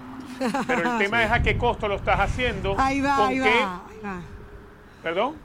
Pero 0.68 0.94
el 0.94 0.98
tema 1.00 1.24
es 1.24 1.32
a 1.32 1.42
qué 1.42 1.58
costo 1.58 1.88
lo 1.88 1.96
estás 1.96 2.20
haciendo. 2.20 2.76
Ahí 2.78 3.02
va, 3.02 3.28
ahí, 3.28 3.40
va, 3.40 3.46
ahí 3.46 4.00
va. 4.04 4.22
¿Perdón? 5.04 5.36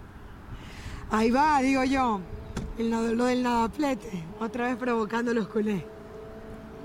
Ahí 1.11 1.31
va, 1.31 1.61
digo 1.61 1.85
yo. 1.85 2.21
lo 2.79 3.25
del 3.25 3.43
nadaplete. 3.43 4.25
Otra 4.41 4.67
vez 4.67 4.77
provocando 4.77 5.33
los 5.35 5.49
culés. 5.49 5.83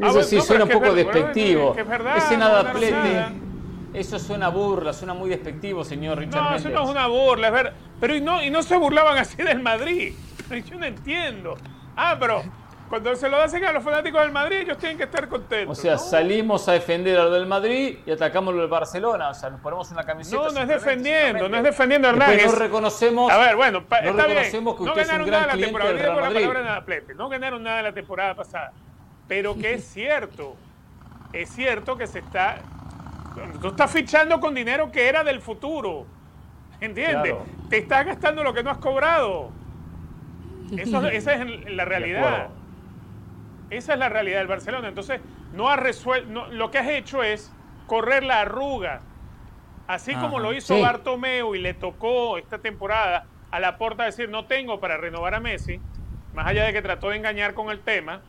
Ah, 0.02 0.10
eso 0.10 0.24
sí 0.24 0.42
suena 0.42 0.66
un 0.66 0.70
poco 0.70 0.94
despectivo. 0.94 1.76
Ese 2.16 2.38
nadaplete. 2.38 3.48
Eso 3.94 4.20
suena 4.20 4.50
burla, 4.50 4.94
suena 4.94 5.14
muy 5.14 5.30
despectivo, 5.30 5.84
señor 5.84 6.20
Richard. 6.20 6.44
No, 6.44 6.56
eso 6.56 6.70
no 6.70 6.84
es 6.84 6.90
una 6.90 7.08
burla, 7.08 7.48
es 7.48 7.54
ver. 7.54 7.74
Pero 8.00 8.16
y 8.16 8.22
no, 8.22 8.44
y 8.44 8.52
no 8.52 8.62
se 8.62 8.76
burlaban 8.78 9.18
así 9.18 9.38
del 9.38 9.62
Madrid. 9.62 10.14
Yo 10.70 10.78
no 10.78 10.86
entiendo. 10.86 11.56
Ah, 11.96 12.16
pero 12.20 12.44
cuando 12.90 13.16
se 13.16 13.28
lo 13.28 13.38
hacen 13.38 13.66
a 13.66 13.72
los 13.72 13.84
fanáticos 13.84 14.22
del 14.22 14.32
Madrid, 14.32 14.58
ellos 14.58 14.78
tienen 14.78 14.98
que 14.98 15.04
estar 15.04 15.28
contentos. 15.28 15.78
O 15.78 15.82
sea, 15.82 15.98
salimos 15.98 16.68
a 16.70 16.74
defender 16.74 17.18
a 17.20 17.26
lo 17.26 17.32
del 17.32 17.46
Madrid 17.46 18.00
y 18.06 18.12
atacamos 18.12 18.54
lo 18.54 18.62
del 18.62 18.70
Barcelona. 18.70 19.30
O 19.30 19.34
sea, 19.34 19.50
nos 19.50 19.60
ponemos 19.60 19.92
una 19.92 20.04
camiseta. 20.04 20.38
No, 20.38 20.52
no 20.52 20.62
es 20.62 20.68
defendiendo, 20.68 21.50
no 21.50 21.58
es 21.58 21.64
defendiendo 21.64 22.08
a 22.08 22.12
Hernán. 22.12 22.38
No 22.46 22.52
reconocemos. 22.54 23.32
A 23.32 23.38
ver, 23.38 23.56
bueno, 23.56 23.80
está 23.80 24.02
reconocemos 24.02 24.78
bien. 24.78 24.94
que 24.94 25.00
usted 25.02 25.18
no 25.18 25.18
ganaron 25.18 25.22
es 25.22 25.26
un 25.26 25.26
gran 25.28 25.42
nada 25.42 25.56
la 25.56 25.64
temporada. 25.64 25.90
Del 25.92 26.00
Real 26.00 26.22
Madrid. 26.22 27.04
La 27.08 27.14
no 27.16 27.30
ganaron 27.30 27.64
nada 27.64 27.82
la 27.82 27.94
temporada 27.94 28.36
pasada. 28.36 28.72
Pero 29.28 29.56
que 29.56 29.74
es 29.74 29.84
cierto, 29.94 30.56
es 31.34 31.50
cierto 31.50 31.98
que 31.98 32.08
se 32.08 32.20
está. 32.20 32.60
Tú 33.62 33.68
estás 33.68 33.92
fichando 33.92 34.40
con 34.40 34.56
dinero 34.56 34.92
que 34.92 35.08
era 35.08 35.24
del 35.24 35.42
futuro. 35.42 36.06
¿Entiendes? 36.80 37.36
Te 37.70 37.80
estás 37.80 38.06
gastando 38.06 38.44
lo 38.44 38.54
que 38.54 38.64
no 38.64 38.72
has 38.72 38.78
cobrado. 38.78 39.52
Eso, 40.78 41.06
esa 41.08 41.34
es 41.34 41.72
la 41.72 41.86
realidad. 41.86 42.50
Esa 43.70 43.94
es 43.94 44.00
la 44.00 44.10
realidad 44.10 44.40
del 44.40 44.48
Barcelona. 44.48 44.88
Entonces, 44.88 45.22
no 45.54 45.70
ha 45.70 45.76
resuelto, 45.76 46.48
lo 46.48 46.72
que 46.72 46.78
has 46.78 46.88
hecho 46.88 47.24
es 47.24 47.52
correr 47.86 48.24
la 48.24 48.42
arruga. 48.42 49.02
Así 49.88 50.14
como 50.16 50.40
lo 50.40 50.54
hizo 50.54 50.80
Bartomeu 50.82 51.56
y 51.56 51.60
le 51.60 51.74
tocó 51.74 52.38
esta 52.38 52.60
temporada 52.60 53.26
a 53.52 53.60
la 53.62 53.78
puerta 53.78 54.04
decir 54.04 54.28
no 54.28 54.46
tengo 54.46 54.82
para 54.82 54.98
renovar 54.98 55.34
a 55.34 55.40
Messi, 55.40 55.80
más 56.34 56.46
allá 56.46 56.66
de 56.66 56.74
que 56.74 56.82
trató 56.82 57.10
de 57.10 57.18
engañar 57.18 57.54
con 57.54 57.70
el 57.70 57.80
tema, 57.80 58.22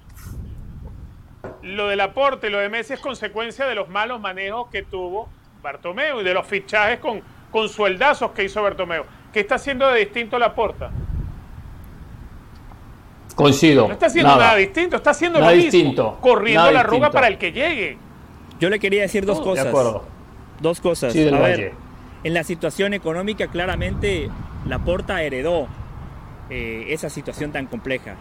lo 1.63 1.89
del 1.89 2.01
aporte 2.01 2.47
y 2.47 2.51
lo 2.51 2.59
de 2.59 2.69
Messi 2.69 2.95
es 2.95 3.01
consecuencia 3.01 3.67
de 3.67 3.75
los 3.75 3.89
malos 3.89 4.21
manejos 4.21 4.69
que 4.71 4.85
tuvo 4.85 5.29
Bartomeu 5.61 6.21
y 6.21 6.25
de 6.25 6.33
los 6.33 6.47
fichajes 6.47 7.01
con, 7.01 7.23
con 7.51 7.69
sueldazos 7.69 8.31
que 8.31 8.45
hizo 8.45 8.63
Bartomeu. 8.63 9.05
¿Qué 9.33 9.41
está 9.41 9.57
haciendo 9.57 9.89
de 9.89 9.99
distinto 9.99 10.39
la 10.39 10.55
porta? 10.55 10.91
Coincido. 13.39 13.87
No 13.87 13.93
está 13.93 14.07
haciendo 14.07 14.37
nada, 14.37 14.57
distinto, 14.57 14.97
está 14.97 15.11
haciendo 15.11 15.39
lo 15.39 15.47
mismo. 15.47 16.19
Corriendo 16.21 16.73
la 16.73 16.81
arruga 16.81 17.13
para 17.13 17.29
el 17.29 17.39
que 17.39 17.53
llegue. 17.53 17.97
Yo 18.59 18.69
le 18.69 18.81
quería 18.81 19.03
decir 19.03 19.25
dos 19.25 19.41
cosas. 19.41 19.63
De 19.63 19.71
acuerdo. 19.71 20.05
Dos 20.61 20.81
cosas. 20.81 21.15
a 21.15 21.39
ver, 21.39 21.73
en 22.25 22.35
la 22.35 22.43
situación 22.43 22.95
económica, 22.95 23.47
claramente, 23.47 24.29
Laporta 24.67 25.23
heredó 25.23 25.69
eh, 26.51 26.87
esa 26.89 27.11
situación 27.11 27.53
tan 27.53 27.67
compleja. 27.67 28.17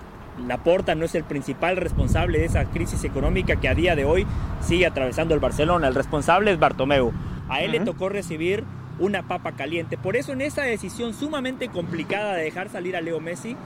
Laporta 0.47 0.93
no 0.93 1.05
es 1.05 1.15
el 1.15 1.23
principal 1.23 1.77
responsable 1.77 2.37
de 2.37 2.45
esa 2.45 2.65
crisis 2.65 3.03
económica 3.03 3.55
que 3.55 3.67
a 3.67 3.73
día 3.73 3.95
de 3.95 4.05
hoy 4.05 4.27
sigue 4.61 4.85
atravesando 4.85 5.33
el 5.33 5.39
Barcelona. 5.39 5.87
El 5.87 5.95
responsable 5.95 6.51
es 6.51 6.59
Bartomeu. 6.59 7.11
A 7.49 7.61
él 7.61 7.71
le 7.71 7.79
tocó 7.79 8.09
recibir 8.09 8.65
una 8.99 9.23
papa 9.23 9.53
caliente. 9.53 9.97
Por 9.97 10.15
eso 10.15 10.33
en 10.33 10.41
esa 10.41 10.61
decisión 10.61 11.15
sumamente 11.15 11.69
complicada 11.69 12.35
de 12.35 12.43
dejar 12.43 12.69
salir 12.69 12.95
a 12.95 13.01
Leo 13.01 13.19
Messi, 13.19 13.57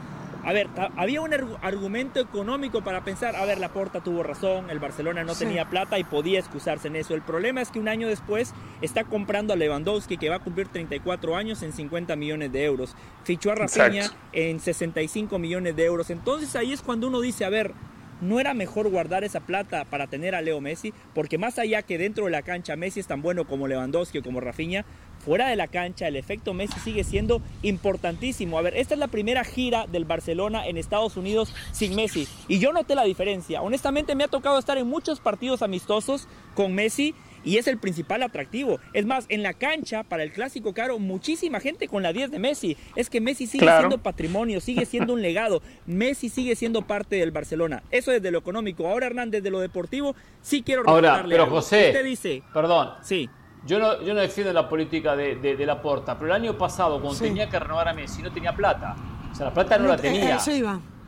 a 0.43 0.53
ver, 0.53 0.67
había 0.95 1.21
un 1.21 1.33
argumento 1.61 2.19
económico 2.19 2.83
para 2.83 3.03
pensar, 3.03 3.35
a 3.35 3.45
ver, 3.45 3.59
la 3.59 3.69
Porta 3.69 4.01
tuvo 4.01 4.23
razón, 4.23 4.69
el 4.69 4.79
Barcelona 4.79 5.23
no 5.23 5.35
tenía 5.35 5.69
plata 5.69 5.99
y 5.99 6.03
podía 6.03 6.39
excusarse 6.39 6.87
en 6.87 6.95
eso. 6.95 7.13
El 7.13 7.21
problema 7.21 7.61
es 7.61 7.69
que 7.69 7.79
un 7.79 7.87
año 7.87 8.07
después 8.07 8.53
está 8.81 9.03
comprando 9.03 9.53
a 9.53 9.55
Lewandowski, 9.55 10.17
que 10.17 10.29
va 10.29 10.37
a 10.37 10.39
cumplir 10.39 10.67
34 10.67 11.35
años 11.35 11.61
en 11.61 11.73
50 11.73 12.15
millones 12.15 12.51
de 12.51 12.65
euros. 12.65 12.95
Fichó 13.23 13.51
a 13.51 13.55
Rafinha 13.55 14.09
en 14.33 14.59
65 14.59 15.37
millones 15.37 15.75
de 15.75 15.85
euros. 15.85 16.09
Entonces 16.09 16.55
ahí 16.55 16.73
es 16.73 16.81
cuando 16.81 17.07
uno 17.07 17.21
dice, 17.21 17.45
a 17.45 17.49
ver, 17.49 17.73
¿no 18.21 18.39
era 18.39 18.53
mejor 18.53 18.89
guardar 18.89 19.23
esa 19.23 19.41
plata 19.41 19.85
para 19.85 20.07
tener 20.07 20.33
a 20.35 20.41
Leo 20.41 20.61
Messi? 20.61 20.93
Porque 21.13 21.37
más 21.37 21.59
allá 21.59 21.81
que 21.83 21.97
dentro 21.97 22.25
de 22.25 22.31
la 22.31 22.41
cancha 22.41 22.75
Messi 22.75 22.99
es 22.99 23.07
tan 23.07 23.21
bueno 23.21 23.45
como 23.45 23.67
Lewandowski 23.67 24.19
o 24.19 24.23
como 24.23 24.39
Rafinha, 24.39 24.85
fuera 25.21 25.47
de 25.47 25.55
la 25.55 25.67
cancha, 25.67 26.07
el 26.07 26.15
efecto 26.15 26.53
Messi 26.53 26.79
sigue 26.79 27.03
siendo 27.03 27.41
importantísimo. 27.61 28.57
A 28.57 28.61
ver, 28.61 28.75
esta 28.75 28.95
es 28.95 28.99
la 28.99 29.07
primera 29.07 29.43
gira 29.43 29.85
del 29.87 30.05
Barcelona 30.05 30.67
en 30.67 30.77
Estados 30.77 31.15
Unidos 31.17 31.53
sin 31.71 31.95
Messi. 31.95 32.27
Y 32.47 32.59
yo 32.59 32.73
noté 32.73 32.95
la 32.95 33.03
diferencia. 33.03 33.61
Honestamente 33.61 34.15
me 34.15 34.23
ha 34.23 34.27
tocado 34.27 34.59
estar 34.59 34.77
en 34.77 34.87
muchos 34.87 35.19
partidos 35.19 35.61
amistosos 35.61 36.27
con 36.55 36.73
Messi 36.73 37.15
y 37.43 37.57
es 37.57 37.67
el 37.67 37.77
principal 37.77 38.23
atractivo. 38.23 38.79
Es 38.93 39.05
más, 39.05 39.25
en 39.29 39.43
la 39.43 39.53
cancha, 39.53 40.03
para 40.03 40.23
el 40.23 40.31
clásico 40.31 40.73
caro, 40.73 40.99
muchísima 40.99 41.59
gente 41.59 41.87
con 41.87 42.03
la 42.03 42.13
10 42.13 42.31
de 42.31 42.39
Messi. 42.39 42.77
Es 42.95 43.09
que 43.09 43.21
Messi 43.21 43.47
sigue 43.47 43.67
siendo 43.77 43.97
patrimonio, 43.97 44.61
sigue 44.61 44.85
siendo 44.85 45.13
un 45.13 45.21
legado. 45.21 45.61
Messi 45.85 46.29
sigue 46.29 46.55
siendo 46.55 46.83
parte 46.83 47.15
del 47.15 47.31
Barcelona. 47.31 47.83
Eso 47.91 48.11
desde 48.11 48.31
lo 48.31 48.39
económico. 48.39 48.87
Ahora, 48.87 49.07
Hernán, 49.07 49.31
desde 49.31 49.49
lo 49.49 49.59
deportivo, 49.59 50.15
sí 50.41 50.61
quiero 50.61 50.83
Ahora, 50.87 51.25
pero 51.27 51.47
José, 51.47 51.87
usted 51.87 52.05
dice, 52.05 52.43
perdón. 52.53 52.91
Sí. 53.01 53.29
Yo 53.65 53.77
no, 53.77 54.01
yo 54.01 54.13
no 54.13 54.21
defiendo 54.21 54.51
la 54.53 54.67
política 54.67 55.15
de, 55.15 55.35
de, 55.35 55.65
la 55.65 55.81
porta, 55.81 56.17
pero 56.17 56.33
el 56.33 56.41
año 56.41 56.57
pasado, 56.57 56.99
cuando 56.99 57.19
tenía 57.19 57.47
que 57.47 57.59
renovar 57.59 57.87
a 57.87 57.93
Messi, 57.93 58.23
no 58.23 58.31
tenía 58.31 58.55
plata. 58.55 58.95
O 59.31 59.35
sea, 59.35 59.47
la 59.47 59.53
plata 59.53 59.77
no, 59.77 59.87
la 59.87 59.97
tenía. 59.97 60.39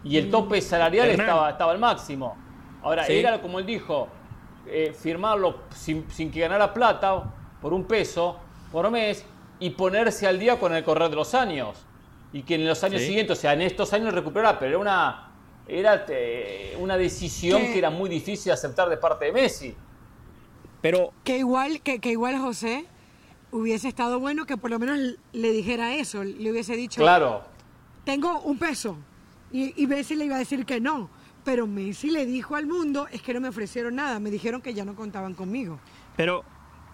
Y 0.03 0.17
el 0.17 0.29
tope 0.29 0.61
salarial 0.61 1.09
estaba, 1.09 1.49
estaba 1.49 1.71
al 1.71 1.79
máximo. 1.79 2.37
Ahora, 2.83 3.07
era 3.07 3.41
como 3.41 3.59
él 3.59 3.65
dijo, 3.65 4.07
eh, 4.67 4.93
firmarlo 4.97 5.61
sin, 5.73 6.09
sin, 6.11 6.29
que 6.29 6.41
ganara 6.41 6.73
plata 6.73 7.23
por 7.61 7.73
un 7.73 7.85
peso 7.85 8.37
por 8.71 8.89
mes 8.91 9.25
y 9.59 9.69
ponerse 9.71 10.27
al 10.27 10.39
día 10.39 10.59
con 10.59 10.73
el 10.73 10.83
correr 10.83 11.09
de 11.09 11.15
los 11.15 11.33
años. 11.33 11.85
Y 12.33 12.43
que 12.43 12.55
en 12.55 12.67
los 12.67 12.83
años 12.83 13.01
siguientes, 13.01 13.37
o 13.37 13.41
sea, 13.41 13.53
en 13.53 13.61
estos 13.61 13.93
años 13.93 14.13
recuperará, 14.13 14.59
pero 14.59 14.71
era 14.71 14.79
una, 14.79 15.31
era, 15.67 16.05
eh, 16.09 16.75
una 16.79 16.97
decisión 16.97 17.61
que 17.61 17.77
era 17.77 17.89
muy 17.89 18.09
difícil 18.09 18.45
de 18.45 18.53
aceptar 18.53 18.89
de 18.89 18.97
parte 18.97 19.25
de 19.25 19.31
Messi. 19.31 19.75
Pero... 20.83 21.13
Que 21.23 21.39
igual, 21.39 21.81
que, 21.81 21.99
que 21.99 22.11
igual 22.11 22.37
José 22.37 22.85
hubiese 23.51 23.87
estado 23.87 24.19
bueno 24.19 24.45
que 24.45 24.57
por 24.57 24.69
lo 24.69 24.77
menos 24.77 24.99
le 25.31 25.51
dijera 25.51 25.95
eso, 25.95 26.23
le 26.23 26.51
hubiese 26.51 26.75
dicho... 26.75 27.01
Claro. 27.01 27.43
tengo 28.03 28.41
un 28.41 28.59
peso. 28.59 28.97
Y, 29.51 29.81
y 29.81 29.87
Messi 29.87 30.15
le 30.15 30.25
iba 30.25 30.35
a 30.35 30.39
decir 30.39 30.65
que 30.65 30.81
no. 30.81 31.09
Pero 31.45 31.67
Messi 31.67 32.09
le 32.09 32.25
dijo 32.25 32.55
al 32.55 32.67
mundo, 32.67 33.07
es 33.11 33.21
que 33.21 33.33
no 33.33 33.39
me 33.39 33.47
ofrecieron 33.47 33.95
nada, 33.95 34.19
me 34.19 34.29
dijeron 34.29 34.61
que 34.61 34.73
ya 34.73 34.83
no 34.83 34.95
contaban 34.95 35.33
conmigo. 35.33 35.79
Pero 36.17 36.43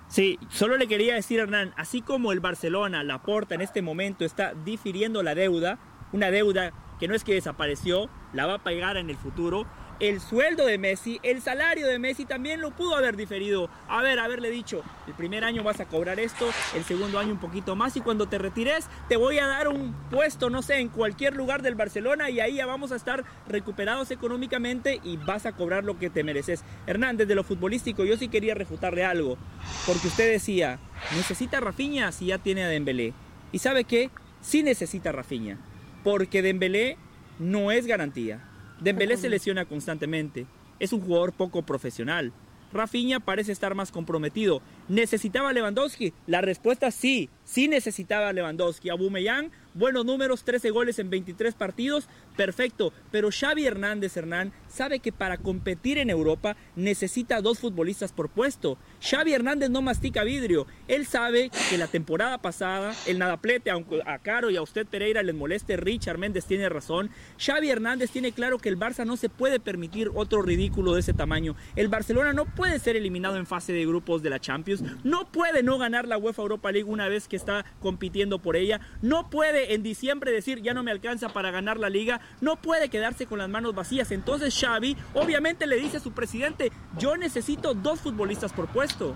Sí, 0.10 0.40
solo 0.49 0.76
le 0.76 0.88
quería 0.88 1.14
decir, 1.14 1.40
Hernán, 1.40 1.72
así 1.78 2.02
como 2.02 2.32
el 2.32 2.40
Barcelona, 2.40 3.03
la 3.03 3.22
Porta 3.22 3.53
en 3.53 3.61
este 3.61 3.84
momento 3.84 4.26
está 4.26 4.56
difiriendo 4.66 5.22
la 5.22 5.36
deuda, 5.36 5.78
una 6.11 6.32
deuda 6.32 6.74
que 6.99 7.07
no 7.07 7.14
es 7.14 7.24
que 7.24 7.36
desapareció, 7.36 8.10
la 8.34 8.48
va 8.48 8.56
a 8.56 8.64
pagar 8.64 8.98
en 8.98 9.11
el 9.11 9.18
futuro, 9.18 9.68
el 9.99 10.21
sueldo 10.21 10.65
de 10.65 10.77
Messi, 10.77 11.19
el 11.23 11.41
salario 11.41 11.85
de 11.85 11.99
Messi 11.99 12.26
también 12.26 12.61
lo 12.61 12.71
pudo 12.71 12.95
haber 12.95 13.17
diferido. 13.17 13.69
A 13.88 14.01
ver, 14.01 14.19
haberle 14.19 14.49
dicho, 14.49 14.81
el 15.07 15.13
primer 15.13 15.43
año 15.43 15.63
vas 15.63 15.80
a 15.81 15.85
cobrar 15.85 16.19
esto, 16.19 16.49
el 16.76 16.85
segundo 16.85 17.19
año 17.19 17.34
un 17.34 17.39
poquito 17.39 17.76
más 17.76 17.97
y 17.97 18.01
cuando 18.01 18.27
te 18.27 18.38
retires 18.38 18.88
te 19.09 19.17
voy 19.17 19.39
a 19.39 19.47
dar 19.47 19.67
un 19.67 19.93
puesto, 20.09 20.49
no 20.49 20.61
sé, 20.61 20.80
en 20.80 20.88
cualquier 20.88 21.35
lugar 21.35 21.61
del 21.61 21.76
Barcelona 21.76 22.30
y 22.30 22.39
ahí 22.39 22.55
ya 22.55 22.65
vamos 22.65 22.91
a 22.91 22.95
estar 22.95 23.26
recuperados 23.47 24.11
económicamente 24.11 25.01
y 25.03 25.17
vas 25.17 25.45
a 25.45 25.51
cobrar 25.51 25.84
lo 25.84 25.99
que 25.99 26.09
te 26.09 26.23
mereces. 26.23 26.63
Hernández, 26.88 27.27
de 27.27 27.35
lo 27.35 27.43
futbolístico, 27.43 28.05
yo 28.05 28.15
sí 28.15 28.30
quería 28.30 28.55
refutarle 28.55 29.03
algo, 29.03 29.38
porque 29.85 30.07
usted 30.07 30.31
decía, 30.31 30.80
necesita 31.15 31.59
Rafinha 31.59 32.11
si 32.13 32.27
ya 32.27 32.38
tiene 32.38 32.63
a 32.63 32.69
Dembélé. 32.69 33.13
¿Y 33.51 33.59
sabe 33.59 33.84
qué? 33.84 34.11
Sí 34.41 34.63
necesita 34.63 35.11
Rafinha, 35.11 35.57
porque 36.03 36.41
Dembélé 36.41 36.97
no 37.39 37.71
es 37.71 37.85
garantía. 37.85 38.48
Dembélé 38.81 39.18
se 39.18 39.30
lesiona 39.30 39.65
constantemente. 39.65 40.45
Es 40.80 40.93
un 40.93 41.01
jugador 41.01 41.34
poco 41.34 41.64
profesional. 41.64 42.31
Rafinha 42.72 43.19
parece 43.19 43.51
estar 43.51 43.76
más 43.76 43.91
comprometido. 43.91 44.61
¿Necesitaba 44.90 45.53
Lewandowski? 45.53 46.14
La 46.26 46.41
respuesta 46.41 46.90
sí, 46.90 47.30
sí 47.44 47.68
necesitaba 47.68 48.34
Lewandowski. 48.34 48.90
Aubameyang 48.90 49.52
buenos 49.74 50.06
números, 50.06 50.44
13 50.44 50.72
goles 50.72 50.99
en 50.99 51.10
23 51.10 51.53
partidos, 51.56 52.10
perfecto. 52.36 52.91
Pero 53.11 53.30
Xavi 53.32 53.66
Hernández 53.66 54.18
Hernán 54.18 54.52
sabe 54.68 54.99
que 54.99 55.11
para 55.11 55.38
competir 55.38 55.98
en 55.98 56.10
Europa 56.10 56.56
necesita 56.76 57.41
dos 57.41 57.60
futbolistas 57.60 58.11
por 58.11 58.30
puesto. 58.30 58.78
Xavi 59.02 59.34
Hernández 59.34 59.70
no 59.70 59.82
mastica 59.82 60.24
vidrio. 60.24 60.68
Él 60.88 61.06
sabe 61.06 61.49
que 61.70 61.78
la 61.78 61.88
temporada 61.88 62.40
pasada, 62.40 62.94
el 63.07 63.20
nadaplete, 63.20 63.70
aunque 63.70 64.02
a 64.06 64.20
Caro 64.20 64.49
y 64.49 64.57
a 64.57 64.61
usted 64.61 64.86
Pereira 64.86 65.24
les 65.24 65.36
moleste, 65.36 65.78
Richard 65.78 66.18
Méndez 66.18 66.45
tiene 66.45 66.68
razón. 66.68 67.10
Xavi 67.38 67.70
Hernández 67.70 68.11
tiene 68.11 68.32
claro 68.32 68.57
que 68.57 68.70
el 68.70 68.78
Barça 68.78 69.06
no 69.06 69.18
se 69.18 69.30
puede 69.30 69.60
permitir 69.60 70.10
otro 70.14 70.41
ridículo 70.41 70.94
de 70.94 71.02
ese 71.02 71.14
tamaño. 71.14 71.56
El 71.76 71.88
Barcelona 71.88 72.34
no 72.34 72.45
puede 72.45 72.80
ser 72.80 72.95
eliminado 72.95 73.38
en 73.38 73.45
fase 73.45 73.72
de 73.72 73.86
grupos 73.86 74.22
de 74.24 74.30
la 74.30 74.40
Champions. 74.40 74.78
No 75.03 75.31
puede 75.31 75.64
no 75.64 75.77
ganar 75.77 76.07
la 76.07 76.18
UEFA 76.18 76.41
Europa 76.41 76.72
League 76.72 76.89
una 76.89 77.07
vez 77.07 77.27
que 77.27 77.35
está 77.35 77.65
compitiendo 77.80 78.39
por 78.39 78.56
ella. 78.56 78.81
No 79.01 79.30
puede 79.30 79.73
en 79.73 79.84
diciembre 79.84 80.31
decir 80.31 80.61
ya 80.61 80.73
no 80.73 80.84
me 80.84 80.91
alcanza 80.91 81.30
para 81.30 81.51
ganar 81.51 81.80
la 81.80 81.89
liga, 81.89 82.22
no 82.41 82.56
puede 82.57 82.89
quedarse 82.89 83.26
con 83.26 83.39
las 83.39 83.49
manos 83.49 83.76
vacías. 83.76 84.11
Entonces 84.11 84.57
Xavi 84.60 84.97
obviamente 85.14 85.68
le 85.68 85.77
dice 85.77 85.97
a 85.97 85.99
su 85.99 86.11
presidente, 86.11 86.72
yo 86.97 87.18
necesito 87.18 87.73
dos 87.73 87.99
futbolistas 87.99 88.53
por 88.53 88.68
puesto. 88.68 89.15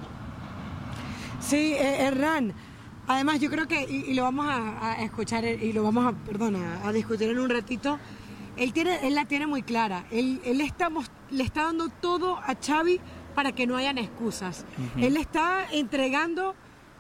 Sí, 1.39 1.73
eh, 1.73 2.05
Hernán. 2.05 2.53
Además, 3.05 3.41
yo 3.41 3.49
creo 3.49 3.67
que, 3.67 3.83
y, 3.83 4.13
lo 4.13 4.23
vamos 4.23 4.45
a, 4.49 5.03
escuchar, 5.03 5.43
y 5.43 5.73
lo 5.73 5.83
vamos 5.83 6.05
a, 6.05 6.13
perdón, 6.13 6.55
a, 6.55 6.91
discutir 6.93 7.29
en 7.29 7.39
un 7.39 7.49
ratito, 7.49 7.99
él, 8.55 8.71
tiene, 8.71 9.05
él 9.05 9.13
la 9.13 9.25
tiene 9.25 9.45
muy 9.45 9.61
clara. 9.61 10.05
Él, 10.09 10.39
él 10.45 10.61
estamos, 10.61 11.11
le 11.29 11.43
está 11.43 11.63
dando 11.63 11.89
todo 11.89 12.37
a 12.37 12.55
Xavi 12.55 13.01
para 13.33 13.51
que 13.51 13.67
no 13.67 13.75
hayan 13.77 13.97
excusas. 13.97 14.65
Él 14.97 15.17
está 15.17 15.65
entregando 15.71 16.55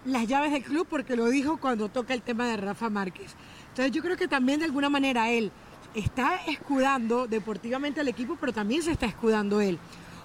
las 0.05 0.27
llaves 0.27 0.51
del 0.51 0.63
club 0.63 0.87
porque 0.89 1.15
lo 1.15 1.29
dijo 1.29 1.57
cuando 1.57 1.89
toca 1.89 2.13
el 2.13 2.21
tema 2.21 2.47
de 2.47 2.57
Rafa 2.57 2.89
Márquez. 2.89 3.35
Entonces 3.69 3.91
yo 3.91 4.01
creo 4.01 4.17
que 4.17 4.27
también 4.27 4.59
de 4.59 4.65
alguna 4.65 4.89
manera 4.89 5.29
él 5.29 5.51
está 5.95 6.37
escudando 6.47 7.27
deportivamente 7.27 8.01
al 8.01 8.07
equipo, 8.07 8.37
pero 8.39 8.51
también 8.51 8.81
se 8.81 8.91
está 8.91 9.05
escudando 9.05 9.61
él. 9.61 9.79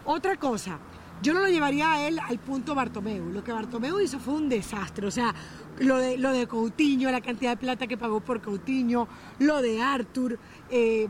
Otra 0.05 0.37
cosa, 0.37 0.79
yo 1.23 1.35
no 1.35 1.41
lo 1.41 1.49
llevaría 1.49 1.93
a 1.93 2.07
él 2.07 2.19
al 2.19 2.39
punto 2.39 2.75
Bartomeu. 2.75 3.31
Lo 3.31 3.43
que 3.43 3.53
Bartomeu 3.53 4.01
hizo 4.01 4.19
fue 4.19 4.35
un 4.35 4.49
desastre. 4.49 5.07
O 5.07 5.11
sea, 5.11 5.35
lo 5.79 5.99
de, 5.99 6.17
lo 6.17 6.33
de 6.33 6.47
Coutinho, 6.47 7.11
la 7.11 7.21
cantidad 7.21 7.51
de 7.51 7.57
plata 7.57 7.87
que 7.87 7.97
pagó 7.97 8.21
por 8.21 8.41
Coutinho, 8.41 9.09
lo 9.39 9.61
de 9.61 9.81
Arthur. 9.81 10.39
Eh, 10.71 11.09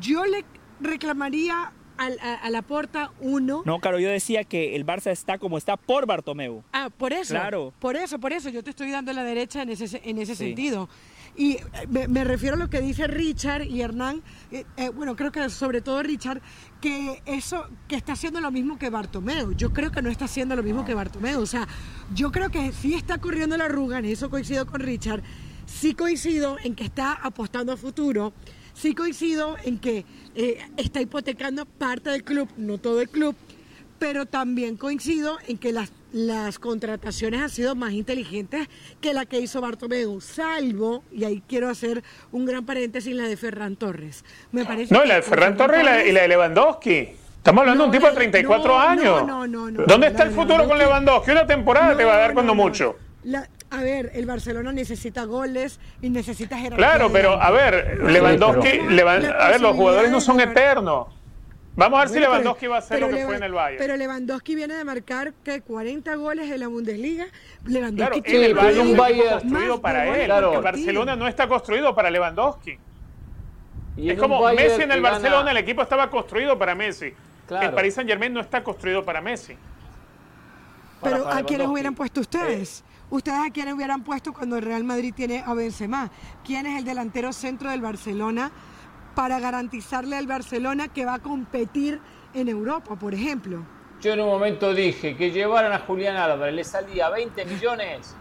yo 0.00 0.24
le 0.24 0.44
reclamaría 0.80 1.72
a, 2.00 2.50
la 2.50 2.62
puerta 2.62 3.12
uno. 3.20 3.62
No, 3.64 3.78
claro, 3.78 3.98
yo 3.98 4.08
decía 4.08 4.44
que 4.44 4.76
el 4.76 4.86
Barça 4.86 5.10
está 5.10 5.38
como 5.38 5.58
está 5.58 5.76
por 5.76 6.06
Bartomeu. 6.06 6.62
Ah, 6.72 6.88
por 6.90 7.12
eso. 7.12 7.34
Claro. 7.34 7.72
Por 7.78 7.96
eso, 7.96 8.18
por 8.18 8.32
eso. 8.32 8.48
Yo 8.48 8.62
te 8.62 8.70
estoy 8.70 8.90
dando 8.90 9.12
la 9.12 9.22
derecha 9.22 9.62
en 9.62 9.70
ese, 9.70 10.00
en 10.04 10.18
ese 10.18 10.34
sentido. 10.34 10.88
Y 11.36 11.52
eh, 11.52 12.08
me, 12.08 12.24
refiero 12.24 12.56
a 12.56 12.58
lo 12.58 12.68
que 12.68 12.80
dice 12.80 13.06
Richard 13.06 13.62
y 13.62 13.82
Hernán, 13.82 14.22
eh, 14.50 14.64
eh, 14.76 14.88
bueno, 14.88 15.14
creo 15.14 15.30
que 15.30 15.48
sobre 15.48 15.80
todo 15.80 16.02
Richard, 16.02 16.40
que 16.80 17.22
eso, 17.26 17.66
que 17.86 17.96
está 17.96 18.14
haciendo 18.14 18.40
lo 18.40 18.50
mismo 18.50 18.78
que 18.78 18.90
Bartomeu. 18.90 19.52
Yo 19.52 19.72
creo 19.72 19.92
que 19.92 20.02
no 20.02 20.10
está 20.10 20.24
haciendo 20.24 20.56
lo 20.56 20.62
mismo 20.62 20.84
que 20.84 20.94
Bartomeu. 20.94 21.40
O 21.40 21.46
sea, 21.46 21.68
yo 22.14 22.32
creo 22.32 22.50
que 22.50 22.72
sí 22.72 22.94
está 22.94 23.18
corriendo 23.18 23.56
la 23.56 23.66
arruga, 23.66 23.98
en 23.98 24.06
eso 24.06 24.30
coincido 24.30 24.66
con 24.66 24.80
Richard, 24.80 25.22
sí 25.66 25.94
coincido 25.94 26.56
en 26.64 26.74
que 26.74 26.84
está 26.84 27.12
apostando 27.12 27.72
a 27.72 27.76
futuro 27.76 28.32
Sí 28.74 28.94
coincido 28.94 29.56
en 29.64 29.78
que 29.78 30.04
eh, 30.34 30.58
está 30.76 31.00
hipotecando 31.00 31.66
parte 31.66 32.10
del 32.10 32.24
club, 32.24 32.48
no 32.56 32.78
todo 32.78 33.00
el 33.00 33.08
club, 33.08 33.34
pero 33.98 34.26
también 34.26 34.76
coincido 34.76 35.38
en 35.46 35.58
que 35.58 35.72
las, 35.72 35.92
las 36.12 36.58
contrataciones 36.58 37.40
han 37.40 37.50
sido 37.50 37.74
más 37.74 37.92
inteligentes 37.92 38.68
que 39.00 39.12
la 39.12 39.26
que 39.26 39.38
hizo 39.38 39.60
Bartomeu, 39.60 40.20
salvo, 40.20 41.04
y 41.12 41.24
ahí 41.24 41.42
quiero 41.46 41.68
hacer 41.68 42.02
un 42.32 42.46
gran 42.46 42.64
paréntesis, 42.64 43.14
la 43.14 43.28
de 43.28 43.36
Ferran 43.36 43.76
Torres. 43.76 44.24
Me 44.52 44.64
parece 44.64 44.94
no, 44.94 45.04
la 45.04 45.16
de 45.16 45.22
Ferran 45.22 45.56
Torres, 45.56 45.82
y, 46.06 46.12
la, 46.12 46.22
de 46.22 46.28
Lewandowski. 46.28 47.08
Estamos 47.36 47.60
hablando 47.60 47.84
de 47.84 47.88
un 47.88 47.92
tipo 47.92 48.06
de 48.06 48.12
34 48.12 48.78
años. 48.78 49.26
No, 49.26 49.46
no, 49.46 49.70
no, 49.70 49.84
¿Dónde 49.84 50.08
está 50.08 50.24
el 50.24 50.30
futuro 50.30 50.66
con 50.66 50.78
Lewandowski? 50.78 51.30
Una 51.30 51.46
temporada 51.46 51.96
te 51.96 52.04
va 52.04 52.14
a 52.14 52.18
dar 52.18 52.34
cuando 52.34 52.54
mucho. 52.54 52.96
A 53.70 53.82
ver, 53.82 54.10
el 54.14 54.26
Barcelona 54.26 54.72
necesita 54.72 55.24
goles 55.24 55.78
y 56.02 56.10
necesita 56.10 56.56
jerarquía. 56.58 56.88
Claro, 56.88 57.12
pero 57.12 57.40
a 57.40 57.50
ver, 57.50 58.00
Lewandowski, 58.02 58.80
a 58.98 59.48
ver, 59.48 59.60
los 59.60 59.76
jugadores 59.76 60.10
no 60.10 60.20
son 60.20 60.40
eternos. 60.40 61.06
Vamos 61.76 61.98
a 61.98 62.02
ver 62.02 62.08
si 62.08 62.18
Lewandowski 62.18 62.66
va 62.66 62.76
a 62.76 62.78
hacer 62.80 63.00
lo 63.00 63.08
que 63.08 63.24
fue 63.24 63.36
en 63.36 63.44
el 63.44 63.52
Bayern. 63.52 63.78
Pero 63.78 63.96
Lewandowski 63.96 64.54
viene 64.56 64.74
de 64.74 64.84
marcar 64.84 65.32
que 65.44 65.60
40 65.60 66.14
goles 66.16 66.50
en 66.50 66.60
la 66.60 66.66
Bundesliga. 66.66 67.26
Lewandowski 67.64 68.22
claro, 68.22 68.44
el 68.44 68.54
Bayern 68.54 68.88
un 68.88 68.96
Bayern 68.96 69.30
construido 69.40 69.80
para 69.80 70.18
él. 70.18 70.24
Claro. 70.26 70.54
El 70.54 70.62
Barcelona 70.62 71.16
no 71.16 71.28
está 71.28 71.46
construido 71.46 71.94
para 71.94 72.10
Lewandowski. 72.10 72.76
es 73.96 74.18
como 74.18 74.52
Messi 74.52 74.82
en 74.82 74.92
el 74.92 75.00
Barcelona, 75.00 75.52
el 75.52 75.56
equipo 75.58 75.82
estaba 75.82 76.10
construido 76.10 76.58
para 76.58 76.74
Messi. 76.74 77.14
El 77.48 77.70
Paris 77.72 77.94
Saint 77.94 78.10
Germain 78.10 78.32
no 78.32 78.40
está 78.40 78.64
construido 78.64 79.04
para 79.04 79.20
Messi. 79.20 79.56
Pero 81.02 81.28
¿a 81.28 81.42
quiénes 81.44 81.68
hubieran 81.68 81.94
puesto 81.94 82.20
ustedes? 82.20 82.84
¿Ustedes 83.10 83.40
a 83.44 83.50
quiénes 83.50 83.74
hubieran 83.74 84.04
puesto 84.04 84.32
cuando 84.32 84.56
el 84.56 84.62
Real 84.62 84.84
Madrid 84.84 85.12
tiene 85.14 85.42
a 85.44 85.52
Benzema? 85.52 86.08
¿Quién 86.44 86.66
es 86.66 86.78
el 86.78 86.84
delantero 86.84 87.32
centro 87.32 87.68
del 87.70 87.80
Barcelona 87.80 88.52
para 89.16 89.40
garantizarle 89.40 90.16
al 90.16 90.28
Barcelona 90.28 90.86
que 90.86 91.04
va 91.04 91.14
a 91.14 91.18
competir 91.18 92.00
en 92.34 92.48
Europa, 92.48 92.94
por 92.94 93.12
ejemplo? 93.12 93.64
Yo 94.00 94.12
en 94.12 94.20
un 94.20 94.28
momento 94.28 94.72
dije 94.72 95.16
que 95.16 95.32
llevaran 95.32 95.72
a 95.72 95.80
Julián 95.80 96.16
Álvarez, 96.16 96.54
le 96.54 96.62
salía 96.62 97.10
20 97.10 97.44
millones 97.46 98.14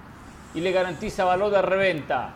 y 0.56 0.62
le 0.62 0.72
garantiza 0.72 1.24
valor 1.24 1.52
de 1.52 1.62
reventa, 1.62 2.34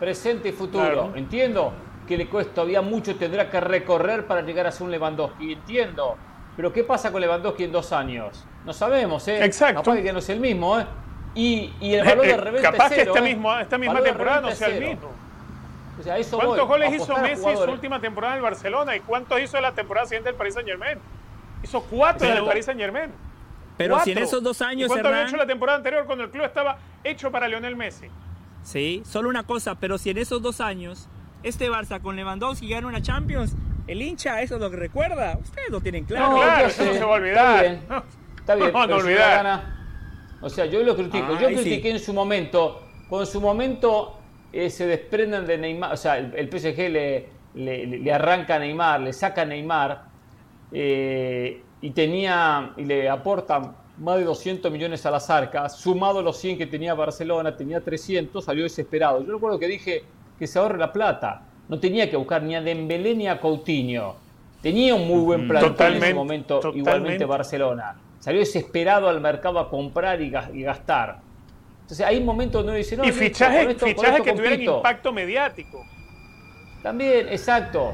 presente 0.00 0.48
y 0.48 0.52
futuro. 0.52 1.12
Entiendo 1.14 1.74
que 2.08 2.16
le 2.16 2.26
cuesta 2.26 2.54
todavía 2.54 2.80
mucho, 2.80 3.16
tendrá 3.16 3.50
que 3.50 3.60
recorrer 3.60 4.26
para 4.26 4.40
llegar 4.40 4.66
a 4.66 4.72
ser 4.72 4.84
un 4.84 4.92
Lewandowski, 4.92 5.52
entiendo. 5.52 6.16
Pero 6.56 6.72
¿qué 6.72 6.84
pasa 6.84 7.12
con 7.12 7.20
Lewandowski 7.20 7.64
en 7.64 7.72
dos 7.72 7.92
años? 7.92 8.46
No 8.64 8.72
sabemos, 8.72 9.28
¿eh? 9.28 9.44
Exacto. 9.44 9.82
Capaz 9.82 10.00
que 10.00 10.10
no 10.10 10.20
es 10.20 10.28
el 10.30 10.40
mismo, 10.40 10.80
¿eh? 10.80 10.86
Y, 11.36 11.72
el 11.82 12.04
valor 12.04 12.26
de 12.26 12.36
reventa 12.36 12.72
Capaz 12.72 12.90
que 12.90 13.02
esta, 13.02 13.20
misma, 13.20 13.62
esta 13.62 13.78
misma 13.78 14.02
temporada 14.02 14.40
no 14.40 14.50
sea 14.52 14.68
el 14.68 14.84
mismo. 14.84 15.10
¿Cuántos 16.02 16.68
goles 16.68 16.94
hizo 16.94 17.16
Messi 17.18 17.48
en 17.48 17.56
su 17.56 17.70
última 17.70 18.00
temporada 18.00 18.34
en 18.34 18.38
el 18.38 18.42
Barcelona? 18.42 18.96
¿Y 18.96 19.00
cuántos 19.00 19.40
hizo 19.40 19.56
en 19.56 19.62
la 19.62 19.72
temporada 19.72 20.06
siguiente 20.06 20.30
del 20.30 20.36
Paris 20.36 20.54
Saint 20.54 20.68
Germain? 20.68 20.98
Hizo 21.62 21.82
cuatro 21.82 22.26
en 22.26 22.36
el 22.36 22.44
Paris 22.44 22.64
Saint 22.64 22.80
Germain. 22.80 23.10
Pero 23.76 24.00
si 24.00 24.12
en 24.12 24.18
esos 24.18 24.42
dos 24.42 24.62
años. 24.62 24.86
¿Y 24.86 24.88
¿Cuánto 24.88 25.08
había 25.08 25.24
hecho 25.24 25.36
la 25.36 25.46
temporada 25.46 25.78
anterior 25.78 26.06
cuando 26.06 26.24
el 26.24 26.30
club 26.30 26.44
estaba 26.44 26.78
hecho 27.04 27.30
para 27.30 27.48
Lionel 27.48 27.76
Messi? 27.76 28.08
Sí, 28.62 29.02
solo 29.04 29.28
una 29.28 29.44
cosa, 29.44 29.76
pero 29.76 29.98
si 29.98 30.10
en 30.10 30.18
esos 30.18 30.42
dos 30.42 30.60
años 30.60 31.08
este 31.42 31.70
Barça 31.70 32.00
con 32.00 32.16
Lewandowski 32.16 32.68
gana 32.68 32.88
una 32.88 33.00
Champions, 33.00 33.54
el 33.86 34.02
hincha 34.02 34.40
eso 34.42 34.56
es 34.56 34.60
lo 34.60 34.70
que 34.70 34.76
recuerda. 34.76 35.38
Ustedes 35.40 35.70
lo 35.70 35.80
tienen 35.80 36.04
claro. 36.04 36.30
No, 36.30 36.36
claro, 36.36 36.66
eso 36.66 36.84
no 36.84 36.92
se 36.92 37.04
va 37.04 37.06
a 37.06 37.14
olvidar. 37.14 37.64
Está 37.64 37.84
bien, 37.84 38.02
está 38.38 38.54
bien 38.56 38.72
no, 38.72 38.86
no 38.86 38.96
olvidar. 38.96 39.76
O 40.40 40.48
sea, 40.48 40.66
yo 40.66 40.82
lo 40.82 40.94
critico. 40.94 41.38
yo 41.40 41.48
critiqué 41.48 41.90
en 41.90 42.00
su 42.00 42.12
momento, 42.12 42.82
cuando 43.08 43.26
en 43.26 43.32
su 43.32 43.40
momento 43.40 44.18
eh, 44.52 44.70
se 44.70 44.86
desprenden 44.86 45.46
de 45.46 45.58
Neymar, 45.58 45.92
o 45.92 45.96
sea, 45.96 46.18
el, 46.18 46.48
PSG 46.48 46.90
le, 46.90 47.28
le, 47.54 48.12
arranca 48.12 48.56
a 48.56 48.58
Neymar, 48.58 49.00
le 49.00 49.12
saca 49.12 49.42
a 49.42 49.44
Neymar 49.44 50.04
eh, 50.72 51.62
y 51.80 51.90
tenía 51.90 52.72
y 52.76 52.84
le 52.84 53.08
aporta 53.08 53.74
más 53.98 54.18
de 54.18 54.24
200 54.24 54.70
millones 54.70 55.06
a 55.06 55.10
las 55.10 55.30
arcas, 55.30 55.78
sumado 55.78 56.22
los 56.22 56.36
100 56.36 56.58
que 56.58 56.66
tenía 56.66 56.94
Barcelona, 56.94 57.56
tenía 57.56 57.80
300, 57.80 58.44
salió 58.44 58.64
desesperado. 58.64 59.24
Yo 59.24 59.32
recuerdo 59.34 59.58
que 59.58 59.68
dije 59.68 60.04
que 60.38 60.46
se 60.46 60.58
ahorre 60.58 60.78
la 60.78 60.92
plata. 60.92 61.42
no 61.68 61.80
tenía 61.80 62.08
que 62.08 62.16
buscar 62.16 62.42
ni 62.42 62.54
a 62.54 62.60
Dembélé 62.60 63.14
ni 63.14 63.26
a 63.26 63.40
Coutinho. 63.40 64.16
Tenía 64.62 64.94
un 64.94 65.06
muy 65.06 65.20
buen 65.20 65.48
plan 65.48 65.74
en 65.78 65.94
ese 65.94 66.14
momento, 66.14 66.60
igualmente 66.74 67.24
Barcelona. 67.24 67.96
Salió 68.26 68.40
desesperado 68.40 69.08
al 69.08 69.20
mercado 69.20 69.60
a 69.60 69.70
comprar 69.70 70.20
y, 70.20 70.30
gastar. 70.30 71.20
Entonces 71.82 72.04
hay 72.04 72.20
momentos 72.20 72.54
donde 72.54 72.72
uno 72.72 72.76
dice, 72.76 72.96
no, 72.96 73.04
y 73.04 73.12
fichajes, 73.12 73.76
que 73.76 74.32
tuvieran 74.32 74.60
impacto 74.60 75.12
mediático. 75.12 75.86
También, 76.82 77.28
exacto. 77.28 77.92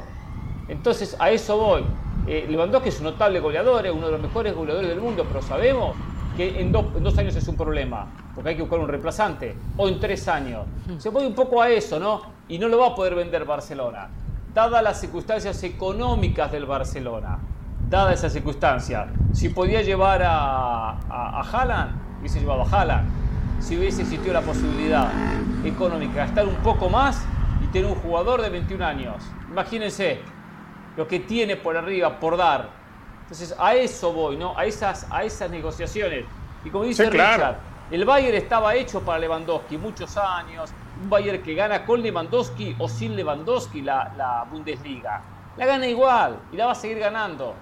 Entonces 0.67 1.15
a 1.19 1.29
eso 1.29 1.55
voy. 1.55 1.83
Eh, 2.25 2.47
Lewandowski 2.49 2.89
es 2.89 2.97
un 2.97 3.03
notable 3.03 3.39
goleador, 3.41 3.85
es 3.85 3.91
uno 3.91 4.07
de 4.07 4.13
los 4.13 4.21
mejores 4.21 4.55
goleadores 4.55 4.89
del 4.89 4.99
mundo, 4.99 5.23
pero 5.27 5.43
sabemos 5.43 5.95
que 6.35 6.59
en 6.59 6.71
dos, 6.71 7.15
años 7.19 7.35
es 7.35 7.47
un 7.47 7.55
problema, 7.55 8.11
porque 8.33 8.49
hay 8.49 8.55
que 8.55 8.63
buscar 8.63 8.79
un 8.79 8.87
reemplazante, 8.87 9.55
o 9.77 9.87
en 9.87 9.99
tres 9.99 10.27
años. 10.27 10.65
Se 10.97 11.09
voy 11.09 11.27
un 11.27 11.35
poco 11.35 11.61
a 11.61 11.69
eso, 11.69 11.99
¿no? 11.99 12.23
Y 12.47 12.57
no 12.57 12.69
lo 12.69 12.79
va 12.79 12.87
a 12.87 12.95
poder 12.95 13.13
vender 13.13 13.45
Barcelona. 13.45 14.09
Dadas 14.51 14.81
las 14.81 14.99
circunstancias 14.99 15.61
económicas 15.61 16.51
del 16.51 16.65
Barcelona, 16.65 17.37
dadas 17.93 18.15
esas 18.15 18.33
circunstancias, 18.33 19.07
si 19.33 19.49
podía 19.49 19.83
llevar 19.83 20.23
a, 20.23 20.91
a, 20.91 20.97
a 21.09 21.41
Haaland, 21.41 22.19
hubiese 22.19 22.39
llevado 22.39 22.63
a 22.63 22.69
Haaland. 22.69 23.07
Si 23.61 23.77
hubiese 23.77 24.01
existido 24.01 24.33
la 24.33 24.41
posibilidad 24.41 25.09
económica 25.63 26.13
de 26.13 26.17
gastar 26.17 26.47
un 26.47 26.55
poco 26.55 26.89
más 26.89 27.23
y 27.63 27.67
tener 27.67 27.89
un 27.89 27.95
jugador 27.95 28.41
de 28.41 28.49
21 28.49 28.83
años. 28.83 29.23
Imagínense 29.47 30.19
lo 30.97 31.07
que 31.07 31.19
tiene 31.19 31.55
por 31.55 31.77
arriba, 31.77 32.19
por 32.19 32.35
dar, 32.35 32.67
entonces 33.21 33.55
a 33.57 33.75
eso 33.75 34.11
voy, 34.11 34.37
¿no? 34.37 34.57
A 34.57 34.65
esas, 34.65 35.07
a 35.11 35.23
esas 35.23 35.49
negociaciones. 35.51 36.25
Y 36.65 36.69
como 36.71 36.85
dice 36.85 37.09
Richard, 37.09 37.57
el 37.91 38.05
Bayern 38.05 38.35
estaba 38.35 38.75
hecho 38.75 39.01
para 39.01 39.19
Lewandowski 39.19 39.77
muchos 39.77 40.17
años. 40.17 40.71
Un 41.01 41.09
Bayern 41.09 41.43
que 41.43 41.53
gana 41.53 41.85
con 41.85 42.01
Lewandowski 42.01 42.75
o 42.79 42.89
sin 42.89 43.15
Lewandowski 43.15 43.81
la, 43.81 44.11
la 44.17 44.45
Bundesliga. 44.49 45.21
La 45.57 45.65
gana 45.67 45.87
igual 45.87 46.39
y 46.51 46.57
la 46.57 46.65
va 46.65 46.71
a 46.71 46.75
seguir 46.75 46.99
ganando. 46.99 47.53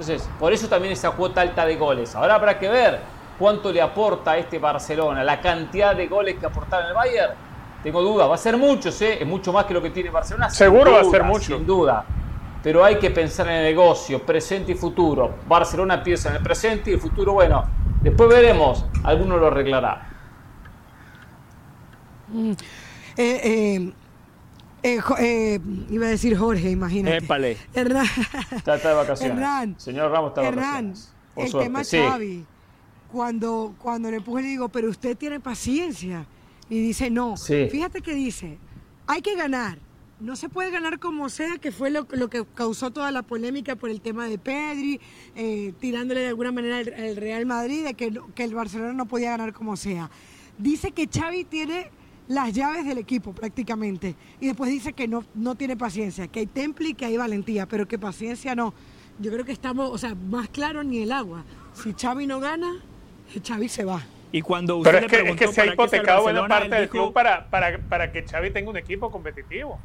Entonces, 0.00 0.26
por 0.38 0.50
eso 0.50 0.66
también 0.66 0.94
esa 0.94 1.10
cuota 1.10 1.42
alta 1.42 1.66
de 1.66 1.76
goles. 1.76 2.14
Ahora 2.14 2.36
habrá 2.36 2.58
que 2.58 2.68
ver 2.68 3.00
cuánto 3.38 3.70
le 3.70 3.82
aporta 3.82 4.32
a 4.32 4.38
este 4.38 4.58
Barcelona, 4.58 5.22
la 5.22 5.40
cantidad 5.42 5.94
de 5.94 6.06
goles 6.06 6.36
que 6.38 6.46
aportaron 6.46 6.88
el 6.88 6.94
Bayern. 6.94 7.34
Tengo 7.82 8.00
duda, 8.00 8.26
va 8.26 8.34
a 8.34 8.38
ser 8.38 8.56
mucho, 8.56 8.88
¿eh? 8.88 9.18
es 9.20 9.26
mucho 9.26 9.52
más 9.52 9.66
que 9.66 9.74
lo 9.74 9.82
que 9.82 9.90
tiene 9.90 10.08
Barcelona. 10.08 10.48
Seguro 10.48 10.92
va 10.92 11.00
a 11.00 11.04
ser 11.04 11.22
mucho. 11.22 11.56
Sin 11.56 11.66
duda 11.66 12.06
pero 12.62 12.84
hay 12.84 12.96
que 12.96 13.10
pensar 13.10 13.48
en 13.48 13.54
el 13.54 13.64
negocio, 13.64 14.24
presente 14.24 14.72
y 14.72 14.74
futuro. 14.74 15.36
Barcelona 15.48 16.02
piensa 16.02 16.28
en 16.28 16.36
el 16.36 16.42
presente 16.42 16.90
y 16.90 16.94
el 16.94 17.00
futuro, 17.00 17.32
bueno, 17.32 17.64
después 18.02 18.28
veremos, 18.28 18.84
alguno 19.02 19.38
lo 19.38 19.46
arreglará. 19.46 20.08
Mm. 22.28 22.50
Eh, 22.50 22.56
eh, 23.16 23.92
eh, 24.82 25.60
iba 25.90 26.06
a 26.06 26.10
decir 26.10 26.36
Jorge, 26.36 26.70
imagínate. 26.70 27.18
Épale. 27.18 27.56
Hernán. 27.74 28.06
Está, 28.50 28.76
de 28.76 28.94
vacaciones. 28.94 29.82
Señor 29.82 30.10
Ramos 30.10 30.30
está 30.30 30.42
de 30.42 30.50
vacaciones. 30.50 31.12
el 31.36 31.52
tema 31.52 31.82
Xavi, 31.84 32.44
cuando, 33.12 33.74
cuando 33.78 34.10
le 34.10 34.20
puse 34.20 34.42
le 34.42 34.48
digo, 34.48 34.68
pero 34.68 34.88
usted 34.88 35.16
tiene 35.16 35.40
paciencia. 35.40 36.26
Y 36.68 36.80
dice, 36.80 37.10
no. 37.10 37.36
Fíjate 37.36 38.00
que 38.00 38.14
dice, 38.14 38.58
hay 39.06 39.20
que 39.22 39.34
ganar 39.34 39.78
no 40.20 40.36
se 40.36 40.48
puede 40.48 40.70
ganar 40.70 40.98
como 40.98 41.28
sea, 41.28 41.58
que 41.58 41.72
fue 41.72 41.90
lo, 41.90 42.06
que 42.06 42.44
causó 42.54 42.90
toda 42.90 43.10
la 43.10 43.22
polémica 43.22 43.74
por 43.74 43.90
el 43.90 44.00
tema 44.00 44.26
de 44.26 44.38
Pedri, 44.38 45.00
eh, 45.34 45.72
tirándole 45.80 46.20
de 46.20 46.28
alguna 46.28 46.52
manera 46.52 46.78
al, 46.78 47.16
Real 47.16 47.46
Madrid, 47.46 47.84
de 47.84 47.94
que, 47.94 48.12
que, 48.34 48.44
el 48.44 48.54
Barcelona 48.54 48.92
no 48.92 49.06
podía 49.06 49.30
ganar 49.30 49.52
como 49.52 49.76
sea. 49.76 50.10
Dice 50.58 50.92
que 50.92 51.08
Xavi 51.08 51.44
tiene 51.44 51.90
las 52.30 52.52
llaves 52.52 52.86
del 52.86 52.98
equipo 52.98 53.32
prácticamente, 53.32 54.14
y 54.38 54.46
después 54.46 54.70
dice 54.70 54.92
que 54.92 55.08
no, 55.08 55.24
no 55.34 55.56
tiene 55.56 55.76
paciencia, 55.76 56.28
que 56.28 56.38
hay 56.38 56.46
temple 56.46 56.90
y 56.90 56.94
que 56.94 57.04
hay 57.04 57.16
valentía, 57.16 57.66
pero 57.66 57.88
que 57.88 57.98
paciencia 57.98 58.54
no. 58.54 58.72
Yo 59.18 59.32
creo 59.32 59.44
que 59.44 59.50
estamos, 59.50 59.90
o 59.90 59.98
sea, 59.98 60.14
más 60.14 60.48
claro 60.48 60.84
ni 60.84 61.02
el 61.02 61.10
agua. 61.10 61.44
Si 61.74 61.92
Xavi 61.92 62.28
no 62.28 62.38
gana, 62.38 62.76
Xavi 63.44 63.68
se 63.68 63.84
va. 63.84 64.02
Y 64.30 64.42
cuando 64.42 64.76
usted 64.76 64.92
Pero 64.92 65.06
es 65.06 65.10
que, 65.10 65.30
es 65.30 65.36
que 65.36 65.48
se 65.48 65.60
ha 65.60 65.66
hipotecado 65.66 66.22
buena 66.22 66.46
parte 66.46 66.72
del 66.72 66.88
club 66.88 67.12
para, 67.12 67.50
para, 67.50 67.78
para 67.80 68.12
que 68.12 68.22
Xavi 68.22 68.52
tenga 68.52 68.70
un 68.70 68.76
equipo 68.76 69.10
competitivo. 69.10 69.80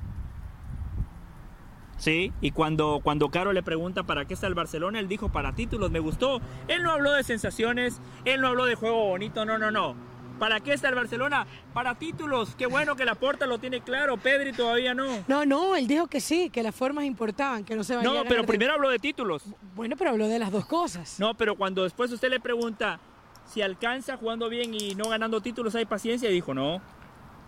Sí, 1.97 2.31
y 2.41 2.51
cuando, 2.51 2.99
cuando 3.01 3.29
Caro 3.29 3.53
le 3.53 3.63
pregunta 3.63 4.03
para 4.03 4.25
qué 4.25 4.35
está 4.35 4.45
el 4.45 4.53
Barcelona, 4.53 4.99
él 4.99 5.07
dijo 5.07 5.29
para 5.29 5.55
títulos, 5.55 5.89
me 5.89 5.99
gustó. 5.99 6.41
Él 6.67 6.83
no 6.83 6.91
habló 6.91 7.11
de 7.13 7.23
sensaciones, 7.23 8.01
él 8.23 8.39
no 8.39 8.49
habló 8.49 8.65
de 8.65 8.75
juego 8.75 9.03
bonito, 9.07 9.45
no, 9.45 9.57
no, 9.57 9.71
no. 9.71 9.95
¿Para 10.39 10.59
qué 10.59 10.73
está 10.73 10.89
el 10.89 10.95
Barcelona? 10.95 11.47
Para 11.73 11.95
títulos. 11.95 12.55
Qué 12.57 12.65
bueno 12.65 12.95
que 12.95 13.05
la 13.05 13.15
Porta 13.15 13.45
lo 13.45 13.57
tiene 13.57 13.81
claro. 13.81 14.17
Pedri 14.17 14.51
todavía 14.51 14.93
no. 14.93 15.23
No, 15.27 15.45
no, 15.45 15.75
él 15.75 15.87
dijo 15.87 16.07
que 16.07 16.19
sí, 16.19 16.49
que 16.49 16.61
las 16.61 16.75
formas 16.75 17.05
importaban, 17.05 17.63
que 17.63 17.75
no 17.75 17.83
se 17.83 17.95
vaya 17.95 18.09
No, 18.09 18.23
pero 18.27 18.45
primero 18.45 18.73
habló 18.73 18.89
de 18.89 18.99
títulos. 18.99 19.43
Bueno, 19.75 19.95
pero 19.97 20.11
habló 20.11 20.27
de 20.27 20.39
las 20.39 20.51
dos 20.51 20.65
cosas. 20.65 21.19
No, 21.19 21.35
pero 21.35 21.55
cuando 21.55 21.83
después 21.83 22.11
usted 22.11 22.29
le 22.29 22.39
pregunta 22.39 22.99
si 23.45 23.61
alcanza 23.61 24.17
jugando 24.17 24.49
bien 24.49 24.73
y 24.73 24.95
no 24.95 25.09
ganando 25.09 25.41
títulos, 25.41 25.75
hay 25.75 25.85
paciencia, 25.85 26.29
y 26.29 26.33
dijo 26.33 26.53
no. 26.53 26.81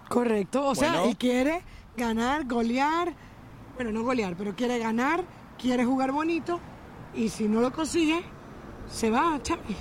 Correcto, 0.10 0.66
o 0.66 0.76
sea, 0.76 1.04
él 1.04 1.18
quiere 1.18 1.64
ganar, 1.98 2.46
golear, 2.46 3.14
bueno, 3.76 3.92
no 3.92 4.04
golear, 4.04 4.36
pero 4.38 4.56
quiere 4.56 4.80
ganar, 4.80 5.24
quiere 5.58 5.84
jugar 5.84 6.12
bonito 6.12 6.62
y 7.14 7.30
si 7.30 7.48
no 7.48 7.60
lo 7.60 7.74
consigue, 7.74 8.24
se 8.90 9.10
va, 9.10 9.40
Xavi. 9.46 9.76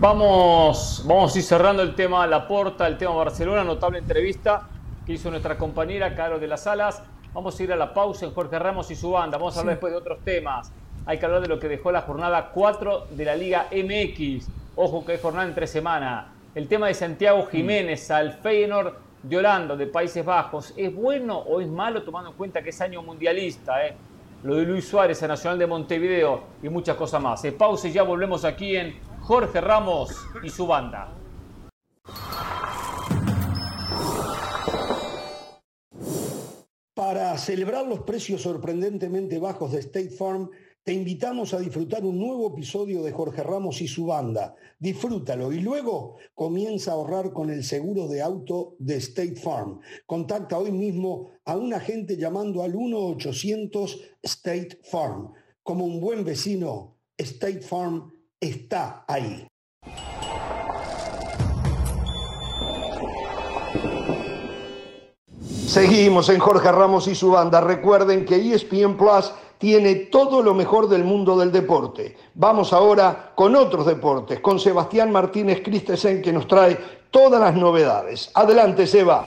Vamos, 0.00 1.02
vamos 1.08 1.34
a 1.34 1.38
ir 1.38 1.44
cerrando 1.44 1.82
el 1.82 1.96
tema 1.96 2.24
La 2.28 2.46
Porta, 2.46 2.86
el 2.86 2.96
tema 2.96 3.10
Barcelona, 3.14 3.64
notable 3.64 3.98
entrevista 3.98 4.68
que 5.04 5.14
hizo 5.14 5.28
nuestra 5.28 5.58
compañera 5.58 6.14
Caro 6.14 6.38
de 6.38 6.46
las 6.46 6.68
Alas. 6.68 7.02
Vamos 7.34 7.58
a 7.58 7.62
ir 7.64 7.72
a 7.72 7.76
la 7.76 7.92
pausa 7.92 8.24
en 8.24 8.32
Jorge 8.32 8.60
Ramos 8.60 8.92
y 8.92 8.94
su 8.94 9.10
banda. 9.10 9.38
Vamos 9.38 9.56
a 9.56 9.60
hablar 9.60 9.74
después 9.74 9.92
de 9.92 9.98
otros 9.98 10.20
temas. 10.20 10.70
Hay 11.04 11.18
que 11.18 11.26
hablar 11.26 11.42
de 11.42 11.48
lo 11.48 11.58
que 11.58 11.66
dejó 11.66 11.90
la 11.90 12.02
jornada 12.02 12.50
4 12.54 13.08
de 13.10 13.24
la 13.24 13.34
Liga 13.34 13.66
MX. 13.72 14.46
Ojo 14.76 15.04
que 15.04 15.12
hay 15.12 15.18
jornada 15.18 15.48
en 15.48 15.54
tres 15.56 15.70
semanas. 15.70 16.26
El 16.54 16.68
tema 16.68 16.86
de 16.86 16.94
Santiago 16.94 17.46
Jiménez 17.46 18.08
al 18.12 18.34
Feyenoord 18.34 18.94
de 19.24 19.36
Holanda, 19.36 19.74
de 19.74 19.88
Países 19.88 20.24
Bajos, 20.24 20.74
¿es 20.76 20.94
bueno 20.94 21.38
o 21.38 21.60
es 21.60 21.66
malo 21.66 22.04
tomando 22.04 22.30
en 22.30 22.36
cuenta 22.36 22.62
que 22.62 22.70
es 22.70 22.80
año 22.80 23.02
mundialista? 23.02 23.84
Eh? 23.84 23.96
Lo 24.44 24.54
de 24.54 24.62
Luis 24.62 24.86
Suárez, 24.86 25.20
el 25.22 25.28
Nacional 25.28 25.58
de 25.58 25.66
Montevideo 25.66 26.44
y 26.62 26.68
muchas 26.68 26.94
cosas 26.94 27.20
más. 27.20 27.44
Eh, 27.44 27.50
pausa 27.50 27.88
y 27.88 27.92
ya 27.92 28.04
volvemos 28.04 28.44
aquí 28.44 28.76
en 28.76 29.08
Jorge 29.28 29.60
Ramos 29.60 30.08
y 30.42 30.48
su 30.48 30.66
banda. 30.66 31.14
Para 36.94 37.36
celebrar 37.36 37.86
los 37.86 38.04
precios 38.04 38.40
sorprendentemente 38.40 39.38
bajos 39.38 39.72
de 39.72 39.80
State 39.80 40.12
Farm, 40.12 40.48
te 40.82 40.94
invitamos 40.94 41.52
a 41.52 41.58
disfrutar 41.58 42.06
un 42.06 42.18
nuevo 42.18 42.48
episodio 42.54 43.02
de 43.02 43.12
Jorge 43.12 43.42
Ramos 43.42 43.82
y 43.82 43.86
su 43.86 44.06
banda. 44.06 44.54
Disfrútalo 44.78 45.52
y 45.52 45.60
luego 45.60 46.16
comienza 46.32 46.92
a 46.92 46.94
ahorrar 46.94 47.34
con 47.34 47.50
el 47.50 47.64
seguro 47.64 48.08
de 48.08 48.22
auto 48.22 48.76
de 48.78 48.96
State 48.96 49.36
Farm. 49.36 49.80
Contacta 50.06 50.56
hoy 50.56 50.72
mismo 50.72 51.32
a 51.44 51.54
un 51.54 51.74
agente 51.74 52.16
llamando 52.16 52.62
al 52.62 52.72
1-800 52.72 54.00
State 54.22 54.78
Farm. 54.90 55.34
Como 55.62 55.84
un 55.84 56.00
buen 56.00 56.24
vecino, 56.24 56.96
State 57.18 57.60
Farm 57.60 58.17
está 58.40 59.04
ahí. 59.06 59.46
Seguimos 65.66 66.28
en 66.30 66.38
Jorge 66.38 66.72
Ramos 66.72 67.08
y 67.08 67.14
su 67.14 67.30
banda. 67.30 67.60
Recuerden 67.60 68.24
que 68.24 68.36
ESPN 68.36 68.96
Plus 68.96 69.32
tiene 69.58 69.94
todo 69.94 70.42
lo 70.42 70.54
mejor 70.54 70.88
del 70.88 71.04
mundo 71.04 71.36
del 71.36 71.52
deporte. 71.52 72.16
Vamos 72.34 72.72
ahora 72.72 73.32
con 73.34 73.54
otros 73.54 73.86
deportes, 73.86 74.40
con 74.40 74.58
Sebastián 74.58 75.12
Martínez 75.12 75.62
Christensen 75.62 76.22
que 76.22 76.32
nos 76.32 76.48
trae 76.48 76.78
todas 77.10 77.40
las 77.40 77.54
novedades. 77.54 78.30
Adelante, 78.34 78.86
Seba. 78.86 79.26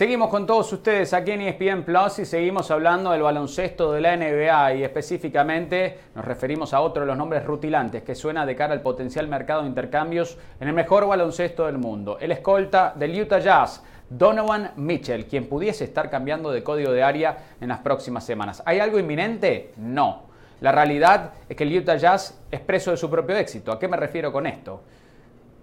Seguimos 0.00 0.30
con 0.30 0.46
todos 0.46 0.72
ustedes 0.72 1.12
aquí 1.12 1.32
en 1.32 1.42
ESPN 1.42 1.82
Plus 1.82 2.20
y 2.20 2.24
seguimos 2.24 2.70
hablando 2.70 3.10
del 3.10 3.20
baloncesto 3.20 3.92
de 3.92 4.00
la 4.00 4.16
NBA 4.16 4.76
y 4.76 4.82
específicamente 4.82 5.98
nos 6.14 6.24
referimos 6.24 6.72
a 6.72 6.80
otro 6.80 7.02
de 7.02 7.06
los 7.06 7.18
nombres 7.18 7.44
rutilantes 7.44 8.02
que 8.02 8.14
suena 8.14 8.46
de 8.46 8.56
cara 8.56 8.72
al 8.72 8.80
potencial 8.80 9.28
mercado 9.28 9.60
de 9.60 9.68
intercambios 9.68 10.38
en 10.58 10.68
el 10.68 10.74
mejor 10.74 11.06
baloncesto 11.06 11.66
del 11.66 11.76
mundo, 11.76 12.16
el 12.18 12.32
escolta 12.32 12.94
del 12.96 13.20
Utah 13.20 13.40
Jazz. 13.40 13.84
Donovan 14.08 14.72
Mitchell, 14.76 15.26
quien 15.26 15.46
pudiese 15.46 15.84
estar 15.84 16.08
cambiando 16.08 16.50
de 16.50 16.62
código 16.62 16.92
de 16.92 17.02
área 17.02 17.36
en 17.60 17.68
las 17.68 17.80
próximas 17.80 18.24
semanas. 18.24 18.62
¿Hay 18.64 18.80
algo 18.80 18.98
inminente? 18.98 19.74
No. 19.76 20.22
La 20.62 20.72
realidad 20.72 21.32
es 21.46 21.54
que 21.54 21.64
el 21.64 21.76
Utah 21.76 21.96
Jazz 21.96 22.40
es 22.50 22.60
preso 22.60 22.90
de 22.90 22.96
su 22.96 23.10
propio 23.10 23.36
éxito. 23.36 23.70
¿A 23.70 23.78
qué 23.78 23.86
me 23.86 23.98
refiero 23.98 24.32
con 24.32 24.46
esto? 24.46 24.80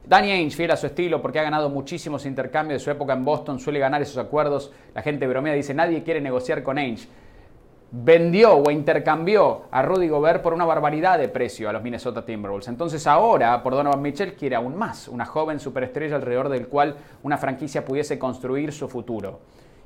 Danny 0.08 0.32
Ainge, 0.32 0.56
fiel 0.56 0.72
a 0.72 0.78
su 0.78 0.88
estilo 0.88 1.22
porque 1.22 1.38
ha 1.40 1.44
ganado 1.44 1.70
muchísimos 1.70 2.26
intercambios 2.26 2.80
de 2.80 2.84
su 2.86 2.90
época 2.90 3.12
en 3.12 3.26
Boston, 3.26 3.60
suele 3.60 3.80
ganar 3.80 4.02
esos 4.02 4.18
acuerdos. 4.18 4.72
La 4.96 5.02
gente 5.02 5.28
bromea, 5.28 5.54
dice, 5.54 5.74
nadie 5.74 6.02
quiere 6.04 6.22
negociar 6.22 6.64
con 6.64 6.78
Ainge. 6.78 7.10
vendió 7.92 8.56
o 8.56 8.70
intercambió 8.72 9.64
a 9.72 9.82
Rudy 9.82 10.08
Gobert 10.08 10.42
por 10.42 10.54
una 10.54 10.66
barbaridad 10.66 11.18
de 11.18 11.30
precio 11.30 11.70
a 11.70 11.74
los 11.74 11.82
Minnesota 11.84 12.26
Timberwolves. 12.26 12.68
Entonces 12.68 13.08
ahora, 13.08 13.62
por 13.64 13.74
Donovan 13.74 14.02
Mitchell, 14.02 14.36
quiere 14.36 14.56
aún 14.56 14.76
más, 14.76 15.08
una 15.08 15.26
joven 15.26 15.60
superestrella 15.60 16.16
alrededor 16.16 16.50
del 16.50 16.68
cual 16.68 16.96
una 17.24 17.38
franquicia 17.38 17.86
pudiese 17.86 18.20
construir 18.20 18.74
su 18.74 18.88
futuro. 18.88 19.40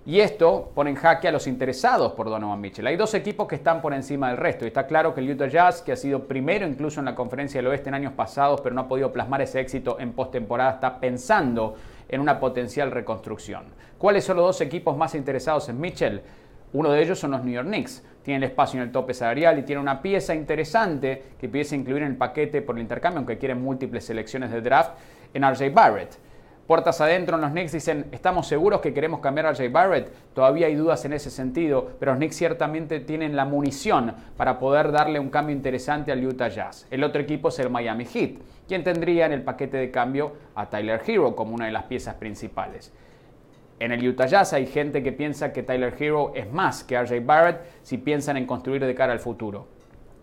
Y 0.03 0.19
esto 0.19 0.71
pone 0.73 0.89
en 0.89 0.95
jaque 0.95 1.27
a 1.27 1.31
los 1.31 1.45
interesados 1.45 2.13
por 2.13 2.27
Donovan 2.27 2.59
Mitchell. 2.59 2.87
Hay 2.87 2.97
dos 2.97 3.13
equipos 3.13 3.47
que 3.47 3.53
están 3.53 3.83
por 3.83 3.93
encima 3.93 4.29
del 4.29 4.37
resto. 4.37 4.65
Y 4.65 4.69
está 4.69 4.87
claro 4.87 5.13
que 5.13 5.21
el 5.21 5.29
Utah 5.29 5.47
Jazz, 5.47 5.83
que 5.83 5.91
ha 5.91 5.95
sido 5.95 6.27
primero 6.27 6.65
incluso 6.65 6.99
en 6.99 7.05
la 7.05 7.13
Conferencia 7.13 7.59
del 7.59 7.67
Oeste 7.67 7.89
en 7.89 7.95
años 7.95 8.13
pasados, 8.13 8.61
pero 8.61 8.73
no 8.73 8.81
ha 8.81 8.87
podido 8.87 9.13
plasmar 9.13 9.43
ese 9.43 9.59
éxito 9.59 9.99
en 9.99 10.13
postemporada, 10.13 10.71
está 10.71 10.99
pensando 10.99 11.75
en 12.09 12.19
una 12.19 12.39
potencial 12.39 12.89
reconstrucción. 12.89 13.65
¿Cuáles 13.99 14.23
son 14.23 14.37
los 14.37 14.45
dos 14.47 14.61
equipos 14.61 14.97
más 14.97 15.13
interesados 15.13 15.69
en 15.69 15.79
Mitchell? 15.79 16.21
Uno 16.73 16.89
de 16.89 17.03
ellos 17.03 17.19
son 17.19 17.31
los 17.31 17.43
New 17.43 17.53
York 17.53 17.67
Knicks. 17.67 18.03
Tienen 18.23 18.41
espacio 18.41 18.81
en 18.81 18.87
el 18.87 18.91
tope 18.91 19.13
salarial 19.13 19.59
y 19.59 19.63
tienen 19.63 19.83
una 19.83 20.01
pieza 20.01 20.33
interesante 20.33 21.23
que 21.39 21.47
pudiese 21.47 21.75
incluir 21.75 22.01
en 22.01 22.09
el 22.09 22.17
paquete 22.17 22.63
por 22.63 22.75
el 22.75 22.81
intercambio, 22.81 23.19
aunque 23.19 23.37
quieren 23.37 23.61
múltiples 23.61 24.03
selecciones 24.03 24.49
de 24.49 24.61
draft, 24.61 24.93
en 25.35 25.47
RJ 25.47 25.71
Barrett. 25.71 26.17
Puertas 26.71 27.01
adentro, 27.01 27.37
los 27.37 27.51
Knicks 27.51 27.73
dicen, 27.73 28.05
estamos 28.13 28.47
seguros 28.47 28.79
que 28.79 28.93
queremos 28.93 29.19
cambiar 29.19 29.45
a 29.45 29.51
RJ 29.51 29.69
Barrett. 29.73 30.09
Todavía 30.33 30.67
hay 30.67 30.75
dudas 30.75 31.03
en 31.03 31.11
ese 31.11 31.29
sentido, 31.29 31.91
pero 31.99 32.13
los 32.13 32.17
Knicks 32.17 32.37
ciertamente 32.37 33.01
tienen 33.01 33.35
la 33.35 33.43
munición 33.43 34.15
para 34.37 34.57
poder 34.57 34.93
darle 34.93 35.19
un 35.19 35.29
cambio 35.29 35.53
interesante 35.53 36.13
al 36.13 36.25
Utah 36.25 36.47
Jazz. 36.47 36.87
El 36.89 37.03
otro 37.03 37.21
equipo 37.21 37.49
es 37.49 37.59
el 37.59 37.69
Miami 37.69 38.05
Heat, 38.05 38.35
quien 38.69 38.85
tendría 38.85 39.25
en 39.25 39.33
el 39.33 39.41
paquete 39.41 39.75
de 39.75 39.91
cambio 39.91 40.31
a 40.55 40.69
Tyler 40.69 41.01
Hero 41.05 41.35
como 41.35 41.55
una 41.55 41.65
de 41.65 41.73
las 41.73 41.83
piezas 41.83 42.15
principales. 42.15 42.93
En 43.81 43.91
el 43.91 44.07
Utah 44.07 44.27
Jazz 44.27 44.53
hay 44.53 44.65
gente 44.65 45.03
que 45.03 45.11
piensa 45.11 45.51
que 45.51 45.63
Tyler 45.63 45.93
Hero 45.99 46.31
es 46.35 46.49
más 46.53 46.85
que 46.85 46.97
RJ 46.97 47.19
Barrett 47.25 47.63
si 47.83 47.97
piensan 47.97 48.37
en 48.37 48.45
construir 48.45 48.85
de 48.85 48.95
cara 48.95 49.11
al 49.11 49.19
futuro. 49.19 49.67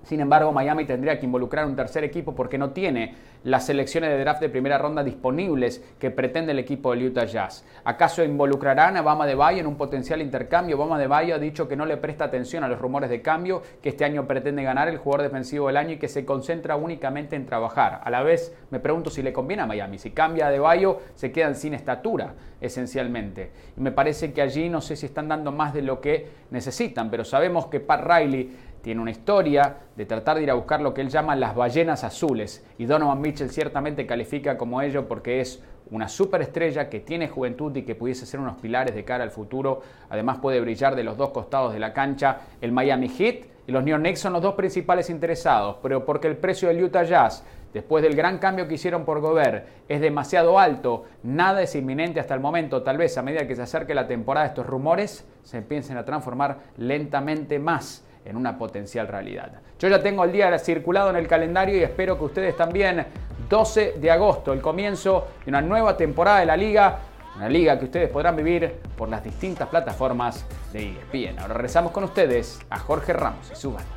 Sin 0.05 0.21
embargo, 0.21 0.53
Miami 0.53 0.85
tendría 0.85 1.19
que 1.19 1.27
involucrar 1.27 1.67
un 1.67 1.77
tercer 1.77 2.03
equipo 2.05 2.35
porque 2.35 2.57
no 2.57 2.71
tiene 2.71 3.15
las 3.45 3.67
selecciones 3.67 4.11
de 4.11 4.19
draft 4.19 4.41
de 4.41 4.49
primera 4.49 4.79
ronda 4.79 5.05
disponibles 5.05 5.85
que 5.99 6.11
pretende 6.11 6.53
el 6.53 6.59
equipo 6.59 6.93
del 6.93 7.07
Utah 7.07 7.25
Jazz. 7.25 7.65
¿Acaso 7.85 8.25
involucrarán 8.25 8.97
a 8.97 9.03
Bama 9.03 9.27
de 9.27 9.35
Bayo 9.35 9.61
en 9.61 9.67
un 9.67 9.77
potencial 9.77 10.23
intercambio? 10.23 10.79
Bama 10.79 10.99
de 10.99 11.07
Bayo 11.07 11.35
ha 11.35 11.39
dicho 11.39 11.69
que 11.69 11.77
no 11.77 11.85
le 11.85 11.97
presta 11.99 12.25
atención 12.25 12.65
a 12.65 12.69
los 12.69 12.79
rumores 12.79 13.11
de 13.11 13.23
cambio, 13.23 13.63
que 13.83 13.91
este 13.91 14.05
año 14.05 14.27
pretende 14.27 14.63
ganar 14.63 14.89
el 14.89 14.99
jugador 14.99 15.25
defensivo 15.25 15.67
del 15.67 15.77
año 15.77 15.93
y 15.93 15.99
que 15.99 16.09
se 16.09 16.25
concentra 16.25 16.77
únicamente 16.77 17.37
en 17.37 17.47
trabajar. 17.47 18.01
A 18.03 18.11
la 18.11 18.23
vez, 18.23 18.57
me 18.71 18.81
pregunto 18.81 19.11
si 19.11 19.23
le 19.23 19.33
conviene 19.33 19.63
a 19.63 19.67
Miami. 19.67 19.99
Si 19.99 20.11
cambia 20.11 20.49
de 20.49 20.59
Bayo, 20.59 20.99
se 21.15 21.31
quedan 21.31 21.55
sin 21.55 21.75
estatura, 21.75 22.35
esencialmente. 22.61 23.51
Y 23.77 23.81
me 23.81 23.93
parece 23.93 24.33
que 24.33 24.43
allí 24.43 24.69
no 24.69 24.81
sé 24.81 24.97
si 24.97 25.07
están 25.07 25.29
dando 25.29 25.53
más 25.53 25.75
de 25.75 25.83
lo 25.83 26.01
que 26.01 26.29
necesitan, 26.51 27.11
pero 27.11 27.25
sabemos 27.25 27.67
que 27.67 27.81
Pat 27.81 28.05
Riley 28.05 28.51
tiene 28.83 29.01
una 29.01 29.11
historia 29.11 29.77
de 29.97 30.07
tratar 30.07 30.37
de 30.37 30.45
ir 30.45 30.51
a 30.51 30.55
buscar 30.55 30.81
lo 30.81 30.95
que 30.95 31.01
él 31.01 31.09
llama 31.09 31.37
las 31.37 31.55
ballenas 31.55 32.05
azules. 32.05 32.65
Y 32.79 32.87
Donovan 32.87 33.21
Mitchell 33.21 33.51
ciertamente 33.51 34.07
califica 34.07 34.57
como 34.57 34.81
ello 34.81 35.07
porque 35.09 35.41
es 35.41 35.63
una 35.91 36.09
superestrella 36.09 36.89
que 36.89 37.01
tiene 37.01 37.29
juventud 37.29 37.75
y 37.77 37.83
que 37.83 37.95
pudiese 37.95 38.27
ser 38.27 38.41
unos 38.41 38.61
pilares 38.61 38.95
de 38.95 39.05
cara 39.05 39.25
al 39.25 39.31
futuro. 39.31 39.83
Además 40.11 40.39
puede 40.39 40.61
brillar 40.61 40.97
de 40.97 41.05
los 41.05 41.17
dos 41.17 41.31
costados 41.31 41.73
de 41.73 41.79
la 41.79 41.93
cancha. 41.93 42.41
El 42.61 42.73
Miami 42.73 43.09
Heat 43.09 43.47
y 43.67 43.73
los 43.73 43.85
New 43.85 43.99
Knicks 43.99 44.21
son 44.21 44.33
los 44.33 44.43
dos 44.43 44.55
principales 44.55 45.11
interesados, 45.11 45.77
pero 45.83 46.05
porque 46.05 46.29
el 46.29 46.37
precio 46.37 46.69
del 46.69 46.83
Utah 46.83 47.05
Jazz 47.05 47.45
después 47.73 48.03
del 48.03 48.15
gran 48.15 48.39
cambio 48.39 48.67
que 48.67 48.75
hicieron 48.75 49.05
por 49.05 49.21
Gobert, 49.21 49.67
es 49.89 50.01
demasiado 50.01 50.59
alto, 50.59 51.05
nada 51.23 51.63
es 51.63 51.75
inminente 51.75 52.21
hasta 52.21 52.35
el 52.35 52.41
momento, 52.41 52.83
tal 52.83 52.97
vez 52.97 53.17
a 53.19 53.23
medida 53.23 53.47
que 53.47 53.57
se 53.57 53.63
acerque 53.63 53.95
la 53.95 54.07
temporada 54.07 54.47
estos 54.47 54.67
rumores 54.67 55.27
se 55.43 55.59
empiecen 55.59 55.97
a 55.97 56.05
transformar 56.05 56.59
lentamente 56.77 57.59
más 57.59 58.05
en 58.29 58.37
una 58.37 58.57
potencial 58.57 59.09
realidad. 59.09 59.51
Yo 59.79 59.89
ya 59.89 60.03
tengo 60.03 60.23
el 60.23 60.33
día 60.33 60.57
circulado 60.59 61.11
en 61.11 61.17
el 61.17 61.27
calendario 61.27 61.77
y 61.77 61.83
espero 61.83 62.19
que 62.19 62.25
ustedes 62.25 62.57
también. 62.57 63.07
12 63.49 63.95
de 63.99 64.11
agosto, 64.11 64.53
el 64.53 64.61
comienzo 64.61 65.29
de 65.45 65.51
una 65.51 65.63
nueva 65.63 65.97
temporada 65.97 66.41
de 66.41 66.47
la 66.47 66.57
liga, 66.57 66.99
una 67.37 67.49
liga 67.49 67.79
que 67.79 67.87
ustedes 67.87 68.11
podrán 68.11 68.37
vivir 68.37 68.81
por 68.97 69.09
las 69.09 69.25
distintas 69.25 69.69
plataformas 69.69 70.45
de 70.73 70.91
ESPN. 70.91 71.39
Ahora 71.39 71.55
regresamos 71.55 71.93
con 71.93 72.05
ustedes 72.05 72.61
a 72.69 72.79
Jorge 72.79 73.15
Ramos 73.15 73.51
y 73.51 73.57
su 73.57 73.73
banda. 73.73 73.89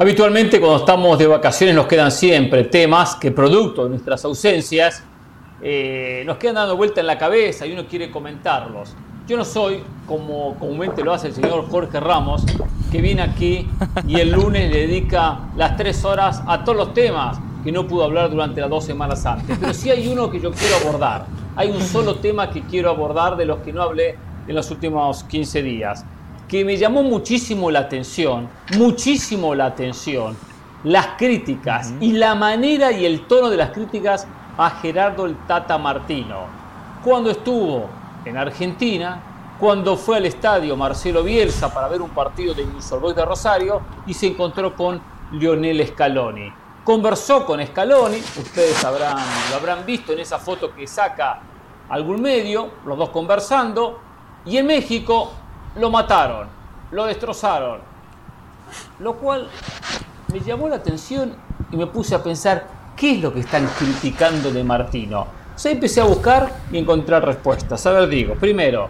Habitualmente 0.00 0.58
cuando 0.58 0.78
estamos 0.78 1.18
de 1.18 1.26
vacaciones 1.26 1.76
nos 1.76 1.86
quedan 1.86 2.10
siempre 2.10 2.64
temas 2.64 3.16
que 3.16 3.32
producto 3.32 3.84
de 3.84 3.90
nuestras 3.90 4.24
ausencias 4.24 5.04
eh, 5.60 6.22
nos 6.24 6.38
quedan 6.38 6.54
dando 6.54 6.74
vuelta 6.74 7.02
en 7.02 7.06
la 7.06 7.18
cabeza 7.18 7.66
y 7.66 7.74
uno 7.74 7.84
quiere 7.86 8.10
comentarlos. 8.10 8.96
Yo 9.28 9.36
no 9.36 9.44
soy, 9.44 9.82
como 10.06 10.54
comúnmente 10.54 11.04
lo 11.04 11.12
hace 11.12 11.26
el 11.26 11.34
señor 11.34 11.68
Jorge 11.68 12.00
Ramos, 12.00 12.46
que 12.90 13.02
viene 13.02 13.20
aquí 13.20 13.68
y 14.08 14.18
el 14.18 14.32
lunes 14.32 14.70
le 14.70 14.86
dedica 14.86 15.50
las 15.54 15.76
tres 15.76 16.02
horas 16.02 16.42
a 16.46 16.64
todos 16.64 16.78
los 16.78 16.94
temas 16.94 17.38
que 17.62 17.70
no 17.70 17.86
pudo 17.86 18.04
hablar 18.04 18.30
durante 18.30 18.62
las 18.62 18.70
dos 18.70 18.86
semanas 18.86 19.26
antes. 19.26 19.58
Pero 19.60 19.74
sí 19.74 19.90
hay 19.90 20.08
uno 20.08 20.30
que 20.30 20.40
yo 20.40 20.50
quiero 20.50 20.76
abordar. 20.76 21.26
Hay 21.56 21.70
un 21.70 21.82
solo 21.82 22.14
tema 22.14 22.48
que 22.48 22.62
quiero 22.62 22.88
abordar 22.88 23.36
de 23.36 23.44
los 23.44 23.58
que 23.58 23.70
no 23.70 23.82
hablé 23.82 24.16
en 24.48 24.54
los 24.54 24.70
últimos 24.70 25.24
15 25.24 25.62
días 25.62 26.06
que 26.50 26.64
me 26.64 26.76
llamó 26.76 27.04
muchísimo 27.04 27.70
la 27.70 27.78
atención, 27.78 28.48
muchísimo 28.76 29.54
la 29.54 29.66
atención, 29.66 30.36
las 30.82 31.10
críticas 31.16 31.94
y 32.00 32.10
la 32.10 32.34
manera 32.34 32.90
y 32.90 33.06
el 33.06 33.28
tono 33.28 33.50
de 33.50 33.56
las 33.56 33.70
críticas 33.70 34.26
a 34.58 34.68
Gerardo 34.70 35.26
el 35.26 35.36
Tata 35.46 35.78
Martino. 35.78 36.46
Cuando 37.04 37.30
estuvo 37.30 37.88
en 38.24 38.36
Argentina, 38.36 39.22
cuando 39.60 39.96
fue 39.96 40.16
al 40.16 40.26
estadio 40.26 40.76
Marcelo 40.76 41.22
Bielsa 41.22 41.72
para 41.72 41.86
ver 41.86 42.02
un 42.02 42.10
partido 42.10 42.52
de 42.52 42.64
Boys 42.64 43.14
de 43.14 43.24
Rosario 43.24 43.82
y 44.04 44.12
se 44.12 44.26
encontró 44.26 44.74
con 44.74 45.00
Lionel 45.30 45.86
Scaloni. 45.86 46.52
Conversó 46.82 47.46
con 47.46 47.64
Scaloni, 47.64 48.16
ustedes 48.16 48.84
habrán, 48.84 49.18
lo 49.50 49.56
habrán 49.56 49.86
visto 49.86 50.12
en 50.12 50.18
esa 50.18 50.40
foto 50.40 50.74
que 50.74 50.88
saca 50.88 51.42
algún 51.88 52.20
medio, 52.20 52.70
los 52.84 52.98
dos 52.98 53.10
conversando, 53.10 54.00
y 54.44 54.56
en 54.56 54.66
México 54.66 55.30
lo 55.76 55.90
mataron, 55.90 56.48
lo 56.90 57.06
destrozaron. 57.06 57.80
Lo 58.98 59.14
cual 59.14 59.48
me 60.32 60.40
llamó 60.40 60.68
la 60.68 60.76
atención 60.76 61.34
y 61.70 61.76
me 61.76 61.86
puse 61.86 62.14
a 62.14 62.22
pensar, 62.22 62.66
¿qué 62.96 63.12
es 63.12 63.22
lo 63.22 63.32
que 63.32 63.40
están 63.40 63.68
criticando 63.78 64.50
de 64.50 64.64
Martino? 64.64 65.26
O 65.62 65.68
empecé 65.68 66.00
a 66.00 66.04
buscar 66.04 66.52
y 66.72 66.78
encontrar 66.78 67.24
respuestas. 67.24 67.84
A 67.86 67.92
ver, 67.92 68.08
digo, 68.08 68.34
primero, 68.34 68.88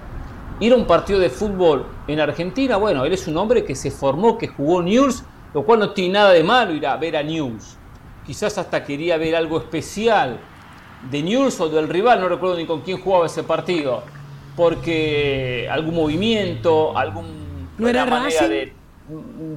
ir 0.60 0.72
a 0.72 0.76
un 0.76 0.86
partido 0.86 1.18
de 1.18 1.30
fútbol 1.30 1.86
en 2.06 2.20
Argentina, 2.20 2.76
bueno, 2.76 3.04
él 3.04 3.12
es 3.12 3.26
un 3.26 3.36
hombre 3.36 3.64
que 3.64 3.74
se 3.74 3.90
formó, 3.90 4.38
que 4.38 4.48
jugó 4.48 4.82
News, 4.82 5.24
lo 5.52 5.64
cual 5.64 5.80
no 5.80 5.90
tiene 5.90 6.14
nada 6.14 6.30
de 6.30 6.44
malo 6.44 6.72
ir 6.72 6.86
a 6.86 6.96
ver 6.96 7.16
a 7.16 7.22
News. 7.22 7.76
Quizás 8.24 8.56
hasta 8.58 8.84
quería 8.84 9.16
ver 9.16 9.34
algo 9.34 9.58
especial 9.58 10.38
de 11.10 11.22
News 11.22 11.60
o 11.60 11.68
del 11.68 11.88
rival, 11.88 12.20
no 12.20 12.28
recuerdo 12.28 12.56
ni 12.56 12.66
con 12.66 12.82
quién 12.82 13.00
jugaba 13.00 13.26
ese 13.26 13.42
partido 13.42 14.02
porque 14.56 15.68
algún 15.70 15.94
movimiento, 15.94 16.96
algún 16.96 17.68
¿No 17.78 17.88
era 17.88 18.04
manera 18.04 18.48
de, 18.48 18.72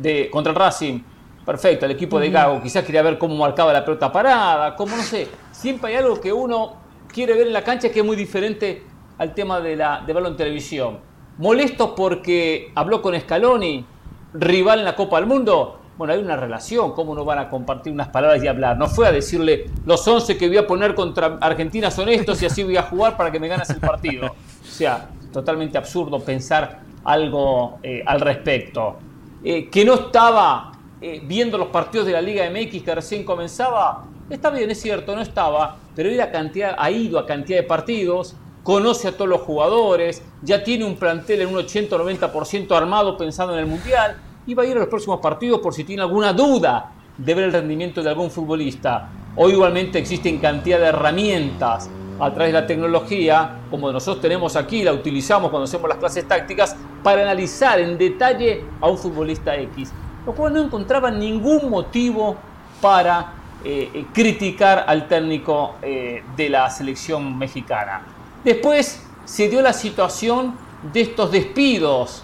de, 0.01 0.29
contra 0.29 0.51
el 0.51 0.57
Racing, 0.57 1.01
perfecto, 1.45 1.85
el 1.85 1.91
equipo 1.91 2.19
de 2.19 2.29
Gago, 2.29 2.61
quizás 2.61 2.83
quería 2.83 3.01
ver 3.01 3.17
cómo 3.17 3.35
marcaba 3.35 3.73
la 3.73 3.83
pelota 3.83 4.11
parada, 4.11 4.75
como 4.75 4.95
no 4.95 5.03
sé, 5.03 5.27
siempre 5.51 5.91
hay 5.91 5.97
algo 5.97 6.19
que 6.21 6.31
uno 6.31 6.75
quiere 7.13 7.33
ver 7.33 7.47
en 7.47 7.53
la 7.53 7.63
cancha 7.63 7.89
que 7.89 7.99
es 7.99 8.05
muy 8.05 8.15
diferente 8.15 8.83
al 9.17 9.33
tema 9.33 9.59
de 9.61 9.75
la 9.75 10.03
de 10.05 10.13
verlo 10.13 10.29
en 10.29 10.35
televisión. 10.35 10.99
Molesto 11.37 11.95
porque 11.95 12.71
habló 12.75 13.01
con 13.01 13.19
Scaloni, 13.19 13.85
rival 14.33 14.79
en 14.79 14.85
la 14.85 14.95
Copa 14.95 15.17
del 15.17 15.27
Mundo. 15.27 15.79
Bueno, 15.97 16.13
hay 16.13 16.19
una 16.19 16.35
relación, 16.35 16.93
¿cómo 16.93 17.13
no 17.13 17.23
van 17.23 17.37
a 17.37 17.49
compartir 17.49 17.93
unas 17.93 18.09
palabras 18.09 18.43
y 18.43 18.47
hablar? 18.47 18.77
No 18.77 18.87
fue 18.87 19.07
a 19.07 19.11
decirle, 19.11 19.69
los 19.85 20.07
11 20.07 20.37
que 20.37 20.47
voy 20.47 20.57
a 20.57 20.65
poner 20.65 20.95
contra 20.95 21.37
Argentina 21.39 21.91
son 21.91 22.09
estos 22.09 22.41
y 22.41 22.47
así 22.47 22.63
voy 22.63 22.77
a 22.77 22.83
jugar 22.83 23.15
para 23.15 23.31
que 23.31 23.39
me 23.39 23.47
ganes 23.47 23.69
el 23.69 23.79
partido. 23.79 24.35
O 24.63 24.71
sea, 24.71 25.09
totalmente 25.31 25.77
absurdo 25.77 26.19
pensar 26.19 26.81
algo 27.03 27.79
eh, 27.83 28.01
al 28.05 28.21
respecto. 28.21 28.97
Eh, 29.43 29.69
que 29.69 29.83
no 29.83 29.95
estaba 29.95 30.71
eh, 31.01 31.21
viendo 31.25 31.57
los 31.57 31.67
partidos 31.67 32.07
de 32.07 32.13
la 32.13 32.21
Liga 32.21 32.49
MX 32.49 32.81
que 32.81 32.95
recién 32.95 33.25
comenzaba, 33.25 34.05
está 34.29 34.49
bien, 34.49 34.71
es 34.71 34.81
cierto, 34.81 35.15
no 35.15 35.21
estaba, 35.21 35.75
pero 35.95 36.09
cantidad, 36.31 36.75
ha 36.77 36.89
ido 36.89 37.19
a 37.19 37.25
cantidad 37.25 37.59
de 37.59 37.63
partidos, 37.63 38.35
conoce 38.63 39.09
a 39.09 39.11
todos 39.11 39.29
los 39.29 39.41
jugadores, 39.41 40.23
ya 40.41 40.63
tiene 40.63 40.85
un 40.85 40.95
plantel 40.95 41.41
en 41.41 41.49
un 41.49 41.55
80-90% 41.55 42.71
armado 42.75 43.17
pensando 43.17 43.53
en 43.53 43.59
el 43.59 43.65
Mundial, 43.65 44.15
y 44.45 44.53
va 44.53 44.63
a 44.63 44.65
ir 44.65 44.77
a 44.77 44.79
los 44.79 44.87
próximos 44.87 45.19
partidos 45.19 45.59
por 45.59 45.73
si 45.73 45.83
tiene 45.83 46.01
alguna 46.01 46.31
duda 46.31 46.93
de 47.17 47.33
ver 47.33 47.45
el 47.45 47.53
rendimiento 47.53 48.01
de 48.01 48.09
algún 48.09 48.31
futbolista. 48.31 49.09
Hoy 49.35 49.53
igualmente 49.53 49.99
existen 49.99 50.37
cantidad 50.39 50.79
de 50.79 50.85
herramientas 50.85 51.89
a 52.25 52.33
través 52.33 52.53
de 52.53 52.61
la 52.61 52.67
tecnología, 52.67 53.59
como 53.69 53.91
nosotros 53.91 54.21
tenemos 54.21 54.55
aquí, 54.55 54.83
la 54.83 54.93
utilizamos 54.93 55.49
cuando 55.49 55.65
hacemos 55.65 55.89
las 55.89 55.97
clases 55.97 56.27
tácticas, 56.27 56.75
para 57.03 57.21
analizar 57.21 57.79
en 57.79 57.97
detalle 57.97 58.63
a 58.79 58.87
un 58.87 58.97
futbolista 58.97 59.55
X. 59.57 59.91
Lo 60.25 60.33
cual 60.33 60.53
no 60.53 60.61
encontraba 60.61 61.11
ningún 61.11 61.69
motivo 61.69 62.37
para 62.79 63.33
eh, 63.63 63.89
eh, 63.93 64.05
criticar 64.13 64.85
al 64.87 65.07
técnico 65.07 65.75
eh, 65.81 66.23
de 66.35 66.49
la 66.49 66.69
selección 66.69 67.37
mexicana. 67.37 68.01
Después 68.43 69.05
se 69.25 69.49
dio 69.49 69.61
la 69.61 69.73
situación 69.73 70.55
de 70.93 71.01
estos 71.01 71.31
despidos 71.31 72.23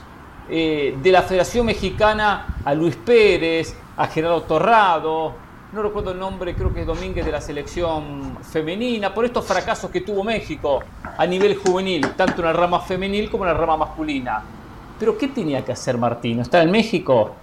de 0.49 1.11
la 1.11 1.21
Federación 1.21 1.67
Mexicana 1.67 2.57
a 2.65 2.73
Luis 2.73 2.95
Pérez, 2.95 3.75
a 3.95 4.07
Gerardo 4.07 4.41
Torrado, 4.41 5.35
no 5.72 5.83
recuerdo 5.83 6.11
el 6.11 6.19
nombre, 6.19 6.56
creo 6.56 6.73
que 6.73 6.81
es 6.81 6.88
Domínguez 6.88 7.25
de 7.25 7.31
la 7.31 7.41
selección 7.41 8.38
femenina, 8.41 9.14
por 9.14 9.25
estos 9.25 9.45
fracasos 9.45 9.91
que 9.91 10.01
tuvo 10.01 10.23
México 10.23 10.80
a 11.17 11.25
nivel 11.27 11.57
juvenil, 11.57 12.09
tanto 12.15 12.41
en 12.41 12.45
la 12.45 12.53
rama 12.53 12.80
femenil 12.80 13.30
como 13.30 13.43
en 13.43 13.49
la 13.49 13.53
rama 13.53 13.77
masculina. 13.77 14.43
Pero 14.99 15.17
¿qué 15.17 15.27
tenía 15.27 15.64
que 15.64 15.72
hacer 15.72 15.98
Martino? 15.98 16.41
¿Está 16.41 16.64
en 16.64 16.72
México? 16.72 17.35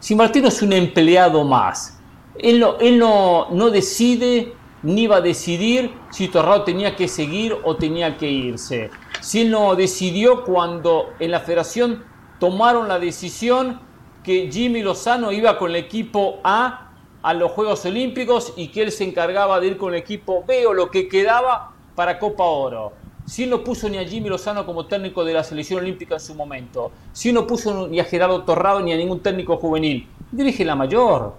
Si 0.00 0.14
Martino 0.14 0.48
es 0.48 0.62
un 0.62 0.72
empleado 0.72 1.44
más, 1.44 1.98
él 2.38 2.58
no, 2.58 2.78
él 2.78 2.98
no, 2.98 3.48
no 3.50 3.70
decide 3.70 4.54
ni 4.82 5.06
va 5.06 5.16
a 5.16 5.20
decidir 5.20 5.92
si 6.10 6.28
Torrado 6.28 6.62
tenía 6.62 6.96
que 6.96 7.06
seguir 7.06 7.56
o 7.64 7.76
tenía 7.76 8.16
que 8.16 8.30
irse. 8.30 8.90
Si 9.20 9.42
él 9.42 9.50
no 9.50 9.74
decidió 9.74 10.44
cuando 10.44 11.10
en 11.18 11.30
la 11.30 11.40
federación 11.40 12.02
tomaron 12.38 12.88
la 12.88 12.98
decisión 12.98 13.80
que 14.22 14.50
Jimmy 14.50 14.82
Lozano 14.82 15.32
iba 15.32 15.58
con 15.58 15.70
el 15.70 15.76
equipo 15.76 16.40
A 16.44 16.83
a 17.24 17.32
los 17.32 17.52
Juegos 17.52 17.82
Olímpicos 17.86 18.52
y 18.54 18.68
que 18.68 18.82
él 18.82 18.92
se 18.92 19.02
encargaba 19.02 19.58
de 19.58 19.68
ir 19.68 19.76
con 19.78 19.94
el 19.94 20.00
equipo 20.00 20.44
B 20.46 20.66
o 20.66 20.74
lo 20.74 20.90
que 20.90 21.08
quedaba 21.08 21.72
para 21.94 22.18
Copa 22.18 22.44
Oro. 22.44 22.92
Si 23.24 23.46
no 23.46 23.64
puso 23.64 23.88
ni 23.88 23.96
a 23.96 24.04
Jimmy 24.06 24.28
Lozano 24.28 24.66
como 24.66 24.84
técnico 24.84 25.24
de 25.24 25.32
la 25.32 25.42
selección 25.42 25.80
olímpica 25.80 26.16
en 26.16 26.20
su 26.20 26.34
momento, 26.34 26.92
si 27.14 27.32
no 27.32 27.46
puso 27.46 27.88
ni 27.88 27.98
a 27.98 28.04
Gerardo 28.04 28.42
Torrado 28.42 28.80
ni 28.80 28.92
a 28.92 28.96
ningún 28.98 29.20
técnico 29.20 29.56
juvenil, 29.56 30.06
dirige 30.30 30.66
la 30.66 30.76
mayor. 30.76 31.32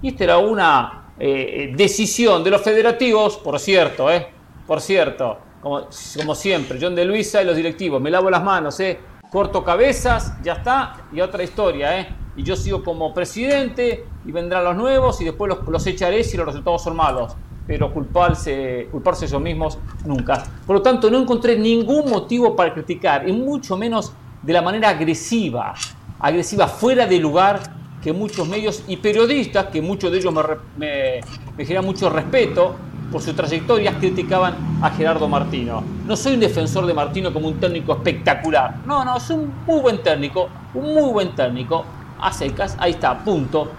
Y 0.00 0.08
esta 0.08 0.24
era 0.24 0.38
una 0.38 1.10
eh, 1.18 1.70
decisión 1.76 2.42
de 2.42 2.50
los 2.52 2.62
federativos, 2.62 3.36
por 3.36 3.60
cierto, 3.60 4.10
eh, 4.10 4.28
por 4.66 4.80
cierto, 4.80 5.36
como, 5.60 5.86
como 6.16 6.34
siempre, 6.34 6.78
John 6.80 6.94
de 6.94 7.04
Luisa 7.04 7.42
y 7.42 7.44
los 7.44 7.56
directivos, 7.56 8.00
me 8.00 8.10
lavo 8.10 8.30
las 8.30 8.42
manos, 8.42 8.80
eh, 8.80 8.98
corto 9.30 9.62
cabezas, 9.62 10.42
ya 10.42 10.54
está, 10.54 11.08
y 11.12 11.20
otra 11.20 11.42
historia, 11.42 12.00
eh 12.00 12.08
y 12.36 12.42
yo 12.42 12.54
sigo 12.54 12.84
como 12.84 13.14
presidente 13.14 14.04
y 14.26 14.32
vendrán 14.32 14.64
los 14.64 14.76
nuevos 14.76 15.20
y 15.20 15.24
después 15.24 15.52
los, 15.68 15.86
echaré 15.86 16.24
si 16.24 16.36
los 16.36 16.46
resultados 16.46 16.82
son 16.82 16.96
malos. 16.96 17.34
Pero 17.66 17.92
culparse, 17.92 18.88
culparse 18.92 19.26
ellos 19.26 19.40
mismos 19.40 19.78
nunca. 20.04 20.44
Por 20.66 20.76
lo 20.76 20.82
tanto, 20.82 21.10
no 21.10 21.18
encontré 21.18 21.58
ningún 21.58 22.08
motivo 22.10 22.54
para 22.54 22.72
criticar, 22.72 23.28
y 23.28 23.32
mucho 23.32 23.76
menos 23.76 24.12
de 24.42 24.52
la 24.52 24.62
manera 24.62 24.90
agresiva, 24.90 25.74
agresiva 26.20 26.68
fuera 26.68 27.06
de 27.06 27.18
lugar 27.18 27.60
que 28.02 28.12
muchos 28.12 28.46
medios 28.48 28.84
y 28.86 28.98
periodistas, 28.98 29.66
que 29.66 29.82
muchos 29.82 30.12
de 30.12 30.18
ellos 30.18 30.32
me, 30.32 30.42
me, 30.76 31.20
me 31.56 31.64
generan 31.64 31.84
mucho 31.84 32.08
respeto, 32.08 32.76
por 33.10 33.22
sus 33.22 33.34
trayectorias 33.34 33.94
criticaban 33.96 34.54
a 34.82 34.90
Gerardo 34.90 35.28
Martino. 35.28 35.82
No 36.06 36.16
soy 36.16 36.34
un 36.34 36.40
defensor 36.40 36.86
de 36.86 36.94
Martino 36.94 37.32
como 37.32 37.48
un 37.48 37.58
técnico 37.58 37.92
espectacular. 37.92 38.76
No, 38.84 39.04
no, 39.04 39.16
es 39.16 39.30
un 39.30 39.52
muy 39.66 39.80
buen 39.80 40.02
técnico, 40.02 40.48
un 40.74 40.94
muy 40.94 41.12
buen 41.12 41.34
técnico 41.34 41.84
a 42.20 42.32
secas, 42.32 42.76
ahí 42.78 42.92
está, 42.92 43.18
punto. 43.18 43.70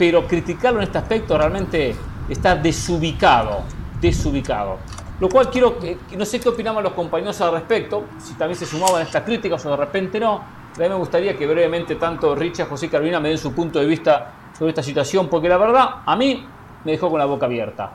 Pero 0.00 0.26
criticarlo 0.26 0.78
en 0.78 0.84
este 0.84 0.96
aspecto 0.96 1.36
realmente 1.36 1.94
está 2.26 2.56
desubicado, 2.56 3.64
desubicado. 4.00 4.78
Lo 5.20 5.28
cual 5.28 5.50
quiero, 5.50 5.76
no 6.16 6.24
sé 6.24 6.40
qué 6.40 6.48
opinamos 6.48 6.82
los 6.82 6.94
compañeros 6.94 7.38
al 7.42 7.52
respecto, 7.52 8.04
si 8.18 8.32
también 8.32 8.58
se 8.58 8.64
sumaban 8.64 9.02
a 9.02 9.04
estas 9.04 9.24
críticas 9.24 9.62
o 9.66 9.70
de 9.70 9.76
repente 9.76 10.18
no. 10.18 10.36
A 10.36 10.78
mí 10.78 10.88
me 10.88 10.94
gustaría 10.94 11.36
que 11.36 11.46
brevemente 11.46 11.96
tanto 11.96 12.34
Richard, 12.34 12.70
José 12.70 12.88
Carolina 12.88 13.20
me 13.20 13.28
den 13.28 13.36
su 13.36 13.52
punto 13.52 13.78
de 13.78 13.84
vista 13.84 14.32
sobre 14.58 14.70
esta 14.70 14.82
situación, 14.82 15.28
porque 15.28 15.50
la 15.50 15.58
verdad 15.58 15.96
a 16.06 16.16
mí 16.16 16.46
me 16.82 16.92
dejó 16.92 17.10
con 17.10 17.18
la 17.18 17.26
boca 17.26 17.44
abierta. 17.44 17.92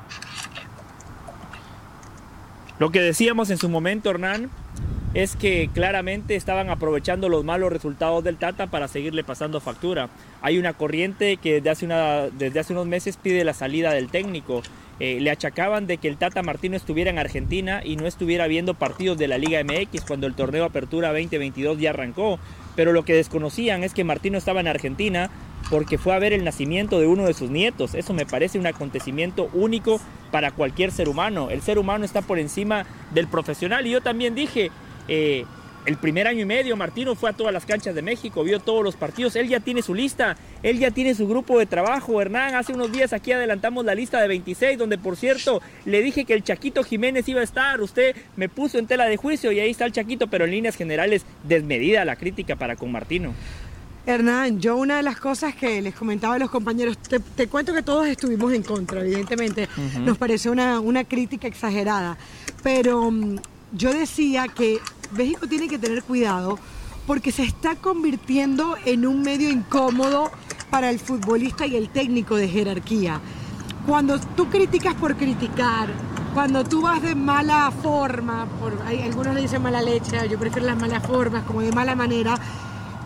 Lo 2.77 2.91
que 2.91 3.01
decíamos 3.01 3.49
en 3.49 3.57
su 3.57 3.67
momento, 3.67 4.11
Hernán, 4.11 4.51
es 5.15 5.37
que 5.37 5.69
claramente 5.73 6.35
estaban 6.35 6.69
aprovechando 6.69 7.29
los 7.29 7.45
malos 7.45 7.71
resultados 7.71 8.21
del 8.23 8.35
Tata 8.35 8.67
para 8.67 8.89
seguirle 8.89 9.23
pasando 9.23 9.61
factura. 9.61 10.09
Hay 10.41 10.57
una 10.57 10.73
corriente 10.73 11.37
que 11.37 11.53
desde 11.53 11.69
hace, 11.69 11.85
una, 11.85 12.27
desde 12.37 12.59
hace 12.59 12.73
unos 12.73 12.85
meses 12.85 13.15
pide 13.15 13.45
la 13.45 13.53
salida 13.53 13.93
del 13.93 14.09
técnico. 14.09 14.61
Eh, 14.99 15.19
le 15.21 15.31
achacaban 15.31 15.87
de 15.87 15.97
que 15.97 16.09
el 16.09 16.17
Tata 16.17 16.43
Martino 16.43 16.75
estuviera 16.75 17.11
en 17.11 17.17
Argentina 17.17 17.81
y 17.83 17.95
no 17.95 18.07
estuviera 18.07 18.47
viendo 18.47 18.73
partidos 18.73 19.17
de 19.17 19.29
la 19.29 19.37
Liga 19.37 19.63
MX 19.63 20.03
cuando 20.05 20.27
el 20.27 20.35
torneo 20.35 20.65
Apertura 20.65 21.13
2022 21.13 21.79
ya 21.79 21.91
arrancó. 21.91 22.37
Pero 22.75 22.91
lo 22.91 23.05
que 23.05 23.13
desconocían 23.13 23.85
es 23.85 23.93
que 23.93 24.03
Martino 24.03 24.37
estaba 24.37 24.59
en 24.59 24.67
Argentina 24.67 25.29
porque 25.69 25.97
fue 25.97 26.13
a 26.13 26.19
ver 26.19 26.33
el 26.33 26.43
nacimiento 26.43 26.99
de 26.99 27.07
uno 27.07 27.23
de 27.23 27.33
sus 27.33 27.49
nietos. 27.49 27.95
Eso 27.95 28.13
me 28.13 28.25
parece 28.25 28.59
un 28.59 28.67
acontecimiento 28.67 29.49
único 29.53 30.01
para 30.31 30.51
cualquier 30.51 30.91
ser 30.91 31.07
humano. 31.07 31.49
El 31.51 31.61
ser 31.61 31.79
humano 31.79 32.03
está 32.03 32.21
por 32.21 32.37
encima 32.37 32.85
del 33.13 33.27
profesional 33.27 33.87
y 33.87 33.91
yo 33.91 34.01
también 34.01 34.35
dije, 34.35 34.71
eh, 35.07 35.45
el 35.85 35.97
primer 35.97 36.27
año 36.27 36.41
y 36.41 36.45
medio 36.45 36.75
Martino 36.75 37.15
fue 37.15 37.29
a 37.29 37.33
todas 37.33 37.53
las 37.53 37.65
canchas 37.65 37.93
de 37.93 38.01
México, 38.01 38.43
vio 38.43 38.59
todos 38.59 38.83
los 38.83 38.95
partidos, 38.95 39.35
él 39.35 39.47
ya 39.47 39.59
tiene 39.59 39.81
su 39.81 39.93
lista, 39.93 40.35
él 40.63 40.79
ya 40.79 40.89
tiene 40.89 41.13
su 41.13 41.27
grupo 41.27 41.59
de 41.59 41.67
trabajo. 41.67 42.19
Hernán, 42.19 42.55
hace 42.55 42.73
unos 42.73 42.91
días 42.91 43.13
aquí 43.13 43.31
adelantamos 43.31 43.85
la 43.85 43.93
lista 43.93 44.19
de 44.19 44.27
26, 44.27 44.77
donde 44.79 44.97
por 44.97 45.15
cierto 45.15 45.61
le 45.85 46.01
dije 46.01 46.25
que 46.25 46.33
el 46.33 46.43
Chaquito 46.43 46.83
Jiménez 46.83 47.27
iba 47.29 47.41
a 47.41 47.43
estar, 47.43 47.81
usted 47.81 48.15
me 48.35 48.49
puso 48.49 48.79
en 48.79 48.87
tela 48.87 49.05
de 49.05 49.17
juicio 49.17 49.51
y 49.51 49.59
ahí 49.59 49.69
está 49.69 49.85
el 49.85 49.91
Chaquito, 49.91 50.27
pero 50.27 50.45
en 50.45 50.51
líneas 50.51 50.75
generales 50.75 51.23
desmedida 51.43 52.03
la 52.03 52.15
crítica 52.15 52.55
para 52.55 52.75
con 52.75 52.91
Martino. 52.91 53.33
Hernán, 54.07 54.59
yo 54.59 54.77
una 54.77 54.97
de 54.97 55.03
las 55.03 55.19
cosas 55.19 55.55
que 55.55 55.81
les 55.81 55.95
comentaba 55.95 56.35
a 56.35 56.39
los 56.39 56.51
compañeros, 56.51 56.97
te, 56.97 57.47
cuento 57.47 57.73
que 57.73 57.81
todos 57.81 58.07
estuvimos 58.07 58.53
en 58.53 58.61
contra, 58.61 59.01
evidentemente, 59.01 59.67
nos 59.99 60.17
pareció 60.17 60.51
una, 60.51 60.79
una 60.79 61.03
crítica 61.03 61.47
exagerada, 61.47 62.15
pero 62.61 63.09
mm, 63.09 63.37
yo 63.71 63.93
decía 63.93 64.47
que 64.47 64.79
México 65.11 65.47
tiene 65.47 65.67
que 65.67 65.79
tener 65.79 66.03
cuidado 66.03 66.59
porque 67.07 67.31
se 67.31 67.43
está 67.43 67.75
convirtiendo 67.75 68.75
en 68.85 69.05
un 69.05 69.21
medio 69.21 69.49
incómodo 69.49 70.31
para 70.69 70.89
el 70.89 70.99
futbolista 70.99 71.65
y 71.65 71.75
el 71.75 71.89
técnico 71.89 72.35
de 72.35 72.47
jerarquía. 72.47 73.21
Cuando 73.85 74.19
tú 74.19 74.49
criticas 74.49 74.95
por 74.95 75.15
criticar, 75.15 75.89
cuando 76.33 76.63
tú 76.63 76.81
vas 76.81 77.01
de 77.01 77.13
mala 77.13 77.71
forma, 77.71 78.47
por, 78.59 78.73
algunos 78.81 79.35
le 79.35 79.41
dicen 79.41 79.61
mala 79.61 79.81
leche, 79.81 80.27
yo 80.27 80.39
prefiero 80.39 80.67
las 80.67 80.79
malas 80.79 81.05
formas, 81.05 81.43
como 81.43 81.61
de 81.61 81.71
mala 81.71 81.95
manera, 81.95 82.37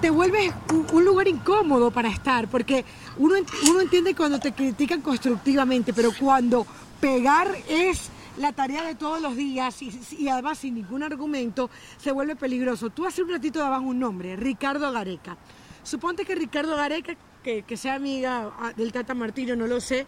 te 0.01 0.09
vuelves 0.09 0.53
un, 0.93 1.03
lugar 1.03 1.27
incómodo 1.27 1.91
para 1.91 2.09
estar, 2.09 2.47
porque 2.47 2.85
uno, 3.17 3.35
uno 3.69 3.81
entiende 3.81 4.15
cuando 4.15 4.39
te 4.39 4.53
critican 4.53 5.01
constructivamente, 5.01 5.93
pero 5.93 6.11
cuando 6.17 6.65
pegar 7.01 7.53
es 7.67 8.09
la 8.37 8.53
tarea 8.53 8.83
de 8.83 8.95
todos 8.95 9.21
los 9.21 9.35
días 9.35 9.81
y, 9.81 10.29
además 10.29 10.59
sin 10.59 10.75
ningún 10.75 11.03
argumento 11.03 11.69
se 11.97 12.11
vuelve 12.11 12.35
peligroso. 12.35 12.89
Tú 12.89 13.05
hace 13.05 13.23
un 13.23 13.29
ratito 13.29 13.59
dabas 13.59 13.81
un 13.81 13.99
nombre, 13.99 14.35
Ricardo 14.35 14.91
Gareca. 14.91 15.37
Suponte 15.83 16.25
que 16.25 16.35
Ricardo 16.35 16.75
Gareca, 16.75 17.15
que, 17.43 17.77
sea 17.77 17.95
amiga 17.95 18.51
ah, 18.59 18.73
del 18.75 18.91
Tata 18.91 19.13
Martino, 19.13 19.55
no 19.55 19.65
lo 19.65 19.81
sé, 19.81 20.05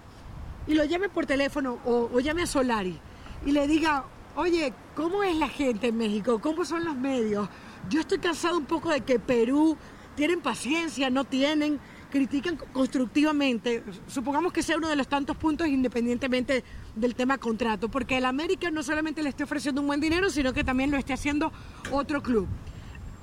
y 0.67 0.75
lo 0.75 0.83
llame 0.83 1.09
por 1.09 1.25
teléfono 1.25 1.79
o, 1.85 2.09
o 2.13 2.19
llame 2.19 2.43
a 2.43 2.47
Solari 2.47 2.99
y 3.45 3.51
le 3.51 3.67
diga, 3.67 4.05
oye, 4.35 4.73
¿cómo 4.95 5.23
es 5.23 5.35
la 5.35 5.49
gente 5.49 5.87
en 5.87 5.97
México? 5.97 6.39
¿Cómo 6.39 6.65
son 6.65 6.85
los 6.85 6.95
medios? 6.95 7.49
Yo 7.89 8.01
estoy 8.01 8.19
cansado 8.19 8.57
un 8.57 8.65
poco 8.65 8.89
de 8.89 9.01
que 9.01 9.19
Perú 9.19 9.77
tienen 10.15 10.41
paciencia, 10.41 11.09
no 11.09 11.23
tienen 11.23 11.79
critican 12.11 12.57
constructivamente, 12.71 13.83
supongamos 14.07 14.53
que 14.53 14.61
sea 14.61 14.77
uno 14.77 14.89
de 14.89 14.95
los 14.95 15.07
tantos 15.07 15.35
puntos 15.37 15.67
independientemente 15.67 16.63
del 16.95 17.15
tema 17.15 17.37
contrato, 17.39 17.89
porque 17.89 18.17
el 18.17 18.25
América 18.25 18.69
no 18.69 18.83
solamente 18.83 19.23
le 19.23 19.29
esté 19.29 19.43
ofreciendo 19.43 19.81
un 19.81 19.87
buen 19.87 19.99
dinero, 19.99 20.29
sino 20.29 20.53
que 20.53 20.63
también 20.63 20.91
lo 20.91 20.97
esté 20.97 21.13
haciendo 21.13 21.51
otro 21.91 22.21
club. 22.21 22.47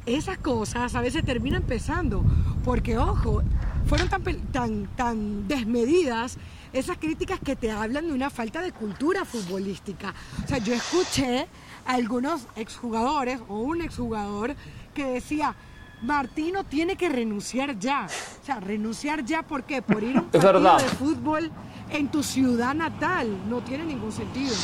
Esas 0.07 0.39
cosas 0.39 0.94
a 0.94 1.00
veces 1.02 1.25
terminan 1.25 1.62
pesando, 1.62 2.25
porque 2.65 2.97
ojo, 2.99 3.42
fueron 3.86 4.08
tan, 4.08 4.23
tan, 4.50 4.86
tan 4.97 5.47
desmedidas 5.47 6.39
esas 6.73 6.99
críticas 6.99 7.39
que 7.41 7.57
te 7.57 7.70
hablan 7.70 8.08
de 8.08 8.12
una 8.12 8.31
falta 8.31 8.62
de 8.62 8.73
cultura 8.73 9.25
futbolística. 9.25 10.15
O 10.44 10.49
sea, 10.49 10.58
yo 10.58 10.75
escuché 10.75 11.47
a 11.86 11.94
algunos 11.94 12.47
exjugadores 12.57 13.41
o 13.49 13.58
un 13.58 13.83
exjugador 13.83 14.55
que 14.94 15.05
decía, 15.05 15.55
Martino 16.02 16.65
tiene 16.65 16.97
que 16.97 17.09
renunciar 17.09 17.78
ya. 17.78 18.07
O 18.07 18.44
sea, 18.44 18.60
renunciar 18.60 19.25
ya, 19.25 19.43
¿por 19.43 19.65
qué? 19.65 19.83
Por 19.83 20.02
ir 20.02 20.17
a 20.17 20.20
un 20.20 20.27
partido 20.31 20.77
de 20.77 20.85
fútbol 20.85 21.51
en 21.91 22.09
tu 22.10 22.23
ciudad 22.23 22.75
natal. 22.75 23.28
No 23.49 23.60
tiene 23.60 23.85
ningún 23.85 24.12
sentido. 24.12 24.55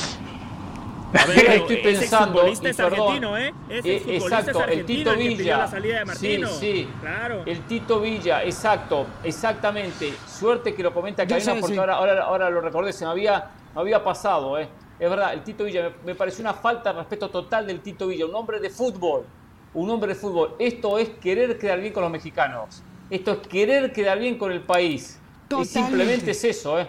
A 1.14 1.26
ver, 1.26 1.38
estoy 1.50 1.76
pensando. 1.78 2.42
Es 2.42 2.62
es 2.62 2.80
argentino, 2.80 3.38
¿eh? 3.38 3.52
Eh, 3.68 4.02
exacto, 4.08 4.64
el 4.64 4.84
Tito 4.84 5.14
Villa. 5.16 5.58
La 5.58 5.68
salida 5.68 5.98
de 6.00 6.04
Martino. 6.04 6.48
Sí, 6.48 6.54
sí. 6.60 6.88
Claro. 7.00 7.42
El 7.46 7.60
Tito 7.62 8.00
Villa, 8.00 8.42
exacto, 8.42 9.06
exactamente. 9.22 10.12
Suerte 10.26 10.74
que 10.74 10.82
lo 10.82 10.92
comenta 10.92 11.26
Karina, 11.26 11.54
porque 11.60 11.78
ahora, 11.78 11.94
ahora, 11.94 12.24
ahora, 12.24 12.50
lo 12.50 12.60
recordé, 12.60 12.92
se 12.92 13.04
me 13.04 13.12
había, 13.12 13.50
me 13.74 13.80
había 13.80 14.02
pasado, 14.02 14.58
¿eh? 14.58 14.68
Es 14.98 15.10
verdad, 15.10 15.34
el 15.34 15.42
Tito 15.42 15.64
Villa 15.64 15.92
me, 16.04 16.14
pareció 16.14 16.42
una 16.42 16.54
falta 16.54 16.92
de 16.92 17.00
respeto 17.00 17.28
total 17.28 17.66
del 17.66 17.80
Tito 17.80 18.06
Villa, 18.06 18.26
un 18.26 18.34
hombre 18.34 18.60
de 18.60 18.70
fútbol, 18.70 19.24
un 19.74 19.90
hombre 19.90 20.14
de 20.14 20.14
fútbol. 20.14 20.54
Esto 20.58 20.98
es 20.98 21.10
querer 21.10 21.58
quedar 21.58 21.80
bien 21.80 21.92
con 21.92 22.02
los 22.02 22.12
mexicanos. 22.12 22.82
Esto 23.10 23.32
es 23.32 23.38
querer 23.48 23.92
quedar 23.92 24.18
bien 24.18 24.38
con 24.38 24.50
el 24.50 24.62
país. 24.62 25.20
Y 25.60 25.64
simplemente 25.64 26.30
es 26.30 26.44
eso, 26.44 26.80
¿eh? 26.80 26.88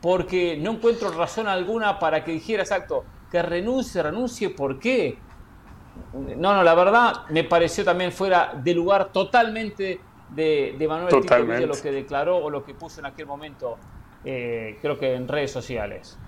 Porque 0.00 0.56
no 0.58 0.72
encuentro 0.72 1.10
razón 1.10 1.46
alguna 1.46 1.98
para 1.98 2.24
que 2.24 2.32
dijera 2.32 2.62
exacto, 2.62 3.04
que 3.30 3.40
renuncie, 3.42 4.02
renuncie, 4.02 4.50
¿por 4.50 4.78
qué? 4.78 5.16
No, 6.12 6.54
no, 6.54 6.62
la 6.62 6.74
verdad 6.74 7.26
me 7.30 7.44
pareció 7.44 7.84
también 7.84 8.12
fuera 8.12 8.52
de 8.62 8.74
lugar 8.74 9.12
totalmente 9.12 10.00
de, 10.30 10.74
de 10.78 10.88
Manuel 10.88 11.20
Tito 11.20 11.44
Villa 11.44 11.66
lo 11.66 11.80
que 11.80 11.92
declaró 11.92 12.38
o 12.38 12.50
lo 12.50 12.64
que 12.64 12.74
puso 12.74 13.00
en 13.00 13.06
aquel 13.06 13.26
momento, 13.26 13.78
eh, 14.24 14.78
creo 14.82 14.98
que 14.98 15.14
en 15.14 15.28
redes 15.28 15.52
sociales. 15.52 16.18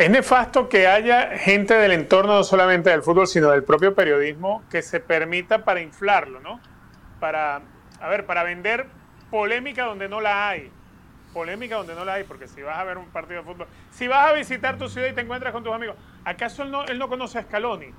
Es 0.00 0.08
nefasto 0.08 0.66
que 0.70 0.86
haya 0.86 1.36
gente 1.36 1.74
del 1.74 1.92
entorno, 1.92 2.36
no 2.36 2.42
solamente 2.42 2.88
del 2.88 3.02
fútbol, 3.02 3.26
sino 3.26 3.50
del 3.50 3.64
propio 3.64 3.94
periodismo, 3.94 4.62
que 4.70 4.80
se 4.80 4.98
permita 4.98 5.62
para 5.62 5.82
inflarlo, 5.82 6.40
¿no? 6.40 6.58
Para, 7.20 7.60
a 8.00 8.08
ver, 8.08 8.24
para 8.24 8.42
vender 8.42 8.86
polémica 9.30 9.84
donde 9.84 10.08
no 10.08 10.22
la 10.22 10.48
hay. 10.48 10.70
Polémica 11.34 11.76
donde 11.76 11.94
no 11.94 12.06
la 12.06 12.14
hay, 12.14 12.24
porque 12.24 12.48
si 12.48 12.62
vas 12.62 12.78
a 12.78 12.84
ver 12.84 12.96
un 12.96 13.10
partido 13.10 13.40
de 13.42 13.46
fútbol, 13.46 13.66
si 13.90 14.08
vas 14.08 14.30
a 14.30 14.32
visitar 14.32 14.78
tu 14.78 14.88
ciudad 14.88 15.06
y 15.06 15.12
te 15.12 15.20
encuentras 15.20 15.52
con 15.52 15.62
tus 15.62 15.74
amigos, 15.74 15.96
¿acaso 16.24 16.62
él 16.62 16.70
no, 16.70 16.86
él 16.86 16.98
no 16.98 17.10
conoce 17.10 17.38
a 17.38 17.42
Scaloni? 17.42 17.90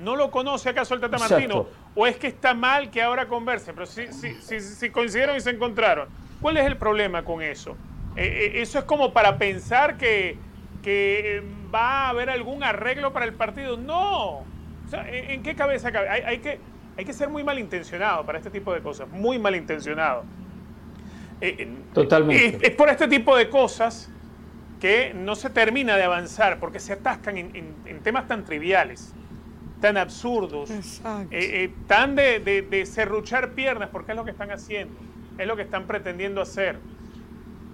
¿No 0.00 0.16
lo 0.16 0.32
conoce 0.32 0.70
acaso 0.70 0.94
el 0.94 1.00
Tata 1.00 1.16
Martino? 1.16 1.68
¿O 1.94 2.08
es 2.08 2.16
que 2.16 2.26
está 2.26 2.54
mal 2.54 2.90
que 2.90 3.00
ahora 3.02 3.28
converse? 3.28 3.72
Pero 3.72 3.86
si, 3.86 4.12
si, 4.12 4.34
si, 4.60 4.90
coincidieron 4.90 5.36
y 5.36 5.40
se 5.40 5.50
encontraron, 5.50 6.08
¿cuál 6.40 6.56
es 6.56 6.66
el 6.66 6.76
problema 6.76 7.24
con 7.24 7.40
eso? 7.40 7.76
Eh, 8.16 8.52
eh, 8.56 8.62
eso 8.62 8.80
es 8.80 8.84
como 8.84 9.12
para 9.12 9.38
pensar 9.38 9.96
que, 9.96 10.44
que 10.86 11.42
va 11.74 12.06
a 12.06 12.08
haber 12.10 12.30
algún 12.30 12.62
arreglo 12.62 13.12
para 13.12 13.26
el 13.26 13.34
partido. 13.34 13.76
No. 13.76 14.44
¿en, 14.92 15.42
qué 15.42 15.56
cabeza 15.56 15.90
cabe? 15.90 16.08
Hay, 16.08 16.38
que, 16.38 16.60
hay 16.96 17.04
que 17.04 17.12
ser 17.12 17.28
muy 17.28 17.42
malintencionado 17.42 18.24
para 18.24 18.38
este 18.38 18.50
tipo 18.50 18.72
de 18.72 18.82
cosas, 18.82 19.08
muy 19.08 19.36
malintencionado. 19.36 20.22
Eh, 21.40 21.68
Totalmente. 21.92 22.64
Es, 22.64 22.72
por 22.76 22.88
este 22.88 23.08
tipo 23.08 23.36
de 23.36 23.48
cosas 23.48 24.08
que 24.80 25.12
no 25.12 25.34
se 25.34 25.50
termina 25.50 25.96
de 25.96 26.04
avanzar, 26.04 26.60
porque 26.60 26.78
se 26.78 26.92
atascan 26.92 27.36
en 27.36 28.00
temas 28.04 28.28
tan 28.28 28.44
triviales 28.44 29.12
tan 29.80 29.96
absurdos, 29.96 30.70
eh, 30.70 30.84
eh, 31.30 31.74
tan 31.86 32.14
de, 32.14 32.40
de, 32.40 32.86
serruchar 32.86 33.52
piernas, 33.52 33.90
porque 33.90 34.12
es 34.12 34.16
lo 34.16 34.24
que 34.24 34.30
están 34.30 34.50
haciendo, 34.50 34.94
es 35.38 35.46
lo 35.46 35.56
que 35.56 35.62
están 35.62 35.86
pretendiendo 35.86 36.40
hacer. 36.40 36.78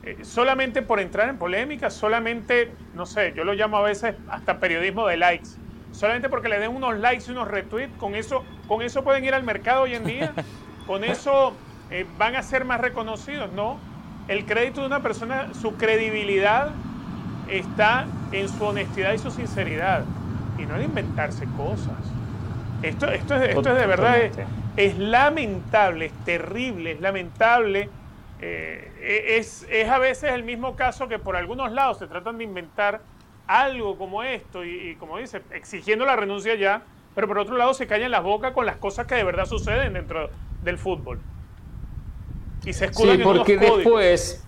Eh, 0.02 0.24
solamente 0.24 0.82
por 0.82 1.00
entrar 1.00 1.28
en 1.28 1.38
polémica, 1.38 1.88
solamente, 1.88 2.76
no 2.92 3.06
sé, 3.06 3.32
yo 3.36 3.44
lo 3.44 3.54
llamo 3.54 3.76
a 3.76 3.82
veces 3.82 4.16
hasta 4.26 4.58
periodismo 4.58 5.06
de 5.06 5.16
likes, 5.16 5.50
solamente 5.90 6.28
porque 6.28 6.48
le 6.48 6.58
den 6.58 6.74
unos 6.74 6.98
likes 6.98 7.24
y 7.28 7.30
unos 7.30 7.48
retweets, 7.48 7.96
con 7.96 8.14
eso, 8.14 8.44
con 8.66 8.82
eso 8.82 9.04
pueden 9.04 9.24
ir 9.24 9.34
al 9.34 9.44
mercado 9.44 9.82
hoy 9.82 9.94
en 9.94 10.04
día, 10.04 10.34
con 10.86 11.04
eso 11.04 11.56
van 12.16 12.36
a 12.36 12.42
ser 12.42 12.64
más 12.64 12.80
reconocidos, 12.80 13.52
¿no? 13.52 13.78
El 14.26 14.46
crédito 14.46 14.80
de 14.80 14.86
una 14.86 15.02
persona, 15.02 15.52
su 15.52 15.76
credibilidad 15.76 16.74
está 17.46 18.06
en 18.30 18.48
su 18.48 18.64
honestidad 18.64 19.12
y 19.12 19.18
su 19.18 19.30
sinceridad 19.30 20.04
y 20.56 20.66
no 20.66 20.78
de 20.78 20.84
inventarse 20.84 21.46
cosas. 21.46 21.96
Esto, 22.82 23.08
esto, 23.10 23.36
es, 23.36 23.50
esto 23.50 23.70
es 23.70 23.80
de 23.80 23.86
verdad, 23.86 24.18
es, 24.76 24.98
lamentable, 24.98 26.06
es 26.06 26.24
terrible, 26.24 26.92
es 26.92 27.00
lamentable. 27.00 27.90
Eh, 28.38 28.91
es, 29.02 29.66
es, 29.68 29.88
a 29.88 29.98
veces 29.98 30.32
el 30.32 30.44
mismo 30.44 30.76
caso 30.76 31.08
que 31.08 31.18
por 31.18 31.36
algunos 31.36 31.72
lados 31.72 31.98
se 31.98 32.06
tratan 32.06 32.38
de 32.38 32.44
inventar 32.44 33.00
algo 33.46 33.98
como 33.98 34.22
esto 34.22 34.64
y, 34.64 34.96
como 34.96 35.18
dice, 35.18 35.42
exigiendo 35.50 36.06
la 36.06 36.16
renuncia 36.16 36.54
ya, 36.54 36.82
pero 37.14 37.26
por 37.26 37.38
otro 37.38 37.56
lado 37.56 37.74
se 37.74 37.86
callan 37.86 38.10
las 38.10 38.22
bocas 38.22 38.52
con 38.52 38.64
las 38.64 38.76
cosas 38.76 39.06
que 39.06 39.16
de 39.16 39.24
verdad 39.24 39.44
suceden 39.46 39.94
dentro 39.94 40.30
del 40.62 40.78
fútbol. 40.78 41.20
Y 42.64 42.72
se 42.72 42.86
escudan 42.86 43.16
sí, 43.16 43.22
porque 43.24 43.58
después, 43.58 44.46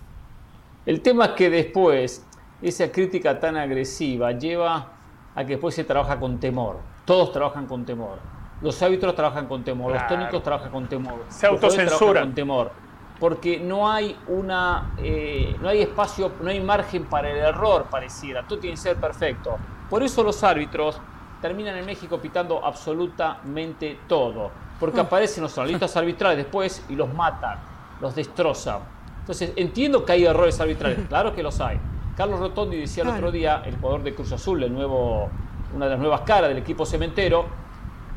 el 0.85 1.01
tema 1.01 1.25
es 1.25 1.31
que 1.31 1.49
después 1.49 2.25
esa 2.61 2.91
crítica 2.91 3.39
tan 3.39 3.57
agresiva 3.57 4.31
lleva 4.31 4.93
a 5.35 5.43
que 5.43 5.53
después 5.53 5.75
se 5.75 5.83
trabaja 5.83 6.17
con 6.17 6.39
temor. 6.39 6.79
Todos 7.03 7.31
trabajan 7.33 7.67
con 7.67 7.85
temor. 7.85 8.19
Los 8.61 8.81
árbitros 8.81 9.13
trabajan 9.15 9.47
con 9.47 9.63
temor, 9.63 9.91
los 9.91 10.07
técnicos 10.07 10.41
trabajan 10.41 10.71
con 10.71 10.87
temor. 10.87 11.25
Se 11.27 11.45
autocensura. 11.45 12.21
con 12.21 12.33
temor. 12.33 12.84
Porque 13.19 13.59
no 13.59 13.89
hay 13.89 14.17
una 14.27 14.93
eh, 14.97 15.55
no 15.61 15.69
hay 15.69 15.81
espacio, 15.81 16.33
no 16.41 16.49
hay 16.49 16.59
margen 16.59 17.05
para 17.05 17.29
el 17.29 17.37
error, 17.37 17.85
pareciera. 17.89 18.45
Todo 18.45 18.59
tiene 18.59 18.75
que 18.75 18.81
ser 18.81 18.97
perfecto. 18.97 19.57
Por 19.89 20.03
eso 20.03 20.23
los 20.23 20.43
árbitros 20.43 20.99
terminan 21.41 21.77
en 21.77 21.85
México 21.85 22.17
pitando 22.19 22.63
absolutamente 22.63 23.99
todo. 24.07 24.51
Porque 24.79 24.97
mm. 24.97 25.05
aparecen 25.05 25.43
los 25.43 25.57
analistas 25.57 25.95
arbitrales 25.95 26.37
después 26.37 26.83
y 26.89 26.95
los 26.95 27.13
matan, 27.13 27.59
los 28.01 28.15
destrozan. 28.15 28.79
Entonces, 29.19 29.53
entiendo 29.55 30.05
que 30.05 30.11
hay 30.11 30.25
errores 30.25 30.59
arbitrales, 30.59 30.99
claro 31.09 31.33
que 31.33 31.41
los 31.41 31.59
hay. 31.61 31.79
Carlos 32.15 32.39
Rotondi 32.39 32.77
decía 32.77 33.03
el 33.03 33.09
otro 33.09 33.31
día, 33.31 33.61
el 33.65 33.75
jugador 33.77 34.03
de 34.03 34.15
Cruz 34.15 34.31
Azul, 34.31 34.63
el 34.63 34.73
nuevo, 34.73 35.29
una 35.73 35.85
de 35.85 35.91
las 35.91 35.99
nuevas 35.99 36.21
caras 36.21 36.49
del 36.49 36.59
equipo 36.59 36.85
cementero, 36.85 37.45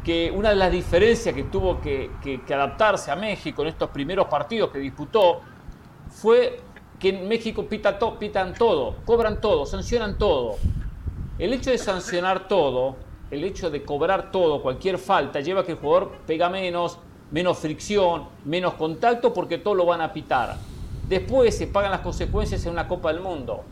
que 0.08 0.30
una 0.30 0.48
de 0.48 0.56
las 0.56 0.72
diferencias 0.72 1.34
que 1.34 1.42
tuvo 1.42 1.82
que, 1.82 2.40
adaptarse 2.48 3.10
a 3.10 3.16
México 3.16 3.60
en 3.60 3.68
estos 3.68 3.90
primeros 3.90 4.26
partidos 4.26 4.70
que 4.70 4.78
disputó 4.78 5.42
fue 6.08 6.60
que 6.98 7.10
en 7.10 7.28
México 7.28 7.66
pitan 7.66 8.54
todo, 8.54 8.96
cobran 9.04 9.38
todo, 9.38 9.66
sancionan 9.66 10.16
todo. 10.16 10.56
El 11.38 11.52
hecho 11.52 11.68
de 11.68 11.76
sancionar 11.76 12.48
todo, 12.48 12.96
el 13.30 13.44
hecho 13.44 13.68
de 13.68 13.82
cobrar 13.82 14.32
todo, 14.32 14.62
cualquier 14.62 14.96
falta, 14.96 15.40
lleva 15.40 15.60
a 15.60 15.64
que 15.64 15.72
el 15.72 15.78
jugador 15.78 16.12
pega 16.26 16.48
menos, 16.48 16.98
menos 17.30 17.58
fricción, 17.58 18.28
menos 18.46 18.72
contacto, 18.74 19.34
porque 19.34 19.58
todo 19.58 19.74
lo 19.74 19.84
van 19.84 20.00
a 20.00 20.14
pitar. 20.14 20.56
Después 21.06 21.54
se 21.54 21.66
pagan 21.66 21.90
las 21.90 22.00
consecuencias 22.00 22.64
en 22.64 22.72
una 22.72 22.88
Copa 22.88 23.12
del 23.12 23.20
Mundo 23.20 23.62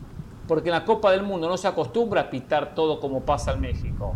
porque 0.47 0.69
en 0.69 0.75
la 0.75 0.85
Copa 0.85 1.11
del 1.11 1.23
Mundo 1.23 1.49
no 1.49 1.57
se 1.57 1.67
acostumbra 1.67 2.21
a 2.21 2.31
pitar 2.31 2.75
todo 2.75 3.01
como 3.01 3.23
pasa 3.23 3.53
en 3.53 3.61
México. 3.63 4.15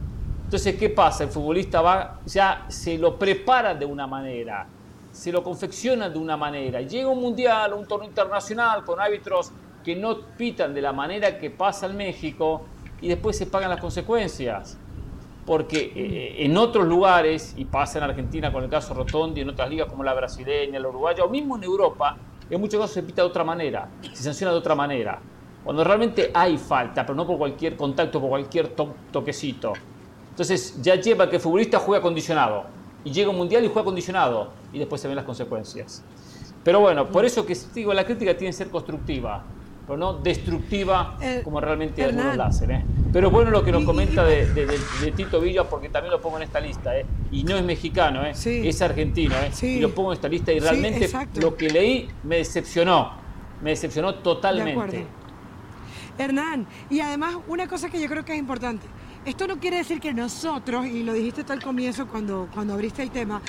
Entonces, 0.50 0.74
¿qué 0.74 0.90
pasa? 0.90 1.22
El 1.22 1.30
futbolista 1.30 1.80
va, 1.80 2.18
ya 2.26 2.64
se 2.66 2.98
lo 2.98 3.16
prepara 3.16 3.72
de 3.72 3.86
una 3.86 4.08
manera, 4.08 4.66
se 5.12 5.30
lo 5.30 5.44
confecciona 5.44 6.10
de 6.10 6.18
una 6.18 6.36
manera. 6.36 6.80
Llega 6.80 7.08
un 7.08 7.20
mundial, 7.20 7.72
un 7.72 7.86
torneo 7.86 8.08
internacional 8.08 8.84
con 8.84 8.98
árbitros 8.98 9.52
que 9.84 9.94
no 9.94 10.18
pitan 10.36 10.74
de 10.74 10.82
la 10.82 10.92
manera 10.92 11.38
que 11.38 11.50
pasa 11.50 11.86
en 11.86 11.96
México 11.96 12.62
y 13.00 13.06
después 13.06 13.38
se 13.38 13.46
pagan 13.46 13.70
las 13.70 13.78
consecuencias. 13.78 14.76
Porque 15.46 15.92
eh, 15.94 16.44
en 16.44 16.56
otros 16.56 16.84
lugares, 16.84 17.54
y 17.56 17.64
pasa 17.64 17.98
en 17.98 18.04
Argentina 18.06 18.52
con 18.52 18.64
el 18.64 18.70
caso 18.70 18.92
Rotondi, 18.92 19.42
en 19.42 19.50
otras 19.50 19.70
ligas 19.70 19.88
como 19.88 20.02
la 20.02 20.14
brasileña, 20.14 20.80
la 20.80 20.88
uruguaya, 20.88 21.22
o 21.22 21.28
mismo 21.28 21.58
en 21.58 21.62
Europa, 21.62 22.16
en 22.50 22.60
muchos 22.60 22.80
casos 22.80 22.94
se 22.94 23.04
pita 23.04 23.22
de 23.22 23.28
otra 23.28 23.44
manera, 23.44 23.88
se 24.12 24.24
sanciona 24.24 24.50
de 24.50 24.58
otra 24.58 24.74
manera 24.74 25.20
cuando 25.62 25.84
realmente 25.84 26.32
hay 26.34 26.58
falta, 26.58 27.06
pero 27.06 27.14
no 27.14 27.24
por 27.24 27.38
cualquier 27.38 27.76
contacto, 27.76 28.20
por 28.20 28.30
cualquier 28.30 28.74
toquecito. 29.12 29.74
Entonces 30.30 30.80
ya 30.82 30.94
lleva 30.96 31.28
que 31.28 31.36
el 31.36 31.42
futbolista 31.42 31.78
juega 31.78 32.02
condicionado 32.02 32.64
y 33.04 33.10
llega 33.10 33.30
un 33.30 33.36
mundial 33.36 33.64
y 33.64 33.68
juega 33.68 33.84
condicionado 33.84 34.50
y 34.72 34.78
después 34.78 35.00
se 35.00 35.08
ven 35.08 35.16
las 35.16 35.24
consecuencias. 35.24 36.02
Pero 36.64 36.80
bueno, 36.80 37.08
por 37.08 37.24
eso 37.24 37.44
que 37.46 37.56
digo, 37.74 37.92
la 37.94 38.04
crítica 38.04 38.36
tiene 38.36 38.50
que 38.50 38.56
ser 38.58 38.68
constructiva, 38.68 39.42
pero 39.86 39.98
no 39.98 40.14
destructiva 40.14 41.18
eh, 41.20 41.40
como 41.42 41.60
realmente 41.60 42.04
algunos 42.04 42.36
la 42.36 42.46
hacen. 42.46 42.70
¿eh? 42.70 42.84
Pero 43.12 43.30
bueno 43.30 43.50
lo 43.50 43.64
que 43.64 43.72
nos 43.72 43.84
comenta 43.84 44.24
de, 44.24 44.78
Tito 45.16 45.40
Villa, 45.40 45.64
porque 45.64 45.88
también 45.88 46.12
lo 46.12 46.20
pongo 46.20 46.36
en 46.36 46.44
esta 46.44 46.60
lista, 46.60 46.96
¿eh? 46.96 47.04
y 47.32 47.42
no 47.42 47.56
es 47.56 47.64
mexicano, 47.64 48.24
¿eh? 48.24 48.32
es 48.34 48.82
argentino, 48.82 49.34
¿eh? 49.36 49.50
y 49.62 49.80
lo 49.80 49.92
pongo 49.92 50.12
en 50.12 50.16
esta 50.16 50.28
lista 50.28 50.52
y 50.52 50.60
realmente 50.60 51.10
lo 51.40 51.56
que 51.56 51.70
leí 51.70 52.08
me 52.22 52.36
decepcionó, 52.36 53.12
me 53.62 53.70
decepcionó 53.70 54.14
totalmente. 54.16 55.06
Hernán, 56.18 56.66
y 56.88 57.00
además 57.00 57.36
una 57.48 57.66
cosa 57.66 57.88
que 57.88 58.00
yo 58.00 58.08
creo 58.08 58.24
que 58.24 58.32
es 58.32 58.38
importante, 58.38 58.86
esto 59.24 59.46
no 59.46 59.58
quiere 59.58 59.78
decir 59.78 60.00
que 60.00 60.14
nosotros, 60.14 60.86
y 60.86 61.02
lo 61.02 61.12
dijiste 61.12 61.44
tú 61.44 61.52
al 61.52 61.62
comienzo 61.62 62.06
cuando, 62.06 62.48
cuando 62.52 62.74
abriste 62.74 63.02
el 63.02 63.10
tema, 63.10 63.42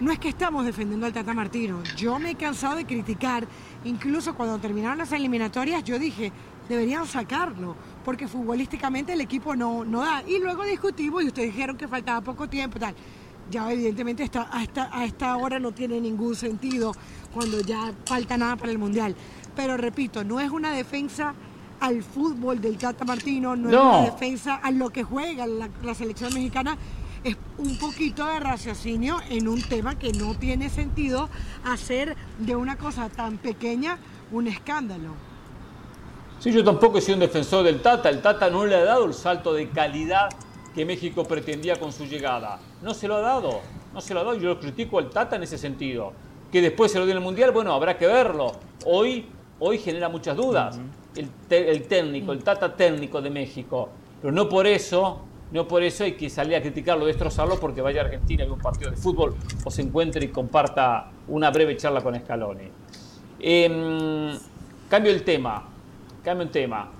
no 0.00 0.12
es 0.12 0.18
que 0.18 0.28
estamos 0.28 0.64
defendiendo 0.64 1.06
al 1.06 1.12
Tata 1.12 1.34
Martino. 1.34 1.82
Yo 1.96 2.18
me 2.18 2.30
he 2.30 2.34
cansado 2.34 2.76
de 2.76 2.86
criticar, 2.86 3.46
incluso 3.84 4.34
cuando 4.34 4.58
terminaron 4.58 4.98
las 4.98 5.12
eliminatorias, 5.12 5.84
yo 5.84 5.98
dije, 5.98 6.32
deberían 6.68 7.06
sacarlo, 7.06 7.76
porque 8.04 8.28
futbolísticamente 8.28 9.12
el 9.12 9.20
equipo 9.20 9.54
no, 9.54 9.84
no 9.84 10.00
da. 10.00 10.22
Y 10.26 10.38
luego 10.38 10.64
discutimos 10.64 11.22
y 11.22 11.26
ustedes 11.26 11.52
dijeron 11.52 11.76
que 11.76 11.88
faltaba 11.88 12.20
poco 12.20 12.48
tiempo, 12.48 12.78
tal. 12.78 12.94
Ya 13.50 13.70
evidentemente 13.72 14.22
esta, 14.22 14.48
a 14.52 15.04
esta 15.04 15.36
hora 15.36 15.58
no 15.58 15.72
tiene 15.72 16.00
ningún 16.00 16.36
sentido 16.36 16.92
cuando 17.32 17.60
ya 17.60 17.92
falta 18.04 18.36
nada 18.36 18.56
para 18.56 18.70
el 18.70 18.78
Mundial. 18.78 19.16
Pero 19.56 19.76
repito, 19.76 20.22
no 20.22 20.38
es 20.38 20.50
una 20.50 20.72
defensa 20.72 21.34
al 21.80 22.02
fútbol 22.02 22.60
del 22.60 22.76
Tata 22.76 23.04
Martino, 23.04 23.56
no, 23.56 23.68
es 23.68 23.74
una 23.74 24.02
defensa 24.02 24.56
a 24.56 24.70
lo 24.70 24.90
que 24.90 25.02
juega 25.02 25.46
la, 25.46 25.94
selección 25.94 26.32
mexicana. 26.34 26.76
Es 27.24 27.36
un 27.58 27.76
poquito 27.78 28.24
de 28.26 28.38
raciocinio 28.38 29.18
en 29.28 29.48
un 29.48 29.60
tema 29.60 29.98
que 29.98 30.12
no 30.12 30.36
tiene 30.36 30.70
sentido 30.70 31.28
hacer 31.64 32.16
de 32.38 32.54
una 32.54 32.76
cosa 32.76 33.08
tan 33.08 33.38
pequeña 33.38 33.98
un 34.30 34.46
escándalo. 34.46 35.10
Sí, 36.38 36.52
yo 36.52 36.62
tampoco 36.62 37.00
soy 37.00 37.14
un 37.14 37.20
defensor 37.20 37.64
del 37.64 37.82
Tata. 37.82 38.08
El 38.08 38.22
Tata 38.22 38.48
no 38.48 38.64
le 38.64 38.76
ha 38.76 38.84
dado 38.84 39.04
el 39.04 39.14
salto 39.14 39.52
de 39.52 39.68
calidad 39.68 40.28
que 40.74 40.84
México 40.84 41.24
pretendía 41.24 41.76
con 41.76 41.92
su 41.92 42.04
llegada. 42.04 42.60
No 42.82 42.94
se 42.94 43.08
lo 43.08 43.16
ha 43.16 43.20
dado, 43.20 43.60
no 43.92 44.00
se 44.00 44.14
lo 44.14 44.20
ha 44.20 44.24
dado. 44.24 44.36
Yo 44.36 44.50
lo 44.50 44.60
critico 44.60 44.98
al 44.98 45.10
Tata 45.10 45.34
en 45.34 45.42
ese 45.42 45.58
sentido. 45.58 46.12
Que 46.52 46.62
después 46.62 46.92
se 46.92 46.98
lo 46.98 47.04
dio 47.04 47.12
en 47.12 47.18
el 47.18 47.24
Mundial, 47.24 47.50
bueno, 47.50 47.72
habrá 47.72 47.98
que 47.98 48.06
verlo. 48.06 48.52
Hoy, 48.86 49.26
hoy 49.58 49.78
genera 49.78 50.08
muchas 50.08 50.36
dudas 50.36 50.78
el, 51.16 51.82
técnico, 51.82 52.32
el 52.32 52.42
Tata 52.42 52.74
técnico 52.76 53.20
de 53.20 53.30
México. 53.30 53.88
Pero 54.20 54.32
no 54.32 54.48
por 54.48 54.66
eso 54.66 55.24
no 55.50 55.66
por 55.66 55.82
eso 55.82 56.04
hay 56.04 56.12
que 56.12 56.28
salir 56.28 56.56
a 56.56 56.60
criticarlo, 56.60 57.06
destrozarlo, 57.06 57.58
porque 57.58 57.80
vaya 57.80 58.02
a 58.02 58.04
Argentina 58.04 58.44
a 58.44 58.52
un 58.52 58.58
partido 58.58 58.90
de 58.90 58.96
fútbol 58.96 59.34
o 59.64 59.70
se 59.70 59.82
encuentre 59.82 60.24
y 60.26 60.28
comparta 60.28 61.10
una 61.28 61.50
breve 61.50 61.76
charla 61.76 62.02
con 62.02 62.14
Scaloni. 62.14 62.70
Em, 63.40 64.38
cambio 64.90 65.10
el 65.10 65.22
tema, 65.24 65.64
cambio 66.22 66.44
el 66.44 66.50
tema. 66.50 66.90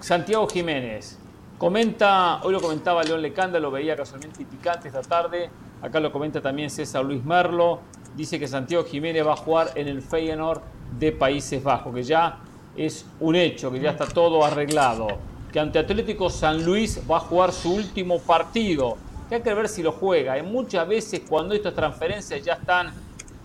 Santiago 0.00 0.46
Jiménez, 0.48 1.18
comenta, 1.56 2.40
hoy 2.42 2.52
lo 2.52 2.60
comentaba 2.60 3.02
León 3.04 3.22
Lecanda, 3.22 3.58
lo 3.58 3.70
veía 3.70 3.96
casualmente 3.96 4.42
y 4.42 4.44
picante 4.44 4.88
esta 4.88 5.02
tarde, 5.02 5.50
acá 5.80 5.98
lo 5.98 6.12
comenta 6.12 6.42
también 6.42 6.68
César 6.68 7.04
Luis 7.04 7.24
Merlo, 7.24 7.80
dice 8.16 8.38
que 8.38 8.48
Santiago 8.48 8.84
Jiménez 8.84 9.26
va 9.26 9.32
a 9.32 9.36
jugar 9.36 9.70
en 9.76 9.88
el 9.88 10.02
Feyenoord 10.02 10.60
de 10.98 11.12
Países 11.12 11.62
Bajos, 11.62 11.94
que 11.94 12.02
ya 12.02 12.40
es 12.76 13.04
un 13.20 13.36
hecho, 13.36 13.70
que 13.70 13.80
ya 13.80 13.90
está 13.90 14.06
todo 14.06 14.44
arreglado 14.44 15.30
que 15.52 15.58
ante 15.58 15.78
Atlético 15.78 16.30
San 16.30 16.64
Luis 16.64 17.00
va 17.10 17.16
a 17.16 17.20
jugar 17.20 17.52
su 17.52 17.74
último 17.74 18.20
partido. 18.20 18.96
Que 19.28 19.36
hay 19.36 19.42
que 19.42 19.54
ver 19.54 19.68
si 19.68 19.82
lo 19.82 19.92
juega. 19.92 20.36
¿eh? 20.38 20.42
Muchas 20.42 20.86
veces 20.86 21.22
cuando 21.28 21.54
estas 21.54 21.74
transferencias 21.74 22.42
ya 22.42 22.54
están 22.54 22.92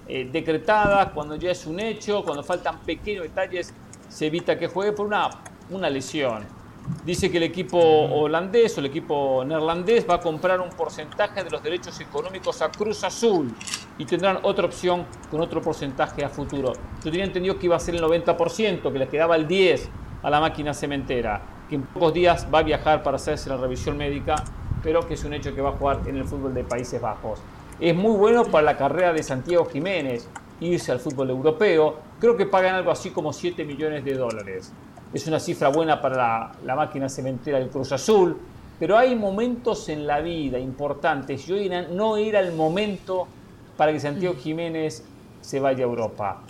eh, 0.08 0.30
decretadas, 0.32 1.12
cuando 1.12 1.36
ya 1.36 1.52
es 1.52 1.66
un 1.66 1.80
hecho, 1.80 2.24
cuando 2.24 2.44
faltan 2.44 2.80
pequeños 2.80 3.24
detalles, 3.24 3.74
se 4.08 4.28
evita 4.28 4.58
que 4.58 4.68
juegue 4.68 4.92
por 4.94 5.08
una, 5.08 5.30
una 5.70 5.90
lesión. 5.90 6.44
Dice 7.06 7.32
que 7.32 7.38
el 7.38 7.44
equipo 7.44 7.80
holandés 7.80 8.78
o 8.78 8.80
el 8.80 8.88
equipo 8.88 9.44
neerlandés 9.46 10.08
va 10.10 10.16
a 10.16 10.20
comprar 10.20 10.60
un 10.60 10.70
porcentaje 10.70 11.44
de 11.44 11.50
los 11.50 11.62
derechos 11.64 12.00
económicos 12.00 12.62
a 12.62 12.72
Cruz 12.72 13.04
Azul 13.04 13.54
y 13.98 14.06
tendrán 14.06 14.40
otra 14.44 14.66
opción 14.66 15.06
con 15.32 15.42
otro 15.42 15.62
porcentaje 15.62 16.24
a 16.24 16.30
futuro. 16.30 16.74
Yo 17.04 17.12
tenía 17.12 17.26
entendido 17.26 17.58
que 17.58 17.66
iba 17.66 17.76
a 17.76 17.80
ser 17.80 17.96
el 17.96 18.04
90%, 18.04 18.92
que 18.92 19.00
les 19.00 19.10
quedaba 19.10 19.36
el 19.36 19.48
10% 19.48 19.90
a 20.24 20.30
la 20.30 20.40
máquina 20.40 20.74
cementera 20.74 21.56
que 21.70 21.76
en 21.76 21.84
pocos 21.84 22.14
días 22.14 22.48
va 22.54 22.60
a 22.60 22.64
viajar 22.64 23.04
para 23.04 23.18
hacerse 23.18 23.50
la 23.50 23.58
revisión 23.58 23.98
médica, 23.98 24.36
pero 24.84 25.08
que 25.08 25.16
es 25.16 25.24
un 25.24 25.34
hecho 25.34 25.54
que 25.56 25.62
va 25.62 25.70
a 25.70 25.74
jugar 25.74 26.02
en 26.06 26.18
el 26.18 26.26
fútbol 26.26 26.54
de 26.54 26.64
Países 26.64 27.02
Bajos. 27.02 27.40
Es 27.80 27.96
muy 27.96 28.16
bueno 28.16 28.46
para 28.46 28.64
la 28.64 28.78
carrera 28.78 29.14
de 29.14 29.24
Santiago 29.24 29.66
Jiménez 29.66 30.28
irse 30.60 30.92
al 30.92 31.00
fútbol 31.00 31.30
europeo. 31.32 31.98
Creo 32.20 32.38
que 32.38 32.46
pagan 32.46 32.76
algo 32.76 32.92
así 32.92 33.10
como 33.10 33.34
7 33.34 33.66
millones 33.66 34.06
de 34.06 34.14
dólares. 34.14 34.72
Es 35.16 35.26
una 35.28 35.40
cifra 35.40 35.70
buena 35.70 36.02
para 36.02 36.52
la, 36.66 36.76
máquina 36.76 37.08
cementera 37.08 37.58
del 37.58 37.70
Cruz 37.70 37.94
Azul, 37.94 38.38
pero 38.78 38.98
hay 38.98 39.16
momentos 39.16 39.88
en 39.88 40.06
la 40.06 40.20
vida 40.20 40.60
importantes 40.60 41.48
y 41.48 41.54
hoy 41.54 41.72
no 41.90 42.18
era 42.18 42.42
el 42.42 42.52
momento 42.52 43.26
para 43.78 43.94
que 43.94 44.02
Santiago 44.02 44.36
Jiménez 44.36 45.06
se 45.40 45.62
vaya 45.62 45.86
a 45.86 45.88
Europa. 45.88 46.42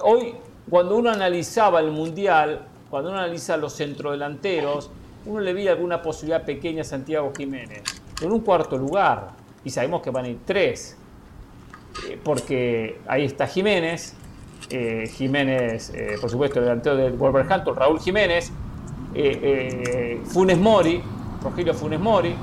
hoy 0.00 0.34
cuando 0.70 0.96
uno 0.96 1.10
analizaba 1.10 1.80
el 1.80 1.90
Mundial, 1.90 2.66
cuando 2.88 3.10
uno 3.10 3.18
analiza 3.18 3.58
los 3.58 3.74
centrodelanteros, 3.74 4.90
uno 5.26 5.40
le 5.40 5.52
ve 5.52 5.68
alguna 5.68 6.00
posibilidad 6.00 6.46
pequeña 6.46 6.80
a 6.80 6.84
Santiago 6.84 7.30
Jiménez. 7.36 7.82
En 8.22 8.32
un 8.32 8.40
cuarto 8.40 8.78
lugar, 8.78 9.32
y 9.64 9.68
sabemos 9.68 10.00
que 10.00 10.08
van 10.08 10.24
a 10.24 10.28
ir 10.28 10.38
tres, 10.46 10.96
eh, 12.08 12.18
porque 12.24 13.00
ahí 13.06 13.26
está 13.26 13.46
Jiménez, 13.46 14.16
eh, 14.70 15.10
Jiménez, 15.12 15.92
eh, 15.94 16.16
por 16.20 16.30
supuesto, 16.30 16.58
el 16.58 16.66
delantero 16.66 16.96
del 16.96 17.12
Wolverhampton, 17.14 17.76
Raúl 17.76 18.00
Jiménez, 18.00 18.52
Funes 20.24 20.58
Mori, 20.58 21.02
Rogelio 21.42 21.72
Funes 21.74 22.00
Mori, 22.00 22.34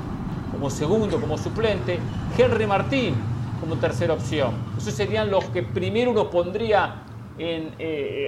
como 0.51 0.69
segundo, 0.69 1.19
como 1.19 1.37
suplente, 1.37 1.99
Henry 2.37 2.65
Martín 2.65 3.15
como 3.59 3.75
tercera 3.75 4.13
opción. 4.13 4.51
Esos 4.77 4.93
serían 4.93 5.29
los 5.29 5.45
que 5.45 5.63
primero 5.63 6.11
uno 6.11 6.29
pondría 6.29 7.03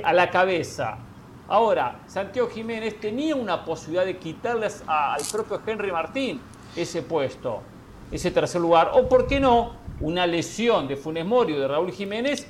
a 0.03 0.14
la 0.14 0.30
cabeza. 0.30 0.98
Ahora, 1.48 2.01
Santiago 2.07 2.49
Jiménez 2.49 2.99
tenía 2.99 3.35
una 3.35 3.65
posibilidad 3.65 4.06
de 4.06 4.17
quitarles 4.17 4.83
al 4.88 5.22
propio 5.32 5.61
Henry 5.65 5.91
Martín 5.91 6.41
ese 6.75 7.01
puesto, 7.01 7.61
ese 8.11 8.32
tercer 8.32 8.61
lugar, 8.61 8.91
o 8.93 9.07
por 9.07 9.27
qué 9.27 9.40
no, 9.40 9.74
una 10.01 10.27
lesión 10.27 10.88
de 10.88 10.95
Funes 10.95 11.25
Mori 11.25 11.53
o 11.53 11.59
de 11.59 11.67
Raúl 11.67 11.91
Jiménez 11.91 12.48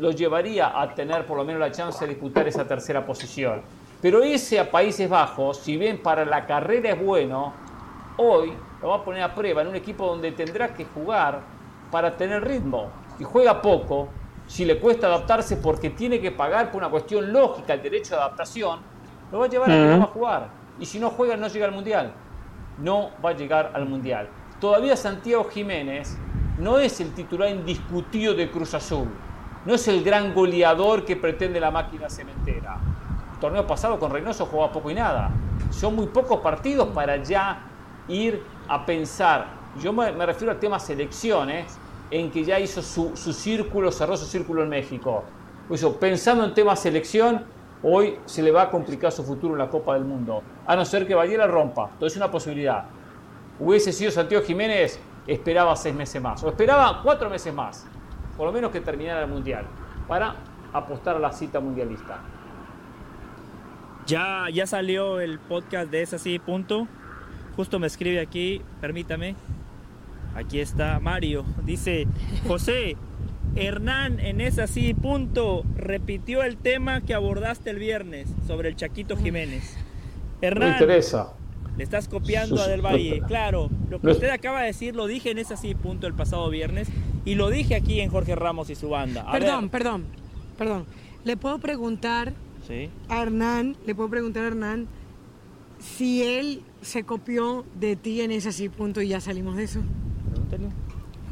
lo 0.00 0.10
llevaría 0.10 0.80
a 0.80 0.94
tener 0.94 1.26
por 1.26 1.36
lo 1.36 1.44
menos 1.44 1.60
la 1.60 1.70
chance 1.70 2.04
de 2.04 2.14
disputar 2.14 2.48
esa 2.48 2.66
tercera 2.66 3.04
posición. 3.04 3.60
Pero 4.00 4.22
ese 4.22 4.58
a 4.58 4.70
Países 4.70 5.08
Bajos, 5.08 5.58
si 5.58 5.76
bien 5.76 6.02
para 6.02 6.24
la 6.24 6.46
carrera 6.46 6.92
es 6.92 7.04
bueno, 7.04 7.52
hoy 8.16 8.54
lo 8.80 8.88
va 8.88 8.96
a 8.96 9.04
poner 9.04 9.22
a 9.22 9.34
prueba 9.34 9.60
en 9.60 9.68
un 9.68 9.76
equipo 9.76 10.06
donde 10.06 10.32
tendrá 10.32 10.72
que 10.72 10.86
jugar 10.86 11.40
para 11.90 12.16
tener 12.16 12.42
ritmo. 12.42 12.88
Y 13.18 13.24
juega 13.24 13.60
poco, 13.60 14.08
si 14.46 14.64
le 14.64 14.78
cuesta 14.78 15.06
adaptarse 15.06 15.58
porque 15.58 15.90
tiene 15.90 16.18
que 16.18 16.30
pagar 16.30 16.70
por 16.70 16.80
una 16.80 16.90
cuestión 16.90 17.30
lógica 17.30 17.74
el 17.74 17.82
derecho 17.82 18.14
de 18.14 18.22
adaptación, 18.22 18.80
lo 19.30 19.40
va 19.40 19.44
a 19.44 19.48
llevar 19.48 19.70
a 19.70 19.74
que 19.74 19.84
no 19.84 19.98
va 19.98 20.04
a 20.04 20.06
jugar. 20.06 20.48
Y 20.80 20.86
si 20.86 20.98
no 20.98 21.10
juega, 21.10 21.36
no 21.36 21.46
llega 21.48 21.66
al 21.66 21.72
Mundial. 21.72 22.12
No 22.78 23.10
va 23.22 23.30
a 23.30 23.34
llegar 23.34 23.72
al 23.74 23.86
Mundial. 23.86 24.30
Todavía 24.62 24.96
Santiago 24.96 25.44
Jiménez 25.44 26.16
no 26.58 26.78
es 26.78 27.00
el 27.02 27.12
titular 27.12 27.50
indiscutido 27.50 28.32
de 28.32 28.50
Cruz 28.50 28.72
Azul. 28.72 29.08
No 29.64 29.74
es 29.74 29.86
el 29.88 30.02
gran 30.02 30.32
goleador 30.32 31.04
que 31.04 31.16
pretende 31.16 31.60
la 31.60 31.70
máquina 31.70 32.08
cementera. 32.08 32.78
El 33.34 33.40
torneo 33.40 33.66
pasado 33.66 33.98
con 33.98 34.10
Reynoso 34.10 34.46
jugaba 34.46 34.72
poco 34.72 34.90
y 34.90 34.94
nada. 34.94 35.30
Son 35.70 35.94
muy 35.94 36.06
pocos 36.06 36.40
partidos 36.40 36.88
para 36.88 37.22
ya 37.22 37.62
ir 38.08 38.42
a 38.68 38.86
pensar. 38.86 39.46
Yo 39.78 39.92
me, 39.92 40.10
refiero 40.24 40.52
al 40.52 40.58
tema 40.58 40.78
selecciones 40.78 41.78
en 42.10 42.30
que 42.30 42.42
ya 42.42 42.58
hizo 42.58 42.82
su, 42.82 43.14
círculo, 43.16 43.92
cerró 43.92 44.16
su 44.16 44.24
círculo 44.24 44.62
en 44.62 44.70
México. 44.70 45.24
Pensando 46.00 46.44
en 46.44 46.54
tema 46.54 46.74
selección, 46.74 47.44
hoy 47.82 48.18
se 48.24 48.42
le 48.42 48.50
va 48.50 48.62
a 48.62 48.70
complicar 48.70 49.12
su 49.12 49.22
futuro 49.22 49.54
en 49.54 49.58
la 49.58 49.68
Copa 49.68 49.94
del 49.94 50.04
Mundo. 50.04 50.42
A 50.66 50.74
no 50.74 50.84
ser 50.86 51.06
que 51.06 51.14
la 51.14 51.46
rompa. 51.46 51.90
Entonces 51.92 52.14
es 52.14 52.16
una 52.16 52.30
posibilidad. 52.30 52.84
Hubiese 53.60 53.92
sido 53.92 54.10
Santiago 54.10 54.42
Jiménez, 54.42 54.98
esperaba 55.26 55.76
seis 55.76 55.94
meses 55.94 56.20
más. 56.20 56.42
O 56.42 56.48
esperaba 56.48 57.00
cuatro 57.02 57.28
meses 57.28 57.52
más. 57.52 57.86
Por 58.40 58.46
lo 58.46 58.54
menos 58.54 58.70
que 58.70 58.80
terminara 58.80 59.20
el 59.20 59.28
Mundial. 59.28 59.66
Para 60.08 60.34
apostar 60.72 61.14
a 61.14 61.18
la 61.18 61.30
cita 61.30 61.60
mundialista. 61.60 62.20
Ya, 64.06 64.46
ya 64.50 64.66
salió 64.66 65.20
el 65.20 65.38
podcast 65.38 65.90
de 65.90 66.00
ese 66.00 66.16
así, 66.16 66.38
punto. 66.38 66.88
Justo 67.54 67.78
me 67.78 67.86
escribe 67.86 68.18
aquí, 68.18 68.62
permítame. 68.80 69.36
Aquí 70.34 70.58
está 70.58 71.00
Mario. 71.00 71.44
Dice, 71.66 72.06
José, 72.48 72.96
Hernán 73.56 74.18
en 74.20 74.40
ese 74.40 74.62
así 74.62 74.94
punto 74.94 75.62
repitió 75.76 76.42
el 76.42 76.56
tema 76.56 77.02
que 77.02 77.12
abordaste 77.12 77.68
el 77.68 77.78
viernes 77.78 78.34
sobre 78.46 78.70
el 78.70 78.76
Chaquito 78.76 79.18
Jiménez. 79.18 79.76
Hernán, 80.40 80.72
interesa. 80.72 81.34
Le 81.76 81.84
estás 81.84 82.08
copiando 82.08 82.60
a 82.60 82.66
Del 82.66 82.82
Valle. 82.82 83.22
Claro, 83.26 83.70
lo 83.88 84.00
que 84.00 84.08
usted 84.08 84.30
acaba 84.30 84.60
de 84.60 84.66
decir 84.66 84.94
lo 84.94 85.06
dije 85.06 85.30
en 85.30 85.38
ese 85.38 85.54
así 85.54 85.74
punto 85.74 86.06
el 86.06 86.14
pasado 86.14 86.48
viernes 86.50 86.88
y 87.24 87.34
lo 87.34 87.50
dije 87.50 87.74
aquí 87.74 88.00
en 88.00 88.10
Jorge 88.10 88.34
Ramos 88.34 88.70
y 88.70 88.74
su 88.74 88.90
banda. 88.90 89.30
perdón, 89.30 89.68
perdón, 89.68 90.04
perdón. 90.58 90.86
Le 91.24 91.36
puedo 91.36 91.58
preguntar 91.58 92.32
a 93.08 93.22
Hernán, 93.22 93.76
le 93.86 93.94
puedo 93.94 94.08
preguntar 94.08 94.44
a 94.44 94.46
Hernán 94.48 94.88
si 95.78 96.22
él 96.22 96.62
se 96.82 97.04
copió 97.04 97.64
de 97.78 97.96
ti 97.96 98.20
en 98.20 98.30
ese 98.30 98.50
así 98.50 98.68
punto 98.68 99.00
y 99.02 99.08
ya 99.08 99.20
salimos 99.20 99.56
de 99.56 99.64
eso. 99.64 99.80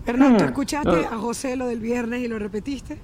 Hernán, 0.06 0.36
¿tú 0.38 0.44
escuchaste 0.44 1.06
a 1.06 1.18
José 1.18 1.56
lo 1.56 1.66
del 1.66 1.80
viernes 1.80 2.22
y 2.22 2.28
lo 2.28 2.38
repetiste? 2.38 2.98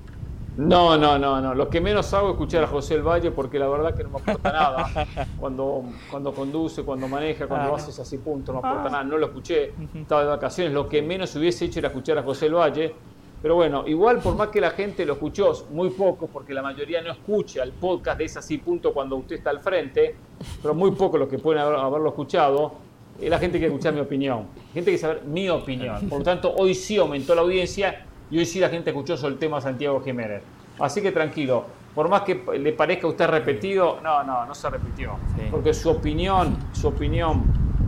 No, 0.57 0.97
no, 0.97 1.19
no, 1.19 1.41
no. 1.41 1.55
Lo 1.55 1.69
que 1.69 1.81
menos 1.81 2.13
hago 2.15 2.29
es 2.29 2.35
escuchar 2.35 2.65
a 2.65 2.67
José 2.69 2.95
el 2.95 3.03
Valle 3.03 3.31
porque 3.33 3.59
la 3.59 3.69
verdad 3.69 3.95
que 3.95 4.05
no 4.05 4.11
me 4.11 4.19
aporta 4.19 4.53
nada. 4.53 5.07
Cuando, 5.41 5.85
cuando 6.11 6.33
conduce, 6.33 6.83
cuando 6.83 7.09
maneja, 7.09 7.47
cuando 7.47 7.69
lo 7.69 7.77
haces 7.77 7.99
así, 7.99 8.19
punto, 8.19 8.53
no 8.53 8.63
me 8.63 8.69
aporta 8.69 8.89
ah. 8.89 8.93
nada. 8.93 9.05
No 9.05 9.19
lo 9.19 9.27
escuché, 9.27 9.73
estaba 9.95 10.23
de 10.23 10.29
vacaciones. 10.29 10.73
Lo 10.73 10.89
que 10.89 11.03
menos 11.03 11.35
hubiese 11.37 11.65
hecho 11.65 11.81
era 11.81 11.89
escuchar 11.89 12.19
a 12.19 12.23
José 12.23 12.47
el 12.47 12.55
Valle. 12.55 12.95
Pero 13.43 13.57
bueno, 13.57 13.85
igual 13.87 14.21
por 14.21 14.37
más 14.37 14.49
que 14.49 14.61
la 14.61 14.71
gente 14.71 15.05
lo 15.05 15.15
escuchó, 15.15 15.53
muy 15.71 15.91
poco, 15.91 16.29
porque 16.29 16.55
la 16.55 16.63
mayoría 16.63 17.03
no 17.03 17.13
escucha 17.13 17.63
el 17.63 17.73
podcast 17.73 18.17
de 18.17 18.25
ese 18.25 18.39
así 18.39 18.57
punto 18.57 18.95
cuando 18.95 19.17
usted 19.17 19.37
está 19.37 19.51
al 19.51 19.61
frente, 19.61 20.17
pero 20.63 20.73
muy 20.73 20.93
poco 20.93 21.19
los 21.19 21.29
que 21.29 21.39
pueden 21.39 21.61
haberlo 21.61 22.09
escuchado 22.09 22.73
la 23.21 23.39
gente 23.39 23.59
quiere 23.59 23.73
escuchar 23.73 23.95
mi 23.95 24.01
opinión. 24.01 24.47
Gente 24.73 24.91
quiere 24.91 24.99
saber 24.99 25.25
mi 25.25 25.49
opinión. 25.49 26.09
Por 26.09 26.19
lo 26.19 26.25
tanto, 26.25 26.55
hoy 26.57 26.75
sí 26.75 26.97
aumentó 26.97 27.35
la 27.35 27.43
audiencia 27.43 28.07
y 28.35 28.39
hoy 28.39 28.47
sí 28.47 28.59
la 28.59 28.69
gente 28.69 28.91
escuchó 28.91 29.17
sobre 29.17 29.35
el 29.35 29.39
tema 29.39 29.61
Santiago 29.61 30.03
Jiménez. 30.03 30.43
Así 30.81 31.01
que 31.01 31.13
tranquilo. 31.13 31.67
Por 31.95 32.09
más 32.09 32.23
que 32.23 32.45
le 32.59 32.73
parezca 32.73 33.07
a 33.07 33.11
usted 33.11 33.29
repetido, 33.29 34.01
no, 34.03 34.25
no, 34.25 34.45
no 34.45 34.55
se 34.57 34.69
repitió. 34.69 35.13
Porque 35.53 35.73
su 35.73 35.89
opinión, 35.89 36.57
su 36.73 36.89
opinión 36.89 37.45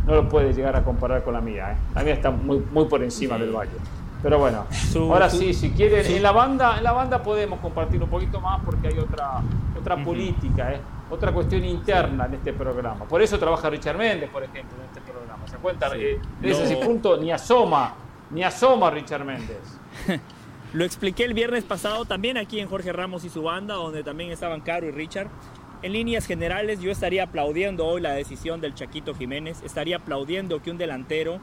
no 0.06 0.14
lo 0.14 0.28
puede 0.28 0.52
llegar 0.52 0.76
a 0.76 0.84
comparar 0.84 1.24
con 1.24 1.34
la 1.34 1.40
mía. 1.40 1.72
¿eh? 1.72 1.76
La 1.96 2.04
mía 2.04 2.14
está 2.14 2.30
muy, 2.30 2.64
muy 2.70 2.84
por 2.84 3.02
encima 3.02 3.36
del 3.36 3.50
valle. 3.50 3.72
Pero 4.22 4.38
bueno, 4.38 4.66
ahora 5.10 5.28
sí, 5.28 5.52
si 5.52 5.70
quieren, 5.70 6.06
en 6.06 6.22
la 6.22 6.30
banda, 6.30 6.78
en 6.78 6.84
la 6.84 6.92
banda 6.92 7.20
podemos 7.24 7.58
compartir 7.58 8.00
un 8.00 8.08
poquito 8.08 8.40
más 8.40 8.60
porque 8.64 8.86
hay 8.86 8.98
otra, 9.00 9.42
otra 9.76 9.96
política, 9.96 10.74
¿eh? 10.74 10.80
otra 11.10 11.32
cuestión 11.32 11.64
interna 11.64 12.26
en 12.26 12.34
este 12.34 12.52
programa. 12.52 13.04
Por 13.04 13.20
eso 13.20 13.36
trabaja 13.36 13.68
Richard 13.68 13.98
Méndez, 13.98 14.30
por 14.30 14.44
ejemplo, 14.44 14.78
en 14.78 14.84
este 14.84 15.00
programa. 15.00 15.44
¿Se 15.48 15.56
cuenta? 15.56 15.90
Eh, 15.96 16.20
ese 16.40 16.76
punto 16.76 17.16
ni 17.16 17.32
asoma, 17.32 17.94
ni 18.30 18.44
asoma 18.44 18.90
Richard 18.90 19.24
Méndez. 19.24 19.76
Lo 20.76 20.84
expliqué 20.84 21.24
el 21.24 21.32
viernes 21.32 21.64
pasado 21.64 22.04
también 22.04 22.36
aquí 22.36 22.60
en 22.60 22.68
Jorge 22.68 22.92
Ramos 22.92 23.24
y 23.24 23.30
su 23.30 23.40
banda, 23.40 23.76
donde 23.76 24.04
también 24.04 24.30
estaban 24.30 24.60
Caro 24.60 24.86
y 24.86 24.90
Richard. 24.90 25.30
En 25.80 25.94
líneas 25.94 26.26
generales, 26.26 26.82
yo 26.82 26.90
estaría 26.90 27.22
aplaudiendo 27.22 27.86
hoy 27.86 28.02
la 28.02 28.12
decisión 28.12 28.60
del 28.60 28.74
Chaquito 28.74 29.14
Jiménez, 29.14 29.62
estaría 29.64 29.96
aplaudiendo 29.96 30.60
que 30.60 30.70
un 30.70 30.76
delantero 30.76 31.40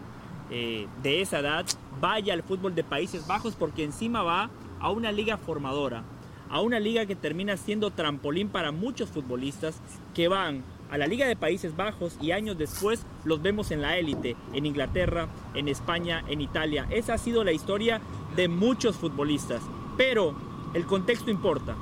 eh, 0.51 0.85
de 1.01 1.23
esa 1.23 1.39
edad 1.39 1.65
vaya 1.99 2.35
al 2.35 2.43
fútbol 2.43 2.75
de 2.75 2.83
Países 2.83 3.25
Bajos 3.25 3.55
porque 3.55 3.83
encima 3.83 4.21
va 4.21 4.51
a 4.79 4.91
una 4.91 5.11
liga 5.11 5.37
formadora, 5.37 6.03
a 6.51 6.61
una 6.61 6.79
liga 6.79 7.07
que 7.07 7.15
termina 7.15 7.57
siendo 7.57 7.89
trampolín 7.89 8.49
para 8.49 8.71
muchos 8.71 9.09
futbolistas 9.09 9.81
que 10.13 10.27
van 10.27 10.63
a 10.91 10.97
la 10.99 11.07
Liga 11.07 11.25
de 11.25 11.35
Países 11.35 11.75
Bajos 11.75 12.19
y 12.21 12.33
años 12.33 12.55
después 12.55 13.03
los 13.25 13.41
vemos 13.41 13.71
en 13.71 13.81
la 13.81 13.97
élite, 13.97 14.35
en 14.53 14.67
Inglaterra, 14.67 15.27
en 15.55 15.67
España, 15.67 16.23
en 16.27 16.39
Italia. 16.39 16.85
Esa 16.91 17.15
ha 17.15 17.17
sido 17.17 17.43
la 17.43 17.51
historia 17.51 17.99
de 18.35 18.47
muchos 18.47 18.95
futbolistas. 18.95 19.61
Pero 19.97 20.33
el 20.73 20.85
contexto 20.85 21.31
importa. 21.31 21.75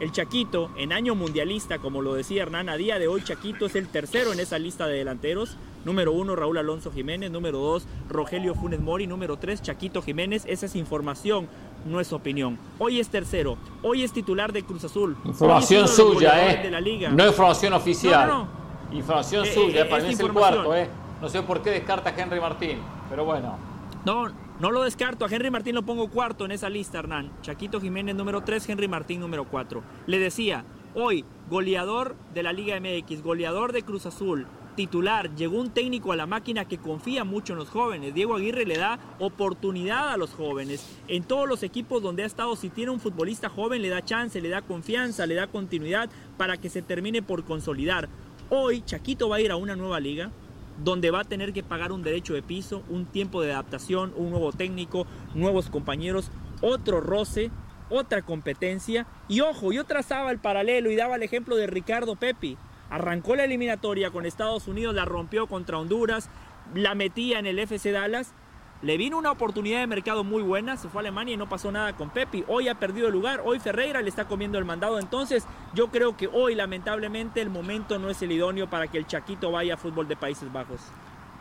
El 0.00 0.10
Chaquito, 0.10 0.70
en 0.76 0.92
año 0.92 1.14
mundialista, 1.14 1.78
como 1.78 2.02
lo 2.02 2.14
decía 2.14 2.42
Hernán, 2.42 2.68
a 2.68 2.76
día 2.76 2.98
de 2.98 3.06
hoy 3.06 3.22
Chaquito 3.22 3.66
es 3.66 3.76
el 3.76 3.86
tercero 3.88 4.32
en 4.32 4.40
esa 4.40 4.58
lista 4.58 4.86
de 4.86 4.98
delanteros. 4.98 5.56
Número 5.84 6.12
uno, 6.12 6.34
Raúl 6.34 6.58
Alonso 6.58 6.90
Jiménez. 6.90 7.30
Número 7.30 7.58
dos, 7.58 7.86
Rogelio 8.08 8.54
Funes 8.54 8.80
Mori. 8.80 9.06
Número 9.06 9.36
tres, 9.36 9.62
Chaquito 9.62 10.02
Jiménez. 10.02 10.44
Esa 10.46 10.66
es 10.66 10.74
información, 10.74 11.48
no 11.86 12.00
es 12.00 12.12
opinión. 12.12 12.58
Hoy 12.78 12.98
es 12.98 13.10
tercero. 13.10 13.56
Hoy 13.82 14.02
es 14.02 14.12
titular 14.12 14.52
de 14.52 14.64
Cruz 14.64 14.84
Azul. 14.84 15.16
Información 15.24 15.86
suya, 15.86 16.52
¿eh? 16.52 17.10
No 17.12 17.26
información 17.26 17.72
oficial. 17.74 18.28
No, 18.28 18.62
Información 18.92 19.46
eh, 19.46 19.54
suya, 19.54 19.82
eh, 19.82 19.84
para 19.86 20.02
mí 20.02 20.10
es 20.10 20.20
el 20.20 20.32
cuarto, 20.32 20.74
¿eh? 20.74 20.88
No 21.20 21.28
sé 21.28 21.42
por 21.42 21.62
qué 21.62 21.70
descarta 21.70 22.10
a 22.10 22.20
Henry 22.20 22.40
Martín, 22.40 22.78
pero 23.08 23.24
bueno. 23.24 23.56
No, 24.04 24.26
no 24.62 24.70
lo 24.70 24.84
descarto. 24.84 25.24
A 25.24 25.28
Henry 25.28 25.50
Martín 25.50 25.74
lo 25.74 25.82
pongo 25.82 26.08
cuarto 26.08 26.44
en 26.44 26.52
esa 26.52 26.70
lista, 26.70 27.00
Hernán. 27.00 27.32
Chaquito 27.42 27.80
Jiménez 27.80 28.14
número 28.14 28.42
3, 28.42 28.68
Henry 28.68 28.86
Martín 28.86 29.18
número 29.18 29.44
4. 29.44 29.82
Le 30.06 30.20
decía, 30.20 30.64
hoy, 30.94 31.24
goleador 31.50 32.14
de 32.32 32.44
la 32.44 32.52
Liga 32.52 32.78
MX, 32.78 33.24
goleador 33.24 33.72
de 33.72 33.82
Cruz 33.82 34.06
Azul, 34.06 34.46
titular, 34.76 35.34
llegó 35.34 35.58
un 35.58 35.70
técnico 35.70 36.12
a 36.12 36.16
la 36.16 36.26
máquina 36.26 36.66
que 36.66 36.78
confía 36.78 37.24
mucho 37.24 37.54
en 37.54 37.58
los 37.58 37.70
jóvenes. 37.70 38.14
Diego 38.14 38.36
Aguirre 38.36 38.64
le 38.64 38.78
da 38.78 39.00
oportunidad 39.18 40.10
a 40.10 40.16
los 40.16 40.32
jóvenes. 40.32 40.88
En 41.08 41.24
todos 41.24 41.48
los 41.48 41.64
equipos 41.64 42.00
donde 42.00 42.22
ha 42.22 42.26
estado, 42.26 42.54
si 42.54 42.70
tiene 42.70 42.92
un 42.92 43.00
futbolista 43.00 43.48
joven, 43.48 43.82
le 43.82 43.88
da 43.88 44.04
chance, 44.04 44.40
le 44.40 44.48
da 44.48 44.62
confianza, 44.62 45.26
le 45.26 45.34
da 45.34 45.48
continuidad 45.48 46.08
para 46.38 46.56
que 46.56 46.70
se 46.70 46.82
termine 46.82 47.20
por 47.20 47.42
consolidar. 47.42 48.08
Hoy 48.48 48.82
Chaquito 48.82 49.28
va 49.28 49.36
a 49.36 49.40
ir 49.40 49.50
a 49.50 49.56
una 49.56 49.74
nueva 49.74 49.98
liga, 49.98 50.30
donde 50.78 51.10
va 51.10 51.20
a 51.20 51.24
tener 51.24 51.52
que 51.52 51.62
pagar 51.62 51.92
un 51.92 52.02
derecho 52.02 52.34
de 52.34 52.42
piso, 52.42 52.82
un 52.88 53.06
tiempo 53.06 53.42
de 53.42 53.52
adaptación, 53.52 54.12
un 54.16 54.30
nuevo 54.30 54.52
técnico, 54.52 55.06
nuevos 55.34 55.68
compañeros, 55.70 56.30
otro 56.60 57.00
roce, 57.00 57.50
otra 57.90 58.22
competencia. 58.22 59.06
Y 59.28 59.40
ojo, 59.40 59.72
yo 59.72 59.84
trazaba 59.84 60.30
el 60.30 60.38
paralelo 60.38 60.90
y 60.90 60.96
daba 60.96 61.16
el 61.16 61.22
ejemplo 61.22 61.56
de 61.56 61.66
Ricardo 61.66 62.16
Pepi. 62.16 62.56
Arrancó 62.90 63.36
la 63.36 63.44
eliminatoria 63.44 64.10
con 64.10 64.26
Estados 64.26 64.68
Unidos, 64.68 64.94
la 64.94 65.04
rompió 65.04 65.46
contra 65.46 65.78
Honduras, 65.78 66.28
la 66.74 66.94
metía 66.94 67.38
en 67.38 67.46
el 67.46 67.58
FC 67.58 67.90
Dallas 67.90 68.34
le 68.82 68.96
vino 68.96 69.16
una 69.16 69.30
oportunidad 69.30 69.80
de 69.80 69.86
mercado 69.86 70.24
muy 70.24 70.42
buena, 70.42 70.76
se 70.76 70.88
fue 70.88 71.00
a 71.00 71.02
Alemania 71.02 71.34
y 71.34 71.36
no 71.36 71.48
pasó 71.48 71.70
nada 71.70 71.94
con 71.94 72.10
Pepi. 72.10 72.44
Hoy 72.48 72.68
ha 72.68 72.74
perdido 72.74 73.06
el 73.06 73.12
lugar, 73.12 73.40
hoy 73.44 73.60
Ferreira 73.60 74.02
le 74.02 74.08
está 74.08 74.26
comiendo 74.26 74.58
el 74.58 74.64
mandado. 74.64 74.98
Entonces 74.98 75.44
yo 75.72 75.88
creo 75.90 76.16
que 76.16 76.26
hoy 76.26 76.56
lamentablemente 76.56 77.40
el 77.40 77.48
momento 77.48 77.98
no 77.98 78.10
es 78.10 78.20
el 78.22 78.32
idóneo 78.32 78.68
para 78.68 78.88
que 78.88 78.98
el 78.98 79.06
Chaquito 79.06 79.52
vaya 79.52 79.74
a 79.74 79.76
fútbol 79.76 80.08
de 80.08 80.16
Países 80.16 80.52
Bajos. 80.52 80.80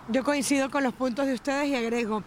Yo 0.08 0.24
coincido 0.24 0.70
con 0.70 0.84
los 0.84 0.94
puntos 0.94 1.26
de 1.26 1.34
ustedes 1.34 1.68
y 1.70 1.76
agrego, 1.76 2.24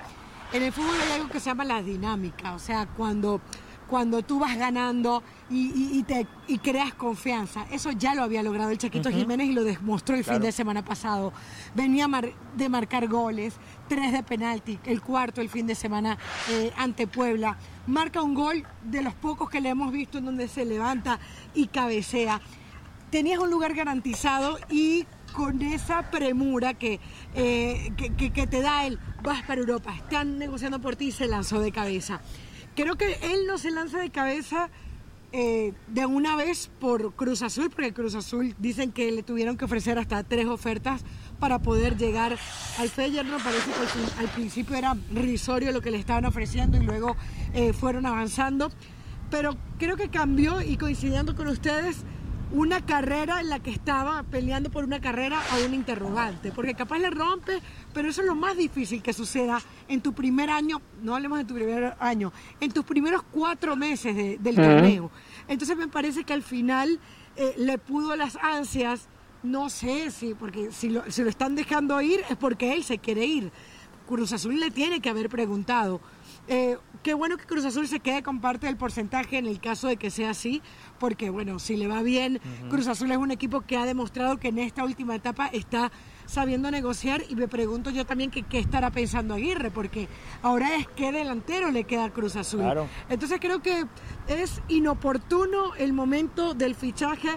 en 0.52 0.62
el 0.62 0.72
fútbol 0.72 0.96
hay 1.06 1.12
algo 1.12 1.28
que 1.28 1.38
se 1.38 1.46
llama 1.46 1.64
la 1.64 1.82
dinámica, 1.82 2.54
o 2.54 2.58
sea, 2.58 2.86
cuando 2.86 3.40
cuando 3.88 4.22
tú 4.22 4.38
vas 4.38 4.56
ganando 4.56 5.22
y, 5.50 6.02
te, 6.04 6.26
creas 6.62 6.94
confianza. 6.94 7.66
Eso 7.70 7.92
ya 7.92 8.14
lo 8.14 8.22
había 8.22 8.42
logrado 8.42 8.70
el 8.70 8.78
Chaquito 8.78 9.10
Jiménez 9.10 9.48
y 9.48 9.52
lo 9.52 9.64
demostró 9.64 10.16
el 10.16 10.24
fin 10.24 10.40
de 10.40 10.52
semana 10.52 10.84
pasado. 10.84 11.32
Venía 11.74 12.08
de 12.56 12.68
marcar 12.68 13.08
goles, 13.08 13.54
tres 13.88 14.12
de 14.12 14.22
penalti, 14.22 14.78
el 14.84 15.02
cuarto 15.02 15.40
el 15.40 15.48
fin 15.48 15.66
de 15.66 15.74
semana 15.74 16.18
eh, 16.50 16.72
ante 16.76 17.06
Puebla. 17.06 17.56
Marca 17.86 18.22
un 18.22 18.34
gol 18.34 18.64
de 18.82 19.02
los 19.02 19.14
pocos 19.14 19.50
que 19.50 19.60
le 19.60 19.68
hemos 19.68 19.92
visto 19.92 20.18
en 20.18 20.24
donde 20.24 20.48
se 20.48 20.64
levanta 20.64 21.18
y 21.54 21.66
cabecea. 21.66 22.40
Tenías 23.10 23.38
un 23.38 23.50
lugar 23.50 23.74
garantizado 23.74 24.58
y 24.70 25.06
con 25.34 25.60
esa 25.62 26.10
premura 26.10 26.74
que, 26.74 27.00
eh, 27.34 27.92
que, 27.96 28.32
que, 28.32 28.46
te 28.46 28.62
da 28.62 28.86
el 28.86 28.98
vas 29.22 29.42
para 29.42 29.60
Europa, 29.60 29.94
están 29.94 30.38
negociando 30.38 30.80
por 30.80 30.96
ti, 30.96 31.10
se 31.10 31.26
lanzó 31.26 31.60
de 31.60 31.72
cabeza. 31.72 32.20
Creo 32.74 32.96
que 32.96 33.18
él 33.22 33.46
no 33.46 33.56
se 33.58 33.70
lanza 33.70 33.98
de 33.98 34.10
cabeza 34.10 34.68
eh, 35.36 35.72
de 35.88 36.06
una 36.06 36.36
vez 36.36 36.70
por 36.80 37.14
Cruz 37.14 37.42
Azul, 37.42 37.70
porque 37.70 37.92
Cruz 37.92 38.14
Azul 38.14 38.54
dicen 38.58 38.92
que 38.92 39.10
le 39.12 39.22
tuvieron 39.22 39.56
que 39.56 39.64
ofrecer 39.64 39.98
hasta 39.98 40.22
tres 40.22 40.46
ofertas 40.46 41.02
para 41.38 41.60
poder 41.60 41.96
llegar 41.96 42.36
al 42.78 42.88
Feyenoord. 42.88 43.42
Parece 43.42 43.70
que 43.70 44.20
al 44.20 44.28
principio 44.28 44.76
era 44.76 44.96
risorio 45.12 45.72
lo 45.72 45.80
que 45.80 45.90
le 45.90 45.98
estaban 45.98 46.24
ofreciendo 46.24 46.76
y 46.76 46.84
luego 46.84 47.16
eh, 47.52 47.72
fueron 47.72 48.06
avanzando. 48.06 48.70
Pero 49.30 49.56
creo 49.78 49.96
que 49.96 50.08
cambió 50.08 50.60
y 50.60 50.76
coincidiendo 50.76 51.34
con 51.34 51.48
ustedes, 51.48 52.04
una 52.54 52.86
carrera 52.86 53.40
en 53.40 53.50
la 53.50 53.58
que 53.58 53.72
estaba 53.72 54.22
peleando 54.22 54.70
por 54.70 54.84
una 54.84 55.00
carrera 55.00 55.42
a 55.50 55.66
un 55.66 55.74
interrogante, 55.74 56.52
porque 56.52 56.74
capaz 56.74 56.98
le 56.98 57.10
rompe, 57.10 57.60
pero 57.92 58.08
eso 58.08 58.20
es 58.20 58.28
lo 58.28 58.36
más 58.36 58.56
difícil 58.56 59.02
que 59.02 59.12
suceda 59.12 59.60
en 59.88 60.00
tu 60.00 60.12
primer 60.12 60.50
año, 60.50 60.80
no 61.02 61.16
hablemos 61.16 61.38
de 61.38 61.44
tu 61.44 61.54
primer 61.54 61.96
año, 61.98 62.32
en 62.60 62.70
tus 62.70 62.84
primeros 62.84 63.24
cuatro 63.24 63.74
meses 63.74 64.40
del 64.40 64.54
torneo. 64.54 65.10
Entonces 65.48 65.76
me 65.76 65.88
parece 65.88 66.22
que 66.22 66.32
al 66.32 66.44
final 66.44 67.00
eh, 67.36 67.54
le 67.58 67.76
pudo 67.78 68.14
las 68.14 68.36
ansias, 68.36 69.08
no 69.42 69.68
sé 69.68 70.12
si, 70.12 70.34
porque 70.34 70.70
si 70.70 70.90
lo, 70.90 71.10
si 71.10 71.24
lo 71.24 71.30
están 71.30 71.56
dejando 71.56 72.00
ir 72.00 72.20
es 72.30 72.36
porque 72.36 72.72
él 72.72 72.84
se 72.84 72.98
quiere 72.98 73.26
ir. 73.26 73.50
Cruz 74.06 74.32
Azul 74.32 74.60
le 74.60 74.70
tiene 74.70 75.00
que 75.00 75.10
haber 75.10 75.28
preguntado. 75.28 76.00
Eh, 76.46 76.76
qué 77.02 77.14
bueno 77.14 77.36
que 77.36 77.44
Cruz 77.44 77.64
Azul 77.64 77.88
se 77.88 78.00
quede 78.00 78.22
con 78.22 78.40
parte 78.40 78.66
del 78.66 78.76
porcentaje 78.76 79.38
en 79.38 79.46
el 79.46 79.60
caso 79.60 79.88
de 79.88 79.96
que 79.96 80.10
sea 80.10 80.30
así, 80.30 80.62
porque 80.98 81.30
bueno, 81.30 81.58
si 81.58 81.76
le 81.76 81.86
va 81.86 82.02
bien, 82.02 82.40
Cruz 82.70 82.86
Azul 82.86 83.10
es 83.10 83.18
un 83.18 83.30
equipo 83.30 83.62
que 83.62 83.76
ha 83.76 83.84
demostrado 83.84 84.38
que 84.38 84.48
en 84.48 84.58
esta 84.58 84.84
última 84.84 85.14
etapa 85.14 85.46
está 85.48 85.90
sabiendo 86.26 86.70
negociar 86.70 87.22
y 87.28 87.36
me 87.36 87.48
pregunto 87.48 87.90
yo 87.90 88.06
también 88.06 88.30
que, 88.30 88.42
qué 88.42 88.58
estará 88.58 88.90
pensando 88.90 89.34
Aguirre, 89.34 89.70
porque 89.70 90.08
ahora 90.42 90.76
es 90.76 90.86
que 90.88 91.12
delantero 91.12 91.70
le 91.70 91.84
queda 91.84 92.06
a 92.06 92.10
Cruz 92.10 92.36
Azul. 92.36 92.62
Entonces 93.08 93.38
creo 93.40 93.60
que 93.60 93.86
es 94.28 94.60
inoportuno 94.68 95.74
el 95.76 95.92
momento 95.92 96.54
del 96.54 96.74
fichaje 96.74 97.28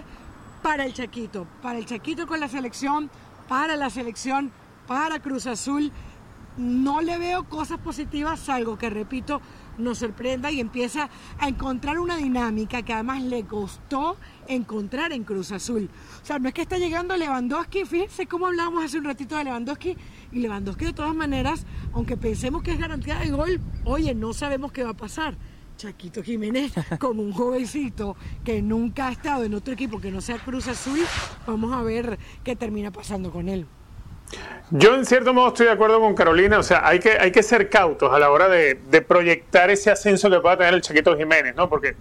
para 0.62 0.84
el 0.84 0.92
Chaquito, 0.92 1.46
para 1.62 1.78
el 1.78 1.86
Chaquito 1.86 2.26
con 2.26 2.40
la 2.40 2.48
selección, 2.48 3.10
para 3.48 3.76
la 3.76 3.90
selección, 3.90 4.50
para 4.86 5.20
Cruz 5.20 5.46
Azul. 5.46 5.92
No 6.58 7.00
le 7.00 7.18
veo 7.18 7.44
cosas 7.44 7.78
positivas, 7.78 8.48
algo 8.48 8.76
que 8.76 8.90
repito, 8.90 9.40
nos 9.78 9.98
sorprenda 9.98 10.50
y 10.50 10.58
empieza 10.58 11.08
a 11.38 11.48
encontrar 11.48 12.00
una 12.00 12.16
dinámica 12.16 12.82
que 12.82 12.92
además 12.92 13.22
le 13.22 13.44
costó 13.44 14.16
encontrar 14.48 15.12
en 15.12 15.22
Cruz 15.22 15.52
Azul. 15.52 15.88
O 16.20 16.26
sea, 16.26 16.40
no 16.40 16.48
es 16.48 16.54
que 16.54 16.62
está 16.62 16.76
llegando 16.78 17.16
Lewandowski, 17.16 17.84
fíjense 17.84 18.26
cómo 18.26 18.48
hablábamos 18.48 18.84
hace 18.84 18.98
un 18.98 19.04
ratito 19.04 19.36
de 19.36 19.44
Lewandowski, 19.44 19.96
y 20.32 20.40
Lewandowski 20.40 20.86
de 20.86 20.92
todas 20.92 21.14
maneras, 21.14 21.64
aunque 21.92 22.16
pensemos 22.16 22.62
que 22.64 22.72
es 22.72 22.78
garantía 22.78 23.20
de 23.20 23.30
gol, 23.30 23.60
oye, 23.84 24.12
no 24.16 24.32
sabemos 24.32 24.72
qué 24.72 24.82
va 24.82 24.90
a 24.90 24.96
pasar. 24.96 25.36
Chaquito 25.76 26.24
Jiménez, 26.24 26.72
como 26.98 27.22
un 27.22 27.32
jovencito 27.32 28.16
que 28.44 28.62
nunca 28.62 29.06
ha 29.06 29.12
estado 29.12 29.44
en 29.44 29.54
otro 29.54 29.74
equipo 29.74 30.00
que 30.00 30.10
no 30.10 30.20
sea 30.20 30.38
Cruz 30.38 30.66
Azul, 30.66 30.98
vamos 31.46 31.72
a 31.72 31.82
ver 31.82 32.18
qué 32.42 32.56
termina 32.56 32.90
pasando 32.90 33.30
con 33.30 33.48
él. 33.48 33.64
Yo 34.70 34.94
en 34.94 35.06
cierto 35.06 35.32
modo 35.32 35.48
estoy 35.48 35.66
de 35.66 35.72
acuerdo 35.72 35.98
con 35.98 36.14
Carolina, 36.14 36.58
o 36.58 36.62
sea, 36.62 36.86
hay 36.86 36.98
que, 36.98 37.12
hay 37.12 37.32
que 37.32 37.42
ser 37.42 37.70
cautos 37.70 38.12
a 38.12 38.18
la 38.18 38.30
hora 38.30 38.48
de, 38.48 38.76
proyectar 39.06 39.70
ese 39.70 39.90
ascenso 39.90 40.28
que 40.28 40.40
pueda 40.40 40.58
tener 40.58 40.74
el 40.74 40.82
Chaquito 40.82 41.16
Jiménez, 41.16 41.54
¿no? 41.56 41.70
Porque, 41.70 41.96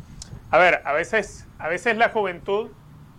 a 0.51 0.57
ver, 0.57 0.81
a 0.83 0.91
veces, 0.91 1.47
a 1.59 1.69
veces 1.69 1.95
la 1.95 2.09
juventud 2.09 2.69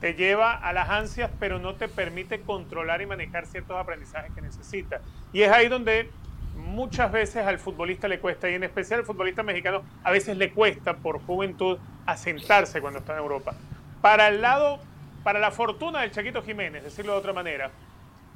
te 0.01 0.15
lleva 0.15 0.53
a 0.55 0.73
las 0.75 0.91
ansias, 0.91 1.31
pero 1.41 1.59
no 1.59 1.77
te 1.77 1.89
permite 1.89 2.43
controlar 2.43 3.01
y 3.01 3.07
manejar 3.07 3.47
ciertos 3.47 3.77
aprendizajes 3.79 4.33
que 4.35 4.43
necesitas. 4.43 5.01
Y 5.33 5.43
es 5.43 5.51
ahí 5.51 5.69
donde 5.69 6.11
muchas 6.55 7.11
veces 7.11 7.47
al 7.47 7.59
futbolista 7.59 8.07
le 8.07 8.21
cuesta, 8.21 8.51
y 8.51 8.55
en 8.55 8.65
especial 8.65 9.01
al 9.01 9.07
futbolista 9.07 9.43
mexicano, 9.43 9.83
a 10.05 10.11
veces 10.11 10.37
le 10.37 10.53
cuesta 10.53 10.95
por 10.95 11.21
juventud 11.23 11.79
asentarse 12.05 12.83
cuando 12.83 12.99
está 12.99 13.15
en 13.15 13.21
Europa. 13.21 13.55
Para 14.03 14.29
el 14.29 14.43
lado, 14.43 14.79
para 15.25 15.39
la 15.39 15.51
fortuna 15.51 16.03
del 16.03 16.11
Chaquito 16.11 16.43
Jiménez, 16.43 16.85
decirlo 16.85 17.13
de 17.13 17.19
otra 17.19 17.33
manera, 17.33 17.71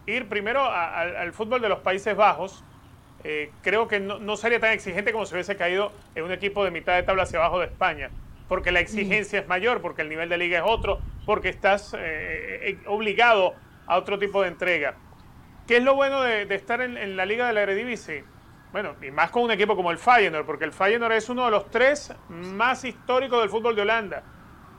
ir 0.07 0.29
primero 0.29 0.65
al 0.65 1.33
fútbol 1.33 1.61
de 1.61 1.69
los 1.69 1.81
Países 1.81 2.17
Bajos, 2.17 2.65
eh, 3.25 3.53
creo 3.63 3.87
que 3.87 4.01
no, 4.01 4.37
sería 4.37 4.59
tan 4.59 4.73
exigente 4.73 5.13
como 5.13 5.27
si 5.27 5.35
hubiese 5.35 5.57
caído 5.57 5.93
en 6.15 6.25
un 6.25 6.33
equipo 6.33 6.65
de 6.65 6.71
mitad 6.71 6.97
de 6.97 7.05
tabla 7.05 7.23
hacia 7.23 7.39
abajo 7.39 7.61
de 7.61 7.67
España, 7.67 8.11
porque 8.49 8.73
la 8.73 8.81
exigencia 8.81 9.41
es 9.41 9.49
mayor, 9.49 9.81
porque 9.81 10.03
el 10.03 10.09
nivel 10.09 10.29
de 10.29 10.39
liga 10.39 10.59
es 10.59 10.65
otro, 10.67 10.99
porque 11.25 11.49
estás 11.49 11.95
eh, 11.97 12.79
obligado 12.87 13.55
a 13.87 13.97
otro 13.97 14.19
tipo 14.19 14.43
de 14.43 14.49
entrega. 14.49 14.95
¿Qué 15.67 15.77
es 15.77 15.83
lo 15.85 15.95
bueno 15.95 16.23
de, 16.23 16.43
estar 16.55 16.81
en, 16.81 17.17
la 17.17 17.25
liga 17.25 17.47
de 17.47 17.53
la 17.53 17.63
Eredivisie? 17.63 18.25
Bueno, 18.73 18.97
y 19.01 19.11
más 19.11 19.31
con 19.31 19.45
un 19.45 19.51
equipo 19.53 19.77
como 19.77 19.93
el 19.93 19.99
Feyenoord, 19.99 20.45
porque 20.45 20.65
el 20.65 20.73
Feyenoord 20.73 21.13
es 21.13 21.29
uno 21.29 21.45
de 21.45 21.51
los 21.53 21.71
tres 21.71 22.13
más 22.29 22.85
históricos 22.85 23.41
del 23.41 23.51
fútbol 23.51 23.77
de 23.77 23.83
Holanda. 23.83 24.23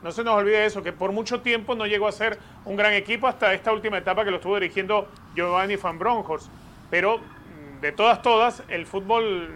No 0.03 0.11
se 0.11 0.23
nos 0.23 0.35
olvide 0.35 0.65
eso, 0.65 0.83
que 0.83 0.91
por 0.91 1.13
mucho 1.13 1.39
tiempo 1.39 1.75
no 1.75 1.85
llegó 1.85 2.09
a 2.09 2.11
ser 2.11 2.37
un 2.65 2.75
gran 2.75 2.91
equipo 2.91 3.25
hasta 3.25 3.53
esta 3.53 3.71
última 3.71 3.97
etapa 3.97 4.25
que 4.25 4.31
lo 4.31 4.37
estuvo 4.37 4.55
dirigiendo 4.55 5.07
Giovanni 5.33 5.77
van 5.77 5.97
Bronckhorst. 5.97 6.49
Pero 6.89 7.19
mm, 7.19 7.79
de 7.79 7.91
todas, 7.93 8.21
todas, 8.21 8.63
el 8.67 8.85
fútbol 8.85 9.49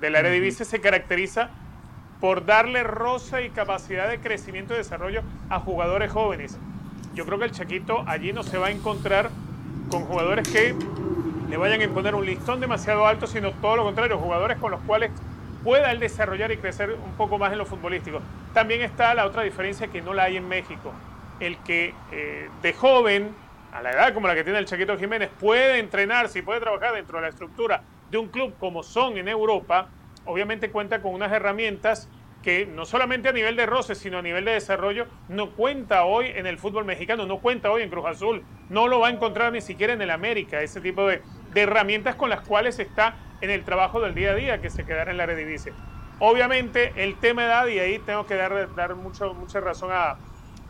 de 0.00 0.10
la 0.10 0.18
Eredivisie 0.18 0.64
se 0.64 0.80
caracteriza 0.80 1.50
por 2.20 2.44
darle 2.44 2.82
rosa 2.82 3.42
y 3.42 3.50
capacidad 3.50 4.08
de 4.08 4.18
crecimiento 4.20 4.74
y 4.74 4.78
desarrollo 4.78 5.22
a 5.48 5.60
jugadores 5.60 6.10
jóvenes. 6.10 6.58
Yo 7.14 7.24
creo 7.24 7.38
que 7.38 7.44
el 7.44 7.52
Chaquito 7.52 8.02
allí 8.06 8.32
no 8.32 8.42
se 8.42 8.58
va 8.58 8.68
a 8.68 8.70
encontrar 8.70 9.30
con 9.88 10.04
jugadores 10.04 10.48
que 10.48 10.74
le 11.48 11.56
vayan 11.56 11.80
a 11.80 11.84
imponer 11.84 12.14
un 12.14 12.26
listón 12.26 12.58
demasiado 12.58 13.06
alto, 13.06 13.26
sino 13.28 13.52
todo 13.52 13.76
lo 13.76 13.84
contrario, 13.84 14.18
jugadores 14.18 14.58
con 14.58 14.72
los 14.72 14.80
cuales 14.80 15.12
pueda 15.62 15.92
él 15.92 16.00
desarrollar 16.00 16.50
y 16.52 16.56
crecer 16.56 16.90
un 16.92 17.12
poco 17.12 17.38
más 17.38 17.52
en 17.52 17.58
lo 17.58 17.66
futbolístico. 17.66 18.20
También 18.52 18.82
está 18.82 19.14
la 19.14 19.26
otra 19.26 19.42
diferencia 19.42 19.88
que 19.88 20.02
no 20.02 20.12
la 20.14 20.24
hay 20.24 20.36
en 20.36 20.48
México. 20.48 20.92
El 21.40 21.58
que 21.58 21.94
eh, 22.12 22.48
de 22.60 22.72
joven, 22.72 23.34
a 23.72 23.82
la 23.82 23.90
edad 23.90 24.14
como 24.14 24.28
la 24.28 24.34
que 24.34 24.44
tiene 24.44 24.58
el 24.58 24.66
Chaquito 24.66 24.96
Jiménez, 24.98 25.30
puede 25.40 25.78
entrenarse 25.78 26.40
y 26.40 26.42
puede 26.42 26.60
trabajar 26.60 26.94
dentro 26.94 27.18
de 27.18 27.22
la 27.22 27.28
estructura 27.28 27.82
de 28.10 28.18
un 28.18 28.28
club 28.28 28.54
como 28.60 28.82
son 28.82 29.16
en 29.16 29.26
Europa, 29.26 29.88
obviamente 30.26 30.70
cuenta 30.70 31.00
con 31.00 31.14
unas 31.14 31.32
herramientas 31.32 32.08
que 32.42 32.66
no 32.66 32.84
solamente 32.84 33.28
a 33.28 33.32
nivel 33.32 33.56
de 33.56 33.66
roce, 33.66 33.94
sino 33.94 34.18
a 34.18 34.22
nivel 34.22 34.44
de 34.44 34.52
desarrollo, 34.52 35.06
no 35.28 35.50
cuenta 35.52 36.04
hoy 36.04 36.26
en 36.26 36.46
el 36.46 36.58
fútbol 36.58 36.84
mexicano, 36.84 37.24
no 37.24 37.38
cuenta 37.38 37.70
hoy 37.70 37.82
en 37.82 37.88
Cruz 37.88 38.04
Azul, 38.06 38.42
no 38.68 38.88
lo 38.88 39.00
va 39.00 39.08
a 39.08 39.10
encontrar 39.10 39.52
ni 39.52 39.60
siquiera 39.60 39.92
en 39.92 40.02
el 40.02 40.10
América, 40.10 40.60
ese 40.60 40.80
tipo 40.80 41.06
de, 41.06 41.22
de 41.54 41.60
herramientas 41.60 42.16
con 42.16 42.30
las 42.30 42.40
cuales 42.40 42.78
está 42.80 43.14
en 43.42 43.50
el 43.50 43.64
trabajo 43.64 44.00
del 44.00 44.14
día 44.14 44.30
a 44.30 44.34
día 44.34 44.62
que 44.62 44.70
se 44.70 44.84
quedará 44.84 45.10
en 45.10 45.18
la 45.18 45.24
Eredivisie. 45.24 45.72
Obviamente 46.20 46.92
el 46.96 47.16
tema 47.16 47.42
de 47.42 47.48
edad, 47.48 47.66
y 47.66 47.78
ahí 47.80 47.98
tengo 47.98 48.24
que 48.24 48.36
dar, 48.36 48.74
dar 48.76 48.94
mucho, 48.94 49.34
mucha 49.34 49.60
razón 49.60 49.90
a, 49.92 50.16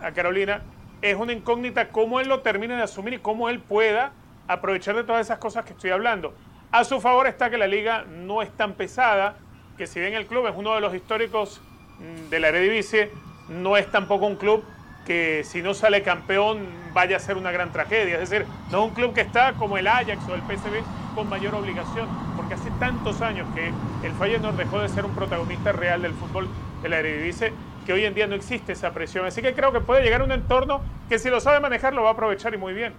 a 0.01 0.12
Carolina, 0.12 0.62
es 1.02 1.15
una 1.17 1.33
incógnita 1.33 1.89
cómo 1.89 2.18
él 2.20 2.28
lo 2.28 2.41
termine 2.41 2.75
de 2.75 2.83
asumir 2.83 3.15
y 3.15 3.18
cómo 3.18 3.51
él 3.51 3.60
pueda 3.60 4.12
aprovechar 4.49 4.97
de 4.97 5.05
todas 5.05 5.26
esas 5.26 5.39
cosas 5.39 5.67
que 5.67 5.75
estoy 5.75 5.91
hablando. 5.91 6.34
A 6.70 6.84
su 6.84 6.99
favor 7.01 7.26
está 7.26 7.51
que 7.51 7.59
la 7.59 7.67
liga 7.67 8.07
no 8.09 8.41
es 8.41 8.51
tan 8.57 8.73
pesada, 8.73 9.36
que 9.76 9.86
si 9.86 10.01
bien 10.01 10.15
el 10.15 10.26
club 10.26 10.47
es 10.47 10.55
uno 10.57 10.75
de 10.75 10.81
los 10.81 10.94
históricos 10.94 11.60
mm, 11.99 12.31
de 12.31 12.41
la 12.41 12.49
Eredivisie, 12.49 13.10
no 13.49 13.76
es 13.76 13.91
tampoco 13.91 14.26
un 14.26 14.36
club 14.36 14.65
que 15.06 15.42
si 15.44 15.62
no 15.62 15.74
sale 15.74 16.02
campeón 16.02 16.66
vaya 16.92 17.16
a 17.16 17.20
ser 17.20 17.36
una 17.36 17.50
gran 17.50 17.72
tragedia. 17.72 18.20
Es 18.20 18.31
decir, 18.31 18.47
no 18.70 18.82
es 18.82 18.89
un 18.89 18.94
club 18.94 19.14
que 19.14 19.22
está 19.22 19.55
como 19.55 19.78
el 19.78 19.86
Ajax 19.86 20.18
o 20.28 20.34
el 20.34 20.42
PSV 20.42 21.14
con 21.14 21.28
mayor 21.28 21.55
obligación, 21.55 22.08
porque 22.36 22.55
hace 22.55 22.70
tantos 22.78 23.20
años 23.20 23.47
que 23.55 23.72
el 24.06 24.12
Feyenoord 24.14 24.56
dejó 24.56 24.81
de 24.81 24.89
ser 24.89 25.05
un 25.05 25.14
protagonista 25.14 25.72
real 25.72 26.02
del 26.02 26.14
fútbol 26.14 26.48
de 26.82 26.89
la 26.89 26.98
Eredivisie 26.98 27.52
que 27.84 27.92
hoy 27.92 28.05
en 28.05 28.14
día 28.14 28.26
no 28.26 28.34
existe 28.34 28.72
esa 28.72 28.92
presión. 28.92 29.26
Así 29.26 29.42
que 29.42 29.55
creo 29.55 29.72
que 29.72 29.81
puede 29.81 30.02
llegar 30.02 30.20
a 30.20 30.24
un 30.24 30.32
entorno 30.32 30.81
que 31.08 31.18
si 31.18 31.31
lo 31.31 31.40
sabe 31.40 31.60
manejar 31.60 31.94
lo 31.94 32.02
va 32.02 32.10
a 32.10 32.12
aprovechar 32.12 32.55
y 32.55 32.56
muy 32.56 32.72
bien. 32.72 32.94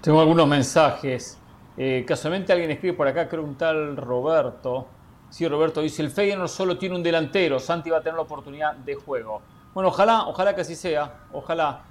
Tengo 0.00 0.20
algunos 0.20 0.46
mensajes. 0.46 1.38
Eh, 1.76 2.04
casualmente 2.06 2.52
alguien 2.52 2.70
escribe 2.70 2.96
por 2.96 3.06
acá, 3.06 3.28
creo 3.28 3.42
un 3.42 3.56
tal 3.56 3.96
Roberto. 3.96 4.88
Sí, 5.30 5.46
Roberto 5.46 5.82
dice, 5.82 6.02
el 6.02 6.10
Feyenoord 6.10 6.48
solo 6.48 6.78
tiene 6.78 6.96
un 6.96 7.02
delantero, 7.02 7.60
Santi 7.60 7.90
va 7.90 7.98
a 7.98 8.00
tener 8.00 8.14
la 8.14 8.22
oportunidad 8.22 8.74
de 8.74 8.94
juego. 8.94 9.42
Bueno, 9.78 9.90
ojalá, 9.90 10.26
ojalá 10.26 10.56
que 10.56 10.62
así 10.62 10.74
sea, 10.74 11.20
ojalá 11.32 11.82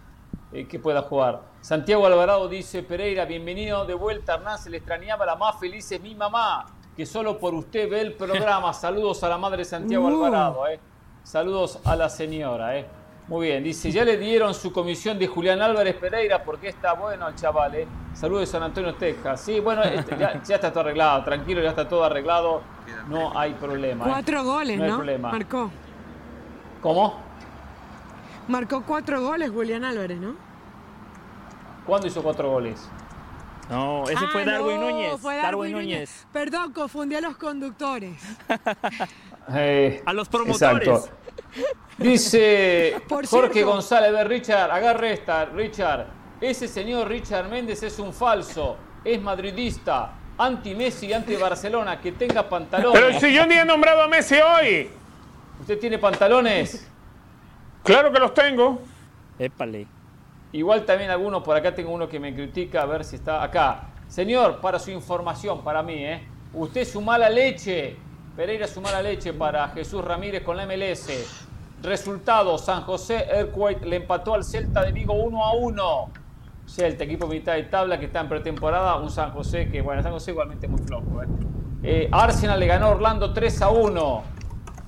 eh, 0.52 0.68
que 0.68 0.78
pueda 0.78 1.04
jugar. 1.04 1.40
Santiago 1.62 2.06
Alvarado 2.06 2.50
dice, 2.50 2.84
Pereira, 2.84 3.24
bienvenido 3.24 3.86
de 3.86 3.94
vuelta, 3.94 4.34
Hernán, 4.34 4.58
se 4.60 4.70
le 4.70 4.76
extrañaba, 4.76 5.26
la 5.26 5.38
más 5.38 5.58
feliz 5.58 5.90
es 5.90 6.02
mi 6.02 6.14
mamá, 6.14 6.66
que 6.98 7.06
solo 7.06 7.40
por 7.40 7.54
usted 7.54 7.90
ve 7.90 8.02
el 8.02 8.14
programa. 8.16 8.74
Saludos 8.74 9.24
a 9.24 9.30
la 9.30 9.38
madre 9.38 9.64
Santiago 9.64 10.04
uh. 10.04 10.08
Alvarado, 10.10 10.68
eh. 10.68 10.82
Saludos 11.24 11.80
a 11.86 11.96
la 11.96 12.10
señora, 12.10 12.78
eh. 12.78 12.86
Muy 13.30 13.48
bien, 13.48 13.64
dice, 13.64 13.90
ya 13.90 14.04
le 14.04 14.18
dieron 14.18 14.54
su 14.54 14.74
comisión 14.74 15.18
de 15.18 15.28
Julián 15.28 15.62
Álvarez 15.62 15.96
Pereira 15.96 16.44
porque 16.44 16.68
está 16.68 16.92
bueno 16.92 17.26
el 17.30 17.36
chaval, 17.36 17.74
eh. 17.74 17.88
Saludos 18.14 18.42
de 18.42 18.48
San 18.48 18.64
Antonio, 18.64 18.96
Texas. 18.96 19.40
Sí, 19.40 19.62
bueno, 19.62 19.82
este, 19.84 20.18
ya, 20.18 20.42
está 20.46 20.72
todo 20.72 20.82
arreglado, 20.82 21.24
tranquilo, 21.24 21.62
ya 21.62 21.70
está 21.70 21.88
todo 21.88 22.04
arreglado, 22.04 22.64
no 23.08 23.32
hay 23.40 23.54
problema. 23.54 24.04
Eh. 24.04 24.10
Cuatro 24.10 24.44
goles, 24.44 24.78
no, 24.78 24.88
¿no? 24.88 24.96
problema. 24.98 25.32
Marcó. 25.32 25.72
¿Cómo? 26.82 27.27
Marcó 28.48 28.84
cuatro 28.84 29.22
goles 29.22 29.50
Julián 29.50 29.84
Álvarez, 29.84 30.20
¿no? 30.20 30.36
¿Cuándo 31.86 32.08
hizo 32.08 32.22
cuatro 32.22 32.50
goles? 32.50 32.90
No, 33.70 34.06
ese 34.06 34.26
fue 34.28 34.44
ah, 34.44 34.46
Darwin 34.46 34.80
Núñez. 34.80 35.22
Darwin, 35.22 35.72
Núñez. 35.74 36.28
Perdón, 36.32 36.72
confundí 36.72 37.16
a 37.16 37.22
los 37.22 37.38
conductores. 37.38 38.22
Eh, 39.50 40.04
a 40.06 40.12
los 40.12 40.28
promotores. 40.28 40.86
Exacto. 40.86 41.10
Dice 41.98 43.02
Jorge 43.30 43.64
González, 43.64 44.12
ver 44.12 44.28
Richard, 44.28 44.70
agarre 44.70 45.14
esta, 45.14 45.46
Richard. 45.46 46.06
Ese 46.42 46.68
señor 46.68 47.08
Richard 47.08 47.48
Méndez 47.48 47.82
es 47.82 47.98
un 47.98 48.12
falso, 48.12 48.76
es 49.06 49.22
madridista, 49.22 50.12
anti-Messi, 50.38 51.14
anti-Barcelona, 51.14 52.02
que 52.02 52.12
tenga 52.12 52.50
pantalones. 52.50 53.02
Pero 53.02 53.20
si 53.22 53.34
yo 53.34 53.46
ni 53.46 53.56
he 53.56 53.64
nombrado 53.64 54.02
a 54.02 54.10
Messi 54.10 54.36
hoy. 54.36 54.90
¿Usted 55.62 55.80
tiene 55.80 55.98
pantalones? 55.98 56.86
Claro 57.88 58.12
que 58.12 58.20
los 58.20 58.34
tengo. 58.34 58.82
Épale. 59.40 59.88
Igual 60.52 60.84
también 60.84 61.10
algunos, 61.10 61.42
por 61.42 61.56
acá 61.56 61.74
tengo 61.74 61.94
uno 61.94 62.10
que 62.10 62.20
me 62.20 62.36
critica, 62.36 62.82
a 62.82 62.86
ver 62.86 63.06
si 63.06 63.16
está 63.16 63.42
acá. 63.42 63.92
Señor, 64.10 64.60
para 64.60 64.78
su 64.78 64.92
información, 64.92 65.64
para 65.64 65.82
mí, 65.84 66.04
¿eh? 66.04 66.28
Usted 66.54 66.84
su 66.84 67.00
mala 67.00 67.30
leche. 67.30 67.96
Pereira 68.36 68.68
su 68.68 68.82
mala 68.82 69.02
leche 69.02 69.32
para 69.32 69.70
Jesús 69.70 70.04
Ramírez 70.04 70.44
con 70.44 70.58
la 70.58 70.66
MLS. 70.66 71.48
Resultado, 71.82 72.58
San 72.58 72.82
José 72.82 73.26
Earthquake 73.32 73.86
le 73.86 73.96
empató 73.96 74.34
al 74.34 74.44
Celta 74.44 74.84
de 74.84 74.92
Vigo 74.92 75.14
1 75.14 75.46
a 75.46 75.54
1. 75.54 76.10
Celta, 76.66 77.06
equipo 77.06 77.26
mitad 77.26 77.54
de 77.54 77.64
tabla 77.64 77.98
que 77.98 78.08
está 78.08 78.20
en 78.20 78.28
pretemporada. 78.28 78.98
Un 78.98 79.10
San 79.10 79.32
José 79.32 79.70
que, 79.70 79.82
bueno, 79.82 80.04
San 80.04 80.12
José 80.12 80.32
igualmente 80.32 80.68
muy 80.68 80.82
flojo. 80.82 81.24
¿eh? 81.24 81.28
Eh, 81.84 82.10
Arsenal 82.12 82.60
le 82.60 82.68
ganó 82.68 82.88
a 82.88 82.90
Orlando 82.90 83.32
3 83.32 83.62
a 83.62 83.70
1. 83.70 84.24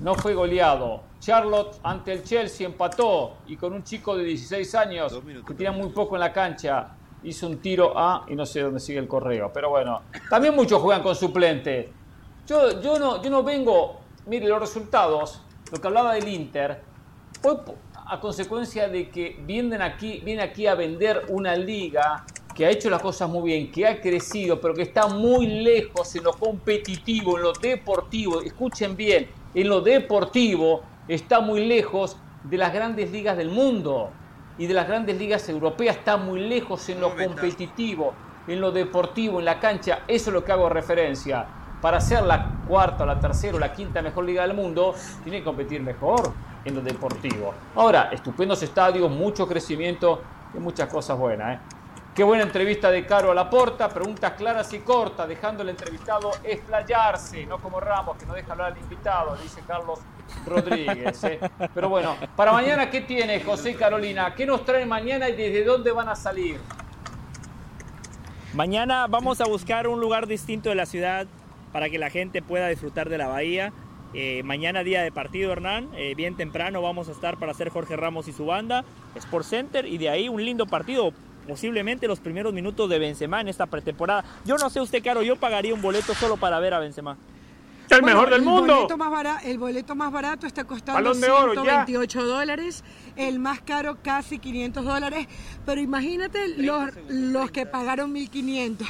No 0.00 0.14
fue 0.16 0.34
goleado. 0.34 1.08
Charlotte 1.20 1.78
ante 1.82 2.12
el 2.12 2.24
Chelsea 2.24 2.66
empató 2.66 3.36
y 3.46 3.56
con 3.56 3.74
un 3.74 3.84
chico 3.84 4.16
de 4.16 4.24
16 4.24 4.74
años 4.74 5.20
que 5.46 5.54
tiene 5.54 5.76
muy 5.76 5.90
poco 5.90 6.16
en 6.16 6.20
la 6.20 6.32
cancha 6.32 6.96
hizo 7.22 7.46
un 7.46 7.58
tiro 7.58 7.92
a 7.96 8.24
y 8.28 8.34
no 8.34 8.46
sé 8.46 8.60
dónde 8.60 8.80
sigue 8.80 8.98
el 8.98 9.06
correo, 9.06 9.50
pero 9.52 9.68
bueno, 9.68 10.00
también 10.30 10.56
muchos 10.56 10.80
juegan 10.80 11.02
con 11.02 11.14
suplente. 11.14 11.92
Yo, 12.46 12.80
yo, 12.80 12.98
no, 12.98 13.22
yo 13.22 13.28
no 13.28 13.42
vengo, 13.42 14.00
mire 14.26 14.48
los 14.48 14.58
resultados, 14.58 15.42
lo 15.70 15.78
que 15.78 15.86
hablaba 15.86 16.14
del 16.14 16.26
Inter, 16.26 16.80
hoy 17.42 17.56
a 18.06 18.18
consecuencia 18.18 18.88
de 18.88 19.10
que 19.10 19.38
vienen 19.44 19.82
aquí, 19.82 20.20
viene 20.24 20.42
aquí 20.42 20.66
a 20.66 20.74
vender 20.74 21.26
una 21.28 21.54
liga 21.54 22.24
que 22.54 22.66
ha 22.66 22.70
hecho 22.70 22.90
las 22.90 23.00
cosas 23.00 23.28
muy 23.28 23.50
bien, 23.50 23.70
que 23.70 23.86
ha 23.86 24.00
crecido, 24.00 24.60
pero 24.60 24.74
que 24.74 24.82
está 24.82 25.06
muy 25.06 25.46
lejos 25.46 26.16
en 26.16 26.24
lo 26.24 26.32
competitivo, 26.32 27.36
en 27.36 27.42
lo 27.44 27.52
deportivo, 27.52 28.40
escuchen 28.40 28.96
bien, 28.96 29.28
en 29.54 29.68
lo 29.68 29.80
deportivo 29.80 30.82
está 31.14 31.40
muy 31.40 31.66
lejos 31.66 32.16
de 32.44 32.56
las 32.56 32.72
grandes 32.72 33.10
ligas 33.10 33.36
del 33.36 33.50
mundo 33.50 34.10
y 34.58 34.66
de 34.66 34.74
las 34.74 34.86
grandes 34.86 35.18
ligas 35.18 35.48
europeas, 35.48 35.96
está 35.96 36.16
muy 36.16 36.40
lejos 36.40 36.88
en 36.88 37.00
lo 37.00 37.16
competitivo, 37.16 38.14
en 38.46 38.60
lo 38.60 38.70
deportivo, 38.70 39.40
en 39.40 39.44
la 39.44 39.58
cancha, 39.58 40.00
eso 40.06 40.30
es 40.30 40.34
lo 40.34 40.44
que 40.44 40.52
hago 40.52 40.68
referencia. 40.68 41.46
Para 41.82 42.00
ser 42.00 42.22
la 42.22 42.60
cuarta 42.68 43.04
la 43.04 43.18
tercera 43.18 43.56
o 43.56 43.58
la 43.58 43.72
quinta 43.72 44.02
mejor 44.02 44.24
liga 44.24 44.42
del 44.42 44.54
mundo, 44.54 44.94
tiene 45.24 45.38
que 45.38 45.44
competir 45.44 45.80
mejor 45.80 46.32
en 46.64 46.74
lo 46.74 46.80
deportivo. 46.80 47.54
Ahora, 47.74 48.10
estupendos 48.12 48.62
estadios, 48.62 49.10
mucho 49.10 49.48
crecimiento 49.48 50.20
y 50.54 50.58
muchas 50.58 50.88
cosas 50.88 51.18
buenas. 51.18 51.56
¿eh? 51.56 51.79
Qué 52.20 52.24
buena 52.24 52.42
entrevista 52.42 52.90
de 52.90 53.06
Caro 53.06 53.30
a 53.30 53.34
la 53.34 53.48
Porta, 53.48 53.88
preguntas 53.88 54.32
claras 54.32 54.70
y 54.74 54.80
cortas, 54.80 55.26
dejando 55.26 55.62
el 55.62 55.70
entrevistado 55.70 56.32
explayarse, 56.44 57.46
no 57.46 57.56
como 57.56 57.80
Ramos, 57.80 58.18
que 58.18 58.26
no 58.26 58.34
deja 58.34 58.52
hablar 58.52 58.72
al 58.72 58.78
invitado, 58.78 59.34
dice 59.42 59.62
Carlos 59.66 60.00
Rodríguez. 60.44 61.24
¿eh? 61.24 61.40
Pero 61.72 61.88
bueno, 61.88 62.18
para 62.36 62.52
mañana, 62.52 62.90
¿qué 62.90 63.00
tiene 63.00 63.40
José 63.40 63.70
y 63.70 63.74
Carolina? 63.74 64.34
¿Qué 64.34 64.44
nos 64.44 64.66
trae 64.66 64.84
mañana 64.84 65.30
y 65.30 65.32
desde 65.34 65.64
dónde 65.64 65.92
van 65.92 66.10
a 66.10 66.14
salir? 66.14 66.60
Mañana 68.52 69.06
vamos 69.06 69.40
a 69.40 69.46
buscar 69.46 69.88
un 69.88 69.98
lugar 69.98 70.26
distinto 70.26 70.68
de 70.68 70.74
la 70.74 70.84
ciudad 70.84 71.26
para 71.72 71.88
que 71.88 71.98
la 71.98 72.10
gente 72.10 72.42
pueda 72.42 72.68
disfrutar 72.68 73.08
de 73.08 73.16
la 73.16 73.28
bahía. 73.28 73.72
Eh, 74.12 74.42
mañana 74.42 74.82
día 74.82 75.00
de 75.02 75.10
partido, 75.10 75.52
Hernán. 75.52 75.88
Eh, 75.94 76.14
bien 76.14 76.36
temprano 76.36 76.82
vamos 76.82 77.08
a 77.08 77.12
estar 77.12 77.38
para 77.38 77.52
hacer 77.52 77.70
Jorge 77.70 77.96
Ramos 77.96 78.28
y 78.28 78.34
su 78.34 78.44
banda, 78.44 78.84
Sport 79.14 79.46
Center, 79.46 79.86
y 79.86 79.96
de 79.96 80.10
ahí 80.10 80.28
un 80.28 80.44
lindo 80.44 80.66
partido 80.66 81.14
posiblemente 81.50 82.06
los 82.06 82.20
primeros 82.20 82.52
minutos 82.52 82.88
de 82.88 83.00
Benzema 83.00 83.40
en 83.40 83.48
esta 83.48 83.66
pretemporada. 83.66 84.24
Yo 84.44 84.56
no 84.56 84.70
sé 84.70 84.80
usted, 84.80 85.02
Caro, 85.02 85.22
yo 85.22 85.34
pagaría 85.34 85.74
un 85.74 85.82
boleto 85.82 86.14
solo 86.14 86.36
para 86.36 86.60
ver 86.60 86.74
a 86.74 86.78
Benzema. 86.78 87.16
El 87.96 88.02
mejor 88.02 88.30
del 88.30 88.42
mundo. 88.42 88.74
Boleto 88.74 88.96
más 88.96 89.44
el 89.44 89.58
boleto 89.58 89.94
más 89.94 90.12
barato 90.12 90.46
está 90.46 90.64
costando 90.64 91.14
128 91.14 92.26
dólares, 92.26 92.84
el 93.16 93.38
más 93.38 93.60
caro 93.60 93.98
casi 94.02 94.38
500 94.38 94.84
dólares, 94.84 95.26
pero 95.66 95.80
imagínate 95.80 96.56
los, 96.56 96.90
los 97.08 97.50
que 97.50 97.66
pagaron 97.66 98.12
1500, 98.12 98.86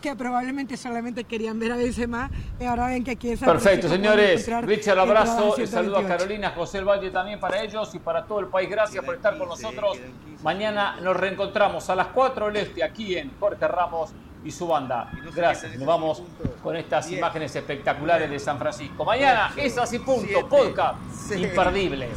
que 0.00 0.14
probablemente 0.16 0.76
solamente 0.76 1.24
querían 1.24 1.58
ver 1.58 1.72
a 1.72 1.76
Benzema, 1.76 2.30
y 2.60 2.64
ahora 2.64 2.86
ven 2.86 3.04
que 3.04 3.12
aquí 3.12 3.30
es 3.30 3.40
Perfecto, 3.40 3.88
señores. 3.88 4.48
Richard, 4.62 4.98
abrazo, 4.98 5.56
el 5.56 5.68
saludo 5.68 5.98
a 5.98 6.06
Carolina, 6.06 6.50
José 6.50 6.78
El 6.78 6.84
Valle 6.84 7.10
también 7.10 7.40
para 7.40 7.62
ellos 7.62 7.94
y 7.94 7.98
para 7.98 8.24
todo 8.24 8.40
el 8.40 8.46
país. 8.46 8.68
Gracias 8.70 9.04
por 9.04 9.14
estar 9.14 9.38
con 9.38 9.48
nosotros. 9.48 9.98
Mañana 10.42 10.96
nos 11.00 11.16
reencontramos 11.16 11.88
a 11.90 11.94
las 11.94 12.08
4 12.08 12.46
del 12.46 12.56
Este 12.56 12.82
aquí 12.82 13.16
en 13.16 13.30
Jorge 13.38 13.68
Ramos 13.68 14.12
y 14.44 14.50
su 14.50 14.66
banda. 14.66 15.10
Gracias. 15.34 15.76
Nos 15.76 15.86
vamos 15.86 16.22
con 16.62 16.76
estas 16.76 17.10
imágenes 17.10 17.54
espectaculares 17.54 18.30
de 18.30 18.38
San 18.38 18.58
Francisco. 18.58 19.04
Mañana 19.04 19.52
es 19.56 19.76
así 19.78 19.98
punto. 19.98 20.48
Podcast 20.48 20.98
imperdible. 21.32 22.08